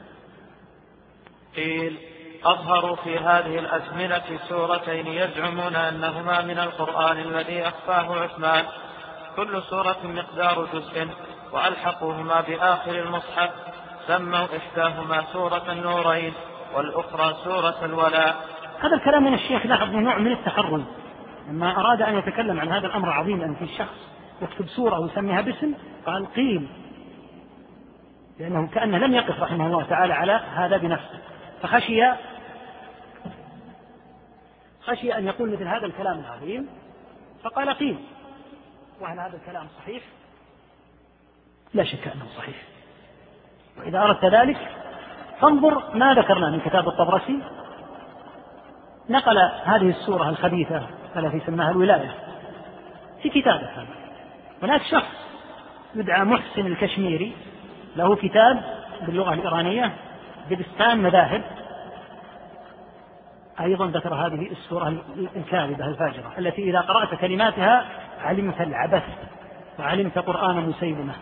قيل 1.56 1.98
أظهروا 2.44 2.96
في 2.96 3.18
هذه 3.18 3.58
الأزمنة 3.58 4.38
سورتين 4.48 5.06
يزعمون 5.06 5.76
أنهما 5.76 6.42
من 6.42 6.58
القرآن 6.58 7.18
الذي 7.18 7.68
أخفاه 7.68 8.22
عثمان. 8.22 8.64
كل 9.36 9.62
سورة 9.62 9.96
مقدار 10.04 10.66
جزء 10.74 11.08
وألحقوهما 11.52 12.40
بآخر 12.40 12.90
المصحف. 12.90 13.50
سموا 14.06 14.46
إحداهما 14.56 15.24
سورة 15.32 15.72
النورين 15.72 16.32
والأخرى 16.74 17.36
سورة 17.44 17.84
الولاء. 17.84 18.36
هذا 18.80 18.96
الكلام 18.96 19.24
من 19.24 19.34
الشيخ 19.34 19.66
لاحظ 19.66 19.88
نوع 19.88 20.18
من 20.18 20.32
التحرز. 20.32 20.82
لما 21.48 21.80
أراد 21.80 22.02
أن 22.02 22.18
يتكلم 22.18 22.60
عن 22.60 22.72
هذا 22.72 22.86
الأمر 22.86 23.08
العظيم 23.08 23.42
أن 23.42 23.54
في 23.54 23.66
شخص 23.78 24.08
يكتب 24.42 24.66
سورة 24.66 24.98
ويسميها 24.98 25.40
باسم 25.40 25.74
قال 26.06 26.32
قيل 26.34 26.68
لأنه 28.38 28.68
كأنه 28.68 28.98
لم 28.98 29.14
يقف 29.14 29.42
رحمه 29.42 29.66
الله 29.66 29.82
تعالى 29.82 30.14
على 30.14 30.32
هذا 30.32 30.76
بنفسه. 30.76 31.18
فخشي 31.62 32.02
خشي 34.86 35.14
أن 35.14 35.26
يقول 35.26 35.52
مثل 35.52 35.68
هذا 35.68 35.86
الكلام 35.86 36.18
العظيم 36.18 36.68
فقال 37.42 37.70
قيل 37.70 37.98
وهل 39.00 39.20
هذا 39.20 39.36
الكلام 39.36 39.66
صحيح؟ 39.82 40.02
لا 41.74 41.84
شك 41.84 42.08
أنه 42.08 42.26
صحيح. 42.36 42.56
وإذا 43.78 43.98
أردت 43.98 44.24
ذلك 44.24 44.68
فانظر 45.40 45.96
ما 45.96 46.14
ذكرنا 46.14 46.50
من 46.50 46.60
كتاب 46.60 46.88
الطبرسي. 46.88 47.38
نقل 49.10 49.38
هذه 49.64 49.90
السورة 49.90 50.28
الخبيثة 50.28 50.86
التي 51.16 51.40
سماها 51.46 51.70
الولاية 51.70 52.14
في 53.22 53.28
كتابه 53.28 53.66
هذا. 53.66 53.86
هناك 54.62 54.82
شخص 54.82 55.14
يدعى 55.94 56.24
محسن 56.24 56.66
الكشميري 56.66 57.32
له 57.96 58.16
كتاب 58.16 58.62
باللغة 59.06 59.34
الإيرانية 59.34 59.92
دبستان 60.50 60.98
مذاهب. 60.98 61.61
أيضا 63.64 63.86
ذكر 63.86 64.14
هذه 64.14 64.50
السورة 64.50 65.02
الكاذبة 65.36 65.86
الفاجرة 65.86 66.32
التي 66.38 66.62
إذا 66.70 66.80
قرأت 66.80 67.14
كلماتها 67.14 67.84
علمت 68.20 68.60
العبث 68.60 69.02
وعلمت 69.78 70.18
قرآن 70.18 70.56
مسيلمة 70.56 71.14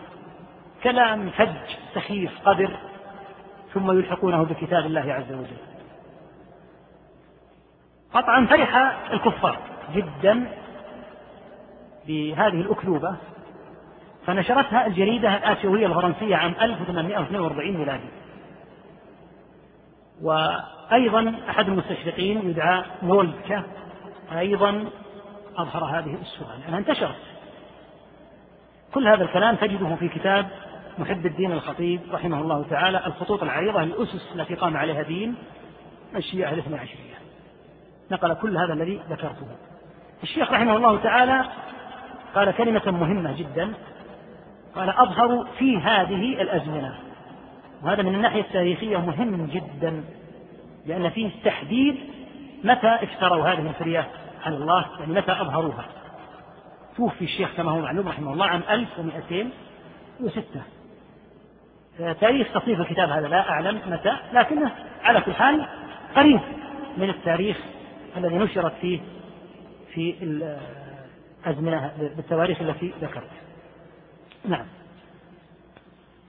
كلام 0.83 1.29
فج 1.29 1.49
سخيف 1.93 2.31
قدر 2.45 2.71
ثم 3.73 3.91
يلحقونه 3.91 4.43
بكتاب 4.43 4.85
الله 4.85 5.13
عز 5.13 5.31
وجل. 5.31 5.57
قطعا 8.13 8.45
فرح 8.45 8.75
الكفار 9.11 9.57
جدا 9.93 10.47
بهذه 12.07 12.61
الأكذوبة 12.61 13.15
فنشرتها 14.25 14.87
الجريدة 14.87 15.37
الآسيوية 15.37 15.87
الفرنسية 15.87 16.35
عام 16.35 16.55
1842 16.61 17.77
ميلادي. 17.77 18.09
وأيضا 20.91 21.35
أحد 21.49 21.67
المستشرقين 21.67 22.49
يدعى 22.49 22.83
مولكا 23.01 23.63
أيضا 24.37 24.85
أظهر 25.57 25.83
هذه 25.83 26.17
السورة 26.21 26.55
لأنها 26.61 26.79
انتشرت. 26.79 27.15
كل 28.93 29.07
هذا 29.07 29.23
الكلام 29.23 29.55
تجده 29.55 29.95
في 29.95 30.09
كتاب 30.09 30.47
محب 30.97 31.25
الدين 31.25 31.51
الخطيب 31.51 32.01
رحمه 32.11 32.41
الله 32.41 32.65
تعالى 32.69 33.05
الخطوط 33.05 33.43
العريضة 33.43 33.83
الأسس 33.83 34.31
التي 34.35 34.55
قام 34.55 34.77
عليها 34.77 35.01
دين 35.01 35.35
الشيعة 36.15 36.53
الاثنى 36.53 36.77
عشرية 36.77 37.15
نقل 38.11 38.33
كل 38.33 38.57
هذا 38.57 38.73
الذي 38.73 39.01
ذكرته. 39.09 39.47
الشيخ 40.23 40.51
رحمه 40.51 40.75
الله 40.75 40.97
تعالى 40.97 41.45
قال 42.35 42.51
كلمة 42.51 42.91
مهمة 42.91 43.37
جدا. 43.37 43.73
قال 44.75 44.89
أظهر 44.89 45.47
في 45.59 45.77
هذه 45.77 46.41
الأزمنة 46.41 46.95
وهذا 47.83 48.03
من 48.03 48.15
الناحية 48.15 48.41
التاريخية 48.41 48.97
مهم 48.97 49.45
جدا. 49.45 50.03
لأن 50.85 51.09
فيه 51.09 51.29
تحديد 51.43 51.95
متى 52.63 52.87
افتروا 52.87 53.47
هذه 53.47 53.69
الفريات 53.69 54.07
على 54.45 54.55
الله 54.55 54.85
يعني 54.99 55.13
متى 55.13 55.31
أظهروها. 55.31 55.85
توفي 56.97 57.25
الشيخ 57.25 57.49
كما 57.57 57.71
هو 57.71 57.79
معلوم 57.81 58.07
رحمه 58.07 58.33
الله 58.33 58.45
عام 58.45 58.61
1206 58.69 60.43
تاريخ 62.21 62.53
تصنيف 62.53 62.79
الكتاب 62.79 63.09
هذا 63.09 63.27
لا 63.27 63.49
أعلم 63.49 63.81
متى 63.87 64.17
لكنه 64.33 64.71
على 65.03 65.21
كل 65.21 65.33
حال 65.33 65.67
قريب 66.15 66.39
من 66.97 67.09
التاريخ 67.09 67.57
الذي 68.17 68.37
نشرت 68.37 68.73
فيه 68.81 68.99
في 69.93 70.15
الأزمنة 71.45 71.91
بالتواريخ 72.15 72.61
التي 72.61 72.93
ذكرت. 73.01 73.29
نعم. 74.45 74.65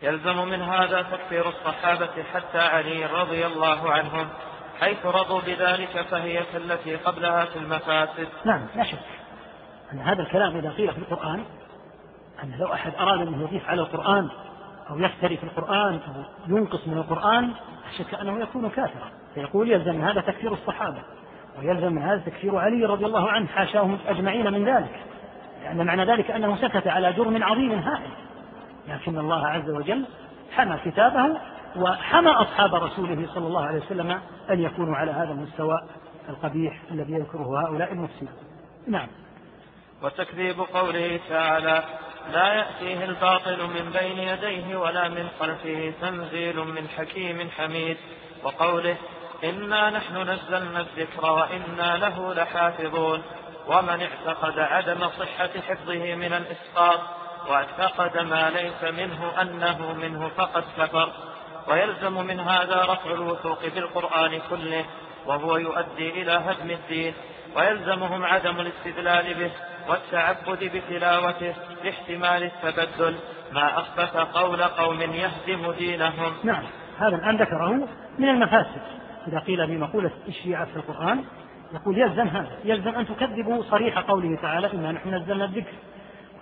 يلزم 0.02 0.48
من 0.48 0.62
هذا 0.62 1.02
تكفير 1.02 1.48
الصحابة 1.48 2.22
حتى 2.34 2.58
علي 2.58 3.06
رضي 3.06 3.46
الله 3.46 3.92
عنهم 3.92 4.28
حيث 4.80 5.06
رضوا 5.06 5.40
بذلك 5.40 6.06
فهي 6.10 6.42
كالتي 6.52 6.96
قبلها 6.96 7.44
في 7.44 7.56
المفاسد. 7.56 8.28
نعم 8.44 8.66
لا 8.76 8.84
شك. 8.84 8.98
أن 9.92 9.98
هذا 9.98 10.22
الكلام 10.22 10.56
إذا 10.56 10.70
قيل 10.70 10.92
في 10.92 10.98
القرآن 10.98 11.44
أن 12.42 12.54
لو 12.58 12.72
أحد 12.72 12.94
أراد 12.94 13.20
أن 13.20 13.40
يضيف 13.40 13.68
على 13.68 13.80
القرآن 13.80 14.28
أو 14.90 14.98
يفتري 14.98 15.36
في 15.36 15.44
القرآن 15.44 16.00
أو 16.08 16.56
ينقص 16.56 16.88
من 16.88 16.98
القرآن 16.98 17.48
لا 17.48 17.98
شك 17.98 18.14
أنه 18.14 18.40
يكون 18.40 18.70
كافرا. 18.70 19.10
فيقول 19.34 19.70
يلزم 19.70 19.94
من 19.94 20.04
هذا 20.04 20.20
تكفير 20.20 20.52
الصحابة 20.52 21.02
ويلزم 21.58 21.92
من 21.92 22.02
هذا 22.02 22.22
تكفير 22.26 22.56
علي 22.56 22.84
رضي 22.84 23.06
الله 23.06 23.30
عنه 23.30 23.46
حاشاهم 23.46 23.98
أجمعين 24.08 24.52
من 24.52 24.64
ذلك 24.64 25.00
لأن 25.62 25.86
معنى 25.86 26.04
ذلك 26.04 26.30
أنه 26.30 26.56
سكت 26.56 26.86
على 26.86 27.12
جرم 27.12 27.44
عظيم 27.44 27.72
هائل. 27.72 28.10
لكن 28.88 29.18
الله 29.18 29.46
عز 29.46 29.70
وجل 29.70 30.04
حمى 30.52 30.78
كتابه 30.84 31.40
وحمى 31.76 32.30
أصحاب 32.30 32.74
رسوله 32.74 33.28
صلى 33.34 33.46
الله 33.46 33.64
عليه 33.64 33.78
وسلم 33.78 34.20
أن 34.50 34.60
يكونوا 34.60 34.96
على 34.96 35.10
هذا 35.10 35.30
المستوى 35.32 35.78
القبيح 36.28 36.80
الذي 36.90 37.12
يذكره 37.12 37.64
هؤلاء 37.66 37.92
المفسدون. 37.92 38.28
نعم. 38.86 39.08
وتكذيب 40.02 40.60
قوله 40.60 41.20
تعالى 41.28 41.82
لا 42.32 42.54
يأتيه 42.54 43.04
الباطل 43.04 43.58
من 43.58 43.90
بين 44.00 44.18
يديه 44.18 44.76
ولا 44.76 45.08
من 45.08 45.28
خلفه 45.40 45.92
تنزيل 46.00 46.56
من 46.56 46.88
حكيم 46.88 47.50
حميد. 47.50 47.96
وقوله 48.44 48.96
إنا 49.44 49.90
نحن 49.90 50.16
نزلنا 50.16 50.80
الذكر 50.80 51.30
وإنا 51.32 51.96
له 51.96 52.34
لحافظون. 52.34 53.22
ومن 53.68 54.02
اعتقد 54.02 54.58
عدم 54.58 55.08
صحة 55.08 55.50
حفظه 55.68 56.14
من 56.14 56.32
الإسقاط 56.32 57.00
واعتقد 57.48 58.18
ما 58.18 58.50
ليس 58.50 58.92
منه 58.92 59.42
أنه 59.42 59.92
منه 59.92 60.28
فقد 60.28 60.64
كفر. 60.78 61.12
ويلزم 61.68 62.26
من 62.26 62.40
هذا 62.40 62.82
رفع 62.82 63.10
الوثوق 63.10 63.58
بالقرآن 63.74 64.40
كله 64.50 64.84
وهو 65.26 65.56
يؤدي 65.56 66.22
إلى 66.22 66.32
هدم 66.32 66.70
الدين. 66.70 67.14
ويلزمهم 67.56 68.24
عدم 68.24 68.60
الاستدلال 68.60 69.34
به 69.34 69.50
والتعبد 69.88 70.70
بتلاوته 70.74 71.54
لاحتمال 71.84 72.42
التبدل. 72.42 73.16
ما 73.52 73.78
أخبث 73.78 74.16
قول 74.16 74.62
قوم 74.62 75.00
يهدم 75.00 75.72
دينهم. 75.72 76.32
نعم 76.44 76.64
هذا 76.98 77.16
الآن 77.16 77.36
ذكره 77.36 77.88
من 78.18 78.28
المفاسد. 78.28 78.82
إذا 79.28 79.38
قيل 79.38 79.66
بمقولة 79.66 80.10
الشيعة 80.28 80.64
في 80.64 80.76
القرآن 80.76 81.24
يقول 81.74 81.98
يلزم 81.98 82.28
هذا 82.28 82.58
يلزم 82.64 82.94
أن 82.94 83.06
تكذبوا 83.06 83.62
صريح 83.70 83.98
قوله 83.98 84.38
تعالى 84.42 84.72
إنا 84.72 84.92
نحن 84.92 85.14
نزلنا 85.14 85.44
الذكر. 85.44 85.72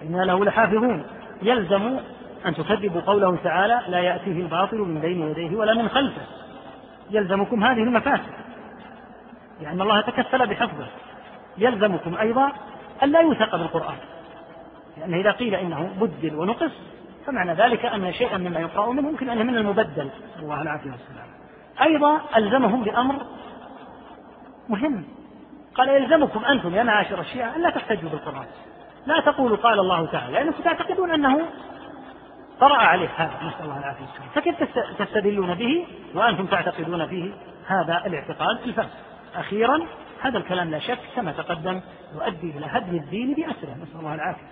وإنا 0.01 0.23
له 0.25 0.45
لحافظون. 0.45 1.07
يلزم 1.43 2.01
أن 2.47 2.55
تكذبوا 2.55 3.01
قوله 3.01 3.37
تعالى 3.37 3.81
لا 3.89 3.99
يأتيه 3.99 4.33
الباطل 4.33 4.79
من 4.79 5.01
بين 5.01 5.31
يديه 5.31 5.57
ولا 5.57 5.75
من 5.75 5.89
خلفه. 5.89 6.23
يلزمكم 7.11 7.65
هذه 7.65 7.83
المفاسد. 7.83 8.33
لأن 9.61 9.81
الله 9.81 10.01
تكفل 10.01 10.47
بحفظه. 10.47 10.87
يلزمكم 11.59 12.17
أيضا 12.17 12.53
أن 13.03 13.13
لا 13.13 13.21
يوثق 13.21 13.57
بالقرآن. 13.57 13.97
لأنه 14.99 15.17
إذا 15.17 15.31
قيل 15.31 15.55
إنه 15.55 15.91
بدل 16.01 16.35
ونقص 16.35 16.73
فمعنى 17.27 17.53
ذلك 17.55 17.85
أن 17.85 18.13
شيئا 18.13 18.39
مما 18.39 18.61
يقرأ 18.61 18.93
منه 18.93 19.09
يمكن 19.09 19.31
أن 19.31 19.47
من 19.47 19.57
المبدل. 19.57 20.09
الله 20.43 20.63
العافية 20.63 20.91
والسلام. 20.91 21.27
أيضا 21.83 22.21
ألزمهم 22.37 22.85
بأمر 22.85 23.15
مهم. 24.69 25.05
قال 25.75 25.89
يلزمكم 25.89 26.45
أنتم 26.45 26.75
يا 26.75 26.83
معاشر 26.83 27.21
الشيعة 27.21 27.57
أن 27.57 27.63
لا 27.63 27.71
تحتجوا 27.71 28.11
بالقرآن. 28.11 28.47
لا 29.07 29.21
تقولوا 29.21 29.57
قال 29.57 29.79
الله 29.79 30.07
تعالى 30.07 30.33
لأنكم 30.33 30.63
تعتقدون 30.63 31.11
أنه 31.11 31.49
طرأ 32.61 32.77
عليه 32.77 33.09
هذا. 33.17 33.35
نسأل 33.43 33.65
الله 33.65 33.79
العافية. 33.79 34.07
فكيف 34.35 34.57
تستدلون 34.99 35.55
به؟ 35.55 35.87
وأنتم 36.15 36.47
تعتقدون 36.47 37.07
فيه 37.07 37.33
هذا 37.67 38.03
الاعتقاد 38.07 38.63
الفاسد 38.63 38.91
أخيرا 39.35 39.87
هذا 40.21 40.39
الكلام 40.39 40.71
لا 40.71 40.79
شك 40.79 40.99
كما 41.17 41.33
تقدم 41.33 41.81
يؤدي 42.15 42.51
إلى 42.51 42.67
هدم 42.67 42.97
الدين 42.97 43.35
بأسره. 43.35 43.77
نسأل 43.83 44.01
الله 44.01 44.15
العافية. 44.15 44.51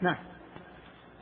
نعم. 0.00 0.16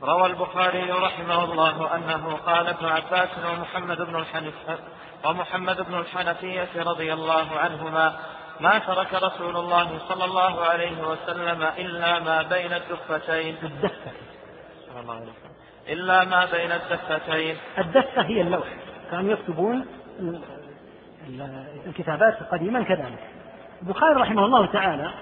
روى 0.03 0.25
البخاري 0.25 0.91
رحمه 0.91 1.43
الله 1.43 1.95
أنه 1.95 2.35
قال 2.35 2.67
ابن 2.67 2.85
عباس 2.85 3.29
ومحمد 3.45 4.01
بن 4.01 4.15
الحنفية 4.15 4.79
ومحمد 5.25 5.81
بن 5.81 5.99
الحنفية 5.99 6.83
رضي 6.83 7.13
الله 7.13 7.59
عنهما 7.59 8.19
ما 8.59 8.79
ترك 8.79 9.13
رسول 9.13 9.57
الله 9.57 9.99
صلى 10.09 10.25
الله 10.25 10.61
عليه 10.61 11.07
وسلم 11.07 11.63
إلا 11.63 12.19
ما 12.19 12.41
بين 12.41 12.73
الدفتين. 12.73 13.55
الدفة. 13.63 14.11
صلى 14.87 14.99
الله 15.01 15.13
عليه 15.13 15.23
وسلم. 15.23 15.51
إلا 15.89 16.25
ما 16.25 16.45
بين 16.45 16.71
الدفتين. 16.71 17.55
الدفة 17.77 18.21
هي 18.21 18.41
اللوح. 18.41 18.67
كانوا 19.11 19.31
يكتبون 19.31 19.85
الكتابات 21.87 22.43
قديما 22.51 22.83
كذلك. 22.83 23.29
البخاري 23.81 24.21
رحمه 24.21 24.45
الله 24.45 24.65
تعالى 24.65 25.13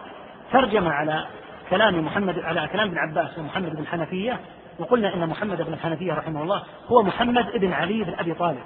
ترجم 0.51 0.87
على 0.87 1.27
كلام 1.69 2.05
محمد 2.05 2.39
على 2.39 2.67
كلام 2.67 2.87
ابن 2.87 2.97
عباس 2.97 3.37
ومحمد 3.37 3.75
بن 3.75 3.81
الحنفية 3.81 4.39
وقلنا 4.79 5.13
إن 5.13 5.29
محمد 5.29 5.61
بن 5.61 5.73
الحنفية 5.73 6.13
رحمه 6.13 6.43
الله 6.43 6.63
هو 6.87 7.03
محمد 7.03 7.51
بن 7.55 7.73
علي 7.73 8.03
بن 8.03 8.13
أبي 8.19 8.33
طالب. 8.33 8.63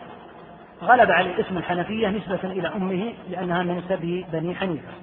غلب 0.81 1.11
عليه 1.11 1.39
اسم 1.39 1.57
الحنفية 1.57 2.07
نسبة 2.07 2.39
إلى 2.43 2.67
أمه 2.67 3.13
لأنها 3.29 3.63
من 3.63 3.83
سبي 3.89 4.25
بني 4.31 4.55
حنيفة. 4.55 4.93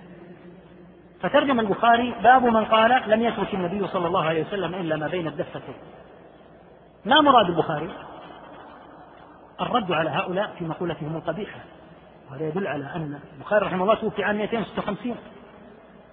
فترجم 1.21 1.61
البخاري 1.61 2.15
باب 2.23 2.45
من 2.45 2.65
قال 2.65 3.11
لم 3.11 3.23
يترك 3.23 3.55
النبي 3.55 3.87
صلى 3.87 4.07
الله 4.07 4.25
عليه 4.25 4.47
وسلم 4.47 4.75
إلا 4.75 4.97
ما 4.97 5.07
بين 5.07 5.27
الدفتين. 5.27 5.75
ما 7.05 7.21
مراد 7.21 7.47
البخاري؟ 7.47 7.91
الرد 9.61 9.93
على 9.93 10.11
هؤلاء 10.11 10.55
في 10.59 10.65
مقولتهم 10.65 11.17
القبيحة. 11.17 11.61
وهذا 12.31 12.49
يدل 12.49 12.67
على 12.67 12.85
أن 12.85 13.19
البخاري 13.37 13.67
رحمه 13.67 13.83
الله 13.83 13.95
توفي 13.95 14.25
عام 14.25 14.37
256 14.37 15.17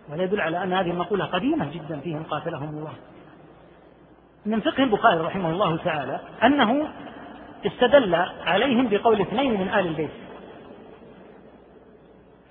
وهذا 0.09 0.23
يدل 0.23 0.41
على 0.41 0.63
أن 0.63 0.73
هذه 0.73 0.91
المقولة 0.91 1.25
قديمة 1.25 1.71
جدا 1.71 1.99
فيهم 1.99 2.23
قاتلهم 2.23 2.69
الله. 2.69 2.93
من 4.45 4.59
فقه 4.59 4.83
البخاري 4.83 5.19
رحمه 5.19 5.49
الله 5.49 5.77
تعالى 5.77 6.19
أنه 6.43 6.87
استدل 7.67 8.15
عليهم 8.45 8.87
بقول 8.87 9.21
اثنين 9.21 9.53
من 9.53 9.67
آل 9.67 9.87
البيت. 9.87 10.11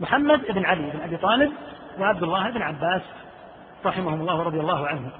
محمد 0.00 0.52
بن 0.52 0.64
علي 0.64 0.90
بن 0.90 1.00
أبي 1.00 1.16
طالب 1.16 1.52
وعبد 1.98 2.22
الله 2.22 2.50
بن 2.50 2.62
عباس 2.62 3.02
رحمهم 3.86 4.20
الله 4.20 4.38
ورضي 4.38 4.60
الله 4.60 4.86
عنهم. 4.86 5.10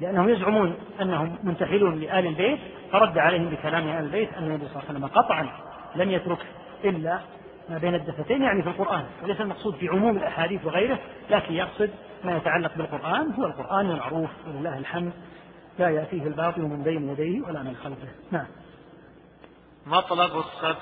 لأنهم 0.00 0.28
يزعمون 0.28 0.74
أنهم 1.00 1.38
منتحلون 1.42 2.00
لآل 2.00 2.26
البيت 2.26 2.58
فرد 2.92 3.18
عليهم 3.18 3.48
بكلام 3.48 3.88
آل 3.88 4.04
البيت 4.04 4.34
أن 4.34 4.44
النبي 4.44 4.64
صلى 4.68 4.76
الله 4.76 4.88
عليه 4.88 4.98
وسلم 4.98 5.06
قطعا 5.06 5.48
لم 5.96 6.10
يترك 6.10 6.46
إلا 6.84 7.20
ما 7.68 7.78
بين 7.78 7.94
الدفتين 7.94 8.42
يعني 8.42 8.62
في 8.62 8.68
القرآن. 8.68 9.04
وليس 9.22 9.40
المقصود 9.40 9.74
في 9.74 9.88
عموم 9.88 10.16
الأحاديث 10.16 10.66
وغيره 10.66 10.98
لكن 11.30 11.54
يقصد 11.54 11.90
ما 12.24 12.36
يتعلق 12.36 12.70
بالقرآن 12.76 13.32
هو 13.32 13.44
القرآن 13.44 13.90
المعروف 13.90 14.30
ولله 14.46 14.78
الحمد. 14.78 15.12
لا 15.78 15.88
يأتيه 15.88 16.22
الباطل 16.22 16.60
من 16.60 16.82
بين 16.82 17.08
يديه 17.08 17.42
ولا 17.42 17.62
من 17.62 17.76
خلفه. 17.76 18.08
نعم. 18.30 18.46
مطلب 19.86 20.30
السب. 20.38 20.76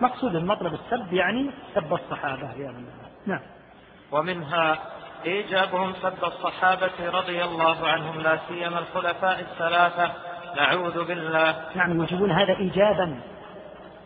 مقصود 0.00 0.36
المطلب 0.36 0.74
السب 0.74 1.12
يعني 1.12 1.50
سب 1.74 1.94
الصحابة 1.94 2.52
يا 2.52 2.70
من 2.70 2.86
نعم. 3.26 3.40
ومنها 4.12 4.78
إيجابهم 5.24 5.92
سب 5.92 6.24
الصحابة 6.24 7.10
رضي 7.10 7.44
الله 7.44 7.88
عنهم 7.88 8.20
لا 8.20 8.38
سيما 8.48 8.78
الخلفاء 8.78 9.40
الثلاثة. 9.40 10.12
نعوذ 10.56 11.04
بالله. 11.04 11.64
نعم 11.74 12.00
يوجبون 12.00 12.30
هذا 12.30 12.56
إيجابا. 12.56 13.20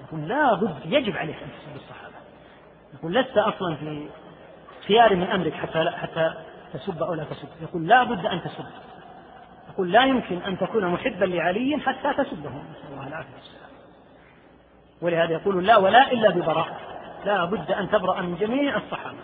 يقول 0.03 0.29
لا 0.29 0.55
بد 0.55 0.77
يجب 0.85 1.17
عليك 1.17 1.37
أن 1.43 1.49
تسب 1.49 1.77
الصحابة. 1.77 2.15
يقول 2.95 3.15
لست 3.15 3.39
أصلا 3.39 3.77
في 3.77 4.09
خيار 4.89 5.17
من 5.17 5.31
أمرك 5.31 5.53
حتى 5.53 5.85
لا 5.85 5.99
حتى 5.99 6.35
تسب 6.73 7.03
أو 7.03 7.15
لا 7.15 7.25
تسب. 7.25 7.49
يقول 7.63 7.87
لا 7.87 8.05
بد 8.05 8.27
أن 8.27 8.43
تسب. 8.43 8.65
يقول 9.73 9.93
لا 9.93 10.05
يمكن 10.05 10.37
أن 10.37 10.59
تكون 10.59 10.89
محبا 10.89 11.25
لعلي 11.25 11.81
حتى 11.87 12.25
تسبه 12.25 12.51
نسأل 12.51 12.93
الله 12.93 13.09
العافية 13.09 13.37
ولهذا 15.03 15.33
يقول 15.33 15.67
لا 15.67 15.77
ولا 15.77 16.13
إلا 16.13 16.31
ببراء 16.31 16.81
لا 17.25 17.45
بد 17.45 17.71
أن 17.71 17.91
تبرأ 17.91 18.23
من 18.23 18.37
جميع 18.37 18.77
الصحابة. 18.77 19.19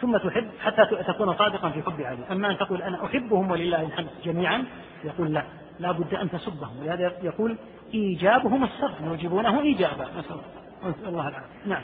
ثم 0.00 0.16
تحب 0.16 0.50
حتى 0.60 0.84
تكون 1.06 1.34
صادقا 1.34 1.70
في 1.70 1.82
حب 1.82 2.00
علي. 2.00 2.18
أما 2.30 2.50
أن 2.50 2.58
تقول 2.58 2.82
أنا 2.82 3.06
أحبهم 3.06 3.50
ولله 3.50 3.82
الحمد 3.82 4.08
جميعا 4.24 4.64
يقول 5.04 5.32
لا. 5.32 5.44
لا 5.78 5.92
بد 5.92 6.14
أن 6.14 6.30
تسبهم. 6.30 6.80
ولهذا 6.80 7.12
يقول 7.22 7.56
إيجابهم 7.94 8.64
السب 8.64 8.90
يوجبونه 9.04 9.60
إيجابا. 9.60 10.08
نسأل 10.18 11.08
الله 11.08 11.28
العافية. 11.28 11.48
نعم. 11.66 11.82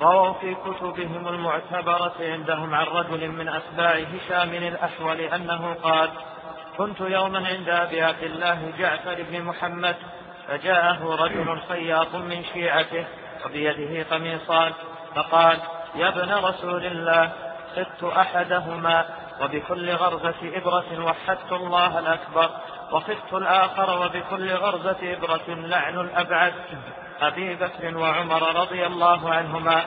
رووا 0.00 0.32
في 0.32 0.54
كتبهم 0.54 1.28
المعتبرة 1.28 2.14
عندهم 2.20 2.74
عن 2.74 2.86
رجل 2.86 3.28
من 3.28 3.48
أتباع 3.48 3.94
هشام 3.94 4.54
الأحول 4.54 5.20
أنه 5.20 5.74
قال 5.82 6.10
كنت 6.78 7.00
يوما 7.00 7.48
عند 7.48 7.68
أبي 7.68 8.02
عبد 8.02 8.22
الله 8.22 8.72
جعفر 8.78 9.22
بن 9.30 9.42
محمد 9.42 9.96
فجاءه 10.48 11.14
رجل 11.14 11.60
خياط 11.68 12.14
من 12.14 12.44
شيعته 12.44 13.04
وبيده 13.46 14.06
قميصان 14.10 14.72
فقال 15.14 15.58
يا 15.94 16.08
ابن 16.08 16.34
رسول 16.34 16.86
الله 16.86 17.32
خدت 17.76 18.04
أحدهما 18.04 19.04
وبكل 19.40 19.90
غرزة 19.90 20.34
إبرة 20.42 21.04
وحدت 21.04 21.52
الله 21.52 21.98
الأكبر 21.98 22.50
وخدت 22.92 23.32
الآخر 23.32 24.04
وبكل 24.04 24.52
غرزة 24.54 24.96
إبرة 25.02 25.48
لعن 25.48 26.00
الأبعد. 26.00 26.52
أبي 27.28 27.54
بكر 27.54 27.96
وعمر 27.98 28.60
رضي 28.60 28.86
الله 28.86 29.30
عنهما 29.34 29.84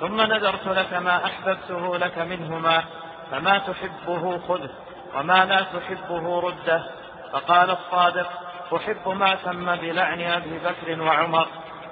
ثم 0.00 0.20
نذرت 0.20 0.66
لك 0.66 0.92
ما 0.92 1.24
أحببته 1.24 1.96
لك 1.96 2.18
منهما 2.18 2.84
فما 3.30 3.58
تحبه 3.58 4.38
خذه 4.38 4.70
وما 5.16 5.44
لا 5.44 5.62
تحبه 5.62 6.40
رده. 6.40 6.90
فقال 7.32 7.70
الصادق 7.70 8.30
أحب 8.76 9.08
ما 9.08 9.34
تم 9.34 9.76
بلعن 9.76 10.20
أبي 10.20 10.58
بكر 10.58 11.02
وعمر 11.02 11.46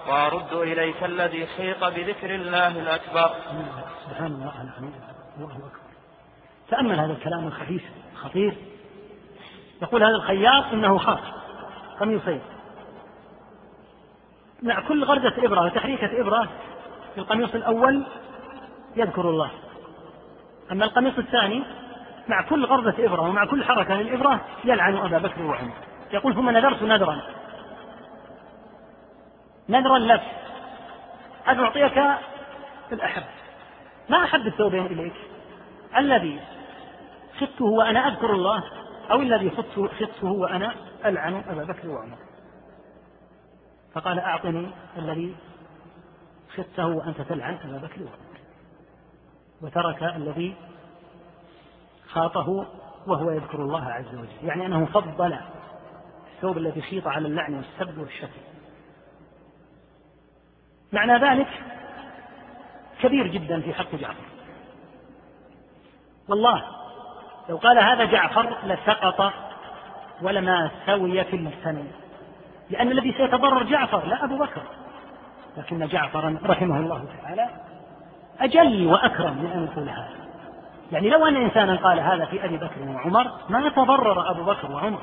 وأرد 0.08 0.52
إليك 0.52 1.04
الذي 1.04 1.46
خيط 1.46 1.84
بذكر 1.84 2.34
الله 2.34 2.68
الأكبر. 2.68 3.30
سبحان 4.06 4.26
الله 4.26 4.52
الله 5.38 5.56
أكبر. 5.56 5.80
تأمل 6.70 7.00
هذا 7.00 7.12
الكلام 7.12 7.46
الخبيث 7.46 7.82
الخطير 8.12 8.56
يقول 9.82 10.02
هذا 10.02 10.14
الخياط 10.14 10.64
إنه 10.72 10.98
خاص 10.98 11.20
قميصين. 12.00 12.40
مع 14.62 14.80
كل 14.80 15.04
غرزة 15.04 15.34
إبرة 15.38 15.64
وتحريكة 15.64 16.20
إبرة 16.20 16.48
في 17.14 17.20
القميص 17.20 17.54
الأول 17.54 18.06
يذكر 18.96 19.30
الله. 19.30 19.50
أما 20.72 20.84
القميص 20.84 21.18
الثاني 21.18 21.62
مع 22.28 22.42
كل 22.42 22.64
غرزة 22.64 22.94
إبرة 23.06 23.20
ومع 23.20 23.44
كل 23.44 23.64
حركة 23.64 23.94
للإبرة 23.94 24.40
يلعن 24.64 24.96
أبا 24.96 25.18
بكر 25.18 25.42
وعمر. 25.42 25.72
يقول 26.12 26.34
ثم 26.34 26.50
نذرت 26.50 26.82
نذرا. 26.82 27.22
نذرا 29.68 29.98
لك. 29.98 30.22
أن 31.48 31.60
أعطيك 31.60 32.02
الأحب. 32.92 33.22
ما 34.08 34.24
أحب 34.24 34.46
الثوبين 34.46 34.86
إليك. 34.86 35.14
الذي 35.96 36.40
خدته 37.40 37.64
وأنا 37.64 38.08
أذكر 38.08 38.32
الله. 38.32 38.62
أو 39.10 39.20
الذي 39.20 39.50
خدته 39.50 40.30
وأنا 40.30 40.74
ألعن 41.04 41.44
أبا 41.48 41.64
بكر 41.64 41.88
وعمر. 41.88 42.29
فقال 43.94 44.18
أعطني 44.18 44.70
الذي 44.96 45.36
خدته 46.56 46.86
وأنت 46.86 47.20
تلعن 47.20 47.54
أبا 47.54 47.78
بكر 47.78 48.02
وعمر. 48.02 48.40
وترك 49.62 50.02
الذي 50.02 50.56
خاطه 52.08 52.66
وهو 53.06 53.30
يذكر 53.30 53.62
الله 53.62 53.84
عز 53.84 54.14
وجل. 54.14 54.28
يعني 54.42 54.66
أنه 54.66 54.86
فضل 54.86 55.38
الثوب 56.34 56.58
الذي 56.58 56.82
خيط 56.82 57.06
على 57.06 57.28
اللعن 57.28 57.54
والسب 57.54 57.98
والشتم. 57.98 58.40
معنى 60.92 61.12
ذلك 61.12 61.48
كبير 63.02 63.26
جدا 63.26 63.60
في 63.60 63.74
حق 63.74 63.94
جعفر. 63.94 64.24
والله 66.28 66.64
لو 67.48 67.56
قال 67.56 67.78
هذا 67.78 68.04
جعفر 68.04 68.56
لسقط 68.66 69.32
ولما 70.22 70.70
سوي 70.86 71.24
في 71.24 71.36
السنة 71.36 71.86
لأن 72.70 72.90
الذي 72.90 73.12
سيتضرر 73.12 73.62
جعفر 73.62 74.06
لا 74.06 74.24
أبو 74.24 74.38
بكر. 74.38 74.62
لكن 75.56 75.86
جعفرا 75.86 76.38
رحمه 76.44 76.80
الله 76.80 77.04
تعالى 77.22 77.48
أجل 78.40 78.86
وأكرم 78.86 79.38
من 79.38 79.50
أن 79.50 79.64
يقول 79.64 79.88
هذا. 79.88 80.14
يعني 80.92 81.10
لو 81.10 81.26
أن 81.26 81.36
إنسانا 81.36 81.76
قال 81.76 82.00
هذا 82.00 82.24
في 82.24 82.44
أبي 82.44 82.56
بكر 82.56 82.88
وعمر 82.88 83.30
ما 83.48 83.68
تضرر 83.68 84.30
أبو 84.30 84.44
بكر 84.44 84.72
وعمر. 84.72 85.02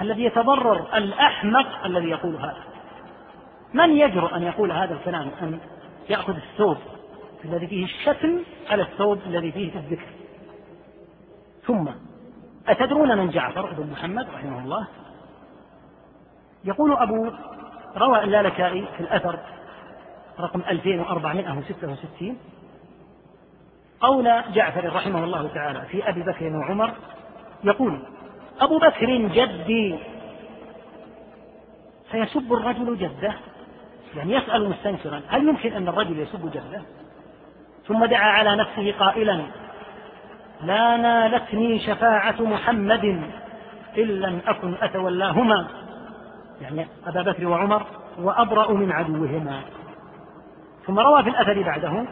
الذي 0.00 0.24
يتضرر 0.24 0.96
الأحمق 0.96 1.84
الذي 1.84 2.08
يقول 2.08 2.36
هذا. 2.36 2.64
من 3.74 3.96
يجرؤ 3.96 4.34
أن 4.36 4.42
يقول 4.42 4.72
هذا 4.72 4.94
الكلام؟ 4.94 5.30
أن 5.42 5.60
يأخذ 6.10 6.36
الثوب 6.36 6.76
الذي 7.44 7.66
فيه 7.66 7.84
الشتم 7.84 8.40
على 8.70 8.82
الثوب 8.82 9.18
الذي 9.26 9.52
فيه 9.52 9.74
الذكر. 9.74 10.08
ثم 11.66 11.88
أتدرون 12.68 13.18
من 13.18 13.30
جعفر 13.30 13.72
بن 13.72 13.90
محمد 13.92 14.26
رحمه 14.34 14.58
الله؟ 14.58 14.86
يقول 16.64 16.92
أبو 16.92 17.30
روى 17.96 18.24
اللالكائي 18.24 18.86
في 18.96 19.00
الأثر 19.00 19.38
رقم 20.40 20.62
2466 20.70 22.36
قول 24.00 24.24
جعفر 24.54 24.92
رحمه 24.94 25.24
الله 25.24 25.48
تعالى 25.54 25.80
في 25.80 26.08
أبي 26.08 26.22
بكر 26.22 26.56
وعمر 26.56 26.90
يقول 27.64 27.98
أبو 28.60 28.78
بكر 28.78 29.06
جدي 29.16 29.98
فيسب 32.10 32.52
الرجل 32.52 32.98
جده 32.98 33.34
يعني 34.16 34.34
يسأل 34.34 34.70
مستنكرا 34.70 35.22
هل 35.28 35.48
يمكن 35.48 35.72
أن 35.72 35.88
الرجل 35.88 36.18
يسب 36.18 36.50
جده؟ 36.50 36.82
ثم 37.86 38.04
دعا 38.04 38.30
على 38.30 38.56
نفسه 38.56 38.94
قائلا 38.98 39.42
لا 40.62 40.96
نالتني 40.96 41.78
شفاعة 41.78 42.42
محمد 42.42 43.04
إن 43.98 44.08
لم 44.08 44.40
أكن 44.46 44.74
أتولاهما 44.82 45.66
يعني 46.62 46.86
أبا 47.06 47.22
بكر 47.22 47.46
وعمر 47.46 47.82
وأبرأ 48.18 48.72
من 48.72 48.92
عدوهما. 48.92 49.60
ثم 50.86 50.98
روى 50.98 51.22
في 51.22 51.28
الأثر 51.28 51.62
بعده 51.62 52.04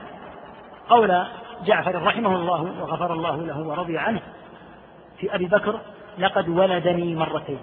قول 0.88 1.24
جعفر 1.64 2.02
رحمه 2.02 2.36
الله 2.36 2.62
وغفر 2.62 3.12
الله 3.12 3.36
له 3.36 3.60
ورضي 3.60 3.98
عنه 3.98 4.20
في 5.18 5.34
أبي 5.34 5.46
بكر 5.46 5.80
لقد 6.18 6.48
ولدني 6.48 7.14
مرتين. 7.14 7.58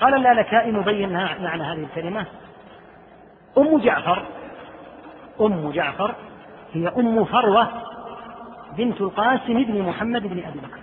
قال 0.00 0.14
اللالكائي 0.14 0.72
مبينا 0.72 1.38
معنى 1.40 1.62
هذه 1.62 1.84
الكلمة. 1.84 2.26
أم 3.58 3.78
جعفر 3.78 4.22
أم 5.40 5.70
جعفر 5.70 6.14
هي 6.72 6.88
أم 6.88 7.24
فروة 7.24 7.68
بنت 8.76 9.00
القاسم 9.00 9.64
بن 9.64 9.82
محمد 9.82 10.22
بن 10.22 10.38
أبي 10.38 10.58
بكر. 10.58 10.80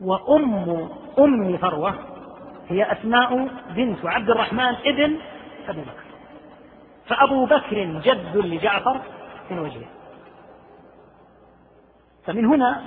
وأم 0.00 0.88
أم 1.18 1.56
فروة 1.56 1.94
هي 2.68 2.92
أسماء 2.92 3.48
بنت 3.70 4.06
عبد 4.06 4.30
الرحمن 4.30 4.74
ابن 4.84 5.18
أبي 5.68 5.80
بكر. 5.80 6.04
فأبو 7.06 7.44
بكر 7.44 7.84
جد 7.84 8.36
لجعفر 8.36 9.00
من 9.50 9.58
وجهه. 9.58 9.88
فمن 12.26 12.44
هنا 12.44 12.82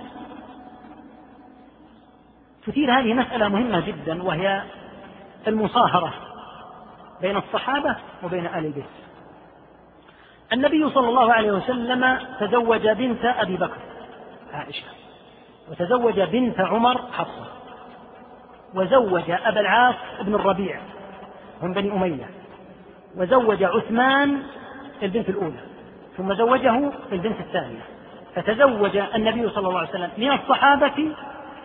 تثير 2.67 2.99
هذه 2.99 3.13
مسألة 3.13 3.47
مهمة 3.47 3.79
جدا 3.79 4.23
وهي 4.23 4.63
المصاهرة 5.47 6.13
بين 7.21 7.37
الصحابة 7.37 7.95
وبين 8.23 8.45
آل 8.45 8.65
البيت. 8.65 8.85
النبي 10.53 10.89
صلى 10.89 11.09
الله 11.09 11.33
عليه 11.33 11.51
وسلم 11.51 12.19
تزوج 12.39 12.87
بنت 12.87 13.25
أبي 13.25 13.57
بكر 13.57 13.79
عائشة 14.53 14.87
وتزوج 15.69 16.19
بنت 16.19 16.59
عمر 16.59 17.01
حفصة. 17.11 17.50
وزوج 18.75 19.30
أبا 19.30 19.59
العاص 19.59 19.95
بن 20.22 20.35
الربيع 20.35 20.80
من 21.61 21.74
بني 21.74 21.91
أمية. 21.91 22.30
وزوج 23.17 23.64
عثمان 23.64 24.43
البنت 25.03 25.30
الأولى 25.30 25.59
ثم 26.17 26.33
زوجه 26.33 26.91
البنت 27.11 27.40
الثانية. 27.40 27.82
فتزوج 28.35 28.98
النبي 28.98 29.50
صلى 29.50 29.67
الله 29.67 29.80
عليه 29.80 29.90
وسلم 29.90 30.09
من 30.17 30.32
الصحابة 30.32 31.11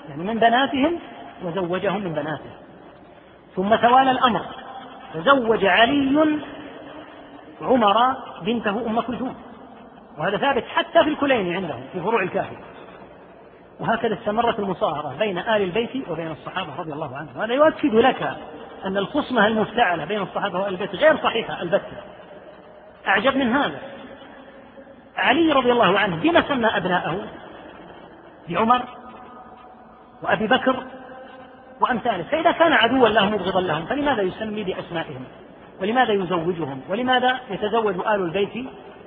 يعني 0.09 0.23
من 0.23 0.39
بناتهم 0.39 0.99
وزوجهم 1.45 2.01
من 2.01 2.13
بناته. 2.13 2.51
ثم 3.57 3.75
توالى 3.75 4.11
الأمر 4.11 4.43
تزوج 5.15 5.65
علي 5.65 6.39
عمر 7.63 8.15
بنته 8.43 8.87
أم 8.87 9.01
كلثوم. 9.01 9.35
وهذا 10.19 10.37
ثابت 10.37 10.65
حتى 10.65 11.05
في 11.05 11.11
الكلين 11.11 11.57
عندهم 11.57 11.81
في 11.93 12.01
فروع 12.01 12.23
الكافي 12.23 12.57
وهكذا 13.81 14.15
استمرت 14.15 14.59
المصاهرة 14.59 15.15
بين 15.19 15.39
آل 15.39 15.63
البيت 15.63 16.09
وبين 16.09 16.31
الصحابة 16.31 16.77
رضي 16.79 16.93
الله 16.93 17.17
عنهم. 17.17 17.37
وهذا 17.37 17.55
يؤكد 17.55 17.95
لك 17.95 18.37
أن 18.85 18.97
الخصمة 18.97 19.47
المفتعلة 19.47 20.05
بين 20.05 20.23
الصحابة 20.23 20.59
وآل 20.61 20.73
البيت 20.73 20.95
غير 20.95 21.17
صحيحة. 21.17 21.63
البتة. 21.63 21.97
أعجب 23.09 23.37
من 23.37 23.53
هذا. 23.53 23.79
علي 25.17 25.53
رضي 25.53 25.73
الله 25.73 25.99
عنه 25.99 26.17
بما 26.17 26.49
سمى 26.49 26.67
أبناءه؟ 26.67 27.27
بعمر 28.49 28.83
وأبي 30.23 30.47
بكر 30.47 30.85
وأمثاله. 31.81 32.23
فإذا 32.23 32.53
كان 32.53 32.73
عدوا 32.73 33.09
لهم 33.09 33.35
مبغضا 33.35 33.61
لهم 33.61 33.87
فلماذا 33.87 34.23
يسمي 34.23 34.65
بأسمائهم؟ 34.65 35.25
ولماذا 35.81 36.13
يزوجهم؟ 36.13 36.81
ولماذا 36.89 37.41
يتزوج 37.51 37.95
آل 37.95 38.23
البيت 38.23 38.57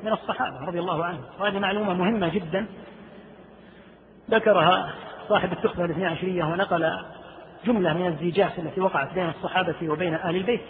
من 0.04 0.12
الصحابة 0.12 0.66
رضي 0.66 0.80
الله 0.80 1.06
عنهم؟ 1.06 1.24
وهذه 1.40 1.60
معلومة 1.60 1.94
مهمة 1.94 2.28
جدا. 2.28 2.66
ذكرها 4.30 4.94
صاحب 5.30 5.52
التحفة 5.52 5.86
الاثنى 5.86 6.06
عشرية 6.06 6.44
ونقل 6.44 6.92
جملة 7.66 7.94
من 7.94 8.08
الزيجات 8.08 8.60
التي 8.60 8.82
وقعت 8.82 9.14
بين 9.14 9.30
الصحابة 9.30 9.76
وبين 9.90 10.16
آل 10.16 10.36
البيت. 10.36 10.62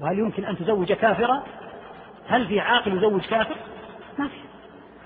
وهل 0.00 0.18
يمكن 0.18 0.44
أن 0.44 0.58
تزوج 0.58 0.92
كافرا؟ 0.92 1.42
هل 2.28 2.48
في 2.48 2.60
عاقل 2.60 2.96
يزوج 2.96 3.20
كافر؟ 3.20 3.56
ما 4.18 4.28
في. 4.28 4.34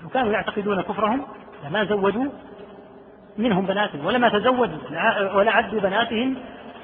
لو 0.03 0.09
كانوا 0.09 0.33
يعتقدون 0.33 0.81
كفرهم 0.81 1.27
لما 1.65 1.85
زوجوا 1.85 2.31
منهم 3.37 3.65
بناتهم 3.65 4.05
ولما 4.05 4.29
تزوجوا 4.29 4.77
ولا 5.33 5.51
عدوا 5.51 5.79
بناتهم 5.79 6.37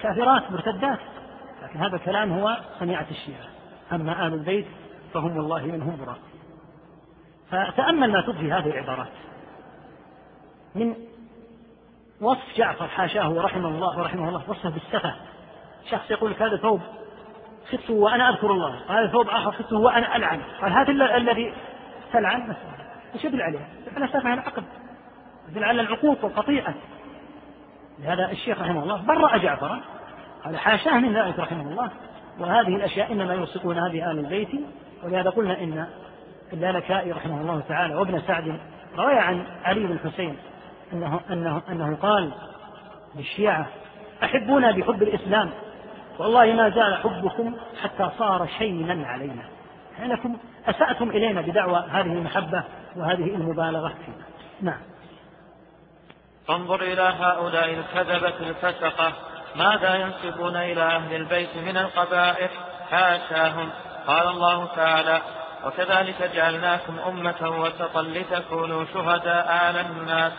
كافرات 0.03 0.51
مرتدات. 0.51 0.99
لكن 1.63 1.79
هذا 1.79 1.95
الكلام 1.95 2.31
هو 2.31 2.57
صنيعة 2.79 3.05
الشيعة. 3.11 3.47
أما 3.91 4.27
آل 4.27 4.33
البيت 4.33 4.65
فهم 5.13 5.37
والله 5.37 5.65
منهم 5.65 5.97
براء. 6.05 6.17
فتأمل 7.51 8.11
ما 8.11 8.21
تضفي 8.21 8.51
هذه 8.51 8.69
العبارات. 8.69 9.07
من 10.75 10.95
وصف 12.21 12.57
جعفر 12.57 12.87
حاشاه 12.87 13.29
ورحمه 13.29 13.67
الله 13.67 13.99
ورحمه 13.99 14.29
الله 14.29 14.41
وصفه 14.47 14.69
بالسفة. 14.69 15.15
شخص 15.89 16.11
يقول 16.11 16.31
لك 16.31 16.41
هذا 16.41 16.57
ثوب 16.57 16.81
خذته 17.71 17.93
وأنا 17.93 18.29
أذكر 18.29 18.51
الله 18.51 18.79
هذا 18.89 19.07
ثوب 19.07 19.27
آخر 19.27 19.51
خذته 19.51 19.77
وأنا 19.77 20.15
ألعن. 20.15 20.41
قال 20.61 20.71
هذا 20.71 21.17
الذي 21.17 21.53
تلعن. 22.13 22.55
إيش 23.13 23.23
يدل 23.23 23.41
عليه؟ 23.41 23.67
على 23.95 24.07
سفه 24.07 24.33
العقد 24.33 24.63
يدل 25.49 25.63
على 25.63 25.81
العقوق 25.81 26.23
والقطيعة 26.23 26.73
لهذا 27.99 28.31
الشيخ 28.31 28.61
رحمه 28.61 28.83
الله 28.83 29.01
برأ 29.01 29.37
جعفر. 29.37 29.81
قال 30.45 30.59
حاشاه 30.59 30.99
من 30.99 31.13
ذلك 31.17 31.39
رحمه 31.39 31.71
الله. 31.71 31.91
وهذه 32.39 32.75
الأشياء 32.75 33.11
إنما 33.11 33.33
يلصقون 33.33 33.77
هذه 33.77 34.11
آل 34.11 34.19
البيت. 34.19 34.49
ولهذا 35.03 35.29
قلنا 35.29 35.59
إن 35.63 35.87
اللالكائي 36.53 37.11
رحمه 37.11 37.41
الله 37.41 37.63
تعالى 37.69 37.95
وابن 37.95 38.21
سعد 38.21 38.59
روى 38.97 39.13
عن 39.13 39.45
علي 39.63 39.79
بن 39.79 39.91
الحسين 39.91 40.37
أنه, 40.93 41.21
أنه, 41.29 41.61
أنه 41.69 41.97
قال 42.01 42.31
للشيعة 43.15 43.67
أحبونا 44.23 44.71
بحب 44.71 45.03
الإسلام. 45.03 45.51
والله 46.19 46.45
ما 46.45 46.69
زال 46.69 46.95
حبكم 46.95 47.55
حتى 47.83 48.09
صار 48.17 48.47
شينا 48.57 49.07
علينا. 49.07 49.43
أنكم 49.99 50.37
أسأتم 50.65 51.09
إلينا 51.09 51.41
بدعوى 51.41 51.85
هذه 51.89 52.01
المحبة 52.01 52.63
وهذه 52.95 53.35
المبالغة. 53.35 53.93
فينا 54.05 54.25
نعم. 54.61 54.79
فانظر 56.47 56.81
إلى 56.81 57.01
هؤلاء 57.01 57.73
الكذبة 57.73 58.49
الفسقة. 58.49 59.13
ماذا 59.55 59.95
ينسبون 59.95 60.55
إلى 60.55 60.81
أهل 60.81 61.15
البيت 61.15 61.57
من 61.57 61.77
القبائح؟ 61.77 62.51
حاشاهم 62.91 63.69
قال 64.07 64.27
الله 64.27 64.65
تعالى 64.65 65.21
وكذلك 65.65 66.31
جعلناكم 66.35 66.99
أمة 67.07 67.59
وسطا 67.61 68.01
لتكونوا 68.01 68.85
شهداء 68.93 69.51
على 69.51 69.81
الناس. 69.81 70.33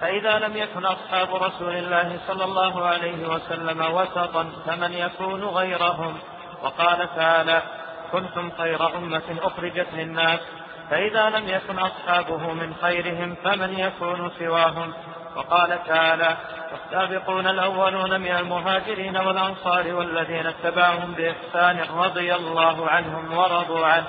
فإذا 0.00 0.38
لم 0.38 0.56
يكن 0.56 0.84
أصحاب 0.84 1.34
رسول 1.34 1.76
الله 1.76 2.18
صلى 2.26 2.44
الله 2.44 2.86
عليه 2.86 3.28
وسلم 3.28 3.94
وسطا 3.94 4.52
فمن 4.66 4.92
يكون 4.92 5.44
غيرهم. 5.44 6.18
وقال 6.62 7.08
تعالى 7.16 7.62
كنتم 8.12 8.50
خير 8.58 8.96
أمة 8.96 9.36
أخرجت 9.42 9.86
للناس 9.92 10.40
فإذا 10.90 11.30
لم 11.30 11.48
يكن 11.48 11.78
أصحابه 11.78 12.52
من 12.52 12.74
خيرهم 12.82 13.36
فمن 13.44 13.78
يكون 13.78 14.30
سواهم. 14.38 14.92
وقال 15.36 15.78
تعالى 15.86 16.36
والسابقون 16.72 17.46
الأولون 17.46 18.20
من 18.20 18.30
المهاجرين 18.30 19.16
والأنصار 19.16 19.94
والذين 19.94 20.46
اتبعهم 20.46 21.12
بإحسان 21.12 21.86
رضي 21.98 22.34
الله 22.34 22.90
عنهم 22.90 23.38
ورضوا 23.38 23.86
عنه. 23.86 24.06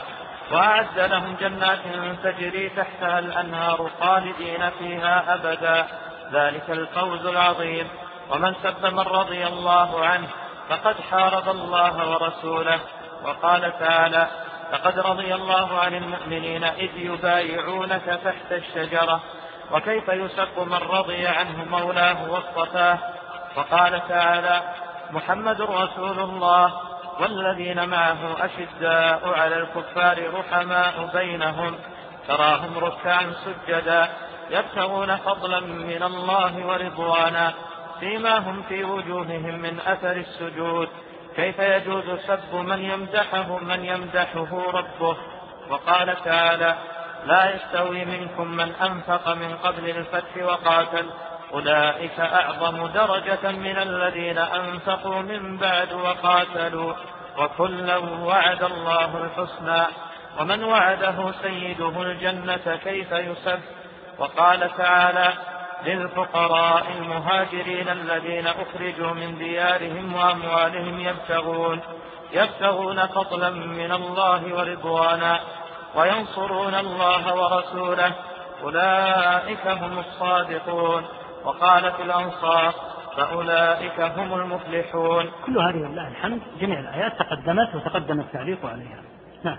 وأعد 0.52 1.00
لهم 1.00 1.36
جنات 1.40 1.80
تجري 2.24 2.70
تحتها 2.70 3.20
الأنهار 3.20 3.92
خالدين 4.00 4.70
فيها 4.70 5.34
أبدا. 5.34 5.88
ذلك 6.32 6.70
الفوز 6.70 7.26
العظيم. 7.26 7.88
ومن 8.30 8.54
سب 8.64 8.86
من 8.86 9.00
رضي 9.00 9.48
الله 9.48 10.06
عنه 10.06 10.28
فقد 10.70 10.96
حارب 11.12 11.50
الله 11.50 12.10
ورسوله. 12.10 12.80
وقال 13.24 13.80
تعالى 13.80 14.28
لقد 14.74 15.00
رضي 15.00 15.36
الله 15.36 15.80
عن 15.80 15.96
المؤمنين 15.96 16.64
إذ 16.64 16.90
يبايعونك 16.98 18.20
تحت 18.24 18.52
الشجرة. 18.52 19.22
وكيف 19.72 20.08
يسب 20.08 20.60
من 20.60 20.74
رضي 20.74 21.28
عنه 21.28 21.66
مولاه 21.70 22.32
واصطفاه؟ 22.32 22.98
وقال 23.56 24.08
تعالى 24.08 24.62
محمد 25.12 25.62
رسول 25.62 26.20
الله 26.20 26.87
والذين 27.20 27.90
معه 27.90 28.46
أشداء 28.46 29.30
على 29.30 29.58
الكفار 29.58 30.34
رحماء 30.34 31.10
بينهم 31.14 31.76
تراهم 32.28 32.78
ركعا 32.78 33.34
سجدا 33.46 34.10
يبتغون 34.50 35.16
فضلا 35.16 35.60
من 35.60 36.04
الله 36.04 36.66
ورضوانا 36.66 37.54
فيما 38.00 38.38
هم 38.38 38.64
في 38.70 38.84
وجوههم 38.84 39.60
من 39.60 39.80
أثر 39.80 40.12
السجود. 40.12 40.90
كيف 41.36 41.60
يجوز 41.60 42.20
سب 42.28 42.56
من 42.56 42.80
يمدحه 42.80 43.58
من 43.60 43.86
يمدحه 43.86 44.72
ربه؟ 44.74 45.18
وقال 45.70 46.24
تعالى 46.24 46.76
لا 47.26 47.56
يستوي 47.56 48.06
منكم 48.06 48.48
من 48.48 48.72
أنفق 48.82 49.34
من 49.34 49.56
قبل 49.64 49.90
الفتح 49.90 50.44
وقاتل 50.44 51.10
أولئك 51.54 52.20
أعظم 52.20 52.88
درجة 52.88 53.52
من 53.52 53.78
الذين 53.78 54.38
أنفقوا 54.38 55.22
من 55.22 55.58
بعد 55.58 55.94
وقاتلوا 55.94 56.94
وكلا 57.38 57.98
وعد 57.98 58.64
الله 58.64 59.24
الحسنى. 59.24 59.84
ومن 60.40 60.64
وعده 60.64 61.32
سيده 61.42 62.02
الجنة 62.02 62.80
كيف 62.84 63.12
يسب 63.12 63.60
وقال 64.18 64.78
تعالى 64.78 65.34
للفقراء 65.86 66.84
المهاجرين 67.00 67.90
الذين 67.90 68.48
أخرجوا 68.48 69.12
من 69.14 69.38
ديارهم 69.38 70.16
وأموالهم 70.16 71.00
يبتغون 71.00 71.82
يبتغون 72.34 73.08
فضلا 73.08 73.50
من 73.50 73.92
الله 73.92 74.56
ورضوانا 74.56 75.40
وينصرون 75.96 76.76
الله 76.76 77.36
ورسوله. 77.36 78.12
أولئك 78.64 79.68
هم 79.68 80.00
الصادقون. 80.00 81.08
وقالت 81.48 82.00
الأنصار 82.00 82.74
فأولئك 83.18 84.00
هم 84.00 84.34
المفلحون. 84.34 85.32
كل 85.46 85.58
هذه 85.58 85.76
لله 85.76 86.08
الحمد 86.08 86.42
جميع 86.60 86.80
الآيات 86.80 87.20
تقدمت 87.20 87.76
وتقدم 87.76 88.20
التعليق 88.20 88.66
عليها. 88.66 89.02
نعم. 89.44 89.58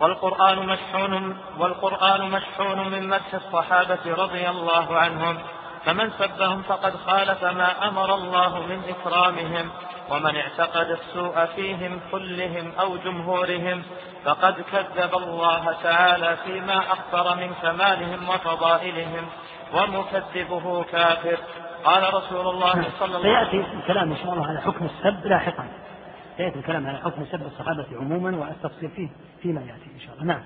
والقرآن 0.00 0.66
مشحون 0.66 1.36
والقرآن 1.58 2.30
مشحون 2.30 2.88
من 2.88 3.08
مدح 3.08 3.34
الصحابة 3.34 3.98
رضي 4.06 4.48
الله 4.48 4.96
عنهم. 4.96 5.38
فمن 5.86 6.10
سبهم 6.18 6.62
فقد 6.62 6.96
خالف 6.96 7.44
ما 7.44 7.88
أمر 7.88 8.14
الله 8.14 8.66
من 8.66 8.82
إكرامهم 8.88 9.70
ومن 10.10 10.36
اعتقد 10.36 10.90
السوء 10.90 11.44
فيهم 11.44 12.00
كلهم 12.12 12.72
أو 12.80 12.96
جمهورهم 12.96 13.82
فقد 14.24 14.54
كذب 14.72 15.14
الله 15.14 15.76
تعالى 15.82 16.36
فيما 16.44 16.78
أخبر 16.78 17.36
من 17.36 17.54
كمالهم 17.62 18.28
وفضائلهم 18.28 19.26
ومكذبه 19.74 20.84
كافر. 20.84 21.38
قال 21.84 22.14
رسول 22.14 22.48
الله 22.48 22.84
صلى 23.00 23.16
الله 23.16 23.28
عليه 23.28 23.48
وسلم 23.48 23.50
سيأتي 23.50 23.76
الكلام 23.76 24.10
إن 24.10 24.16
شاء 24.16 24.32
الله 24.32 24.46
على 24.46 24.60
حكم 24.60 24.84
السب 24.84 25.26
لاحقا. 25.26 25.68
سيأتي 26.36 26.58
الكلام 26.58 26.86
على 26.86 26.98
حكم 26.98 27.24
سب 27.32 27.46
الصحابة 27.46 27.86
عموما 27.92 28.36
والتفصيل 28.36 28.90
فيه 28.90 29.08
فيما 29.42 29.60
يأتي 29.60 29.90
إن 29.94 30.00
شاء 30.00 30.14
الله. 30.14 30.24
نعم. 30.24 30.42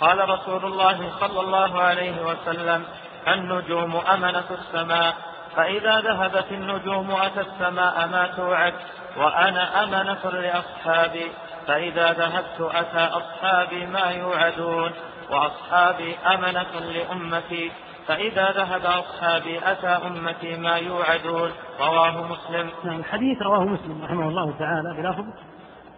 قال 0.00 0.28
رسول 0.28 0.64
الله 0.64 1.10
صلى 1.20 1.40
الله 1.40 1.80
عليه 1.80 2.26
وسلم 2.26 2.84
النجوم 3.28 3.96
أمنة 3.96 4.44
السماء 4.50 5.14
فإذا 5.56 6.00
ذهبت 6.00 6.46
النجوم 6.52 7.10
أتى 7.10 7.40
السماء 7.40 8.06
ما 8.06 8.26
توعد 8.36 8.74
وأنا 9.16 9.84
أمنة 9.84 10.30
لأصحابي 10.40 11.32
فإذا 11.66 12.12
ذهبت 12.12 12.60
أتى 12.74 12.98
أصحابي 12.98 13.86
ما 13.86 14.10
يوعدون 14.10 14.90
وأصحابي 15.30 16.16
أمنة 16.34 16.80
لأمتي 16.80 17.72
فإذا 18.06 18.52
ذهب 18.52 18.84
أصحابي 18.84 19.58
أتى 19.58 19.86
أمتي 19.86 20.56
ما 20.56 20.76
يوعدون. 20.76 21.50
رواه 21.80 22.22
مسلم. 22.22 22.70
نعم 22.84 22.98
الحديث 22.98 23.42
رواه 23.42 23.64
مسلم 23.64 24.04
رحمه 24.04 24.28
الله 24.28 24.54
تعالى 24.58 25.02
بلفظ 25.02 25.24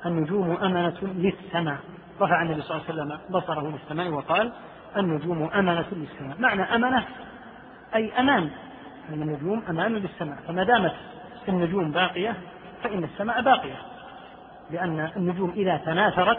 النجوم 0.07 0.57
أمنة 0.63 0.99
للسماء. 1.03 1.79
رفع 2.21 2.43
النبي 2.43 2.63
صلى 2.63 2.77
الله 2.77 2.85
عليه 2.89 2.95
وسلم 2.95 3.21
بصره 3.31 3.71
للسماء 3.71 4.09
وقال 4.09 4.53
النجوم 4.97 5.51
أمنة 5.55 5.85
للسماء. 5.93 6.37
معنى 6.39 6.63
أمنة 6.63 7.05
أي 7.95 8.21
أمان. 8.21 8.51
أن 9.09 9.23
النجوم 9.23 9.63
أمان 9.69 9.93
للسماء. 9.93 10.39
فما 10.49 10.65
دامت 10.65 10.93
النجوم 11.49 11.91
باقية 11.91 12.37
فإن 12.83 13.05
السماء 13.05 13.43
باقية. 13.43 13.77
لأن 14.71 15.11
النجوم 15.17 15.51
إذا 15.51 15.77
تناثرت 15.77 16.39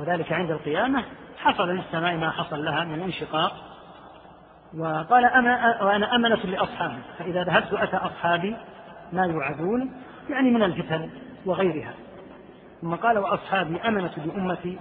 وذلك 0.00 0.32
عند 0.32 0.50
القيامة 0.50 1.04
حصل 1.38 1.68
للسماء 1.68 2.16
ما 2.16 2.30
حصل 2.30 2.64
لها 2.64 2.84
من 2.84 3.00
انشقاق. 3.00 3.52
وقال 4.78 5.24
أنا 5.24 5.82
وأنا 5.82 6.14
أمنة 6.14 6.36
لأصحابي. 6.36 6.98
فإذا 7.18 7.44
ذهبت 7.44 7.72
أتى 7.72 7.96
أصحابي 7.96 8.56
ما 9.12 9.26
يوعدون 9.26 9.92
يعني 10.30 10.50
من 10.50 10.62
الفتن 10.62 11.10
وغيرها. 11.46 11.92
ثم 12.80 12.94
قال 12.94 13.18
وأصحابي 13.18 13.80
أمنة 13.80 14.10
لأمتي 14.16 14.78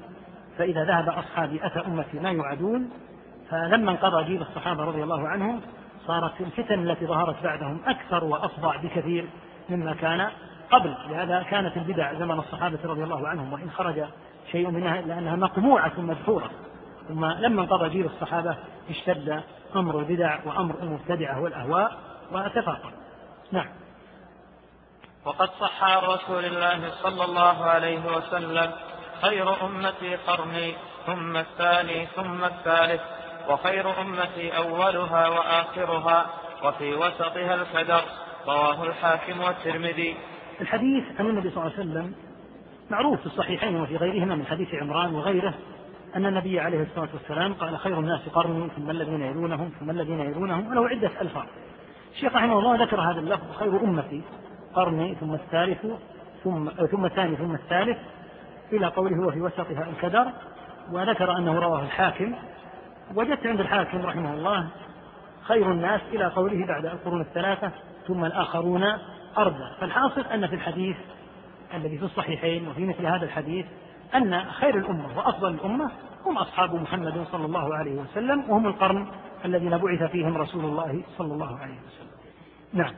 فإذا 0.58 0.84
ذهب 0.84 1.10
أصحابي 1.10 1.66
أتى 1.66 1.80
أمتي 1.80 2.20
ما 2.20 2.30
يوعدون 2.30 2.90
فلما 3.50 3.92
انقضى 3.92 4.24
جيل 4.24 4.42
الصحابة 4.42 4.84
رضي 4.84 5.04
الله 5.04 5.28
عنهم 5.28 5.62
صارت 6.08 6.42
الفتن 6.42 6.90
التي 6.90 7.06
ظهرت 7.06 7.44
بعدهم 7.44 7.82
أكثر 7.86 8.24
وأفظع 8.24 8.76
بكثير 8.76 9.30
مما 9.70 9.94
كان 9.94 10.30
قبل. 10.72 10.96
لهذا 11.10 11.44
كانت 11.44 11.78
البدع 11.78 12.14
زمن 12.14 12.40
الصحابة 12.40 12.80
رضي 12.86 13.04
الله 13.04 13.28
عنهم 13.28 13.54
وإن 13.54 13.72
خرج 13.72 14.04
شيء 14.52 14.70
منها 14.70 15.00
إلا 15.00 15.20
أنها 15.20 15.36
مقموعة 15.36 15.94
مدحورة. 15.98 16.50
ثم 17.08 17.26
لما 17.26 17.62
انقضى 17.62 17.90
جيل 17.90 18.06
الصحابة 18.06 18.58
اشتد 18.90 19.44
أمر 19.76 20.00
البدع 20.00 20.40
وأمر 20.46 20.76
المبتدعة 20.82 21.42
والأهواء 21.42 21.98
وتفاقم. 22.32 22.92
نعم. 23.52 23.68
وقد 25.26 25.50
صح 25.60 25.84
عن 25.84 25.98
رسول 25.98 26.46
الله 26.46 26.92
صلى 27.04 27.26
الله 27.26 27.66
عليه 27.66 28.18
وسلم 28.18 28.72
خير 29.22 29.66
أمتي 29.66 30.16
قرني 30.16 30.74
ثم 31.06 31.38
الثاني 31.38 32.06
ثم 32.06 32.44
الثالث 32.44 33.02
وخير 33.50 34.02
أمتي 34.02 34.58
أولها 34.58 35.28
وآخرها 35.28 36.26
وفي 36.64 36.96
وسطها 36.96 37.56
الكدر 37.56 38.02
رواه 38.48 38.84
الحاكم 38.84 39.40
والترمذي. 39.40 40.16
الحديث 40.62 41.04
عن 41.20 41.26
النبي 41.26 41.50
صلى 41.50 41.58
الله 41.64 41.74
عليه 41.78 41.90
وسلم 41.90 42.16
معروف 42.90 43.20
في 43.20 43.26
الصحيحين 43.26 43.82
وفي 43.82 43.98
غيرهما 43.98 44.36
من 44.36 44.46
حديث 44.46 44.68
عمران 44.74 45.16
وغيره 45.16 45.54
أن 46.16 46.26
النبي 46.26 46.60
عليه 46.60 46.82
الصلاة 46.82 47.10
والسلام 47.14 47.54
قال 47.54 47.78
خير 47.78 48.00
الناس 48.00 48.30
قرني 48.30 48.70
ثم 48.70 48.90
الذين 48.90 49.22
يلونهم 49.22 49.72
ثم 49.80 49.90
الذين 49.90 50.20
يلونهم 50.20 50.68
وله 50.68 50.90
عدة 50.90 51.12
ألفاظ. 51.22 51.46
الشيخ 52.14 52.36
رحمه 52.36 52.60
الله 52.60 52.84
ذكر 52.84 53.02
هذا 53.02 53.20
اللفظ 53.20 53.52
خير 53.52 53.84
أمتي 53.84 54.22
قرني 54.76 55.16
ثم 55.16 55.34
الثالث 55.34 55.86
ثم 56.44 56.70
ثم 56.70 57.06
الثاني 57.06 57.36
ثم 57.36 57.56
الثالث 57.56 57.98
إلى 58.74 58.88
قوله 58.88 59.24
هو 59.24 59.32
في 59.32 59.42
وسطها 59.42 59.90
الكدر 59.90 60.32
وذكر 60.92 61.38
أنه 61.38 61.60
رواه 61.60 61.82
الحاكم. 61.82 62.36
وجدت 63.16 63.48
عند 63.48 63.60
الحاكم 63.60 64.02
رحمه 64.02 64.34
الله 64.34 64.68
خير 65.48 65.72
الناس 65.72 66.02
إلى 66.14 66.26
قوله 66.26 66.66
بعد 66.66 66.86
القرون 66.86 67.22
الثلاثة 67.22 67.72
ثم 68.08 68.26
الآخرون 68.26 68.84
أرضا 69.38 69.76
فالحاصل 69.80 70.22
أن 70.22 70.48
في 70.48 70.56
الحديث 70.56 70.98
الذي 71.74 71.98
في 71.98 72.06
الصحيحين 72.06 72.68
وفي 72.68 72.86
مثل 72.86 73.06
هذا 73.06 73.26
الحديث 73.26 73.66
أن 74.16 74.44
خير 74.44 74.78
الأمة 74.78 75.18
وأفضل 75.18 75.54
الأمة 75.54 75.92
هم 76.26 76.38
أصحاب 76.38 76.76
محمد 76.76 77.26
صلى 77.32 77.46
الله 77.46 77.76
عليه 77.76 78.02
وسلم 78.02 78.50
وهم 78.50 78.68
القرن 78.68 79.08
الذين 79.46 79.78
بعث 79.78 80.04
فيهم 80.04 80.38
رسول 80.38 80.66
الله 80.66 81.04
صلى 81.18 81.34
الله 81.34 81.58
عليه 81.60 81.74
وسلم. 81.74 82.10
نعم. 82.74 82.94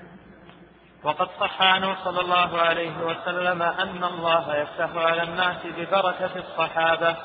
وقد 1.03 1.27
صح 1.39 1.61
عنه 1.61 1.95
صلى 2.03 2.21
الله 2.21 2.57
عليه 2.61 3.05
وسلم 3.05 3.61
أن 3.61 4.03
الله 4.03 4.55
يفتح 4.55 4.95
على 4.95 5.23
الناس 5.23 5.67
ببركة 5.67 6.35
الصحابة. 6.35 7.15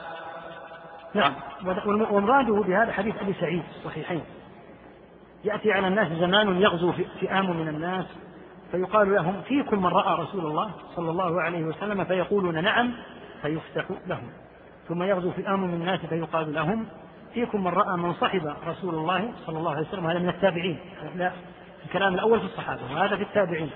نعم. 1.15 1.35
ومراده 1.87 2.55
بهذا 2.55 2.93
حديث 2.93 3.23
أبي 3.23 3.35
سعيد 3.41 3.63
صحيحين. 3.85 4.25
يأتي 5.45 5.73
على 5.73 5.89
الناس 5.89 6.13
زمان 6.13 6.61
يغزو 6.61 6.93
فئام 6.93 7.57
من 7.57 7.69
الناس 7.69 8.07
فيقال 8.71 9.15
لهم 9.15 9.43
فيكم 9.43 9.83
من 9.83 9.91
رأى 9.91 10.23
رسول 10.23 10.47
الله 10.47 10.71
صلى 10.97 11.11
الله 11.11 11.43
عليه 11.43 11.65
وسلم 11.65 12.05
فيقولون 12.05 12.65
نعم 12.65 12.95
فيفتح 13.43 13.85
لهم. 14.07 14.31
ثم 14.89 15.03
يغزو 15.03 15.31
فئام 15.31 15.61
من 15.61 15.75
الناس 15.75 16.01
فيقال 16.01 16.55
لهم 16.55 16.87
فيكم 17.35 17.65
من 17.65 17.71
رأى 17.71 17.97
من 17.97 18.15
صحب 18.15 18.57
رسول 18.67 18.95
الله 18.95 19.33
صلى 19.47 19.59
الله 19.59 19.71
عليه 19.71 19.89
وسلم. 19.89 20.07
هذا 20.07 20.19
من 20.19 20.29
التابعين. 20.29 20.81
لا. 21.15 21.33
الكلام 21.85 22.15
الأول 22.15 22.41
في 22.41 22.47
الصحابة 22.47 22.81
وهذا 22.93 23.17
في 23.17 23.23
التابعين. 23.23 23.71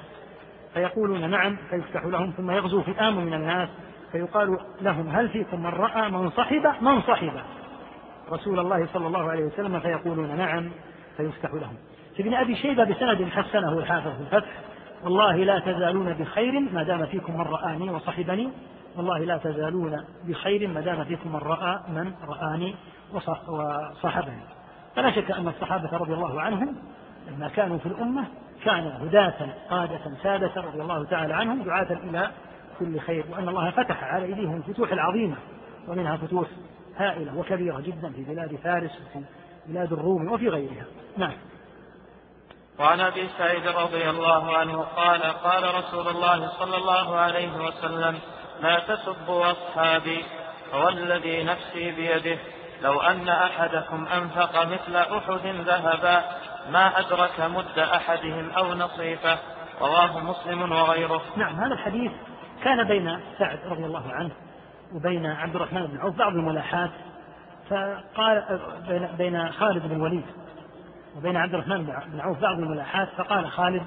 فيقولون 0.75 1.31
نعم 1.31 1.57
فيفتح 1.71 2.05
لهم 2.05 2.31
ثم 2.31 2.51
يغزو 2.51 2.83
فئام 2.83 3.17
من 3.17 3.35
الناس. 3.35 3.69
فيقال 4.13 4.59
لهم 4.81 5.09
هل 5.09 5.29
فيكم 5.29 5.61
من 5.61 5.71
رأى 5.71 6.11
من 6.11 6.31
صحب؟ 6.31 6.73
من 6.81 7.03
صحب. 7.03 7.33
رسول 8.33 8.59
الله 8.59 8.87
صلى 8.87 9.07
الله 9.07 9.31
عليه 9.31 9.45
وسلم 9.45 9.81
فيقولون 9.81 10.37
نعم 10.37 10.71
فيفتح 11.17 11.55
لهم. 11.55 11.77
في 12.17 12.23
ابن 12.23 12.35
أبي 12.35 12.57
شيبة 12.57 12.85
بسند 12.85 13.29
حسنه 13.29 13.79
الحافظ 13.79 14.11
في 14.11 14.21
الفتح. 14.21 14.51
والله 15.05 15.37
لا 15.37 15.59
تزالون 15.59 16.13
بخير 16.13 16.61
ما 16.61 16.83
دام 16.83 17.07
فيكم 17.07 17.35
من 17.35 17.45
رآني 17.45 17.91
وصحبني. 17.91 18.51
والله 18.97 19.19
لا 19.19 19.37
تزالون 19.37 20.05
بخير 20.25 20.69
ما 20.69 20.81
دام 20.81 21.05
فيكم 21.05 21.33
من 21.33 21.39
رأى 21.39 21.81
من 21.89 22.13
رآني 22.29 22.75
وصحبني 23.13 24.43
فلا 24.97 25.11
شك 25.11 25.31
أن 25.31 25.49
الصحابة 25.49 25.97
رضي 25.97 26.15
الله 26.15 26.41
عنهم 26.41 26.77
لما 27.29 27.49
كانوا 27.49 27.79
في 27.79 27.87
الأمة 27.87 28.25
كانوا 28.65 28.93
هداة 28.93 29.55
قادة 29.71 30.01
سادة 30.23 30.53
رضي 30.57 30.83
الله 30.83 31.05
تعالى 31.05 31.35
عنهم 31.35 31.63
دعاة 31.63 31.93
إلى 31.93 32.31
كل 32.79 33.01
خير 33.01 33.25
وأن 33.31 33.49
الله 33.49 33.71
فتح 33.71 34.05
على 34.05 34.25
أيديهم 34.25 34.57
الفتوح 34.57 34.93
العظيمة 34.93 35.37
ومنها 35.89 36.17
فتوح 36.17 36.49
هائلة 36.97 37.39
وكبيرة 37.39 37.81
جدا 37.81 38.13
في 38.13 38.25
بلاد 38.25 38.57
فارس 38.57 38.91
وفي 38.91 39.25
بلاد 39.67 39.93
الروم 39.93 40.33
وفي 40.33 40.49
غيرها. 40.49 40.85
نعم. 41.17 41.33
وعن 42.79 43.01
أبي 43.01 43.29
سعيد 43.39 43.67
رضي 43.67 44.11
الله 44.11 44.57
عنه 44.57 44.79
قال 44.83 45.23
قال 45.23 45.75
رسول 45.75 46.09
الله 46.09 46.49
صلى 46.49 46.77
الله 46.77 47.17
عليه 47.17 47.57
وسلم 47.57 48.19
لا 48.63 48.79
تسبوا 48.79 49.51
أصحابي 49.51 50.25
فوالذي 50.73 51.45
نفسي 51.45 51.91
بيده 51.91 52.39
لو 52.83 53.01
أن 53.01 53.29
أحدكم 53.29 54.07
أنفق 54.07 54.65
مثل 54.65 54.97
أحد 54.97 55.47
ذهبا 55.47 56.25
ما 56.71 56.99
أدرك 56.99 57.41
مد 57.41 57.79
أحدهم 57.79 58.51
أو 58.51 58.75
نصيفه. 58.75 59.39
رواه 59.81 60.21
مسلم 60.21 60.73
وغيره. 60.73 61.23
نعم 61.37 61.55
هذا 61.55 61.75
الحديث 61.75 62.13
كان 62.65 62.89
بين 62.89 63.21
سعد 63.39 63.59
رضي 63.67 63.85
الله 63.85 64.13
عنه 64.13 64.31
وبين 64.95 65.27
عبد 65.27 65.57
الرحمن 65.57 65.87
بن 65.87 65.99
عوف 65.99 66.17
بعض 66.17 66.33
الملاحات 66.33 66.91
فقال 67.71 68.61
بين 69.19 69.53
خالد 69.53 69.87
بن 69.87 69.97
الوليد 69.97 70.25
وبين 71.17 71.37
عبد 71.37 71.55
الرحمن 71.55 71.85
بن 71.85 72.21
عوف 72.21 72.39
بعض 72.39 72.59
الملاحات 72.59 73.09
فقال 73.17 73.51
خالد 73.51 73.83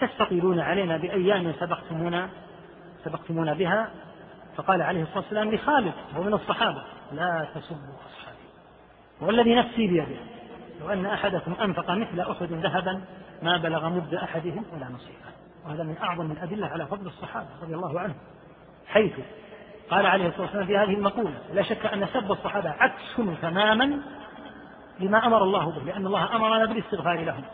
تستطيلون 0.00 0.60
علينا 0.60 0.96
بأيام 0.96 1.52
سبقتمونا 1.60 2.28
سبقتمونا 3.04 3.54
بها؟ 3.54 3.90
فقال 4.56 4.82
عليه 4.82 5.02
الصلاة 5.02 5.18
والسلام 5.18 5.54
لخالد 5.54 5.92
وهو 6.12 6.22
من 6.22 6.34
الصحابة 6.34 6.82
لا 7.12 7.46
تسبوا 7.54 7.94
أصحابي 8.06 8.46
والذي 9.20 9.54
نفسي 9.54 9.86
بيده. 9.86 10.31
لو 10.82 10.92
أن 10.92 11.06
أحدكم 11.06 11.54
أنفق 11.62 11.90
مثل 11.90 12.20
أحد 12.20 12.52
ذهبا 12.52 13.00
ما 13.42 13.56
بلغ 13.56 13.88
مد 13.88 14.14
أحدهم 14.14 14.64
ولا 14.72 14.88
نصيفه 14.88 15.32
وهذا 15.66 15.82
من 15.82 15.96
أعظم 16.02 16.32
الأدلة 16.32 16.66
على 16.66 16.86
فضل 16.86 17.06
الصحابة 17.06 17.48
رضي 17.62 17.74
الله 17.74 18.00
عنهم. 18.00 18.16
حيث 18.86 19.12
قال 19.90 20.06
عليه 20.06 20.28
الصلاة 20.28 20.42
والسلام 20.42 20.66
في 20.66 20.76
هذه 20.76 20.94
المقولة 20.94 21.38
لا 21.52 21.62
شك 21.62 21.86
أن 21.86 22.06
سب 22.06 22.32
الصحابة 22.32 22.70
عكس 22.70 23.16
تماما 23.42 24.00
لما 25.00 25.26
أمر 25.26 25.42
الله 25.42 25.70
به 25.70 25.82
لأن 25.82 26.06
الله 26.06 26.36
أمرنا 26.36 26.66
بالاستغفار 26.66 27.24
لهم. 27.24 27.44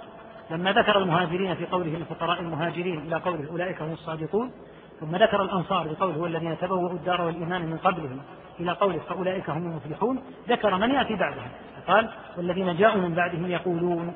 لما 0.50 0.72
ذكر 0.72 0.98
المهاجرين 0.98 1.54
في 1.54 1.66
قوله 1.66 1.96
الفقراء 1.96 2.40
المهاجرين 2.40 2.98
إلى 2.98 3.16
قوله 3.16 3.50
أولئك 3.50 3.82
هم 3.82 3.92
الصادقون 3.92 4.52
ثم 5.00 5.16
ذكر 5.16 5.42
الأنصار 5.42 5.88
بقوله 5.88 6.18
والذين 6.18 6.58
تبوأوا 6.58 6.92
الدار 6.92 7.20
والإيمان 7.20 7.66
من 7.66 7.78
قبلهم 7.78 8.20
إلى 8.60 8.72
قوله 8.72 8.98
فأولئك 8.98 9.50
هم 9.50 9.66
المفلحون 9.66 10.22
ذكر 10.48 10.76
من 10.76 10.90
يأتي 10.90 11.16
بعدهم. 11.16 11.48
قال 11.88 12.08
والذين 12.36 12.76
جاءوا 12.76 13.00
من 13.00 13.14
بعدهم 13.14 13.50
يقولون 13.50 14.14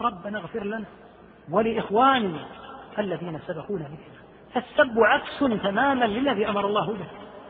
ربنا 0.00 0.38
اغفر 0.38 0.64
لنا 0.64 0.84
ولإخواننا 1.50 2.44
الذين 2.98 3.38
سبقونا 3.46 3.84
بالإيمان. 3.84 4.18
فالسب 4.54 5.00
عكس 5.00 5.62
تماما 5.62 6.04
للذي 6.04 6.48
أمر 6.48 6.66
الله 6.66 6.86
به. 6.86 7.06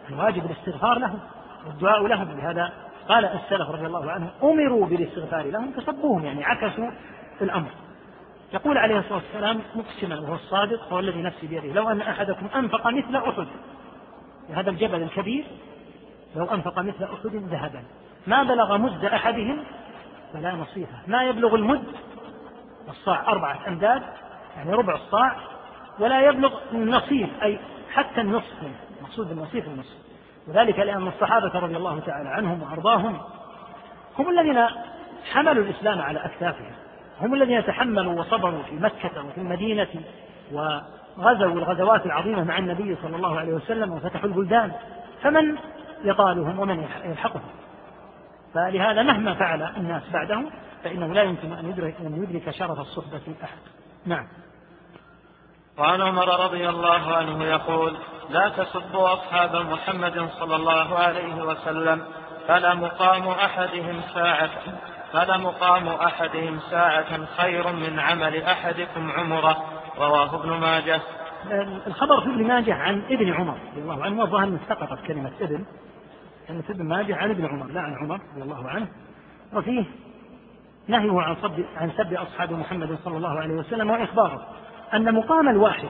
الواجب 0.09 0.45
الاستغفار 0.45 0.99
لهم 0.99 1.19
والدعاء 1.67 2.07
لهم. 2.07 2.39
لهذا 2.39 2.73
قال 3.09 3.25
السلف 3.25 3.70
رضي 3.70 3.87
الله 3.87 4.11
عنهم 4.11 4.31
أمروا 4.43 4.87
بالاستغفار 4.87 5.47
لهم 5.47 5.73
فسبوهم 5.73 6.25
يعني 6.25 6.45
عكسوا 6.45 6.91
الأمر. 7.41 7.70
يقول 8.53 8.78
عليه 8.78 8.99
الصلاة 8.99 9.15
والسلام 9.15 9.61
مقسما 9.75 10.20
وهو 10.20 10.35
الصادق 10.35 10.93
هو 10.93 10.99
الذي 10.99 11.23
نفسي 11.23 11.47
بيده. 11.47 11.73
لو 11.73 11.91
أن 11.91 12.01
أحدكم 12.01 12.47
أنفق 12.57 12.87
مثل 12.87 13.17
أحد 13.17 13.47
هذا 14.55 14.70
الجبل 14.70 15.03
الكبير 15.03 15.45
لو 16.37 16.45
أنفق 16.45 16.78
مثل 16.78 17.05
أحد 17.05 17.35
ذهبا. 17.35 17.83
ما 18.26 18.42
بلغ 18.42 18.76
مد 18.78 19.05
أحدهم؟ 19.05 19.64
فلا 20.32 20.52
نصيفه 20.52 20.98
ما 21.06 21.22
يبلغ 21.22 21.55
المد؟ 21.55 21.84
الصاع 22.88 23.28
أربعة 23.28 23.68
أمداد 23.68 24.02
يعني 24.56 24.72
ربع 24.72 24.94
الصاع 24.94 25.36
ولا 25.98 26.20
يبلغ 26.20 26.58
النصيف 26.72 27.42
أي 27.42 27.58
حتى 27.94 28.20
النصف 28.20 28.56
مقصود 29.02 29.30
النصيف 29.30 29.66
النصف. 29.66 29.97
وذلك 30.48 30.78
لأن 30.78 31.08
الصحابة 31.08 31.58
رضي 31.58 31.76
الله 31.76 32.00
تعالى 32.00 32.28
عنهم 32.28 32.62
وأرضاهم 32.62 33.20
هم 34.18 34.28
الذين 34.28 34.66
حملوا 35.32 35.64
الإسلام 35.64 36.00
على 36.00 36.24
أكتافهم. 36.24 36.72
هم 37.20 37.34
الذين 37.34 37.64
تحملوا 37.64 38.20
وصبروا 38.20 38.62
في 38.62 38.74
مكة 38.74 39.24
وفي 39.26 39.38
المدينة 39.38 39.88
وغزوا 40.52 41.52
الغزوات 41.52 42.06
العظيمة 42.06 42.44
مع 42.44 42.58
النبي 42.58 42.97
صلى 43.02 43.16
الله 43.16 43.38
عليه 43.38 43.52
وسلم 43.52 43.92
وفتحوا 43.92 44.28
البلدان. 44.28 44.72
فمن 45.22 45.56
يطالهم 46.05 46.58
ومن 46.58 46.86
يلحقهم؟ 47.05 47.42
فلهذا 48.55 49.02
مهما 49.02 49.35
فعل 49.35 49.62
الناس 49.62 50.02
بعده 50.12 50.44
فإنه 50.85 51.15
لا 51.15 51.23
يمكن 51.23 51.52
أن 51.52 51.70
يدرك 51.70 51.94
أن 52.01 52.23
يدرك 52.23 52.51
شرف 52.51 52.81
الصحبة 52.81 53.35
أحد 53.44 53.59
نعم. 54.07 54.28
وعن 55.78 56.01
عمر 56.01 56.44
رضي 56.44 56.68
الله 56.68 57.17
عنه 57.17 57.44
يقول 57.44 57.97
لا 58.31 58.49
تسبوا 58.49 59.12
أصحاب 59.12 59.57
محمد 59.57 60.28
صلى 60.41 60.57
الله 60.57 60.99
عليه 60.99 61.43
وسلم 61.44 62.05
فلا 62.49 62.75
مقام 62.75 63.28
أحدهم 63.28 64.01
ساعة 64.15 64.51
فلا 65.12 65.36
مقام 65.36 65.89
أحدهم 65.89 66.60
ساعة 66.70 67.27
خير 67.36 67.73
من 67.73 67.99
عمل 68.01 68.43
أحدكم 68.43 69.10
عمره. 69.10 69.65
رواه 69.99 70.35
ابن 70.35 70.51
ماجه. 70.51 71.01
الخبر 71.86 72.20
في 72.20 72.27
ابن 72.27 72.47
ماجه 72.47 72.75
عن 72.75 73.02
ابن 73.10 73.33
عمر 73.35 73.59
رضي 73.73 73.81
الله 73.81 74.05
عنه 74.05 74.20
والظاهر 74.20 74.59
سقطت 74.68 75.07
كلمة 75.07 75.33
ابن. 75.41 75.65
كلمة 76.49 76.65
ابن 76.70 76.85
ماجه 76.85 77.17
عن 77.17 77.31
ابن 77.31 77.47
عمر 77.47 77.67
لا 77.67 77.81
عن 77.81 77.94
عمر 77.94 78.20
رضي 78.33 78.43
الله 78.43 78.68
عنه 78.68 78.89
وفيه 79.52 79.85
نهيه 80.89 81.20
عن 81.20 81.36
سب 81.43 81.65
عن 81.77 81.91
سب 81.97 82.12
أصحاب 82.12 82.52
محمد 82.52 82.99
صلى 83.05 83.17
الله 83.17 83.41
عليه 83.41 83.55
وسلم 83.55 83.91
وإخباره 83.91 84.47
أن 84.94 85.15
مقام 85.15 85.49
الواحد 85.49 85.89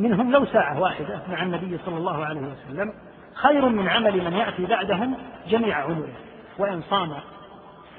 منهم 0.00 0.32
لو 0.32 0.44
ساعة 0.44 0.80
واحدة 0.80 1.20
مع 1.28 1.42
النبي 1.42 1.78
صلى 1.86 1.96
الله 1.96 2.24
عليه 2.24 2.40
وسلم 2.40 2.92
خير 3.34 3.68
من 3.68 3.88
عمل 3.88 4.24
من 4.24 4.32
يأتي 4.32 4.66
بعدهم 4.66 5.14
جميع 5.48 5.76
عمره. 5.76 6.12
وإن 6.58 6.82
صام 6.82 7.16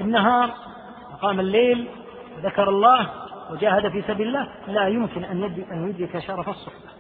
النهار 0.02 0.50
وقام 1.14 1.40
الليل 1.40 1.88
وذكر 2.38 2.70
الله 2.70 3.10
وجاهد 3.52 3.90
في 3.90 4.02
سبيل 4.02 4.28
الله 4.28 4.48
لا 4.68 4.88
يمكن 4.88 5.24
أن 5.24 5.88
يدرك 5.90 6.20
شرف 6.20 6.50
الصحبة. 6.50 6.92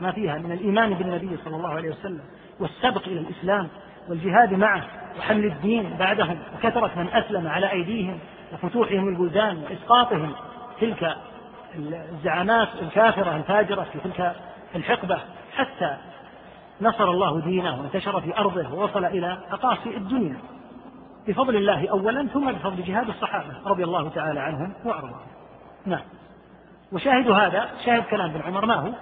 ما 0.00 0.12
فيها 0.12 0.38
من 0.38 0.52
الإيمان 0.52 0.94
بالنبي 0.94 1.36
صلى 1.44 1.56
الله 1.56 1.68
عليه 1.68 1.90
وسلم 1.90 2.22
والسبق 2.60 3.08
إلى 3.08 3.20
الإسلام 3.20 3.68
والجهاد 4.08 4.54
معه 4.54 4.84
وحمل 5.18 5.44
الدين 5.44 5.96
بعدهم 5.98 6.38
وكثرة 6.54 6.90
من 6.96 7.08
أسلم 7.08 7.48
على 7.48 7.70
أيديهم 7.70 8.18
وفتوحهم 8.52 9.08
البلدان 9.08 9.56
وإسقاطهم 9.56 10.32
تلك 10.80 11.16
الزعامات 12.12 12.68
الكافرة 12.82 13.36
الفاجرة 13.36 13.86
في 13.92 13.98
تلك 13.98 14.36
الحقبة 14.74 15.18
حتى 15.56 15.96
نصر 16.80 17.10
الله 17.10 17.40
دينه 17.40 17.80
وانتشر 17.80 18.20
في 18.20 18.38
أرضه 18.38 18.74
ووصل 18.74 19.04
إلى 19.04 19.38
أقاصي 19.50 19.96
الدنيا. 19.96 20.36
بفضل 21.28 21.56
الله 21.56 21.88
أولا 21.90 22.26
ثم 22.26 22.52
بفضل 22.52 22.82
جهاد 22.82 23.08
الصحابة 23.08 23.54
رضي 23.66 23.84
الله 23.84 24.08
تعالى 24.08 24.40
عنهم 24.40 24.74
وأرضاهم. 24.84 25.26
نعم. 25.86 26.02
وشاهد 26.92 27.30
هذا 27.30 27.70
شاهد 27.84 28.02
كلام 28.02 28.30
ابن 28.30 28.42
عمر 28.42 28.66
ما 28.66 28.74
هو؟ 28.74 28.92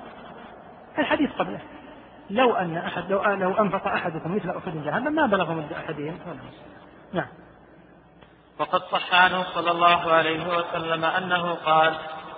الحديث 0.99 1.31
قبله. 1.33 1.61
لو 2.31 2.57
أن 2.57 2.77
أحد 2.77 3.11
لو, 3.11 3.25
لو 3.25 3.53
أنفق 3.53 3.87
أحدكم 3.87 4.37
مثل 4.37 4.51
أحد 4.51 4.77
ذهبا 4.77 5.11
ما 5.11 5.27
بلغ 5.27 5.53
مد 5.53 5.73
أحدهم. 5.73 6.19
ولا 6.27 6.39
نعم. 7.13 7.29
وقد 8.59 8.81
صح 8.81 9.15
عنه 9.15 9.45
صلى 9.55 9.71
الله 9.71 10.13
عليه 10.13 10.57
وسلم 10.57 11.05
أنه 11.05 11.55
قال 11.55 11.95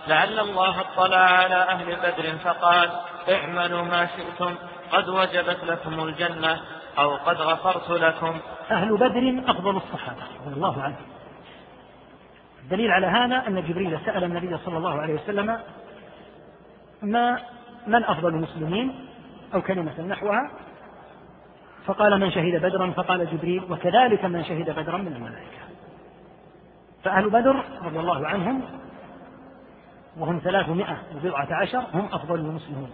لعل 0.08 0.40
الله 0.40 0.80
اطلع 0.80 1.16
على 1.16 1.54
أهل 1.54 1.96
بدر 1.96 2.38
فقال 2.44 2.90
اعملوا 3.30 3.82
ما 3.82 4.06
شئتم 4.06 4.54
قد 4.92 5.08
وجبت 5.08 5.64
لكم 5.64 6.00
الجنة 6.00 6.60
أو 6.98 7.16
قد 7.16 7.36
غفرت 7.36 7.90
لكم. 7.90 8.38
أهل 8.70 8.96
بدر 8.96 9.50
أفضل 9.50 9.76
الصحابة 9.76 10.22
رضي 10.46 10.54
الله 10.54 10.82
عنهم. 10.82 11.06
الدليل 12.62 12.90
على 12.90 13.06
هذا 13.06 13.48
أن 13.48 13.66
جبريل 13.68 13.98
سأل 14.04 14.24
النبي 14.24 14.58
صلى 14.64 14.78
الله 14.78 15.00
عليه 15.00 15.14
وسلم 15.14 15.60
ما 17.02 17.38
من 17.86 18.04
أفضل 18.04 18.28
المسلمين؟ 18.28 19.09
أو 19.54 19.62
كلمة 19.62 20.00
نحوها. 20.00 20.50
فقال 21.86 22.20
من 22.20 22.30
شهد 22.30 22.62
بدرا 22.62 22.90
فقال 22.90 23.30
جبريل 23.30 23.64
وكذلك 23.72 24.24
من 24.24 24.44
شهد 24.44 24.70
بدرا 24.70 24.98
من 24.98 25.12
الملائكة. 25.12 25.60
فأهل 27.04 27.30
بدر 27.30 27.64
رضي 27.82 28.00
الله 28.00 28.26
عنهم 28.26 28.62
وهم 30.16 30.38
ثلاثمائة 30.38 30.96
وبضعة 31.16 31.54
عشر 31.54 31.84
هم 31.94 32.08
أفضل 32.12 32.34
المسلمين 32.34 32.90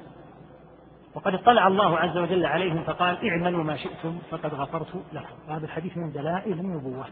وقد 1.15 1.35
اطلع 1.35 1.67
الله 1.67 1.99
عز 1.99 2.17
وجل 2.17 2.47
عليهم 2.47 2.83
فقال 2.83 3.28
اعملوا 3.28 3.65
ما 3.65 3.76
شئتم 3.76 4.18
فقد 4.31 4.55
غفرت 4.55 5.02
لكم. 5.12 5.35
وهذا 5.49 5.65
الحديث 5.65 5.97
من 5.97 6.12
دلائل 6.12 6.52
النبوة. 6.52 7.05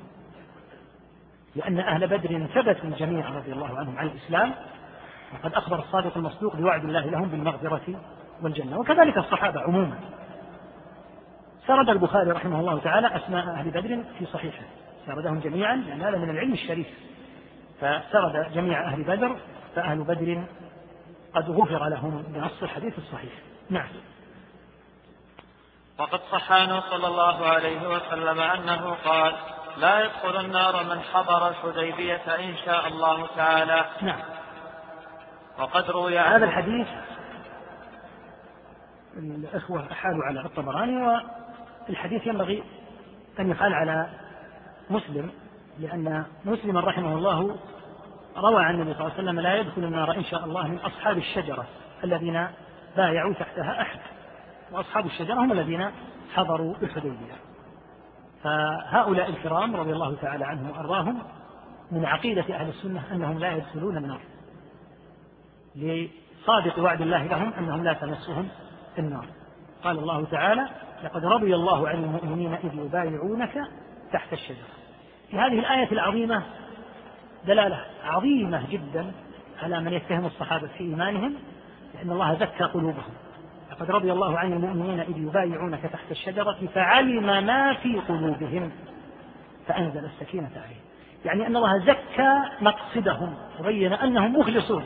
لأن 1.57 1.81
أهل 1.81 2.07
بدر 2.07 2.47
ثبتوا 2.47 2.91
جميعا 2.91 3.31
رضي 3.31 3.53
الله 3.53 3.79
عنهم 3.79 3.99
على 3.99 4.11
الإسلام 4.11 4.55
وقد 5.35 5.53
أخبر 5.55 5.79
الصادق 5.79 6.17
المصدوق 6.17 6.57
بوعد 6.57 6.85
الله 6.85 7.07
لهم 7.07 7.29
بالمغفرة 7.29 8.01
والجنة. 8.43 8.79
وكذلك 8.79 9.19
الصحابة 9.19 9.61
عموما. 9.61 9.99
سرد 11.67 11.89
البخاري 11.89 12.31
رحمه 12.31 12.61
الله 12.61 12.79
تعالى 12.79 13.17
أسماء 13.17 13.49
أهل 13.49 13.71
بدر 13.71 14.05
في 14.19 14.27
صحيحه. 14.27 14.65
سردهم 15.07 15.41
جميعا 15.41 15.77
لأن 15.77 16.03
هذا 16.03 16.19
من 16.19 16.31
العلم 16.31 16.53
الشريف. 16.53 16.87
فسرد 17.81 18.53
جميع 18.55 18.85
أهل 18.85 19.03
بدر 19.03 19.37
فأهل 19.77 20.05
بدر 20.05 20.45
قد 21.35 21.51
غفر 21.51 21.89
لهم 21.89 22.23
بنص 22.29 22.63
الحديث 22.63 22.99
الصحيح. 22.99 23.33
نعم. 23.71 23.89
وقد 25.99 26.21
صح 26.33 26.53
عنه 26.53 26.81
صلى 26.81 27.07
الله 27.07 27.47
عليه 27.47 27.89
وسلم 27.89 28.41
أنه 28.41 28.97
قال 29.05 29.33
لا 29.77 30.05
يدخل 30.05 30.41
النار 30.41 30.85
من 30.85 31.01
حضر 31.01 31.49
الحديبية 31.49 32.35
إن 32.39 32.57
شاء 32.65 32.89
الله 32.89 33.27
تعالى. 33.37 33.85
نعم. 34.03 34.21
وقد 35.59 35.91
روي 35.91 36.19
هذا 36.19 36.45
الحديث 36.45 36.89
الإخوة 39.17 39.93
أحالوا 39.93 40.25
على 40.25 40.41
الطبراني 40.41 41.21
والحديث 41.89 42.27
ينبغي 42.27 42.63
أن 43.41 43.51
يقال 43.51 43.75
على 43.75 44.09
مسلم 44.91 45.31
لأن 45.79 46.25
مسلما 46.45 46.81
رحمه 46.81 47.19
الله 47.19 47.57
روى 48.37 48.65
عن 48.65 48.75
النبي 48.75 48.95
صلى 48.95 49.01
الله 49.01 49.13
عليه 49.13 49.23
وسلم 49.23 49.41
لا 49.41 49.57
يدخل 49.57 49.85
النار 49.85 50.17
إن 50.17 50.25
شاء 50.25 50.45
الله 50.45 50.69
من 50.69 50.79
أصحاب 50.79 51.19
الشجرة 51.19 51.67
الذين 52.05 52.49
بايعوا 52.97 53.35
تحتها 53.35 53.83
أحد 53.83 53.99
وأصحاب 54.73 55.07
الشجرة 55.07 55.35
هم 55.35 55.53
الذين 55.53 55.91
حضروا 56.35 56.75
الحديبية. 56.83 57.35
فهؤلاء 58.43 59.29
الكرام 59.31 59.77
رضي 59.77 59.93
الله 59.93 60.15
تعالى 60.15 60.45
عنهم 60.45 60.71
وأرضاهم 60.71 61.23
من 61.91 62.05
عقيدة 62.05 62.55
أهل 62.55 62.69
السنة 62.69 63.03
أنهم 63.13 63.39
لا 63.39 63.53
يدخلون 63.53 63.97
النار. 63.97 64.21
لصادق 65.77 66.79
وعد 66.79 67.01
الله 67.01 67.27
لهم 67.27 67.53
أنهم 67.53 67.85
لا 67.85 67.93
تمسهم 67.93 68.49
النار. 68.99 69.27
قال 69.85 69.99
الله 69.99 70.25
تعالى 70.25 70.69
لقد 71.05 71.25
رضي 71.25 71.55
الله 71.55 71.89
عن 71.89 72.05
المؤمنين 72.05 72.55
إذ 72.55 72.75
يبايعونك 72.75 73.55
تحت 74.13 74.33
الشجرة. 74.33 74.75
في 75.31 75.37
هذه 75.37 75.59
الآية 75.59 75.93
العظيمة 75.93 76.43
دلالة 77.47 77.81
عظيمة 78.05 78.71
جدا 78.71 79.13
على 79.63 79.81
من 79.81 79.93
يتهم 79.93 80.27
الصحابة 80.27 80.67
في 80.67 80.81
إيمانهم 80.81 81.35
لأن 81.95 82.11
الله 82.11 82.35
زكى 82.35 82.65
قلوبهم. 82.65 83.13
لقد 83.71 83.91
رضي 83.91 84.13
الله 84.13 84.39
عن 84.39 84.53
المؤمنين 84.53 85.01
إذ 85.01 85.19
يبايعونك 85.19 85.83
تحت 85.83 86.11
الشجرة 86.11 86.59
فعلم 86.75 87.47
ما 87.47 87.75
في 87.75 88.01
قلوبهم 88.09 88.73
فأنزل 89.67 90.05
السكينة 90.05 90.51
عليهم. 90.57 90.85
يعني 91.25 91.47
أن 91.47 91.57
الله 91.57 91.79
زكى 91.79 92.43
مقصدهم 92.61 93.35
وبين 93.61 93.93
أنهم 93.93 94.39
مخلصون 94.39 94.85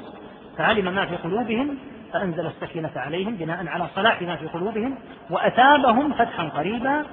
فعلم 0.57 0.95
ما 0.95 1.07
في 1.07 1.17
قلوبهم 1.17 1.79
فأنزل 2.13 2.47
السكينة 2.47 2.93
عليهم 2.97 3.37
بناء 3.37 3.67
على 3.69 3.87
صلاح 3.95 4.23
ما 4.23 4.37
في 4.37 4.47
قلوبهم 4.47 4.99
وأثابهم 5.31 6.13
فتحا 6.13 6.49
قريبا 6.49 7.05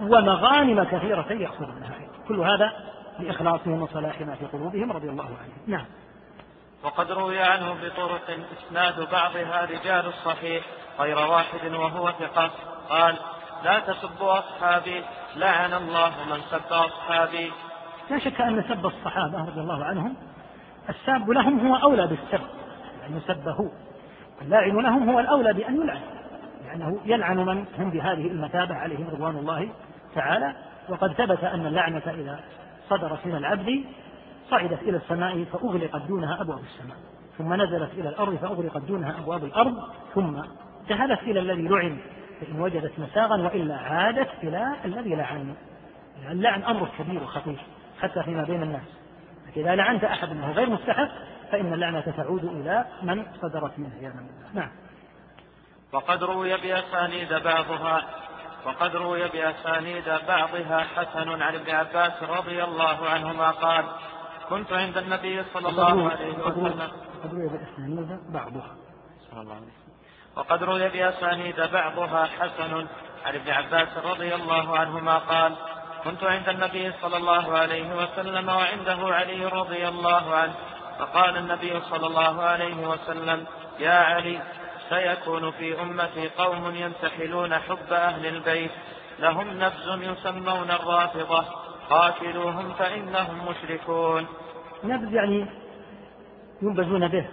ومغانم 0.00 0.84
كثيرة 0.84 1.26
يأخذونها 1.32 1.94
كل 2.28 2.40
هذا 2.40 2.72
لإخلاصهم 3.18 3.82
وصلاح 3.82 4.20
ما 4.20 4.34
في 4.34 4.46
قلوبهم 4.46 4.92
رضي 4.92 5.08
الله 5.08 5.24
عنهم. 5.24 5.58
نعم. 5.66 5.84
وقد 6.84 7.12
روي 7.12 7.38
عنه 7.38 7.74
بطرق 7.82 8.38
إسناد 8.58 9.10
بعضها 9.10 9.64
رجال 9.64 10.06
الصحيح 10.06 10.64
غير 10.98 11.18
واحد 11.18 11.72
وهو 11.72 12.10
ثقة. 12.10 12.50
قال 12.88 13.16
لا 13.64 13.78
تسبوا 13.78 14.38
أصحابي 14.38 15.02
لعن 15.36 15.72
الله 15.72 16.10
من 16.30 16.40
سب 16.50 16.72
أصحابي. 16.72 17.52
لا 18.10 18.18
شك 18.18 18.40
أن 18.40 18.64
سب 18.68 18.86
الصحابة 18.86 19.38
رضي 19.38 19.60
الله 19.60 19.84
عنهم 19.84 20.16
الساب 20.88 21.30
لهم 21.30 21.66
هو 21.66 21.76
أولى 21.76 22.06
بالسب 22.06 22.46
أن 23.06 23.16
يسب 23.16 23.48
هو 23.48 23.68
اللاعن 24.40 24.76
لهم 24.76 25.10
هو 25.10 25.20
الأولى 25.20 25.52
بأن 25.52 25.82
يلعن 25.82 26.00
لأنه 26.66 26.98
يلعن 27.04 27.36
من 27.36 27.64
هم 27.78 27.90
بهذه 27.90 28.26
المثابة 28.26 28.74
عليهم 28.74 29.08
رضوان 29.12 29.36
الله 29.36 29.68
تعالى. 30.14 30.54
وقد 30.88 31.12
ثبت 31.12 31.44
أن 31.44 31.66
اللعنة 31.66 32.02
إذا 32.06 32.40
صدرت 32.88 33.26
من 33.26 33.34
العبد 33.36 33.84
صعدت 34.50 34.82
إلى 34.82 34.96
السماء 34.96 35.44
فأغلقت 35.44 36.02
دونها 36.02 36.40
أبواب 36.40 36.58
السماء 36.58 36.96
ثم 37.38 37.54
نزلت 37.54 37.90
إلى 37.92 38.08
الأرض 38.08 38.36
فأغلقت 38.36 38.82
دونها 38.82 39.18
أبواب 39.18 39.44
الأرض 39.44 39.74
ثم 40.14 40.42
ذهبت 40.88 41.22
إلى 41.22 41.40
الذي 41.40 41.68
لعن 41.68 41.98
فإن 42.40 42.60
وجدت 42.60 42.92
مساغا 42.98 43.36
وإلا 43.36 43.76
عادت 43.76 44.28
إلى 44.42 44.74
الذي 44.84 45.14
لعن. 45.14 45.54
اللعن 46.30 46.62
أمر 46.62 46.88
كبير 46.98 47.22
وخطير 47.22 47.58
حتى 48.00 48.22
فيما 48.22 48.44
بين 48.44 48.62
الناس. 48.62 48.82
إذا 49.56 49.74
لعنت 49.74 50.04
أحد 50.04 50.28
أنه 50.28 50.52
غير 50.52 50.70
مستحق. 50.70 51.08
فإن 51.52 51.72
اللعنة 51.72 52.14
تعود 52.16 52.44
إلى 52.44 52.84
من 53.02 53.26
صدرت 53.42 53.78
منه 53.78 54.02
يا 54.02 54.08
من 54.08 54.28
نعم. 54.54 54.70
وقد 55.92 56.24
روي 56.24 56.56
بأسانيد 56.56 57.32
بعضها 57.32 58.02
وقد 58.66 58.96
روي 58.96 59.28
بأسانيد 59.28 60.04
بعضها 60.28 60.80
حسن 60.96 61.42
عن 61.42 61.54
ابن 61.54 61.70
عباس 61.70 62.22
رضي 62.22 62.64
الله 62.64 63.08
عنهما 63.08 63.50
قال 63.50 63.84
كنت 64.48 64.72
عند 64.72 64.98
النبي 64.98 65.44
صلى 65.54 65.68
الله 65.68 66.10
عليه 66.10 66.38
وسلم. 66.38 66.90
قد 67.22 67.34
روي 67.34 67.48
بأسانيد 67.48 68.32
بعضها. 68.32 68.76
وقد 70.36 70.62
روي 70.62 70.88
بأسانيد 70.88 71.60
بعضها 71.60 72.24
حسن 72.24 72.86
عن 73.26 73.34
ابن 73.34 73.50
عباس 73.50 73.88
رضي 74.04 74.34
الله 74.34 74.78
عنهما 74.78 75.18
قال 75.18 75.56
كنت 76.04 76.24
عند 76.24 76.48
النبي 76.48 76.92
صلى 77.02 77.16
الله 77.16 77.58
عليه 77.58 77.96
وسلم 77.96 78.48
وعنده 78.48 79.14
علي 79.14 79.44
رضي 79.44 79.88
الله 79.88 80.34
عنه 80.34 80.54
فقال 81.00 81.36
النبي 81.36 81.80
صلى 81.80 82.06
الله 82.06 82.42
عليه 82.42 82.88
وسلم 82.88 83.46
يا 83.78 83.92
علي 83.92 84.40
سيكون 84.88 85.50
في 85.50 85.82
أمتي 85.82 86.28
قوم 86.28 86.74
ينتحلون 86.74 87.54
حب 87.54 87.92
أهل 87.92 88.26
البيت 88.26 88.70
لهم 89.18 89.58
نفس 89.58 89.86
يسمون 89.86 90.70
الرافضة 90.70 91.44
قاتلوهم 91.90 92.72
فإنهم 92.72 93.48
مشركون. 93.48 94.26
نبذ 94.84 95.12
يعني 95.12 95.46
ينبذون 96.62 97.08
به 97.08 97.28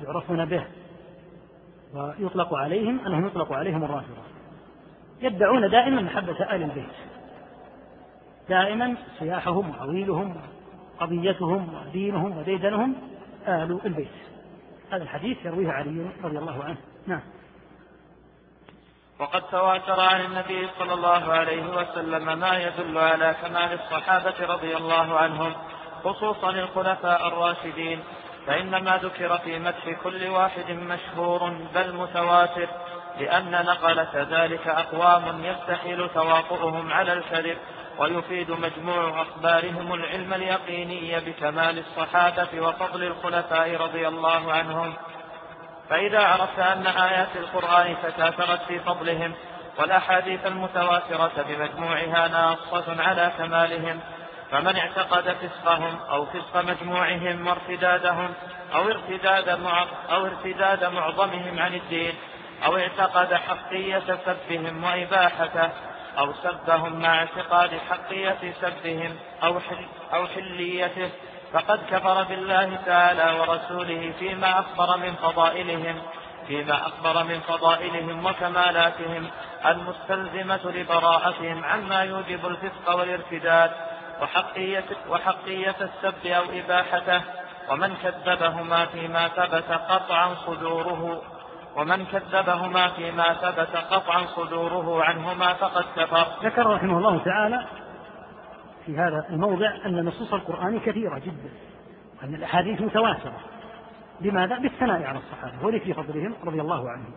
ويعرفون 0.00 0.44
به 0.44 0.66
ويطلق 1.94 2.54
عليهم 2.54 3.06
أنهم 3.06 3.26
يطلق 3.26 3.52
عليهم 3.52 3.84
الرافضة. 3.84 4.22
يدعون 5.20 5.70
دائما 5.70 6.02
محبة 6.02 6.54
آل 6.54 6.62
البيت. 6.62 6.92
دائما 8.48 8.96
سياحهم 9.18 9.70
وعويلهم 9.70 10.36
قضيتهم 11.00 11.74
ودينهم 11.74 12.38
وديدنهم 12.38 12.94
آل 13.48 13.80
البيت. 13.84 14.08
هذا 14.90 15.02
الحديث 15.02 15.38
يرويه 15.44 15.72
علي 15.72 16.06
رضي 16.24 16.38
الله 16.38 16.64
عنه. 16.64 16.76
نعم. 17.06 17.22
وقد 19.22 19.42
تواتر 19.42 20.00
عن 20.00 20.20
النبي 20.20 20.68
صلى 20.78 20.94
الله 20.94 21.32
عليه 21.32 21.62
وسلم 21.76 22.38
ما 22.38 22.58
يدل 22.58 22.98
على 22.98 23.34
كمال 23.42 23.72
الصحابة 23.72 24.46
رضي 24.54 24.76
الله 24.76 25.18
عنهم 25.18 25.52
خصوصا 26.04 26.50
الخلفاء 26.50 27.28
الراشدين 27.28 28.00
فإن 28.46 28.84
ما 28.84 28.96
ذكر 28.96 29.38
في 29.38 29.58
مدح 29.58 29.90
كل 30.04 30.28
واحد 30.28 30.70
مشهور 30.70 31.50
بل 31.74 31.92
متواتر 31.92 32.68
لأن 33.20 33.50
نقلة 33.50 34.26
ذلك 34.30 34.68
أقوام 34.68 35.44
يستحيل 35.44 36.08
تواطؤهم 36.08 36.92
على 36.92 37.12
الكذب 37.12 37.58
ويفيد 38.02 38.50
مجموع 38.50 39.22
أخبارهم 39.22 39.94
العلم 39.94 40.34
اليقيني 40.34 41.20
بكمال 41.20 41.78
الصحابة 41.78 42.60
وفضل 42.60 43.02
الخلفاء 43.02 43.76
رضي 43.76 44.08
الله 44.08 44.52
عنهم. 44.52 44.94
فإذا 45.90 46.20
عرفت 46.20 46.58
أن 46.58 46.86
آيات 46.86 47.36
القرآن 47.36 47.96
تكاثرت 48.02 48.62
في 48.68 48.78
فضلهم 48.78 49.32
والأحاديث 49.78 50.46
المتواترة 50.46 51.44
بمجموعها 51.48 52.28
ناصة 52.28 53.02
على 53.02 53.32
كمالهم 53.38 54.00
فمن 54.50 54.76
اعتقد 54.76 55.36
فسقهم 55.36 55.98
أو 56.10 56.26
فسق 56.26 56.56
مجموعهم 56.56 57.46
وارتدادهم 57.46 58.34
أو 58.74 58.88
ارتداد 58.88 59.48
أو 60.10 60.26
ارتداد 60.26 60.84
معظمهم 60.84 61.58
عن 61.58 61.74
الدين 61.74 62.14
أو 62.64 62.76
اعتقد 62.76 63.34
حقية 63.34 64.02
سبهم 64.26 64.84
وإباحته 64.84 65.70
أو 66.18 66.32
سبهم 66.32 67.02
مع 67.02 67.18
اعتقاد 67.18 67.70
حقية 67.90 68.54
سبهم 68.60 69.16
أو 69.42 69.60
حل 69.60 69.86
أو 70.14 70.26
حليته 70.26 71.10
فقد 71.52 71.80
كفر 71.90 72.22
بالله 72.22 72.78
تعالى 72.86 73.40
ورسوله 73.40 74.12
فيما 74.18 74.58
أخبر 74.58 74.96
من 74.96 75.14
فضائلهم 75.14 76.02
فيما 76.46 76.86
أخبر 76.86 77.24
من 77.24 77.40
فضائلهم 77.40 78.26
وكمالاتهم 78.26 79.30
المستلزمة 79.66 80.60
لبراءتهم 80.64 81.64
عما 81.64 82.02
يوجب 82.02 82.46
الفسق 82.46 82.94
والارتداد 82.94 83.70
وحقية, 84.22 84.84
وحقية 85.08 85.76
السب 85.80 86.26
أو 86.26 86.44
إباحته 86.52 87.22
ومن 87.70 87.96
كذبهما 88.02 88.86
فيما 88.86 89.28
ثبت 89.28 89.72
قطعا 89.88 90.34
صدوره 90.46 91.22
ومن 91.76 92.04
كذبهما 92.04 92.88
فيما 92.88 93.34
ثبت 93.34 93.76
قطعا 93.76 94.26
صدوره 94.26 95.04
عنهما 95.04 95.54
فقد 95.54 95.84
كفر. 95.96 96.26
ذكر 96.42 96.66
رحمه 96.66 96.98
الله 96.98 97.18
تعالى 97.18 97.66
في 98.86 98.96
هذا 98.96 99.26
الموضع 99.30 99.70
أن 99.86 100.04
نصوص 100.04 100.34
القرآن 100.34 100.80
كثيرة 100.80 101.18
جدا 101.18 101.50
أن 102.22 102.34
الأحاديث 102.34 102.80
متواترة. 102.80 103.40
لماذا؟ 104.20 104.58
بالثناء 104.58 105.02
على 105.02 105.18
الصحابة 105.18 105.66
ولفي 105.66 105.94
فضلهم 105.94 106.34
رضي 106.44 106.60
الله 106.60 106.90
عنهم. 106.90 107.14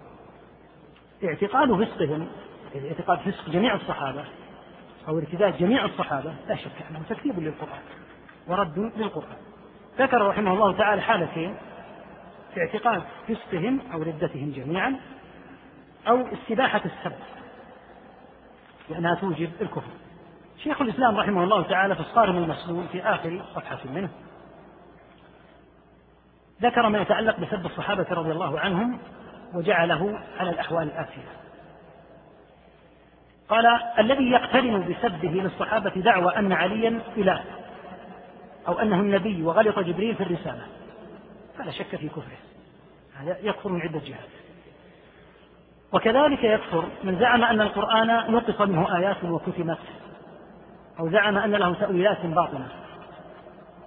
اعتقاد 1.23 1.83
فسقهم 1.83 2.27
اعتقاد 2.75 3.19
فسق 3.19 3.49
جميع 3.49 3.75
الصحابة 3.75 4.23
أو 5.07 5.17
ارتداد 5.17 5.57
جميع 5.57 5.85
الصحابة 5.85 6.33
لا 6.47 6.55
شك 6.55 6.85
أنه 6.89 7.01
تكذيب 7.09 7.39
للقرآن 7.39 7.81
ورد 8.47 8.91
للقرآن. 8.97 9.37
ذكر 9.99 10.27
رحمه 10.27 10.53
الله 10.53 10.77
تعالى 10.77 11.01
حالتين. 11.01 11.57
اعتقاد 12.57 13.03
فسقهم 13.27 13.79
أو 13.93 14.01
ردتهم 14.01 14.51
جميعا 14.51 14.95
أو 16.07 16.27
استباحة 16.33 16.81
السب 16.85 17.15
لأنها 18.89 19.15
توجب 19.15 19.51
الكفر. 19.61 19.91
شيخ 20.63 20.81
الإسلام 20.81 21.17
رحمه 21.17 21.43
الله 21.43 21.63
تعالى 21.63 21.95
في 21.95 22.01
الصارم 22.01 22.37
المسلول 22.37 22.87
في 22.87 23.01
آخر 23.01 23.41
صفحة 23.55 23.79
منه 23.85 24.09
ذكر 26.61 26.89
ما 26.89 27.01
يتعلق 27.01 27.39
بسب 27.39 27.65
الصحابة 27.65 28.05
رضي 28.11 28.31
الله 28.31 28.59
عنهم 28.59 28.99
وجعله 29.53 30.19
على 30.39 30.49
الأحوال 30.49 30.83
الآتية. 30.83 31.27
قال 33.49 33.65
الذي 33.99 34.31
يقترن 34.31 34.93
بسبه 34.93 35.29
للصحابة 35.29 35.89
دعوى 35.89 36.37
أن 36.37 36.51
عليا 36.51 37.01
إله 37.17 37.43
أو 38.67 38.79
أنه 38.79 38.99
النبي 38.99 39.43
وغلط 39.43 39.79
جبريل 39.79 40.15
في 40.15 40.23
الرسالة. 40.23 40.67
فلا 41.57 41.71
شك 41.71 41.95
في 41.95 42.09
كفره. 42.09 42.37
هذا 43.15 43.37
يكفر 43.41 43.69
من 43.69 43.81
عدة 43.81 43.99
جهات. 43.99 44.29
وكذلك 45.93 46.43
يكفر 46.43 46.85
من 47.03 47.19
زعم 47.19 47.43
أن 47.43 47.61
القرآن 47.61 48.07
نقص 48.07 48.61
منه 48.61 48.97
آيات 48.97 49.23
وكتمت 49.23 49.77
أو 50.99 51.09
زعم 51.09 51.37
أن 51.37 51.51
له 51.51 51.73
تأويلات 51.73 52.25
باطنة. 52.25 52.67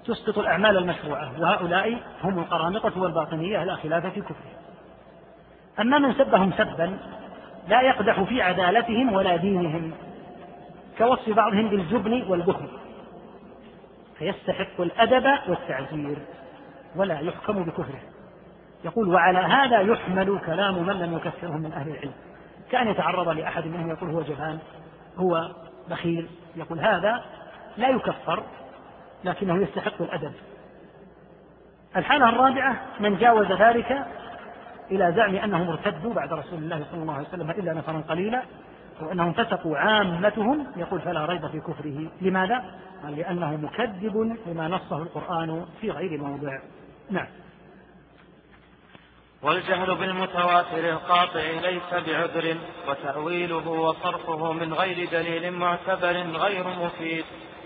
تسقط 0.04 0.38
الأعمال 0.38 0.76
المشروعة 0.76 1.40
وهؤلاء 1.40 1.98
هم 2.24 2.38
القرامطة 2.38 3.00
والباطنية 3.00 3.64
لا 3.64 3.74
خلاف 3.74 4.06
في 4.06 4.20
كفره. 4.20 4.58
أما 5.80 5.98
من 5.98 6.14
سبهم 6.14 6.52
سبا 6.52 6.98
لا 7.68 7.80
يقدح 7.80 8.22
في 8.22 8.42
عدالتهم 8.42 9.12
ولا 9.12 9.36
دينهم 9.36 9.92
كوصف 10.98 11.30
بعضهم 11.30 11.68
بالجبن 11.68 12.22
والبخل. 12.28 12.68
فيستحق 14.18 14.80
الأدب 14.80 15.38
والتعزير. 15.48 16.18
ولا 16.98 17.20
يحكم 17.20 17.64
بكفره. 17.64 18.00
يقول 18.84 19.08
وعلى 19.08 19.38
هذا 19.38 19.80
يحمل 19.80 20.40
كلام 20.46 20.86
من 20.86 20.94
لم 20.94 21.16
يكفرهم 21.16 21.60
من 21.60 21.72
أهل 21.72 21.90
العلم. 21.90 22.12
كأن 22.70 22.88
يتعرض 22.88 23.28
لأحد 23.28 23.66
منهم 23.66 23.90
يقول 23.90 24.10
هو 24.10 24.22
جبان 24.22 24.58
هو 25.16 25.50
بخيل. 25.90 26.28
يقول 26.56 26.80
هذا 26.80 27.24
لا 27.76 27.88
يكفر 27.88 28.42
لكنه 29.24 29.62
يستحق 29.62 30.02
الأدب. 30.02 30.32
الحالة 31.96 32.28
الرابعة 32.28 32.76
من 33.00 33.16
جاوز 33.16 33.52
ذلك 33.52 34.06
إلى 34.90 35.12
زعم 35.12 35.34
أنهم 35.34 35.68
ارتدوا 35.68 36.14
بعد 36.14 36.32
رسول 36.32 36.58
الله 36.58 36.84
صلى 36.90 37.02
الله 37.02 37.14
عليه 37.14 37.28
وسلم 37.28 37.50
إلا 37.50 37.72
نفرا 37.72 38.02
قليلا 38.08 38.42
وأنهم 39.00 39.32
فسقوا 39.32 39.78
عامتهم. 39.78 40.66
يقول 40.76 41.00
فلا 41.00 41.26
ريب 41.26 41.46
في 41.46 41.60
كفره. 41.60 42.10
لماذا؟ 42.20 42.64
قال 43.02 43.16
لأنه 43.16 43.56
مكذب 43.56 44.36
لما 44.46 44.68
نصه 44.68 45.02
القرآن 45.02 45.66
في 45.80 45.90
غير 45.90 46.22
موضع. 46.22 46.58
نعم. 47.10 47.28
والجهل 49.42 49.94
بالمتواتر 49.94 50.90
القاطع 50.90 51.40
ليس 51.40 52.06
بعذر 52.06 52.56
وتأويله 52.88 53.68
وصرفه 53.68 54.52
من 54.52 54.74
غير 54.74 55.08
دليل 55.10 55.52
معتبر 55.52 56.16
غير 56.16 56.68
مفيد. 56.68 57.24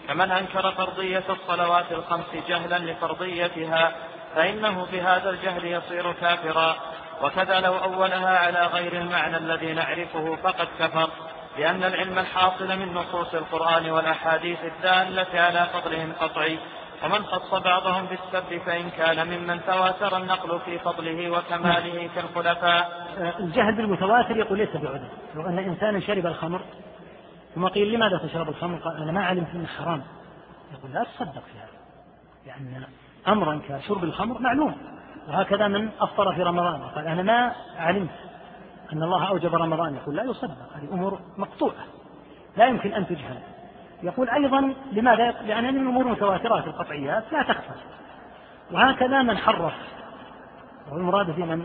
كمن 0.09 0.31
أنكر 0.31 0.73
فرضية 0.73 1.25
الصلوات 1.31 1.93
الخمس 1.93 2.35
جهلا 2.49 2.79
لفرضيتها 2.79 3.93
فإنه 4.35 4.87
بهذا 4.93 5.31
الجهل 5.31 5.65
يصير 5.65 6.13
كافرا. 6.13 6.77
وكذا 7.23 7.61
لو 7.61 7.79
أولها 7.79 8.39
على 8.39 8.67
غير 8.67 8.93
المعنى 8.93 9.37
الذي 9.37 9.73
نعرفه 9.73 10.37
فقد 10.37 10.69
كفر 10.79 11.11
لأن 11.59 11.85
العلم 11.85 12.19
الحاصل 12.19 12.69
من 12.79 12.95
نصوص 12.95 13.35
القرآن 13.35 13.91
والأحاديث 13.91 14.59
الدالة 14.65 15.41
على 15.41 15.67
فضلهم 15.73 16.13
قطعي 16.21 16.59
ومن 17.05 17.25
خص 17.25 17.55
بعضهم 17.55 18.07
بالسب 18.07 18.63
فإن 18.67 18.91
كان 18.91 19.27
ممن 19.27 19.65
تواتر 19.67 20.17
النقل 20.17 20.61
في 20.61 20.79
فضله 20.79 21.31
وكماله 21.31 22.11
كالخلفاء 22.15 23.07
الجهل 23.41 23.77
بالمتواتر 23.77 24.37
يقول 24.37 24.59
ليس 24.59 24.77
بعذر. 24.77 25.09
لو 25.35 25.47
أن 25.47 25.59
إنسانا 25.59 26.01
شرب 26.01 26.27
الخمر 26.27 26.61
ثم 27.55 27.69
قيل 27.69 27.93
لماذا 27.93 28.19
تشرب 28.19 28.49
الخمر؟ 28.49 28.79
قال 28.79 29.03
أنا 29.03 29.13
ما 29.13 29.25
علمت 29.25 29.49
أنه 29.55 29.67
حرام. 29.67 30.03
يقول 30.73 30.93
لا 30.93 31.05
تصدق 31.05 31.43
في 31.43 31.59
هذا. 31.59 31.73
لأن 32.47 32.85
أمرا 33.29 33.61
كشرب 33.69 34.05
الخمر 34.05 34.39
معلوم. 34.39 34.77
وهكذا 35.29 35.69
من 35.69 35.91
أفطر 36.01 36.35
في 36.35 36.43
رمضان. 36.43 36.83
قال 36.83 37.07
أنا 37.07 37.23
ما 37.23 37.55
علمت 37.79 38.11
أن 38.93 39.03
الله 39.03 39.29
أوجب 39.29 39.55
رمضان. 39.55 39.95
يقول 39.95 40.17
لا 40.17 40.23
يصدق. 40.23 40.57
هذه 40.75 40.93
أمور 40.93 41.21
مقطوعة. 41.37 41.85
لا 42.57 42.67
يمكن 42.67 42.93
أن 42.93 43.07
تجهل. 43.07 43.39
يقول 44.03 44.31
أيضا 44.31 44.75
لماذا؟ 44.93 45.31
لأن 45.31 45.69
الأمور 45.69 46.07
متواترة 46.07 46.61
في 46.61 46.67
القطعيات 46.67 47.25
لا 47.33 47.43
تخفى. 47.43 47.75
وهكذا 48.73 49.23
من 49.23 49.39
حرف. 49.39 49.75
والمراد 50.93 51.33
في 51.33 51.43
من 51.43 51.65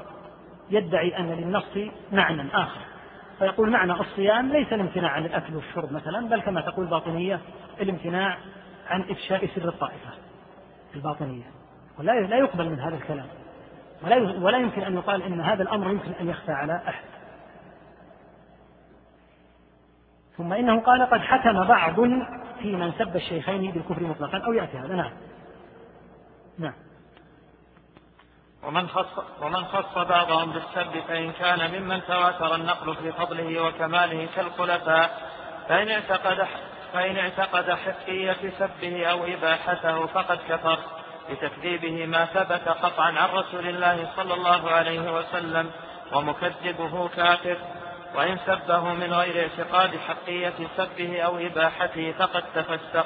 يدعي 0.70 1.20
أن 1.20 1.32
للنص 1.32 1.92
معنى 2.12 2.50
آخر. 2.54 2.82
فيقول 3.40 3.70
معنى 3.70 3.94
الصيام 3.94 4.52
ليس 4.52 4.74
الامتناع 4.74 5.12
عن 5.12 5.26
الأكل 5.26 5.56
والشرب 5.56 5.94
مثلا 5.94 6.30
بل 6.30 6.42
كما 6.42 6.62
تقول 6.62 6.86
الباطنية 6.86 7.40
الامتناع 7.82 8.38
عن 8.90 9.02
إفشاء 9.02 9.48
سر 9.56 9.70
الطائفة 9.70 10.10
الباطنية. 10.96 11.46
ولا 12.00 12.12
لا 12.12 12.38
يقبل 12.38 12.70
من 12.70 12.80
هذا 12.80 12.96
الكلام. 12.96 13.28
ولا 14.04 14.16
ولا 14.46 14.58
يمكن 14.58 14.82
أن 14.82 14.94
يقال 14.94 15.24
إن 15.24 15.42
هذا 15.42 15.64
الأمر 15.64 15.92
يمكن 15.92 16.12
أن 16.22 16.30
يخفى 16.30 16.52
على 16.52 16.82
أحد. 16.88 17.17
ثم 20.38 20.54
إنه 20.54 20.82
قال 20.82 21.10
قد 21.10 21.20
حكم 21.20 21.64
بعض 21.64 21.96
في 22.62 22.76
من 22.76 22.92
سب 22.92 23.16
الشيخين 23.16 23.72
بالكفر 23.72 24.04
مطلقا 24.04 24.38
أو 24.38 24.54
يأتي 24.54 24.78
هذا. 24.78 24.96
نعم. 24.96 25.12
نعم. 26.60 26.74
ومن 28.64 28.90
خص 28.90 29.24
ومن 29.42 29.66
خص 29.66 29.98
بعضهم 29.98 30.52
بالسب 30.52 31.00
فإن 31.08 31.32
كان 31.32 31.82
ممن 31.82 32.02
تواتر 32.08 32.56
النقل 32.56 32.96
في 32.96 33.12
فضله 33.12 33.62
وكماله 33.62 34.28
كالخلفاء 34.36 35.32
فإن 35.70 35.90
اعتقد 35.90 36.48
فإن 36.94 37.18
اعتقد 37.18 37.72
حقية 37.72 38.52
سبه 38.60 39.06
أو 39.06 39.26
إباحته 39.26 40.06
فقد 40.06 40.40
كفر 40.50 40.80
بتكذيبه 41.32 42.06
ما 42.06 42.26
ثبت 42.26 42.70
قطعا 42.70 43.12
عن 43.12 43.30
رسول 43.30 43.68
الله 43.68 44.10
صلى 44.16 44.34
الله 44.34 44.72
عليه 44.72 45.14
وسلم 45.18 45.72
ومكذبه 46.14 47.08
كافر. 47.08 47.58
وإن 48.16 48.38
سبه 48.46 48.94
من 48.94 49.14
غير 49.14 49.50
اعتقاد 49.50 49.98
حقية 49.98 50.54
سبه 50.78 51.22
أو 51.22 51.38
إباحته 51.38 52.12
فقد 52.12 52.44
تفسق 52.56 53.06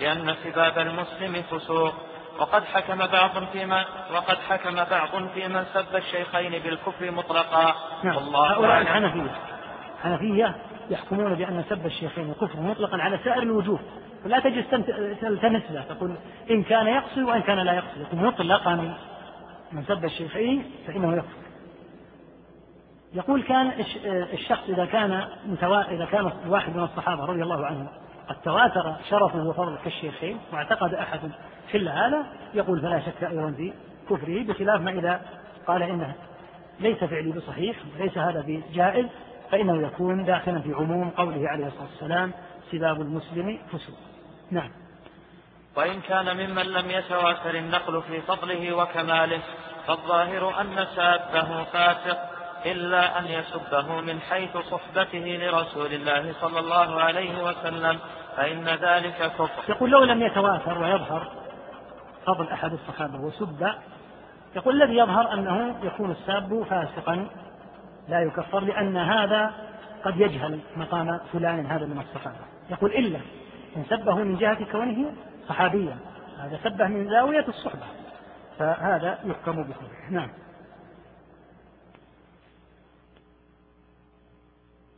لأن 0.00 0.34
سباب 0.44 0.78
المسلم 0.78 1.42
فسوق. 1.42 1.94
وقد 2.38 2.64
حكم 2.64 3.06
بعض 3.06 3.44
فيما 3.52 3.84
وقد 4.12 4.36
حكم 4.48 4.74
بعض 4.74 5.28
في 5.34 5.48
من 5.48 5.64
سب 5.74 5.96
الشيخين 5.96 6.62
بالكفر 6.62 7.10
مطلقا. 7.10 7.74
نعم. 8.02 8.16
والله 8.16 8.52
هؤلاء 8.52 8.80
الحنفية. 8.80 9.30
الحنفية 9.98 10.56
يحكمون 10.90 11.34
بأن 11.34 11.64
سب 11.70 11.86
الشيخين 11.86 12.34
كفر 12.34 12.60
مطلقا 12.60 12.98
على 13.02 13.18
سائر 13.24 13.42
الوجوه. 13.42 13.80
فلا 14.24 14.40
تجد 14.40 14.64
تلتمس 15.20 15.62
له 15.70 15.84
تقول 15.88 16.16
إن 16.50 16.62
كان 16.62 16.86
يقصد 16.86 17.18
وإن 17.18 17.42
كان 17.42 17.58
لا 17.58 17.72
يقصد. 17.72 18.00
يقول 18.00 18.26
مطلقا 18.26 18.96
من 19.72 19.84
سب 19.84 20.04
الشيخين 20.04 20.70
فإنه 20.86 21.16
يكفر 21.16 21.37
يقول 23.14 23.42
كان 23.42 23.72
الشخص 24.32 24.68
إذا 24.68 24.84
كان 24.84 25.28
متوا... 25.46 25.82
إذا 25.82 26.04
كان 26.04 26.32
واحد 26.46 26.76
من 26.76 26.82
الصحابة 26.82 27.24
رضي 27.24 27.42
الله 27.42 27.66
عنهم 27.66 27.88
قد 28.28 28.36
تواتر 28.36 28.96
شرفه 29.10 29.38
وفضله 29.38 29.78
كالشيخين 29.84 30.38
واعتقد 30.52 30.94
أحد 30.94 31.20
كل 31.72 31.88
هذا 31.88 32.26
يقول 32.54 32.80
فلا 32.80 33.00
شك 33.00 33.24
أيضا 33.24 33.50
في 33.50 33.72
كفره 34.10 34.42
بخلاف 34.42 34.80
ما 34.80 34.90
إذا 34.90 35.20
قال 35.66 35.82
إنه 35.82 36.14
ليس 36.80 37.04
فعلي 37.04 37.32
بصحيح 37.32 37.76
وليس 37.96 38.18
هذا 38.18 38.44
بجائز 38.46 39.06
فإنه 39.50 39.86
يكون 39.86 40.24
داخلا 40.24 40.60
في 40.60 40.72
عموم 40.72 41.10
قوله 41.10 41.48
عليه 41.48 41.66
الصلاة 41.66 41.86
والسلام 41.90 42.32
سباب 42.70 43.00
المسلم 43.00 43.58
فسوق. 43.72 43.96
نعم. 44.50 44.70
وإن 45.76 46.00
كان 46.00 46.36
ممن 46.36 46.66
لم 46.66 46.90
يتواتر 46.90 47.54
النقل 47.54 48.02
في 48.02 48.20
فضله 48.20 48.72
وكماله 48.72 49.40
فالظاهر 49.86 50.60
أن 50.60 50.86
سابه 50.96 51.64
فاسق. 51.64 52.37
إلا 52.66 53.18
أن 53.18 53.24
يسبه 53.24 54.00
من 54.00 54.20
حيث 54.20 54.56
صحبته 54.56 55.38
لرسول 55.42 55.92
الله 55.92 56.34
صلى 56.40 56.58
الله 56.58 57.02
عليه 57.02 57.42
وسلم 57.42 57.98
فإن 58.36 58.64
ذلك 58.64 59.32
كفر. 59.38 59.50
يقول 59.68 59.90
لو 59.90 60.04
لم 60.04 60.22
يتواتر 60.22 60.78
ويظهر 60.78 61.32
فضل 62.26 62.48
أحد 62.48 62.72
الصحابة 62.72 63.20
وسب 63.20 63.68
يقول 64.56 64.82
الذي 64.82 64.96
يظهر 64.96 65.32
أنه 65.32 65.76
يكون 65.82 66.10
الساب 66.10 66.62
فاسقا 66.70 67.28
لا 68.08 68.20
يكفر 68.20 68.60
لأن 68.60 68.96
هذا 68.96 69.54
قد 70.04 70.20
يجهل 70.20 70.60
مقام 70.76 71.20
فلان 71.32 71.66
هذا 71.66 71.86
من 71.86 71.98
الصحابة. 71.98 72.36
يقول 72.70 72.90
إلا 72.90 73.18
إن 73.76 73.84
سبه 73.90 74.14
من 74.14 74.36
جهة 74.36 74.72
كونه 74.72 75.12
صحابيا 75.48 75.96
هذا 76.38 76.58
سبه 76.64 76.86
من 76.86 77.10
زاوية 77.10 77.44
الصحبة 77.48 77.86
فهذا 78.58 79.18
يحكم 79.24 79.62
بكفره 79.62 80.10
نعم. 80.10 80.28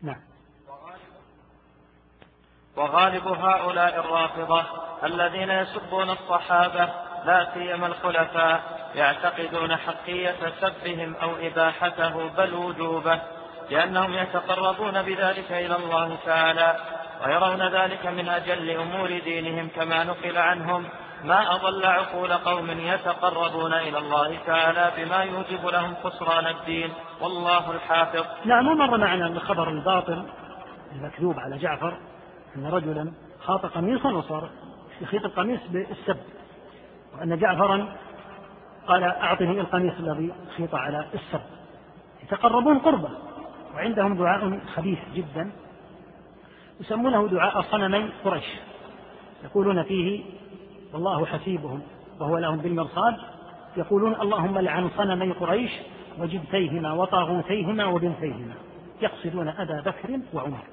نعم. 0.03 0.21
وغالب 2.77 3.27
هؤلاء 3.27 4.01
الرافضة 4.01 4.65
الذين 5.05 5.51
يسبون 5.51 6.11
الصحابة 6.11 6.89
لا 7.25 7.51
سيما 7.55 7.87
الخلفاء 7.87 8.81
يعتقدون 8.95 9.77
حقية 9.77 10.37
سبهم 10.61 11.15
أو 11.15 11.37
إباحته 11.37 12.29
بل 12.29 12.55
وجوبه 12.55 13.21
لأنهم 13.71 14.15
يتقربون 14.15 15.03
بذلك 15.03 15.53
إلى 15.53 15.77
الله 15.77 16.17
تعالى 16.27 16.77
ويرون 17.25 17.69
ذلك 17.69 18.07
من 18.07 18.29
أجل 18.29 18.71
أمور 18.71 19.19
دينهم 19.19 19.69
كما 19.69 20.05
نقل 20.05 20.39
عنهم 20.39 20.89
ما 21.25 21.55
أضل 21.55 21.87
عقول 21.87 22.33
قوم 22.33 22.71
يتقربون 22.71 23.73
إلى 23.73 23.99
الله 23.99 24.39
تعالى 24.47 24.93
بما 24.97 25.17
يوجب 25.17 25.67
لهم 25.67 25.95
خسران 25.95 26.47
الدين. 26.47 26.91
والله 27.21 27.71
الحافظ. 27.71 28.25
نعم 28.45 28.79
مر 28.79 28.97
معنا 28.99 29.27
الخبر 29.27 29.69
الباطل 29.69 30.27
المكذوب 30.93 31.39
على 31.39 31.59
جعفر 31.59 31.97
أن 32.57 32.67
رجلا 32.67 33.13
خاط 33.41 33.67
قميصا 33.67 34.13
وصار 34.13 34.51
يخيط 35.01 35.25
القميص 35.25 35.61
بالسب 35.71 36.21
وأن 37.15 37.39
جعفرا 37.39 37.97
قال 38.87 39.05
أعطني 39.05 39.61
القميص 39.61 39.95
الذي 39.99 40.33
خيط 40.57 40.75
على 40.75 41.07
السب. 41.15 41.41
يتقربون 42.23 42.79
قربة 42.79 43.11
وعندهم 43.75 44.17
دعاء 44.17 44.61
خبيث 44.77 44.99
جدا 45.15 45.51
يسمونه 46.81 47.29
دعاء 47.29 47.63
صنمي 47.63 48.11
قريش 48.25 48.45
يقولون 49.45 49.83
فيه 49.83 50.25
والله 50.93 51.27
حسيبهم 51.27 51.83
وهو 52.21 52.39
لهم 52.39 52.57
بالمرصاد. 52.57 53.17
يقولون 53.77 54.15
اللهم 54.21 54.59
لعن 54.59 54.91
صنمي 54.97 55.33
قريش 55.33 55.71
وجبتيهما 56.19 56.93
وطاغوتيهما 56.93 57.85
وبنتيهما. 57.85 58.55
يقصدون 59.03 59.49
أبا 59.49 59.81
بكر 59.81 60.21
وعمر 60.35 60.65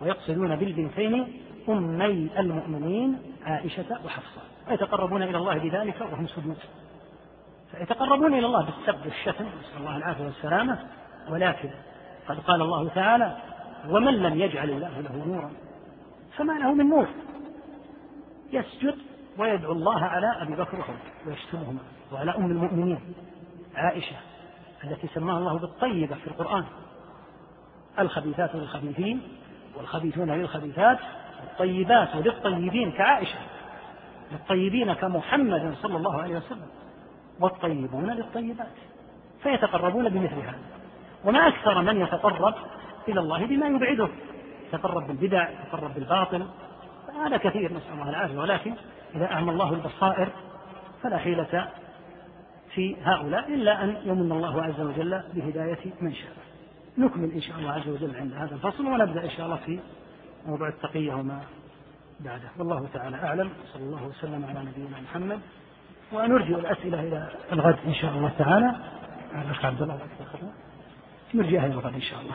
ويقصدون 0.00 0.56
بالبنتين 0.56 1.42
أمي 1.68 2.30
المؤمنين 2.38 3.18
عائشة 3.44 3.98
وحفصة. 4.04 4.40
ويتقربون 4.68 5.22
إلى 5.22 5.38
الله 5.38 5.58
بذلك 5.58 6.00
وهم 6.00 6.26
سجود. 6.26 6.56
فيتقربون 7.72 8.34
إلى 8.34 8.46
الله 8.46 8.64
بالسب 8.64 9.06
والشتم 9.06 9.44
نسأل 9.44 9.80
الله 9.80 9.96
العافية 9.96 10.24
والسلامة. 10.24 10.78
ولكن 11.30 11.70
قد 12.28 12.38
قال 12.38 12.62
الله 12.62 12.88
تعالى 12.88 13.36
ومن 13.88 14.14
لم 14.14 14.40
يجعل 14.40 14.70
الله 14.70 15.00
له 15.00 15.24
نورا 15.26 15.50
فما 16.36 16.52
له 16.52 16.74
من 16.74 16.88
نور. 16.88 17.08
يسجد 18.52 18.94
ويدعو 19.38 19.72
الله 19.72 20.04
على 20.04 20.42
أبي 20.42 20.54
بكر 20.54 20.80
وعمر 20.80 20.98
ويشتمهما 21.26 21.78
وعلى 22.12 22.36
أم 22.36 22.44
المؤمنين 22.44 23.00
عائشة 23.74 24.16
التي 24.84 25.08
سماها 25.14 25.38
الله 25.38 25.58
بالطيبة 25.58 26.14
في 26.14 26.26
القرآن. 26.26 26.64
الخبيثات 27.98 28.54
للخبيثين 28.54 29.22
والخبيثون 29.76 30.30
للخبيثات 30.30 30.98
الطيبات 31.42 32.16
للطيبين 32.16 32.92
كعائشة 32.92 33.38
للطيبين 34.32 34.92
كمحمد 34.92 35.74
صلى 35.82 35.96
الله 35.96 36.22
عليه 36.22 36.36
وسلم 36.36 36.68
والطيبون 37.40 38.10
للطيبات 38.10 38.72
فيتقربون 39.42 40.08
بمثل 40.08 40.34
هذا. 40.34 40.58
وما 41.24 41.48
أكثر 41.48 41.82
من 41.82 42.00
يتقرب 42.00 42.54
إلى 43.08 43.20
الله 43.20 43.46
بما 43.46 43.66
يبعده. 43.66 44.08
يتقرب 44.68 45.06
بالبدع 45.06 45.48
يتقرب 45.50 45.94
بالباطل 45.94 46.46
هذا 47.24 47.36
كثير 47.36 47.72
نسأل 47.72 47.92
الله 47.92 48.08
العافية. 48.08 48.38
ولكن 48.38 48.74
إذا 49.14 49.32
أعمى 49.32 49.52
الله 49.52 49.72
البصائر 49.72 50.28
فلا 51.02 51.18
حيلة 51.18 51.68
في 52.74 52.96
هؤلاء 53.02 53.54
إلا 53.54 53.84
أن 53.84 53.96
يمن 54.04 54.32
الله 54.32 54.62
عز 54.62 54.80
وجل 54.80 55.22
بهداية 55.34 55.92
من 56.00 56.14
شاء. 56.14 56.32
نكمل 56.98 57.30
إن 57.32 57.40
شاء 57.40 57.58
الله 57.58 57.72
عز 57.72 57.88
وجل 57.88 58.16
عند 58.16 58.32
هذا 58.32 58.54
الفصل 58.54 58.86
ونبدأ 58.86 59.24
إن 59.24 59.30
شاء 59.30 59.46
الله 59.46 59.56
في 59.56 59.80
موضوع 60.46 60.68
التقية 60.68 61.14
وما 61.14 61.40
بعده. 62.20 62.48
والله 62.58 62.88
تعالى 62.94 63.16
أعلم. 63.16 63.50
صلى 63.72 63.82
الله 63.82 64.06
وسلم 64.06 64.44
على 64.44 64.60
نبينا 64.60 65.00
محمد. 65.00 65.40
ونرجع 66.12 66.58
الأسئلة 66.58 67.00
إلى 67.00 67.28
الغد 67.52 67.76
إن 67.86 67.94
شاء 67.94 68.10
الله 68.10 68.32
تعالى. 68.38 68.74
عبد 69.64 69.82
الله 69.82 69.98
نرجعها 71.34 71.66
إلى 71.66 71.74
الغد 71.74 71.94
إن 71.94 72.00
شاء 72.00 72.20
الله. 72.20 72.34